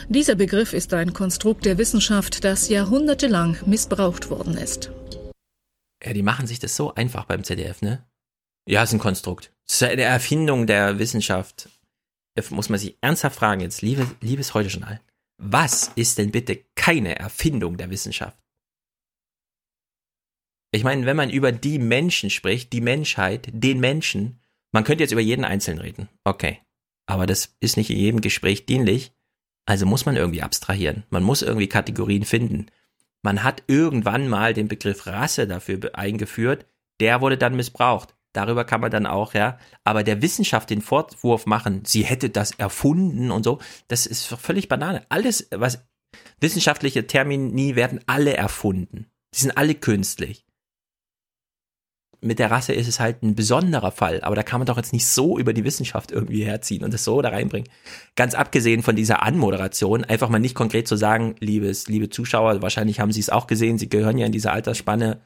Dieser 0.08 0.34
Begriff 0.34 0.72
ist 0.72 0.92
ein 0.94 1.12
Konstrukt 1.12 1.64
der 1.64 1.78
Wissenschaft, 1.78 2.44
das 2.44 2.68
jahrhundertelang 2.68 3.58
missbraucht 3.66 4.30
worden 4.30 4.56
ist. 4.56 4.90
Ja, 6.04 6.12
die 6.12 6.22
machen 6.22 6.46
sich 6.46 6.58
das 6.58 6.74
so 6.74 6.94
einfach 6.94 7.26
beim 7.26 7.44
ZDF, 7.44 7.82
ne? 7.82 8.04
Ja, 8.66 8.82
ist 8.82 8.92
ein 8.92 8.98
Konstrukt. 8.98 9.50
Es 9.66 9.74
ist 9.74 9.82
eine 9.82 10.02
Erfindung 10.02 10.66
der 10.66 10.98
Wissenschaft. 10.98 11.68
Da 12.38 12.54
muss 12.54 12.68
man 12.68 12.78
sich 12.78 12.96
ernsthaft 13.00 13.36
fragen 13.36 13.60
jetzt, 13.62 13.82
liebe, 13.82 14.06
liebes 14.20 14.54
Heute-Journal, 14.54 15.00
was 15.38 15.88
ist 15.96 16.18
denn 16.18 16.30
bitte 16.30 16.64
keine 16.76 17.18
Erfindung 17.18 17.76
der 17.76 17.90
Wissenschaft? 17.90 18.38
Ich 20.70 20.84
meine, 20.84 21.04
wenn 21.04 21.16
man 21.16 21.30
über 21.30 21.50
die 21.50 21.80
Menschen 21.80 22.30
spricht, 22.30 22.72
die 22.72 22.80
Menschheit, 22.80 23.48
den 23.52 23.80
Menschen, 23.80 24.38
man 24.70 24.84
könnte 24.84 25.02
jetzt 25.02 25.10
über 25.10 25.20
jeden 25.20 25.44
Einzelnen 25.44 25.80
reden. 25.80 26.08
Okay. 26.22 26.60
Aber 27.06 27.26
das 27.26 27.56
ist 27.58 27.76
nicht 27.76 27.90
in 27.90 27.96
jedem 27.96 28.20
Gespräch 28.20 28.66
dienlich. 28.66 29.12
Also 29.66 29.84
muss 29.84 30.06
man 30.06 30.14
irgendwie 30.14 30.42
abstrahieren. 30.42 31.02
Man 31.10 31.24
muss 31.24 31.42
irgendwie 31.42 31.68
Kategorien 31.68 32.24
finden. 32.24 32.66
Man 33.22 33.42
hat 33.42 33.64
irgendwann 33.66 34.28
mal 34.28 34.54
den 34.54 34.68
Begriff 34.68 35.06
Rasse 35.06 35.48
dafür 35.48 35.80
eingeführt. 35.94 36.66
Der 37.00 37.20
wurde 37.20 37.36
dann 37.36 37.56
missbraucht. 37.56 38.14
Darüber 38.32 38.64
kann 38.64 38.80
man 38.80 38.90
dann 38.90 39.06
auch, 39.06 39.34
ja. 39.34 39.58
Aber 39.84 40.04
der 40.04 40.22
Wissenschaft 40.22 40.70
den 40.70 40.82
Vorwurf 40.82 41.46
machen, 41.46 41.82
sie 41.84 42.04
hätte 42.04 42.30
das 42.30 42.52
erfunden 42.52 43.30
und 43.30 43.44
so, 43.44 43.58
das 43.88 44.06
ist 44.06 44.26
völlig 44.26 44.68
Banane. 44.68 45.04
Alles, 45.08 45.48
was 45.50 45.86
wissenschaftliche 46.40 47.06
Termini 47.06 47.76
werden 47.76 48.00
alle 48.06 48.36
erfunden. 48.36 49.06
Die 49.34 49.40
sind 49.40 49.56
alle 49.56 49.74
künstlich 49.74 50.48
mit 52.20 52.38
der 52.38 52.50
Rasse 52.50 52.72
ist 52.72 52.88
es 52.88 52.98
halt 52.98 53.22
ein 53.22 53.34
besonderer 53.34 53.92
Fall, 53.92 54.20
aber 54.22 54.34
da 54.34 54.42
kann 54.42 54.58
man 54.58 54.66
doch 54.66 54.76
jetzt 54.76 54.92
nicht 54.92 55.06
so 55.06 55.38
über 55.38 55.52
die 55.52 55.64
Wissenschaft 55.64 56.10
irgendwie 56.10 56.44
herziehen 56.44 56.82
und 56.82 56.92
das 56.92 57.04
so 57.04 57.22
da 57.22 57.28
reinbringen. 57.28 57.68
Ganz 58.16 58.34
abgesehen 58.34 58.82
von 58.82 58.96
dieser 58.96 59.22
Anmoderation, 59.22 60.04
einfach 60.04 60.28
mal 60.28 60.40
nicht 60.40 60.54
konkret 60.54 60.88
zu 60.88 60.96
sagen, 60.96 61.36
liebes, 61.38 61.86
liebe 61.86 62.10
Zuschauer, 62.10 62.60
wahrscheinlich 62.60 63.00
haben 63.00 63.12
Sie 63.12 63.20
es 63.20 63.30
auch 63.30 63.46
gesehen, 63.46 63.78
Sie 63.78 63.88
gehören 63.88 64.18
ja 64.18 64.26
in 64.26 64.32
diese 64.32 64.50
Altersspanne. 64.50 65.20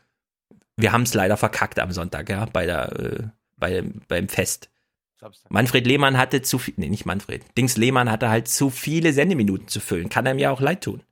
Wir 0.77 0.93
haben 0.93 1.03
es 1.03 1.15
leider 1.15 1.37
verkackt 1.37 1.79
am 1.79 1.93
Sonntag, 1.93 2.29
ja, 2.29 2.47
bei 2.47 2.67
der, 2.67 2.93
äh, 2.99 3.23
bei, 3.57 3.83
beim 4.09 4.29
Fest. 4.29 4.71
Manfred 5.49 5.87
Lehmann 5.87 6.19
hatte 6.19 6.43
zu 6.43 6.59
viel, 6.59 6.75
nee, 6.77 6.89
nicht 6.89 7.07
Manfred, 7.07 7.45
Dings 7.57 7.77
Lehmann 7.77 8.11
hatte 8.11 8.29
halt 8.29 8.49
zu 8.49 8.71
viele 8.71 9.13
Sendeminuten 9.13 9.69
zu 9.69 9.79
füllen. 9.79 10.09
Kann 10.09 10.27
einem 10.27 10.41
ja 10.41 10.51
auch 10.51 10.61
leid 10.61 10.83
tun. 10.83 11.03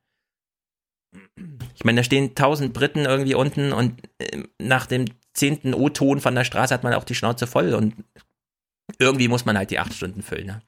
Ich 1.77 1.85
meine, 1.85 2.01
da 2.01 2.05
stehen 2.05 2.35
tausend 2.35 2.73
Briten 2.73 3.05
irgendwie 3.05 3.35
unten 3.35 3.73
und 3.73 4.01
äh, 4.19 4.43
nach 4.59 4.87
dem 4.87 5.07
zehnten 5.33 5.75
O-Ton 5.75 6.21
von 6.21 6.35
der 6.35 6.45
Straße 6.45 6.75
hat 6.75 6.83
man 6.83 6.95
auch 6.95 7.05
die 7.05 7.15
Schnauze 7.15 7.47
voll 7.47 7.75
und 7.75 7.95
irgendwie 8.99 9.29
muss 9.29 9.45
man 9.45 9.57
halt 9.57 9.71
die 9.71 9.79
acht 9.79 9.95
Stunden 9.95 10.23
füllen. 10.23 10.47
Ne? 10.47 10.63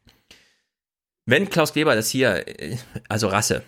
Wenn 1.27 1.51
Klaus 1.51 1.73
Kleber 1.73 1.95
das 1.95 2.09
hier, 2.09 2.47
äh, 2.47 2.77
also 3.09 3.29
Rasse, 3.29 3.63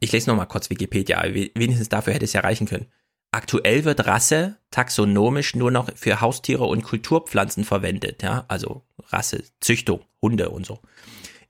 ich 0.00 0.12
lese 0.12 0.30
nochmal 0.30 0.46
kurz 0.46 0.70
Wikipedia, 0.70 1.22
wenigstens 1.22 1.88
dafür 1.88 2.12
hätte 2.12 2.24
es 2.24 2.32
ja 2.32 2.40
reichen 2.40 2.66
können. 2.66 2.86
Aktuell 3.30 3.84
wird 3.84 4.06
Rasse 4.06 4.56
taxonomisch 4.70 5.54
nur 5.54 5.70
noch 5.70 5.90
für 5.96 6.20
Haustiere 6.20 6.64
und 6.64 6.82
Kulturpflanzen 6.82 7.64
verwendet, 7.64 8.22
ja, 8.22 8.44
also 8.48 8.82
Rasse, 9.08 9.44
Züchtung, 9.60 10.00
Hunde 10.22 10.50
und 10.50 10.66
so 10.66 10.80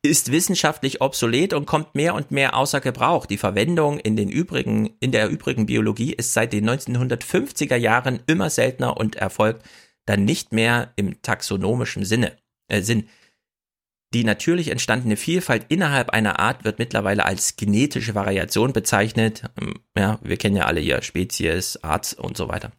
ist 0.02 0.30
wissenschaftlich 0.30 1.00
obsolet 1.00 1.52
und 1.52 1.66
kommt 1.66 1.94
mehr 1.94 2.14
und 2.14 2.30
mehr 2.30 2.56
außer 2.56 2.80
Gebrauch. 2.80 3.26
Die 3.26 3.36
Verwendung 3.36 3.98
in 3.98 4.16
den 4.16 4.28
übrigen, 4.28 4.90
in 5.00 5.12
der 5.12 5.28
übrigen 5.28 5.66
Biologie 5.66 6.12
ist 6.12 6.32
seit 6.32 6.52
den 6.52 6.68
1950er 6.68 7.76
Jahren 7.76 8.20
immer 8.26 8.48
seltener 8.50 8.96
und 8.96 9.16
erfolgt 9.16 9.64
dann 10.06 10.24
nicht 10.24 10.52
mehr 10.52 10.92
im 10.96 11.20
taxonomischen 11.22 12.04
Sinne, 12.04 12.36
äh, 12.68 12.80
Sinn. 12.80 13.08
Die 14.14 14.24
natürlich 14.24 14.68
entstandene 14.68 15.16
Vielfalt 15.16 15.66
innerhalb 15.68 16.10
einer 16.10 16.38
Art 16.38 16.64
wird 16.64 16.78
mittlerweile 16.78 17.26
als 17.26 17.56
genetische 17.56 18.14
Variation 18.14 18.72
bezeichnet. 18.72 19.42
Ähm, 19.60 19.80
ja, 19.96 20.18
wir 20.22 20.38
kennen 20.38 20.56
ja 20.56 20.64
alle 20.64 20.80
hier 20.80 21.02
Spezies, 21.02 21.82
Art 21.82 22.14
und 22.14 22.36
so 22.36 22.48
weiter. 22.48 22.72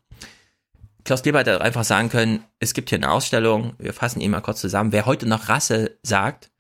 Klaus 1.06 1.22
Kleber 1.22 1.40
hätte 1.40 1.62
einfach 1.62 1.84
sagen 1.84 2.10
können, 2.10 2.44
es 2.60 2.74
gibt 2.74 2.90
hier 2.90 2.98
eine 2.98 3.12
Ausstellung, 3.12 3.74
wir 3.78 3.94
fassen 3.94 4.22
ihn 4.22 4.32
mal 4.32 4.42
kurz 4.42 4.60
zusammen. 4.60 4.92
Wer 4.92 5.06
heute 5.06 5.28
noch 5.28 5.50
Rasse 5.50 5.98
sagt, 6.04 6.52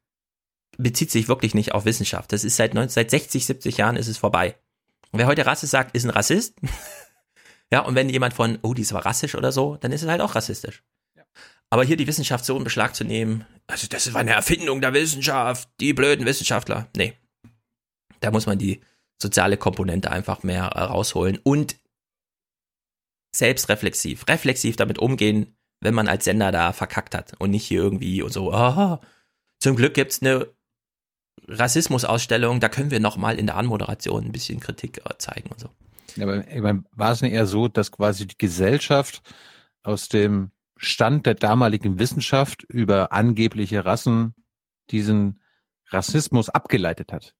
bezieht 0.77 1.11
sich 1.11 1.27
wirklich 1.27 1.53
nicht 1.53 1.73
auf 1.73 1.85
Wissenschaft. 1.85 2.31
Das 2.31 2.43
ist 2.43 2.55
seit, 2.55 2.73
19, 2.73 2.89
seit 2.89 3.11
60, 3.11 3.45
70 3.45 3.77
Jahren 3.77 3.95
ist 3.95 4.07
es 4.07 4.17
vorbei. 4.17 4.55
wer 5.11 5.27
heute 5.27 5.45
Rasse 5.45 5.67
sagt, 5.67 5.95
ist 5.95 6.05
ein 6.05 6.09
Rassist. 6.11 6.55
ja, 7.71 7.81
und 7.81 7.95
wenn 7.95 8.09
jemand 8.09 8.33
von, 8.33 8.59
oh, 8.61 8.73
die 8.73 8.83
ist 8.83 8.93
aber 8.93 9.05
rassisch 9.05 9.35
oder 9.35 9.51
so, 9.51 9.77
dann 9.77 9.91
ist 9.91 10.03
es 10.03 10.09
halt 10.09 10.21
auch 10.21 10.35
rassistisch. 10.35 10.83
Aber 11.69 11.83
hier 11.83 11.97
die 11.97 12.07
Wissenschaft 12.07 12.45
so 12.45 12.57
in 12.57 12.63
Beschlag 12.63 12.95
zu 12.95 13.03
nehmen, 13.03 13.45
also 13.69 13.87
das 13.87 14.11
war 14.13 14.21
eine 14.21 14.33
Erfindung 14.33 14.81
der 14.81 14.93
Wissenschaft, 14.93 15.69
die 15.79 15.93
blöden 15.93 16.25
Wissenschaftler. 16.25 16.89
Nee. 16.97 17.13
Da 18.19 18.31
muss 18.31 18.47
man 18.47 18.57
die 18.57 18.81
soziale 19.21 19.57
Komponente 19.57 20.11
einfach 20.11 20.43
mehr 20.43 20.65
rausholen 20.65 21.37
und 21.43 21.75
selbstreflexiv, 23.35 24.27
reflexiv 24.27 24.75
damit 24.75 24.97
umgehen, 24.97 25.55
wenn 25.81 25.93
man 25.93 26.07
als 26.07 26.25
Sender 26.25 26.51
da 26.51 26.73
verkackt 26.73 27.13
hat 27.13 27.33
und 27.39 27.51
nicht 27.51 27.65
hier 27.65 27.81
irgendwie 27.81 28.21
und 28.23 28.33
so, 28.33 28.51
aha, 28.51 29.01
zum 29.59 29.75
Glück 29.75 29.93
gibt's 29.93 30.21
eine 30.21 30.47
Rassismusausstellung, 31.47 32.59
da 32.59 32.69
können 32.69 32.91
wir 32.91 32.99
nochmal 32.99 33.37
in 33.37 33.45
der 33.45 33.55
Anmoderation 33.55 34.25
ein 34.25 34.31
bisschen 34.31 34.59
Kritik 34.59 35.01
äh, 35.05 35.17
zeigen 35.19 35.49
und 35.51 35.59
so. 35.59 35.69
Ja, 36.15 36.23
aber 36.23 36.47
ich 36.47 36.61
meine, 36.61 36.83
war 36.91 37.11
es 37.11 37.21
nicht 37.21 37.33
eher 37.33 37.45
so, 37.45 37.67
dass 37.67 37.91
quasi 37.91 38.25
die 38.25 38.37
Gesellschaft 38.37 39.21
aus 39.83 40.09
dem 40.09 40.51
Stand 40.81 41.25
der 41.25 41.35
damaligen 41.35 41.99
Wissenschaft 41.99 42.63
über 42.63 43.11
angebliche 43.11 43.83
Rassen 43.83 44.33
diesen 44.89 45.41
Rassismus 45.89 46.49
abgeleitet 46.49 47.11
hat? 47.11 47.35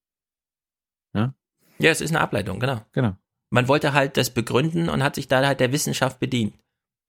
Ja, 1.14 1.34
ja 1.78 1.90
es 1.90 2.02
ist 2.02 2.10
eine 2.10 2.20
Ableitung, 2.20 2.60
genau. 2.60 2.82
Genau. 2.92 3.16
Man 3.48 3.66
wollte 3.66 3.94
halt 3.94 4.18
das 4.18 4.30
begründen 4.30 4.90
und 4.90 5.02
hat 5.02 5.14
sich 5.14 5.26
da 5.26 5.44
halt 5.44 5.58
der 5.58 5.72
Wissenschaft 5.72 6.20
bedient. 6.20 6.54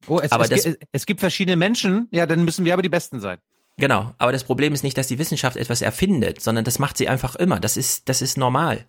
Oh, 0.07 0.19
es, 0.19 0.31
aber 0.31 0.49
es, 0.49 0.63
das, 0.63 0.77
es 0.91 1.05
gibt 1.05 1.19
verschiedene 1.19 1.57
Menschen, 1.57 2.07
ja, 2.11 2.25
dann 2.25 2.45
müssen 2.45 2.65
wir 2.65 2.73
aber 2.73 2.81
die 2.81 2.89
Besten 2.89 3.19
sein. 3.19 3.37
Genau, 3.77 4.13
aber 4.17 4.31
das 4.31 4.45
Problem 4.45 4.73
ist 4.73 4.83
nicht, 4.83 4.97
dass 4.97 5.07
die 5.07 5.19
Wissenschaft 5.19 5.57
etwas 5.57 5.81
erfindet, 5.81 6.41
sondern 6.41 6.63
das 6.63 6.79
macht 6.79 6.97
sie 6.97 7.09
einfach 7.09 7.35
immer. 7.35 7.59
Das 7.59 7.77
ist, 7.77 8.07
das 8.07 8.21
ist 8.21 8.37
normal. 8.37 8.85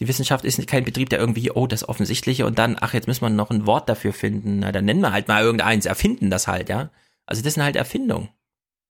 Die 0.00 0.08
Wissenschaft 0.08 0.46
ist 0.46 0.66
kein 0.66 0.84
Betrieb, 0.84 1.10
der 1.10 1.18
irgendwie, 1.18 1.50
oh, 1.50 1.66
das 1.66 1.86
Offensichtliche 1.86 2.46
und 2.46 2.58
dann, 2.58 2.76
ach, 2.80 2.94
jetzt 2.94 3.06
müssen 3.06 3.22
wir 3.22 3.30
noch 3.30 3.50
ein 3.50 3.66
Wort 3.66 3.88
dafür 3.88 4.14
finden. 4.14 4.60
Na, 4.60 4.72
dann 4.72 4.86
nennen 4.86 5.02
wir 5.02 5.12
halt 5.12 5.28
mal 5.28 5.42
irgendeins, 5.42 5.84
erfinden 5.84 6.30
das 6.30 6.48
halt, 6.48 6.70
ja. 6.70 6.90
Also 7.26 7.42
das 7.42 7.54
sind 7.54 7.62
halt 7.62 7.76
Erfindungen. 7.76 8.30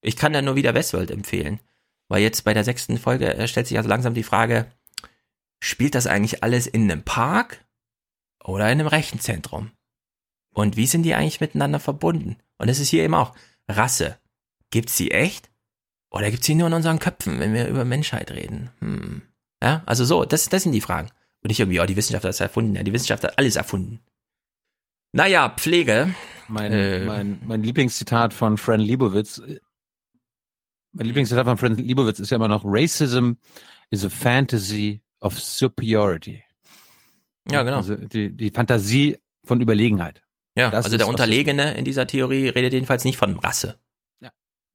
Ich 0.02 0.16
kann 0.16 0.32
da 0.32 0.40
nur 0.40 0.54
wieder 0.54 0.72
Westworld 0.72 1.10
empfehlen. 1.10 1.60
Weil 2.08 2.22
jetzt 2.22 2.44
bei 2.44 2.54
der 2.54 2.64
sechsten 2.64 2.98
Folge 2.98 3.34
äh, 3.34 3.46
stellt 3.46 3.66
sich 3.66 3.76
also 3.76 3.88
langsam 3.88 4.14
die 4.14 4.22
Frage, 4.22 4.66
spielt 5.60 5.94
das 5.94 6.06
eigentlich 6.06 6.42
alles 6.42 6.66
in 6.66 6.90
einem 6.90 7.02
Park 7.02 7.64
oder 8.42 8.66
in 8.66 8.80
einem 8.80 8.86
Rechenzentrum? 8.86 9.72
Und 10.52 10.76
wie 10.76 10.86
sind 10.86 11.02
die 11.02 11.14
eigentlich 11.14 11.40
miteinander 11.40 11.80
verbunden? 11.80 12.36
Und 12.58 12.68
es 12.68 12.80
ist 12.80 12.88
hier 12.88 13.04
eben 13.04 13.14
auch 13.14 13.34
Rasse. 13.68 14.18
Gibt's 14.70 14.96
sie 14.96 15.10
echt? 15.10 15.50
Oder 16.10 16.30
gibt's 16.30 16.46
sie 16.46 16.54
nur 16.54 16.66
in 16.66 16.74
unseren 16.74 16.98
Köpfen, 16.98 17.38
wenn 17.38 17.54
wir 17.54 17.68
über 17.68 17.84
Menschheit 17.84 18.30
reden? 18.32 18.70
Hm. 18.80 19.22
Ja, 19.62 19.82
also 19.86 20.04
so, 20.04 20.24
das, 20.24 20.48
das 20.48 20.62
sind 20.62 20.72
die 20.72 20.80
Fragen. 20.80 21.08
Und 21.42 21.48
nicht 21.48 21.60
irgendwie, 21.60 21.80
oh, 21.80 21.86
die 21.86 21.96
Wissenschaft 21.96 22.24
hat 22.24 22.30
es 22.30 22.40
erfunden. 22.40 22.76
Ja, 22.76 22.82
die 22.82 22.92
Wissenschaft 22.92 23.24
hat 23.24 23.38
alles 23.38 23.56
erfunden. 23.56 24.00
Naja, 25.12 25.48
Pflege. 25.50 26.14
Mein, 26.48 26.72
äh, 26.72 27.04
mein, 27.04 27.40
mein 27.44 27.62
Lieblingszitat 27.62 28.34
von 28.34 28.58
Fran 28.58 28.80
Liebowitz. 28.80 29.42
Mein 30.92 31.06
Lieblingszitat 31.06 31.44
von 31.44 31.56
Fran 31.56 31.76
Liebowitz 31.76 32.18
ist 32.18 32.30
ja 32.30 32.36
immer 32.36 32.48
noch, 32.48 32.62
Racism 32.64 33.32
is 33.90 34.04
a 34.04 34.10
fantasy 34.10 35.00
of 35.20 35.38
superiority. 35.38 36.42
Ja, 37.50 37.62
genau. 37.62 37.78
Also 37.78 37.96
die, 37.96 38.30
die 38.30 38.50
Fantasie 38.50 39.18
von 39.44 39.60
Überlegenheit. 39.60 40.22
Ja, 40.56 40.70
das 40.70 40.84
also 40.84 40.96
der 40.96 41.08
Unterlegene 41.08 41.74
in 41.74 41.84
dieser 41.84 42.06
Theorie 42.06 42.48
redet 42.48 42.72
jedenfalls 42.72 43.04
nicht 43.04 43.16
von 43.16 43.38
Rasse. 43.38 43.78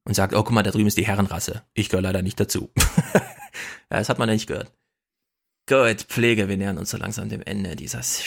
Ja. 0.06 0.08
Und 0.08 0.14
sagt, 0.14 0.34
oh, 0.34 0.42
guck 0.42 0.52
mal, 0.52 0.62
da 0.62 0.70
drüben 0.70 0.86
ist 0.86 0.96
die 0.96 1.06
Herrenrasse. 1.06 1.62
Ich 1.74 1.88
gehöre 1.88 2.02
leider 2.02 2.22
nicht 2.22 2.38
dazu. 2.38 2.70
ja, 3.14 3.20
das 3.88 4.08
hat 4.08 4.18
man 4.18 4.28
nicht 4.28 4.46
gehört. 4.46 4.72
Gut, 5.68 6.02
Pflege, 6.02 6.48
wir 6.48 6.56
nähern 6.56 6.78
uns 6.78 6.90
so 6.90 6.96
langsam 6.96 7.28
dem 7.28 7.42
Ende 7.42 7.74
dieses. 7.74 8.22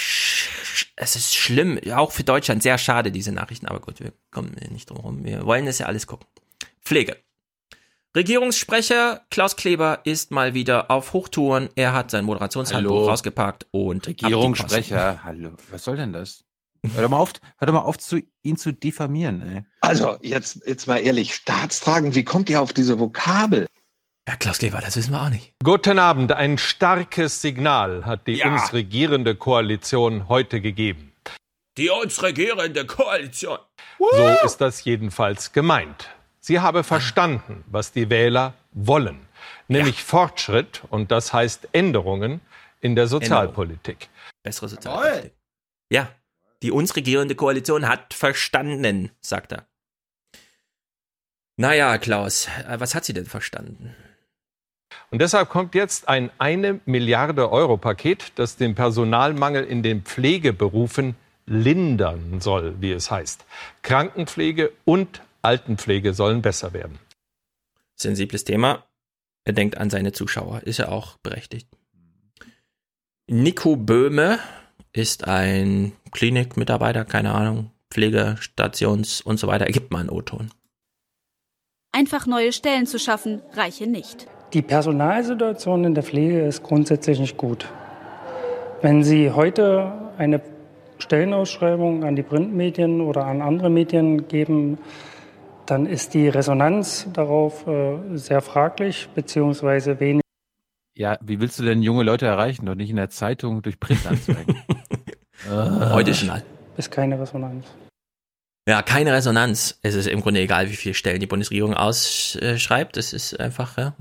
Es 0.98 1.16
ist 1.16 1.33
schlimm, 1.33 1.80
auch 1.93 2.11
für 2.11 2.25
Deutschland 2.25 2.61
sehr 2.61 2.77
schade, 2.77 3.11
diese 3.11 3.32
Nachrichten, 3.32 3.67
aber 3.67 3.80
gut, 3.80 4.01
wir 4.01 4.11
kommen 4.30 4.53
nicht 4.72 4.90
drum 4.90 4.98
herum. 4.98 5.24
Wir 5.24 5.45
wollen 5.45 5.66
es 5.67 5.80
ja 5.80 5.85
alles 5.85 6.06
gucken. 6.06 6.27
Pflege. 6.82 7.16
Regierungssprecher 8.16 9.22
Klaus 9.30 9.56
Kleber 9.56 10.01
ist 10.03 10.32
mal 10.32 10.53
wieder 10.53 10.91
auf 10.91 11.14
Hochtouren. 11.14 11.69
Er 11.75 11.93
hat 11.93 12.11
sein 12.11 12.25
Moderationshandbuch 12.25 13.08
rausgepackt 13.08 13.67
und 13.72 14.06
Regierungssprecher, 14.06 15.24
hallo, 15.24 15.51
was 15.72 15.83
soll 15.85 15.95
denn 15.95 16.11
das? 16.11 16.43
Hör 16.93 17.03
doch 17.03 17.09
mal 17.09 17.17
auf, 17.17 17.33
hör 17.58 17.66
doch 17.66 17.74
mal 17.74 17.82
auf 17.82 17.98
zu, 17.98 18.22
ihn 18.41 18.58
zu 18.58 18.72
diffamieren, 18.72 19.41
ey. 19.41 19.64
Also, 19.82 20.17
jetzt, 20.22 20.61
jetzt 20.66 20.88
mal 20.88 20.98
ehrlich, 20.98 21.35
staatstragend, 21.35 22.16
wie 22.16 22.24
kommt 22.24 22.49
ihr 22.49 22.61
auf 22.61 22.74
diese 22.74 22.99
Vokabel? 22.99 23.67
Ja, 24.27 24.35
Klaus 24.35 24.59
Kleber, 24.59 24.80
das 24.80 24.95
wissen 24.95 25.11
wir 25.11 25.24
auch 25.24 25.30
nicht. 25.30 25.53
Guten 25.64 25.98
Abend. 25.98 26.32
Ein 26.32 26.58
starkes 26.58 27.41
Signal 27.41 28.06
hat 28.06 28.27
die 28.27 28.35
ja. 28.35 28.51
uns 28.51 28.74
regierende 28.74 29.35
Koalition 29.35 30.30
heute 30.30 30.61
gegeben. 30.61 31.14
Die 31.77 31.90
uns 31.90 32.22
regierende 32.22 32.85
Koalition. 32.85 33.58
So 33.98 34.27
ist 34.45 34.58
das 34.58 34.83
jedenfalls 34.83 35.51
gemeint. 35.51 36.09
Sie 36.40 36.59
habe 36.59 36.83
verstanden, 36.83 37.64
was 37.67 37.91
die 37.91 38.09
Wähler 38.09 38.53
wollen, 38.72 39.27
nämlich 39.67 39.98
ja. 39.98 40.03
Fortschritt 40.03 40.83
und 40.90 41.11
das 41.11 41.33
heißt 41.33 41.69
Änderungen 41.74 42.40
in 42.82 42.95
der 42.95 43.08
Sozialpolitik. 43.08 44.09
Bessere 44.43 44.69
Sozialpolitik. 44.69 45.33
Ja, 45.91 46.08
die 46.61 46.71
uns 46.71 46.95
regierende 46.95 47.35
Koalition 47.35 47.88
hat 47.88 48.13
verstanden, 48.13 49.11
sagt 49.21 49.53
er. 49.53 49.67
Naja, 51.57 51.97
Klaus, 51.97 52.47
äh, 52.67 52.79
was 52.79 52.95
hat 52.95 53.05
sie 53.05 53.13
denn 53.13 53.25
verstanden? 53.25 53.95
Und 55.11 55.21
deshalb 55.21 55.49
kommt 55.49 55.75
jetzt 55.75 56.07
ein 56.07 56.31
eine 56.38 56.79
Milliarde 56.85 57.51
Euro 57.51 57.77
Paket, 57.77 58.31
das 58.35 58.55
den 58.55 58.75
Personalmangel 58.75 59.63
in 59.63 59.83
den 59.83 60.03
Pflegeberufen 60.03 61.15
lindern 61.45 62.39
soll, 62.41 62.79
wie 62.79 62.91
es 62.91 63.09
heißt. 63.09 63.43
Krankenpflege 63.81 64.71
und 64.85 65.21
Altenpflege 65.41 66.13
sollen 66.13 66.41
besser 66.41 66.73
werden. 66.73 66.99
Sensibles 67.95 68.43
Thema. 68.43 68.85
Er 69.45 69.53
denkt 69.53 69.77
an 69.77 69.89
seine 69.89 70.11
Zuschauer. 70.11 70.61
Ist 70.63 70.77
ja 70.77 70.89
auch 70.89 71.17
berechtigt. 71.17 71.67
Nico 73.27 73.75
Böhme 73.75 74.39
ist 74.93 75.27
ein 75.27 75.93
Klinikmitarbeiter, 76.11 77.06
keine 77.06 77.34
Ahnung, 77.34 77.72
Pflegestations 77.92 79.22
und 79.22 79.40
so 79.40 79.48
weiter. 79.48 79.66
Er 79.66 79.72
gibt 79.72 79.92
mal 79.92 80.00
einen 80.00 80.09
O-Ton. 80.09 80.51
Einfach 81.92 82.27
neue 82.27 82.53
Stellen 82.53 82.85
zu 82.85 83.00
schaffen, 83.00 83.42
reiche 83.53 83.88
nicht. 83.88 84.27
Die 84.53 84.61
Personalsituation 84.61 85.85
in 85.85 85.95
der 85.95 86.03
Pflege 86.03 86.42
ist 86.42 86.64
grundsätzlich 86.64 87.19
nicht 87.19 87.38
gut. 87.38 87.68
Wenn 88.82 89.03
Sie 89.03 89.32
heute 89.32 89.92
eine 90.18 90.42
Stellenausschreibung 91.00 92.03
an 92.03 92.16
die 92.16 92.24
Printmedien 92.24 93.01
oder 93.01 93.26
an 93.26 93.42
andere 93.42 93.69
Medien 93.69 94.27
geben, 94.27 94.77
dann 95.66 95.85
ist 95.85 96.14
die 96.14 96.30
Resonanz 96.30 97.08
darauf 97.14 97.68
äh, 97.68 97.98
sehr 98.16 98.42
fraglich, 98.42 99.08
beziehungsweise 99.14 100.00
wenig. 100.00 100.24
Ja, 100.99 101.17
wie 101.21 101.39
willst 101.39 101.57
du 101.57 101.63
denn 101.63 101.81
junge 101.81 102.03
Leute 102.03 102.25
erreichen? 102.25 102.65
Doch 102.65 102.75
nicht 102.75 102.89
in 102.89 102.97
der 102.97 103.09
Zeitung 103.09 103.61
durch 103.61 103.79
Printanzeigen. 103.79 104.61
Heute 105.49 106.13
schon. 106.13 106.29
Ist 106.75 106.91
keine 106.91 107.17
Resonanz. 107.17 107.65
Ja, 108.67 108.81
keine 108.81 109.13
Resonanz. 109.13 109.79
Es 109.81 109.95
ist 109.95 110.07
im 110.07 110.19
Grunde 110.19 110.41
egal, 110.41 110.69
wie 110.69 110.75
viele 110.75 110.93
Stellen 110.93 111.21
die 111.21 111.25
Bundesregierung 111.25 111.73
ausschreibt. 111.73 112.97
Es 112.97 113.13
ist 113.13 113.39
einfach, 113.39 113.77
ja. 113.77 113.95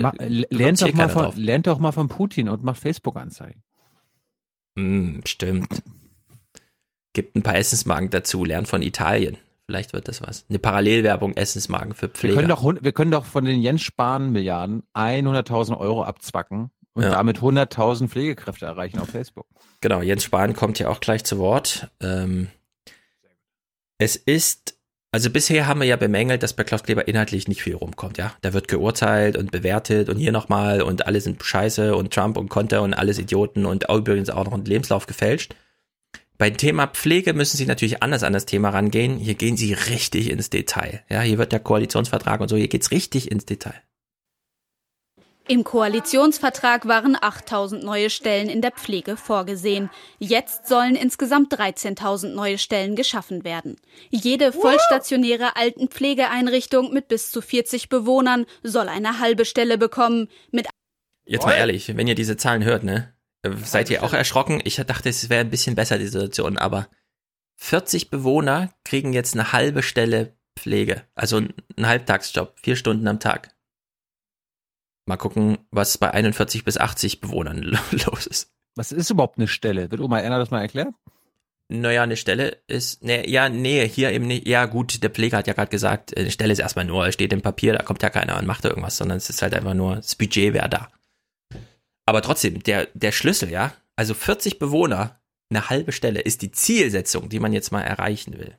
Ma, 0.00 0.12
lernt, 0.16 0.80
doch 0.80 0.92
mal 0.92 1.08
von, 1.08 1.36
lernt 1.36 1.66
doch 1.66 1.80
mal 1.80 1.90
von 1.90 2.06
Putin 2.06 2.48
und 2.48 2.62
macht 2.62 2.80
Facebook-Anzeigen. 2.80 3.60
Mm, 4.76 5.22
stimmt. 5.24 5.82
Gibt 7.14 7.34
ein 7.34 7.42
paar 7.42 7.56
Essensmarken 7.56 8.10
dazu, 8.10 8.44
lernt 8.44 8.68
von 8.68 8.80
Italien. 8.82 9.38
Vielleicht 9.66 9.94
wird 9.94 10.08
das 10.08 10.20
was. 10.20 10.44
Eine 10.48 10.58
Parallelwerbung 10.58 11.36
Essensmarken 11.36 11.94
für 11.94 12.08
Pflege. 12.08 12.34
Wir 12.34 12.42
können 12.42 12.48
doch, 12.48 12.82
wir 12.82 12.92
können 12.92 13.10
doch 13.10 13.24
von 13.24 13.44
den 13.44 13.60
Jens 13.60 13.82
Spahn 13.82 14.30
Milliarden 14.30 14.82
100.000 14.94 15.78
Euro 15.78 16.04
abzwacken 16.04 16.70
und 16.92 17.02
ja. 17.02 17.10
damit 17.10 17.38
100.000 17.38 18.08
Pflegekräfte 18.08 18.66
erreichen 18.66 18.98
auf 18.98 19.08
Facebook. 19.08 19.46
Genau, 19.80 20.02
Jens 20.02 20.24
Spahn 20.24 20.54
kommt 20.54 20.78
ja 20.78 20.88
auch 20.88 21.00
gleich 21.00 21.24
zu 21.24 21.38
Wort. 21.38 21.90
Ähm, 22.00 22.48
es 23.96 24.16
ist, 24.16 24.78
also 25.12 25.30
bisher 25.30 25.66
haben 25.66 25.80
wir 25.80 25.86
ja 25.86 25.96
bemängelt, 25.96 26.42
dass 26.42 26.52
bei 26.52 26.64
Klaus 26.64 26.82
Kleber 26.82 27.08
inhaltlich 27.08 27.48
nicht 27.48 27.62
viel 27.62 27.74
rumkommt, 27.74 28.18
ja. 28.18 28.34
Da 28.42 28.52
wird 28.52 28.68
geurteilt 28.68 29.38
und 29.38 29.50
bewertet 29.50 30.10
und 30.10 30.18
hier 30.18 30.32
nochmal 30.32 30.82
und 30.82 31.06
alle 31.06 31.22
sind 31.22 31.42
scheiße 31.42 31.96
und 31.96 32.12
Trump 32.12 32.36
und 32.36 32.50
Konter 32.50 32.82
und 32.82 32.92
alles 32.92 33.18
Idioten 33.18 33.64
und 33.64 33.88
übrigens 33.88 34.28
auch 34.28 34.44
noch 34.44 34.52
ein 34.52 34.64
Lebenslauf 34.64 35.06
gefälscht. 35.06 35.54
Beim 36.36 36.56
Thema 36.56 36.88
Pflege 36.88 37.32
müssen 37.32 37.56
Sie 37.56 37.66
natürlich 37.66 38.02
anders 38.02 38.24
an 38.24 38.32
das 38.32 38.44
Thema 38.44 38.70
rangehen. 38.70 39.18
Hier 39.18 39.34
gehen 39.34 39.56
Sie 39.56 39.72
richtig 39.72 40.30
ins 40.30 40.50
Detail. 40.50 41.04
Ja, 41.08 41.20
hier 41.20 41.38
wird 41.38 41.52
der 41.52 41.60
Koalitionsvertrag 41.60 42.40
und 42.40 42.48
so, 42.48 42.56
hier 42.56 42.68
geht's 42.68 42.90
richtig 42.90 43.30
ins 43.30 43.46
Detail. 43.46 43.80
Im 45.46 45.62
Koalitionsvertrag 45.62 46.88
waren 46.88 47.18
8000 47.20 47.84
neue 47.84 48.08
Stellen 48.08 48.48
in 48.48 48.62
der 48.62 48.72
Pflege 48.72 49.18
vorgesehen. 49.18 49.90
Jetzt 50.18 50.66
sollen 50.66 50.96
insgesamt 50.96 51.52
13.000 51.54 52.28
neue 52.28 52.56
Stellen 52.56 52.96
geschaffen 52.96 53.44
werden. 53.44 53.76
Jede 54.08 54.52
vollstationäre 54.52 55.54
Altenpflegeeinrichtung 55.56 56.94
mit 56.94 57.08
bis 57.08 57.30
zu 57.30 57.42
40 57.42 57.90
Bewohnern 57.90 58.46
soll 58.62 58.88
eine 58.88 59.20
halbe 59.20 59.44
Stelle 59.44 59.76
bekommen. 59.76 60.28
Mit 60.50 60.66
Jetzt 61.26 61.44
mal 61.44 61.52
ehrlich, 61.52 61.94
wenn 61.94 62.08
ihr 62.08 62.14
diese 62.14 62.38
Zahlen 62.38 62.64
hört, 62.64 62.82
ne? 62.82 63.13
Seid 63.64 63.90
ihr 63.90 64.02
auch 64.02 64.12
erschrocken? 64.12 64.60
Ich 64.64 64.76
dachte, 64.76 65.08
es 65.08 65.28
wäre 65.28 65.40
ein 65.40 65.50
bisschen 65.50 65.74
besser, 65.74 65.98
die 65.98 66.06
Situation, 66.06 66.56
aber 66.56 66.88
40 67.56 68.10
Bewohner 68.10 68.72
kriegen 68.84 69.12
jetzt 69.12 69.34
eine 69.34 69.52
halbe 69.52 69.82
Stelle 69.82 70.36
Pflege. 70.56 71.02
Also 71.14 71.38
einen 71.38 71.52
Halbtagsjob, 71.86 72.58
vier 72.60 72.76
Stunden 72.76 73.06
am 73.08 73.20
Tag. 73.20 73.54
Mal 75.06 75.16
gucken, 75.16 75.58
was 75.70 75.98
bei 75.98 76.10
41 76.10 76.64
bis 76.64 76.78
80 76.78 77.20
Bewohnern 77.20 77.62
los 78.06 78.26
ist. 78.26 78.52
Was 78.76 78.92
ist 78.92 79.10
überhaupt 79.10 79.38
eine 79.38 79.48
Stelle? 79.48 79.90
Wird 79.90 80.00
Oma 80.00 80.20
Erna 80.20 80.38
das 80.38 80.50
mal 80.50 80.62
erklärt? 80.62 80.88
Naja, 81.68 82.02
eine 82.02 82.16
Stelle 82.16 82.58
ist, 82.66 83.02
ne, 83.02 83.28
ja, 83.28 83.48
nee, 83.48 83.88
hier 83.88 84.12
eben 84.12 84.26
nicht. 84.26 84.46
Ja, 84.46 84.66
gut, 84.66 85.02
der 85.02 85.10
Pfleger 85.10 85.38
hat 85.38 85.46
ja 85.46 85.54
gerade 85.54 85.70
gesagt, 85.70 86.16
eine 86.16 86.30
Stelle 86.30 86.52
ist 86.52 86.58
erstmal 86.58 86.84
nur, 86.84 87.10
steht 87.10 87.32
im 87.32 87.40
Papier, 87.40 87.72
da 87.72 87.82
kommt 87.82 88.02
ja 88.02 88.10
keiner 88.10 88.38
und 88.38 88.46
macht 88.46 88.64
irgendwas, 88.64 88.98
sondern 88.98 89.16
es 89.16 89.30
ist 89.30 89.40
halt 89.40 89.54
einfach 89.54 89.74
nur, 89.74 89.96
das 89.96 90.14
Budget 90.14 90.52
wäre 90.52 90.68
da. 90.68 90.90
Aber 92.06 92.22
trotzdem, 92.22 92.62
der, 92.62 92.88
der 92.94 93.12
Schlüssel, 93.12 93.50
ja, 93.50 93.72
also 93.96 94.14
40 94.14 94.58
Bewohner, 94.58 95.20
eine 95.50 95.70
halbe 95.70 95.92
Stelle 95.92 96.20
ist 96.20 96.42
die 96.42 96.50
Zielsetzung, 96.50 97.28
die 97.28 97.40
man 97.40 97.52
jetzt 97.52 97.72
mal 97.72 97.82
erreichen 97.82 98.38
will. 98.38 98.56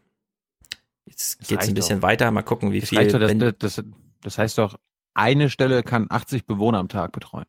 Jetzt 1.05 1.41
das 1.41 1.47
geht's 1.47 1.67
ein 1.67 1.73
bisschen 1.73 1.99
doch. 1.99 2.07
weiter, 2.07 2.31
mal 2.31 2.41
gucken, 2.41 2.71
wie 2.71 2.79
das 2.79 2.89
viel. 2.89 3.07
Doch, 3.07 3.19
das, 3.19 3.53
das, 3.59 3.83
das 4.21 4.37
heißt 4.37 4.57
doch, 4.57 4.77
eine 5.13 5.49
Stelle 5.49 5.83
kann 5.83 6.07
80 6.09 6.45
Bewohner 6.45 6.79
am 6.79 6.89
Tag 6.89 7.11
betreuen. 7.11 7.45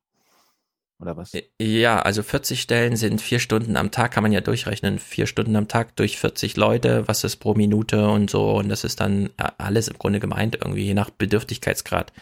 Oder 0.99 1.17
was? 1.17 1.33
Ja, 1.61 2.01
also 2.01 2.23
40 2.23 2.61
Stellen 2.61 2.97
sind 2.97 3.21
vier 3.21 3.39
Stunden 3.39 3.77
am 3.77 3.91
Tag, 3.91 4.13
kann 4.13 4.23
man 4.23 4.33
ja 4.33 4.41
durchrechnen. 4.41 4.99
Vier 4.99 5.27
Stunden 5.27 5.55
am 5.57 5.69
Tag 5.69 5.95
durch 5.97 6.19
40 6.19 6.57
Leute, 6.57 7.07
was 7.07 7.23
ist 7.23 7.37
pro 7.37 7.55
Minute 7.55 8.09
und 8.09 8.31
so. 8.31 8.57
Und 8.57 8.71
das 8.71 8.83
ist 8.85 9.01
dann 9.01 9.31
alles 9.37 9.89
im 9.89 9.99
Grunde 9.99 10.21
gemeint, 10.21 10.57
irgendwie 10.57 10.85
je 10.85 10.95
nach 10.95 11.11
Bedürftigkeitsgrad. 11.11 12.13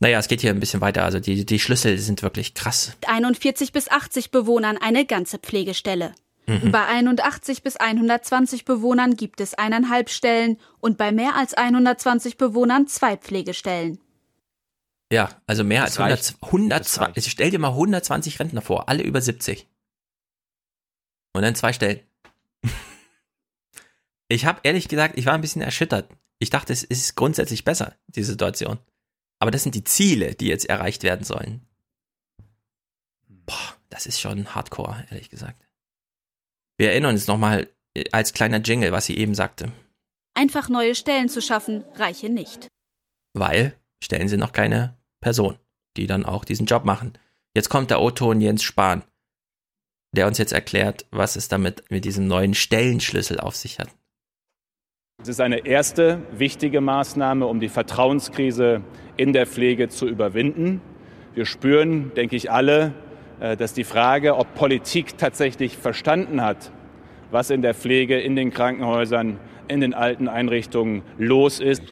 Naja, 0.00 0.18
es 0.18 0.28
geht 0.28 0.40
hier 0.40 0.50
ein 0.50 0.60
bisschen 0.60 0.80
weiter. 0.80 1.04
Also 1.04 1.20
die, 1.20 1.44
die 1.44 1.58
Schlüssel 1.58 1.98
sind 1.98 2.22
wirklich 2.22 2.54
krass. 2.54 2.96
41 3.06 3.72
bis 3.72 3.90
80 3.90 4.30
Bewohnern 4.30 4.78
eine 4.78 5.04
ganze 5.04 5.38
Pflegestelle. 5.38 6.14
Mhm. 6.46 6.72
Bei 6.72 6.86
81 6.86 7.62
bis 7.62 7.76
120 7.76 8.64
Bewohnern 8.64 9.14
gibt 9.14 9.42
es 9.42 9.54
eineinhalb 9.54 10.08
Stellen 10.08 10.58
und 10.80 10.96
bei 10.96 11.12
mehr 11.12 11.36
als 11.36 11.52
120 11.52 12.38
Bewohnern 12.38 12.86
zwei 12.88 13.18
Pflegestellen. 13.18 14.00
Ja, 15.12 15.28
also 15.46 15.64
mehr 15.64 15.82
das 15.82 15.98
als 15.98 16.36
100, 16.40 16.42
120. 16.42 17.16
Also 17.16 17.30
stell 17.30 17.50
dir 17.50 17.58
mal 17.58 17.68
120 17.68 18.40
Rentner 18.40 18.62
vor, 18.62 18.88
alle 18.88 19.02
über 19.02 19.20
70. 19.20 19.68
Und 21.34 21.42
dann 21.42 21.54
zwei 21.54 21.74
Stellen. 21.74 22.00
ich 24.28 24.46
habe 24.46 24.60
ehrlich 24.62 24.88
gesagt, 24.88 25.18
ich 25.18 25.26
war 25.26 25.34
ein 25.34 25.40
bisschen 25.42 25.62
erschüttert. 25.62 26.08
Ich 26.38 26.48
dachte, 26.48 26.72
es 26.72 26.84
ist 26.84 27.16
grundsätzlich 27.16 27.64
besser, 27.64 27.94
die 28.06 28.22
Situation. 28.22 28.78
Aber 29.40 29.50
das 29.50 29.64
sind 29.64 29.74
die 29.74 29.84
Ziele, 29.84 30.34
die 30.36 30.46
jetzt 30.46 30.66
erreicht 30.66 31.02
werden 31.02 31.24
sollen. 31.24 31.66
Boah, 33.26 33.74
das 33.88 34.06
ist 34.06 34.20
schon 34.20 34.54
hardcore, 34.54 35.06
ehrlich 35.10 35.30
gesagt. 35.30 35.66
Wir 36.78 36.90
erinnern 36.90 37.14
uns 37.14 37.26
nochmal 37.26 37.68
äh, 37.94 38.04
als 38.12 38.32
kleiner 38.32 38.58
Jingle, 38.58 38.92
was 38.92 39.06
sie 39.06 39.16
eben 39.16 39.34
sagte. 39.34 39.72
Einfach 40.34 40.68
neue 40.68 40.94
Stellen 40.94 41.28
zu 41.28 41.42
schaffen, 41.42 41.84
reiche 41.96 42.28
nicht. 42.28 42.68
Weil 43.32 43.76
Stellen 44.02 44.28
sie 44.28 44.36
noch 44.36 44.52
keine 44.52 44.96
Person, 45.20 45.58
die 45.96 46.06
dann 46.06 46.24
auch 46.24 46.44
diesen 46.44 46.66
Job 46.66 46.84
machen. 46.84 47.12
Jetzt 47.54 47.68
kommt 47.68 47.90
der 47.90 48.00
O-Ton 48.00 48.40
Jens 48.40 48.62
Spahn, 48.62 49.04
der 50.12 50.26
uns 50.26 50.38
jetzt 50.38 50.52
erklärt, 50.52 51.06
was 51.10 51.36
es 51.36 51.48
damit 51.48 51.90
mit 51.90 52.04
diesem 52.04 52.26
neuen 52.26 52.54
Stellenschlüssel 52.54 53.40
auf 53.40 53.56
sich 53.56 53.78
hat. 53.78 53.90
Es 55.22 55.28
ist 55.28 55.40
eine 55.42 55.66
erste 55.66 56.22
wichtige 56.32 56.80
Maßnahme, 56.80 57.46
um 57.46 57.60
die 57.60 57.68
Vertrauenskrise 57.68 58.80
in 59.18 59.34
der 59.34 59.46
Pflege 59.46 59.90
zu 59.90 60.08
überwinden. 60.08 60.80
Wir 61.34 61.44
spüren, 61.44 62.12
denke 62.14 62.36
ich, 62.36 62.50
alle, 62.50 62.94
äh, 63.38 63.54
dass 63.54 63.74
die 63.74 63.84
Frage, 63.84 64.36
ob 64.36 64.54
Politik 64.54 65.18
tatsächlich 65.18 65.76
verstanden 65.76 66.40
hat, 66.40 66.72
was 67.30 67.50
in 67.50 67.60
der 67.60 67.74
Pflege, 67.74 68.18
in 68.18 68.34
den 68.34 68.50
Krankenhäusern, 68.50 69.38
in 69.68 69.82
den 69.82 69.92
alten 69.92 70.26
Einrichtungen 70.26 71.02
los 71.18 71.60
ist. 71.60 71.82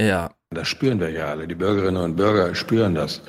Ja, 0.00 0.30
das 0.50 0.68
spüren 0.68 1.00
wir 1.00 1.10
ja 1.10 1.26
alle. 1.26 1.48
Die 1.48 1.56
Bürgerinnen 1.56 2.02
und 2.02 2.14
Bürger 2.14 2.54
spüren 2.54 2.94
das. 2.94 3.20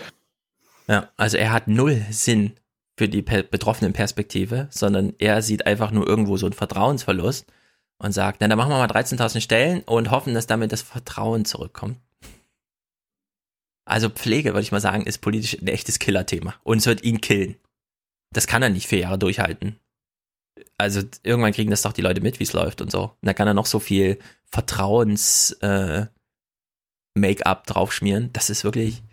Ja, 0.87 1.09
also 1.17 1.35
er 1.35 1.51
hat 1.51 1.67
null 1.67 2.05
Sinn 2.11 2.53
für 2.95 3.09
die 3.09 3.23
betroffenen 3.23 3.93
Perspektive, 3.93 4.67
sondern 4.69 5.13
er 5.17 5.41
sieht 5.41 5.65
einfach 5.65 5.89
nur 5.89 6.07
irgendwo 6.07 6.37
so 6.37 6.45
einen 6.45 6.53
Vertrauensverlust 6.53 7.51
und 7.99 8.13
sagt, 8.13 8.41
na, 8.41 8.47
dann 8.47 8.57
machen 8.57 8.71
wir 8.71 8.77
mal 8.77 8.89
13.000 8.89 9.41
Stellen 9.41 9.81
und 9.83 10.09
hoffen, 10.09 10.33
dass 10.33 10.47
damit 10.47 10.71
das 10.71 10.81
Vertrauen 10.81 11.45
zurückkommt. 11.45 11.97
Also 13.85 14.09
Pflege, 14.09 14.53
würde 14.53 14.61
ich 14.61 14.71
mal 14.71 14.81
sagen, 14.81 15.05
ist 15.05 15.19
politisch 15.19 15.59
ein 15.59 15.67
echtes 15.67 15.99
Killerthema 15.99 16.55
und 16.63 16.77
es 16.77 16.85
wird 16.85 17.03
ihn 17.03 17.21
killen. 17.21 17.55
Das 18.31 18.47
kann 18.47 18.61
er 18.61 18.69
nicht 18.69 18.87
vier 18.87 18.99
Jahre 18.99 19.17
durchhalten. 19.17 19.79
Also 20.77 21.01
irgendwann 21.23 21.53
kriegen 21.53 21.71
das 21.71 21.81
doch 21.81 21.93
die 21.93 22.01
Leute 22.01 22.21
mit, 22.21 22.39
wie 22.39 22.43
es 22.43 22.53
läuft 22.53 22.81
und 22.81 22.91
so. 22.91 23.03
Und 23.03 23.25
da 23.25 23.33
kann 23.33 23.47
er 23.47 23.53
noch 23.53 23.65
so 23.65 23.79
viel 23.79 24.19
Vertrauens 24.45 25.51
äh, 25.61 26.05
draufschmieren. 27.15 28.31
Das 28.31 28.49
ist 28.49 28.63
wirklich, 28.63 29.03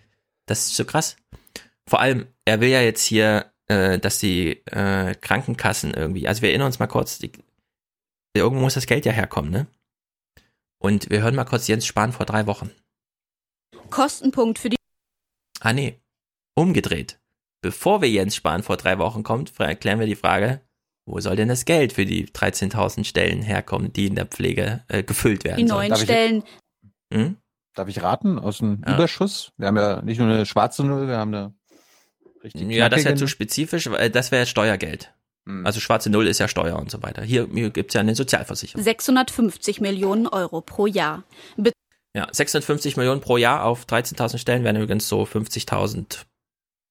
das 0.46 0.66
ist 0.66 0.76
so 0.76 0.84
krass. 0.84 1.16
Vor 1.88 2.00
allem, 2.00 2.26
er 2.44 2.60
will 2.60 2.68
ja 2.68 2.82
jetzt 2.82 3.04
hier, 3.04 3.50
äh, 3.68 3.98
dass 3.98 4.18
die 4.18 4.64
äh, 4.66 5.14
Krankenkassen 5.14 5.94
irgendwie, 5.94 6.28
also 6.28 6.42
wir 6.42 6.50
erinnern 6.50 6.66
uns 6.66 6.78
mal 6.78 6.86
kurz, 6.86 7.18
die, 7.18 7.32
irgendwo 8.38 8.62
muss 8.62 8.74
das 8.74 8.86
Geld 8.86 9.04
ja 9.06 9.12
herkommen, 9.12 9.50
ne? 9.50 9.66
Und 10.78 11.10
wir 11.10 11.22
hören 11.22 11.34
mal 11.34 11.44
kurz 11.44 11.66
Jens 11.66 11.86
Spahn 11.86 12.12
vor 12.12 12.26
drei 12.26 12.46
Wochen. 12.46 12.70
Kostenpunkt 13.90 14.58
für 14.58 14.68
die. 14.70 14.76
Ah, 15.60 15.72
nee. 15.72 16.00
Umgedreht. 16.54 17.18
Bevor 17.62 18.02
wir 18.02 18.10
Jens 18.10 18.36
Spahn 18.36 18.62
vor 18.62 18.76
drei 18.76 18.98
Wochen 18.98 19.22
kommt, 19.22 19.58
erklären 19.58 19.98
wir 19.98 20.06
die 20.06 20.16
Frage, 20.16 20.60
wo 21.06 21.20
soll 21.20 21.36
denn 21.36 21.48
das 21.48 21.64
Geld 21.64 21.92
für 21.92 22.04
die 22.04 22.26
13.000 22.26 23.04
Stellen 23.04 23.42
herkommen, 23.42 23.92
die 23.92 24.06
in 24.06 24.14
der 24.14 24.26
Pflege 24.26 24.84
äh, 24.88 25.02
gefüllt 25.02 25.44
werden 25.44 25.58
Die 25.58 25.64
neuen 25.64 25.94
sollen? 25.94 26.04
Stellen. 26.04 26.44
Hm? 27.12 27.36
Darf 27.74 27.88
ich 27.88 28.02
raten? 28.02 28.38
Aus 28.38 28.58
dem 28.58 28.82
ja. 28.86 28.94
Überschuss? 28.94 29.52
Wir 29.56 29.68
haben 29.68 29.76
ja 29.76 30.02
nicht 30.02 30.18
nur 30.18 30.28
eine 30.28 30.46
schwarze 30.46 30.84
Null, 30.84 31.08
wir 31.08 31.16
haben 31.16 31.34
eine 31.34 31.54
richtig 32.42 32.68
Ja, 32.70 32.88
das 32.88 33.04
wäre 33.04 33.14
zu 33.14 33.28
spezifisch, 33.28 33.88
weil 33.90 34.10
das 34.10 34.32
wäre 34.32 34.46
Steuergeld. 34.46 35.14
Hm. 35.46 35.64
Also 35.64 35.80
schwarze 35.80 36.10
Null 36.10 36.26
ist 36.26 36.38
ja 36.38 36.48
Steuer 36.48 36.78
und 36.78 36.90
so 36.90 37.02
weiter. 37.02 37.22
Hier, 37.22 37.48
hier 37.52 37.70
gibt 37.70 37.90
es 37.90 37.94
ja 37.94 38.00
eine 38.00 38.14
Sozialversicherung. 38.14 38.82
650 38.82 39.80
Millionen 39.80 40.26
Euro 40.26 40.60
pro 40.60 40.86
Jahr. 40.86 41.24
Be 41.56 41.72
ja, 42.14 42.26
650 42.30 42.96
Millionen 42.96 43.20
pro 43.20 43.36
Jahr 43.36 43.64
auf 43.64 43.84
13.000 43.84 44.38
Stellen 44.38 44.64
wären 44.64 44.76
übrigens 44.76 45.06
so 45.06 45.22
50.000 45.22 46.24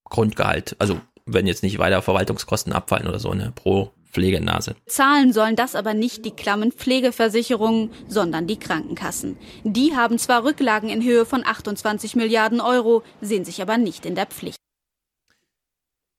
Grundgehalt. 0.07 0.75
Also 0.77 1.01
wenn 1.25 1.47
jetzt 1.47 1.63
nicht 1.63 1.79
weiter 1.79 2.03
Verwaltungskosten 2.03 2.73
abfallen 2.73 3.07
oder 3.07 3.19
so, 3.19 3.33
ne, 3.33 3.51
pro 3.55 3.91
Pflegenase. 4.11 4.75
Zahlen 4.85 5.33
sollen 5.33 5.55
das 5.55 5.75
aber 5.75 5.93
nicht 5.93 6.23
die 6.23 6.31
klammen 6.31 6.71
Pflegeversicherungen, 6.71 7.89
sondern 8.07 8.47
die 8.47 8.57
Krankenkassen. 8.57 9.37
Die 9.63 9.95
haben 9.95 10.17
zwar 10.19 10.45
Rücklagen 10.45 10.89
in 10.89 11.03
Höhe 11.03 11.25
von 11.25 11.45
28 11.45 12.15
Milliarden 12.15 12.61
Euro, 12.61 13.03
sehen 13.19 13.43
sich 13.43 13.61
aber 13.61 13.77
nicht 13.77 14.05
in 14.05 14.15
der 14.15 14.27
Pflicht. 14.27 14.57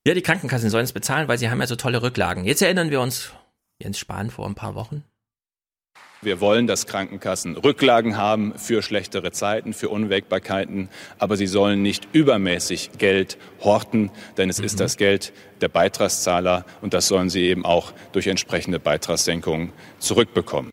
Ja, 0.07 0.15
die 0.15 0.23
Krankenkassen 0.23 0.71
sollen 0.71 0.85
es 0.85 0.93
bezahlen, 0.93 1.27
weil 1.27 1.37
sie 1.37 1.51
haben 1.51 1.59
ja 1.59 1.67
so 1.67 1.75
tolle 1.75 2.01
Rücklagen. 2.01 2.45
Jetzt 2.45 2.63
erinnern 2.63 2.91
wir 2.91 3.01
uns 3.01 3.33
Jens 3.83 3.99
Spahn 3.99 4.31
vor 4.31 4.47
ein 4.47 4.55
paar 4.55 4.77
Wochen. 4.77 5.03
Wir 6.23 6.41
wollen, 6.41 6.69
dass 6.69 6.87
Krankenkassen 6.87 7.57
Rücklagen 7.57 8.17
haben 8.17 8.57
für 8.57 8.83
schlechtere 8.83 9.33
Zeiten, 9.33 9.75
für 9.75 9.89
Unwägbarkeiten, 9.89 10.91
aber 11.19 11.37
sie 11.37 11.49
sollen 11.49 11.83
nicht 11.83 12.07
übermäßig 12.13 12.93
Geld 12.99 13.37
horten, 13.65 14.13
denn 14.37 14.49
es 14.49 14.61
mhm. 14.61 14.67
ist 14.67 14.79
das 14.79 14.97
Geld 14.97 15.33
der 15.61 15.69
Beitragszahler 15.69 16.65
und 16.83 16.95
das 16.95 17.09
sollen 17.09 17.29
sie 17.29 17.43
eben 17.43 17.65
auch 17.65 17.93
durch 18.13 18.29
entsprechende 18.29 18.79
Beitragssenkungen 18.79 19.73
zurückbekommen. 19.99 20.71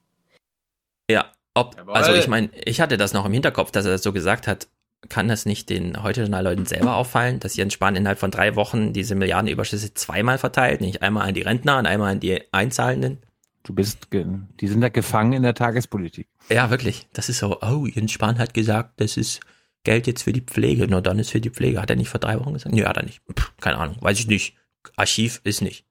Ja, 1.09 1.31
ob, 1.55 1.75
also 1.87 2.13
ich 2.13 2.27
meine, 2.27 2.51
ich 2.53 2.81
hatte 2.81 2.97
das 2.97 3.13
noch 3.13 3.25
im 3.25 3.33
Hinterkopf, 3.33 3.71
dass 3.71 3.85
er 3.85 3.93
das 3.93 4.03
so 4.03 4.13
gesagt 4.13 4.45
hat. 4.45 4.67
Kann 5.09 5.27
das 5.27 5.45
nicht 5.45 5.69
den 5.69 6.01
heute 6.01 6.25
Leuten 6.25 6.65
selber 6.65 6.95
auffallen, 6.95 7.39
dass 7.39 7.55
Jens 7.55 7.73
Spahn 7.73 7.95
innerhalb 7.95 8.19
von 8.19 8.31
drei 8.31 8.55
Wochen 8.55 8.93
diese 8.93 9.15
Milliardenüberschüsse 9.15 9.93
zweimal 9.93 10.37
verteilt, 10.37 10.81
nicht 10.81 11.01
einmal 11.01 11.27
an 11.27 11.33
die 11.33 11.41
Rentner 11.41 11.77
und 11.77 11.85
einmal 11.85 12.13
an 12.13 12.19
die 12.19 12.41
Einzahlenden? 12.53 13.19
Du 13.63 13.73
bist, 13.73 14.07
die 14.11 14.67
sind 14.67 14.81
da 14.81 14.89
gefangen 14.89 15.33
in 15.33 15.43
der 15.43 15.53
Tagespolitik. 15.53 16.27
Ja, 16.49 16.69
wirklich. 16.69 17.07
Das 17.13 17.29
ist 17.29 17.39
so, 17.39 17.59
oh, 17.61 17.85
Jens 17.85 18.11
Spahn 18.11 18.37
hat 18.37 18.53
gesagt, 18.53 18.99
das 18.99 19.17
ist 19.17 19.39
Geld 19.83 20.07
jetzt 20.07 20.23
für 20.23 20.33
die 20.33 20.41
Pflege. 20.41 20.87
Nur 20.87 21.01
dann 21.01 21.19
ist 21.19 21.31
für 21.31 21.41
die 21.41 21.49
Pflege. 21.49 21.81
Hat 21.81 21.89
er 21.89 21.95
nicht 21.95 22.09
vor 22.09 22.19
drei 22.19 22.39
Wochen 22.39 22.53
gesagt? 22.53 22.73
Nee, 22.73 22.85
hat 22.85 22.97
er 22.97 23.03
nicht. 23.03 23.21
Pff, 23.33 23.53
keine 23.59 23.77
Ahnung, 23.77 23.97
weiß 23.99 24.19
ich 24.19 24.27
nicht. 24.27 24.55
Archiv 24.95 25.41
ist 25.43 25.61
nicht. 25.61 25.85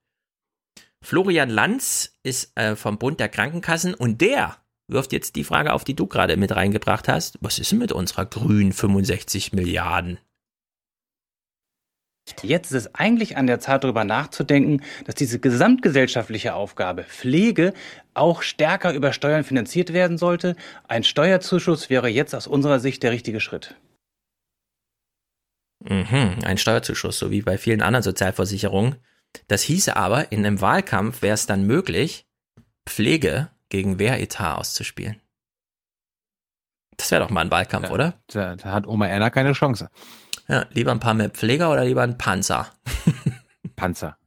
Florian 1.01 1.51
Lanz 1.51 2.15
ist 2.23 2.57
äh, 2.57 2.77
vom 2.77 2.99
Bund 2.99 3.21
der 3.21 3.29
Krankenkassen 3.29 3.95
und 3.95 4.21
der 4.21 4.57
wirft 4.93 5.13
jetzt 5.13 5.37
die 5.37 5.45
Frage 5.45 5.73
auf, 5.73 5.85
die 5.85 5.95
du 5.95 6.07
gerade 6.07 6.37
mit 6.37 6.55
reingebracht 6.55 7.09
hast. 7.09 7.39
Was 7.41 7.59
ist 7.59 7.73
denn 7.73 7.79
mit 7.79 7.93
unserer 7.93 8.27
grünen 8.27 8.73
65 8.73 9.53
Milliarden? 9.53 10.19
Jetzt 12.43 12.71
ist 12.71 12.87
es 12.87 12.95
eigentlich 12.95 13.37
an 13.37 13.47
der 13.47 13.59
Zeit, 13.59 13.83
darüber 13.83 14.05
nachzudenken, 14.05 14.83
dass 15.05 15.17
diese 15.17 15.41
gesamtgesellschaftliche 15.41 16.55
Aufgabe 16.55 17.03
Pflege 17.05 17.73
auch 18.15 18.43
stärker 18.43 18.93
über 18.93 19.13
Steuern 19.13 19.45
finanziert 19.45 19.93
werden 19.93 20.19
sollte. 20.19 20.55
Ein 20.87 21.03
Steuerzuschuss 21.03 21.91
wäre 21.91 22.09
jetzt 22.09 22.35
aus 22.35 22.47
unserer 22.47 22.79
Sicht 22.79 23.03
der 23.03 23.11
richtige 23.11 23.41
Schritt. 23.41 23.75
Mhm, 25.81 26.39
ein 26.45 26.59
Steuerzuschuss, 26.59 27.19
so 27.19 27.33
wie 27.33 27.43
bei 27.43 27.59
vielen 27.59 27.83
anderen 27.83 28.05
Sozialversicherungen. 28.05 28.97
Das 29.49 29.63
hieße 29.63 29.97
aber, 29.97 30.31
in 30.31 30.47
einem 30.47 30.61
Wahlkampf 30.61 31.23
wäre 31.23 31.35
es 31.35 31.47
dann 31.47 31.67
möglich, 31.67 32.27
Pflege 32.87 33.51
gegen 33.73 33.99
Wehretat 33.99 34.59
auszuspielen. 34.59 35.21
Das 36.99 37.11
wäre 37.11 37.23
doch 37.23 37.31
mal 37.31 37.41
ein 37.41 37.51
Wahlkampf, 37.51 37.89
ja, 37.89 37.93
oder? 37.95 38.15
Da, 38.27 38.55
da 38.55 38.71
hat 38.71 38.87
Oma 38.87 39.07
Erna 39.07 39.31
keine 39.31 39.55
Chance. 39.55 39.89
Ja, 40.47 40.67
lieber 40.73 40.93
ein 40.93 41.01
paar 41.01 41.15
mehr 41.15 41.31
Pfleger 41.31 41.73
oder 41.73 41.83
lieber 41.85 42.03
ein 42.03 42.19
Panzer? 42.19 42.67
Panzer. 43.77 44.19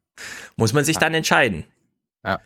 Muss 0.56 0.74
man 0.74 0.83
sich 0.83 0.98
dann 0.98 1.14
entscheiden. 1.14 1.64
Ja. 2.25 2.40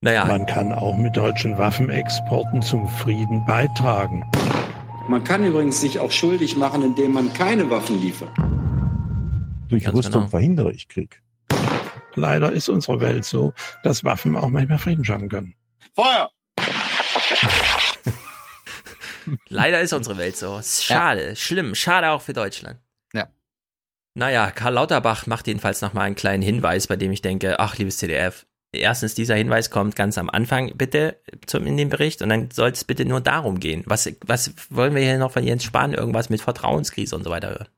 Naja. 0.00 0.24
Man 0.24 0.46
kann 0.46 0.72
auch 0.72 0.96
mit 0.96 1.18
deutschen 1.18 1.58
Waffenexporten 1.58 2.62
zum 2.62 2.88
Frieden 2.88 3.44
beitragen. 3.44 4.24
Man 5.06 5.22
kann 5.24 5.44
übrigens 5.44 5.82
sich 5.82 5.98
auch 5.98 6.12
schuldig 6.12 6.56
machen, 6.56 6.82
indem 6.82 7.12
man 7.12 7.30
keine 7.34 7.68
Waffen 7.68 8.00
liefert. 8.00 8.30
Durch 9.68 9.84
Ganz 9.84 9.98
Rüstung 9.98 10.22
genau. 10.22 10.30
verhindere 10.30 10.72
ich 10.72 10.88
Krieg. 10.88 11.22
Leider 12.14 12.52
ist 12.52 12.70
unsere 12.70 13.00
Welt 13.00 13.26
so, 13.26 13.52
dass 13.82 14.02
Waffen 14.02 14.34
auch 14.34 14.48
manchmal 14.48 14.78
Frieden 14.78 15.04
schaffen 15.04 15.28
können. 15.28 15.54
Feuer! 15.94 16.30
Leider 19.48 19.80
ist 19.80 19.92
unsere 19.92 20.16
Welt 20.18 20.36
so. 20.36 20.60
Schade, 20.62 21.30
ja. 21.30 21.36
schlimm, 21.36 21.74
schade 21.74 22.10
auch 22.10 22.22
für 22.22 22.32
Deutschland. 22.32 22.78
Naja, 24.18 24.50
Karl 24.50 24.74
Lauterbach 24.74 25.26
macht 25.28 25.46
jedenfalls 25.46 25.80
nochmal 25.80 26.06
einen 26.06 26.16
kleinen 26.16 26.42
Hinweis, 26.42 26.88
bei 26.88 26.96
dem 26.96 27.12
ich 27.12 27.22
denke, 27.22 27.60
ach, 27.60 27.78
liebes 27.78 27.98
CDF, 27.98 28.46
erstens, 28.72 29.14
dieser 29.14 29.36
Hinweis 29.36 29.70
kommt 29.70 29.94
ganz 29.94 30.18
am 30.18 30.28
Anfang 30.28 30.76
bitte 30.76 31.20
zum, 31.46 31.66
in 31.66 31.76
dem 31.76 31.88
Bericht 31.88 32.20
und 32.20 32.28
dann 32.28 32.50
soll 32.50 32.70
es 32.70 32.82
bitte 32.82 33.04
nur 33.04 33.20
darum 33.20 33.60
gehen. 33.60 33.84
Was, 33.86 34.10
was 34.26 34.54
wollen 34.70 34.96
wir 34.96 35.02
hier 35.02 35.18
noch 35.18 35.30
von 35.30 35.44
Jens 35.44 35.62
Spahn 35.62 35.94
irgendwas 35.94 36.30
mit 36.30 36.40
Vertrauenskrise 36.40 37.14
und 37.14 37.22
so 37.22 37.30
weiter 37.30 37.50
hören? 37.50 37.68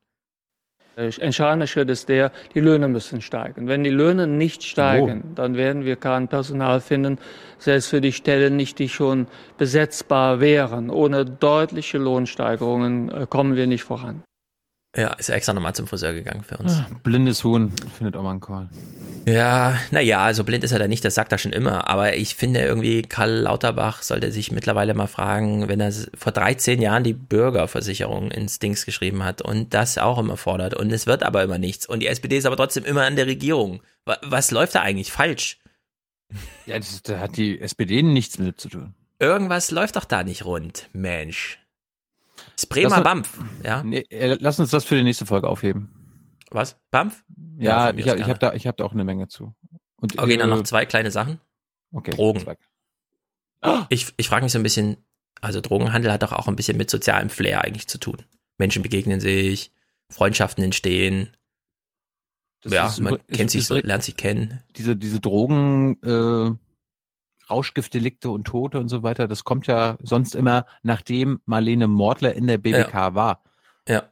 Entscheidender 1.18 1.66
Schritt 1.66 1.90
ist 1.90 2.08
der, 2.08 2.32
die 2.54 2.60
Löhne 2.60 2.88
müssen 2.88 3.20
steigen. 3.20 3.68
Wenn 3.68 3.84
die 3.84 3.90
Löhne 3.90 4.26
nicht 4.26 4.62
steigen, 4.62 5.24
oh. 5.24 5.34
dann 5.34 5.56
werden 5.56 5.84
wir 5.84 5.96
kein 5.96 6.28
Personal 6.28 6.80
finden, 6.80 7.18
selbst 7.58 7.88
für 7.88 8.00
die 8.00 8.12
Stellen 8.12 8.56
nicht, 8.56 8.78
die 8.78 8.88
schon 8.88 9.26
besetzbar 9.58 10.40
wären. 10.40 10.90
Ohne 10.90 11.24
deutliche 11.24 11.98
Lohnsteigerungen 11.98 13.10
äh, 13.10 13.26
kommen 13.28 13.56
wir 13.56 13.66
nicht 13.66 13.84
voran. 13.84 14.22
Ja, 14.96 15.12
ist 15.12 15.28
extra 15.28 15.52
nochmal 15.52 15.74
zum 15.74 15.86
Friseur 15.86 16.12
gegangen 16.12 16.42
für 16.42 16.56
uns. 16.56 16.72
Ah, 16.72 16.86
blindes 17.04 17.44
Huhn 17.44 17.72
findet 17.96 18.16
auch 18.16 18.24
mal 18.24 18.32
einen 18.32 18.40
Call. 18.40 18.68
Ja, 19.24 19.78
naja, 19.92 20.24
also 20.24 20.42
blind 20.42 20.64
ist 20.64 20.72
er 20.72 20.80
da 20.80 20.88
nicht, 20.88 21.04
das 21.04 21.14
sagt 21.14 21.30
er 21.30 21.38
schon 21.38 21.52
immer. 21.52 21.88
Aber 21.88 22.16
ich 22.16 22.34
finde 22.34 22.60
irgendwie, 22.60 23.02
Karl 23.02 23.30
Lauterbach 23.30 24.02
sollte 24.02 24.32
sich 24.32 24.50
mittlerweile 24.50 24.94
mal 24.94 25.06
fragen, 25.06 25.68
wenn 25.68 25.78
er 25.78 25.92
vor 26.16 26.32
13 26.32 26.82
Jahren 26.82 27.04
die 27.04 27.12
Bürgerversicherung 27.12 28.32
ins 28.32 28.58
Dings 28.58 28.84
geschrieben 28.84 29.22
hat 29.22 29.42
und 29.42 29.74
das 29.74 29.96
auch 29.96 30.18
immer 30.18 30.36
fordert. 30.36 30.74
Und 30.74 30.90
es 30.90 31.06
wird 31.06 31.22
aber 31.22 31.44
immer 31.44 31.58
nichts. 31.58 31.86
Und 31.86 32.00
die 32.00 32.08
SPD 32.08 32.38
ist 32.38 32.46
aber 32.46 32.56
trotzdem 32.56 32.84
immer 32.84 33.04
an 33.04 33.14
der 33.14 33.26
Regierung. 33.26 33.82
Was 34.22 34.50
läuft 34.50 34.74
da 34.74 34.80
eigentlich 34.80 35.12
falsch? 35.12 35.58
Ja, 36.66 36.76
das, 36.76 37.00
da 37.02 37.20
hat 37.20 37.36
die 37.36 37.60
SPD 37.60 38.02
nichts 38.02 38.38
mit 38.38 38.60
zu 38.60 38.68
tun. 38.68 38.94
Irgendwas 39.20 39.70
läuft 39.70 39.94
doch 39.96 40.04
da 40.04 40.24
nicht 40.24 40.44
rund, 40.44 40.88
Mensch. 40.92 41.58
Das 42.60 42.66
Bremer 42.66 42.90
lass, 42.90 43.02
Bampf, 43.04 43.38
ja. 43.64 43.82
Nee, 43.82 44.04
äh, 44.10 44.36
lass 44.38 44.60
uns 44.60 44.70
das 44.70 44.84
für 44.84 44.94
die 44.94 45.02
nächste 45.02 45.24
Folge 45.24 45.48
aufheben. 45.48 45.88
Was? 46.50 46.76
Bampf? 46.90 47.24
Ja, 47.56 47.90
ja 47.90 47.96
ich, 47.96 48.06
ich 48.06 48.28
habe 48.28 48.38
da, 48.38 48.52
ich 48.52 48.66
hab 48.66 48.76
da 48.76 48.84
auch 48.84 48.92
eine 48.92 49.04
Menge 49.04 49.28
zu. 49.28 49.54
Und, 49.96 50.18
okay, 50.18 50.34
äh, 50.34 50.36
dann 50.36 50.50
noch 50.50 50.62
zwei 50.64 50.84
kleine 50.84 51.10
Sachen. 51.10 51.40
Okay. 51.90 52.10
Drogen. 52.10 52.44
Ich, 53.88 54.12
ich 54.18 54.28
frage 54.28 54.44
mich 54.44 54.52
so 54.52 54.58
ein 54.58 54.62
bisschen, 54.62 54.98
also 55.40 55.62
Drogenhandel 55.62 56.12
hat 56.12 56.22
doch 56.22 56.32
auch 56.32 56.48
ein 56.48 56.56
bisschen 56.56 56.76
mit 56.76 56.90
sozialem 56.90 57.30
Flair 57.30 57.64
eigentlich 57.64 57.88
zu 57.88 57.96
tun. 57.96 58.18
Menschen 58.58 58.82
begegnen 58.82 59.20
sich, 59.20 59.72
Freundschaften 60.10 60.62
entstehen. 60.62 61.34
Das 62.60 62.72
ja, 62.74 62.86
ist, 62.88 63.00
man 63.00 63.14
ist, 63.26 63.38
kennt 63.38 63.50
sich, 63.50 63.64
so, 63.64 63.76
lernt 63.76 64.02
sich 64.02 64.16
kennen. 64.16 64.62
Diese, 64.76 64.96
diese 64.96 65.20
Drogen, 65.20 65.96
äh, 66.02 66.50
Rauschgiftdelikte 67.50 68.30
und 68.30 68.44
Tote 68.44 68.78
und 68.78 68.88
so 68.88 69.02
weiter, 69.02 69.28
das 69.28 69.44
kommt 69.44 69.66
ja 69.66 69.96
sonst 70.02 70.34
immer, 70.34 70.66
nachdem 70.82 71.40
Marlene 71.46 71.88
Mordler 71.88 72.34
in 72.34 72.46
der 72.46 72.58
BBK 72.58 72.94
ja. 72.94 73.14
war. 73.14 73.42
Ja. 73.88 74.04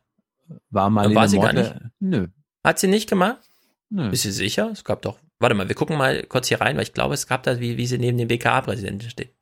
War 0.71 0.91
Marlene 0.91 1.15
war 1.15 1.29
sie 1.29 1.37
Mordler? 1.37 1.63
Gar 1.63 1.75
nicht? 1.75 1.87
Nö. 2.01 2.29
Hat 2.65 2.79
sie 2.79 2.89
nicht 2.89 3.09
gemacht? 3.09 3.39
Nö. 3.91 4.11
Bist 4.11 4.25
du 4.25 4.33
sicher? 4.33 4.71
Es 4.71 4.85
gab 4.85 5.03
doch. 5.03 5.19
Warte 5.39 5.55
mal, 5.55 5.69
wir 5.69 5.75
gucken 5.75 5.97
mal 5.97 6.25
kurz 6.25 6.49
hier 6.49 6.61
rein, 6.61 6.77
weil 6.77 6.83
ich 6.83 6.93
glaube, 6.93 7.15
es 7.15 7.27
gab 7.27 7.45
da, 7.45 7.61
wie, 7.61 7.77
wie 7.77 7.87
sie 7.87 7.99
neben 7.99 8.19
dem 8.19 8.29
BKA-Präsidenten 8.29 9.09
steht. 9.09 9.33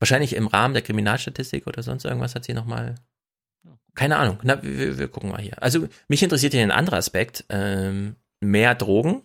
Wahrscheinlich 0.00 0.34
im 0.34 0.48
Rahmen 0.48 0.74
der 0.74 0.82
Kriminalstatistik 0.82 1.66
oder 1.66 1.82
sonst 1.82 2.04
irgendwas 2.04 2.34
hat 2.34 2.44
sie 2.44 2.54
nochmal. 2.54 2.96
Keine 3.94 4.16
Ahnung. 4.16 4.38
Na, 4.42 4.60
wir, 4.62 4.98
wir, 4.98 5.08
gucken 5.08 5.30
mal 5.30 5.40
hier. 5.40 5.62
Also, 5.62 5.88
mich 6.08 6.22
interessiert 6.22 6.52
hier 6.52 6.62
ein 6.62 6.72
anderer 6.72 6.96
Aspekt. 6.96 7.44
Ähm, 7.48 8.16
mehr 8.40 8.74
Drogen 8.74 9.22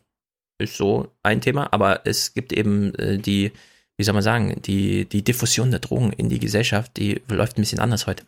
ist 0.60 0.78
so 0.78 1.08
ein 1.24 1.42
Thema, 1.42 1.72
aber 1.72 2.02
es 2.06 2.34
gibt 2.34 2.54
eben 2.54 2.94
äh, 2.96 3.18
die, 3.18 3.52
wie 3.98 4.04
soll 4.04 4.14
man 4.14 4.24
sagen, 4.24 4.62
die, 4.62 5.06
die 5.06 5.24
Diffusion 5.24 5.72
der 5.72 5.80
Drogen 5.80 6.12
in 6.14 6.30
die 6.30 6.40
Gesellschaft, 6.40 6.98
die 6.98 7.22
läuft 7.30 7.58
ein 7.58 7.62
bisschen 7.62 7.80
anders 7.80 8.08
heute. 8.08 8.24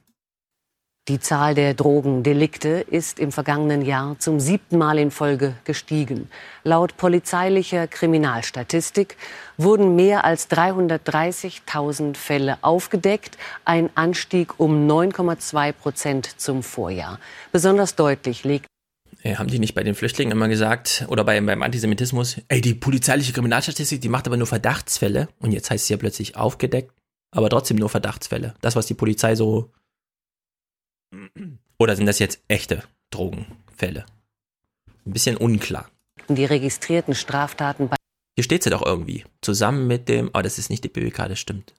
Die 1.08 1.20
Zahl 1.20 1.56
der 1.56 1.74
Drogendelikte 1.74 2.86
ist 2.88 3.20
im 3.20 3.32
vergangenen 3.32 3.82
Jahr 3.82 4.20
zum 4.20 4.40
siebten 4.40 4.78
Mal 4.78 5.00
in 5.00 5.10
Folge 5.10 5.56
gestiegen. 5.64 6.30
Laut 6.64 6.96
polizeilicher 6.96 7.88
Kriminalstatistik 7.88 9.18
wurden 9.58 9.96
mehr 9.96 10.24
als 10.26 10.50
330.000 10.52 12.16
Fälle 12.16 12.60
aufgedeckt, 12.62 13.40
ein 13.66 13.90
Anstieg 13.96 14.60
um 14.60 14.88
9,2 14.88 15.72
Prozent 15.74 16.40
zum 16.40 16.62
Vorjahr. 16.62 17.20
Besonders 17.52 17.96
deutlich 17.96 18.44
liegt 18.44 18.71
äh, 19.24 19.36
haben 19.36 19.48
die 19.48 19.60
nicht 19.60 19.76
bei 19.76 19.84
den 19.84 19.96
Flüchtlingen 19.96 20.32
immer 20.32 20.48
gesagt 20.48 21.06
oder 21.08 21.24
bei, 21.24 21.40
beim 21.40 21.62
Antisemitismus, 21.62 22.42
ey, 22.48 22.62
die 22.62 22.74
polizeiliche 22.74 23.34
Kriminalstatistik, 23.34 24.02
die 24.02 24.10
macht 24.10 24.28
aber 24.28 24.38
nur 24.38 24.48
Verdachtsfälle 24.48 25.30
und 25.40 25.52
jetzt 25.52 25.70
heißt 25.70 25.84
es 25.84 25.90
ja 25.90 25.98
plötzlich 25.98 26.36
aufgedeckt, 26.36 26.92
aber 27.32 27.50
trotzdem 27.50 27.78
nur 27.78 27.90
Verdachtsfälle. 27.90 28.56
Das, 28.62 28.76
was 28.76 28.88
die 28.88 28.94
Polizei 28.94 29.36
so. 29.36 29.72
Oder 31.78 31.96
sind 31.96 32.06
das 32.06 32.20
jetzt 32.20 32.42
echte 32.48 32.84
Drogenfälle? 33.10 34.06
Ein 35.06 35.14
bisschen 35.14 35.38
unklar. 35.38 35.90
Die 36.28 36.46
registrierten 36.46 37.16
Straftaten 37.16 37.90
bei. 37.90 37.96
Hier 38.36 38.44
steht 38.44 38.64
sie 38.64 38.70
doch 38.70 38.86
irgendwie. 38.86 39.26
Zusammen 39.42 39.88
mit 39.88 40.08
dem. 40.08 40.30
Oh, 40.34 40.42
das 40.42 40.60
ist 40.60 40.70
nicht 40.70 40.84
die 40.84 40.90
BBK, 40.90 41.28
das 41.28 41.40
stimmt. 41.40 41.74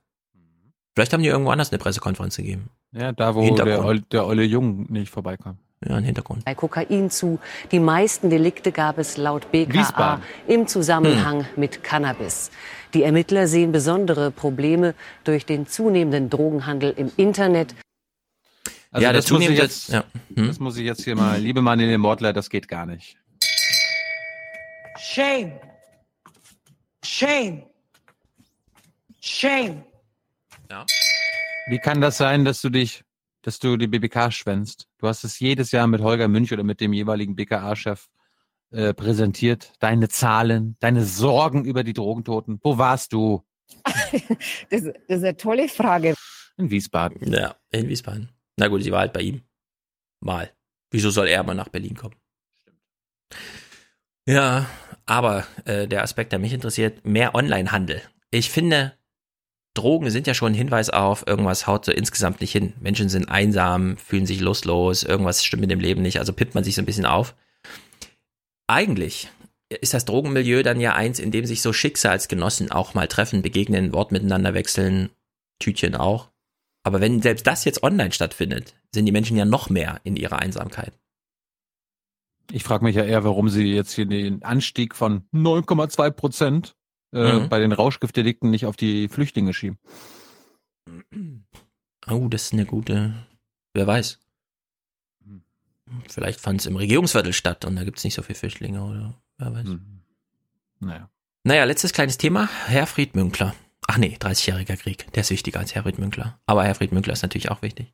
Vielleicht 0.94 1.12
haben 1.12 1.22
die 1.22 1.28
irgendwo 1.28 1.50
anders 1.50 1.70
eine 1.70 1.78
Pressekonferenz 1.78 2.36
gegeben. 2.36 2.68
Ja, 2.90 3.12
da 3.12 3.34
wo 3.34 3.54
der, 3.54 3.94
der 4.10 4.26
Olle 4.26 4.42
Jung 4.42 4.92
nicht 4.92 5.08
vorbeikam 5.10 5.58
ja, 5.86 5.96
ein 5.96 6.04
Hintergrund. 6.04 6.44
Bei 6.44 6.54
Kokain 6.54 7.10
zu. 7.10 7.38
Die 7.70 7.80
meisten 7.80 8.30
Delikte 8.30 8.72
gab 8.72 8.98
es 8.98 9.16
laut 9.16 9.50
BKA 9.50 9.72
Wiesbaden. 9.72 10.24
im 10.46 10.66
Zusammenhang 10.66 11.40
hm. 11.40 11.46
mit 11.56 11.82
Cannabis. 11.82 12.50
Die 12.94 13.02
Ermittler 13.02 13.46
sehen 13.46 13.72
besondere 13.72 14.30
Probleme 14.30 14.94
durch 15.24 15.46
den 15.46 15.66
zunehmenden 15.66 16.30
Drogenhandel 16.30 16.92
im 16.96 17.10
Internet. 17.16 17.74
Also 18.90 19.04
ja, 19.04 19.12
das, 19.12 19.30
muss 19.30 19.48
ich 19.48 19.56
jetzt, 19.56 19.88
ja. 19.88 20.04
hm? 20.34 20.48
das 20.48 20.60
muss 20.60 20.76
ich 20.76 20.84
jetzt 20.84 21.02
hier 21.02 21.16
mal, 21.16 21.40
liebe 21.40 21.62
Mann 21.62 21.80
Mordler, 21.98 22.34
das 22.34 22.50
geht 22.50 22.68
gar 22.68 22.84
nicht. 22.84 23.16
Shame. 24.98 25.52
Shame. 27.02 27.62
Shame. 29.20 29.84
Ja. 30.70 30.84
Wie 31.68 31.78
kann 31.78 32.00
das 32.00 32.18
sein, 32.18 32.44
dass 32.44 32.60
du 32.60 32.70
dich 32.70 33.02
dass 33.42 33.58
du 33.58 33.76
die 33.76 33.88
BBK 33.88 34.32
schwänzt. 34.32 34.88
Du 34.98 35.08
hast 35.08 35.24
es 35.24 35.38
jedes 35.38 35.72
Jahr 35.72 35.86
mit 35.86 36.00
Holger 36.00 36.28
Münch 36.28 36.52
oder 36.52 36.62
mit 36.62 36.80
dem 36.80 36.92
jeweiligen 36.92 37.36
BKA-Chef 37.36 38.08
äh, 38.70 38.94
präsentiert. 38.94 39.72
Deine 39.80 40.08
Zahlen, 40.08 40.76
deine 40.80 41.04
Sorgen 41.04 41.64
über 41.64 41.84
die 41.84 41.92
Drogentoten. 41.92 42.60
Wo 42.62 42.78
warst 42.78 43.12
du? 43.12 43.44
das, 43.84 44.22
das, 44.70 44.82
ist 44.82 45.24
eine 45.24 45.36
tolle 45.36 45.68
Frage. 45.68 46.14
In 46.56 46.70
Wiesbaden. 46.70 47.32
Ja, 47.32 47.56
in 47.70 47.88
Wiesbaden. 47.88 48.30
Na 48.56 48.68
gut, 48.68 48.82
sie 48.82 48.92
war 48.92 49.00
halt 49.00 49.12
bei 49.12 49.22
ihm. 49.22 49.42
Mal. 50.20 50.52
Wieso 50.90 51.10
soll 51.10 51.28
er 51.28 51.42
mal 51.42 51.54
nach 51.54 51.68
Berlin 51.68 51.96
kommen? 51.96 52.14
Stimmt. 52.60 52.78
Ja, 54.26 54.66
aber 55.06 55.46
äh, 55.64 55.88
der 55.88 56.02
Aspekt, 56.02 56.32
der 56.32 56.38
mich 56.38 56.52
interessiert, 56.52 57.04
mehr 57.04 57.34
Onlinehandel. 57.34 58.02
Ich 58.30 58.50
finde, 58.50 58.94
Drogen 59.75 60.10
sind 60.10 60.26
ja 60.26 60.34
schon 60.34 60.52
ein 60.52 60.57
Hinweis 60.57 60.91
auf, 60.91 61.26
irgendwas 61.26 61.67
haut 61.67 61.84
so 61.84 61.92
insgesamt 61.92 62.41
nicht 62.41 62.52
hin. 62.52 62.75
Menschen 62.81 63.09
sind 63.09 63.28
einsam, 63.28 63.97
fühlen 63.97 64.26
sich 64.26 64.41
lustlos, 64.41 65.02
irgendwas 65.02 65.44
stimmt 65.44 65.62
mit 65.62 65.70
dem 65.70 65.81
Leben 65.81 66.02
nicht, 66.02 66.18
also 66.18 66.33
pippt 66.33 66.55
man 66.55 66.65
sich 66.65 66.75
so 66.75 66.83
ein 66.83 66.86
bisschen 66.86 67.07
auf. 67.07 67.34
Eigentlich 68.67 69.31
ist 69.68 69.94
das 69.94 70.05
Drogenmilieu 70.05 70.62
dann 70.62 70.81
ja 70.81 70.94
eins, 70.94 71.18
in 71.18 71.31
dem 71.31 71.47
sich 71.47 71.62
so 71.62 71.73
Schicksalsgenossen 71.73 72.70
auch 72.70 72.92
mal 72.92 73.09
treffen, 73.09 73.41
begegnen, 73.41 73.92
Wort 73.92 74.12
miteinander 74.12 74.52
wechseln, 74.52 75.10
Tütchen 75.59 75.94
auch. 75.94 76.31
Aber 76.84 77.01
wenn 77.01 77.23
selbst 77.23 77.47
das 77.47 77.65
jetzt 77.65 77.83
online 77.83 78.12
stattfindet, 78.12 78.75
sind 78.94 79.07
die 79.07 79.12
Menschen 79.12 79.36
ja 79.36 79.44
noch 79.44 79.70
mehr 79.70 80.01
in 80.05 80.17
ihrer 80.17 80.41
Einsamkeit. 80.41 80.92
Ich 82.51 82.65
frage 82.65 82.84
mich 82.84 82.97
ja 82.97 83.05
eher, 83.05 83.25
warum 83.25 83.49
sie 83.49 83.73
jetzt 83.73 83.92
hier 83.92 84.05
den 84.05 84.42
Anstieg 84.42 84.94
von 84.94 85.25
9,2 85.33 86.10
Prozent 86.10 86.76
äh, 87.12 87.41
mhm. 87.41 87.49
bei 87.49 87.58
den 87.58 87.73
Rauschgiftdelikten 87.73 88.50
nicht 88.50 88.66
auf 88.66 88.76
die 88.76 89.08
Flüchtlinge 89.08 89.52
schieben. 89.52 89.78
Oh, 92.08 92.28
das 92.28 92.44
ist 92.44 92.52
eine 92.52 92.66
gute. 92.66 93.15
Wer 93.74 93.86
weiß. 93.86 94.18
Vielleicht 96.08 96.41
fand 96.41 96.60
es 96.60 96.66
im 96.66 96.76
Regierungsviertel 96.76 97.32
statt 97.32 97.65
und 97.65 97.76
da 97.76 97.84
gibt 97.84 97.99
es 97.99 98.05
nicht 98.05 98.15
so 98.15 98.23
viele 98.23 98.39
Flüchtlinge 98.39 98.82
oder 98.82 99.15
wer 99.39 99.55
weiß. 99.55 99.65
Mhm. 99.65 100.00
Naja. 100.81 101.10
Naja, 101.44 101.65
letztes 101.65 101.92
kleines 101.92 102.18
Thema. 102.18 102.49
Herfried 102.66 103.15
Münkler. 103.15 103.55
Ach 103.86 103.99
nee, 103.99 104.16
30-jähriger 104.18 104.76
Krieg. 104.76 105.12
Der 105.12 105.23
ist 105.23 105.31
wichtiger 105.31 105.60
als 105.60 105.74
Herfried 105.74 105.99
Münkler. 105.99 106.39
Aber 106.47 106.65
Herfried 106.65 106.92
Münkler 106.92 107.12
ist 107.12 107.23
natürlich 107.23 107.50
auch 107.50 107.62
wichtig. 107.62 107.92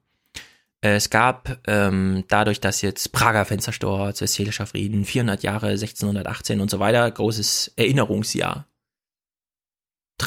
Es 0.81 1.11
gab 1.11 1.59
ähm, 1.67 2.25
dadurch, 2.29 2.61
dass 2.61 2.83
jetzt 2.83 3.11
Prager 3.11 3.45
Fenstersturz, 3.45 4.21
Westfälischer 4.21 4.67
Frieden, 4.67 5.05
400 5.05 5.43
Jahre, 5.43 5.69
1618 5.71 6.61
und 6.61 6.71
so 6.71 6.79
weiter, 6.79 7.11
großes 7.11 7.73
Erinnerungsjahr 7.77 8.69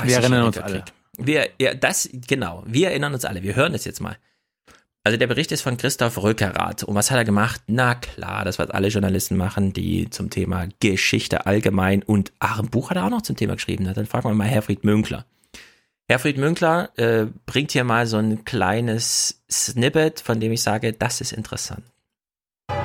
wir 0.03 0.16
erinnern 0.16 0.44
uns 0.44 0.58
alle. 0.58 0.86
Wir, 1.18 1.50
ja, 1.60 1.74
das, 1.74 2.10
genau. 2.28 2.64
Wir 2.66 2.90
erinnern 2.90 3.14
uns 3.14 3.26
alle. 3.26 3.44
Wir 3.44 3.56
hören 3.56 3.74
es 3.74 3.86
jetzt 3.86 4.02
mal. 4.02 4.18
Also 5.03 5.18
der 5.18 5.28
Bericht 5.28 5.52
ist 5.52 5.61
von 5.61 5.78
Christoph 5.78 6.22
Rückerath. 6.22 6.84
Und 6.84 6.94
was 6.94 7.10
hat 7.10 7.18
er 7.18 7.26
gemacht? 7.26 7.61
Na 7.68 7.95
klar, 7.95 8.45
das, 8.45 8.60
was 8.60 8.70
alle 8.70 8.90
Journalisten 8.90 9.36
machen, 9.36 9.74
die 9.74 10.10
zum 10.11 10.30
Thema 10.30 10.68
Geschichte 10.80 11.48
allgemein 11.48 12.03
und 12.03 12.32
ach, 12.40 12.60
ein 12.60 12.70
Buch 12.70 12.92
hat 12.92 12.98
er 12.98 13.06
auch 13.06 13.10
noch 13.10 13.24
zum 13.24 13.36
Thema 13.36 13.56
geschrieben. 13.56 13.92
Dann 13.92 14.06
fragen 14.06 14.30
wir 14.30 14.36
mal 14.36 14.48
Herfried 14.48 14.84
Münkler. 14.84 15.26
Herfried 16.08 16.38
Münkler 16.38 16.92
äh, 16.98 17.26
bringt 17.45 17.72
hier 17.72 17.84
mal 17.84 18.06
so 18.06 18.18
ein 18.18 18.45
kleines 18.45 19.42
Snippet, 19.50 20.20
von 20.20 20.40
dem 20.40 20.52
ich 20.52 20.61
sage, 20.61 20.94
das 20.94 21.20
ist 21.20 21.32
interessant. 21.32 21.84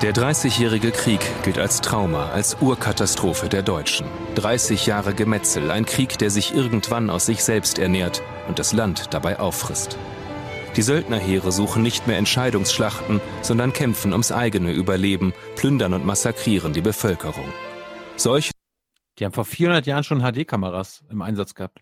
Der 0.03 0.13
Dreißigjährige 0.13 0.91
Krieg 0.91 1.21
gilt 1.43 1.59
als 1.59 1.81
Trauma, 1.81 2.29
als 2.29 2.57
Urkatastrophe 2.61 3.49
der 3.49 3.63
Deutschen. 3.63 4.07
30 4.35 4.87
Jahre 4.87 5.15
Gemetzel, 5.15 5.71
ein 5.71 5.87
Krieg, 5.87 6.19
der 6.19 6.31
sich 6.31 6.55
irgendwann 6.55 7.09
aus 7.09 7.27
sich 7.27 7.43
selbst 7.43 7.79
ernährt 7.79 8.23
und 8.47 8.59
das 8.59 8.73
Land 8.73 9.15
dabei 9.15 9.39
auffrisst. 9.41 9.97
Die 10.77 10.83
Söldnerheere 10.83 11.51
suchen 11.51 11.83
nicht 11.83 12.07
mehr 12.07 12.19
Entscheidungsschlachten, 12.19 13.23
sondern 13.41 13.73
kämpfen 13.73 14.13
ums 14.13 14.33
eigene 14.33 14.73
Überleben, 14.73 15.33
plündern 15.57 15.95
und 15.95 16.05
massakrieren 16.05 16.75
die 16.75 16.83
Bevölkerung. 16.83 17.49
Solche 18.17 18.51
die 19.19 19.25
haben 19.25 19.33
vor 19.33 19.45
400 19.47 19.87
Jahren 19.87 20.05
schon 20.05 20.21
HD-Kameras 20.21 21.03
im 21.09 21.23
Einsatz 21.23 21.55
gehabt. 21.55 21.81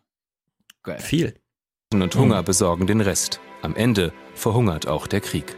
Geil. 0.82 1.00
Viel. 1.00 1.34
Und 1.92 2.14
Hunger 2.14 2.42
besorgen 2.42 2.86
den 2.86 3.00
Rest. 3.00 3.40
Am 3.62 3.74
Ende 3.74 4.12
verhungert 4.34 4.86
auch 4.86 5.06
der 5.06 5.20
Krieg. 5.20 5.56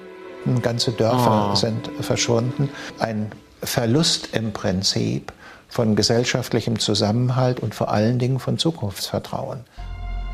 Ganze 0.62 0.92
Dörfer 0.92 1.50
oh. 1.52 1.55
sind 1.55 1.91
verschwunden. 2.00 2.70
Ein 2.99 3.31
Verlust 3.62 4.31
im 4.33 4.52
Prinzip 4.52 5.33
von 5.68 5.97
gesellschaftlichem 5.97 6.78
Zusammenhalt 6.78 7.60
und 7.60 7.75
vor 7.75 7.91
allen 7.91 8.18
Dingen 8.18 8.39
von 8.39 8.58
Zukunftsvertrauen. 8.58 9.65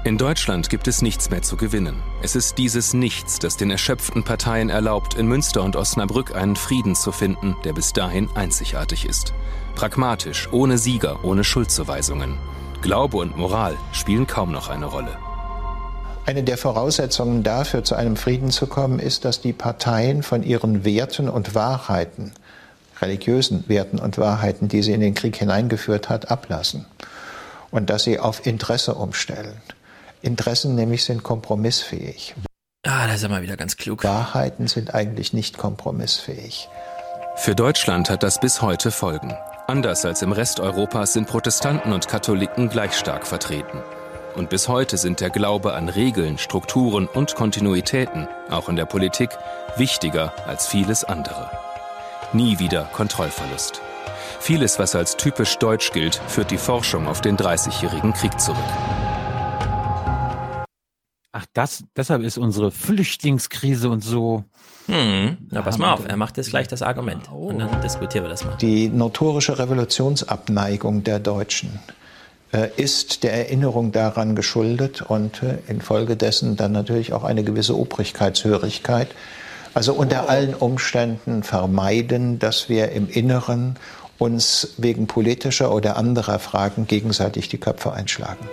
In 0.04 0.18
Deutschland 0.18 0.68
gibt 0.68 0.88
es 0.88 1.00
nichts 1.00 1.30
mehr 1.30 1.42
zu 1.42 1.56
gewinnen. 1.56 1.94
Es 2.22 2.34
ist 2.34 2.58
dieses 2.58 2.92
Nichts, 2.92 3.38
das 3.38 3.56
den 3.56 3.70
erschöpften 3.70 4.24
Parteien 4.24 4.68
erlaubt, 4.68 5.14
in 5.14 5.28
Münster 5.28 5.62
und 5.62 5.76
Osnabrück 5.76 6.34
einen 6.34 6.56
Frieden 6.56 6.96
zu 6.96 7.12
finden, 7.12 7.56
der 7.64 7.72
bis 7.72 7.92
dahin 7.92 8.28
einzigartig 8.34 9.06
ist. 9.06 9.32
Pragmatisch, 9.76 10.48
ohne 10.52 10.76
Sieger, 10.76 11.24
ohne 11.24 11.44
Schuldzuweisungen. 11.44 12.36
Glaube 12.82 13.18
und 13.18 13.36
Moral 13.36 13.76
spielen 13.92 14.26
kaum 14.26 14.50
noch 14.50 14.68
eine 14.68 14.86
Rolle. 14.86 15.16
Eine 16.24 16.44
der 16.44 16.56
Voraussetzungen 16.56 17.42
dafür, 17.42 17.82
zu 17.82 17.96
einem 17.96 18.16
Frieden 18.16 18.50
zu 18.50 18.68
kommen, 18.68 19.00
ist, 19.00 19.24
dass 19.24 19.40
die 19.40 19.52
Parteien 19.52 20.22
von 20.22 20.44
ihren 20.44 20.84
Werten 20.84 21.28
und 21.28 21.56
Wahrheiten, 21.56 22.32
religiösen 23.00 23.64
Werten 23.68 23.98
und 23.98 24.18
Wahrheiten, 24.18 24.68
die 24.68 24.82
sie 24.82 24.92
in 24.92 25.00
den 25.00 25.14
Krieg 25.14 25.36
hineingeführt 25.36 26.08
hat, 26.08 26.30
ablassen. 26.30 26.86
Und 27.72 27.90
dass 27.90 28.04
sie 28.04 28.20
auf 28.20 28.46
Interesse 28.46 28.94
umstellen. 28.94 29.60
Interessen 30.20 30.76
nämlich 30.76 31.04
sind 31.04 31.24
kompromissfähig. 31.24 32.34
Ah, 32.86 33.08
da 33.08 33.14
ist 33.14 33.24
er 33.24 33.28
mal 33.28 33.42
wieder 33.42 33.56
ganz 33.56 33.76
klug. 33.76 34.04
Wahrheiten 34.04 34.68
sind 34.68 34.94
eigentlich 34.94 35.32
nicht 35.32 35.58
kompromissfähig. 35.58 36.68
Für 37.34 37.56
Deutschland 37.56 38.10
hat 38.10 38.22
das 38.22 38.38
bis 38.38 38.62
heute 38.62 38.92
Folgen. 38.92 39.34
Anders 39.66 40.04
als 40.04 40.22
im 40.22 40.32
Rest 40.32 40.60
Europas 40.60 41.14
sind 41.14 41.26
Protestanten 41.26 41.92
und 41.92 42.06
Katholiken 42.06 42.68
gleich 42.68 42.94
stark 42.94 43.26
vertreten. 43.26 43.82
Und 44.34 44.48
bis 44.48 44.66
heute 44.66 44.96
sind 44.96 45.20
der 45.20 45.28
Glaube 45.28 45.74
an 45.74 45.90
Regeln, 45.90 46.38
Strukturen 46.38 47.06
und 47.06 47.34
Kontinuitäten, 47.34 48.28
auch 48.50 48.68
in 48.68 48.76
der 48.76 48.86
Politik, 48.86 49.30
wichtiger 49.76 50.32
als 50.46 50.66
vieles 50.66 51.04
andere. 51.04 51.50
Nie 52.32 52.58
wieder 52.58 52.84
Kontrollverlust. 52.94 53.82
Vieles, 54.40 54.78
was 54.78 54.94
als 54.94 55.16
typisch 55.16 55.58
deutsch 55.58 55.92
gilt, 55.92 56.14
führt 56.28 56.50
die 56.50 56.56
Forschung 56.56 57.06
auf 57.06 57.20
den 57.20 57.36
Dreißigjährigen 57.36 58.14
Krieg 58.14 58.40
zurück. 58.40 58.58
Ach, 61.32 61.46
das, 61.52 61.84
deshalb 61.94 62.22
ist 62.22 62.38
unsere 62.38 62.70
Flüchtlingskrise 62.70 63.90
und 63.90 64.02
so. 64.02 64.44
Hm, 64.86 65.38
na, 65.50 65.62
pass 65.62 65.78
mal 65.78 65.92
auf, 65.92 66.06
er 66.06 66.16
macht 66.16 66.38
jetzt 66.38 66.50
gleich 66.50 66.68
das 66.68 66.82
Argument. 66.82 67.30
Oh. 67.30 67.48
Und 67.48 67.58
dann 67.58 67.80
diskutieren 67.82 68.24
wir 68.24 68.30
das 68.30 68.44
mal. 68.44 68.56
Die 68.56 68.88
notorische 68.88 69.58
Revolutionsabneigung 69.58 71.04
der 71.04 71.20
Deutschen 71.20 71.78
ist 72.76 73.22
der 73.22 73.32
Erinnerung 73.32 73.92
daran 73.92 74.36
geschuldet 74.36 75.02
und 75.02 75.42
äh, 75.42 75.58
infolgedessen 75.68 76.56
dann 76.56 76.72
natürlich 76.72 77.12
auch 77.12 77.24
eine 77.24 77.44
gewisse 77.44 77.78
Obrigkeitshörigkeit. 77.78 79.08
Also 79.74 79.94
unter 79.94 80.24
oh. 80.24 80.28
allen 80.28 80.54
Umständen 80.54 81.42
vermeiden, 81.42 82.38
dass 82.38 82.68
wir 82.68 82.92
im 82.92 83.08
Inneren 83.08 83.76
uns 84.18 84.74
wegen 84.76 85.06
politischer 85.06 85.74
oder 85.74 85.96
anderer 85.96 86.38
Fragen 86.38 86.86
gegenseitig 86.86 87.48
die 87.48 87.58
Köpfe 87.58 87.92
einschlagen. 87.92 88.48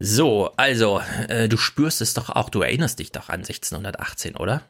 So, 0.00 0.50
also, 0.56 1.00
äh, 1.28 1.48
du 1.48 1.56
spürst 1.56 2.00
es 2.00 2.14
doch 2.14 2.30
auch, 2.30 2.50
du 2.50 2.62
erinnerst 2.62 3.00
dich 3.00 3.10
doch 3.10 3.28
an 3.28 3.40
1618, 3.40 4.36
oder? 4.36 4.62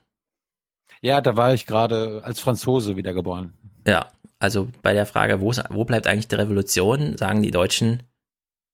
Ja, 1.02 1.20
da 1.20 1.36
war 1.36 1.52
ich 1.52 1.66
gerade 1.66 2.22
als 2.24 2.40
Franzose 2.40 2.96
wiedergeboren. 2.96 3.52
Ja, 3.86 4.08
also 4.38 4.68
bei 4.82 4.92
der 4.92 5.06
Frage, 5.06 5.40
wo, 5.40 5.52
wo 5.70 5.84
bleibt 5.84 6.06
eigentlich 6.06 6.28
die 6.28 6.36
Revolution, 6.36 7.16
sagen 7.16 7.42
die 7.42 7.50
Deutschen, 7.50 8.02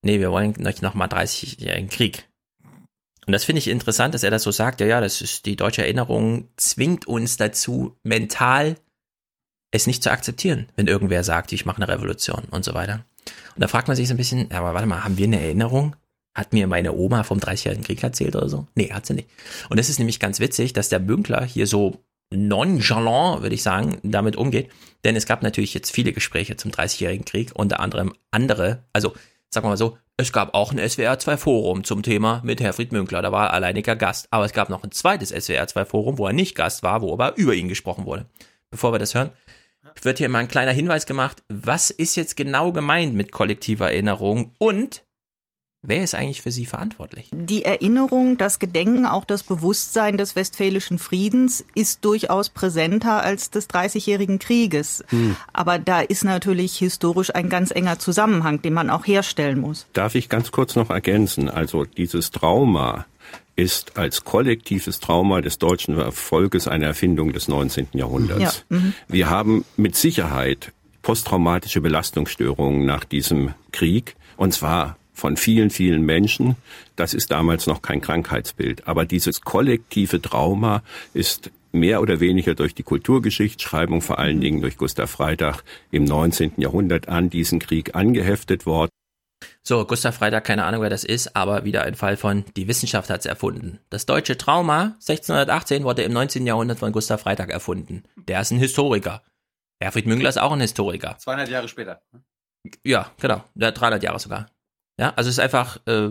nee, 0.03 0.21
wir 0.21 0.31
wollen 0.31 0.67
euch 0.67 0.83
nochmal 0.83 1.09
30-jährigen 1.09 1.89
Krieg. 1.89 2.29
Und 3.27 3.33
das 3.33 3.45
finde 3.45 3.61
ich 3.61 3.69
interessant, 3.69 4.15
dass 4.15 4.23
er 4.23 4.31
das 4.31 4.43
so 4.43 4.51
sagt. 4.51 4.81
Ja, 4.81 4.87
ja, 4.87 5.01
das 5.01 5.23
ist 5.23 5.47
die 5.47 5.57
deutsche 5.57 5.83
Erinnerung, 5.83 6.49
zwingt 6.57 7.07
uns 7.07 7.37
dazu, 7.37 7.97
mental 8.03 8.77
es 9.71 9.87
nicht 9.87 10.03
zu 10.03 10.11
akzeptieren, 10.11 10.69
wenn 10.77 10.87
irgendwer 10.87 11.25
sagt, 11.25 11.53
ich 11.53 11.67
mache 11.67 11.83
eine 11.83 11.89
Revolution 11.89 12.45
und 12.51 12.65
so 12.65 12.75
weiter. 12.75 13.05
Und 13.55 13.63
da 13.63 13.69
fragt 13.69 13.89
man 13.89 13.97
sich 13.97 14.07
so 14.07 14.15
ein 14.15 14.19
bisschen, 14.19 14.49
ja, 14.51 14.59
aber 14.59 14.75
warte 14.75 14.87
mal, 14.87 15.03
haben 15.03 15.17
wir 15.17 15.27
eine 15.27 15.41
Erinnerung? 15.41 15.97
Hat 16.35 16.53
mir 16.53 16.67
meine 16.67 16.93
Oma 16.93 17.23
vom 17.23 17.39
30-jährigen 17.39 17.85
Krieg 17.85 18.03
erzählt 18.03 18.37
oder 18.37 18.49
so? 18.49 18.67
Nee, 18.75 18.93
hat 18.93 19.07
sie 19.07 19.15
nicht. 19.15 19.29
Und 19.71 19.79
es 19.79 19.89
ist 19.89 19.99
nämlich 19.99 20.21
ganz 20.21 20.39
witzig, 20.39 20.73
dass 20.73 20.89
der 20.89 20.99
Bünkler 20.99 21.45
hier 21.45 21.67
so 21.67 22.04
nonchalant, 22.35 23.43
würde 23.43 23.55
ich 23.55 23.63
sagen, 23.63 23.99
damit 24.03 24.37
umgeht. 24.37 24.71
Denn 25.05 25.17
es 25.17 25.27
gab 25.27 25.43
natürlich 25.43 25.75
jetzt 25.75 25.91
viele 25.91 26.13
Gespräche 26.13 26.57
zum 26.57 26.71
30-jährigen 26.71 27.25
Krieg, 27.25 27.53
unter 27.55 27.81
anderem 27.81 28.15
andere, 28.31 28.85
also 28.93 29.15
sagen 29.51 29.67
wir 29.67 29.71
mal 29.71 29.77
so, 29.77 29.99
es 30.17 30.33
gab 30.33 30.55
auch 30.55 30.73
ein 30.73 30.89
SWR 30.89 31.19
2 31.19 31.37
Forum 31.37 31.85
zum 31.85 32.03
Thema 32.03 32.41
mit 32.45 32.61
Herfried 32.61 32.93
Münkler, 32.93 33.21
da 33.21 33.33
war 33.33 33.49
er 33.49 33.53
alleiniger 33.53 33.97
Gast. 33.97 34.29
Aber 34.31 34.45
es 34.45 34.53
gab 34.53 34.71
noch 34.71 34.85
ein 34.85 34.93
zweites 34.93 35.31
SWR 35.31 35.67
2 35.67 35.85
Forum, 35.85 36.19
wo 36.19 36.27
er 36.27 36.33
nicht 36.33 36.55
Gast 36.55 36.83
war, 36.83 37.03
wo 37.03 37.13
aber 37.13 37.37
über 37.37 37.55
ihn 37.55 37.69
gesprochen 37.69 38.07
wurde. 38.07 38.27
Bevor 38.71 38.93
wir 38.93 38.99
das 38.99 39.15
hören, 39.15 39.31
wird 40.03 40.19
hier 40.19 40.29
mal 40.29 40.39
ein 40.41 40.49
kleiner 40.49 40.73
Hinweis 40.73 41.07
gemacht, 41.07 41.43
was 41.49 41.91
ist 41.91 42.17
jetzt 42.17 42.37
genau 42.37 42.73
gemeint 42.73 43.15
mit 43.15 43.33
kollektiver 43.33 43.91
Erinnerung 43.91 44.55
und 44.59 45.05
Wer 45.87 46.03
ist 46.03 46.15
eigentlich 46.15 46.41
für 46.41 46.51
Sie 46.51 46.65
verantwortlich? 46.65 47.29
Die 47.31 47.67
Erinnerung, 47.67 48.39
das 48.39 48.59
Gedenken, 48.59 49.05
auch 49.05 49.27
das 49.27 49.43
Bewusstsein 49.43 50.17
des 50.17 50.35
Westfälischen 50.35 50.99
Friedens 50.99 51.63
ist 51.75 52.07
durchaus 52.07 52.49
präsenter 52.49 53.23
als 53.23 53.51
des 53.51 53.69
Dreißigjährigen 53.69 54.39
Krieges. 54.39 55.05
Hm. 55.09 55.37
Aber 55.53 55.79
da 55.79 56.01
ist 56.01 56.25
natürlich 56.25 56.79
historisch 56.79 57.35
ein 57.35 57.51
ganz 57.51 57.71
enger 57.71 57.99
Zusammenhang, 57.99 58.63
den 58.63 58.73
man 58.73 58.89
auch 58.89 59.07
herstellen 59.07 59.61
muss. 59.61 59.87
Darf 59.93 60.15
ich 60.15 60.31
ganz 60.31 60.53
kurz 60.53 60.75
noch 60.75 60.89
ergänzen? 60.89 61.51
Also 61.51 61.85
dieses 61.85 62.31
Trauma 62.31 63.05
ist 63.55 63.99
als 63.99 64.25
kollektives 64.25 65.01
Trauma 65.01 65.43
des 65.43 65.59
deutschen 65.59 66.13
Volkes 66.13 66.67
eine 66.67 66.87
Erfindung 66.87 67.35
des 67.35 67.47
19. 67.47 67.89
Jahrhunderts. 67.93 68.65
Ja. 68.71 68.79
Mhm. 68.79 68.95
Wir 69.09 69.29
haben 69.29 69.67
mit 69.77 69.97
Sicherheit 69.97 70.73
posttraumatische 71.03 71.83
Belastungsstörungen 71.83 72.87
nach 72.87 73.05
diesem 73.05 73.53
Krieg. 73.71 74.17
Und 74.39 74.55
zwar 74.55 74.97
von 75.15 75.37
vielen, 75.37 75.71
vielen 75.71 76.03
Menschen. 76.03 76.57
Das 76.97 77.15
ist 77.15 77.31
damals 77.31 77.67
noch 77.67 77.81
kein 77.81 78.01
Krankheitsbild. 78.01 78.87
Aber 78.87 79.07
dieses 79.07 79.41
kollektive 79.41 80.21
Trauma 80.21 80.83
ist 81.15 81.51
mehr 81.73 82.01
oder 82.01 82.21
weniger 82.21 82.55
durch 82.55 82.75
die 82.75 82.83
Kulturgeschichtsschreibung, 82.83 84.01
vor 84.01 84.19
allen 84.19 84.41
Dingen 84.41 84.61
durch 84.61 84.77
Gustav 84.77 85.11
Freitag 85.11 85.63
im 85.91 86.05
19. 86.05 86.55
Jahrhundert 86.59 87.09
an 87.09 87.31
diesen 87.31 87.59
Krieg 87.59 87.95
angeheftet 87.95 88.67
worden. 88.67 88.91
So, 89.63 89.85
Gustav 89.85 90.17
Freitag, 90.17 90.45
keine 90.45 90.65
Ahnung, 90.65 90.83
wer 90.83 90.91
das 90.91 91.05
ist, 91.05 91.37
aber 91.37 91.65
wieder 91.65 91.83
ein 91.83 91.95
Fall 91.95 92.17
von, 92.17 92.45
die 92.57 92.69
Wissenschaft 92.69 93.11
hat 93.11 93.21
es 93.21 93.27
erfunden. 93.27 93.81
Das 93.91 94.07
deutsche 94.07 94.39
Trauma 94.39 94.97
1618 95.01 95.85
wurde 95.85 96.03
im 96.03 96.13
19. 96.13 96.47
Jahrhundert 96.47 96.79
von 96.79 96.93
Gustav 96.93 97.23
Freitag 97.23 97.51
erfunden. 97.51 98.05
Der 98.29 98.41
ist 98.41 98.51
ein 98.51 98.59
Historiker. 98.59 99.23
Herfried 99.81 100.07
Müngler 100.07 100.29
ist 100.29 100.39
auch 100.39 100.53
ein 100.53 100.61
Historiker. 100.61 101.17
200 101.19 101.49
Jahre 101.49 101.69
später. 101.69 102.03
Ja, 102.83 103.11
genau. 103.21 103.45
300 103.57 104.03
Jahre 104.03 104.19
sogar. 104.19 104.47
Ja, 104.99 105.13
also 105.17 105.29
es 105.29 105.37
ist 105.37 105.41
einfach, 105.41 105.79
äh, 105.87 106.11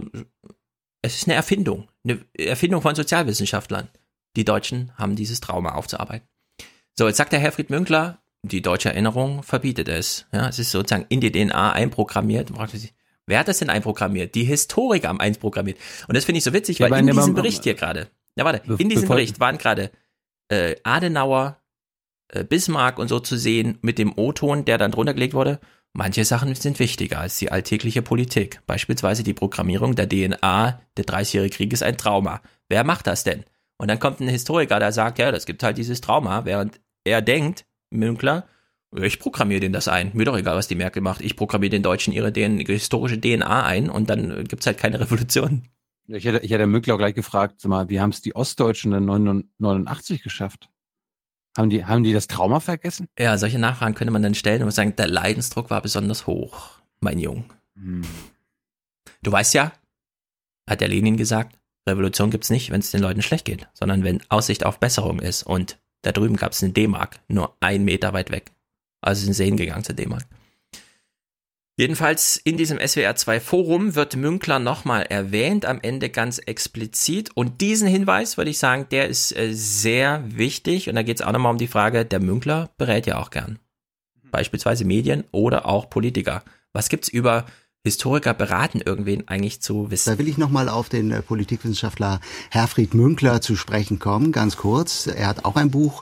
es 1.01 1.15
ist 1.15 1.27
eine 1.27 1.35
Erfindung, 1.35 1.87
eine 2.03 2.23
Erfindung 2.37 2.81
von 2.81 2.95
Sozialwissenschaftlern. 2.95 3.89
Die 4.35 4.45
Deutschen 4.45 4.91
haben 4.97 5.15
dieses 5.15 5.41
Trauma 5.41 5.75
aufzuarbeiten. 5.75 6.27
So, 6.97 7.07
jetzt 7.07 7.17
sagt 7.17 7.33
der 7.33 7.39
Herfried 7.39 7.69
Münkler, 7.69 8.23
die 8.43 8.61
deutsche 8.61 8.89
Erinnerung 8.89 9.41
verbietet 9.41 9.87
es. 9.87 10.25
Ja, 10.33 10.49
es 10.49 10.59
ist 10.59 10.71
sozusagen 10.71 11.05
in 11.09 11.21
die 11.21 11.31
DNA 11.31 11.71
einprogrammiert. 11.71 12.51
Wer 13.25 13.39
hat 13.39 13.47
das 13.47 13.59
denn 13.59 13.69
einprogrammiert? 13.69 14.35
Die 14.35 14.43
Historiker 14.43 15.07
haben 15.07 15.21
einprogrammiert. 15.21 15.77
Und 16.07 16.15
das 16.15 16.25
finde 16.25 16.39
ich 16.39 16.43
so 16.43 16.51
witzig, 16.53 16.79
weil 16.81 16.93
in 16.93 17.07
diesem 17.07 17.35
Bericht 17.35 17.63
hier 17.63 17.73
gerade, 17.73 18.09
ja 18.35 18.43
warte, 18.43 18.61
in 18.77 18.89
diesem 18.89 19.07
Bericht 19.07 19.39
waren 19.39 19.57
gerade 19.57 19.91
äh, 20.49 20.75
Adenauer, 20.83 21.61
äh, 22.27 22.43
Bismarck 22.43 22.99
und 22.99 23.07
so 23.07 23.19
zu 23.19 23.37
sehen 23.37 23.77
mit 23.81 23.97
dem 23.97 24.17
O-Ton, 24.17 24.65
der 24.65 24.77
dann 24.77 24.91
drunter 24.91 25.13
gelegt 25.13 25.33
wurde. 25.33 25.59
Manche 25.95 26.25
Sachen 26.25 26.55
sind 26.55 26.79
wichtiger 26.79 27.19
als 27.19 27.37
die 27.37 27.51
alltägliche 27.51 28.01
Politik. 28.01 28.61
Beispielsweise 28.65 29.23
die 29.23 29.35
Programmierung 29.35 29.93
der 29.93 30.09
DNA, 30.09 30.81
der 30.97 31.05
30-jährige 31.05 31.55
Krieg 31.55 31.71
ist 31.71 31.83
ein 31.83 31.97
Trauma. 31.97 32.41
Wer 32.67 32.83
macht 32.83 33.05
das 33.05 33.23
denn? 33.23 33.45
Und 33.77 33.89
dann 33.89 33.99
kommt 33.99 34.19
ein 34.19 34.27
Historiker, 34.27 34.79
der 34.79 34.91
sagt, 34.91 35.19
ja, 35.19 35.31
das 35.31 35.45
gibt 35.45 35.61
halt 35.61 35.77
dieses 35.77 36.01
Trauma, 36.01 36.45
während 36.45 36.81
er 37.03 37.21
denkt, 37.21 37.65
Münkler, 37.91 38.47
ich 38.95 39.19
programmiere 39.19 39.59
den 39.59 39.73
das 39.73 39.87
ein. 39.87 40.11
Mir 40.13 40.25
doch 40.25 40.37
egal, 40.37 40.55
was 40.55 40.67
die 40.67 40.75
Merkel 40.75 41.01
macht. 41.01 41.21
Ich 41.21 41.35
programmiere 41.35 41.71
den 41.71 41.83
Deutschen 41.83 42.11
ihre 42.11 42.33
DNA, 42.33 42.63
historische 42.65 43.19
DNA 43.19 43.63
ein 43.63 43.89
und 43.89 44.09
dann 44.09 44.45
gibt's 44.45 44.65
halt 44.65 44.79
keine 44.79 44.99
Revolution. 44.99 45.67
Ich 46.07 46.25
hätte, 46.25 46.39
ich 46.39 46.51
hätte 46.51 46.65
Münkler 46.65 46.95
auch 46.95 46.99
gleich 46.99 47.15
gefragt, 47.15 47.61
sag 47.61 47.69
mal, 47.69 47.89
wie 47.89 47.99
haben 48.01 48.09
es 48.09 48.21
die 48.21 48.35
Ostdeutschen 48.35 48.91
dann 48.91 49.05
89 49.05 50.23
geschafft? 50.23 50.69
Haben 51.55 51.69
die, 51.69 51.85
haben 51.85 52.03
die 52.03 52.13
das 52.13 52.27
Trauma 52.27 52.59
vergessen? 52.59 53.07
Ja, 53.17 53.37
solche 53.37 53.59
Nachfragen 53.59 53.93
könnte 53.93 54.11
man 54.11 54.23
dann 54.23 54.33
stellen 54.33 54.63
und 54.63 54.71
sagen, 54.71 54.95
der 54.95 55.07
Leidensdruck 55.07 55.69
war 55.69 55.81
besonders 55.81 56.25
hoch, 56.25 56.79
mein 56.99 57.19
Jung. 57.19 57.45
Hm. 57.75 58.01
Du 59.21 59.31
weißt 59.31 59.53
ja, 59.53 59.71
hat 60.67 60.81
der 60.81 60.87
Lenin 60.87 61.17
gesagt, 61.17 61.59
Revolution 61.87 62.31
gibt's 62.31 62.49
nicht, 62.49 62.71
wenn 62.71 62.79
es 62.79 62.91
den 62.91 63.01
Leuten 63.01 63.21
schlecht 63.21 63.45
geht, 63.45 63.67
sondern 63.73 64.03
wenn 64.03 64.21
Aussicht 64.29 64.65
auf 64.65 64.79
Besserung 64.79 65.19
ist. 65.19 65.43
Und 65.43 65.77
da 66.01 66.11
drüben 66.11 66.37
gab's 66.37 66.63
eine 66.63 66.73
D-Mark, 66.73 67.19
nur 67.27 67.55
einen 67.59 67.85
Meter 67.85 68.13
weit 68.13 68.31
weg. 68.31 68.51
Also 69.01 69.25
sind 69.25 69.33
Seen 69.33 69.57
gegangen 69.57 69.83
zur 69.83 69.95
D-Mark. 69.95 70.25
Jedenfalls 71.75 72.37
in 72.37 72.55
diesem 72.55 72.77
SWR2 72.77 73.39
Forum 73.39 73.95
wird 73.95 74.15
Münkler 74.15 74.59
nochmal 74.59 75.07
erwähnt, 75.09 75.65
am 75.65 75.79
Ende 75.81 76.09
ganz 76.09 76.37
explizit. 76.37 77.31
Und 77.33 77.61
diesen 77.61 77.87
Hinweis 77.87 78.37
würde 78.37 78.51
ich 78.51 78.59
sagen, 78.59 78.85
der 78.91 79.07
ist 79.07 79.35
äh, 79.35 79.53
sehr 79.53 80.23
wichtig. 80.27 80.87
Und 80.87 80.95
da 80.95 81.01
geht 81.01 81.19
es 81.19 81.25
auch 81.25 81.31
nochmal 81.31 81.51
um 81.51 81.57
die 81.57 81.67
Frage, 81.67 82.05
der 82.05 82.19
Münkler 82.19 82.69
berät 82.77 83.07
ja 83.07 83.17
auch 83.17 83.31
gern. 83.31 83.57
Beispielsweise 84.29 84.85
Medien 84.85 85.23
oder 85.31 85.65
auch 85.65 85.89
Politiker. 85.89 86.43
Was 86.73 86.89
gibt's 86.89 87.09
über 87.09 87.45
Historiker 87.85 88.33
beraten 88.33 88.79
irgendwen 88.79 89.27
eigentlich 89.27 89.59
zu 89.59 89.91
wissen. 89.91 90.11
Da 90.11 90.17
will 90.17 90.29
ich 90.29 90.37
nochmal 90.37 90.69
auf 90.69 90.87
den 90.87 91.11
äh, 91.11 91.21
Politikwissenschaftler 91.21 92.21
Herfried 92.49 92.93
Münkler 92.93 93.41
zu 93.41 93.57
sprechen 93.57 93.99
kommen, 93.99 94.31
ganz 94.31 94.55
kurz. 94.55 95.05
Er 95.05 95.27
hat 95.27 95.43
auch 95.43 95.57
ein 95.57 95.69
Buch 95.69 96.01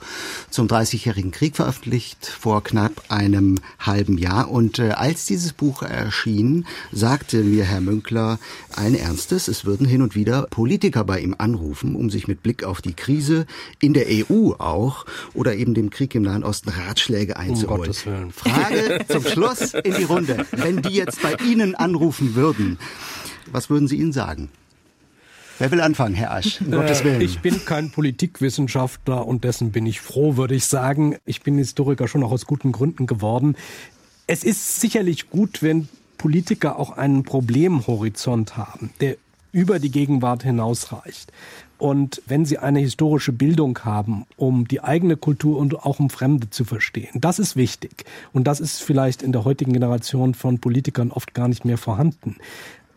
zum 0.51 0.67
Dreißigjährigen 0.67 1.31
Krieg 1.31 1.55
veröffentlicht 1.55 2.27
vor 2.27 2.63
knapp 2.63 3.05
einem 3.09 3.57
halben 3.79 4.19
Jahr. 4.19 4.51
Und 4.51 4.77
äh, 4.77 4.91
als 4.91 5.25
dieses 5.25 5.53
Buch 5.53 5.81
erschien, 5.81 6.67
sagte 6.91 7.43
mir 7.43 7.63
Herr 7.63 7.81
Münkler 7.81 8.37
ein 8.75 8.93
Ernstes, 8.93 9.47
es 9.47 9.65
würden 9.65 9.87
hin 9.87 10.03
und 10.03 10.13
wieder 10.13 10.45
Politiker 10.51 11.03
bei 11.03 11.19
ihm 11.19 11.33
anrufen, 11.35 11.95
um 11.95 12.11
sich 12.11 12.27
mit 12.27 12.43
Blick 12.43 12.63
auf 12.63 12.83
die 12.83 12.93
Krise 12.93 13.47
in 13.79 13.95
der 13.95 14.05
EU 14.07 14.51
auch 14.59 15.07
oder 15.33 15.55
eben 15.55 15.73
dem 15.73 15.89
Krieg 15.89 16.13
im 16.13 16.21
Nahen 16.21 16.43
Osten 16.43 16.69
Ratschläge 16.69 17.37
einzuholen. 17.37 17.91
Um 18.05 18.31
Frage 18.31 18.99
zum 19.07 19.25
Schluss 19.25 19.73
in 19.73 19.95
die 19.95 20.03
Runde. 20.03 20.45
Wenn 20.51 20.83
die 20.83 20.93
jetzt 20.93 21.23
bei 21.23 21.37
Ihnen 21.43 21.70
Ihnen 21.71 21.75
anrufen 21.75 22.35
würden, 22.35 22.77
was 23.51 23.69
würden 23.69 23.87
Sie 23.87 23.97
ihnen 23.97 24.13
sagen? 24.13 24.49
Wer 25.59 25.71
will 25.71 25.81
anfangen, 25.81 26.15
Herr 26.15 26.31
Asch? 26.31 26.59
Um 26.61 26.71
Gottes 26.71 27.01
äh. 27.01 27.21
Ich 27.23 27.39
bin 27.39 27.63
kein 27.65 27.91
Politikwissenschaftler 27.91 29.27
und 29.27 29.43
dessen 29.43 29.71
bin 29.71 29.85
ich 29.85 30.01
froh, 30.01 30.35
würde 30.35 30.55
ich 30.55 30.65
sagen. 30.65 31.17
Ich 31.25 31.43
bin 31.43 31.57
Historiker 31.57 32.07
schon 32.07 32.23
auch 32.23 32.31
aus 32.31 32.47
guten 32.47 32.71
Gründen 32.71 33.05
geworden. 33.05 33.55
Es 34.27 34.43
ist 34.43 34.81
sicherlich 34.81 35.29
gut, 35.29 35.61
wenn 35.61 35.87
Politiker 36.17 36.79
auch 36.79 36.91
einen 36.97 37.23
Problemhorizont 37.23 38.57
haben, 38.57 38.89
der 39.01 39.17
über 39.51 39.79
die 39.79 39.91
Gegenwart 39.91 40.43
hinausreicht. 40.43 41.31
Und 41.81 42.21
wenn 42.27 42.45
sie 42.45 42.59
eine 42.59 42.77
historische 42.77 43.31
Bildung 43.31 43.79
haben, 43.79 44.27
um 44.37 44.67
die 44.67 44.83
eigene 44.83 45.17
Kultur 45.17 45.57
und 45.57 45.79
auch 45.83 45.97
um 45.97 46.11
Fremde 46.11 46.51
zu 46.51 46.63
verstehen, 46.63 47.09
das 47.15 47.39
ist 47.39 47.55
wichtig. 47.55 48.05
Und 48.33 48.43
das 48.43 48.59
ist 48.59 48.83
vielleicht 48.83 49.23
in 49.23 49.31
der 49.31 49.45
heutigen 49.45 49.73
Generation 49.73 50.35
von 50.35 50.59
Politikern 50.59 51.09
oft 51.09 51.33
gar 51.33 51.47
nicht 51.47 51.65
mehr 51.65 51.79
vorhanden. 51.79 52.35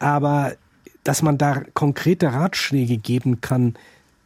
Aber 0.00 0.52
dass 1.02 1.22
man 1.22 1.38
da 1.38 1.62
konkrete 1.72 2.34
Ratschläge 2.34 2.98
geben 2.98 3.40
kann, 3.40 3.74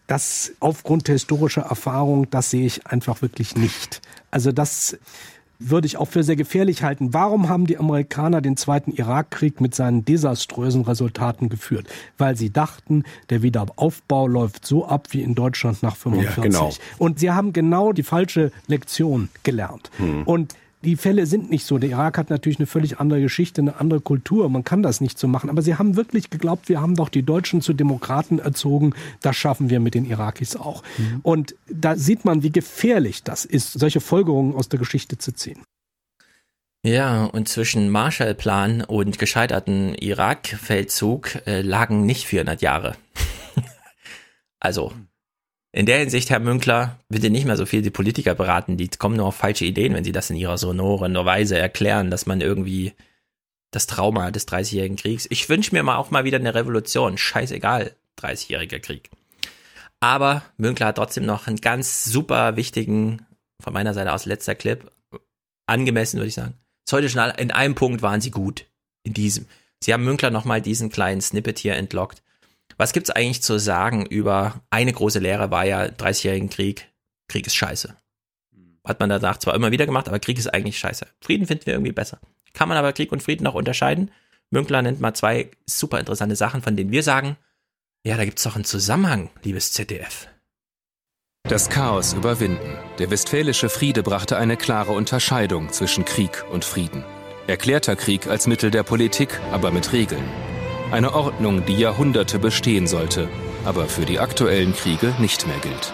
das 0.08 0.50
aufgrund 0.58 1.06
historischer 1.06 1.62
Erfahrung, 1.62 2.28
das 2.30 2.50
sehe 2.50 2.66
ich 2.66 2.84
einfach 2.84 3.22
wirklich 3.22 3.54
nicht. 3.54 4.02
Also 4.32 4.50
das 4.50 4.98
würde 5.58 5.86
ich 5.86 5.96
auch 5.96 6.06
für 6.08 6.22
sehr 6.22 6.36
gefährlich 6.36 6.82
halten. 6.82 7.12
Warum 7.12 7.48
haben 7.48 7.66
die 7.66 7.78
Amerikaner 7.78 8.40
den 8.40 8.56
zweiten 8.56 8.92
Irakkrieg 8.92 9.60
mit 9.60 9.74
seinen 9.74 10.04
desaströsen 10.04 10.82
Resultaten 10.82 11.48
geführt? 11.48 11.86
Weil 12.16 12.36
sie 12.36 12.50
dachten, 12.50 13.04
der 13.30 13.42
Wiederaufbau 13.42 14.26
läuft 14.26 14.66
so 14.66 14.86
ab 14.86 15.08
wie 15.10 15.22
in 15.22 15.34
Deutschland 15.34 15.82
nach 15.82 15.96
45. 15.96 16.36
Ja, 16.36 16.42
genau. 16.42 16.72
Und 16.98 17.18
sie 17.18 17.30
haben 17.30 17.52
genau 17.52 17.92
die 17.92 18.02
falsche 18.04 18.52
Lektion 18.66 19.28
gelernt. 19.42 19.90
Hm. 19.98 20.22
Und 20.24 20.54
die 20.82 20.96
Fälle 20.96 21.26
sind 21.26 21.50
nicht 21.50 21.64
so. 21.64 21.78
Der 21.78 21.90
Irak 21.90 22.18
hat 22.18 22.30
natürlich 22.30 22.58
eine 22.58 22.66
völlig 22.66 23.00
andere 23.00 23.20
Geschichte, 23.20 23.60
eine 23.60 23.80
andere 23.80 24.00
Kultur. 24.00 24.48
Man 24.48 24.64
kann 24.64 24.82
das 24.82 25.00
nicht 25.00 25.18
so 25.18 25.26
machen. 25.26 25.50
Aber 25.50 25.62
sie 25.62 25.74
haben 25.74 25.96
wirklich 25.96 26.30
geglaubt, 26.30 26.68
wir 26.68 26.80
haben 26.80 26.94
doch 26.94 27.08
die 27.08 27.22
Deutschen 27.22 27.60
zu 27.60 27.72
Demokraten 27.72 28.38
erzogen. 28.38 28.94
Das 29.20 29.36
schaffen 29.36 29.70
wir 29.70 29.80
mit 29.80 29.94
den 29.94 30.04
Irakis 30.04 30.56
auch. 30.56 30.82
Mhm. 30.96 31.20
Und 31.22 31.54
da 31.68 31.96
sieht 31.96 32.24
man, 32.24 32.42
wie 32.42 32.50
gefährlich 32.50 33.24
das 33.24 33.44
ist, 33.44 33.72
solche 33.72 34.00
Folgerungen 34.00 34.54
aus 34.54 34.68
der 34.68 34.78
Geschichte 34.78 35.18
zu 35.18 35.32
ziehen. 35.32 35.62
Ja, 36.84 37.24
und 37.24 37.48
zwischen 37.48 37.90
Marshallplan 37.90 38.82
und 38.82 39.18
gescheiterten 39.18 39.94
Irak-Feldzug 39.94 41.46
äh, 41.46 41.60
lagen 41.60 42.06
nicht 42.06 42.26
400 42.26 42.62
Jahre. 42.62 42.94
also, 44.60 44.92
in 45.78 45.86
der 45.86 46.00
Hinsicht, 46.00 46.28
Herr 46.30 46.40
Münkler, 46.40 46.98
bitte 47.08 47.30
nicht 47.30 47.44
mehr 47.44 47.56
so 47.56 47.64
viel 47.64 47.82
die 47.82 47.90
Politiker 47.90 48.34
beraten. 48.34 48.76
Die 48.76 48.88
kommen 48.88 49.16
nur 49.16 49.26
auf 49.26 49.36
falsche 49.36 49.64
Ideen, 49.64 49.94
wenn 49.94 50.02
sie 50.02 50.10
das 50.10 50.28
in 50.28 50.34
ihrer 50.34 50.58
sonoren 50.58 51.14
Weise 51.14 51.56
erklären, 51.56 52.10
dass 52.10 52.26
man 52.26 52.40
irgendwie 52.40 52.94
das 53.70 53.86
Trauma 53.86 54.32
des 54.32 54.48
30-jährigen 54.48 54.96
Kriegs. 54.96 55.28
Ich 55.30 55.48
wünsche 55.48 55.72
mir 55.72 55.84
mal 55.84 55.98
auch 55.98 56.10
mal 56.10 56.24
wieder 56.24 56.38
eine 56.38 56.56
Revolution. 56.56 57.16
Scheißegal, 57.16 57.94
30-jähriger 58.20 58.80
Krieg. 58.80 59.08
Aber 60.00 60.42
Münkler 60.56 60.88
hat 60.88 60.96
trotzdem 60.96 61.24
noch 61.24 61.46
einen 61.46 61.60
ganz 61.60 62.02
super 62.06 62.56
wichtigen, 62.56 63.24
von 63.62 63.72
meiner 63.72 63.94
Seite 63.94 64.12
aus 64.12 64.26
letzter 64.26 64.56
Clip, 64.56 64.90
angemessen 65.68 66.16
würde 66.16 66.26
ich 66.26 66.34
sagen. 66.34 66.54
Heute 66.90 67.08
schon 67.08 67.22
in 67.38 67.52
einem 67.52 67.76
Punkt 67.76 68.02
waren 68.02 68.20
sie 68.20 68.32
gut. 68.32 68.66
In 69.04 69.14
diesem. 69.14 69.46
Sie 69.78 69.92
haben 69.92 70.04
Münkler 70.04 70.30
nochmal 70.30 70.60
diesen 70.60 70.90
kleinen 70.90 71.20
Snippet 71.20 71.60
hier 71.60 71.76
entlockt. 71.76 72.20
Was 72.78 72.92
gibt's 72.92 73.10
eigentlich 73.10 73.42
zu 73.42 73.58
sagen 73.58 74.06
über 74.06 74.62
eine 74.70 74.92
große 74.92 75.18
Lehre 75.18 75.50
war 75.50 75.66
ja 75.66 75.82
30-jährigen 75.82 76.48
Krieg. 76.48 76.88
Krieg 77.26 77.46
ist 77.46 77.56
scheiße. 77.56 77.94
Hat 78.84 79.00
man 79.00 79.10
danach 79.10 79.38
zwar 79.38 79.54
immer 79.54 79.72
wieder 79.72 79.84
gemacht, 79.84 80.08
aber 80.08 80.20
Krieg 80.20 80.38
ist 80.38 80.46
eigentlich 80.46 80.78
scheiße. 80.78 81.06
Frieden 81.20 81.46
finden 81.46 81.66
wir 81.66 81.74
irgendwie 81.74 81.92
besser. 81.92 82.20
Kann 82.54 82.68
man 82.68 82.78
aber 82.78 82.92
Krieg 82.92 83.12
und 83.12 83.22
Frieden 83.22 83.44
noch 83.44 83.54
unterscheiden? 83.54 84.12
Münkler 84.50 84.80
nennt 84.80 85.00
mal 85.00 85.12
zwei 85.12 85.50
super 85.66 85.98
interessante 85.98 86.36
Sachen, 86.36 86.62
von 86.62 86.76
denen 86.76 86.92
wir 86.92 87.02
sagen, 87.02 87.36
ja, 88.04 88.16
da 88.16 88.24
gibt's 88.24 88.44
doch 88.44 88.54
einen 88.54 88.64
Zusammenhang, 88.64 89.28
liebes 89.42 89.72
ZDF. 89.72 90.28
Das 91.42 91.68
Chaos 91.68 92.12
überwinden. 92.12 92.78
Der 92.98 93.10
Westfälische 93.10 93.68
Friede 93.68 94.02
brachte 94.02 94.36
eine 94.36 94.56
klare 94.56 94.92
Unterscheidung 94.92 95.72
zwischen 95.72 96.04
Krieg 96.04 96.44
und 96.50 96.64
Frieden. 96.64 97.04
Erklärter 97.46 97.96
Krieg 97.96 98.26
als 98.28 98.46
Mittel 98.46 98.70
der 98.70 98.84
Politik, 98.84 99.40
aber 99.50 99.70
mit 99.70 99.92
Regeln. 99.92 100.24
Eine 100.90 101.12
Ordnung, 101.12 101.66
die 101.66 101.76
Jahrhunderte 101.76 102.38
bestehen 102.38 102.86
sollte, 102.86 103.28
aber 103.66 103.88
für 103.88 104.06
die 104.06 104.20
aktuellen 104.20 104.72
Kriege 104.72 105.14
nicht 105.18 105.46
mehr 105.46 105.58
gilt. 105.58 105.92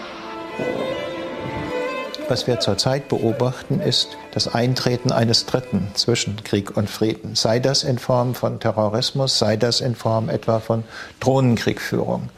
Was 2.29 2.47
wir 2.47 2.61
zurzeit 2.61 3.09
beobachten, 3.09 3.81
ist 3.81 4.17
das 4.31 4.47
Eintreten 4.47 5.11
eines 5.11 5.45
Dritten 5.45 5.89
zwischen 5.95 6.41
Krieg 6.45 6.77
und 6.77 6.89
Frieden. 6.89 7.35
Sei 7.35 7.59
das 7.59 7.83
in 7.83 7.99
Form 7.99 8.35
von 8.35 8.61
Terrorismus, 8.61 9.37
sei 9.37 9.57
das 9.57 9.81
in 9.81 9.95
Form 9.95 10.29
etwa 10.29 10.61
von 10.61 10.85
Drohnenkriegführung. 11.19 12.29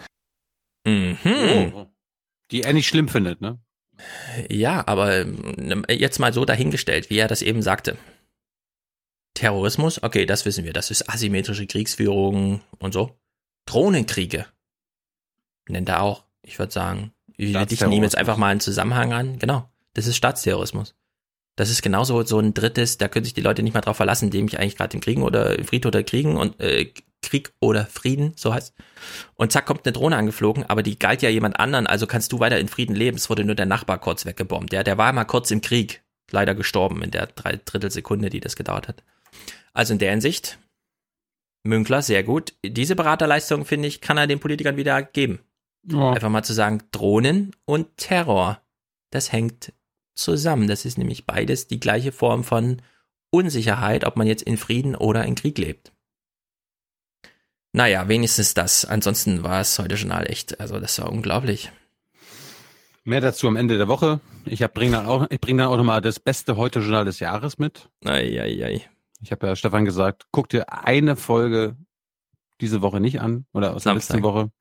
Mhm. 0.83 1.71
Oh. 1.75 1.85
Die 2.49 2.63
er 2.63 2.73
nicht 2.73 2.87
schlimm 2.87 3.07
findet, 3.07 3.39
ne? 3.39 3.59
Ja, 4.49 4.83
aber 4.87 5.21
ähm, 5.21 5.85
jetzt 5.89 6.19
mal 6.19 6.33
so 6.33 6.43
dahingestellt, 6.43 7.11
wie 7.11 7.19
er 7.19 7.27
das 7.27 7.43
eben 7.43 7.61
sagte. 7.61 7.97
Terrorismus, 9.37 10.01
okay, 10.01 10.25
das 10.25 10.45
wissen 10.45 10.65
wir. 10.65 10.73
Das 10.73 10.89
ist 10.89 11.07
asymmetrische 11.07 11.67
Kriegsführung 11.67 12.61
und 12.79 12.91
so. 12.91 13.19
Drohnenkriege. 13.67 14.47
Nennt 15.69 15.89
er 15.89 16.01
auch. 16.01 16.23
Ich 16.41 16.57
würde 16.57 16.73
sagen, 16.73 17.11
ich 17.35 17.53
nehme 17.53 18.03
jetzt 18.03 18.17
einfach 18.17 18.37
mal 18.37 18.47
einen 18.47 18.61
Zusammenhang 18.61 19.13
an. 19.13 19.37
Genau. 19.37 19.69
Das 19.93 20.07
ist 20.07 20.15
Staatsterrorismus. 20.15 20.95
Das 21.55 21.69
ist 21.69 21.83
genauso 21.83 22.23
so 22.23 22.39
ein 22.39 22.55
drittes, 22.55 22.97
da 22.97 23.07
können 23.07 23.25
sich 23.25 23.35
die 23.35 23.41
Leute 23.41 23.61
nicht 23.61 23.73
mehr 23.73 23.81
drauf 23.83 23.97
verlassen, 23.97 24.31
dem 24.31 24.47
ich 24.47 24.57
eigentlich 24.59 24.75
gerade 24.75 24.95
im 24.97 25.01
Kriegen 25.01 25.21
oder 25.21 25.63
Fried 25.63 25.85
oder 25.85 26.01
Kriegen 26.01 26.35
und 26.35 26.59
äh, 26.59 26.91
Krieg 27.21 27.53
oder 27.59 27.85
Frieden, 27.85 28.33
so 28.37 28.55
heißt. 28.55 28.73
Und 29.35 29.51
zack, 29.51 29.67
kommt 29.67 29.85
eine 29.85 29.93
Drohne 29.93 30.17
angeflogen, 30.17 30.65
aber 30.67 30.81
die 30.81 30.97
galt 30.97 31.21
ja 31.21 31.29
jemand 31.29 31.59
anderen, 31.59 31.85
also 31.85 32.07
kannst 32.07 32.31
du 32.31 32.39
weiter 32.39 32.59
in 32.59 32.69
Frieden 32.69 32.95
leben. 32.95 33.17
Es 33.17 33.29
wurde 33.29 33.43
nur 33.43 33.55
der 33.55 33.67
Nachbar 33.67 33.99
kurz 33.99 34.25
weggebombt. 34.25 34.73
Ja, 34.73 34.81
der 34.81 34.97
war 34.97 35.13
mal 35.13 35.25
kurz 35.25 35.51
im 35.51 35.61
Krieg, 35.61 36.01
leider 36.31 36.55
gestorben 36.55 37.03
in 37.03 37.11
der 37.11 37.27
drei 37.27 37.59
Drittel 37.63 37.91
Sekunde, 37.91 38.29
die 38.29 38.39
das 38.39 38.55
gedauert 38.55 38.87
hat. 38.87 39.03
Also 39.73 39.93
in 39.93 39.99
der 39.99 40.11
Hinsicht, 40.11 40.59
Münkler, 41.63 42.01
sehr 42.01 42.23
gut. 42.23 42.53
Diese 42.65 42.95
Beraterleistung, 42.95 43.65
finde 43.65 43.87
ich, 43.87 44.01
kann 44.01 44.17
er 44.17 44.27
den 44.27 44.39
Politikern 44.39 44.77
wieder 44.77 45.01
geben. 45.03 45.39
Ja. 45.83 46.11
Einfach 46.11 46.29
mal 46.29 46.43
zu 46.43 46.53
sagen, 46.53 46.83
Drohnen 46.91 47.55
und 47.65 47.97
Terror, 47.97 48.61
das 49.11 49.31
hängt 49.31 49.73
zusammen. 50.15 50.67
Das 50.67 50.85
ist 50.85 50.97
nämlich 50.97 51.25
beides 51.25 51.67
die 51.67 51.79
gleiche 51.79 52.11
Form 52.11 52.43
von 52.43 52.81
Unsicherheit, 53.29 54.05
ob 54.05 54.15
man 54.15 54.27
jetzt 54.27 54.43
in 54.43 54.57
Frieden 54.57 54.95
oder 54.95 55.25
in 55.25 55.35
Krieg 55.35 55.57
lebt. 55.57 55.91
Naja, 57.73 58.07
wenigstens 58.07 58.53
das. 58.53 58.85
Ansonsten 58.85 59.43
war 59.43 59.61
es 59.61 59.77
heute 59.77 59.95
Journal 59.95 60.29
echt, 60.29 60.59
also 60.59 60.79
das 60.79 60.99
war 60.99 61.11
unglaublich. 61.11 61.71
Mehr 63.03 63.21
dazu 63.21 63.47
am 63.47 63.55
Ende 63.55 63.77
der 63.77 63.87
Woche. 63.87 64.19
Ich 64.45 64.65
bringe 64.67 64.93
dann 64.93 65.05
auch, 65.05 65.27
ich 65.29 65.39
bringe 65.39 65.63
dann 65.63 65.71
auch 65.71 65.77
nochmal 65.77 66.01
das 66.01 66.19
beste 66.19 66.57
heute 66.57 66.79
Journal 66.79 67.05
des 67.05 67.19
Jahres 67.19 67.57
mit. 67.57 67.89
Ei, 68.03 68.41
ei, 68.41 68.65
ei. 68.65 68.89
Ich 69.21 69.31
habe 69.31 69.47
ja 69.47 69.55
Stefan 69.55 69.85
gesagt, 69.85 70.27
guck 70.31 70.49
dir 70.49 70.71
eine 70.71 71.15
Folge 71.15 71.75
diese 72.61 72.81
Woche 72.81 72.99
nicht 72.99 73.21
an 73.21 73.45
oder 73.53 73.75
aus 73.75 73.83
der 73.83 73.93
letzten 73.93 74.23
Woche. 74.23 74.51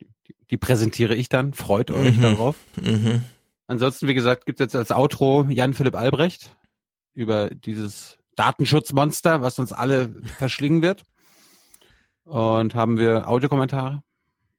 Die, 0.00 0.34
die, 0.50 0.56
präsentiere 0.56 1.14
ich 1.14 1.28
dann. 1.28 1.52
Freut 1.52 1.90
euch 1.90 2.16
mhm. 2.16 2.22
darauf. 2.22 2.56
Mhm. 2.80 3.24
Ansonsten, 3.66 4.08
wie 4.08 4.14
gesagt, 4.14 4.46
gibt 4.46 4.60
es 4.60 4.64
jetzt 4.64 4.76
als 4.76 4.90
Outro 4.90 5.44
Jan-Philipp 5.48 5.94
Albrecht 5.94 6.54
über 7.14 7.50
dieses 7.50 8.18
Datenschutzmonster, 8.36 9.42
was 9.42 9.58
uns 9.58 9.72
alle 9.72 10.14
verschlingen 10.38 10.82
wird. 10.82 11.02
Und 12.24 12.74
haben 12.74 12.98
wir 12.98 13.28
Audiokommentare? 13.28 14.02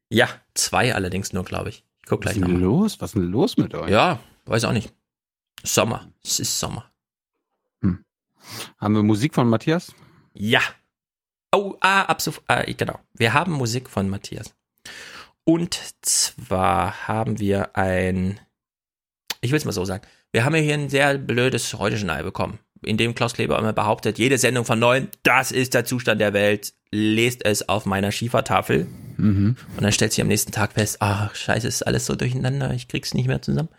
Ja, 0.09 0.29
zwei 0.53 0.93
allerdings 0.93 1.33
nur, 1.33 1.43
glaube 1.43 1.69
ich. 1.69 1.83
Ich 2.03 2.09
guck 2.09 2.21
gleich 2.21 2.35
Was 2.35 2.43
ist 2.43 2.47
denn 2.47 2.61
los? 2.61 3.01
Was 3.01 3.09
ist 3.09 3.15
denn 3.15 3.31
los 3.31 3.57
mit 3.57 3.73
euch? 3.73 3.89
Ja, 3.89 4.19
weiß 4.45 4.65
auch 4.65 4.71
nicht. 4.71 4.93
Sommer. 5.63 6.07
Es 6.23 6.39
ist 6.39 6.59
Sommer. 6.59 6.85
Haben 8.77 8.95
wir 8.95 9.03
Musik 9.03 9.35
von 9.35 9.49
Matthias? 9.49 9.93
Ja. 10.33 10.61
Oh, 11.53 11.75
ah, 11.79 12.03
ab 12.03 12.21
so, 12.21 12.33
ah, 12.47 12.63
genau. 12.63 12.99
Wir 13.13 13.33
haben 13.33 13.53
Musik 13.53 13.89
von 13.89 14.09
Matthias. 14.09 14.53
Und 15.45 15.79
zwar 16.01 17.07
haben 17.07 17.39
wir 17.39 17.77
ein, 17.77 18.39
ich 19.41 19.51
will 19.51 19.57
es 19.57 19.65
mal 19.65 19.71
so 19.71 19.85
sagen, 19.85 20.05
wir 20.31 20.43
haben 20.43 20.55
hier 20.55 20.73
ein 20.73 20.89
sehr 20.89 21.17
blödes 21.17 21.73
Heute-Journal 21.75 22.23
bekommen, 22.23 22.59
in 22.83 22.97
dem 22.97 23.15
Klaus 23.15 23.33
Kleber 23.33 23.57
immer 23.57 23.71
behauptet, 23.71 24.17
jede 24.17 24.37
Sendung 24.37 24.65
von 24.65 24.79
neun, 24.79 25.07
das 25.23 25.51
ist 25.51 25.73
der 25.73 25.85
Zustand 25.85 26.19
der 26.19 26.33
Welt, 26.33 26.73
lest 26.91 27.45
es 27.45 27.69
auf 27.69 27.85
meiner 27.85 28.11
Schiefertafel. 28.11 28.87
Mhm. 29.17 29.55
Und 29.75 29.83
dann 29.83 29.91
stellt 29.91 30.11
sich 30.11 30.21
am 30.21 30.27
nächsten 30.27 30.51
Tag 30.51 30.73
fest, 30.73 30.97
ach, 30.99 31.35
scheiße, 31.35 31.67
ist 31.67 31.87
alles 31.87 32.05
so 32.05 32.15
durcheinander, 32.15 32.73
ich 32.73 32.87
krieg's 32.87 33.13
nicht 33.13 33.27
mehr 33.27 33.41
zusammen. 33.41 33.69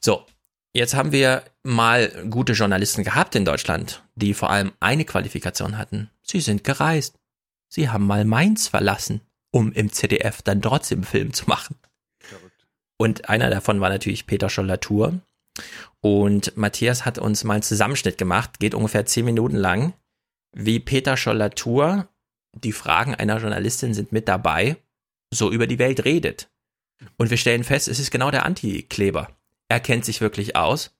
So, 0.00 0.24
jetzt 0.72 0.94
haben 0.94 1.12
wir 1.12 1.44
mal 1.62 2.26
gute 2.30 2.52
Journalisten 2.52 3.04
gehabt 3.04 3.34
in 3.34 3.44
Deutschland, 3.44 4.02
die 4.14 4.34
vor 4.34 4.50
allem 4.50 4.72
eine 4.80 5.04
Qualifikation 5.04 5.78
hatten. 5.78 6.10
Sie 6.22 6.40
sind 6.40 6.64
gereist. 6.64 7.18
Sie 7.68 7.88
haben 7.88 8.06
mal 8.06 8.24
Mainz 8.24 8.68
verlassen, 8.68 9.20
um 9.50 9.72
im 9.72 9.92
ZDF 9.92 10.42
dann 10.42 10.62
trotzdem 10.62 11.04
Film 11.04 11.32
zu 11.32 11.46
machen. 11.46 11.76
Und 12.98 13.28
einer 13.28 13.50
davon 13.50 13.80
war 13.80 13.88
natürlich 13.88 14.26
Peter 14.26 14.48
Scholl-Latour. 14.48 15.20
Und 16.00 16.56
Matthias 16.56 17.04
hat 17.04 17.18
uns 17.18 17.44
mal 17.44 17.54
einen 17.54 17.62
Zusammenschnitt 17.62 18.18
gemacht, 18.18 18.58
geht 18.58 18.74
ungefähr 18.74 19.06
zehn 19.06 19.24
Minuten 19.24 19.56
lang, 19.56 19.94
wie 20.52 20.80
Peter 20.80 21.16
Scholl-Latour, 21.16 22.08
die 22.54 22.72
Fragen 22.72 23.14
einer 23.14 23.38
Journalistin 23.38 23.94
sind 23.94 24.12
mit 24.12 24.28
dabei, 24.28 24.76
so 25.32 25.50
über 25.50 25.66
die 25.66 25.78
Welt 25.78 26.04
redet. 26.04 26.50
Und 27.16 27.30
wir 27.30 27.36
stellen 27.36 27.64
fest, 27.64 27.88
es 27.88 27.98
ist 27.98 28.10
genau 28.10 28.30
der 28.30 28.44
Anti-Kleber. 28.44 29.28
Er 29.72 29.80
kennt 29.80 30.04
sich 30.04 30.20
wirklich 30.20 30.54
aus 30.54 30.94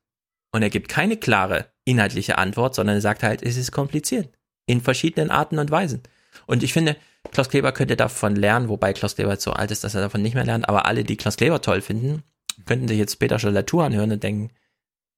und 0.51 0.63
er 0.63 0.71
gibt 0.71 0.89
keine 0.89 1.19
klare 1.19 1.67
inhaltliche 1.85 2.39
Antwort, 2.39 2.75
sondern 2.75 2.97
er 2.97 3.03
sagt 3.03 3.23
halt, 3.23 3.43
es 3.43 3.59
ist 3.59 3.71
kompliziert. 3.71 4.31
In 4.65 4.81
verschiedenen 4.81 5.31
Arten 5.31 5.59
und 5.59 5.71
Weisen. 5.71 6.03
Und 6.47 6.63
ich 6.63 6.73
finde, 6.73 6.97
Klaus 7.33 7.51
Kleber 7.51 7.73
könnte 7.73 7.97
davon 7.97 8.35
lernen, 8.35 8.71
wobei 8.71 8.95
Klaus 8.95 9.15
Kleber 9.15 9.33
jetzt 9.33 9.45
so 9.45 9.53
alt 9.53 9.71
ist, 9.71 9.85
dass 9.85 9.95
er 9.95 10.01
davon 10.01 10.23
nicht 10.23 10.33
mehr 10.33 10.47
lernt, 10.47 10.71
aber 10.71 10.87
alle, 10.87 11.05
die 11.05 11.19
Klaus 11.19 11.37
Kleber 11.37 11.61
toll 11.61 11.83
finden, 11.83 12.23
könnten 12.65 12.89
sich 12.89 12.97
jetzt 12.97 13.19
Peter 13.19 13.39
Scholl-Latour 13.39 13.85
anhören 13.85 14.11
und 14.11 14.23
denken, 14.23 14.49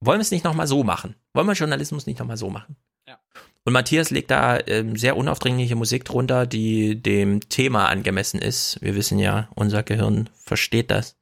wollen 0.00 0.18
wir 0.18 0.22
es 0.22 0.32
nicht 0.32 0.44
nochmal 0.44 0.66
so 0.66 0.82
machen? 0.82 1.14
Wollen 1.32 1.46
wir 1.46 1.52
Journalismus 1.52 2.08
nicht 2.08 2.18
nochmal 2.18 2.36
so 2.36 2.50
machen? 2.50 2.74
Ja. 3.06 3.20
Und 3.64 3.72
Matthias 3.72 4.10
legt 4.10 4.32
da 4.32 4.58
ähm, 4.66 4.96
sehr 4.96 5.16
unaufdringliche 5.16 5.76
Musik 5.76 6.04
drunter, 6.04 6.44
die 6.44 7.00
dem 7.00 7.48
Thema 7.48 7.86
angemessen 7.86 8.42
ist. 8.42 8.82
Wir 8.82 8.96
wissen 8.96 9.20
ja, 9.20 9.48
unser 9.54 9.84
Gehirn 9.84 10.28
versteht 10.34 10.90
das, 10.90 11.14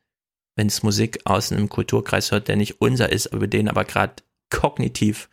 wenn 0.57 0.67
es 0.67 0.83
Musik 0.83 1.21
aus 1.25 1.53
einem 1.53 1.69
Kulturkreis 1.69 2.31
hört, 2.31 2.49
der 2.49 2.57
nicht 2.57 2.81
unser 2.81 3.11
ist, 3.11 3.27
über 3.27 3.47
den 3.47 3.69
aber 3.69 3.85
gerade 3.85 4.17
kognitiv 4.51 5.29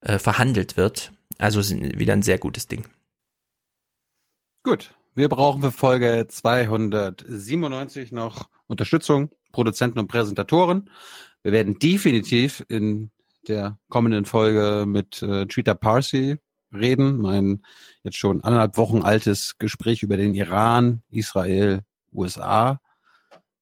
äh, 0.00 0.18
verhandelt 0.18 0.76
wird. 0.76 1.12
Also 1.38 1.60
wieder 1.60 2.12
ein 2.12 2.22
sehr 2.22 2.38
gutes 2.38 2.66
Ding. 2.66 2.86
Gut. 4.62 4.94
Wir 5.14 5.28
brauchen 5.28 5.62
für 5.62 5.72
Folge 5.72 6.26
297 6.28 8.12
noch 8.12 8.48
Unterstützung, 8.68 9.30
Produzenten 9.50 9.98
und 9.98 10.06
Präsentatoren. 10.06 10.90
Wir 11.42 11.50
werden 11.50 11.80
definitiv 11.80 12.64
in 12.68 13.10
der 13.48 13.78
kommenden 13.88 14.26
Folge 14.26 14.84
mit 14.86 15.20
äh, 15.22 15.46
Trita 15.46 15.74
Parsi 15.74 16.36
reden. 16.72 17.18
Mein 17.18 17.62
jetzt 18.04 18.16
schon 18.16 18.44
anderthalb 18.44 18.76
Wochen 18.76 19.02
altes 19.02 19.58
Gespräch 19.58 20.04
über 20.04 20.16
den 20.16 20.34
Iran, 20.34 21.02
Israel, 21.10 21.80
USA. 22.12 22.80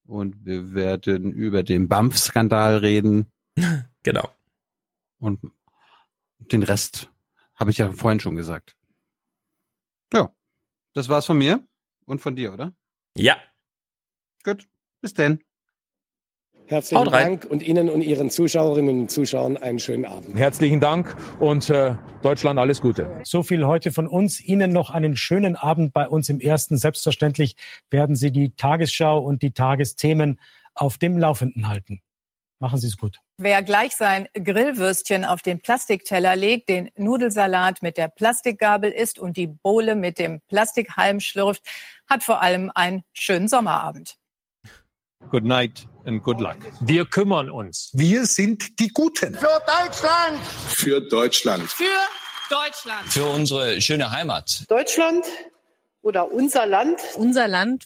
Und 0.07 0.45
wir 0.45 0.75
werden 0.75 1.33
über 1.33 1.63
den 1.63 1.89
BAMF-Skandal 1.89 2.79
reden. 2.79 3.33
Genau. 4.03 4.31
Und 5.19 5.41
den 6.39 6.63
Rest 6.63 7.11
habe 7.57 7.73
ich 7.73 7.79
ja 7.79 7.91
vorhin 7.91 8.21
schon 8.21 8.37
gesagt. 8.37 8.77
Ja, 10.13 10.33
das 10.93 11.09
war's 11.09 11.27
von 11.27 11.39
mir 11.39 11.67
und 12.05 12.21
von 12.21 12.37
dir, 12.37 12.53
oder? 12.53 12.73
Ja. 13.17 13.37
Gut, 14.45 14.69
bis 15.01 15.13
denn. 15.13 15.43
Herzlichen 16.69 16.99
Haut 16.99 17.13
rein. 17.13 17.27
Dank 17.41 17.45
und 17.45 17.63
Ihnen 17.63 17.89
und 17.89 18.03
Ihren 18.03 18.31
Zuschauerinnen 18.31 19.03
und 19.03 19.11
Zuschauern 19.11 19.57
einen 19.57 19.79
schönen 19.79 20.05
Abend. 20.05 20.37
Herzlichen 20.37 20.81
Dank 20.81 21.17
und 21.39 21.71
äh, 21.71 21.95
Deutschland 22.23 22.59
alles 22.59 22.81
Gute. 22.81 23.21
So 23.23 23.43
viel 23.43 23.67
heute 23.67 23.93
von 23.93 24.09
uns. 24.09 24.41
Ihnen 24.41 24.73
noch 24.73 24.91
einen 24.91 25.17
schönen 25.17 25.55
Abend 25.55 25.93
bei 25.93 26.09
uns 26.09 26.29
im 26.29 26.41
Ersten. 26.41 26.77
Selbstverständlich 26.77 27.55
werden 27.91 28.17
Sie 28.17 28.33
die 28.33 28.51
Tagesschau 28.57 29.19
und 29.19 29.43
die 29.43 29.53
Tagesthemen 29.53 30.41
auf 30.75 30.99
dem 30.99 31.19
Laufenden 31.19 31.69
halten. 31.69 32.03
Machen 32.59 32.79
Sie 32.79 32.87
es 32.87 32.97
gut. 32.97 33.21
Wer 33.39 33.63
gleich 33.63 33.95
sein 33.95 34.29
Grillwürstchen 34.33 35.25
auf 35.27 35.43
den 35.43 35.61
Plastikteller 35.61 36.37
legt, 36.37 36.71
den 36.71 36.91
Nudelsalat 36.97 37.83
mit 37.83 37.99
der 37.99 38.09
Plastikgabel 38.09 38.91
isst 38.91 39.19
und 39.19 39.37
die 39.37 39.47
Bohle 39.47 39.95
mit 39.95 40.19
dem 40.19 40.41
Plastikhalm 40.49 41.21
schlürft, 41.21 41.63
hat 42.09 42.25
vor 42.25 42.41
allem 42.41 42.73
einen 42.75 43.05
schönen 43.13 43.47
Sommerabend. 43.47 44.17
Good 45.31 45.45
night 45.45 45.87
and 46.05 46.23
good 46.23 46.41
luck. 46.41 46.57
Wir 46.81 47.05
kümmern 47.05 47.51
uns. 47.51 47.91
Wir 47.95 48.27
sind 48.27 48.79
die 48.79 48.89
Guten. 48.89 49.35
Für 49.35 49.61
Deutschland! 49.67 50.39
Für 50.69 51.01
Deutschland. 51.01 51.65
Für 51.65 51.85
Deutschland. 52.49 53.09
Für 53.09 53.25
unsere 53.27 53.81
schöne 53.81 54.11
Heimat. 54.11 54.65
Deutschland 54.69 55.25
oder 56.03 56.31
unser 56.31 56.67
Land. 56.67 57.01
Unser 57.17 57.49
Land. 57.49 57.85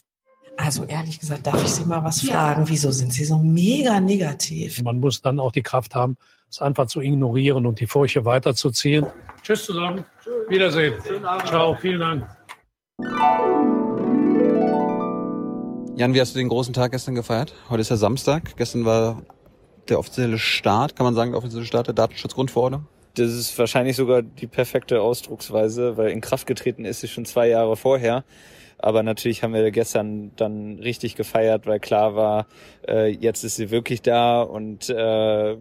Also 0.57 0.85
ehrlich 0.85 1.19
gesagt, 1.19 1.47
darf 1.47 1.63
ich 1.63 1.69
Sie 1.69 1.85
mal 1.85 2.03
was 2.03 2.21
fragen? 2.21 2.67
Wieso 2.67 2.91
sind 2.91 3.11
Sie 3.11 3.25
so 3.25 3.37
mega 3.39 3.99
negativ? 3.99 4.81
Man 4.83 4.99
muss 4.99 5.21
dann 5.21 5.39
auch 5.39 5.51
die 5.51 5.63
Kraft 5.63 5.95
haben, 5.95 6.17
es 6.49 6.61
einfach 6.61 6.85
zu 6.87 7.01
ignorieren 7.01 7.65
und 7.65 7.79
die 7.79 7.87
Furche 7.87 8.25
weiterzuziehen. 8.25 9.07
Tschüss 9.41 9.65
zusammen. 9.65 10.05
Wiedersehen. 10.47 10.93
Ciao, 11.47 11.75
vielen 11.75 12.27
Dank. 12.99 13.80
Jan, 16.01 16.15
wie 16.15 16.19
hast 16.19 16.33
du 16.33 16.39
den 16.39 16.49
großen 16.49 16.73
Tag 16.73 16.93
gestern 16.93 17.13
gefeiert? 17.13 17.53
Heute 17.69 17.81
ist 17.81 17.89
ja 17.89 17.95
Samstag. 17.95 18.57
Gestern 18.57 18.85
war 18.85 19.21
der 19.87 19.99
offizielle 19.99 20.39
Start, 20.39 20.95
kann 20.95 21.03
man 21.03 21.13
sagen, 21.13 21.29
der 21.29 21.37
offizielle 21.37 21.63
Start 21.63 21.85
der 21.85 21.93
Datenschutzgrundverordnung. 21.93 22.87
Das 23.13 23.31
ist 23.31 23.55
wahrscheinlich 23.59 23.97
sogar 23.97 24.23
die 24.23 24.47
perfekte 24.47 24.99
Ausdrucksweise, 24.99 25.97
weil 25.97 26.09
in 26.09 26.19
Kraft 26.19 26.47
getreten 26.47 26.85
ist 26.85 27.01
sie 27.01 27.07
schon 27.07 27.25
zwei 27.25 27.49
Jahre 27.49 27.77
vorher. 27.77 28.23
Aber 28.81 29.03
natürlich 29.03 29.43
haben 29.43 29.53
wir 29.53 29.69
gestern 29.71 30.31
dann 30.35 30.79
richtig 30.79 31.15
gefeiert, 31.15 31.67
weil 31.67 31.79
klar 31.79 32.15
war, 32.15 32.47
äh, 32.87 33.09
jetzt 33.09 33.43
ist 33.43 33.55
sie 33.55 33.71
wirklich 33.71 34.01
da 34.01 34.41
und 34.41 34.89
äh, 34.89 35.57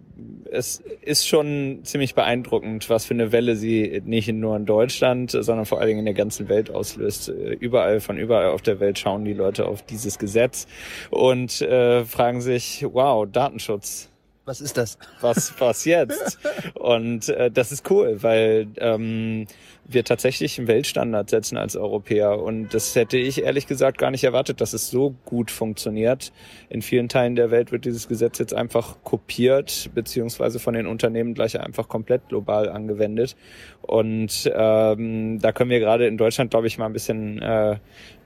es 0.50 0.82
ist 1.02 1.26
schon 1.26 1.80
ziemlich 1.84 2.14
beeindruckend, 2.14 2.88
was 2.88 3.04
für 3.04 3.14
eine 3.14 3.32
Welle 3.32 3.56
sie 3.56 4.02
nicht 4.04 4.32
nur 4.32 4.56
in 4.56 4.66
Deutschland, 4.66 5.30
sondern 5.30 5.66
vor 5.66 5.78
allen 5.78 5.88
Dingen 5.88 6.00
in 6.00 6.06
der 6.06 6.14
ganzen 6.14 6.48
Welt 6.48 6.70
auslöst. 6.70 7.28
Äh, 7.28 7.60
Überall, 7.60 8.00
von 8.00 8.16
überall 8.16 8.48
auf 8.48 8.62
der 8.62 8.80
Welt 8.80 8.98
schauen 8.98 9.24
die 9.24 9.34
Leute 9.34 9.66
auf 9.66 9.82
dieses 9.82 10.18
Gesetz 10.18 10.66
und 11.10 11.60
äh, 11.60 12.04
fragen 12.04 12.40
sich, 12.40 12.84
wow, 12.90 13.26
Datenschutz. 13.30 14.10
Was 14.46 14.60
ist 14.60 14.76
das? 14.76 14.98
Was, 15.20 15.52
was 15.60 15.84
jetzt? 15.84 16.38
Und 16.74 17.28
äh, 17.28 17.50
das 17.50 17.72
ist 17.72 17.88
cool, 17.90 18.22
weil 18.22 18.66
ähm, 18.78 19.46
wir 19.92 20.04
tatsächlich 20.04 20.58
einen 20.58 20.68
Weltstandard 20.68 21.30
setzen 21.30 21.56
als 21.56 21.76
Europäer. 21.76 22.38
Und 22.38 22.74
das 22.74 22.94
hätte 22.94 23.16
ich 23.16 23.42
ehrlich 23.42 23.66
gesagt 23.66 23.98
gar 23.98 24.10
nicht 24.10 24.24
erwartet, 24.24 24.60
dass 24.60 24.72
es 24.72 24.90
so 24.90 25.14
gut 25.24 25.50
funktioniert. 25.50 26.32
In 26.68 26.82
vielen 26.82 27.08
Teilen 27.08 27.36
der 27.36 27.50
Welt 27.50 27.72
wird 27.72 27.84
dieses 27.84 28.08
Gesetz 28.08 28.38
jetzt 28.38 28.54
einfach 28.54 29.02
kopiert, 29.02 29.90
beziehungsweise 29.94 30.58
von 30.58 30.74
den 30.74 30.86
Unternehmen 30.86 31.34
gleich 31.34 31.58
einfach 31.58 31.88
komplett 31.88 32.28
global 32.28 32.68
angewendet. 32.68 33.36
Und 33.82 34.50
ähm, 34.54 35.38
da 35.40 35.52
können 35.52 35.70
wir 35.70 35.80
gerade 35.80 36.06
in 36.06 36.16
Deutschland, 36.16 36.50
glaube 36.50 36.66
ich, 36.66 36.78
mal 36.78 36.86
ein 36.86 36.92
bisschen 36.92 37.40
äh, 37.40 37.76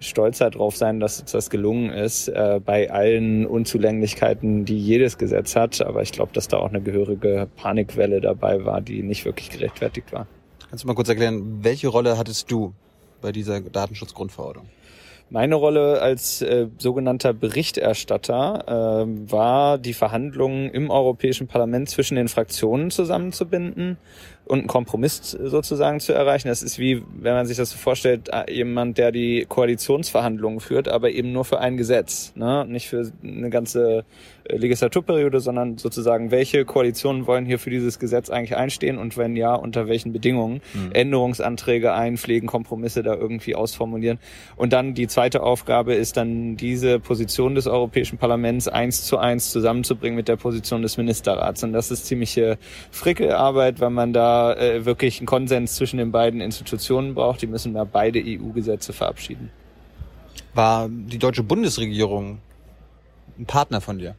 stolzer 0.01 0.51
drauf 0.51 0.77
sein, 0.77 1.01
dass 1.01 1.21
uns 1.21 1.33
das 1.33 1.51
gelungen 1.51 1.91
ist, 1.91 2.29
äh, 2.29 2.61
bei 2.65 2.91
allen 2.91 3.47
Unzulänglichkeiten, 3.47 4.65
die 4.65 4.79
jedes 4.79 5.19
Gesetz 5.19 5.57
hat. 5.57 5.81
Aber 5.81 6.03
ich 6.03 6.13
glaube, 6.13 6.33
dass 6.33 6.49
da 6.49 6.59
auch 6.59 6.69
eine 6.69 6.81
gehörige 6.81 7.49
Panikwelle 7.57 8.21
dabei 8.21 8.65
war, 8.65 8.81
die 8.81 9.03
nicht 9.03 9.25
wirklich 9.25 9.51
gerechtfertigt 9.51 10.13
war. 10.13 10.27
Kannst 10.75 10.83
du 10.83 10.89
mal 10.89 10.95
kurz 10.95 11.09
erklären, 11.09 11.63
welche 11.63 11.87
Rolle 11.87 12.19
hattest 12.19 12.51
du 12.51 12.75
bei 13.23 13.31
dieser 13.31 13.61
Datenschutzgrundverordnung? 13.61 14.67
Meine 15.31 15.55
Rolle 15.55 16.03
als 16.03 16.43
äh, 16.43 16.67
sogenannter 16.79 17.33
Berichterstatter 17.33 19.05
äh, 19.07 19.31
war, 19.31 19.79
die 19.79 19.95
Verhandlungen 19.95 20.71
im 20.71 20.91
Europäischen 20.91 21.47
Parlament 21.47 21.91
zwischen 21.91 22.17
den 22.17 22.27
Fraktionen 22.27 22.91
zusammenzubinden 22.91 23.99
und 24.47 24.59
einen 24.59 24.67
Kompromiss 24.67 25.31
sozusagen 25.31 26.01
zu 26.01 26.13
erreichen. 26.13 26.49
Das 26.49 26.61
ist 26.61 26.81
wie, 26.81 27.05
wenn 27.19 27.35
man 27.35 27.47
sich 27.47 27.57
das 27.57 27.71
so 27.71 27.79
vorstellt, 27.79 28.31
äh, 28.33 28.53
jemand, 28.53 28.99
der 28.99 29.13
die 29.13 29.47
Koalitionsverhandlungen 29.49 30.59
führt, 30.59 30.89
aber 30.89 31.13
eben 31.13 31.31
nur 31.31 31.45
für 31.45 31.61
ein 31.61 31.77
Gesetz, 31.77 32.33
ne? 32.35 32.67
nicht 32.67 32.89
für 32.89 33.13
eine 33.23 33.49
ganze 33.49 33.99
äh, 33.99 34.03
Legislaturperiode, 34.49 35.41
sondern 35.41 35.79
sozusagen, 35.79 36.31
welche 36.31 36.65
Koalitionen 36.65 37.27
wollen 37.27 37.47
hier 37.47 37.59
für 37.59 37.71
dieses 37.71 37.99
Gesetz 37.99 38.29
eigentlich 38.29 38.57
einstehen 38.57 38.99
und 38.99 39.17
wenn 39.17 39.37
ja, 39.37 39.55
unter 39.55 39.89
welchen 39.89 40.13
Bedingungen. 40.13 40.61
Mhm. 40.75 40.93
Änderungsanträge 40.93 41.93
einpflegen, 41.93 42.49
Kompromisse 42.49 43.03
da 43.03 43.15
irgendwie 43.15 43.55
ausformulieren. 43.55 44.19
Und 44.57 44.73
dann 44.73 44.95
die 44.95 45.07
zweite 45.07 45.43
Aufgabe 45.43 45.95
ist 45.95 46.17
dann 46.17 46.57
diese 46.57 47.01
Position 47.01 47.55
des 47.55 47.67
Europäischen 47.67 48.19
Parlaments 48.19 48.69
eins 48.69 49.05
zu 49.05 49.17
eins 49.17 49.51
zusammenzubringen 49.51 50.17
mit 50.17 50.29
der 50.29 50.37
Position 50.37 50.83
des 50.83 50.97
Ministerrats. 50.99 51.65
Und 51.65 51.73
das 51.73 51.91
ist 51.91 52.07
ziemliche 52.07 52.59
Frickelarbeit, 52.91 53.81
weil 53.81 53.91
man 53.91 54.13
da 54.13 54.55
äh, 54.55 54.85
wirklich 54.85 55.19
einen 55.19 55.27
Konsens 55.27 55.77
zwischen 55.77 55.97
den 55.97 56.13
beiden 56.13 56.41
Institutionen 56.41 57.15
braucht. 57.15 57.41
Die 57.41 57.47
müssen 57.47 57.73
da 57.73 57.85
beide 57.85 58.23
EU-Gesetze 58.23 58.93
verabschieden. 58.93 59.51
War 60.53 60.89
die 60.89 61.19
deutsche 61.19 61.43
Bundesregierung 61.43 62.39
ein 63.39 63.47
Partner 63.47 63.81
von 63.81 63.99
dir? 63.99 64.15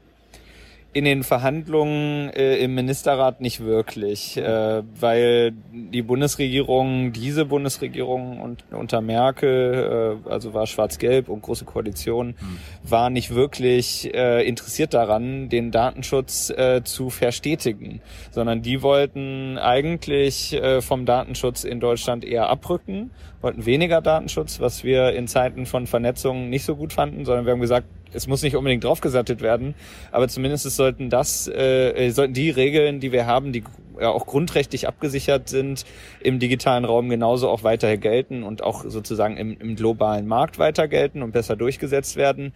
In 0.95 1.03
den 1.03 1.24
Verhandlungen 1.24 2.30
äh, 2.30 2.56
im 2.56 2.74
Ministerrat 2.74 3.41
nicht 3.41 3.59
wirklich, 3.59 4.38
äh, 4.38 4.82
weil 4.98 5.51
die 5.74 6.01
Bundesregierung, 6.01 7.11
diese 7.11 7.43
Bundesregierung 7.43 8.40
und, 8.40 8.64
unter 8.72 9.01
Merkel, 9.01 10.22
äh, 10.25 10.30
also 10.30 10.53
war 10.53 10.65
Schwarz-Gelb 10.67 11.27
und 11.27 11.41
große 11.41 11.65
Koalition, 11.65 12.27
mhm. 12.27 12.59
war 12.90 13.09
nicht 13.09 13.35
wirklich 13.35 14.14
äh, 14.14 14.48
interessiert 14.48 14.93
daran, 14.93 15.49
den 15.49 15.72
Datenschutz 15.72 16.49
äh, 16.49 16.82
zu 16.85 17.09
verstetigen, 17.09 17.99
sondern 18.32 18.61
die 18.61 18.82
wollten 18.82 19.57
eigentlich 19.57 20.53
äh, 20.53 20.80
vom 20.82 21.06
Datenschutz 21.06 21.65
in 21.65 21.82
Deutschland 21.82 22.24
eher 22.24 22.48
abrücken, 22.48 23.11
wollten 23.41 23.65
weniger 23.65 23.99
Datenschutz, 23.99 24.61
was 24.61 24.85
wir 24.85 25.11
in 25.11 25.27
Zeiten 25.27 25.65
von 25.65 25.88
Vernetzung 25.88 26.49
nicht 26.49 26.64
so 26.64 26.77
gut 26.77 26.93
fanden, 26.93 27.25
sondern 27.25 27.45
wir 27.45 27.51
haben 27.51 27.59
gesagt, 27.59 27.88
es 28.16 28.27
muss 28.27 28.42
nicht 28.42 28.56
unbedingt 28.56 28.84
draufgesattet 28.84 29.42
werden, 29.42 29.76
aber 30.11 30.27
zumindest 30.27 30.69
sollten 30.72 31.10
das, 31.10 31.48
äh, 31.48 32.10
sollten 32.11 32.34
die 32.34 32.50
Regeln, 32.50 33.00
die 33.00 33.11
wir 33.11 33.26
haben, 33.26 33.52
die 33.52 33.64
ja 34.00 34.10
auch 34.10 34.26
grundrechtlich 34.26 34.88
abgesichert 34.88 35.50
sind, 35.50 35.85
im 36.19 36.40
digitalen 36.40 36.85
Raum 36.85 37.10
genauso 37.10 37.50
auch 37.50 37.64
weiter 37.64 37.95
gelten 37.98 38.44
und 38.44 38.64
auch 38.64 38.84
sozusagen 38.85 39.38
im, 39.38 39.58
im 39.60 39.76
globalen 39.76 40.27
Markt 40.27 40.60
weiter 40.60 40.88
gelten 40.88 41.22
und 41.22 41.32
besser 41.32 41.56
durchgesetzt 41.56 42.16
werden. 42.16 42.53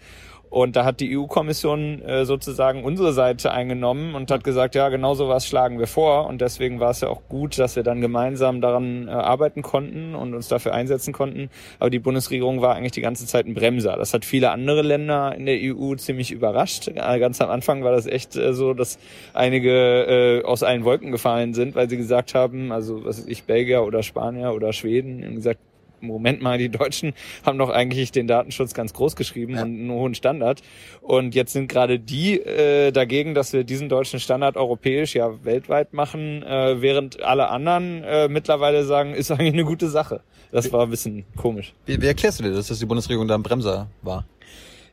Und 0.50 0.76
da 0.76 0.84
hat 0.84 1.00
die 1.00 1.16
EU-Kommission 1.16 2.02
äh, 2.02 2.26
sozusagen 2.26 2.84
unsere 2.84 3.14
Seite 3.14 3.52
eingenommen 3.52 4.16
und 4.16 4.32
hat 4.32 4.44
gesagt, 4.44 4.74
ja, 4.74 4.90
genau 4.90 5.14
so 5.14 5.30
was 5.30 5.48
schlagen 5.48 5.78
wir 5.78 5.86
vor. 5.86 6.28
Und 6.28 6.42
deswegen 6.42 6.80
war 6.80 6.90
es 6.90 7.02
ja 7.02 7.10
auch 7.10 7.22
gut, 7.30 7.60
dass 7.60 7.76
wir 7.76 7.84
dann 7.84 8.02
gemeinsam 8.02 8.60
daran 8.60 9.08
äh, 9.08 9.12
arbeiten 9.12 9.62
konnten 9.62 10.16
und 10.16 10.34
uns 10.34 10.48
dafür 10.48 10.74
einsetzen 10.74 11.14
konnten. 11.14 11.50
Aber 11.78 11.92
die 11.92 12.00
Bundesregierung 12.00 12.62
war 12.62 12.76
eigentlich 12.76 12.94
die 12.94 13.02
ganze 13.02 13.28
Zeit 13.28 13.46
ein 13.46 13.54
Bremser. 13.54 13.96
Das 13.96 14.14
hat 14.14 14.26
viele 14.26 14.50
andere 14.50 14.82
Länder 14.82 15.36
in 15.36 15.46
der 15.46 15.60
EU 15.62 15.96
ziemlich 15.96 16.32
überrascht. 16.32 16.88
Äh, 16.88 17.20
ganz 17.20 17.40
am 17.42 17.50
Anfang 17.52 17.84
war 17.84 17.92
das 17.92 18.08
echt 18.08 18.36
äh, 18.36 18.54
so, 18.54 18.74
dass 18.74 18.98
einige 19.34 20.42
äh, 20.42 20.44
aus 20.44 20.64
allen 20.64 20.84
Wolken 20.84 21.12
gefallen 21.12 21.54
sind, 21.54 21.76
weil 21.76 21.90
sie 21.90 21.98
gesagt 21.98 22.34
haben, 22.34 22.72
also 22.72 23.06
was 23.06 23.20
ist 23.20 23.30
ich, 23.30 23.44
Belgier 23.44 23.84
oder 23.84 24.02
Spanier 24.02 24.54
oder 24.54 24.74
Schweden, 24.74 25.36
gesagt, 25.36 25.60
Moment 26.02 26.42
mal, 26.42 26.58
die 26.58 26.70
Deutschen 26.70 27.14
haben 27.46 27.58
doch 27.58 27.70
eigentlich 27.70 28.12
den 28.12 28.28
Datenschutz 28.28 28.74
ganz 28.74 28.94
groß 28.94 29.16
geschrieben 29.16 29.56
ja. 29.56 29.64
und 29.64 29.70
einen 29.70 29.92
hohen 29.92 30.16
Standard. 30.16 30.62
Und 31.02 31.36
jetzt 31.36 31.54
sind 31.54 31.68
gerade 31.68 32.00
die 32.00 32.40
äh, 32.40 32.92
dagegen, 32.92 33.34
dass 33.34 33.54
wir 33.54 33.64
diesen 33.64 33.90
deutschen 33.90 34.20
Standard 34.20 34.58
europäisch, 34.58 35.16
ja 35.16 35.44
weltweit 35.44 35.94
machen, 35.94 36.44
äh, 36.44 36.82
während 36.82 37.22
alle 37.24 37.50
anderen 37.50 38.04
äh, 38.04 38.28
mittlerweile 38.28 38.84
sagen, 38.86 39.14
ist 39.14 39.32
eigentlich 39.32 39.54
eine 39.54 39.66
gute 39.66 39.90
Sache. 39.90 40.22
Das 40.52 40.72
war 40.74 40.84
ein 40.84 40.90
bisschen 40.90 41.26
komisch. 41.36 41.74
Wie, 41.86 42.02
wie 42.02 42.08
erklärst 42.08 42.40
du 42.40 42.44
dir 42.44 42.54
das, 42.54 42.68
dass 42.68 42.80
die 42.80 42.86
Bundesregierung 42.86 43.28
da 43.28 43.36
ein 43.36 43.44
Bremser 43.44 43.88
war? 44.02 44.26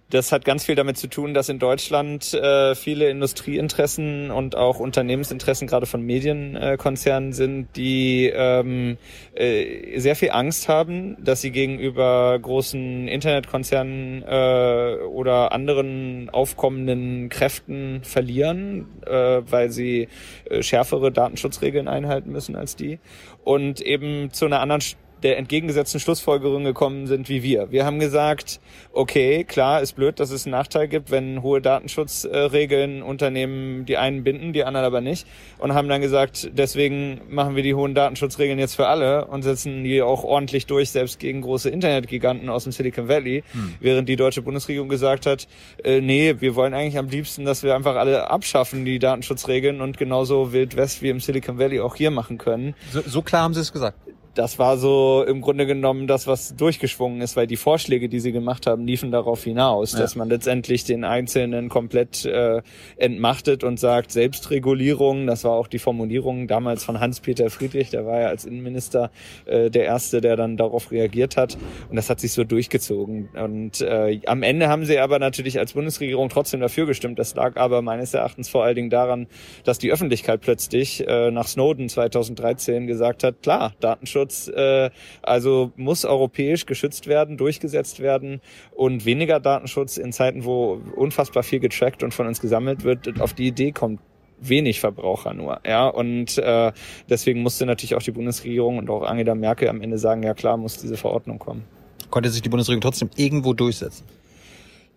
Das 0.09 0.31
hat 0.31 0.45
ganz 0.45 0.65
viel 0.65 0.77
damit 0.77 0.97
zu 0.97 1.09
tun, 1.09 1.35
dass 1.35 1.49
in 1.49 1.59
Deutschland 1.59 2.33
äh, 2.33 2.77
viele 2.77 3.11
Industrieinteressen 3.11 4.31
und 4.31 4.55
auch 4.55 4.79
Unternehmensinteressen 4.79 5.67
gerade 5.67 5.87
von 5.87 6.01
Medienkonzernen 6.01 7.31
äh, 7.31 7.33
sind, 7.33 7.69
die 7.75 8.31
ähm, 8.33 8.99
äh, 9.35 9.99
sehr 9.99 10.15
viel 10.15 10.31
Angst 10.31 10.69
haben, 10.69 11.17
dass 11.25 11.41
sie 11.41 11.51
gegenüber 11.51 12.39
großen 12.41 13.09
Internetkonzernen 13.09 14.23
äh, 14.23 15.05
oder 15.07 15.51
anderen 15.51 16.31
aufkommenden 16.31 17.29
Kräften 17.29 18.05
verlieren, 18.05 18.87
äh, 19.05 19.43
weil 19.51 19.73
sie 19.73 20.07
äh, 20.49 20.63
schärfere 20.63 21.11
Datenschutzregeln 21.11 21.89
einhalten 21.89 22.31
müssen 22.31 22.55
als 22.55 22.77
die. 22.77 23.01
Und 23.43 23.81
eben 23.81 24.31
zu 24.31 24.47
einer 24.47 24.61
anderen 24.61 24.83
der 25.23 25.39
entgegengesetzten 25.39 26.01
Schlussfolgerung 26.01 26.65
gekommen 26.65 27.07
sind 27.07 27.29
wie 27.29 27.43
wir. 27.43 27.71
Wir 27.71 27.85
haben 27.85 27.99
gesagt, 27.99 28.61
okay, 28.93 29.45
klar, 29.45 29.81
ist 29.81 29.95
blöd, 29.95 30.21
dass 30.21 30.31
es 30.31 30.45
einen 30.45 30.53
Nachteil 30.53 30.89
gibt, 30.89 31.11
wenn 31.11 31.43
hohe 31.43 31.61
Datenschutzregeln 31.61 33.03
Unternehmen 33.03 33.87
die 33.87 33.97
einen 33.97 34.25
binden, 34.25 34.53
die 34.53 34.65
anderen 34.65 34.87
aber 34.87 35.01
nicht. 35.01 35.27
Und 35.59 35.75
haben 35.75 35.89
dann 35.89 36.01
gesagt, 36.01 36.51
deswegen 36.53 37.21
machen 37.29 37.57
wir 37.57 37.63
die 37.63 37.75
hohen 37.75 37.95
Datenschutzregeln 37.95 38.59
jetzt 38.59 38.75
für 38.77 38.89
alle 38.89 39.27
und 39.27 39.43
setzen 39.43 39.85
die 39.85 40.03
auch 40.03 40.23
ordentlich 40.23 40.67
durch, 40.67 40.91
selbst 40.91 41.19
gegen 41.19 41.41
große 41.41 41.71
Internetgiganten 41.71 42.49
aus 42.51 42.65
dem 42.65 42.73
Silicon 42.73 43.09
Valley. 43.09 43.43
Hm. 43.53 43.75
Während 43.81 44.09
die 44.09 44.17
deutsche 44.17 44.43
Bundesregierung 44.43 44.89
gesagt 44.89 45.27
hat, 45.27 45.49
äh, 45.83 46.01
nee, 46.01 46.35
wir 46.39 46.55
wollen 46.55 46.75
eigentlich 46.75 46.99
am 46.99 47.09
liebsten, 47.09 47.45
dass 47.45 47.63
wir 47.63 47.75
einfach 47.75 47.97
alle 47.97 48.31
abschaffen, 48.31 48.85
die 48.85 48.99
Datenschutzregeln 48.99 49.81
und 49.81 49.97
genauso 49.97 50.53
Wild 50.53 50.77
West 50.77 51.03
wie 51.03 51.09
im 51.09 51.21
Silicon 51.21 51.59
Valley 51.59 51.81
auch 51.81 51.97
hier 51.97 52.11
machen 52.11 52.39
können. 52.39 52.75
So, 52.93 53.01
so 53.01 53.23
klar 53.23 53.43
haben 53.43 53.55
sie 53.55 53.61
es 53.61 53.73
gesagt 53.73 53.97
das 54.37 54.59
war 54.59 54.77
so 54.77 55.25
im 55.27 55.41
Grunde 55.41 55.67
genommen 55.67 56.07
das, 56.07 56.27
was 56.27 56.55
durchgeschwungen 56.55 57.23
ist, 57.23 57.37
weil 57.37 57.47
die 57.47 57.57
Vorschläge, 57.57 58.09
die 58.09 58.21
sie 58.21 58.33
gemacht 58.33 58.67
haben, 58.67 58.87
liefen 58.87 59.11
darauf 59.11 59.43
hinaus, 59.43 59.93
ja. 59.93 60.01
dass 60.01 60.15
man 60.15 60.29
letztendlich 60.29 60.85
den 60.85 61.05
Einzelnen 61.05 61.71
komplett 61.71 62.27
äh, 62.27 62.61
entmachtet 62.99 63.65
und 63.65 63.81
sagt, 63.81 64.13
Selbstregulierung, 64.13 65.27
das 65.27 65.45
war 65.45 65.53
auch 65.53 65.69
die 65.69 65.79
Formulierung 65.79 66.49
damals 66.49 66.85
von 66.85 67.01
Hans-Peter 67.01 67.49
Friedrich, 67.49 67.91
der 67.91 68.05
war 68.05 68.21
ja 68.21 68.29
als 68.29 68.45
Innenminister 68.45 69.11
äh, 69.47 69.71
der 69.71 69.85
Erste, 69.85 70.21
der 70.21 70.37
dann 70.37 70.59
darauf 70.59 70.91
reagiert 70.91 71.39
hat 71.39 71.57
und 71.89 71.97
das 71.97 72.11
hat 72.11 72.21
sich 72.21 72.33
so 72.33 72.45
durchgezogen. 72.45 73.31
Und 73.31 73.81
äh, 73.81 74.21
am 74.27 74.43
Ende 74.43 74.69
haben 74.69 74.85
sie 74.85 74.99
aber 74.99 75.19
natürlich 75.19 75.59
als 75.59 75.73
Bundesregierung 75.73 76.29
trotzdem 76.29 76.61
dafür 76.61 76.85
gestimmt. 76.85 77.19
Das 77.19 77.35
lag 77.35 77.57
aber 77.57 77.81
meines 77.81 78.13
Erachtens 78.13 78.51
vor 78.51 78.65
allen 78.65 78.77
Dingen 78.77 78.91
daran, 78.91 79.29
dass 79.65 79.79
die 79.79 79.91
Öffentlichkeit 79.91 80.43
plötzlich 80.43 81.07
äh, 81.09 81.31
nach 81.31 81.49
Snowden 81.49 81.89
2013 81.89 82.87
gesagt 82.87 83.25
hat, 83.25 83.43
klar, 83.43 83.73
Datenschutz 83.81 84.26
Datenschutz 84.27 84.49
äh, 84.49 84.91
also 85.23 85.73
muss 85.77 86.05
europäisch 86.05 86.67
geschützt 86.67 87.07
werden, 87.07 87.37
durchgesetzt 87.37 88.01
werden 88.01 88.41
und 88.75 89.05
weniger 89.05 89.41
Datenschutz 89.41 89.97
in 89.97 90.13
Zeiten, 90.13 90.45
wo 90.45 90.81
unfassbar 90.95 91.43
viel 91.43 91.61
getrackt 91.61 92.03
und 92.03 92.13
von 92.13 92.27
uns 92.27 92.41
gesammelt 92.41 92.85
wird, 92.85 93.21
auf 93.21 93.33
die 93.33 93.47
Idee 93.47 93.73
kommt 93.73 94.01
wenig 94.39 94.81
Verbraucher 94.81 95.33
nur, 95.33 95.61
ja 95.67 95.89
und 95.89 96.37
äh, 96.39 96.73
deswegen 97.09 97.43
musste 97.43 97.65
natürlich 97.65 97.95
auch 97.95 98.03
die 98.03 98.11
Bundesregierung 98.11 98.79
und 98.79 98.91
auch 98.91 99.03
Angela 99.03 99.35
Merkel 99.35 99.69
am 99.69 99.81
Ende 99.81 99.99
sagen, 99.99 100.23
ja 100.23 100.35
klar, 100.35 100.57
muss 100.57 100.79
diese 100.79 100.97
Verordnung 100.97 101.39
kommen. 101.39 101.65
Konnte 102.11 102.29
sich 102.29 102.43
die 102.43 102.49
Bundesregierung 102.49 102.83
trotzdem 102.83 103.11
irgendwo 103.17 103.55
durchsetzen? 103.55 104.05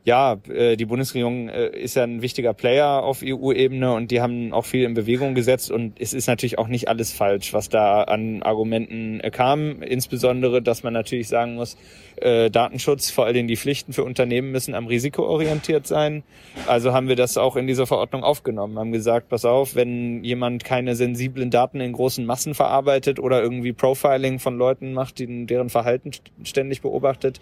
Ja, 0.06 0.38
äh, 0.50 0.78
die 0.78 0.86
Bundesregierung 0.86 1.50
äh, 1.50 1.68
ist 1.70 1.96
ja 1.96 2.04
ein 2.04 2.22
wichtiger 2.22 2.54
Player 2.54 3.04
auf 3.04 3.22
EU-Ebene 3.24 3.94
und 3.94 4.12
die 4.12 4.22
haben 4.22 4.54
auch 4.54 4.66
viel 4.66 4.86
in 4.86 4.94
Bewegung 4.94 5.36
gesetzt 5.36 5.72
und 5.72 6.00
es 6.00 6.14
ist 6.14 6.28
natürlich 6.28 6.58
auch 6.58 6.68
nicht 6.68 6.88
alles 6.88 7.12
falsch, 7.12 7.54
was 7.54 7.70
da 7.70 8.04
an 8.04 8.42
Argumenten 8.42 9.20
äh, 9.20 9.30
kam. 9.30 9.82
Insbesondere, 9.82 10.62
dass 10.62 10.84
man 10.84 10.94
natürlich 10.94 11.28
sagen 11.28 11.56
muss, 11.56 11.78
Datenschutz, 12.22 13.12
vor 13.12 13.26
allem 13.26 13.48
die 13.48 13.58
Pflichten 13.58 13.94
für 13.94 14.04
Unternehmen 14.04 14.52
müssen 14.52 14.74
am 14.76 14.88
Risiko 14.88 15.24
orientiert 15.24 15.88
sein. 15.88 16.24
Also 16.68 16.94
haben 16.94 17.08
wir 17.08 17.16
das 17.16 17.38
auch 17.38 17.56
in 17.56 17.68
dieser 17.68 17.88
Verordnung 17.88 18.24
aufgenommen, 18.24 18.78
haben 18.78 18.92
gesagt, 18.92 19.30
pass 19.30 19.46
auf, 19.46 19.76
wenn 19.76 20.24
jemand 20.24 20.64
keine 20.64 20.96
sensiblen 20.96 21.50
Daten 21.50 21.80
in 21.80 21.94
großen 21.94 22.26
Massen 22.26 22.54
verarbeitet 22.54 23.20
oder 23.20 23.42
irgendwie 23.42 23.74
Profiling 23.74 24.40
von 24.40 24.58
Leuten 24.58 24.94
macht, 24.94 25.20
die, 25.20 25.46
deren 25.46 25.70
Verhalten 25.70 26.12
ständig 26.44 26.82
beobachtet 26.82 27.40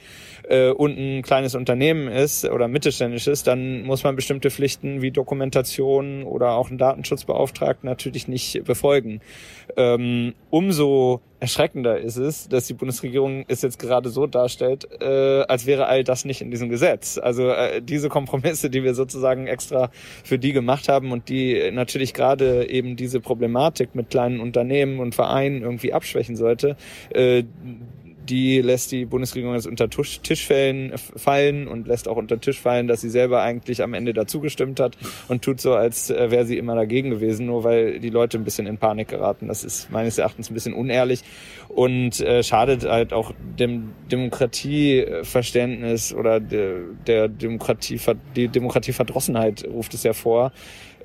und 0.77 0.97
ein 0.97 1.21
kleines 1.21 1.55
Unternehmen 1.55 2.07
ist, 2.07 2.45
oder 2.45 2.67
mittelständisch 2.67 3.27
ist, 3.27 3.47
dann 3.47 3.83
muss 3.83 4.03
man 4.03 4.15
bestimmte 4.15 4.51
Pflichten 4.51 5.01
wie 5.01 5.11
Dokumentation 5.11 6.23
oder 6.23 6.51
auch 6.51 6.69
einen 6.69 6.77
Datenschutzbeauftragten 6.77 7.89
natürlich 7.89 8.27
nicht 8.27 8.63
befolgen. 8.63 9.21
Ähm, 9.75 10.33
umso 10.49 11.21
erschreckender 11.39 11.99
ist 11.99 12.17
es, 12.17 12.49
dass 12.49 12.67
die 12.67 12.73
Bundesregierung 12.73 13.45
es 13.47 13.61
jetzt 13.61 13.77
gerade 13.77 14.09
so 14.09 14.25
darstellt, 14.25 14.87
äh, 15.01 15.43
als 15.47 15.65
wäre 15.65 15.85
all 15.85 16.03
das 16.03 16.25
nicht 16.25 16.41
in 16.41 16.49
diesem 16.49 16.69
Gesetz. 16.69 17.17
Also 17.17 17.49
äh, 17.49 17.81
diese 17.81 18.09
Kompromisse, 18.09 18.69
die 18.69 18.83
wir 18.83 18.95
sozusagen 18.95 19.47
extra 19.47 19.91
für 20.23 20.39
die 20.39 20.53
gemacht 20.53 20.89
haben 20.89 21.11
und 21.11 21.29
die 21.29 21.69
natürlich 21.71 22.13
gerade 22.13 22.69
eben 22.69 22.95
diese 22.95 23.19
Problematik 23.19 23.93
mit 23.93 24.09
kleinen 24.09 24.39
Unternehmen 24.39 24.99
und 24.99 25.13
Vereinen 25.13 25.61
irgendwie 25.61 25.93
abschwächen 25.93 26.35
sollte, 26.35 26.75
äh, 27.09 27.43
die 28.29 28.61
lässt 28.61 28.91
die 28.91 29.05
Bundesregierung 29.05 29.55
jetzt 29.55 29.67
unter 29.67 29.89
Tisch, 29.89 30.45
fallen, 30.45 31.67
und 31.67 31.87
lässt 31.87 32.07
auch 32.07 32.17
unter 32.17 32.39
Tisch 32.39 32.59
fallen, 32.59 32.87
dass 32.87 33.01
sie 33.01 33.09
selber 33.09 33.41
eigentlich 33.41 33.83
am 33.83 33.93
Ende 33.93 34.13
dazu 34.13 34.39
gestimmt 34.39 34.79
hat 34.79 34.97
und 35.27 35.43
tut 35.43 35.61
so, 35.61 35.73
als 35.73 36.09
äh, 36.09 36.31
wäre 36.31 36.45
sie 36.45 36.57
immer 36.57 36.75
dagegen 36.75 37.09
gewesen, 37.09 37.47
nur 37.47 37.63
weil 37.63 37.99
die 37.99 38.09
Leute 38.09 38.37
ein 38.37 38.43
bisschen 38.43 38.67
in 38.67 38.77
Panik 38.77 39.09
geraten. 39.09 39.47
Das 39.47 39.63
ist 39.63 39.91
meines 39.91 40.17
Erachtens 40.17 40.49
ein 40.49 40.53
bisschen 40.53 40.73
unehrlich 40.73 41.23
und 41.69 42.19
äh, 42.19 42.43
schadet 42.43 42.85
halt 42.85 43.13
auch 43.13 43.33
dem 43.59 43.91
Demokratieverständnis 44.11 46.13
oder 46.13 46.39
der, 46.39 46.79
der 47.05 47.27
Demokratie, 47.27 47.99
die 48.35 48.47
Demokratieverdrossenheit 48.47 49.65
ruft 49.65 49.93
es 49.93 50.03
ja 50.03 50.13
vor 50.13 50.51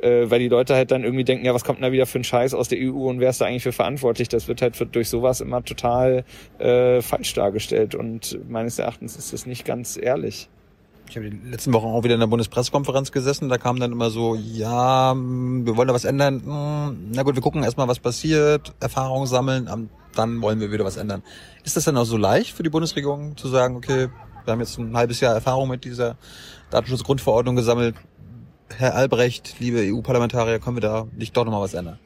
äh, 0.02 0.31
weil 0.31 0.40
die 0.40 0.48
Leute 0.48 0.74
halt 0.74 0.90
dann 0.90 1.05
irgendwie 1.05 1.24
denken, 1.24 1.44
ja, 1.44 1.55
was 1.55 1.64
kommt 1.64 1.78
denn 1.78 1.84
da 1.84 1.92
wieder 1.92 2.06
für 2.06 2.18
ein 2.18 2.24
Scheiß 2.24 2.55
aus 2.55 2.68
der 2.68 2.78
EU 2.78 3.08
und 3.08 3.20
wer 3.20 3.31
ist 3.31 3.40
da 3.40 3.47
eigentlich 3.47 3.62
für 3.62 3.72
verantwortlich? 3.72 4.28
Das 4.28 4.48
wird 4.48 4.60
halt 4.60 4.76
für, 4.76 4.86
durch 4.86 5.08
sowas 5.08 5.40
immer 5.40 5.64
total 5.64 6.24
äh, 6.58 7.00
falsch 7.00 7.32
dargestellt 7.34 7.94
und 7.94 8.39
meines 8.48 8.78
Erachtens 8.78 9.16
ist 9.16 9.32
das 9.32 9.47
nicht 9.47 9.64
ganz 9.64 9.97
ehrlich. 9.97 10.48
Ich 11.08 11.16
habe 11.16 11.28
die 11.28 11.50
letzten 11.50 11.72
Wochen 11.74 11.89
auch 11.89 12.05
wieder 12.05 12.14
in 12.14 12.20
der 12.20 12.26
Bundespressekonferenz 12.26 13.12
gesessen. 13.12 13.50
Da 13.50 13.58
kam 13.58 13.78
dann 13.78 13.92
immer 13.92 14.08
so, 14.08 14.34
ja, 14.34 15.14
wir 15.14 15.76
wollen 15.76 15.89
da 15.89 15.92
was 15.92 16.06
ändern. 16.06 16.42
Hm, 16.42 17.10
na 17.12 17.22
gut, 17.22 17.34
wir 17.34 17.42
gucken 17.42 17.62
erstmal, 17.62 17.86
was 17.86 17.98
passiert, 17.98 18.72
Erfahrungen 18.81 19.26
sammeln, 19.26 19.68
dann 20.14 20.42
wollen 20.42 20.60
wir 20.60 20.72
wieder 20.72 20.84
was 20.84 20.97
ändern. 20.97 21.22
Ist 21.64 21.76
das 21.76 21.84
dann 21.84 21.97
auch 21.97 22.05
so 22.05 22.16
leicht 22.16 22.55
für 22.55 22.62
die 22.62 22.70
Bundesregierung 22.70 23.36
zu 23.36 23.48
sagen, 23.48 23.76
okay, 23.76 24.08
wir 24.44 24.52
haben 24.52 24.60
jetzt 24.60 24.78
ein 24.78 24.97
halbes 24.97 25.20
Jahr 25.20 25.34
Erfahrung 25.34 25.68
mit 25.68 25.84
dieser 25.84 26.16
Datenschutzgrundverordnung 26.70 27.56
gesammelt, 27.56 27.94
Herr 28.78 28.94
Albrecht, 28.94 29.57
liebe 29.59 29.78
EU-Parlamentarier, 29.81 30.59
können 30.59 30.76
wir 30.76 30.81
da 30.81 31.07
nicht 31.17 31.36
doch 31.36 31.44
nochmal 31.44 31.62
was 31.62 31.75
ändern? 31.75 31.99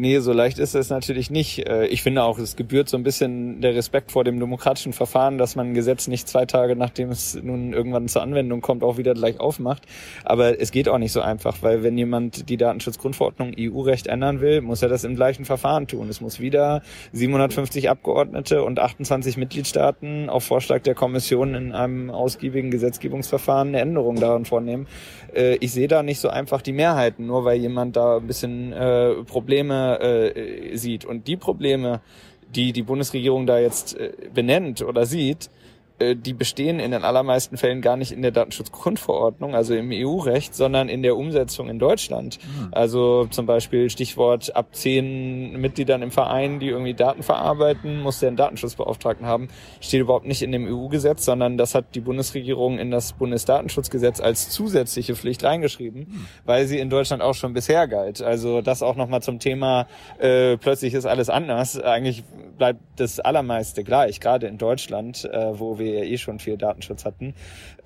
Nee, 0.00 0.20
so 0.20 0.32
leicht 0.32 0.60
ist 0.60 0.76
es 0.76 0.90
natürlich 0.90 1.28
nicht. 1.28 1.66
Äh, 1.66 1.86
ich 1.86 2.02
finde 2.04 2.22
auch, 2.22 2.38
es 2.38 2.54
gebührt 2.54 2.88
so 2.88 2.96
ein 2.96 3.02
bisschen 3.02 3.60
der 3.60 3.74
Respekt 3.74 4.12
vor 4.12 4.22
dem 4.22 4.38
demokratischen 4.38 4.92
Verfahren, 4.92 5.38
dass 5.38 5.56
man 5.56 5.70
ein 5.70 5.74
Gesetz 5.74 6.06
nicht 6.06 6.28
zwei 6.28 6.46
Tage, 6.46 6.76
nachdem 6.76 7.10
es 7.10 7.34
nun 7.42 7.72
irgendwann 7.72 8.06
zur 8.06 8.22
Anwendung 8.22 8.60
kommt, 8.60 8.84
auch 8.84 8.96
wieder 8.96 9.14
gleich 9.14 9.40
aufmacht. 9.40 9.82
Aber 10.24 10.60
es 10.60 10.70
geht 10.70 10.88
auch 10.88 10.98
nicht 10.98 11.10
so 11.10 11.20
einfach, 11.20 11.62
weil 11.62 11.82
wenn 11.82 11.98
jemand 11.98 12.48
die 12.48 12.56
Datenschutzgrundverordnung 12.56 13.54
EU-Recht 13.58 14.06
ändern 14.06 14.40
will, 14.40 14.60
muss 14.60 14.82
er 14.82 14.88
das 14.88 15.02
im 15.02 15.16
gleichen 15.16 15.44
Verfahren 15.44 15.88
tun. 15.88 16.08
Es 16.08 16.20
muss 16.20 16.38
wieder 16.38 16.82
750 17.10 17.90
Abgeordnete 17.90 18.62
und 18.62 18.78
28 18.78 19.36
Mitgliedstaaten 19.36 20.30
auf 20.30 20.44
Vorschlag 20.44 20.82
der 20.82 20.94
Kommission 20.94 21.56
in 21.56 21.72
einem 21.72 22.10
ausgiebigen 22.10 22.70
Gesetzgebungsverfahren 22.70 23.68
eine 23.68 23.80
Änderung 23.80 24.20
daran 24.20 24.44
vornehmen. 24.44 24.86
Äh, 25.38 25.56
ich 25.60 25.72
sehe 25.72 25.88
da 25.88 26.02
nicht 26.02 26.20
so 26.20 26.28
einfach 26.28 26.60
die 26.60 26.72
Mehrheiten, 26.72 27.26
nur 27.26 27.44
weil 27.44 27.58
jemand 27.58 27.96
da 27.96 28.16
ein 28.16 28.26
bisschen 28.26 28.72
äh, 28.72 29.14
Probleme 29.24 30.00
äh, 30.00 30.76
sieht. 30.76 31.04
Und 31.04 31.28
die 31.28 31.36
Probleme, 31.36 32.00
die 32.54 32.72
die 32.72 32.82
Bundesregierung 32.82 33.46
da 33.46 33.58
jetzt 33.58 33.96
äh, 33.96 34.12
benennt 34.34 34.82
oder 34.82 35.06
sieht, 35.06 35.50
äh, 35.98 36.14
die 36.14 36.32
bestehen 36.32 36.78
in 36.78 36.92
den 36.92 37.04
allermeisten 37.04 37.56
Fällen 37.56 37.80
gar 37.80 37.96
nicht 37.96 38.12
in 38.12 38.22
der 38.22 38.30
Datenschutzgrundverordnung, 38.30 39.54
also 39.54 39.74
im 39.74 39.90
EU-Recht, 39.92 40.54
sondern 40.54 40.88
in 40.88 41.02
der 41.02 41.16
Umsetzung 41.16 41.68
in 41.68 41.78
Deutschland. 41.78 42.38
Mhm. 42.38 42.68
Also 42.70 43.26
zum 43.26 43.46
Beispiel 43.46 43.90
Stichwort 43.90 44.54
ab 44.54 44.68
zehn 44.72 45.60
Mitgliedern 45.60 46.02
im 46.02 46.10
Verein, 46.10 46.60
die 46.60 46.68
irgendwie 46.68 46.94
Daten 46.94 47.22
verarbeiten, 47.22 48.00
muss 48.00 48.20
der 48.20 48.28
einen 48.28 48.36
Datenschutzbeauftragten 48.36 49.26
haben, 49.26 49.48
steht 49.80 50.00
überhaupt 50.00 50.26
nicht 50.26 50.42
in 50.42 50.52
dem 50.52 50.66
EU-Gesetz, 50.66 51.24
sondern 51.24 51.58
das 51.58 51.74
hat 51.74 51.94
die 51.94 52.00
Bundesregierung 52.00 52.78
in 52.78 52.90
das 52.90 53.12
Bundesdatenschutzgesetz 53.14 54.20
als 54.20 54.50
zusätzliche 54.50 55.16
Pflicht 55.16 55.42
reingeschrieben, 55.42 56.06
mhm. 56.08 56.26
weil 56.44 56.66
sie 56.66 56.78
in 56.78 56.90
Deutschland 56.90 57.22
auch 57.22 57.34
schon 57.34 57.54
bisher 57.54 57.88
galt. 57.88 58.22
Also 58.22 58.60
das 58.60 58.82
auch 58.82 58.94
nochmal 58.94 59.22
zum 59.22 59.40
Thema, 59.40 59.88
äh, 60.18 60.56
plötzlich 60.58 60.94
ist 60.94 61.06
alles 61.06 61.28
anders. 61.28 61.80
Eigentlich 61.80 62.22
bleibt 62.56 62.80
das 62.96 63.20
Allermeiste 63.20 63.84
gleich, 63.84 64.20
gerade 64.20 64.46
in 64.46 64.58
Deutschland, 64.58 65.24
äh, 65.24 65.58
wo 65.58 65.78
wir 65.78 65.87
wir 65.92 66.04
ja 66.04 66.10
eh 66.10 66.18
schon 66.18 66.38
viel 66.38 66.56
Datenschutz 66.56 67.04
hatten. 67.04 67.34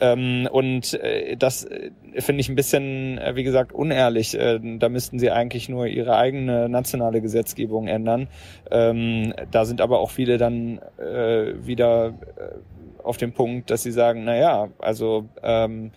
Ähm, 0.01 0.49
und 0.51 0.95
äh, 0.95 1.37
das 1.37 1.65
äh, 1.65 1.91
finde 2.19 2.41
ich 2.41 2.49
ein 2.49 2.55
bisschen, 2.55 3.19
äh, 3.19 3.37
wie 3.37 3.45
gesagt, 3.45 3.73
unehrlich. 3.73 4.39
Äh, 4.39 4.61
da 4.79 4.89
müssten 4.89 5.19
sie 5.19 5.31
eigentlich 5.31 5.69
nur 5.69 5.87
ihre 5.87 6.17
eigene 6.17 6.69
nationale 6.69 7.21
Gesetzgebung 7.21 7.87
ändern. 7.87 8.29
Ähm, 8.71 9.35
da 9.51 9.65
sind 9.65 9.81
aber 9.81 10.01
auch 10.01 10.11
viele 10.11 10.39
dann 10.39 10.81
äh, 10.99 11.55
wieder 11.67 12.15
äh, 12.37 13.03
auf 13.03 13.17
dem 13.17 13.33
Punkt, 13.33 13.71
dass 13.71 13.83
sie 13.83 13.93
sagen, 13.93 14.25
na 14.25 14.37
ja, 14.37 14.69
also 14.79 15.29
ähm, 15.43 15.87
äh, 15.87 15.91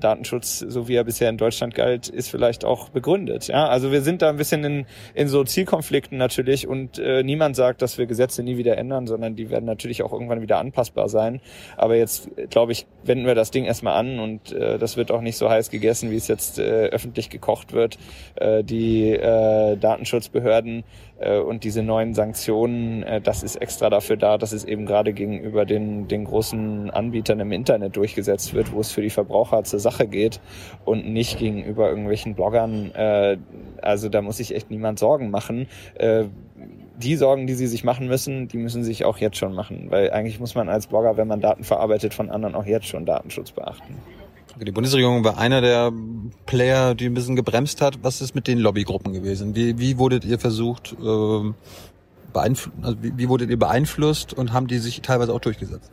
Datenschutz, 0.00 0.60
so 0.60 0.88
wie 0.88 0.94
er 0.94 1.04
bisher 1.04 1.28
in 1.28 1.36
Deutschland 1.36 1.74
galt, 1.74 2.08
ist 2.08 2.30
vielleicht 2.30 2.64
auch 2.64 2.88
begründet. 2.88 3.48
Ja, 3.48 3.66
also 3.66 3.92
wir 3.92 4.02
sind 4.02 4.22
da 4.22 4.30
ein 4.30 4.36
bisschen 4.36 4.64
in, 4.64 4.86
in 5.14 5.28
so 5.28 5.44
Zielkonflikten 5.44 6.16
natürlich 6.16 6.66
und 6.66 6.98
äh, 6.98 7.22
niemand 7.22 7.56
sagt, 7.56 7.82
dass 7.82 7.98
wir 7.98 8.06
Gesetze 8.06 8.42
nie 8.42 8.56
wieder 8.56 8.78
ändern, 8.78 9.06
sondern 9.06 9.36
die 9.36 9.50
werden 9.50 9.64
natürlich 9.66 10.02
auch 10.02 10.12
irgendwann 10.12 10.40
wieder 10.40 10.58
anpassbar 10.58 11.08
sein. 11.08 11.40
Aber 11.76 11.96
jetzt, 11.96 12.30
glaube 12.50 12.72
ich, 12.72 12.86
wenden 13.04 13.26
wir 13.26 13.34
das 13.34 13.50
Ding 13.50 13.64
erstmal 13.64 13.94
an 13.94 14.18
und 14.20 14.52
äh, 14.52 14.78
das 14.78 14.96
wird 14.96 15.10
auch 15.10 15.20
nicht 15.20 15.36
so 15.36 15.50
heiß 15.50 15.70
gegessen, 15.70 16.10
wie 16.10 16.16
es 16.16 16.28
jetzt 16.28 16.58
äh, 16.58 16.86
öffentlich 16.86 17.30
gekocht 17.30 17.72
wird. 17.72 17.98
Äh, 18.36 18.64
die 18.64 19.10
äh, 19.10 19.76
Datenschutzbehörden 19.76 20.84
äh, 21.18 21.38
und 21.38 21.64
diese 21.64 21.82
neuen 21.82 22.14
Sanktionen, 22.14 23.02
äh, 23.02 23.20
das 23.20 23.42
ist 23.42 23.56
extra 23.56 23.90
dafür 23.90 24.16
da, 24.16 24.38
dass 24.38 24.52
es 24.52 24.64
eben 24.64 24.86
gerade 24.86 25.12
gegenüber 25.12 25.64
den, 25.64 26.08
den 26.08 26.24
großen 26.24 26.90
Anbietern 26.90 27.40
im 27.40 27.52
Internet 27.52 27.96
durchgesetzt 27.96 28.54
wird, 28.54 28.72
wo 28.72 28.80
es 28.80 28.92
für 28.92 29.02
die 29.02 29.07
Verbraucher 29.10 29.64
zur 29.64 29.78
Sache 29.78 30.06
geht 30.06 30.40
und 30.84 31.06
nicht 31.06 31.38
gegenüber 31.38 31.88
irgendwelchen 31.88 32.34
Bloggern. 32.34 32.92
Äh, 32.94 33.38
also 33.82 34.08
da 34.08 34.22
muss 34.22 34.38
sich 34.38 34.54
echt 34.54 34.70
niemand 34.70 34.98
Sorgen 34.98 35.30
machen. 35.30 35.66
Äh, 35.94 36.24
die 36.96 37.16
Sorgen, 37.16 37.46
die 37.46 37.54
sie 37.54 37.66
sich 37.66 37.84
machen 37.84 38.08
müssen, 38.08 38.48
die 38.48 38.58
müssen 38.58 38.82
sich 38.82 39.04
auch 39.04 39.18
jetzt 39.18 39.36
schon 39.36 39.54
machen, 39.54 39.86
weil 39.90 40.10
eigentlich 40.10 40.40
muss 40.40 40.54
man 40.54 40.68
als 40.68 40.88
Blogger, 40.88 41.16
wenn 41.16 41.28
man 41.28 41.40
Daten 41.40 41.62
verarbeitet 41.62 42.12
von 42.12 42.28
anderen, 42.30 42.54
auch 42.54 42.66
jetzt 42.66 42.86
schon 42.86 43.06
Datenschutz 43.06 43.52
beachten. 43.52 43.94
Die 44.60 44.72
Bundesregierung 44.72 45.22
war 45.22 45.38
einer 45.38 45.60
der 45.60 45.92
Player, 46.46 46.96
die 46.96 47.06
ein 47.06 47.14
bisschen 47.14 47.36
gebremst 47.36 47.80
hat. 47.80 48.02
Was 48.02 48.20
ist 48.20 48.34
mit 48.34 48.48
den 48.48 48.58
Lobbygruppen 48.58 49.12
gewesen? 49.12 49.54
Wie, 49.54 49.78
wie 49.78 49.98
wurdet 49.98 50.24
ihr 50.24 50.40
versucht, 50.40 50.96
äh, 51.00 51.52
beeinflusst, 52.32 52.76
also 52.82 53.02
wie, 53.02 53.16
wie 53.16 53.28
wurdet 53.28 53.50
ihr 53.50 53.58
beeinflusst 53.58 54.34
und 54.34 54.52
haben 54.52 54.66
die 54.66 54.78
sich 54.78 55.00
teilweise 55.00 55.32
auch 55.32 55.40
durchgesetzt? 55.40 55.92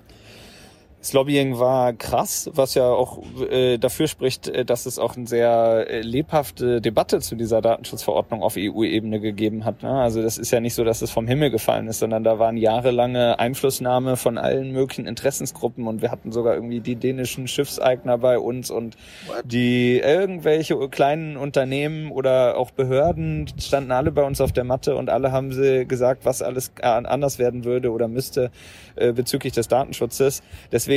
Das 1.05 1.13
Lobbying 1.13 1.59
war 1.59 1.93
krass, 1.93 2.49
was 2.51 2.73
ja 2.73 2.89
auch 2.89 3.21
äh, 3.47 3.77
dafür 3.77 4.07
spricht, 4.07 4.47
äh, 4.47 4.65
dass 4.65 4.87
es 4.87 4.97
auch 4.97 5.15
eine 5.15 5.27
sehr 5.27 5.85
äh, 5.87 6.01
lebhafte 6.01 6.81
Debatte 6.81 7.19
zu 7.19 7.35
dieser 7.35 7.61
Datenschutzverordnung 7.61 8.41
auf 8.41 8.55
EU-Ebene 8.57 9.19
gegeben 9.19 9.65
hat. 9.65 9.83
Ne? 9.83 9.91
Also 9.91 10.23
das 10.23 10.39
ist 10.39 10.49
ja 10.49 10.59
nicht 10.59 10.73
so, 10.73 10.83
dass 10.83 11.03
es 11.03 11.11
vom 11.11 11.27
Himmel 11.27 11.51
gefallen 11.51 11.87
ist, 11.89 11.99
sondern 11.99 12.23
da 12.23 12.39
waren 12.39 12.57
jahrelange 12.57 13.37
Einflussnahme 13.37 14.17
von 14.17 14.39
allen 14.39 14.71
möglichen 14.71 15.05
Interessensgruppen 15.05 15.85
und 15.85 16.01
wir 16.01 16.09
hatten 16.09 16.31
sogar 16.31 16.55
irgendwie 16.55 16.79
die 16.79 16.95
dänischen 16.95 17.47
Schiffseigner 17.47 18.17
bei 18.17 18.39
uns 18.39 18.71
und 18.71 18.97
die 19.43 19.99
irgendwelche 19.99 20.89
kleinen 20.89 21.37
Unternehmen 21.37 22.09
oder 22.09 22.57
auch 22.57 22.71
Behörden 22.71 23.45
standen 23.59 23.91
alle 23.91 24.11
bei 24.11 24.23
uns 24.23 24.41
auf 24.41 24.53
der 24.53 24.63
Matte 24.63 24.95
und 24.95 25.11
alle 25.11 25.31
haben 25.31 25.51
sie 25.51 25.85
gesagt, 25.85 26.25
was 26.25 26.41
alles 26.41 26.71
anders 26.81 27.37
werden 27.37 27.63
würde 27.63 27.91
oder 27.91 28.07
müsste 28.07 28.49
äh, 28.95 29.11
bezüglich 29.11 29.51
des 29.51 29.67
Datenschutzes. 29.67 30.41
Deswegen, 30.71 30.94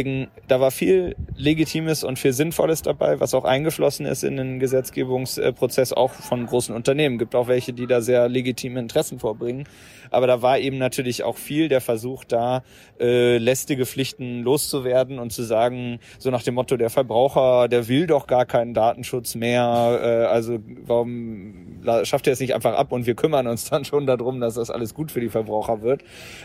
da 0.48 0.60
war 0.60 0.70
viel 0.70 1.16
Legitimes 1.36 2.04
und 2.04 2.18
viel 2.18 2.32
Sinnvolles 2.32 2.82
dabei, 2.82 3.20
was 3.20 3.34
auch 3.34 3.44
eingeflossen 3.44 4.06
ist 4.06 4.24
in 4.24 4.36
den 4.36 4.58
Gesetzgebungsprozess 4.58 5.92
auch 5.92 6.12
von 6.12 6.46
großen 6.46 6.74
Unternehmen. 6.74 7.18
Gibt 7.18 7.34
auch 7.34 7.48
welche, 7.48 7.72
die 7.72 7.86
da 7.86 8.00
sehr 8.00 8.28
legitime 8.28 8.80
Interessen 8.80 9.18
vorbringen. 9.18 9.64
Aber 10.10 10.26
da 10.26 10.42
war 10.42 10.58
eben 10.58 10.78
natürlich 10.78 11.22
auch 11.22 11.36
viel 11.36 11.68
der 11.68 11.80
Versuch 11.80 12.24
da, 12.24 12.62
äh, 13.00 13.38
lästige 13.38 13.86
Pflichten 13.86 14.42
loszuwerden 14.42 15.18
und 15.18 15.32
zu 15.32 15.42
sagen, 15.42 16.00
so 16.18 16.30
nach 16.30 16.42
dem 16.42 16.54
Motto, 16.54 16.76
der 16.76 16.90
Verbraucher, 16.90 17.68
der 17.68 17.88
will 17.88 18.06
doch 18.06 18.26
gar 18.26 18.46
keinen 18.46 18.74
Datenschutz 18.74 19.34
mehr. 19.34 20.00
Äh, 20.02 20.06
also 20.26 20.58
warum 20.86 21.68
schafft 22.04 22.26
er 22.26 22.32
es 22.32 22.40
nicht 22.40 22.54
einfach 22.54 22.74
ab 22.74 22.92
und 22.92 23.06
wir 23.06 23.14
kümmern 23.14 23.46
uns 23.46 23.68
dann 23.68 23.84
schon 23.84 24.06
darum, 24.06 24.40
dass 24.40 24.54
das 24.54 24.70
alles 24.70 24.94
gut 24.94 25.12
für 25.12 25.20
die 25.20 25.28
Verbraucher 25.28 25.82
wird. 25.82 26.02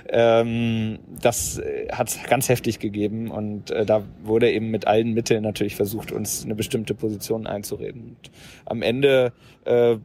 Ähm, 0.09 0.99
das 1.21 1.59
äh, 1.59 1.87
hat 1.91 2.17
ganz 2.27 2.49
heftig 2.49 2.79
gegeben 2.79 3.31
und 3.31 3.42
äh, 3.71 3.85
da 3.85 4.03
wurde 4.23 4.51
eben 4.51 4.69
mit 4.69 4.87
allen 4.87 5.13
Mitteln 5.13 5.43
natürlich 5.43 5.75
versucht, 5.75 6.11
uns 6.11 6.43
eine 6.43 6.55
bestimmte 6.55 6.93
Position 6.93 7.47
einzureden. 7.47 8.15
Und 8.17 8.31
am 8.65 8.81
Ende 8.81 9.33
äh, 9.65 9.97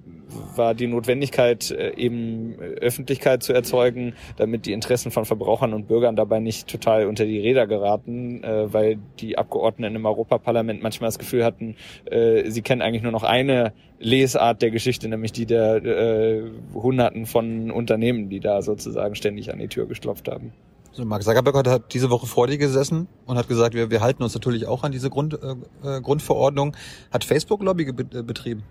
war 0.55 0.75
die 0.75 0.87
Notwendigkeit, 0.87 1.71
äh, 1.71 1.95
eben 1.97 2.55
Öffentlichkeit 2.59 3.43
zu 3.43 3.53
erzeugen, 3.53 4.15
damit 4.37 4.67
die 4.67 4.73
Interessen 4.73 5.11
von 5.11 5.25
Verbrauchern 5.25 5.75
und 5.75 5.89
Bürgern 5.89 6.17
dabei 6.17 6.41
nicht 6.41 6.69
total 6.69 7.07
unter 7.07 7.25
die 7.25 7.41
Räder 7.41 7.67
geraten, 7.67 8.43
äh, 8.45 8.73
weil 8.73 8.99
die 9.21 9.39
Abgeordneten 9.39 9.97
im 9.97 10.07
Europaparlament 10.07 10.83
manchmal 10.83 11.09
das 11.09 11.19
Gefühl 11.19 11.45
hatten, 11.45 11.77
äh, 12.05 12.51
sie 12.51 12.63
kennen 12.63 12.83
eigentlich 12.83 13.03
nur 13.03 13.13
noch 13.13 13.25
eine 13.25 13.73
Lesart 13.99 14.63
der 14.63 14.71
Geschichte, 14.71 15.09
nämlich 15.09 15.33
die 15.33 15.47
der 15.47 15.85
äh, 15.85 16.43
Hunderten 16.75 17.27
von 17.27 17.71
Unternehmen, 17.71 18.29
die 18.29 18.41
da 18.41 18.63
sozusagen 18.63 19.15
ständig 19.15 19.53
an 19.53 19.59
die 19.59 19.69
Tür 19.69 19.87
geklopft 19.87 20.29
haben. 20.29 20.53
So, 20.99 21.05
Mark 21.05 21.23
Zuckerberg 21.23 21.69
hat 21.69 21.95
diese 21.95 22.11
Woche 22.11 22.27
vor 22.27 22.49
dir 22.49 22.59
gesessen 22.59 23.07
und 23.25 23.39
hat 23.39 23.47
gesagt, 23.47 23.73
wir, 23.73 23.89
wir 23.89 24.01
halten 24.01 24.25
uns 24.25 24.35
natürlich 24.35 24.67
auch 24.67 24.83
an 24.83 24.91
diese 24.91 25.11
Grund, 25.11 25.39
äh, 25.85 26.01
Grundverordnung. 26.01 26.77
Hat 27.13 27.23
Facebook 27.23 27.63
Lobby 27.63 27.93
betrieben? 27.93 28.65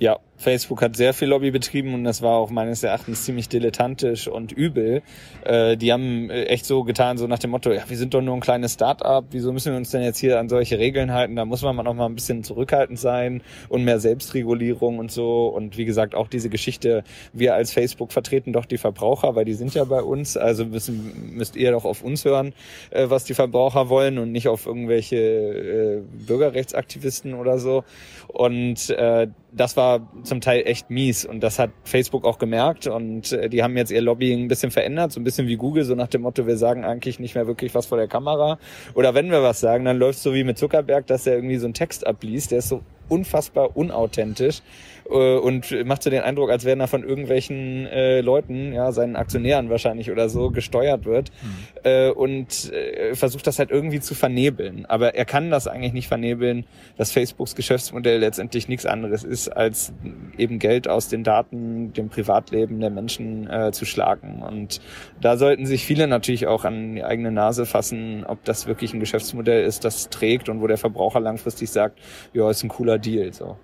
Ja, 0.00 0.20
Facebook 0.36 0.80
hat 0.82 0.94
sehr 0.94 1.12
viel 1.12 1.26
Lobby 1.26 1.50
betrieben 1.50 1.92
und 1.92 2.04
das 2.04 2.22
war 2.22 2.36
auch 2.36 2.50
meines 2.50 2.84
Erachtens 2.84 3.24
ziemlich 3.24 3.48
dilettantisch 3.48 4.28
und 4.28 4.52
übel. 4.52 5.02
Äh, 5.44 5.76
die 5.76 5.92
haben 5.92 6.30
äh, 6.30 6.44
echt 6.44 6.64
so 6.64 6.84
getan, 6.84 7.18
so 7.18 7.26
nach 7.26 7.40
dem 7.40 7.50
Motto, 7.50 7.72
ja, 7.72 7.82
wir 7.88 7.96
sind 7.96 8.14
doch 8.14 8.22
nur 8.22 8.36
ein 8.36 8.40
kleines 8.40 8.74
Start-up, 8.74 9.24
wieso 9.32 9.52
müssen 9.52 9.72
wir 9.72 9.76
uns 9.76 9.90
denn 9.90 10.02
jetzt 10.02 10.18
hier 10.18 10.38
an 10.38 10.48
solche 10.48 10.78
Regeln 10.78 11.12
halten? 11.12 11.34
Da 11.34 11.44
muss 11.44 11.62
man 11.62 11.74
noch 11.74 11.94
mal 11.94 12.06
ein 12.06 12.14
bisschen 12.14 12.44
zurückhaltend 12.44 13.00
sein 13.00 13.42
und 13.68 13.82
mehr 13.82 13.98
Selbstregulierung 13.98 15.00
und 15.00 15.10
so. 15.10 15.48
Und 15.48 15.76
wie 15.76 15.84
gesagt, 15.84 16.14
auch 16.14 16.28
diese 16.28 16.50
Geschichte, 16.50 17.02
wir 17.32 17.54
als 17.56 17.72
Facebook 17.72 18.12
vertreten 18.12 18.52
doch 18.52 18.66
die 18.66 18.78
Verbraucher, 18.78 19.34
weil 19.34 19.44
die 19.44 19.54
sind 19.54 19.74
ja 19.74 19.82
bei 19.82 20.02
uns, 20.02 20.36
also 20.36 20.64
müssen, 20.64 21.34
müsst 21.34 21.56
ihr 21.56 21.72
doch 21.72 21.84
auf 21.84 22.04
uns 22.04 22.24
hören, 22.24 22.54
äh, 22.90 23.10
was 23.10 23.24
die 23.24 23.34
Verbraucher 23.34 23.88
wollen 23.88 24.18
und 24.18 24.30
nicht 24.30 24.46
auf 24.46 24.66
irgendwelche 24.66 25.16
äh, 25.16 26.02
Bürgerrechtsaktivisten 26.28 27.34
oder 27.34 27.58
so. 27.58 27.82
Und 28.28 28.90
äh, 28.90 29.26
das 29.52 29.76
war 29.76 30.08
zum 30.24 30.40
Teil 30.40 30.62
echt 30.66 30.90
mies 30.90 31.24
und 31.24 31.40
das 31.40 31.58
hat 31.58 31.70
Facebook 31.84 32.24
auch 32.24 32.38
gemerkt 32.38 32.86
und 32.86 33.32
äh, 33.32 33.48
die 33.48 33.62
haben 33.62 33.76
jetzt 33.76 33.90
ihr 33.90 34.02
Lobbying 34.02 34.44
ein 34.44 34.48
bisschen 34.48 34.70
verändert, 34.70 35.12
so 35.12 35.20
ein 35.20 35.24
bisschen 35.24 35.46
wie 35.46 35.56
Google, 35.56 35.84
so 35.84 35.94
nach 35.94 36.08
dem 36.08 36.22
Motto, 36.22 36.46
wir 36.46 36.56
sagen 36.56 36.84
eigentlich 36.84 37.18
nicht 37.18 37.34
mehr 37.34 37.46
wirklich 37.46 37.74
was 37.74 37.86
vor 37.86 37.98
der 37.98 38.08
Kamera. 38.08 38.58
Oder 38.94 39.14
wenn 39.14 39.30
wir 39.30 39.42
was 39.42 39.60
sagen, 39.60 39.84
dann 39.84 39.98
läuft 39.98 40.18
so 40.18 40.34
wie 40.34 40.44
mit 40.44 40.58
Zuckerberg, 40.58 41.06
dass 41.06 41.26
er 41.26 41.34
irgendwie 41.34 41.56
so 41.56 41.66
einen 41.66 41.74
Text 41.74 42.06
abliest, 42.06 42.50
der 42.50 42.58
ist 42.58 42.68
so 42.68 42.82
unfassbar 43.08 43.76
unauthentisch 43.76 44.60
und 45.08 45.86
macht 45.86 46.02
so 46.02 46.10
den 46.10 46.22
Eindruck, 46.22 46.50
als 46.50 46.64
wenn 46.64 46.80
er 46.80 46.88
von 46.88 47.02
irgendwelchen 47.02 47.86
äh, 47.86 48.20
Leuten, 48.20 48.72
ja, 48.72 48.92
seinen 48.92 49.16
Aktionären 49.16 49.70
wahrscheinlich 49.70 50.10
oder 50.10 50.28
so, 50.28 50.50
gesteuert 50.50 51.06
wird 51.06 51.30
mhm. 51.42 51.80
äh, 51.84 52.10
und 52.10 52.72
äh, 52.72 53.14
versucht 53.14 53.46
das 53.46 53.58
halt 53.58 53.70
irgendwie 53.70 54.00
zu 54.00 54.14
vernebeln. 54.14 54.84
Aber 54.86 55.14
er 55.14 55.24
kann 55.24 55.50
das 55.50 55.66
eigentlich 55.66 55.92
nicht 55.92 56.08
vernebeln, 56.08 56.64
dass 56.96 57.10
Facebooks 57.10 57.54
Geschäftsmodell 57.54 58.18
letztendlich 58.18 58.68
nichts 58.68 58.84
anderes 58.84 59.24
ist, 59.24 59.48
als 59.48 59.92
eben 60.36 60.58
Geld 60.58 60.88
aus 60.88 61.08
den 61.08 61.24
Daten, 61.24 61.92
dem 61.94 62.08
Privatleben 62.08 62.80
der 62.80 62.90
Menschen 62.90 63.48
äh, 63.48 63.72
zu 63.72 63.86
schlagen. 63.86 64.42
Und 64.42 64.80
da 65.20 65.36
sollten 65.36 65.66
sich 65.66 65.86
viele 65.86 66.06
natürlich 66.06 66.46
auch 66.46 66.64
an 66.64 66.96
die 66.96 67.04
eigene 67.04 67.32
Nase 67.32 67.64
fassen, 67.64 68.24
ob 68.26 68.44
das 68.44 68.66
wirklich 68.66 68.92
ein 68.92 69.00
Geschäftsmodell 69.00 69.64
ist, 69.64 69.84
das 69.84 70.10
trägt 70.10 70.48
und 70.48 70.60
wo 70.60 70.66
der 70.66 70.78
Verbraucher 70.78 71.20
langfristig 71.20 71.70
sagt, 71.70 71.98
ja, 72.32 72.50
ist 72.50 72.62
ein 72.62 72.68
cooler 72.68 72.98
Deal. 72.98 73.32
So. 73.32 73.56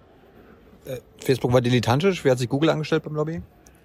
Äh, 0.86 0.98
Facebook 1.18 1.52
war 1.52 1.60
dilettantisch. 1.60 2.24
Wie 2.24 2.30
hat 2.30 2.38
sich 2.38 2.48
Google 2.48 2.70
angestellt 2.70 3.02
beim 3.04 3.14
Lobby? 3.14 3.42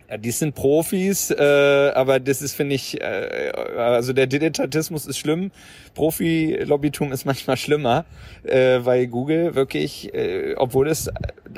Ja, 0.10 0.18
die 0.18 0.32
sind 0.32 0.56
Profis, 0.56 1.30
äh, 1.30 1.92
aber 1.94 2.20
das 2.20 2.42
ist, 2.42 2.56
finde 2.56 2.74
ich, 2.74 3.00
äh, 3.00 3.52
also 3.78 4.12
der 4.12 4.26
Dilettantismus 4.26 5.06
ist 5.06 5.20
schlimm. 5.20 5.52
Profi-Lobbytum 5.94 7.12
ist 7.12 7.26
manchmal 7.26 7.58
schlimmer, 7.58 8.06
äh, 8.42 8.80
weil 8.82 9.06
Google 9.06 9.54
wirklich, 9.54 10.12
äh, 10.16 10.56
obwohl 10.58 10.88
es 10.90 11.12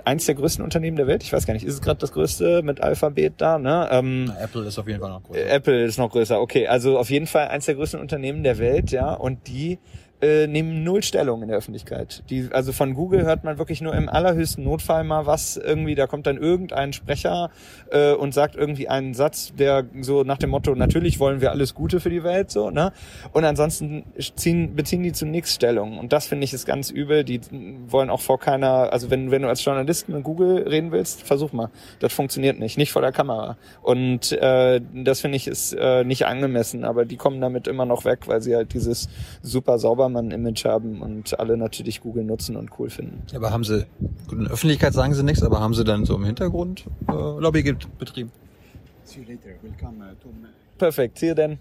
eins 0.03 0.25
der 0.25 0.35
größten 0.35 0.65
Unternehmen 0.65 0.97
der 0.97 1.07
Welt, 1.07 1.23
ich 1.23 1.31
weiß 1.31 1.45
gar 1.45 1.53
nicht, 1.53 1.65
ist 1.65 1.75
es 1.75 1.81
gerade 1.81 2.01
das 2.01 2.11
größte 2.11 2.61
mit 2.61 2.81
Alphabet 2.81 3.35
da, 3.37 3.57
ne? 3.57 3.87
Ähm, 3.89 4.25
Na, 4.25 4.41
Apple 4.41 4.65
ist 4.65 4.77
auf 4.77 4.87
jeden 4.87 4.99
Fall 4.99 5.11
noch 5.11 5.23
größer. 5.23 5.49
Apple 5.49 5.85
ist 5.85 5.97
noch 5.97 6.11
größer, 6.11 6.41
okay. 6.41 6.67
Also 6.67 6.99
auf 6.99 7.09
jeden 7.09 7.27
Fall 7.27 7.47
eins 7.47 7.67
der 7.67 7.75
größten 7.75 8.01
Unternehmen 8.01 8.43
der 8.43 8.57
Welt, 8.57 8.91
ja, 8.91 9.13
und 9.13 9.47
die 9.47 9.79
äh, 10.22 10.48
nehmen 10.48 10.83
null 10.83 11.03
Stellung 11.03 11.41
in 11.41 11.50
der 11.50 11.58
Öffentlichkeit. 11.58 12.24
Die, 12.30 12.50
also 12.51 12.74
von 12.74 12.93
Google 12.93 13.24
hört 13.25 13.43
man 13.43 13.58
wirklich 13.58 13.82
nur 13.82 13.93
im 13.93 14.09
allerhöchsten 14.09 14.64
Notfall 14.64 15.03
mal 15.03 15.25
was 15.25 15.58
irgendwie, 15.58 15.95
da 15.95 16.08
kommt 16.08 16.27
dann 16.27 16.38
irgendein 16.38 16.93
Sprecher 16.93 17.50
äh, 17.91 18.14
und 18.14 18.33
sagt 18.33 18.56
irgendwie 18.56 18.88
einen 18.88 19.14
Satz, 19.14 19.53
der 19.58 19.85
so 20.01 20.24
nach 20.24 20.38
dem 20.38 20.51
Motto, 20.51 20.75
natürlich 20.75 21.19
wollen 21.19 21.41
wir 21.41 21.51
alles 21.51 21.74
Gute 21.74 22.00
für 22.00 22.09
die 22.09 22.24
Welt, 22.24 22.51
so, 22.51 22.69
ne? 22.69 22.91
Und 23.33 23.45
ansonsten 23.45 24.03
ziehen, 24.35 24.75
beziehen 24.75 25.03
die 25.03 25.11
zu 25.11 25.25
nichts 25.25 25.53
Stellung. 25.53 25.98
Und 25.98 26.14
das 26.14 26.27
finde 26.27 26.45
ich 26.45 26.53
ist 26.53 26.66
ganz 26.66 26.90
übel. 26.90 27.24
Die 27.24 27.41
wollen 27.88 28.09
auch 28.09 28.22
vor 28.22 28.40
keiner, 28.40 28.91
also 28.91 29.09
wenn, 29.09 29.32
wenn 29.32 29.41
du 29.41 29.48
als 29.48 29.64
Journalist 29.64 30.09
mit 30.09 30.24
Google 30.24 30.67
reden 30.67 30.91
willst, 30.91 31.24
versuch 31.24 31.51
mal. 31.51 31.69
Das 32.00 32.14
funktioniert 32.14 32.59
nicht, 32.59 32.77
nicht 32.77 32.91
vor 32.91 33.01
der 33.01 33.11
Kamera. 33.11 33.58
Und 33.82 34.32
äh, 34.33 34.82
das 34.93 35.22
finde 35.22 35.38
ich 35.38 35.48
ist 35.48 35.74
äh, 35.74 36.03
nicht 36.03 36.25
angemessen, 36.25 36.83
aber 36.83 37.06
die 37.06 37.17
kommen 37.17 37.41
damit 37.41 37.67
immer 37.67 37.85
noch 37.85 38.06
weg, 38.06 38.27
weil 38.27 38.41
sie 38.41 38.56
halt 38.56 38.74
dieses 38.74 39.09
super 39.41 39.80
sauber 39.80 40.09
Ballermann-Image 40.11 40.65
haben 40.65 41.01
und 41.01 41.40
alle 41.40 41.57
natürlich 41.57 42.01
Google 42.01 42.23
nutzen 42.23 42.56
und 42.56 42.69
cool 42.80 42.90
finden. 42.90 43.23
Aber 43.35 43.51
haben 43.51 43.64
sie, 43.64 43.85
gut, 44.27 44.40
in 44.40 44.43
der 44.45 44.53
Öffentlichkeit 44.53 44.93
sagen 44.93 45.14
sie 45.14 45.23
nichts, 45.23 45.43
aber 45.43 45.59
haben 45.59 45.73
sie 45.73 45.83
dann 45.83 46.06
so 46.06 46.15
im 46.15 46.23
Hintergrund 46.23 46.85
äh, 47.07 47.11
Lobby 47.11 47.75
betrieben? 47.98 48.31
See 49.03 49.22
you 49.22 49.25
later. 49.27 49.49
Welcome 49.61 50.01
uh, 50.01 50.14
to 50.22 50.30
Perfekt. 50.77 51.19
See 51.19 51.27
you 51.27 51.35
then. 51.35 51.59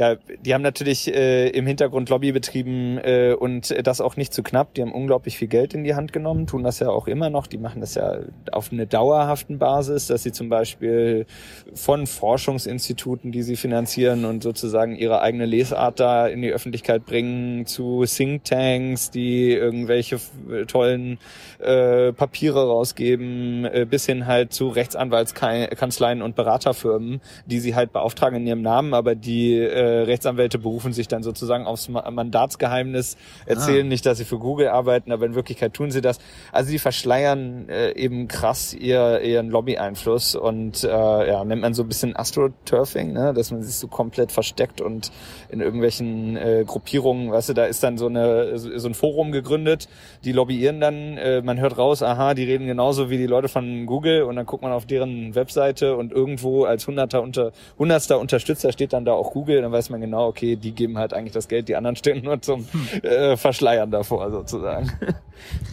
Ja, 0.00 0.16
die 0.46 0.54
haben 0.54 0.62
natürlich 0.62 1.14
äh, 1.14 1.50
im 1.50 1.66
Hintergrund 1.66 2.08
Lobby 2.08 2.32
betrieben 2.32 2.96
äh, 2.96 3.36
und 3.38 3.86
das 3.86 4.00
auch 4.00 4.16
nicht 4.16 4.32
zu 4.32 4.42
knapp. 4.42 4.72
Die 4.72 4.80
haben 4.80 4.94
unglaublich 4.94 5.36
viel 5.36 5.48
Geld 5.48 5.74
in 5.74 5.84
die 5.84 5.94
Hand 5.94 6.14
genommen, 6.14 6.46
tun 6.46 6.62
das 6.62 6.78
ja 6.78 6.88
auch 6.88 7.06
immer 7.06 7.28
noch. 7.28 7.46
Die 7.46 7.58
machen 7.58 7.82
das 7.82 7.96
ja 7.96 8.20
auf 8.50 8.72
eine 8.72 8.86
dauerhaften 8.86 9.58
Basis, 9.58 10.06
dass 10.06 10.22
sie 10.22 10.32
zum 10.32 10.48
Beispiel 10.48 11.26
von 11.74 12.06
Forschungsinstituten, 12.06 13.30
die 13.30 13.42
sie 13.42 13.56
finanzieren 13.56 14.24
und 14.24 14.42
sozusagen 14.42 14.96
ihre 14.96 15.20
eigene 15.20 15.44
Lesart 15.44 16.00
da 16.00 16.26
in 16.28 16.40
die 16.40 16.50
Öffentlichkeit 16.50 17.04
bringen, 17.04 17.66
zu 17.66 18.06
Thinktanks, 18.06 19.10
die 19.10 19.52
irgendwelche 19.52 20.18
tollen 20.66 21.18
äh, 21.58 22.14
Papiere 22.14 22.68
rausgeben, 22.68 23.66
äh, 23.66 23.84
bis 23.84 24.06
hin 24.06 24.26
halt 24.26 24.54
zu 24.54 24.68
Rechtsanwaltskanzleien 24.68 26.22
und 26.22 26.36
Beraterfirmen, 26.36 27.20
die 27.44 27.60
sie 27.60 27.74
halt 27.74 27.92
beauftragen 27.92 28.40
in 28.40 28.46
ihrem 28.46 28.62
Namen, 28.62 28.94
aber 28.94 29.14
die 29.14 29.58
äh, 29.58 29.89
Rechtsanwälte 29.90 30.58
berufen 30.58 30.92
sich 30.92 31.08
dann 31.08 31.22
sozusagen 31.22 31.66
aufs 31.66 31.88
Mandatsgeheimnis, 31.88 33.16
erzählen 33.46 33.86
ah. 33.86 33.88
nicht, 33.88 34.06
dass 34.06 34.18
sie 34.18 34.24
für 34.24 34.38
Google 34.38 34.68
arbeiten, 34.68 35.12
aber 35.12 35.26
in 35.26 35.34
Wirklichkeit 35.34 35.74
tun 35.74 35.90
sie 35.90 36.00
das. 36.00 36.18
Also 36.52 36.70
die 36.70 36.78
verschleiern 36.78 37.68
äh, 37.68 37.92
eben 37.92 38.28
krass 38.28 38.74
ihr, 38.74 39.20
ihren 39.20 39.50
Lobby-Einfluss 39.50 40.34
und 40.34 40.84
äh, 40.84 40.88
ja, 40.88 41.44
nennt 41.44 41.62
man 41.62 41.74
so 41.74 41.82
ein 41.82 41.88
bisschen 41.88 42.16
Astroturfing, 42.16 43.12
ne? 43.12 43.34
dass 43.34 43.50
man 43.50 43.62
sich 43.62 43.76
so 43.76 43.88
komplett 43.88 44.32
versteckt 44.32 44.80
und 44.80 45.10
in 45.48 45.60
irgendwelchen 45.60 46.36
äh, 46.36 46.64
Gruppierungen, 46.66 47.30
weißt 47.30 47.50
du, 47.50 47.54
da 47.54 47.64
ist 47.64 47.82
dann 47.82 47.98
so 47.98 48.06
eine 48.06 48.58
so 48.58 48.88
ein 48.88 48.94
Forum 48.94 49.32
gegründet, 49.32 49.88
die 50.24 50.32
lobbyieren 50.32 50.80
dann, 50.80 51.16
äh, 51.16 51.42
man 51.42 51.58
hört 51.60 51.78
raus, 51.78 52.02
aha, 52.02 52.34
die 52.34 52.44
reden 52.44 52.66
genauso 52.66 53.10
wie 53.10 53.18
die 53.18 53.26
Leute 53.26 53.48
von 53.48 53.86
Google 53.86 54.22
und 54.22 54.36
dann 54.36 54.46
guckt 54.46 54.62
man 54.62 54.72
auf 54.72 54.86
deren 54.86 55.34
Webseite 55.34 55.96
und 55.96 56.12
irgendwo 56.12 56.64
als 56.64 56.86
hunderter 56.86 57.22
unter 57.22 57.52
hundertster 57.78 58.18
Unterstützer 58.18 58.72
steht 58.72 58.92
dann 58.92 59.04
da 59.04 59.12
auch 59.12 59.32
Google, 59.32 59.62
dann 59.62 59.72
weiß 59.80 59.88
man 59.88 60.02
genau, 60.02 60.26
okay, 60.26 60.56
die 60.56 60.72
geben 60.72 60.98
halt 60.98 61.14
eigentlich 61.14 61.32
das 61.32 61.48
Geld, 61.48 61.68
die 61.68 61.74
anderen 61.74 61.96
stehen 61.96 62.22
nur 62.22 62.42
zum 62.42 62.68
äh, 63.02 63.38
Verschleiern 63.38 63.90
davor 63.90 64.30
sozusagen. 64.30 64.92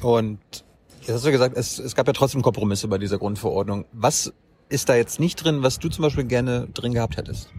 Und 0.02 0.40
jetzt 1.02 1.12
hast 1.12 1.26
du 1.26 1.32
gesagt, 1.32 1.58
es, 1.58 1.78
es 1.78 1.94
gab 1.94 2.08
ja 2.08 2.14
trotzdem 2.14 2.42
Kompromisse 2.42 2.88
bei 2.88 2.98
dieser 2.98 3.18
Grundverordnung. 3.18 3.84
Was 3.92 4.34
ist 4.70 4.88
da 4.88 4.96
jetzt 4.96 5.20
nicht 5.20 5.44
drin, 5.44 5.62
was 5.62 5.80
du 5.80 5.90
zum 5.90 6.04
Beispiel 6.04 6.24
gerne 6.24 6.70
drin 6.74 6.94
gehabt 6.94 7.18
hättest? 7.18 7.50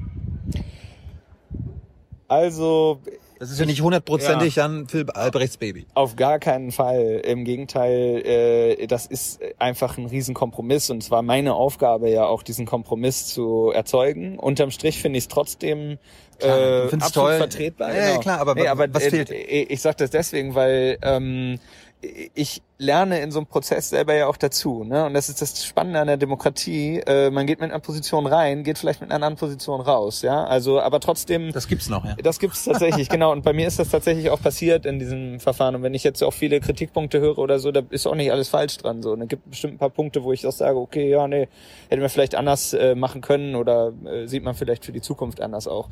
Also 2.29 3.01
das 3.39 3.53
ist 3.53 3.61
ja 3.61 3.67
nicht 3.67 3.81
hundertprozentig 3.83 4.57
ja. 4.57 4.65
dann 4.65 4.89
Phil 4.89 5.09
Albrechts 5.11 5.59
Baby. 5.59 5.87
Auf 5.95 6.17
gar 6.17 6.41
keinen 6.41 6.73
Fall. 6.73 7.23
Im 7.25 7.45
Gegenteil, 7.45 8.23
äh, 8.25 8.87
das 8.89 9.07
ist 9.07 9.41
einfach 9.59 9.97
ein 9.97 10.07
Riesenkompromiss 10.07 10.91
und 10.91 11.03
es 11.03 11.11
war 11.11 11.23
meine 11.23 11.55
Aufgabe 11.55 12.11
ja 12.11 12.27
auch, 12.27 12.43
diesen 12.43 12.67
Kompromiss 12.67 13.27
zu 13.27 13.71
erzeugen. 13.73 14.39
Unterm 14.39 14.73
Strich 14.73 15.01
finde 15.01 15.19
ich 15.19 15.25
es 15.25 15.29
trotzdem 15.29 15.99
klar, 16.39 16.59
äh, 16.59 16.83
absolut 16.85 17.13
toll. 17.13 17.37
vertretbar. 17.39 17.95
Ja, 17.95 18.09
genau. 18.11 18.21
klar, 18.21 18.41
aber, 18.41 18.55
nee, 18.55 18.67
aber 18.69 18.93
was 18.93 19.05
fehlt? 19.05 19.31
Äh, 19.31 19.63
ich 19.63 19.81
sage 19.81 19.97
das 19.99 20.11
deswegen, 20.11 20.55
weil 20.55 20.99
ähm, 21.03 21.59
ich 22.01 22.63
lerne 22.79 23.21
in 23.21 23.33
so 23.33 23.41
einem 23.41 23.47
Prozess 23.47 23.91
selber 23.91 24.15
ja 24.15 24.29
auch 24.29 24.37
dazu. 24.37 24.85
Ne? 24.85 25.05
Und 25.07 25.15
das 25.15 25.29
ist 25.29 25.43
das 25.43 25.65
Spannende 25.65 25.99
an 25.99 26.07
der 26.07 26.17
Demokratie. 26.17 27.01
Äh, 27.05 27.31
man 27.31 27.47
geht 27.47 27.61
mit 27.61 27.71
einer 27.71 27.81
Position 27.81 28.27
rein, 28.27 28.63
geht 28.63 28.79
vielleicht 28.79 29.01
mit 29.01 29.11
einer 29.11 29.17
anderen 29.17 29.35
Position 29.35 29.81
raus. 29.81 30.23
Ja, 30.23 30.45
also 30.45 30.81
aber 30.81 31.01
trotzdem. 31.01 31.51
Das 31.51 31.67
gibt's 31.67 31.89
noch, 31.89 32.05
ja. 32.05 32.15
Das 32.23 32.39
gibt's 32.39 32.65
tatsächlich, 32.65 33.09
genau. 33.09 33.33
Und 33.33 33.43
bei 33.43 33.53
mir 33.53 33.67
ist 33.67 33.81
das 33.81 33.89
tatsächlich 33.89 34.31
auch 34.31 34.41
passiert 34.41 34.87
in 34.87 35.01
diesem 35.01 35.41
Verfahren. 35.41 35.75
Und 35.75 35.83
wenn 35.83 35.95
ich 35.95 36.05
jetzt 36.05 36.23
auch 36.23 36.33
viele 36.33 36.61
Kritikpunkte 36.61 37.19
höre 37.19 37.39
oder 37.39 37.59
so, 37.59 37.73
da 37.73 37.83
ist 37.91 38.07
auch 38.07 38.15
nicht 38.15 38.31
alles 38.31 38.49
falsch 38.49 38.77
dran. 38.77 39.03
So, 39.03 39.13
und 39.13 39.23
es 39.23 39.29
gibt 39.29 39.51
bestimmt 39.51 39.75
ein 39.75 39.79
paar 39.79 39.91
Punkte, 39.91 40.23
wo 40.23 40.33
ich 40.33 40.47
auch 40.47 40.53
sage, 40.53 40.79
okay, 40.79 41.11
ja, 41.11 41.27
nee, 41.27 41.49
hätten 41.89 42.03
wir 42.03 42.09
vielleicht 42.09 42.37
anders 42.37 42.75
äh, 42.75 42.95
machen 42.95 43.23
können 43.23 43.57
oder 43.57 43.93
äh, 44.05 44.27
sieht 44.27 44.45
man 44.45 44.55
vielleicht 44.55 44.85
für 44.85 44.93
die 44.93 45.01
Zukunft 45.01 45.41
anders 45.41 45.67
auch. 45.67 45.89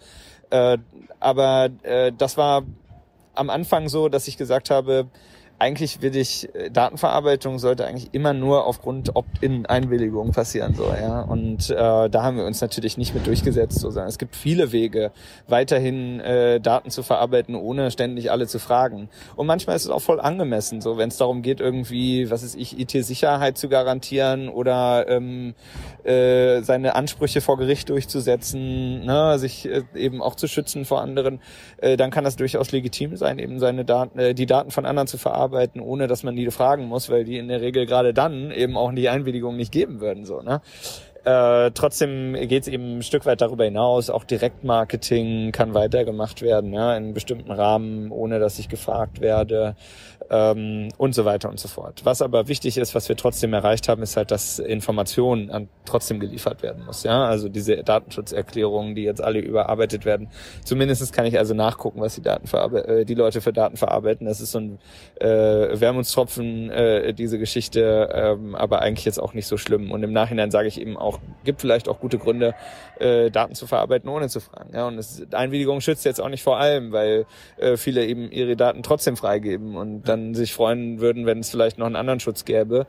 Äh, 0.51 0.78
aber 1.18 1.70
äh, 1.83 2.12
das 2.17 2.36
war 2.36 2.62
am 3.35 3.51
Anfang 3.51 3.89
so, 3.89 4.09
dass 4.09 4.28
ich 4.28 4.36
gesagt 4.36 4.70
habe, 4.70 5.09
eigentlich 5.59 6.02
will 6.02 6.15
ich, 6.17 6.55
äh, 6.55 6.70
Datenverarbeitung 6.70 7.59
sollte 7.59 7.86
eigentlich 7.86 8.10
immer 8.12 8.35
nur 8.35 8.67
aufgrund 8.67 9.17
Opt-in-Einwilligung 9.17 10.33
passieren, 10.33 10.75
so, 10.75 10.85
ja. 10.85 11.23
Und 11.23 11.70
äh, 11.70 11.75
da 11.75 12.23
haben 12.23 12.36
wir 12.36 12.44
uns 12.44 12.60
natürlich 12.60 12.99
nicht 12.99 13.15
mit 13.15 13.26
durchgesetzt, 13.26 13.78
so 13.78 13.91
sagen. 13.91 14.09
Es 14.09 14.18
gibt 14.18 14.36
viele 14.36 14.73
Wege, 14.73 15.12
weiterhin 15.49 16.20
äh, 16.20 16.60
Daten 16.60 16.91
zu 16.91 17.02
verarbeiten, 17.02 17.55
ohne 17.55 17.91
ständig 17.91 18.31
alle 18.31 18.47
zu 18.47 18.59
fragen. 18.59 19.09
Und 19.35 19.47
manchmal 19.47 19.76
ist 19.76 19.85
es 19.85 19.91
auch 19.91 20.02
voll 20.02 20.20
angemessen, 20.20 20.83
so, 20.83 20.99
wenn 20.99 21.09
es 21.09 21.17
darum 21.17 21.41
geht, 21.41 21.60
irgendwie, 21.60 22.31
was 22.31 22.43
ist 22.43 22.55
ich, 22.55 22.78
IT-Sicherheit 22.78 23.57
zu 23.57 23.70
garantieren 23.70 24.51
oder 24.51 25.09
ähm, 25.09 25.55
äh, 26.05 26.60
seine 26.62 26.97
Ansprüche 26.97 27.41
vor 27.41 27.57
Gericht 27.57 27.89
durchzusetzen, 27.89 29.07
ne, 29.07 29.39
sich 29.39 29.67
äh, 29.67 29.85
eben 29.94 30.20
auch 30.20 30.35
zu 30.35 30.49
schützen 30.49 30.85
vor 30.85 31.01
anderen, 31.01 31.41
äh, 31.78 31.97
dann 31.97 32.10
kann 32.10 32.25
das 32.25 32.36
durchaus 32.36 32.73
legitim 32.73 33.17
sein, 33.17 33.39
eben 33.39 33.59
seine 33.59 33.86
Daten, 33.86 34.18
äh, 34.18 34.35
die 34.35 34.47
Daten 34.47 34.70
von 34.70 34.85
anderen 34.85 35.07
zu 35.07 35.17
verarbeiten 35.17 35.45
verarbeiten, 35.47 35.81
ohne 35.81 36.07
dass 36.07 36.23
man 36.23 36.36
die 36.36 36.50
fragen 36.50 36.86
muss, 36.86 37.08
weil 37.10 37.25
die 37.25 37.39
in 37.39 37.49
der 37.49 37.60
Regel 37.60 37.86
gerade 37.86 38.12
dann 38.12 38.50
eben 38.50 38.76
auch 38.76 38.92
die 38.92 39.08
Einwilligung 39.08 39.57
nicht 39.57 39.73
geben 39.73 40.00
würden. 40.00 40.25
So, 40.25 40.42
ne? 40.42 40.60
Äh, 41.25 41.73
trotzdem 41.73 42.34
geht 42.34 42.62
es 42.62 42.68
eben 42.68 42.99
ein 42.99 43.02
Stück 43.02 43.26
weit 43.26 43.41
darüber 43.41 43.65
hinaus. 43.65 44.10
Auch 44.10 44.25
Direktmarketing 44.25 45.50
kann 45.52 45.75
weitergemacht 45.75 46.42
werden, 46.42 46.73
ja, 46.73 46.97
in 46.97 47.15
bestimmten 47.15 47.50
Rahmen, 47.50 48.12
ohne 48.12 48.39
dass 48.39 48.58
ich 48.58 48.68
gefragt 48.68 49.20
werde 49.20 49.75
ähm, 50.30 50.88
und 50.96 51.14
so 51.14 51.24
weiter 51.24 51.48
und 51.48 51.58
so 51.58 51.68
fort. 51.68 52.00
Was 52.05 52.22
aber 52.22 52.48
wichtig 52.48 52.78
ist, 52.78 52.94
was 52.94 53.08
wir 53.08 53.16
trotzdem 53.16 53.52
erreicht 53.52 53.88
haben, 53.88 54.02
ist 54.02 54.16
halt, 54.16 54.30
dass 54.30 54.58
Informationen 54.58 55.50
an, 55.50 55.68
trotzdem 55.84 56.20
geliefert 56.20 56.62
werden 56.62 56.84
muss. 56.84 57.02
Ja, 57.02 57.24
also 57.24 57.48
diese 57.48 57.82
Datenschutzerklärungen, 57.82 58.94
die 58.94 59.02
jetzt 59.02 59.22
alle 59.22 59.40
überarbeitet 59.40 60.05
werden. 60.05 60.28
Zumindest 60.64 61.12
kann 61.12 61.26
ich 61.26 61.38
also 61.38 61.55
nachgucken, 61.55 62.00
was 62.00 62.14
die 62.14 62.22
Daten 62.22 62.46
äh, 62.76 63.05
die 63.05 63.14
Leute 63.14 63.40
für 63.40 63.52
Daten 63.52 63.76
verarbeiten. 63.76 64.26
Das 64.26 64.40
ist 64.40 64.52
so 64.52 64.58
ein 64.58 64.78
äh, 65.20 65.26
Wermutstropfen 65.80 66.70
äh, 66.70 67.14
diese 67.14 67.38
Geschichte, 67.38 68.08
ähm, 68.12 68.55
aber 68.55 68.82
eigentlich 68.82 69.05
jetzt 69.05 69.20
auch 69.20 69.34
nicht 69.34 69.46
so 69.46 69.56
schlimm. 69.56 69.90
Und 69.90 70.02
im 70.02 70.12
Nachhinein 70.12 70.50
sage 70.50 70.68
ich 70.68 70.80
eben 70.80 70.96
auch, 70.96 71.20
gibt 71.44 71.60
vielleicht 71.60 71.88
auch 71.88 72.00
gute 72.00 72.18
Gründe, 72.18 72.55
äh, 72.98 73.30
Daten 73.30 73.55
zu 73.55 73.66
verarbeiten, 73.66 74.08
ohne 74.08 74.28
zu 74.28 74.40
fragen. 74.40 74.70
Ja, 74.74 74.86
und 74.86 74.96
das, 74.96 75.22
Einwilligung 75.32 75.80
schützt 75.80 76.05
jetzt 76.05 76.20
auch 76.20 76.28
nicht 76.28 76.42
vor 76.42 76.58
allem, 76.58 76.92
weil 76.92 77.26
äh, 77.58 77.76
viele 77.76 78.05
eben 78.06 78.30
ihre 78.30 78.56
Daten 78.56 78.82
trotzdem 78.82 79.16
freigeben 79.16 79.76
und 79.76 80.08
dann 80.08 80.16
sich 80.35 80.53
freuen 80.53 81.01
würden, 81.01 81.27
wenn 81.27 81.41
es 81.41 81.51
vielleicht 81.51 81.78
noch 81.78 81.86
einen 81.86 81.97
anderen 81.97 82.20
Schutz 82.20 82.45
gäbe. 82.45 82.86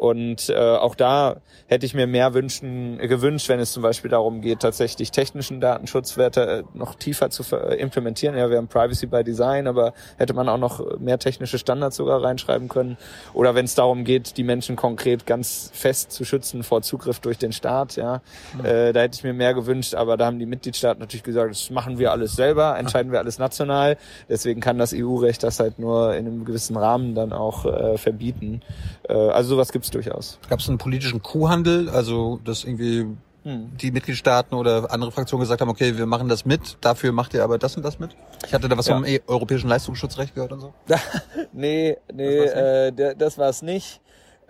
Und 0.00 0.48
äh, 0.48 0.54
auch 0.56 0.94
da 0.94 1.42
hätte 1.66 1.84
ich 1.84 1.92
mir 1.92 2.06
mehr 2.06 2.32
wünschen, 2.32 2.96
gewünscht, 2.96 3.50
wenn 3.50 3.60
es 3.60 3.72
zum 3.72 3.82
Beispiel 3.82 4.10
darum 4.10 4.40
geht, 4.40 4.60
tatsächlich 4.60 5.10
technischen 5.10 5.60
Datenschutzwerte 5.60 6.40
äh, 6.40 6.62
noch 6.72 6.94
tiefer 6.94 7.28
zu 7.28 7.44
implementieren. 7.54 8.34
Ja, 8.34 8.48
wir 8.48 8.56
haben 8.56 8.68
Privacy 8.68 9.04
by 9.04 9.22
Design, 9.22 9.66
aber 9.66 9.92
hätte 10.16 10.32
man 10.32 10.48
auch 10.48 10.56
noch 10.56 10.98
mehr 10.98 11.18
technische 11.18 11.58
Standards 11.58 11.96
sogar 11.96 12.24
reinschreiben 12.24 12.70
können. 12.70 12.96
Oder 13.34 13.54
wenn 13.54 13.66
es 13.66 13.74
darum 13.74 14.04
geht, 14.04 14.38
die 14.38 14.42
Menschen 14.42 14.74
konkret 14.74 15.26
ganz 15.26 15.70
fest 15.74 16.12
zu 16.12 16.24
schützen 16.24 16.62
vor 16.62 16.80
Zugriff 16.80 17.20
durch 17.20 17.36
den 17.36 17.52
Staat. 17.52 17.96
Ja, 17.96 18.22
mhm. 18.54 18.64
äh, 18.64 18.92
da 18.94 19.00
hätte 19.00 19.16
ich 19.16 19.22
mir 19.22 19.34
mehr 19.34 19.52
gewünscht, 19.52 19.94
aber 19.94 20.16
da 20.16 20.24
haben 20.24 20.38
die 20.38 20.46
Mitgliedstaaten 20.46 20.98
natürlich 20.98 21.24
gesagt, 21.24 21.50
das 21.50 21.68
machen 21.68 21.98
wir 21.98 22.10
alles 22.10 22.34
selber, 22.36 22.78
entscheiden 22.78 23.12
wir 23.12 23.18
alles 23.18 23.38
national. 23.38 23.98
Deswegen 24.30 24.62
kann 24.62 24.78
das 24.78 24.94
EU-Recht 24.96 25.42
das 25.42 25.60
halt 25.60 25.78
nur 25.78 26.14
in 26.14 26.26
einem 26.26 26.46
gewissen 26.46 26.78
Rahmen 26.78 27.14
dann 27.14 27.34
auch 27.34 27.66
äh, 27.66 27.98
verbieten. 27.98 28.62
Äh, 29.06 29.12
also 29.12 29.50
sowas 29.50 29.72
gibt's 29.72 29.89
durchaus. 29.90 30.38
Gab 30.48 30.60
es 30.60 30.68
einen 30.68 30.78
politischen 30.78 31.22
Kuhhandel, 31.22 31.88
also 31.88 32.40
dass 32.44 32.64
irgendwie 32.64 33.06
hm. 33.42 33.76
die 33.76 33.90
Mitgliedstaaten 33.90 34.54
oder 34.54 34.92
andere 34.92 35.12
Fraktionen 35.12 35.42
gesagt 35.42 35.60
haben, 35.60 35.68
okay, 35.68 35.96
wir 35.96 36.06
machen 36.06 36.28
das 36.28 36.44
mit, 36.44 36.78
dafür 36.80 37.12
macht 37.12 37.34
ihr 37.34 37.42
aber 37.42 37.58
das 37.58 37.76
und 37.76 37.84
das 37.84 37.98
mit? 37.98 38.16
Ich 38.46 38.54
hatte 38.54 38.68
da 38.68 38.76
was 38.76 38.86
ja. 38.86 38.94
vom 38.94 39.04
e- 39.04 39.20
europäischen 39.26 39.68
Leistungsschutzrecht 39.68 40.34
gehört 40.34 40.52
und 40.52 40.60
so. 40.60 40.74
nee, 41.52 41.96
nee, 42.12 42.92
das 43.16 43.38
war 43.38 43.48
es 43.48 43.62
nicht. 43.62 43.70
Äh, 43.70 43.70
nicht. 43.70 44.00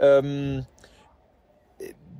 Ähm, 0.00 0.66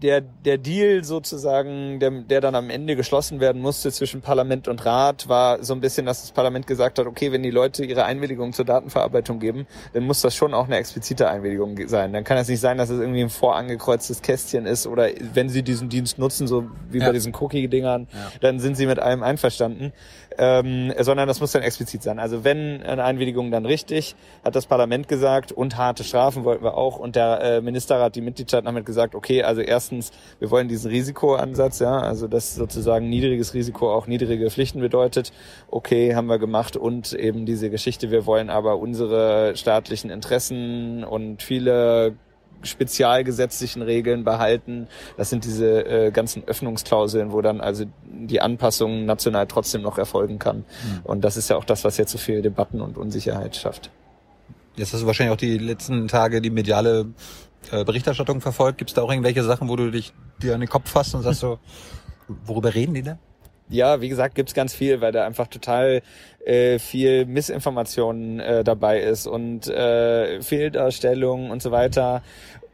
der, 0.03 0.21
der 0.21 0.59
Deal 0.59 1.05
sozusagen, 1.05 2.01
der, 2.01 2.11
der 2.11 2.41
dann 2.41 2.55
am 2.55 2.71
Ende 2.71 2.97
geschlossen 2.97 3.41
werden 3.41 3.61
musste 3.61 3.93
zwischen 3.93 4.21
Parlament 4.21 4.69
und 4.69 4.85
Rat, 4.85 5.29
war 5.29 5.63
so 5.63 5.75
ein 5.75 5.81
bisschen, 5.81 6.07
dass 6.07 6.23
das 6.23 6.33
Parlament 6.33 6.67
gesagt 6.67 6.99
hat, 6.99 7.07
okay, 7.07 7.33
wenn 7.33 7.43
die 7.43 7.51
Leute 7.51 7.85
ihre 7.85 8.05
Einwilligung 8.05 8.53
zur 8.53 8.65
Datenverarbeitung 8.65 9.39
geben, 9.39 9.67
dann 9.93 10.05
muss 10.05 10.23
das 10.23 10.35
schon 10.35 10.55
auch 10.55 10.67
eine 10.67 10.77
explizite 10.77 11.29
Einwilligung 11.29 11.77
sein. 11.89 12.13
Dann 12.13 12.25
kann 12.25 12.39
es 12.39 12.49
nicht 12.49 12.61
sein, 12.61 12.79
dass 12.79 12.91
es 12.91 13.01
irgendwie 13.01 13.23
ein 13.23 13.31
vorangekreuztes 13.31 14.23
Kästchen 14.23 14.67
ist 14.67 14.87
oder 14.87 15.09
wenn 15.35 15.49
sie 15.49 15.63
diesen 15.63 15.89
Dienst 15.89 16.19
nutzen, 16.19 16.47
so 16.47 16.65
wie 16.91 16.99
ja. 16.99 17.07
bei 17.07 17.13
diesen 17.13 17.35
Cookie-Dingern, 17.35 18.09
ja. 18.13 18.33
dann 18.41 18.59
sind 18.61 18.77
sie 18.77 18.87
mit 18.87 18.99
allem 18.99 19.23
einverstanden 19.23 19.93
ähm, 20.41 20.91
sondern 20.99 21.29
das 21.29 21.39
muss 21.41 21.53
dann 21.53 21.61
explizit 21.61 22.03
sein. 22.03 22.19
Also 22.19 22.45
wenn 22.45 22.83
eine 22.83 23.05
Einwilligung 23.05 23.51
dann 23.51 23.67
richtig, 23.67 24.17
hat 24.43 24.57
das 24.57 24.65
Parlament 24.65 25.07
gesagt 25.07 25.53
und 25.53 25.77
harte 25.77 26.03
Strafen 26.03 26.45
wollten 26.45 26.65
wir 26.65 26.79
auch. 26.79 26.99
Und 26.99 27.15
der 27.15 27.43
äh, 27.43 27.61
Ministerrat, 27.61 28.17
die 28.17 28.23
Mitgliedstaaten 28.23 28.67
haben 28.67 28.75
halt 28.75 28.87
gesagt, 28.87 29.15
okay, 29.15 29.43
also 29.43 29.61
erstens, 29.61 30.13
wir 30.39 30.51
wollen 30.51 30.67
diesen 30.67 30.91
Risikoansatz, 30.91 31.81
ja, 31.81 32.01
also 32.01 32.27
dass 32.27 32.55
sozusagen 32.55 33.11
niedriges 33.11 33.53
Risiko 33.53 33.93
auch 33.93 34.07
niedrige 34.07 34.51
Pflichten 34.51 34.81
bedeutet, 34.81 35.31
okay, 35.71 36.15
haben 36.15 36.29
wir 36.29 36.39
gemacht. 36.39 36.75
Und 36.75 37.13
eben 37.13 37.45
diese 37.45 37.69
Geschichte, 37.69 38.11
wir 38.11 38.25
wollen 38.25 38.49
aber 38.49 38.79
unsere 38.79 39.55
staatlichen 39.57 40.09
Interessen 40.09 41.05
und 41.05 41.43
viele 41.43 42.15
spezialgesetzlichen 42.63 43.83
Regeln 43.83 44.25
behalten. 44.25 44.89
Das 45.17 45.31
sind 45.31 45.45
diese 45.45 45.85
äh, 45.85 46.11
ganzen 46.11 46.45
Öffnungsklauseln, 46.47 47.33
wo 47.33 47.41
dann 47.41 47.61
also 47.61 47.85
die 48.05 48.41
Anpassung 48.41 49.07
national 49.07 49.47
trotzdem 49.47 49.83
noch 49.83 49.99
erfolgen 49.99 50.39
kann. 50.39 50.59
Mhm. 50.59 51.01
Und 51.05 51.21
das 51.23 51.37
ist 51.37 51.51
ja 51.51 51.57
auch 51.57 51.65
das, 51.65 51.85
was 51.85 51.97
jetzt 51.97 52.13
so 52.13 52.19
viel 52.19 52.43
Debatten 52.43 52.81
und 52.81 52.99
Unsicherheit 52.99 53.57
schafft. 53.57 53.91
Jetzt 54.77 54.93
hast 54.93 55.03
du 55.03 55.07
wahrscheinlich 55.07 55.33
auch 55.33 55.41
die 55.41 55.59
letzten 55.59 56.09
Tage 56.09 56.41
die 56.41 56.51
mediale 56.51 57.07
äh, 57.71 57.85
Berichterstattung 57.85 58.41
verfolgt. 58.41 58.79
Gibt 58.79 58.91
es 58.91 58.95
da 58.95 59.03
auch 59.03 59.11
irgendwelche 59.11 59.43
Sachen, 59.43 59.69
wo 59.69 59.77
du 59.77 59.91
dich 59.91 60.13
dir 60.43 60.55
an 60.55 60.61
den 60.61 60.69
Kopf 60.69 60.91
fasst 60.91 61.15
und 61.15 61.23
sagst 61.23 61.41
so, 61.41 61.59
worüber 62.45 62.75
reden 62.75 62.95
die 62.95 63.03
da? 63.03 63.19
ja, 63.71 64.01
wie 64.01 64.09
gesagt, 64.09 64.35
gibt's 64.35 64.53
ganz 64.53 64.75
viel, 64.75 65.01
weil 65.01 65.13
da 65.13 65.25
einfach 65.25 65.47
total 65.47 66.03
äh, 66.45 66.79
viel 66.79 67.27
Missinformationen 67.27 68.41
äh, 68.41 68.65
dabei 68.65 69.01
ist 69.01 69.27
und 69.27 69.67
äh, 69.69 70.41
Fehldarstellungen 70.43 71.51
und 71.51 71.63
so 71.63 71.71
weiter 71.71 72.23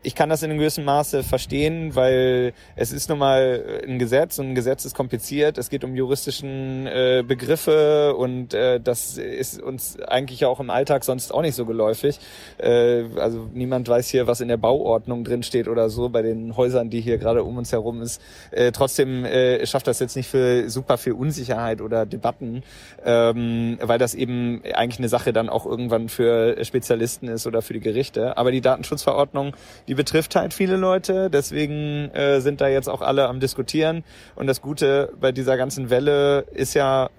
ich 0.06 0.14
kann 0.14 0.28
das 0.28 0.44
in 0.44 0.50
einem 0.50 0.60
gewissen 0.60 0.84
Maße 0.84 1.24
verstehen, 1.24 1.96
weil 1.96 2.52
es 2.76 2.92
ist 2.92 3.08
nun 3.08 3.18
mal 3.18 3.80
ein 3.84 3.98
Gesetz 3.98 4.38
und 4.38 4.50
ein 4.50 4.54
Gesetz 4.54 4.84
ist 4.84 4.94
kompliziert. 4.94 5.58
Es 5.58 5.68
geht 5.68 5.82
um 5.82 5.96
juristischen 5.96 6.86
äh, 6.86 7.24
Begriffe 7.26 8.14
und 8.14 8.54
äh, 8.54 8.78
das 8.78 9.18
ist 9.18 9.60
uns 9.60 10.00
eigentlich 10.00 10.44
auch 10.44 10.60
im 10.60 10.70
Alltag 10.70 11.02
sonst 11.02 11.34
auch 11.34 11.42
nicht 11.42 11.56
so 11.56 11.66
geläufig. 11.66 12.20
Äh, 12.58 13.06
also 13.16 13.48
niemand 13.52 13.88
weiß 13.88 14.08
hier, 14.08 14.28
was 14.28 14.40
in 14.40 14.46
der 14.46 14.58
Bauordnung 14.58 15.24
drin 15.24 15.42
steht 15.42 15.66
oder 15.66 15.90
so 15.90 16.08
bei 16.08 16.22
den 16.22 16.56
Häusern, 16.56 16.88
die 16.88 17.00
hier 17.00 17.18
gerade 17.18 17.42
um 17.42 17.56
uns 17.58 17.72
herum 17.72 18.00
ist. 18.00 18.22
Äh, 18.52 18.70
trotzdem 18.70 19.24
äh, 19.24 19.66
schafft 19.66 19.88
das 19.88 19.98
jetzt 19.98 20.14
nicht 20.14 20.28
für 20.28 20.70
super 20.70 20.98
viel 20.98 21.14
Unsicherheit 21.14 21.80
oder 21.80 22.06
Debatten, 22.06 22.62
ähm, 23.04 23.76
weil 23.82 23.98
das 23.98 24.14
eben 24.14 24.62
eigentlich 24.72 25.00
eine 25.00 25.08
Sache 25.08 25.32
dann 25.32 25.48
auch 25.48 25.66
irgendwann 25.66 26.08
für 26.08 26.64
Spezialisten 26.64 27.26
ist 27.26 27.48
oder 27.48 27.60
für 27.60 27.72
die 27.72 27.80
Gerichte. 27.80 28.38
Aber 28.38 28.52
die 28.52 28.60
Datenschutzverordnung, 28.60 29.56
die 29.88 29.95
betrifft 29.96 30.36
halt 30.36 30.54
viele 30.54 30.76
Leute. 30.76 31.30
Deswegen 31.30 32.10
äh, 32.10 32.40
sind 32.40 32.60
da 32.60 32.68
jetzt 32.68 32.88
auch 32.88 33.02
alle 33.02 33.28
am 33.28 33.40
diskutieren. 33.40 34.04
Und 34.34 34.46
das 34.46 34.62
Gute 34.62 35.12
bei 35.20 35.32
dieser 35.32 35.56
ganzen 35.56 35.90
Welle 35.90 36.40
ist 36.52 36.74
ja, 36.74 37.10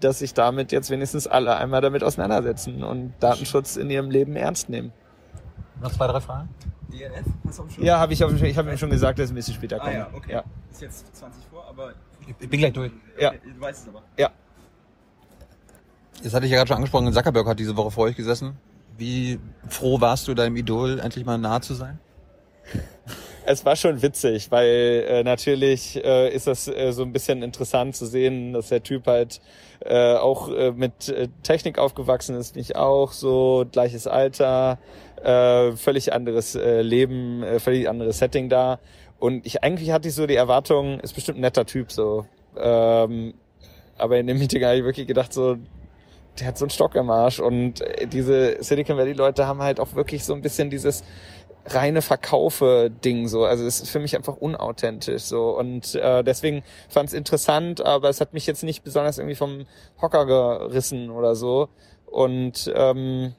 dass 0.00 0.18
sich 0.18 0.34
damit 0.34 0.72
jetzt 0.72 0.90
wenigstens 0.90 1.26
alle 1.26 1.56
einmal 1.56 1.80
damit 1.80 2.04
auseinandersetzen 2.04 2.84
und 2.84 3.14
Datenschutz 3.20 3.76
in 3.76 3.88
ihrem 3.90 4.10
Leben 4.10 4.36
ernst 4.36 4.68
nehmen. 4.68 4.92
Noch 5.80 5.92
zwei, 5.92 6.06
drei 6.06 6.20
Fragen? 6.20 6.48
DNF? 6.92 7.26
Hast 7.46 7.58
du 7.58 7.68
schon? 7.68 7.84
Ja, 7.84 7.98
habe 7.98 8.12
ich, 8.12 8.20
ich 8.20 8.58
habe 8.58 8.70
ihm 8.70 8.78
schon 8.78 8.90
gesagt, 8.90 9.18
dass 9.18 9.26
es 9.26 9.32
ein 9.32 9.34
bisschen 9.34 9.54
später 9.54 9.78
kommt. 9.78 9.94
Ah 9.94 9.98
ja, 9.98 10.08
okay. 10.12 10.32
Ja. 10.32 10.44
Ist 10.70 10.82
jetzt 10.82 11.16
20 11.16 11.44
vor, 11.50 11.66
aber... 11.68 11.92
Ich 12.40 12.48
bin 12.48 12.60
gleich 12.60 12.72
durch. 12.72 12.92
Ja. 13.18 13.32
Du 13.32 13.60
weißt 13.60 13.82
es 13.82 13.88
aber. 13.88 14.02
Ja. 14.16 14.30
Jetzt 16.22 16.32
hatte 16.32 16.46
ich 16.46 16.52
ja 16.52 16.58
gerade 16.58 16.68
schon 16.68 16.76
angesprochen, 16.76 17.12
Zuckerberg 17.12 17.46
hat 17.46 17.58
diese 17.58 17.76
Woche 17.76 17.90
vor 17.90 18.04
euch 18.04 18.16
gesessen. 18.16 18.56
Wie 18.96 19.40
froh 19.68 20.00
warst 20.00 20.28
du, 20.28 20.34
deinem 20.34 20.56
Idol 20.56 21.00
endlich 21.00 21.26
mal 21.26 21.36
nahe 21.36 21.60
zu 21.60 21.74
sein? 21.74 21.98
Es 23.46 23.64
war 23.64 23.76
schon 23.76 24.02
witzig, 24.02 24.50
weil 24.50 25.04
äh, 25.08 25.22
natürlich 25.22 26.02
äh, 26.02 26.34
ist 26.34 26.46
das 26.46 26.68
äh, 26.68 26.92
so 26.92 27.02
ein 27.02 27.12
bisschen 27.12 27.42
interessant 27.42 27.94
zu 27.94 28.06
sehen, 28.06 28.52
dass 28.52 28.68
der 28.68 28.82
Typ 28.82 29.06
halt 29.06 29.40
äh, 29.80 30.14
auch 30.14 30.48
äh, 30.48 30.72
mit 30.72 31.08
äh, 31.08 31.28
Technik 31.42 31.78
aufgewachsen 31.78 32.36
ist, 32.36 32.56
nicht 32.56 32.76
auch 32.76 33.12
so 33.12 33.66
gleiches 33.70 34.06
Alter, 34.06 34.78
äh, 35.22 35.72
völlig 35.72 36.12
anderes 36.12 36.54
äh, 36.54 36.82
Leben, 36.82 37.42
äh, 37.42 37.58
völlig 37.60 37.88
anderes 37.88 38.18
Setting 38.18 38.48
da. 38.48 38.78
Und 39.18 39.46
ich 39.46 39.62
eigentlich 39.62 39.90
hatte 39.90 40.08
ich 40.08 40.14
so 40.14 40.26
die 40.26 40.36
Erwartung, 40.36 41.00
ist 41.00 41.14
bestimmt 41.14 41.38
ein 41.38 41.42
netter 41.42 41.66
Typ 41.66 41.92
so. 41.92 42.26
Ähm, 42.56 43.34
aber 43.98 44.18
in 44.18 44.26
dem 44.26 44.38
Meeting 44.38 44.64
habe 44.64 44.76
ich 44.76 44.84
wirklich 44.84 45.06
gedacht 45.06 45.32
so, 45.32 45.56
der 46.38 46.48
hat 46.48 46.58
so 46.58 46.64
einen 46.64 46.70
Stock 46.70 46.94
im 46.94 47.10
Arsch 47.10 47.38
und 47.38 47.80
äh, 47.80 48.06
diese 48.06 48.62
Silicon 48.62 48.96
Valley 48.96 49.12
Leute 49.12 49.46
haben 49.46 49.62
halt 49.62 49.78
auch 49.80 49.94
wirklich 49.94 50.24
so 50.24 50.34
ein 50.34 50.42
bisschen 50.42 50.70
dieses 50.70 51.04
reine 51.66 52.02
Verkaufe-Ding 52.02 53.28
so. 53.28 53.44
Also 53.44 53.64
es 53.64 53.80
ist 53.80 53.90
für 53.90 53.98
mich 53.98 54.16
einfach 54.16 54.36
unauthentisch 54.36 55.22
so. 55.22 55.56
Und 55.56 55.94
äh, 55.94 56.22
deswegen 56.22 56.62
fand 56.88 57.08
es 57.08 57.14
interessant, 57.14 57.84
aber 57.84 58.08
es 58.08 58.20
hat 58.20 58.34
mich 58.34 58.46
jetzt 58.46 58.62
nicht 58.62 58.84
besonders 58.84 59.18
irgendwie 59.18 59.36
vom 59.36 59.66
Hocker 60.00 60.26
gerissen 60.26 61.10
oder 61.10 61.34
so. 61.34 61.68
Und 62.06 62.72
ähm, 62.74 63.34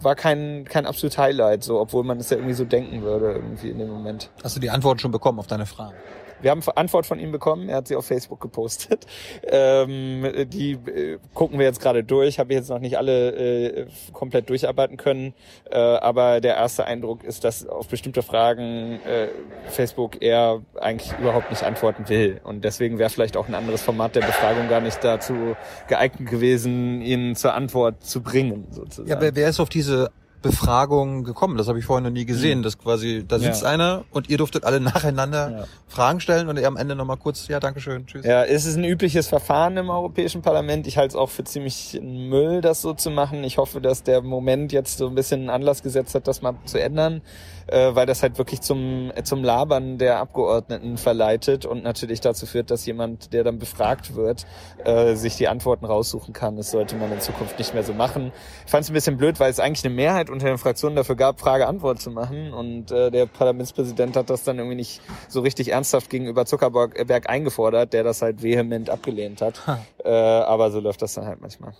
war 0.00 0.14
kein, 0.14 0.64
kein 0.64 0.86
absolut 0.86 1.16
Highlight, 1.18 1.64
so, 1.64 1.80
obwohl 1.80 2.04
man 2.04 2.18
es 2.18 2.30
ja 2.30 2.36
irgendwie 2.36 2.54
so 2.54 2.64
denken 2.64 3.02
würde, 3.02 3.32
irgendwie 3.32 3.70
in 3.70 3.78
dem 3.78 3.88
Moment. 3.88 4.30
Hast 4.42 4.56
du 4.56 4.60
die 4.60 4.70
Antwort 4.70 5.00
schon 5.00 5.12
bekommen 5.12 5.38
auf 5.38 5.46
deine 5.46 5.66
Frage? 5.66 5.96
Wir 6.40 6.50
haben 6.50 6.62
Antwort 6.74 7.06
von 7.06 7.18
ihm 7.18 7.32
bekommen, 7.32 7.68
er 7.68 7.76
hat 7.76 7.88
sie 7.88 7.96
auf 7.96 8.06
Facebook 8.06 8.40
gepostet. 8.40 9.06
Ähm, 9.48 10.48
die 10.48 10.72
äh, 10.72 11.18
gucken 11.34 11.58
wir 11.58 11.66
jetzt 11.66 11.80
gerade 11.80 12.04
durch, 12.04 12.38
habe 12.38 12.52
ich 12.52 12.58
jetzt 12.58 12.70
noch 12.70 12.78
nicht 12.78 12.98
alle 12.98 13.30
äh, 13.30 13.86
komplett 14.12 14.48
durcharbeiten 14.48 14.96
können, 14.96 15.34
äh, 15.70 15.78
aber 15.78 16.40
der 16.40 16.56
erste 16.56 16.84
Eindruck 16.84 17.24
ist, 17.24 17.44
dass 17.44 17.66
auf 17.66 17.88
bestimmte 17.88 18.22
Fragen 18.22 19.00
äh, 19.04 19.28
Facebook 19.68 20.22
eher 20.22 20.62
eigentlich 20.80 21.12
überhaupt 21.18 21.50
nicht 21.50 21.62
antworten 21.62 22.08
will. 22.08 22.40
Und 22.44 22.64
deswegen 22.64 22.98
wäre 22.98 23.10
vielleicht 23.10 23.36
auch 23.36 23.48
ein 23.48 23.54
anderes 23.54 23.82
Format 23.82 24.16
der 24.16 24.20
Befragung 24.20 24.68
gar 24.68 24.80
nicht 24.80 25.02
dazu 25.02 25.56
geeignet 25.88 26.28
gewesen, 26.28 27.00
ihn 27.00 27.36
zur 27.36 27.54
Antwort 27.54 28.04
zu 28.04 28.22
bringen. 28.22 28.66
Sozusagen. 28.70 29.08
Ja, 29.08 29.20
wer, 29.20 29.34
wer 29.34 29.48
ist 29.48 29.60
auf 29.60 29.68
diese 29.68 30.10
Befragung 30.48 31.24
gekommen. 31.24 31.56
Das 31.56 31.68
habe 31.68 31.78
ich 31.78 31.84
vorhin 31.84 32.04
noch 32.04 32.10
nie 32.10 32.24
gesehen. 32.24 32.62
Das 32.62 32.78
quasi, 32.78 33.24
da 33.26 33.38
sitzt 33.38 33.62
Ja. 33.62 33.68
einer 33.68 34.04
und 34.10 34.28
ihr 34.30 34.38
durftet 34.38 34.64
alle 34.64 34.80
nacheinander 34.80 35.66
Fragen 35.88 36.20
stellen 36.20 36.48
und 36.48 36.56
er 36.58 36.68
am 36.68 36.76
Ende 36.76 36.94
nochmal 36.94 37.16
kurz, 37.16 37.48
ja, 37.48 37.60
Dankeschön, 37.60 38.06
tschüss. 38.06 38.24
Ja, 38.24 38.44
es 38.44 38.64
ist 38.66 38.76
ein 38.76 38.84
übliches 38.84 39.28
Verfahren 39.28 39.76
im 39.76 39.90
Europäischen 39.90 40.42
Parlament. 40.42 40.86
Ich 40.86 40.96
halte 40.98 41.12
es 41.12 41.16
auch 41.16 41.30
für 41.30 41.44
ziemlich 41.44 41.98
Müll, 42.02 42.60
das 42.60 42.82
so 42.82 42.92
zu 42.94 43.10
machen. 43.10 43.44
Ich 43.44 43.58
hoffe, 43.58 43.80
dass 43.80 44.02
der 44.02 44.22
Moment 44.22 44.72
jetzt 44.72 44.98
so 44.98 45.06
ein 45.08 45.14
bisschen 45.14 45.40
einen 45.40 45.50
Anlass 45.50 45.82
gesetzt 45.82 46.14
hat, 46.14 46.26
das 46.28 46.42
mal 46.42 46.54
zu 46.64 46.80
ändern, 46.80 47.22
äh, 47.66 47.94
weil 47.94 48.06
das 48.06 48.22
halt 48.22 48.38
wirklich 48.38 48.60
zum, 48.60 49.12
zum 49.24 49.42
Labern 49.42 49.98
der 49.98 50.18
Abgeordneten 50.18 50.96
verleitet 50.96 51.64
und 51.66 51.82
natürlich 51.82 52.20
dazu 52.20 52.46
führt, 52.46 52.70
dass 52.70 52.86
jemand, 52.86 53.32
der 53.32 53.44
dann 53.44 53.58
befragt 53.58 54.14
wird, 54.14 54.46
äh, 54.84 55.14
sich 55.14 55.36
die 55.36 55.48
Antworten 55.48 55.84
raussuchen 55.84 56.32
kann. 56.32 56.56
Das 56.56 56.70
sollte 56.70 56.96
man 56.96 57.12
in 57.12 57.20
Zukunft 57.20 57.58
nicht 57.58 57.74
mehr 57.74 57.82
so 57.82 57.92
machen. 57.92 58.32
Ich 58.64 58.70
fand 58.70 58.84
es 58.84 58.90
ein 58.90 58.94
bisschen 58.94 59.16
blöd, 59.16 59.40
weil 59.40 59.50
es 59.50 59.60
eigentlich 59.60 59.84
eine 59.84 59.94
Mehrheit 59.94 60.30
unter 60.30 60.46
den 60.46 60.58
Fraktionen 60.58 60.96
dafür 60.96 61.16
gab, 61.16 61.40
Frage-Antwort 61.40 62.00
zu 62.00 62.10
machen 62.10 62.52
und 62.52 62.90
äh, 62.90 63.10
der 63.10 63.26
Parlamentspräsident 63.26 64.16
hat 64.16 64.30
das 64.30 64.44
dann 64.44 64.58
irgendwie 64.58 64.76
nicht 64.76 65.00
so 65.28 65.40
richtig 65.40 65.72
ernsthaft 65.72 66.10
gegenüber 66.10 66.46
Zuckerberg 66.46 67.28
eingefordert, 67.28 67.92
der 67.92 68.04
das 68.04 68.22
halt 68.22 68.42
vehement 68.42 68.90
abgelehnt 68.90 69.40
hat. 69.40 69.60
Äh, 70.04 70.10
aber 70.10 70.70
so 70.70 70.78
läuft 70.78 71.02
das 71.02 71.14
dann 71.14 71.26
halt 71.26 71.40
manchmal. 71.40 71.72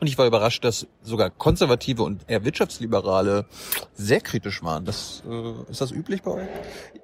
Und 0.00 0.06
ich 0.06 0.16
war 0.18 0.26
überrascht, 0.26 0.64
dass 0.64 0.86
sogar 1.02 1.30
Konservative 1.30 2.02
und 2.02 2.20
eher 2.28 2.44
Wirtschaftsliberale 2.44 3.46
sehr 3.94 4.20
kritisch 4.20 4.62
waren. 4.62 4.84
Das, 4.84 5.22
äh, 5.28 5.70
ist 5.70 5.80
das 5.80 5.90
üblich 5.90 6.22
bei 6.22 6.30
euch? 6.32 6.48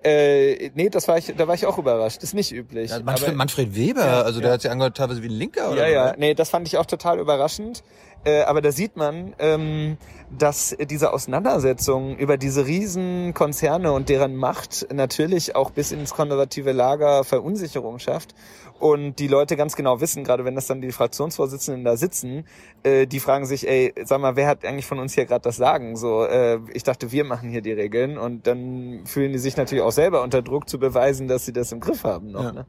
Äh, 0.04 0.70
nee, 0.74 0.88
das 0.88 1.08
war 1.08 1.18
ich, 1.18 1.34
da 1.36 1.48
war 1.48 1.54
ich 1.54 1.66
auch 1.66 1.78
überrascht. 1.78 2.22
Ist 2.22 2.34
nicht 2.34 2.52
üblich. 2.52 2.90
Ja, 2.90 3.00
Manfred, 3.00 3.34
Manfred 3.34 3.74
Weber, 3.74 4.06
Ja, 4.06 4.22
also 4.22 4.40
der 4.40 4.52
hat 4.52 4.62
sich 4.62 4.70
angehört 4.70 4.96
teilweise 4.96 5.22
wie 5.22 5.28
ein 5.28 5.32
Linker 5.32 5.72
oder 5.72 5.88
Ja, 5.88 6.08
ja, 6.08 6.14
nee, 6.16 6.34
das 6.34 6.50
fand 6.50 6.68
ich 6.68 6.78
auch 6.78 6.86
total 6.86 7.18
überraschend. 7.18 7.82
Äh, 8.24 8.42
aber 8.42 8.60
da 8.60 8.72
sieht 8.72 8.96
man, 8.96 9.34
ähm, 9.38 9.96
dass 10.36 10.76
diese 10.90 11.12
Auseinandersetzung 11.12 12.16
über 12.16 12.36
diese 12.36 12.66
riesen 12.66 13.32
Konzerne 13.32 13.92
und 13.92 14.08
deren 14.08 14.36
Macht 14.36 14.86
natürlich 14.92 15.56
auch 15.56 15.70
bis 15.70 15.92
ins 15.92 16.14
konservative 16.14 16.72
Lager 16.72 17.24
Verunsicherung 17.24 17.98
schafft. 17.98 18.34
Und 18.78 19.18
die 19.18 19.26
Leute 19.26 19.56
ganz 19.56 19.74
genau 19.74 20.00
wissen, 20.00 20.22
gerade 20.22 20.44
wenn 20.44 20.54
das 20.54 20.66
dann 20.66 20.80
die 20.80 20.92
Fraktionsvorsitzenden 20.92 21.84
da 21.84 21.96
sitzen, 21.96 22.44
äh, 22.84 23.06
die 23.06 23.18
fragen 23.18 23.46
sich, 23.46 23.68
ey, 23.68 23.92
sag 24.04 24.20
mal, 24.20 24.36
wer 24.36 24.46
hat 24.46 24.64
eigentlich 24.64 24.86
von 24.86 25.00
uns 25.00 25.14
hier 25.14 25.26
gerade 25.26 25.42
das 25.42 25.56
Sagen? 25.56 25.96
So, 25.96 26.24
äh, 26.24 26.60
ich 26.72 26.84
dachte, 26.84 27.10
wir 27.10 27.24
machen 27.24 27.50
hier 27.50 27.62
die 27.62 27.72
Regeln 27.72 28.18
und 28.18 28.46
dann 28.46 29.02
fühlen 29.04 29.32
die 29.32 29.38
sich 29.38 29.56
natürlich 29.56 29.82
auch 29.82 29.92
selber 29.92 30.22
unter 30.22 30.42
Druck 30.42 30.68
zu 30.68 30.78
beweisen, 30.78 31.26
dass 31.26 31.44
sie 31.44 31.52
das 31.52 31.72
im 31.72 31.80
Griff 31.80 32.04
haben 32.04 32.30
noch. 32.30 32.44
Ja. 32.44 32.52
Ne? 32.52 32.66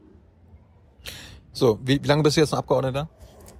So, 1.52 1.80
wie, 1.84 2.02
wie 2.02 2.08
lange 2.08 2.24
bist 2.24 2.38
du 2.38 2.42
jetzt 2.42 2.53
ein 2.53 2.60
Abgeordneter? 2.60 3.10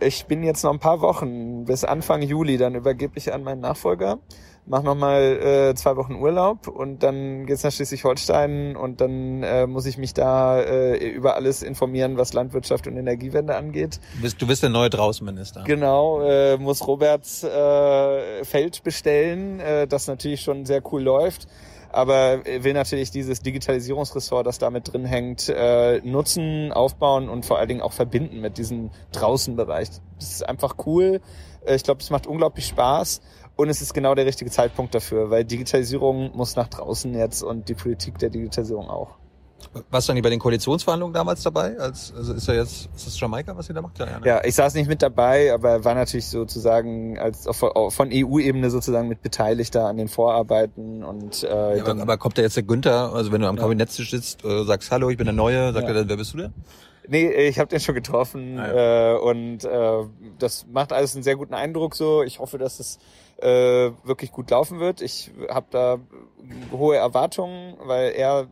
Ich 0.02 0.28
bin 0.28 0.44
jetzt 0.44 0.64
noch 0.64 0.72
ein 0.72 0.80
paar 0.80 1.02
Wochen 1.02 1.66
bis 1.66 1.84
Anfang 1.84 2.22
Juli, 2.22 2.58
dann 2.58 2.74
übergebe 2.74 3.14
ich 3.18 3.34
an 3.34 3.44
meinen 3.44 3.60
Nachfolger, 3.60 4.20
mach 4.66 4.82
noch 4.82 4.96
mal 4.96 5.22
äh, 5.22 5.76
zwei 5.76 5.98
Wochen 5.98 6.16
Urlaub 6.16 6.70
und 6.70 7.04
dann 7.04 7.46
geht's 7.46 7.64
nach 7.64 7.72
Schleswig-Holstein 7.74 8.78
und 8.78 9.02
dann 9.02 9.44
äh, 9.44 9.68
muss 9.68 9.86
ich 9.86 9.98
mich 9.98 10.14
da 10.14 10.58
äh, 10.62 11.06
über 11.06 11.36
alles 11.36 11.64
informieren, 11.64 12.16
was 12.16 12.32
Landwirtschaft 12.32 12.88
und 12.88 12.96
Energiewende 12.96 13.58
angeht. 13.58 14.00
Du 14.16 14.22
bist, 14.22 14.42
du 14.42 14.48
bist 14.48 14.64
der 14.64 14.70
neue 14.70 14.90
Draußenminister. 14.90 15.66
Genau, 15.66 16.22
äh, 16.22 16.56
muss 16.58 16.88
Roberts 16.88 17.44
äh, 17.44 18.46
Feld 18.46 18.84
bestellen, 18.84 19.60
äh, 19.60 19.86
das 19.86 20.08
natürlich 20.08 20.42
schon 20.42 20.66
sehr 20.66 20.82
cool 20.94 21.02
läuft. 21.02 21.48
Aber 21.92 22.46
will 22.46 22.74
natürlich 22.74 23.12
dieses 23.12 23.42
Digitalisierungsressort, 23.42 24.46
das 24.46 24.60
damit 24.60 24.94
drin 24.94 25.06
hängt, 25.06 25.50
äh, 25.50 26.02
nutzen, 26.04 26.72
aufbauen 26.72 27.30
und 27.30 27.46
vor 27.46 27.58
allen 27.58 27.68
Dingen 27.68 27.82
auch 27.82 27.94
verbinden 27.94 28.42
mit 28.42 28.58
diesem 28.58 28.92
Draußenbereich. 29.12 29.90
Das 30.20 30.32
ist 30.32 30.48
einfach 30.48 30.76
cool. 30.86 31.22
Äh, 31.66 31.76
Ich 31.76 31.84
glaube, 31.84 32.02
es 32.02 32.10
macht 32.10 32.28
unglaublich 32.28 32.68
Spaß 32.68 33.22
und 33.56 33.70
es 33.70 33.82
ist 33.82 33.94
genau 33.94 34.14
der 34.16 34.26
richtige 34.26 34.52
Zeitpunkt 34.52 34.94
dafür, 34.94 35.32
weil 35.32 35.44
Digitalisierung 35.46 36.32
muss 36.36 36.56
nach 36.56 36.68
draußen 36.68 37.14
jetzt 37.14 37.42
und 37.42 37.70
die 37.70 37.76
Politik 37.76 38.18
der 38.20 38.30
Digitalisierung 38.30 38.90
auch. 38.90 39.18
Warst 39.92 40.08
du 40.08 40.12
eigentlich 40.12 40.24
bei 40.24 40.30
den 40.32 40.40
Koalitionsverhandlungen 40.40 41.14
damals 41.14 41.44
dabei? 41.44 41.78
Als, 41.78 42.12
also 42.16 42.34
ist 42.34 42.48
er 42.48 42.56
jetzt, 42.56 42.90
ist 42.96 43.06
das 43.06 43.20
Jamaika, 43.20 43.56
was 43.56 43.70
ihr 43.70 43.76
da 43.76 43.82
macht? 43.82 44.00
Ja, 44.00 44.08
ja, 44.08 44.20
ne? 44.20 44.26
Ja, 44.26 44.44
ich 44.44 44.56
saß 44.56 44.74
nicht 44.74 44.88
mit 44.88 45.02
dabei, 45.02 45.54
aber 45.54 45.84
war 45.86 45.94
natürlich 45.94 46.28
sozusagen 46.28 47.20
als 47.20 47.48
von 47.52 48.10
EU-Ebene 48.12 48.72
sozusagen 48.72 49.08
mit 49.08 49.22
beteiligt 49.22 49.76
da 49.76 49.88
an 49.88 49.98
den 49.98 50.08
Vorarbeiten 50.08 51.04
und 51.04 51.44
äh, 51.44 51.78
Ja, 51.78 51.86
aber, 51.86 52.02
aber 52.02 52.18
kommt 52.18 52.38
da 52.38 52.42
jetzt 52.42 52.56
der 52.56 52.64
Günther, 52.64 53.14
also 53.14 53.32
wenn 53.32 53.42
du 53.42 53.48
am 53.48 53.58
Ja. 53.58 53.62
Kabinettisch 53.62 54.10
sitzt, 54.10 54.44
äh, 54.44 54.64
sagst 54.64 54.90
Hallo, 54.92 55.10
ich 55.10 55.18
bin 55.18 55.26
der 55.26 55.36
Neue, 55.36 55.72
sagt 55.72 55.88
er 55.88 55.94
dann, 55.94 56.10
wer 56.10 56.18
bist 56.18 56.34
du 56.34 56.38
denn? 56.38 56.54
Nee, 57.08 57.28
ich 57.32 57.58
habe 57.58 57.70
den 57.70 57.80
schon 57.80 57.96
getroffen 57.96 58.60
äh, 58.60 59.16
und 59.20 59.64
äh, 59.64 60.04
das 60.38 60.68
macht 60.72 60.94
alles 60.94 61.16
einen 61.16 61.24
sehr 61.24 61.36
guten 61.36 61.56
Eindruck 61.56 61.96
so. 61.96 62.22
Ich 62.22 62.40
hoffe, 62.40 62.60
dass 62.60 62.80
es 62.80 63.00
äh, 63.38 63.92
wirklich 64.04 64.32
gut 64.32 64.52
laufen 64.52 64.80
wird. 64.80 65.02
Ich 65.02 65.32
habe 65.50 65.66
da 65.72 65.98
hohe 66.72 66.98
Erwartungen, 66.98 67.76
weil 67.84 68.12
er 68.12 68.48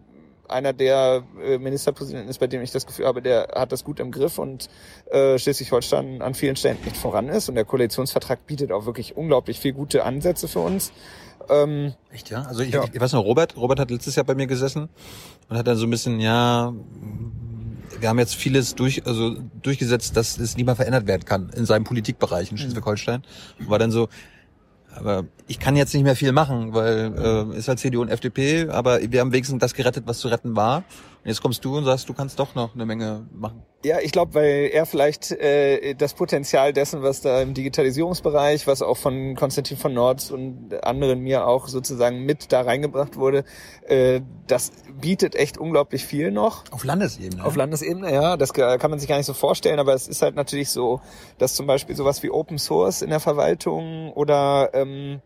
einer 0.49 0.73
der 0.73 1.23
äh, 1.43 1.57
Ministerpräsidenten 1.57 2.29
ist, 2.29 2.39
bei 2.39 2.47
dem 2.47 2.61
ich 2.61 2.71
das 2.71 2.85
Gefühl 2.85 3.05
habe, 3.05 3.21
der 3.21 3.49
hat 3.55 3.71
das 3.71 3.83
gut 3.83 3.99
im 3.99 4.11
Griff 4.11 4.37
und 4.37 4.69
äh, 5.11 5.37
Schleswig-Holstein 5.37 6.21
an 6.21 6.33
vielen 6.33 6.55
Stellen 6.55 6.77
nicht 6.83 6.97
voran 6.97 7.29
ist. 7.29 7.49
Und 7.49 7.55
der 7.55 7.65
Koalitionsvertrag 7.65 8.45
bietet 8.45 8.71
auch 8.71 8.85
wirklich 8.85 9.17
unglaublich 9.17 9.59
viel 9.59 9.73
gute 9.73 10.03
Ansätze 10.03 10.47
für 10.47 10.59
uns. 10.59 10.91
Ähm, 11.49 11.93
Echt, 12.11 12.29
ja? 12.29 12.43
Also 12.43 12.61
ich, 12.61 12.73
ich, 12.73 12.93
ich 12.93 13.01
weiß 13.01 13.13
noch, 13.13 13.23
Robert, 13.23 13.55
Robert 13.57 13.79
hat 13.79 13.91
letztes 13.91 14.15
Jahr 14.15 14.25
bei 14.25 14.35
mir 14.35 14.47
gesessen 14.47 14.89
und 15.49 15.57
hat 15.57 15.67
dann 15.67 15.77
so 15.77 15.85
ein 15.85 15.89
bisschen, 15.89 16.19
ja, 16.19 16.73
wir 17.99 18.09
haben 18.09 18.19
jetzt 18.19 18.35
vieles 18.35 18.75
durch, 18.75 19.05
also 19.05 19.35
durchgesetzt, 19.61 20.15
dass 20.17 20.37
es 20.37 20.57
nie 20.57 20.63
mehr 20.63 20.75
verändert 20.75 21.07
werden 21.07 21.25
kann 21.25 21.49
in 21.49 21.65
seinem 21.65 21.83
Politikbereich 21.83 22.51
in 22.51 22.57
Schleswig-Holstein. 22.57 23.23
Und 23.59 23.69
War 23.69 23.79
dann 23.79 23.91
so, 23.91 24.09
aber 24.97 25.25
ich 25.47 25.59
kann 25.59 25.75
jetzt 25.75 25.93
nicht 25.93 26.03
mehr 26.03 26.15
viel 26.15 26.31
machen, 26.31 26.73
weil 26.73 27.13
äh, 27.53 27.57
ist 27.57 27.67
halt 27.67 27.79
CDU 27.79 28.01
und 28.01 28.09
FDP, 28.09 28.69
aber 28.69 28.99
wir 29.01 29.21
haben 29.21 29.31
wenigstens 29.31 29.59
das 29.59 29.73
gerettet, 29.73 30.03
was 30.07 30.19
zu 30.19 30.27
retten 30.27 30.55
war. 30.55 30.83
Jetzt 31.27 31.41
kommst 31.41 31.63
du 31.65 31.77
und 31.77 31.83
sagst, 31.83 32.07
du 32.07 32.13
kannst 32.13 32.39
doch 32.39 32.55
noch 32.55 32.73
eine 32.73 32.85
Menge 32.85 33.27
machen. 33.33 33.61
Ja, 33.83 33.99
ich 33.99 34.11
glaube, 34.13 34.33
weil 34.33 34.69
er 34.71 34.85
vielleicht 34.85 35.31
äh, 35.33 35.93
das 35.93 36.13
Potenzial 36.13 36.71
dessen, 36.71 37.03
was 37.03 37.19
da 37.21 37.41
im 37.41 37.53
Digitalisierungsbereich, 37.53 38.65
was 38.65 38.81
auch 38.81 38.95
von 38.97 39.35
Konstantin 39.35 39.75
von 39.77 39.93
Nords 39.93 40.31
und 40.31 40.73
anderen 40.83 41.19
mir 41.19 41.45
auch 41.45 41.67
sozusagen 41.67 42.25
mit 42.25 42.51
da 42.53 42.61
reingebracht 42.61 43.17
wurde, 43.17 43.43
äh, 43.87 44.21
das 44.47 44.71
bietet 44.99 45.35
echt 45.35 45.57
unglaublich 45.57 46.05
viel 46.05 46.31
noch. 46.31 46.63
Auf 46.71 46.83
Landesebene. 46.85 47.43
Auf 47.43 47.55
Landesebene, 47.55 48.11
ja. 48.13 48.37
Das 48.37 48.53
ka- 48.53 48.77
kann 48.77 48.89
man 48.89 48.99
sich 48.99 49.09
gar 49.09 49.17
nicht 49.17 49.25
so 49.27 49.33
vorstellen, 49.33 49.79
aber 49.79 49.93
es 49.93 50.07
ist 50.07 50.21
halt 50.21 50.35
natürlich 50.35 50.69
so, 50.69 51.01
dass 51.37 51.53
zum 51.55 51.67
Beispiel 51.67 51.95
sowas 51.95 52.23
wie 52.23 52.31
Open 52.31 52.57
Source 52.57 53.01
in 53.01 53.09
der 53.09 53.19
Verwaltung 53.19 54.13
oder 54.13 54.69
ähm, 54.73 55.21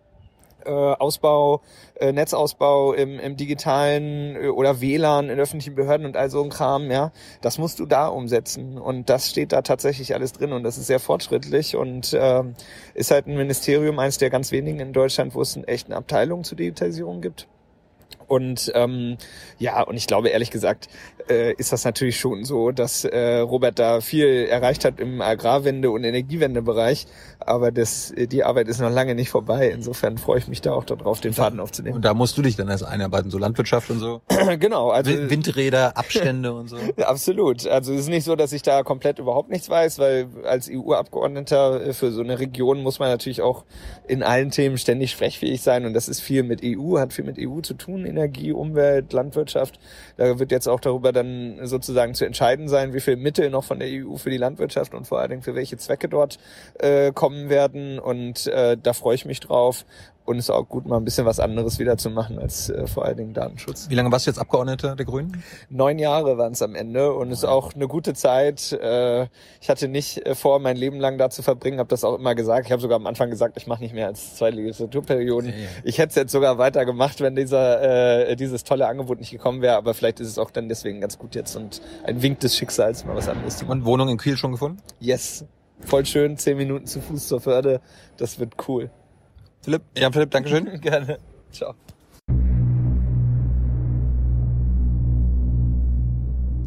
äh, 0.66 0.70
Ausbau, 0.70 1.62
äh, 1.96 2.12
Netzausbau 2.12 2.94
im, 2.94 3.20
im 3.20 3.38
digitalen 3.38 4.36
äh, 4.36 4.48
oder 4.48 4.82
WLAN 4.82 5.30
in 5.30 5.40
öffentlichen 5.40 5.76
Behörden 5.76 6.06
und 6.06 6.18
all 6.18 6.30
so 6.30 6.44
ein 6.44 6.50
Kram, 6.50 6.92
ja, 6.92 7.12
das 7.42 7.58
musst 7.58 7.80
du 7.80 7.86
da 7.86 8.08
umsetzen 8.08 8.78
und 8.78 9.10
das 9.10 9.30
steht 9.30 9.52
da 9.52 9.62
tatsächlich 9.62 10.14
alles 10.14 10.34
drin 10.34 10.54
und 10.54 10.64
das 10.64 10.78
ist 10.78 10.88
sehr 10.88 11.00
fortschrittlich 11.00 11.76
und 11.76 12.16
ähm, 12.20 12.56
ist 12.94 13.12
halt 13.12 13.28
ein 13.28 13.36
Ministerium, 13.36 14.00
eines 14.00 14.18
der 14.18 14.30
ganz 14.30 14.52
wenigen 14.52 14.80
in 14.80 14.94
Deutschland, 14.94 15.36
wo 15.36 15.42
es 15.42 15.56
eine 15.56 15.68
echte 15.68 15.96
Abteilung 15.96 16.44
zur 16.44 16.58
Digitalisierung 16.58 17.22
gibt. 17.22 17.48
Und 18.32 18.72
ähm, 18.76 19.18
ja, 19.60 19.82
und 19.84 19.98
ich 19.98 20.08
glaube 20.08 20.30
ehrlich 20.30 20.52
gesagt, 20.52 20.88
äh, 21.30 21.54
ist 21.56 21.74
das 21.74 21.84
natürlich 21.84 22.18
schon 22.18 22.46
so, 22.46 22.72
dass 22.72 23.04
äh, 23.04 23.40
Robert 23.40 23.78
da 23.78 24.00
viel 24.00 24.46
erreicht 24.50 24.86
hat 24.86 25.02
im 25.02 25.22
Agrarwende- 25.22 25.92
und 25.92 26.06
Energiewendebereich, 26.06 27.08
aber 27.40 27.72
das, 27.72 28.14
die 28.16 28.46
Arbeit 28.46 28.70
ist 28.70 28.80
noch 28.80 28.90
lange 28.90 29.16
nicht 29.16 29.30
vorbei. 29.30 29.70
Insofern 29.70 30.18
freue 30.18 30.40
ich 30.40 30.48
mich 30.48 30.62
da 30.62 30.72
auch 30.72 30.86
darauf, 30.86 31.20
den 31.20 31.34
Faden 31.34 31.60
aufzunehmen. 31.60 31.98
Und 31.98 32.06
da 32.06 32.14
musst 32.14 32.38
du 32.38 32.42
dich 32.42 32.56
dann 32.56 32.70
erst 32.70 32.86
einarbeiten, 32.86 33.30
so 33.32 33.38
Landwirtschaft 33.38 33.90
und 33.90 34.00
so. 34.00 34.22
genau, 34.60 34.92
also 34.92 35.12
Wi- 35.12 35.30
Windräder, 35.30 35.98
Abstände 35.98 36.54
und 36.54 36.70
so. 36.70 36.78
Absolut. 37.04 37.68
Also 37.68 37.92
es 37.94 38.02
ist 38.02 38.10
nicht 38.10 38.24
so, 38.24 38.38
dass 38.38 38.54
ich 38.54 38.62
da 38.62 38.84
komplett 38.84 39.20
überhaupt 39.20 39.50
nichts 39.50 39.70
weiß, 39.70 40.00
weil 40.00 40.28
als 40.46 40.70
EU-Abgeordneter 40.72 41.88
äh, 41.88 41.94
für 41.94 42.12
so 42.14 42.22
eine 42.22 42.40
Region 42.40 42.82
muss 42.82 43.00
man 43.00 43.10
natürlich 43.10 43.42
auch 43.42 43.66
in 44.08 44.24
allen 44.24 44.52
Themen 44.52 44.78
ständig 44.78 45.12
sprechfähig 45.12 45.62
sein 45.62 45.86
und 45.86 45.94
das 45.94 46.08
ist 46.08 46.22
viel 46.22 46.44
mit 46.44 46.62
EU, 46.64 46.98
hat 46.98 47.12
viel 47.12 47.26
mit 47.26 47.38
EU 47.38 47.60
zu 47.62 47.74
tun, 47.74 48.06
Energie, 48.22 48.52
Umwelt, 48.52 49.14
Landwirtschaft. 49.14 49.80
Da 50.18 50.38
wird 50.40 50.52
jetzt 50.52 50.68
auch 50.68 50.80
darüber 50.80 51.12
dann 51.12 51.60
sozusagen 51.64 52.14
zu 52.14 52.26
entscheiden 52.26 52.68
sein, 52.68 52.94
wie 52.94 53.00
viel 53.00 53.16
Mittel 53.16 53.50
noch 53.50 53.64
von 53.64 53.80
der 53.80 53.88
EU 53.90 54.16
für 54.18 54.30
die 54.30 54.38
Landwirtschaft 54.38 54.94
und 54.94 55.08
vor 55.08 55.20
allen 55.20 55.32
Dingen 55.32 55.42
für 55.42 55.56
welche 55.56 55.78
Zwecke 55.78 56.08
dort 56.08 56.38
äh, 56.80 57.12
kommen 57.12 57.50
werden 57.50 58.00
und 58.00 58.48
äh, 58.48 58.78
da 58.82 58.94
freue 58.94 59.16
ich 59.16 59.26
mich 59.26 59.40
drauf. 59.40 59.86
Und 60.32 60.38
es 60.38 60.46
ist 60.46 60.50
auch 60.50 60.70
gut, 60.70 60.86
mal 60.86 60.96
ein 60.96 61.04
bisschen 61.04 61.26
was 61.26 61.42
anderes 61.42 61.78
wieder 61.78 61.98
zu 61.98 62.10
machen 62.10 62.40
als 62.40 62.70
äh, 62.70 62.88
vor 62.88 63.04
allen 63.04 63.18
Dingen 63.18 63.34
Datenschutz. 63.34 63.90
Wie 63.90 63.96
lange 63.96 64.14
warst 64.14 64.26
du 64.26 64.32
jetzt 64.32 64.40
Abgeordneter 64.40 64.96
der 64.96 65.06
Grünen? 65.06 65.44
Neun 65.70 66.00
Jahre 66.00 66.38
waren 66.38 66.54
es 66.54 66.62
am 66.62 66.74
Ende 66.74 67.14
und 67.14 67.32
es 67.32 67.40
ist 67.40 67.46
auch 67.46 67.74
eine 67.74 67.90
gute 67.90 68.14
Zeit. 68.14 68.72
Äh, 68.72 69.28
ich 69.60 69.70
hatte 69.70 69.90
nicht 69.90 70.26
äh, 70.26 70.34
vor, 70.34 70.60
mein 70.60 70.78
Leben 70.78 71.02
lang 71.02 71.18
da 71.18 71.30
zu 71.30 71.44
verbringen, 71.44 71.80
habe 71.80 71.90
das 71.90 72.06
auch 72.06 72.18
immer 72.18 72.34
gesagt. 72.34 72.68
Ich 72.68 72.72
habe 72.72 72.82
sogar 72.82 72.96
am 72.96 73.08
Anfang 73.08 73.30
gesagt, 73.30 73.58
ich 73.58 73.68
mache 73.68 73.84
nicht 73.84 73.94
mehr 73.94 74.08
als 74.08 74.38
zwei 74.38 74.52
Legislaturperioden. 74.52 75.50
Ja, 75.50 75.56
ja. 75.58 75.68
Ich 75.84 75.98
hätte 75.98 76.12
es 76.12 76.16
jetzt 76.16 76.32
sogar 76.32 76.58
weitergemacht, 76.58 77.20
wenn 77.20 77.36
dieser 77.36 78.30
äh, 78.30 78.36
dieses 78.38 78.64
tolle 78.64 78.88
Angebot 78.88 79.20
nicht 79.20 79.32
gekommen 79.32 79.62
wäre. 79.62 79.76
Aber 79.76 79.94
vielleicht 79.94 80.22
ist 80.22 80.30
es 80.30 80.38
auch 80.38 80.50
dann 80.50 80.70
deswegen 80.70 81.02
ganz 81.02 81.20
gut 81.20 81.36
jetzt 81.36 81.58
und 81.58 81.82
ein 82.06 82.22
Wink 82.22 82.40
des 82.40 82.56
Schicksals, 82.56 83.04
mal 83.04 83.18
was 83.18 83.28
anderes 83.28 83.58
zu 83.58 83.66
machen. 83.66 83.82
Und 83.82 83.86
Wohnung 83.86 84.08
in 84.08 84.18
Kiel 84.18 84.38
schon 84.38 84.54
gefunden? 84.54 84.78
Yes. 85.02 85.44
Voll 85.82 86.06
schön, 86.06 86.38
zehn 86.38 86.56
Minuten 86.56 86.86
zu 86.86 87.02
Fuß 87.02 87.28
zur 87.28 87.42
Förde. 87.42 87.82
Das 88.16 88.40
wird 88.40 88.54
cool. 88.70 88.92
Philipp, 89.62 89.84
ja, 89.96 90.12
Philipp, 90.12 90.32
Dankeschön. 90.32 90.66
Gerne. 90.82 91.18
Ciao. 91.52 91.76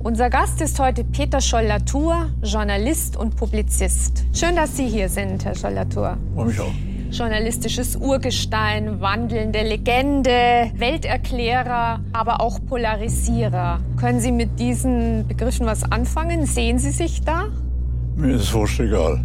Unser 0.05 0.29
Gast 0.29 0.61
ist 0.61 0.79
heute 0.79 1.03
Peter 1.03 1.41
Scholl-Latour, 1.41 2.31
Journalist 2.43 3.17
und 3.17 3.37
Publizist. 3.37 4.25
Schön, 4.35 4.55
dass 4.55 4.77
Sie 4.77 4.87
hier 4.87 5.09
sind, 5.09 5.45
Herr 5.45 5.55
Scholl-Latour. 5.55 6.19
Freue 6.35 6.47
mich 6.47 6.61
auch. 6.61 6.73
Journalistisches 7.11 7.97
Urgestein, 7.97 9.01
wandelnde 9.01 9.63
Legende, 9.63 10.71
Welterklärer, 10.75 12.01
aber 12.13 12.41
auch 12.41 12.59
Polarisierer. 12.67 13.81
Können 13.99 14.21
Sie 14.21 14.33
mit 14.33 14.59
diesen 14.59 15.27
Begriffen 15.27 15.65
was 15.65 15.85
anfangen? 15.91 16.45
Sehen 16.45 16.79
Sie 16.79 16.91
sich 16.91 17.23
da? 17.23 17.47
Mir 18.17 18.35
ist 18.35 18.53
wurscht 18.53 18.81
egal. 18.81 19.25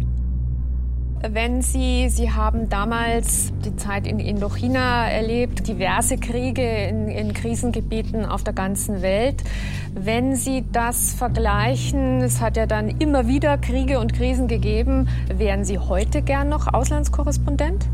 Wenn 1.28 1.60
Sie, 1.60 2.08
Sie 2.08 2.32
haben 2.32 2.70
damals 2.70 3.52
die 3.62 3.76
Zeit 3.76 4.06
in 4.06 4.18
Indochina 4.20 5.06
erlebt, 5.06 5.68
diverse 5.68 6.16
Kriege 6.16 6.62
in, 6.62 7.08
in, 7.08 7.34
Krisengebieten 7.34 8.24
auf 8.24 8.42
der 8.42 8.54
ganzen 8.54 9.02
Welt. 9.02 9.42
Wenn 9.94 10.34
Sie 10.34 10.64
das 10.72 11.12
vergleichen, 11.12 12.22
es 12.22 12.40
hat 12.40 12.56
ja 12.56 12.64
dann 12.64 12.88
immer 12.88 13.28
wieder 13.28 13.58
Kriege 13.58 14.00
und 14.00 14.14
Krisen 14.14 14.48
gegeben, 14.48 15.08
wären 15.28 15.62
Sie 15.64 15.78
heute 15.78 16.22
gern 16.22 16.48
noch 16.48 16.72
Auslandskorrespondent? 16.72 17.86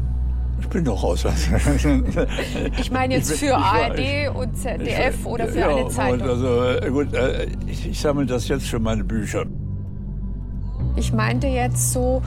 Ich 0.60 0.68
bin 0.68 0.84
doch 0.84 1.02
Auslandskorrespondent. 1.02 2.28
ich 2.78 2.92
meine 2.92 3.14
jetzt 3.14 3.32
für 3.32 3.46
ich, 3.46 3.52
ARD 3.55 3.98
ich, 3.98 4.30
und 4.30 4.56
ZDF 4.56 5.16
ich, 5.18 5.26
oder 5.26 5.48
für 5.48 5.58
ja, 5.58 5.68
eine 5.68 5.88
Zeitung. 5.88 6.28
Also, 6.28 6.62
äh, 6.62 6.90
gut, 6.90 7.12
äh, 7.12 7.48
ich, 7.66 7.88
ich 7.88 8.00
sammle 8.00 8.26
das 8.26 8.46
jetzt 8.46 8.68
für 8.68 8.78
meine 8.78 9.02
Bücher. 9.02 9.46
Ich 10.94 11.12
meinte 11.12 11.48
jetzt 11.48 11.92
so 11.92 12.22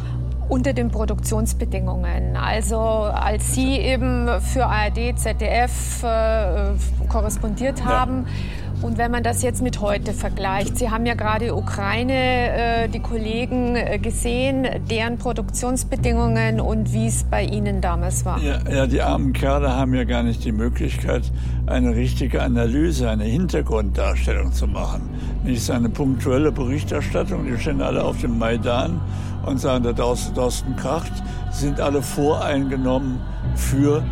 unter 0.50 0.74
den 0.74 0.90
Produktionsbedingungen. 0.90 2.36
Also 2.36 2.80
als 2.80 3.54
Sie 3.54 3.78
eben 3.78 4.28
für 4.42 4.66
ARD, 4.66 5.18
ZDF 5.18 6.04
äh, 6.04 6.72
korrespondiert 7.08 7.86
haben. 7.86 8.26
Ja. 8.26 8.60
Und 8.82 8.98
wenn 8.98 9.12
man 9.12 9.24
das 9.24 9.44
jetzt 9.44 9.62
mit 9.62 9.82
heute 9.82 10.14
vergleicht, 10.14 10.78
Sie 10.78 10.90
haben 10.90 11.06
ja 11.06 11.14
gerade 11.14 11.54
Ukraine, 11.54 12.14
äh, 12.14 12.88
die 12.88 13.02
Kollegen 13.02 13.76
äh, 13.76 14.00
gesehen, 14.00 14.66
deren 14.90 15.18
Produktionsbedingungen 15.18 16.62
und 16.62 16.94
wie 16.94 17.08
es 17.08 17.26
bei 17.26 17.44
Ihnen 17.44 17.82
damals 17.82 18.24
war. 18.24 18.40
Ja, 18.42 18.60
ja, 18.72 18.88
die 18.88 19.02
armen 19.02 19.34
Kerle 19.34 19.76
haben 19.76 19.94
ja 19.94 20.06
gar 20.06 20.24
nicht 20.24 20.46
die 20.46 20.54
Möglichkeit, 20.54 21.24
eine 21.66 21.94
richtige 21.94 22.42
Analyse, 22.42 23.10
eine 23.10 23.26
Hintergrunddarstellung 23.26 24.54
zu 24.54 24.66
machen. 24.66 25.02
Nicht 25.44 25.70
eine 25.70 25.90
punktuelle 25.90 26.54
Berichterstattung, 26.54 27.46
die 27.46 27.58
stehen 27.58 27.82
alle 27.82 28.04
auf 28.04 28.22
dem 28.22 28.40
Maidan 28.40 29.02
und 29.50 29.60
sagen, 29.60 29.84
da 29.84 29.94
draußen 29.94 30.76
kracht, 30.76 31.12
sind 31.52 31.80
alle 31.80 32.02
voreingenommen 32.02 33.20
für 33.56 34.04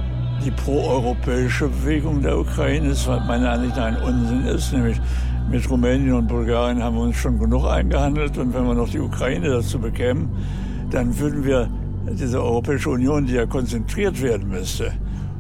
die 0.44 0.52
proeuropäische 0.52 1.68
Bewegung 1.68 2.22
der 2.22 2.38
Ukraine 2.38 2.90
ist, 2.90 3.08
was 3.08 3.26
meiner 3.26 3.52
Ansicht 3.52 3.76
nach 3.76 3.86
ein 3.86 3.98
Unsinn 3.98 4.46
ist, 4.46 4.72
nämlich 4.74 5.00
mit 5.50 5.70
Rumänien 5.70 6.14
und 6.14 6.28
Bulgarien 6.28 6.84
haben 6.84 6.96
wir 6.96 7.04
uns 7.04 7.16
schon 7.16 7.40
genug 7.40 7.66
eingehandelt 7.66 8.38
und 8.38 8.54
wenn 8.54 8.66
wir 8.66 8.74
noch 8.74 8.90
die 8.90 9.00
Ukraine 9.00 9.50
dazu 9.50 9.80
bekämen, 9.80 10.30
dann 10.92 11.18
würden 11.18 11.44
wir 11.44 11.70
diese 12.12 12.42
Europäische 12.42 12.90
Union, 12.90 13.26
die 13.26 13.34
ja 13.34 13.46
konzentriert 13.46 14.22
werden 14.22 14.50
müsste 14.50 14.92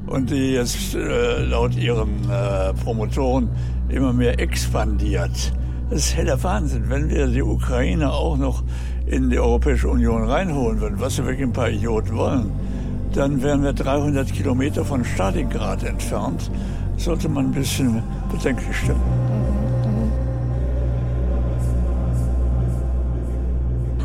und 0.08 0.30
die 0.30 0.54
jetzt 0.54 0.96
äh, 0.96 1.44
laut 1.44 1.76
ihren 1.76 2.30
äh, 2.30 2.74
Promotoren 2.74 3.50
immer 3.90 4.14
mehr 4.14 4.40
expandiert. 4.40 5.54
Das 5.90 6.00
ist 6.00 6.18
heller 6.18 6.42
Wahnsinn, 6.44 6.90
wenn 6.90 7.10
wir 7.10 7.28
die 7.28 7.42
Ukraine 7.42 8.12
auch 8.12 8.38
noch 8.38 8.64
in 9.08 9.30
die 9.30 9.40
Europäische 9.40 9.90
Union 9.90 10.24
reinholen 10.24 10.80
würden, 10.82 11.00
was 11.00 11.18
wir 11.18 11.26
wirklich 11.26 11.48
ein 11.48 11.54
paar 11.54 11.70
Idioten 11.70 12.16
wollen 12.16 12.52
dann 13.18 13.42
wären 13.42 13.64
wir 13.64 13.74
300 13.74 14.32
Kilometer 14.32 14.86
von 14.86 15.04
Stalingrad 15.04 15.84
entfernt. 15.84 16.52
Sollte 16.98 17.28
man 17.28 17.48
ein 17.48 17.52
bisschen 17.52 18.04
bedenklich 18.32 18.78
stimmen. 18.78 19.02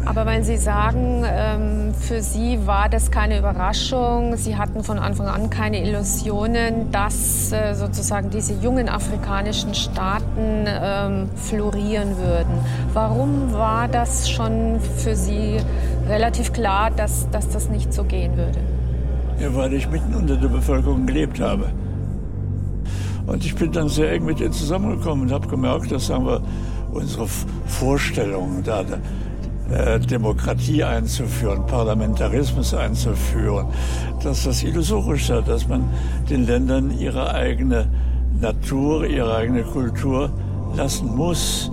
Aber 0.05 0.27
wenn 0.27 0.43
Sie 0.43 0.57
sagen, 0.57 1.25
ähm, 1.25 1.95
für 1.95 2.23
Sie 2.23 2.67
war 2.67 2.89
das 2.89 3.11
keine 3.13 3.39
Überraschung, 3.39 4.37
Sie 4.37 4.57
hatten 4.57 4.83
von 4.83 4.99
Anfang 4.99 5.29
an 5.29 5.49
keine 5.49 5.81
Illusionen, 5.87 6.91
dass 6.91 7.53
äh, 7.53 7.75
sozusagen 7.75 8.29
diese 8.31 8.55
jungen 8.55 8.89
afrikanischen 8.89 9.75
Staaten 9.75 10.67
ähm, 10.67 11.29
florieren 11.37 12.17
würden. 12.19 12.53
Warum 12.93 13.53
war 13.53 13.87
das 13.87 14.29
schon 14.29 14.81
für 14.81 15.15
Sie 15.15 15.59
relativ 16.09 16.53
klar, 16.53 16.91
dass, 16.91 17.31
dass 17.31 17.49
das 17.49 17.69
nicht 17.69 17.93
so 17.93 18.03
gehen 18.03 18.37
würde? 18.37 18.59
Ja, 19.41 19.55
weil 19.55 19.73
ich 19.73 19.89
mitten 19.89 20.15
unter 20.15 20.37
der 20.37 20.49
Bevölkerung 20.49 21.07
gelebt 21.07 21.41
habe. 21.41 21.67
Und 23.27 23.45
ich 23.45 23.55
bin 23.55 23.71
dann 23.71 23.89
sehr 23.89 24.11
eng 24.11 24.25
mit 24.25 24.41
ihr 24.41 24.51
zusammengekommen 24.51 25.27
und 25.27 25.33
habe 25.33 25.47
gemerkt, 25.47 25.93
dass 25.93 26.09
sagen 26.09 26.27
wir, 26.27 26.43
unsere 26.93 27.27
Vorstellungen, 27.67 28.63
da 28.65 28.85
Demokratie 30.11 30.85
einzuführen, 30.85 31.65
Parlamentarismus 31.67 32.75
einzuführen, 32.75 33.67
dass 34.23 34.45
das 34.45 34.63
illusorisch 34.63 35.31
ist, 35.31 35.49
dass 35.49 35.67
man 35.67 35.85
den 36.29 36.47
Ländern 36.47 36.91
ihre 36.99 37.33
eigene 37.33 37.87
Natur, 38.41 39.07
ihre 39.07 39.35
eigene 39.37 39.63
Kultur 39.63 40.31
lassen 40.77 41.15
muss. 41.15 41.71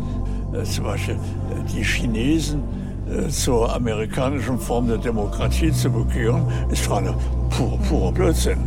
Äh, 0.54 0.64
zum 0.64 0.86
Beispiel 0.86 1.16
äh, 1.16 1.74
die 1.74 1.84
Chinesen 1.84 2.62
äh, 3.10 3.28
zur 3.30 3.74
amerikanischen 3.76 4.60
Form 4.60 4.88
der 4.88 4.98
Demokratie 4.98 5.72
zu 5.72 5.90
bekehren, 5.90 6.44
ist 6.72 6.86
zwar 6.86 7.00
eine 7.00 7.14
pure, 7.50 7.78
pure 7.90 8.12
Blödsinn. 8.12 8.60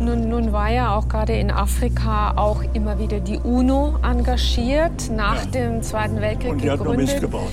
Nun, 0.00 0.28
nun, 0.28 0.52
war 0.52 0.70
ja 0.70 0.94
auch 0.94 1.08
gerade 1.08 1.34
in 1.34 1.50
Afrika 1.50 2.32
auch 2.36 2.62
immer 2.74 2.98
wieder 2.98 3.20
die 3.20 3.38
UNO 3.38 3.96
engagiert 4.02 5.10
nach 5.14 5.44
ja. 5.44 5.50
dem 5.50 5.82
Zweiten 5.82 6.20
Weltkrieg 6.20 6.52
Und 6.52 6.62
die 6.62 6.68
gegründet. 6.68 6.78
hat 6.78 6.86
nur 6.86 6.96
Mist 6.96 7.20
gebaut 7.20 7.52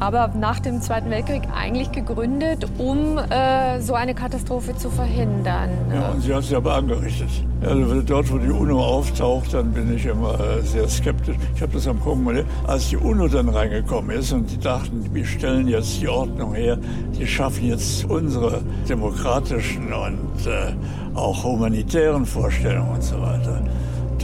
aber 0.00 0.30
nach 0.38 0.60
dem 0.60 0.80
Zweiten 0.80 1.10
Weltkrieg 1.10 1.42
eigentlich 1.54 1.92
gegründet, 1.92 2.66
um 2.78 3.18
äh, 3.18 3.80
so 3.80 3.94
eine 3.94 4.14
Katastrophe 4.14 4.76
zu 4.76 4.90
verhindern. 4.90 5.70
Ja, 5.92 6.08
und 6.10 6.22
sie 6.22 6.34
hat 6.34 6.44
sie 6.44 6.56
aber 6.56 6.74
angerichtet. 6.74 7.28
Also 7.62 8.02
dort, 8.02 8.30
wo 8.30 8.38
die 8.38 8.50
UNO 8.50 8.82
auftaucht, 8.82 9.54
dann 9.54 9.72
bin 9.72 9.94
ich 9.94 10.04
immer 10.04 10.38
äh, 10.38 10.62
sehr 10.62 10.88
skeptisch. 10.88 11.36
Ich 11.54 11.62
habe 11.62 11.72
das 11.72 11.86
am 11.86 12.00
Gucken 12.00 12.44
als 12.66 12.88
die 12.88 12.96
UNO 12.96 13.28
dann 13.28 13.48
reingekommen 13.48 14.16
ist 14.16 14.32
und 14.32 14.50
die 14.50 14.58
dachten, 14.58 15.08
wir 15.12 15.24
stellen 15.24 15.68
jetzt 15.68 16.00
die 16.00 16.08
Ordnung 16.08 16.54
her, 16.54 16.78
die 17.18 17.26
schaffen 17.26 17.66
jetzt 17.66 18.04
unsere 18.04 18.62
demokratischen 18.88 19.92
und 19.92 20.46
äh, 20.46 20.72
auch 21.14 21.44
humanitären 21.44 22.26
Vorstellungen 22.26 22.90
und 22.90 23.02
so 23.02 23.20
weiter. 23.20 23.62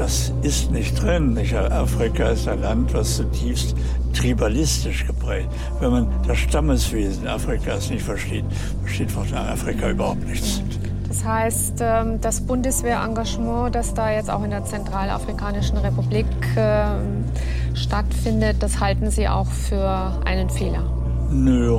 Das 0.01 0.33
ist 0.41 0.71
nicht 0.71 1.03
drin. 1.03 1.39
Afrika 1.71 2.31
ist 2.31 2.49
ein 2.49 2.63
Land, 2.63 2.95
was 2.95 3.19
zutiefst 3.19 3.77
tribalistisch 4.15 5.07
geprägt. 5.07 5.51
Wenn 5.79 5.91
man 5.91 6.09
das 6.27 6.39
Stammeswesen 6.39 7.29
Afrikas 7.29 7.91
nicht 7.91 8.03
versteht, 8.03 8.47
versteht 8.81 9.11
von 9.11 9.31
Afrika 9.35 9.91
überhaupt 9.91 10.27
nichts. 10.27 10.63
Das 11.07 11.23
heißt, 11.23 11.81
ähm, 11.83 12.19
das 12.19 12.41
Bundeswehrengagement, 12.41 13.75
das 13.75 13.93
da 13.93 14.11
jetzt 14.11 14.31
auch 14.31 14.43
in 14.43 14.49
der 14.49 14.65
Zentralafrikanischen 14.65 15.77
Republik 15.77 16.25
ähm, 16.57 17.27
stattfindet, 17.75 18.57
das 18.61 18.81
halten 18.81 19.11
Sie 19.11 19.29
auch 19.29 19.49
für 19.49 20.15
einen 20.25 20.49
Fehler? 20.49 20.83
Nö, 21.31 21.79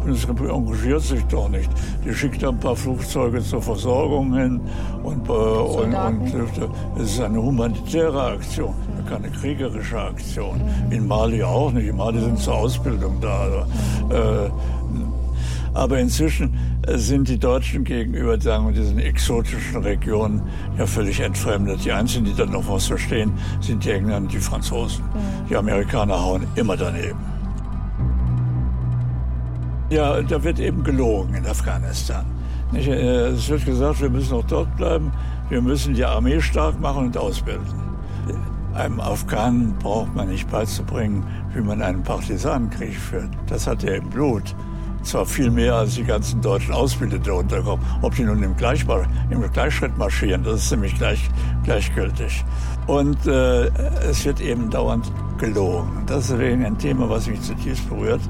Bundesrepublik 0.00 0.52
engagiert 0.52 1.02
sich 1.02 1.22
doch 1.26 1.48
nicht. 1.48 1.70
Die 2.04 2.14
schickt 2.14 2.42
ein 2.44 2.58
paar 2.58 2.76
Flugzeuge 2.76 3.42
zur 3.42 3.62
Versorgung 3.62 4.34
hin 4.34 4.60
und, 5.02 5.28
äh, 5.28 5.32
und, 5.32 5.94
und 5.94 6.34
äh, 6.34 7.02
es 7.02 7.12
ist 7.12 7.20
eine 7.20 7.40
humanitäre 7.40 8.22
Aktion, 8.22 8.74
keine 9.08 9.28
kriegerische 9.30 10.00
Aktion. 10.00 10.58
Mhm. 10.86 10.92
In 10.92 11.06
Mali 11.06 11.42
auch 11.42 11.72
nicht. 11.72 11.88
In 11.88 11.96
Mali 11.96 12.20
sind 12.20 12.38
zur 12.38 12.54
Ausbildung 12.54 13.20
da. 13.20 13.40
Also, 13.40 13.58
äh, 14.14 14.50
aber 15.72 16.00
inzwischen 16.00 16.52
sind 16.88 17.28
die 17.28 17.38
Deutschen 17.38 17.84
gegenüber 17.84 18.40
sagen 18.40 18.66
wir, 18.66 18.74
diesen 18.74 18.98
exotischen 18.98 19.82
Regionen 19.82 20.42
ja 20.76 20.86
völlig 20.86 21.20
entfremdet. 21.20 21.84
Die 21.84 21.92
Einzigen, 21.92 22.24
die 22.24 22.34
dann 22.34 22.50
noch 22.50 22.68
was 22.68 22.86
verstehen, 22.86 23.32
sind 23.60 23.84
die 23.84 23.90
Engländer 23.90 24.16
und 24.16 24.32
die 24.32 24.38
Franzosen. 24.38 25.04
Mhm. 25.04 25.48
Die 25.48 25.56
Amerikaner 25.56 26.20
hauen 26.20 26.46
immer 26.56 26.76
daneben. 26.76 27.18
Ja, 29.90 30.22
da 30.22 30.44
wird 30.44 30.60
eben 30.60 30.84
gelogen 30.84 31.34
in 31.34 31.44
Afghanistan. 31.46 32.24
Nicht, 32.70 32.86
äh, 32.86 33.30
Es 33.30 33.48
wird 33.48 33.66
gesagt, 33.66 34.00
wir 34.00 34.08
müssen 34.08 34.34
auch 34.34 34.44
dort 34.44 34.76
bleiben, 34.76 35.10
wir 35.48 35.60
müssen 35.60 35.94
die 35.94 36.04
Armee 36.04 36.40
stark 36.40 36.78
machen 36.80 37.06
und 37.06 37.16
ausbilden. 37.16 37.90
Einem 38.72 39.00
Afghanen 39.00 39.74
braucht 39.80 40.14
man 40.14 40.28
nicht 40.28 40.48
beizubringen, 40.48 41.24
wie 41.52 41.60
man 41.60 41.82
einen 41.82 42.04
Partisanenkrieg 42.04 42.94
führt. 42.94 43.30
Das 43.48 43.66
hat 43.66 43.82
er 43.82 43.96
im 43.96 44.08
Blut. 44.10 44.54
Zwar 45.02 45.26
viel 45.26 45.50
mehr 45.50 45.74
als 45.74 45.96
die 45.96 46.04
ganzen 46.04 46.40
deutschen 46.40 46.72
Ausbildete 46.72 47.34
unterkommen. 47.34 47.84
Ob 48.02 48.14
die 48.14 48.22
nun 48.22 48.44
im, 48.44 48.56
Gleichmar 48.56 49.06
im 49.30 49.42
Gleichschritt 49.50 49.98
marschieren, 49.98 50.44
das 50.44 50.62
ist 50.62 50.68
ziemlich 50.68 50.96
gleich, 50.96 51.28
gleichgültig. 51.64 52.44
Und 52.86 53.26
äh, 53.26 53.66
es 54.08 54.24
wird 54.24 54.40
eben 54.40 54.70
dauernd 54.70 55.10
gelogen. 55.38 56.04
Das 56.06 56.30
ist 56.30 56.38
ein 56.38 56.78
Thema, 56.78 57.08
was 57.08 57.26
mich 57.26 57.40
zutiefst 57.40 57.88
berührt. 57.88 58.20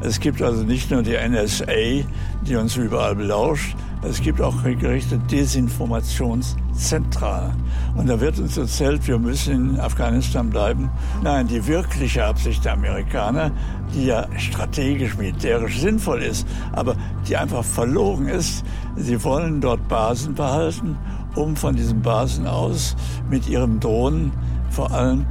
Es 0.00 0.20
gibt 0.20 0.40
also 0.42 0.62
nicht 0.62 0.90
nur 0.90 1.02
die 1.02 1.16
NSA, 1.16 2.04
die 2.42 2.56
uns 2.56 2.76
überall 2.76 3.16
belauscht, 3.16 3.74
es 4.02 4.20
gibt 4.22 4.40
auch 4.40 4.62
regelrechte 4.62 5.18
Desinformationszentralen. 5.18 7.56
Und 7.96 8.08
da 8.08 8.20
wird 8.20 8.38
uns 8.38 8.56
erzählt, 8.56 9.08
wir 9.08 9.18
müssen 9.18 9.74
in 9.74 9.80
Afghanistan 9.80 10.50
bleiben. 10.50 10.88
Nein, 11.22 11.48
die 11.48 11.66
wirkliche 11.66 12.24
Absicht 12.24 12.64
der 12.64 12.74
Amerikaner, 12.74 13.50
die 13.92 14.06
ja 14.06 14.28
strategisch, 14.38 15.16
militärisch 15.16 15.80
sinnvoll 15.80 16.22
ist, 16.22 16.46
aber 16.72 16.94
die 17.28 17.36
einfach 17.36 17.64
verlogen 17.64 18.28
ist, 18.28 18.64
sie 18.96 19.24
wollen 19.24 19.60
dort 19.60 19.88
Basen 19.88 20.34
behalten, 20.34 20.96
um 21.34 21.56
von 21.56 21.74
diesen 21.74 22.00
Basen 22.00 22.46
aus 22.46 22.94
mit 23.28 23.48
ihren 23.48 23.80
Drohnen 23.80 24.30
vor 24.70 24.92
allem 24.92 25.26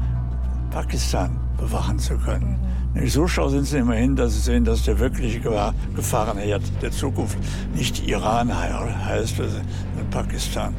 Pakistan 0.72 1.40
bewachen 1.58 2.00
zu 2.00 2.18
können. 2.18 2.60
So 3.06 3.28
schlau 3.28 3.50
sind 3.50 3.66
sie 3.66 3.78
immerhin, 3.78 4.16
dass 4.16 4.34
sie 4.34 4.40
sehen, 4.40 4.66
dass 4.66 4.84
der 4.84 5.00
wirkliche 5.00 5.40
Gefahrenherd 5.96 6.62
der 6.82 6.92
Zukunft 6.92 7.38
nicht 7.76 8.08
Iran 8.08 8.56
heißt, 8.56 9.38
sondern 9.38 10.10
Pakistan. 10.10 10.74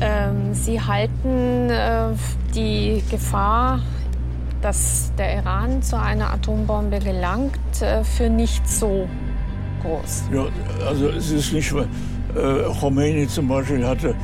Ähm, 0.00 0.52
Sie 0.52 0.80
halten 0.80 1.70
äh, 1.70 2.10
die 2.54 3.02
Gefahr, 3.10 3.80
dass 4.60 5.10
der 5.16 5.36
Iran 5.36 5.82
zu 5.82 5.98
einer 5.98 6.32
Atombombe 6.32 6.98
gelangt, 6.98 7.80
äh, 7.80 8.04
für 8.04 8.28
nicht 8.28 8.68
so 8.68 9.08
groß. 9.82 10.24
Ja, 10.32 10.44
also 10.86 11.08
es 11.08 11.30
ist 11.30 11.52
nicht, 11.52 11.72
äh, 11.72 11.84
Khomeini 12.78 13.26
zum 13.26 13.48
Beispiel 13.48 13.86
hatte 13.86 14.14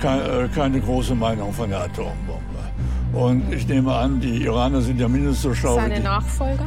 kein, 0.00 0.20
äh, 0.20 0.48
keine 0.54 0.80
große 0.80 1.14
Meinung 1.14 1.52
von 1.52 1.70
der 1.70 1.84
Atombombe. 1.84 2.51
Und 3.12 3.52
ich 3.52 3.68
nehme 3.68 3.92
an, 3.92 4.20
die 4.20 4.42
Iraner 4.44 4.80
sind 4.80 4.98
ja 4.98 5.08
mindestens 5.08 5.42
so 5.42 5.54
schlau. 5.54 5.74
Seine 5.74 5.94
wie 5.94 5.98
die, 5.98 6.04
Nachfolger? 6.04 6.64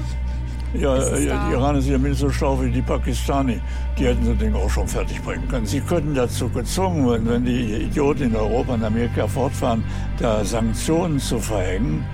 ja, 0.73 0.99
die 0.99 1.53
Iraner 1.53 1.81
sind 1.81 1.91
ja 1.93 1.97
mindestens 1.97 2.31
so 2.31 2.37
schlau 2.37 2.61
wie 2.61 2.69
die 2.69 2.81
Pakistani. 2.81 3.59
Die 3.97 4.05
hätten 4.05 4.25
das 4.25 4.37
Ding 4.37 4.53
auch 4.53 4.69
schon 4.69 4.87
fertig 4.87 5.21
bringen 5.23 5.47
können. 5.47 5.65
Sie 5.65 5.81
könnten 5.81 6.13
dazu 6.13 6.49
gezwungen 6.49 7.07
werden, 7.09 7.27
wenn 7.27 7.45
die 7.45 7.73
Idioten 7.85 8.23
in 8.23 8.35
Europa 8.35 8.73
und 8.73 8.83
Amerika 8.83 9.27
fortfahren, 9.27 9.83
da 10.19 10.45
Sanktionen 10.45 11.19
zu 11.19 11.39
verhängen 11.39 12.05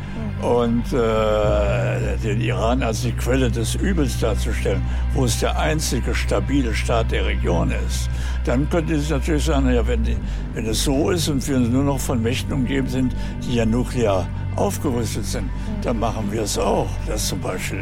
und 0.41 0.91
äh, 0.93 2.17
den 2.23 2.41
Iran 2.41 2.81
als 2.81 3.01
die 3.01 3.11
Quelle 3.11 3.51
des 3.51 3.75
Übels 3.75 4.19
darzustellen, 4.19 4.81
wo 5.13 5.25
es 5.25 5.39
der 5.39 5.59
einzige 5.59 6.15
stabile 6.15 6.73
Staat 6.73 7.11
der 7.11 7.25
Region 7.25 7.71
ist. 7.87 8.09
Dann 8.45 8.69
könnte 8.69 8.95
es 8.95 9.09
natürlich 9.09 9.45
sagen, 9.45 9.71
ja, 9.71 9.85
wenn, 9.87 10.03
die, 10.03 10.17
wenn 10.53 10.65
es 10.65 10.83
so 10.83 11.11
ist 11.11 11.27
und 11.29 11.47
wir 11.47 11.59
nur 11.59 11.83
noch 11.83 11.99
von 11.99 12.21
Mächten 12.21 12.53
umgeben 12.53 12.87
sind, 12.87 13.15
die 13.43 13.55
ja 13.55 13.65
nuklear 13.65 14.27
aufgerüstet 14.55 15.25
sind, 15.25 15.49
dann 15.83 15.99
machen 15.99 16.31
wir 16.31 16.41
es 16.41 16.57
auch, 16.57 16.89
dass 17.07 17.27
zum 17.27 17.39
Beispiel 17.39 17.79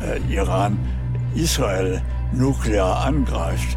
äh, 0.00 0.16
äh, 0.16 0.32
Iran 0.32 0.78
Israel 1.34 2.00
nuklear 2.32 3.04
angreift, 3.04 3.76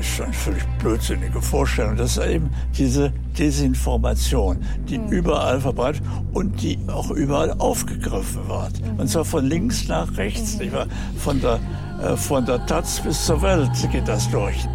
schon 0.00 0.26
eine 0.26 0.34
völlig 0.34 0.64
blödsinnige 0.78 1.40
Vorstellung. 1.40 1.96
Das 1.96 2.16
ist 2.16 2.26
eben 2.26 2.50
diese 2.76 3.12
Desinformation, 3.38 4.58
die 4.88 5.00
überall 5.10 5.60
verbreitet 5.60 6.02
und 6.32 6.62
die 6.62 6.78
auch 6.88 7.10
überall 7.10 7.52
aufgegriffen 7.58 8.48
wird. 8.48 8.72
Und 8.98 9.08
zwar 9.08 9.24
von 9.24 9.44
links 9.44 9.88
nach 9.88 10.16
rechts, 10.16 10.58
wahr? 10.72 10.86
Von 11.18 11.40
der, 11.40 11.60
äh, 12.02 12.16
von 12.16 12.44
der 12.44 12.64
Taz 12.66 13.00
bis 13.00 13.24
zur 13.26 13.40
Welt 13.42 13.70
geht 13.90 14.08
das 14.08 14.30
durch. 14.30 14.66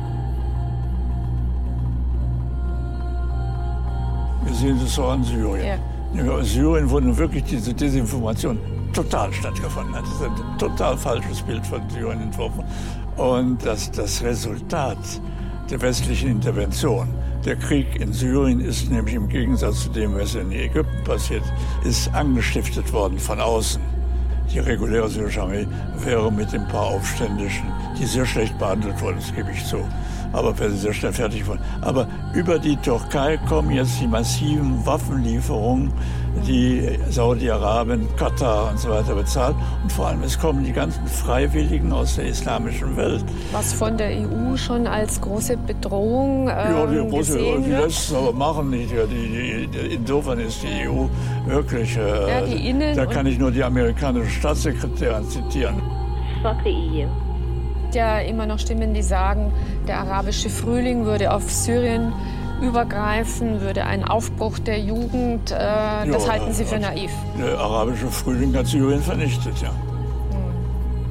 Wir 4.43 4.53
sehen 4.53 4.79
das 4.81 4.95
so 4.95 5.05
an 5.05 5.23
Syrien. 5.23 5.79
Ja, 6.13 6.37
in 6.39 6.43
Syrien, 6.43 6.89
wo 6.89 6.99
nun 6.99 7.15
wirklich 7.17 7.43
diese 7.43 7.73
Desinformation 7.73 8.57
total 8.93 9.31
stattgefunden 9.31 9.95
hat. 9.95 10.03
Das 10.03 10.13
ist 10.13 10.23
ein 10.23 10.57
total 10.57 10.97
falsches 10.97 11.41
Bild 11.41 11.65
von 11.65 11.81
Syrien 11.89 12.21
entworfen. 12.21 12.63
Und 13.19 13.65
das, 13.65 13.91
das 13.91 14.23
Resultat 14.23 14.97
der 15.69 15.81
westlichen 15.81 16.29
Intervention, 16.31 17.09
der 17.43 17.57
Krieg 17.57 17.99
in 17.99 18.13
Syrien 18.13 18.61
ist 18.61 18.89
nämlich 18.89 19.13
im 19.13 19.27
Gegensatz 19.27 19.83
zu 19.83 19.89
dem, 19.89 20.15
was 20.15 20.35
in 20.35 20.53
Ägypten 20.53 21.03
passiert, 21.03 21.43
ist 21.83 22.13
angestiftet 22.13 22.93
worden 22.93 23.19
von 23.19 23.41
außen. 23.41 23.81
Die 24.53 24.59
reguläre 24.59 25.09
syrische 25.09 25.41
Armee 25.41 25.67
wäre 26.01 26.31
mit 26.31 26.53
den 26.53 26.65
paar 26.69 26.87
Aufständischen, 26.87 27.65
die 27.99 28.05
sehr 28.05 28.25
schlecht 28.25 28.57
behandelt 28.57 29.01
wurden, 29.01 29.17
das 29.17 29.35
gebe 29.35 29.51
ich 29.51 29.65
zu, 29.65 29.79
aber 30.31 30.57
wäre 30.57 30.71
sehr 30.71 30.93
schnell 30.93 31.11
fertig 31.11 31.41
geworden. 31.41 31.61
Aber 31.81 32.07
über 32.33 32.57
die 32.57 32.77
Türkei 32.77 33.37
kommen 33.49 33.71
jetzt 33.71 33.99
die 33.99 34.07
massiven 34.07 34.85
Waffenlieferungen, 34.85 35.91
die 36.47 36.97
Saudi-Arabien, 37.09 38.07
Katar 38.17 38.69
und 38.71 38.79
so 38.79 38.89
weiter 38.89 39.15
bezahlt. 39.15 39.55
Und 39.83 39.91
vor 39.91 40.07
allem, 40.07 40.23
es 40.23 40.37
kommen 40.39 40.63
die 40.63 40.71
ganzen 40.71 41.05
Freiwilligen 41.07 41.91
aus 41.91 42.15
der 42.15 42.25
islamischen 42.25 42.95
Welt. 42.97 43.23
Was 43.51 43.73
von 43.73 43.97
der 43.97 44.09
EU 44.09 44.55
schon 44.57 44.87
als 44.87 45.19
große 45.21 45.57
Bedrohung 45.57 46.47
ähm, 46.49 46.55
Ja, 46.55 46.85
die, 46.87 47.09
große, 47.09 47.33
gesehen 47.37 47.63
die 47.65 47.71
es 47.71 48.13
aber 48.13 48.33
machen 48.33 48.69
nicht. 48.69 48.91
Ja, 48.91 49.05
die, 49.05 49.67
die, 49.67 49.95
insofern 49.95 50.39
ist 50.39 50.61
die 50.63 50.87
EU 50.87 51.07
wirklich. 51.47 51.97
Äh, 51.97 52.29
Ja, 52.29 52.41
die 52.45 52.69
Innen- 52.69 52.95
da 52.95 53.05
kann 53.05 53.25
ich 53.25 53.37
nur 53.39 53.51
die 53.51 53.63
amerikanische 53.63 54.29
Staatssekretärin 54.31 55.27
zitieren. 55.29 55.81
Fuck 56.41 56.57
the 56.63 56.69
EU. 56.69 57.07
Ja, 57.93 58.19
immer 58.19 58.45
noch 58.45 58.59
Stimmen, 58.59 58.93
die 58.93 59.01
sagen, 59.01 59.51
der 59.87 59.99
arabische 59.99 60.49
Frühling 60.49 61.05
würde 61.05 61.33
auf 61.33 61.49
Syrien 61.51 62.13
übergreifen, 62.61 63.61
würde 63.61 63.85
ein 63.85 64.03
Aufbruch 64.03 64.59
der 64.59 64.79
Jugend. 64.79 65.51
Äh, 65.51 65.55
das 65.55 66.25
Ja, 66.25 66.31
halten 66.33 66.53
Sie 66.53 66.65
für 66.65 66.75
äh, 66.75 66.79
naiv. 66.79 67.11
Der 67.39 67.57
arabische 67.57 68.07
Frühling 68.07 68.55
hat 68.55 68.67
Syrien 68.67 69.01
vernichtet, 69.01 69.61
ja. 69.61 69.71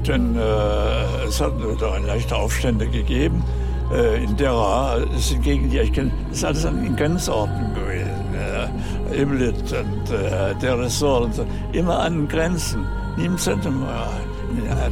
Denn 0.07 0.35
äh, 0.35 1.27
es 1.27 1.41
hat 1.41 1.53
da 1.79 1.97
leichte 1.97 2.35
Aufstände 2.35 2.87
gegeben. 2.87 3.43
Äh, 3.91 4.23
in 4.23 4.37
Deraa, 4.37 4.99
das 4.99 5.29
sind 5.29 5.43
Gegenden, 5.43 5.71
die 5.71 5.79
ich 5.79 5.93
kenne, 5.93 6.11
ist 6.31 6.45
alles 6.45 6.65
an 6.65 6.83
den 6.83 6.95
Grenzorten 6.95 7.73
gewesen. 7.73 8.09
Äh, 8.35 9.21
Iblis 9.21 9.53
und 9.73 10.11
äh, 10.11 10.55
Der 10.61 10.79
Ressort 10.79 11.25
und 11.25 11.35
so. 11.35 11.45
Immer 11.73 11.99
an 11.99 12.13
den 12.13 12.27
Grenzen, 12.27 12.85
nie 13.17 13.25
im 13.25 13.37
Zentrum. 13.37 13.83
Äh, 13.83 14.28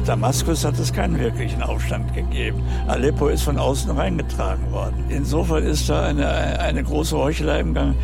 Damaskus 0.06 0.64
hat 0.64 0.78
es 0.78 0.92
keinen 0.92 1.18
wirklichen 1.18 1.62
Aufstand 1.62 2.14
gegeben. 2.14 2.62
Aleppo 2.86 3.28
ist 3.28 3.42
von 3.42 3.58
außen 3.58 3.90
reingetragen 3.90 4.70
worden. 4.72 5.04
Insofern 5.08 5.64
ist 5.64 5.88
da 5.88 6.04
eine, 6.04 6.26
eine 6.60 6.82
große 6.82 7.16
Heuchelei 7.16 7.60
im 7.60 7.74
Gang. 7.74 7.94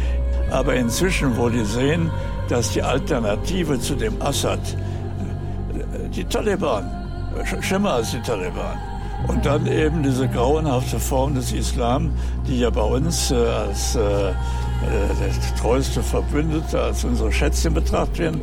Aber 0.50 0.74
inzwischen, 0.74 1.36
wo 1.36 1.48
die 1.48 1.64
sehen, 1.64 2.10
dass 2.48 2.72
die 2.72 2.82
Alternative 2.82 3.80
zu 3.80 3.94
dem 3.94 4.20
Assad 4.20 4.60
die 6.14 6.24
Taliban, 6.24 6.84
sch- 7.44 7.62
schlimmer 7.62 7.94
als 7.94 8.10
die 8.10 8.20
Taliban. 8.20 8.76
Und 9.26 9.46
dann 9.46 9.66
eben 9.66 10.02
diese 10.02 10.28
grauenhafte 10.28 10.98
Form 10.98 11.34
des 11.34 11.52
Islam, 11.52 12.10
die 12.46 12.60
ja 12.60 12.68
bei 12.70 12.82
uns 12.82 13.30
äh, 13.30 13.34
als 13.36 13.96
äh, 13.96 14.00
der 14.90 15.56
treueste 15.60 16.02
Verbündete, 16.02 16.80
als 16.80 17.04
unsere 17.04 17.32
Schätzchen 17.32 17.74
betrachtet 17.74 18.18
werden. 18.18 18.40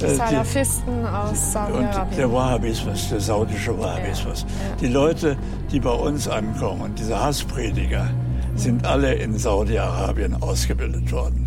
Die 0.00 0.04
Äh, 0.04 0.08
die- 0.10 0.14
Salafisten 0.16 1.06
aus 1.06 1.30
und 1.30 1.36
Saudi-Arabien. 1.36 2.16
der 2.16 2.32
Wahhabismus, 2.32 3.08
der 3.10 3.20
saudische 3.20 3.78
Wahhabismus. 3.78 4.46
Die 4.80 4.86
Leute, 4.88 5.36
die 5.70 5.80
bei 5.80 5.90
uns 5.92 6.26
ankommen 6.28 6.80
und 6.82 6.98
diese 6.98 7.18
Hassprediger, 7.20 8.08
sind 8.56 8.86
alle 8.86 9.14
in 9.14 9.36
Saudi-Arabien 9.38 10.42
ausgebildet 10.42 11.10
worden. 11.12 11.46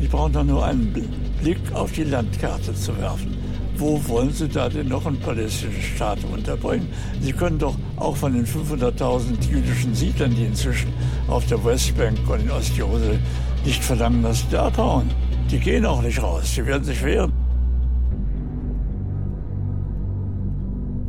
Sie 0.00 0.08
brauchen 0.08 0.32
doch 0.32 0.44
nur 0.44 0.64
einen 0.64 0.92
Blick 1.40 1.60
auf 1.74 1.92
die 1.92 2.04
Landkarte 2.04 2.74
zu 2.74 2.96
werfen. 2.98 3.36
Wo 3.76 4.00
wollen 4.08 4.32
Sie 4.32 4.48
da 4.48 4.68
denn 4.68 4.88
noch 4.88 5.06
einen 5.06 5.18
palästinensischen 5.18 5.96
Staat 5.96 6.18
unterbringen? 6.24 6.88
Sie 7.20 7.32
können 7.32 7.58
doch 7.58 7.74
auch 7.96 8.16
von 8.16 8.32
den 8.32 8.46
500.000 8.46 9.50
jüdischen 9.50 9.94
Siedlern, 9.94 10.34
die 10.34 10.44
inzwischen 10.44 10.92
auf 11.26 11.46
der 11.46 11.64
Westbank 11.64 12.18
und 12.28 12.40
in 12.40 12.50
Ostjerusalem 12.50 13.20
nicht 13.64 13.82
verlangen, 13.82 14.22
dass 14.22 14.40
sie 14.40 14.46
da 14.50 14.66
abhauen. 14.66 15.10
Die 15.50 15.58
gehen 15.58 15.86
auch 15.86 16.02
nicht 16.02 16.22
raus, 16.22 16.52
die 16.54 16.66
werden 16.66 16.84
sich 16.84 17.02
wehren. 17.02 17.32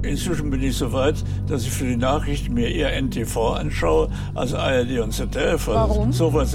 Inzwischen 0.03 0.49
bin 0.49 0.61
ich 0.61 0.75
so 0.75 0.91
weit, 0.91 1.23
dass 1.47 1.63
ich 1.63 1.71
für 1.71 1.85
die 1.85 1.95
Nachrichten 1.95 2.53
mir 2.53 2.69
eher 2.69 3.01
NTV 3.01 3.53
anschaue 3.53 4.09
als 4.35 4.53
ARD 4.53 4.99
und 4.99 5.13
ZDF. 5.13 5.69
Also 5.69 5.73
Warum? 5.73 6.11
So 6.11 6.33
weil 6.33 6.45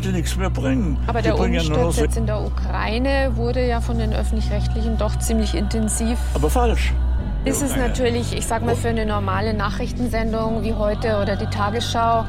die 0.00 0.08
nichts 0.12 0.36
mehr 0.36 0.50
bringen. 0.50 0.98
Aber 1.06 1.22
der 1.22 1.38
Umsturz 1.38 1.96
jetzt 1.98 2.16
in 2.16 2.26
der 2.26 2.40
Ukraine 2.40 3.32
wurde 3.36 3.66
ja 3.66 3.80
von 3.80 3.98
den 3.98 4.12
Öffentlich-Rechtlichen 4.12 4.98
doch 4.98 5.18
ziemlich 5.18 5.54
intensiv. 5.54 6.18
Aber 6.34 6.50
falsch. 6.50 6.92
Ist 7.44 7.60
es 7.62 7.76
natürlich, 7.76 8.34
ich 8.36 8.46
sag 8.46 8.64
mal, 8.64 8.74
für 8.74 8.88
eine 8.88 9.04
normale 9.04 9.52
Nachrichtensendung 9.52 10.62
wie 10.62 10.72
heute 10.72 11.18
oder 11.20 11.36
die 11.36 11.46
Tagesschau 11.46 12.24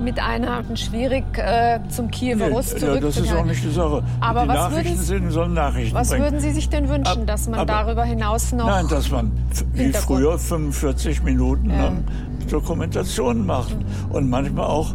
mit 0.00 0.20
einer 0.22 0.62
schwierig 0.76 1.24
äh, 1.38 1.80
zum 1.88 2.08
Kiewer 2.10 2.46
Nee, 2.48 2.52
Russ 2.54 2.72
ja, 2.80 3.00
das 3.00 3.16
ist 3.16 3.32
auch 3.34 3.44
nicht 3.44 3.64
die 3.64 3.70
Sache. 3.70 4.04
Aber 4.20 4.42
die 4.42 4.48
was 4.50 4.56
Nachrichten 4.56 4.84
würden 4.90 4.98
Sie- 4.98 5.04
sind, 5.06 5.30
sollen 5.32 5.54
Nachrichten 5.54 5.94
Was 5.96 6.10
bringen. 6.10 6.22
würden 6.22 6.38
Sie 6.40 6.50
sich 6.52 6.68
denn 6.68 6.88
wünschen, 6.88 7.26
dass 7.26 7.48
man 7.48 7.58
aber- 7.60 7.72
darüber 7.72 8.04
hinaus 8.04 8.52
noch... 8.52 8.66
Nein, 8.66 8.86
dass 8.88 9.10
man 9.10 9.32
wie 9.72 9.92
früher 9.92 10.38
45 10.38 11.22
Minuten 11.24 11.70
Ja. 11.70 11.84
lang 11.86 12.04
Dokumentationen 12.48 13.44
macht 13.44 13.76
und 14.10 14.28
manchmal 14.30 14.66
auch 14.66 14.94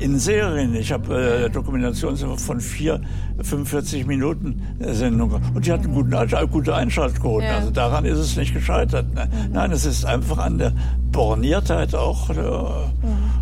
in 0.00 0.18
Serien. 0.18 0.74
Ich 0.74 0.92
habe 0.92 1.44
äh, 1.44 1.50
Dokumentationen 1.50 2.38
von 2.38 2.60
vier, 2.60 3.00
45 3.42 4.06
Minuten 4.06 4.62
äh, 4.80 4.92
Sendungen 4.92 5.40
und 5.54 5.66
die 5.66 5.72
hatten 5.72 5.92
guten, 5.92 6.12
äh, 6.12 6.46
gute 6.50 6.74
Einschaltquoten. 6.74 7.46
Ja. 7.46 7.56
Also 7.56 7.70
daran 7.70 8.04
ist 8.04 8.18
es 8.18 8.36
nicht 8.36 8.54
gescheitert. 8.54 9.14
Ne? 9.14 9.28
Nein, 9.52 9.70
es 9.72 9.84
ist 9.84 10.04
einfach 10.04 10.38
an 10.38 10.58
der 10.58 10.72
Borniertheit 11.12 11.94
auch. 11.94 12.30
Der, 12.30 12.90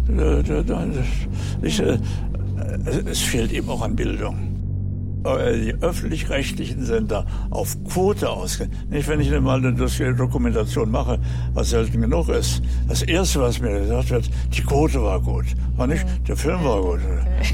der, 0.08 0.42
der, 0.42 0.62
der, 0.62 0.86
ich, 1.62 1.80
äh, 1.80 1.98
es 3.10 3.20
fehlt 3.20 3.52
eben 3.52 3.68
auch 3.68 3.82
an 3.82 3.94
Bildung 3.94 4.36
äh, 4.36 4.47
die 5.24 5.74
öffentlich-rechtlichen 5.80 6.84
Sender 6.84 7.26
auf 7.50 7.76
Quote 7.84 8.28
ausgehen. 8.30 8.70
Nicht, 8.90 9.08
wenn 9.08 9.20
ich 9.20 9.30
mal 9.40 9.58
eine 9.58 10.14
Dokumentation 10.14 10.90
mache, 10.90 11.18
was 11.54 11.70
selten 11.70 12.00
genug 12.00 12.28
ist. 12.28 12.62
Das 12.88 13.02
Erste, 13.02 13.40
was 13.40 13.60
mir 13.60 13.80
gesagt 13.80 14.10
wird, 14.10 14.30
die 14.52 14.62
Quote 14.62 15.02
war 15.02 15.20
gut. 15.20 15.46
War 15.76 15.86
nicht, 15.86 16.04
der 16.26 16.36
Film 16.36 16.64
war 16.64 16.80
gut. 16.82 17.00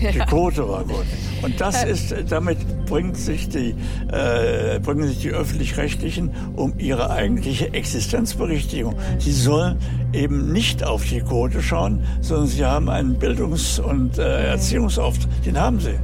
Die. 0.00 0.18
Quote 0.18 0.68
war 0.68 0.84
gut. 0.84 1.04
Und 1.42 1.60
das 1.60 1.84
ist, 1.84 2.14
damit 2.28 2.58
bringt 2.86 3.16
sich 3.16 3.48
die, 3.48 3.74
äh, 4.10 4.78
bringen 4.80 5.06
sich 5.08 5.18
die 5.20 5.30
öffentlich-rechtlichen 5.30 6.30
um 6.56 6.78
ihre 6.78 7.10
eigentliche 7.10 7.72
Existenzberichtigung. 7.72 8.94
Sie 9.18 9.32
sollen 9.32 9.78
eben 10.12 10.52
nicht 10.52 10.84
auf 10.84 11.04
die 11.04 11.20
Quote 11.20 11.62
schauen, 11.62 12.04
sondern 12.20 12.46
sie 12.46 12.64
haben 12.64 12.88
einen 12.88 13.18
Bildungs- 13.18 13.78
und 13.78 14.18
äh, 14.18 14.46
Erziehungsauftrag. 14.46 15.30
Den 15.44 15.60
haben 15.60 15.80
sie. 15.80 15.94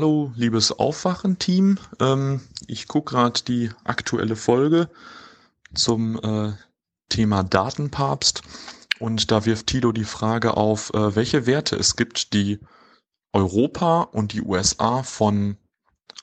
Hallo, 0.00 0.32
liebes 0.34 0.72
Aufwachen-Team. 0.72 1.76
Ähm, 2.00 2.40
ich 2.66 2.88
gucke 2.88 3.12
gerade 3.12 3.42
die 3.46 3.68
aktuelle 3.84 4.34
Folge 4.34 4.88
zum 5.74 6.18
äh, 6.22 6.54
Thema 7.10 7.42
Datenpapst 7.42 8.40
und 8.98 9.30
da 9.30 9.44
wirft 9.44 9.66
Tilo 9.66 9.92
die 9.92 10.04
Frage 10.04 10.56
auf, 10.56 10.94
äh, 10.94 11.14
welche 11.16 11.44
Werte 11.44 11.76
es 11.76 11.96
gibt, 11.96 12.32
die 12.32 12.60
Europa 13.34 14.00
und 14.00 14.32
die 14.32 14.40
USA 14.40 15.02
von 15.02 15.58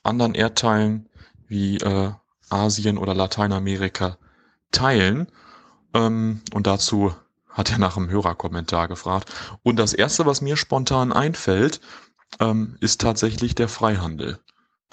anderen 0.02 0.34
Erdteilen 0.34 1.08
wie 1.46 1.76
äh, 1.76 2.10
Asien 2.50 2.98
oder 2.98 3.14
Lateinamerika 3.14 4.18
teilen. 4.72 5.30
Ähm, 5.94 6.40
und 6.52 6.66
dazu 6.66 7.14
hat 7.48 7.70
er 7.70 7.78
nach 7.78 7.96
einem 7.96 8.10
Hörerkommentar 8.10 8.88
gefragt. 8.88 9.32
Und 9.62 9.76
das 9.76 9.92
Erste, 9.92 10.26
was 10.26 10.40
mir 10.40 10.56
spontan 10.56 11.12
einfällt, 11.12 11.80
ähm, 12.40 12.76
ist 12.80 13.00
tatsächlich 13.00 13.54
der 13.54 13.68
Freihandel. 13.68 14.38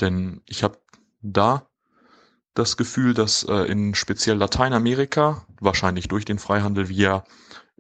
Denn 0.02 0.42
ich 0.46 0.64
habe 0.64 0.78
da 1.22 1.68
das 2.54 2.78
Gefühl, 2.78 3.14
dass 3.14 3.44
äh, 3.44 3.64
in 3.66 3.96
speziell 3.96 4.38
Lateinamerika, 4.38 5.46
wahrscheinlich 5.60 6.08
durch 6.08 6.26
den 6.26 6.40
Freihandel, 6.40 6.90
wie 6.90 7.04
er 7.04 7.26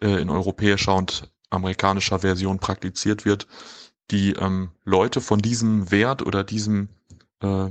äh, 0.01 0.22
in 0.22 0.30
europäischer 0.30 0.95
und 0.95 1.32
amerikanischer 1.50 2.19
Version 2.19 2.59
praktiziert 2.59 3.25
wird, 3.25 3.48
die 4.11 4.34
ähm, 4.34 4.72
Leute 4.84 5.22
von 5.22 5.40
diesem 5.40 5.92
Wert 5.92 6.22
oder 6.22 6.43
diesem 6.43 6.90
äh, 7.42 7.69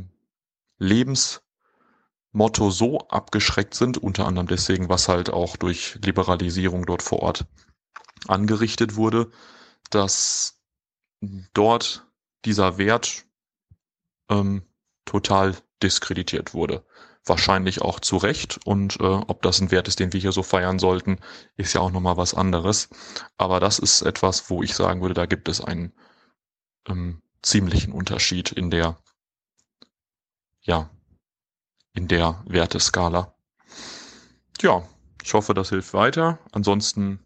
Lebensmotto 0.78 2.70
so 2.70 2.98
abgeschreckt 3.08 3.74
sind, 3.74 3.98
unter 3.98 4.26
anderem 4.26 4.48
deswegen, 4.48 4.88
was 4.88 5.08
halt 5.08 5.30
auch 5.30 5.56
durch 5.56 5.98
Liberalisierung 6.02 6.86
dort 6.86 7.02
vor 7.02 7.20
Ort 7.20 7.46
angerichtet 8.26 8.96
wurde, 8.96 9.30
dass 9.90 10.53
dort 11.54 12.06
dieser 12.44 12.78
Wert 12.78 13.26
ähm, 14.28 14.62
total 15.04 15.56
diskreditiert 15.82 16.54
wurde. 16.54 16.84
Wahrscheinlich 17.26 17.80
auch 17.80 18.00
zu 18.00 18.16
Recht. 18.16 18.60
Und 18.64 19.00
äh, 19.00 19.04
ob 19.04 19.42
das 19.42 19.60
ein 19.60 19.70
Wert 19.70 19.88
ist, 19.88 19.98
den 19.98 20.12
wir 20.12 20.20
hier 20.20 20.32
so 20.32 20.42
feiern 20.42 20.78
sollten, 20.78 21.18
ist 21.56 21.72
ja 21.72 21.80
auch 21.80 21.90
nochmal 21.90 22.16
was 22.16 22.34
anderes. 22.34 22.88
Aber 23.38 23.60
das 23.60 23.78
ist 23.78 24.02
etwas, 24.02 24.50
wo 24.50 24.62
ich 24.62 24.74
sagen 24.74 25.00
würde, 25.00 25.14
da 25.14 25.26
gibt 25.26 25.48
es 25.48 25.60
einen 25.60 25.92
ähm, 26.86 27.22
ziemlichen 27.42 27.92
Unterschied 27.92 28.52
in 28.52 28.70
der, 28.70 28.98
ja, 30.60 30.90
in 31.94 32.08
der 32.08 32.42
Werteskala. 32.46 33.34
Ja, 34.60 34.86
ich 35.22 35.32
hoffe, 35.32 35.54
das 35.54 35.70
hilft 35.70 35.94
weiter. 35.94 36.38
Ansonsten 36.52 37.20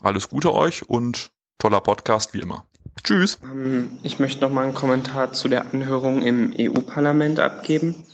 alles 0.00 0.28
Gute 0.28 0.52
euch 0.52 0.88
und 0.88 1.30
toller 1.58 1.80
Podcast 1.80 2.34
wie 2.34 2.40
immer. 2.40 2.66
Tschüss. 3.04 3.38
Ähm, 3.42 3.98
Ich 4.02 4.18
möchte 4.18 4.40
noch 4.42 4.50
mal 4.50 4.64
einen 4.64 4.74
Kommentar 4.74 5.32
zu 5.32 5.48
der 5.48 5.72
Anhörung 5.72 6.22
im 6.22 6.54
EU-Parlament 6.58 7.40
abgeben. 7.40 8.04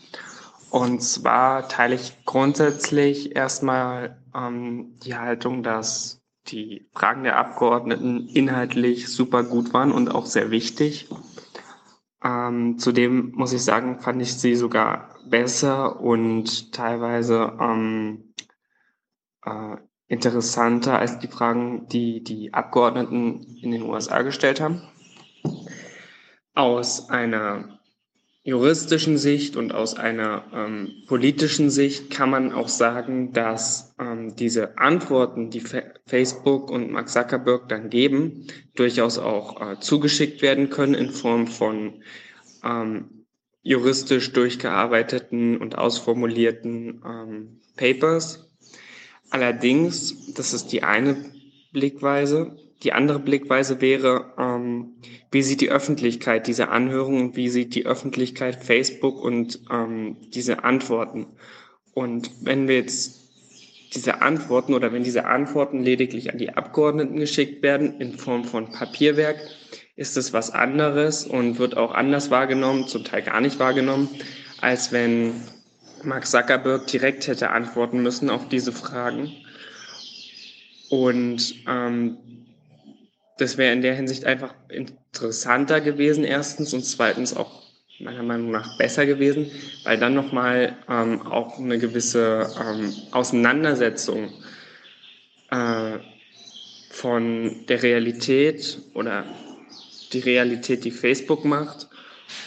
Und 0.70 1.02
zwar 1.02 1.68
teile 1.68 1.94
ich 1.94 2.24
grundsätzlich 2.24 3.34
erstmal 3.36 4.18
ähm, 4.34 4.98
die 5.02 5.16
Haltung, 5.16 5.62
dass 5.62 6.20
die 6.48 6.88
Fragen 6.94 7.24
der 7.24 7.38
Abgeordneten 7.38 8.28
inhaltlich 8.28 9.08
super 9.08 9.44
gut 9.44 9.72
waren 9.72 9.92
und 9.92 10.14
auch 10.14 10.26
sehr 10.26 10.50
wichtig. 10.50 11.08
Ähm, 12.22 12.78
zudem 12.78 13.32
muss 13.32 13.52
ich 13.52 13.62
sagen, 13.62 14.00
fand 14.00 14.20
ich 14.22 14.34
sie 14.34 14.56
sogar 14.56 15.14
besser 15.28 16.00
und 16.00 16.72
teilweise 16.72 17.52
ähm, 17.60 18.34
äh, 19.44 19.76
interessanter 20.08 20.98
als 20.98 21.18
die 21.18 21.28
Fragen, 21.28 21.86
die 21.88 22.24
die 22.24 22.54
Abgeordneten 22.54 23.58
in 23.60 23.70
den 23.70 23.82
USA 23.82 24.22
gestellt 24.22 24.60
haben. 24.60 24.82
Aus 26.54 27.08
einer 27.10 27.78
juristischen 28.42 29.18
Sicht 29.18 29.56
und 29.56 29.74
aus 29.74 29.94
einer 29.94 30.44
ähm, 30.54 31.02
politischen 31.06 31.68
Sicht 31.68 32.10
kann 32.10 32.30
man 32.30 32.52
auch 32.52 32.68
sagen, 32.68 33.34
dass 33.34 33.94
ähm, 34.00 34.34
diese 34.36 34.78
Antworten, 34.78 35.50
die 35.50 35.60
Fa 35.60 35.82
Facebook 36.06 36.70
und 36.70 36.90
Mark 36.90 37.10
Zuckerberg 37.10 37.68
dann 37.68 37.90
geben, 37.90 38.46
durchaus 38.74 39.18
auch 39.18 39.60
äh, 39.60 39.80
zugeschickt 39.80 40.40
werden 40.40 40.70
können 40.70 40.94
in 40.94 41.10
Form 41.10 41.46
von 41.46 42.02
ähm, 42.64 43.26
juristisch 43.60 44.32
durchgearbeiteten 44.32 45.58
und 45.58 45.76
ausformulierten 45.76 47.02
ähm, 47.04 47.60
Papers. 47.76 48.47
Allerdings, 49.30 50.32
das 50.34 50.52
ist 50.52 50.68
die 50.68 50.82
eine 50.82 51.16
Blickweise. 51.72 52.56
Die 52.82 52.92
andere 52.92 53.18
Blickweise 53.18 53.80
wäre, 53.80 54.32
ähm, 54.38 54.94
wie 55.30 55.42
sieht 55.42 55.60
die 55.60 55.70
Öffentlichkeit 55.70 56.46
diese 56.46 56.68
Anhörung 56.68 57.20
und 57.20 57.36
wie 57.36 57.48
sieht 57.48 57.74
die 57.74 57.86
Öffentlichkeit 57.86 58.64
Facebook 58.64 59.22
und 59.22 59.60
ähm, 59.70 60.16
diese 60.32 60.64
Antworten. 60.64 61.26
Und 61.92 62.30
wenn 62.42 62.68
wir 62.68 62.76
jetzt 62.76 63.18
diese 63.94 64.22
Antworten 64.22 64.74
oder 64.74 64.92
wenn 64.92 65.02
diese 65.02 65.24
Antworten 65.24 65.82
lediglich 65.82 66.30
an 66.30 66.38
die 66.38 66.50
Abgeordneten 66.50 67.16
geschickt 67.16 67.62
werden 67.62 68.00
in 68.00 68.16
Form 68.16 68.44
von 68.44 68.70
Papierwerk, 68.70 69.38
ist 69.96 70.16
es 70.16 70.32
was 70.32 70.50
anderes 70.50 71.26
und 71.26 71.58
wird 71.58 71.76
auch 71.76 71.92
anders 71.92 72.30
wahrgenommen, 72.30 72.86
zum 72.86 73.02
Teil 73.02 73.22
gar 73.22 73.40
nicht 73.40 73.58
wahrgenommen, 73.58 74.08
als 74.60 74.92
wenn 74.92 75.32
Mark 76.04 76.26
Zuckerberg 76.26 76.86
direkt 76.86 77.26
hätte 77.26 77.50
antworten 77.50 78.02
müssen 78.02 78.30
auf 78.30 78.48
diese 78.48 78.72
Fragen. 78.72 79.32
Und 80.90 81.54
ähm, 81.66 82.18
das 83.38 83.56
wäre 83.56 83.72
in 83.72 83.82
der 83.82 83.94
Hinsicht 83.94 84.24
einfach 84.24 84.54
interessanter 84.68 85.80
gewesen, 85.80 86.24
erstens, 86.24 86.72
und 86.74 86.84
zweitens 86.84 87.36
auch 87.36 87.62
meiner 88.00 88.22
Meinung 88.22 88.50
nach 88.50 88.78
besser 88.78 89.06
gewesen, 89.06 89.50
weil 89.84 89.98
dann 89.98 90.14
nochmal 90.14 90.76
ähm, 90.88 91.22
auch 91.26 91.58
eine 91.58 91.78
gewisse 91.78 92.48
ähm, 92.60 92.94
Auseinandersetzung 93.10 94.32
äh, 95.50 95.98
von 96.90 97.66
der 97.68 97.82
Realität 97.82 98.78
oder 98.94 99.24
die 100.12 100.20
Realität, 100.20 100.84
die 100.84 100.90
Facebook 100.90 101.44
macht 101.44 101.87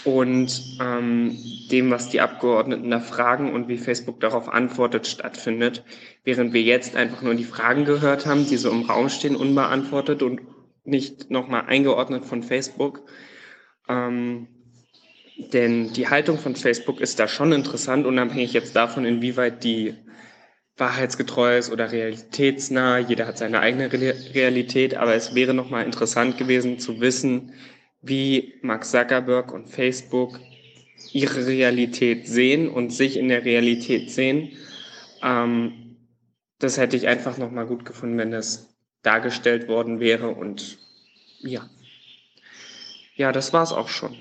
und 0.03 0.77
ähm, 0.79 1.37
dem, 1.71 1.91
was 1.91 2.09
die 2.09 2.21
Abgeordneten 2.21 2.89
da 2.89 2.99
fragen 2.99 3.53
und 3.53 3.67
wie 3.67 3.77
Facebook 3.77 4.19
darauf 4.19 4.49
antwortet, 4.49 5.07
stattfindet. 5.07 5.83
Während 6.23 6.53
wir 6.53 6.61
jetzt 6.61 6.95
einfach 6.95 7.21
nur 7.21 7.35
die 7.35 7.43
Fragen 7.43 7.85
gehört 7.85 8.25
haben, 8.25 8.47
die 8.47 8.57
so 8.57 8.69
im 8.69 8.83
Raum 8.83 9.09
stehen, 9.09 9.35
unbeantwortet 9.35 10.21
und 10.23 10.41
nicht 10.83 11.29
nochmal 11.31 11.65
eingeordnet 11.67 12.25
von 12.25 12.43
Facebook. 12.43 13.01
Ähm, 13.87 14.47
denn 15.53 15.93
die 15.93 16.07
Haltung 16.07 16.37
von 16.37 16.55
Facebook 16.55 17.01
ist 17.01 17.19
da 17.19 17.27
schon 17.27 17.51
interessant, 17.51 18.05
unabhängig 18.05 18.53
jetzt 18.53 18.75
davon, 18.75 19.05
inwieweit 19.05 19.63
die 19.63 19.95
wahrheitsgetreu 20.77 21.57
ist 21.57 21.71
oder 21.71 21.91
realitätsnah. 21.91 22.99
Jeder 22.99 23.27
hat 23.27 23.37
seine 23.37 23.59
eigene 23.59 23.91
Realität, 23.91 24.95
aber 24.95 25.15
es 25.15 25.35
wäre 25.35 25.53
nochmal 25.53 25.85
interessant 25.85 26.37
gewesen 26.37 26.79
zu 26.79 27.01
wissen, 27.01 27.53
wie 28.01 28.55
Mark 28.61 28.85
Zuckerberg 28.85 29.51
und 29.51 29.69
Facebook 29.69 30.39
ihre 31.13 31.45
Realität 31.47 32.27
sehen 32.27 32.69
und 32.69 32.91
sich 32.91 33.17
in 33.17 33.27
der 33.27 33.45
Realität 33.45 34.11
sehen. 34.11 34.51
Ähm, 35.23 35.97
das 36.59 36.77
hätte 36.77 36.95
ich 36.95 37.07
einfach 37.07 37.37
nochmal 37.37 37.65
gut 37.65 37.85
gefunden, 37.85 38.17
wenn 38.17 38.31
das 38.31 38.75
dargestellt 39.01 39.67
worden 39.67 39.99
wäre 39.99 40.29
und 40.29 40.77
ja. 41.39 41.69
Ja, 43.15 43.31
das 43.31 43.51
war's 43.51 43.71
auch 43.71 43.89
schon. 43.89 44.15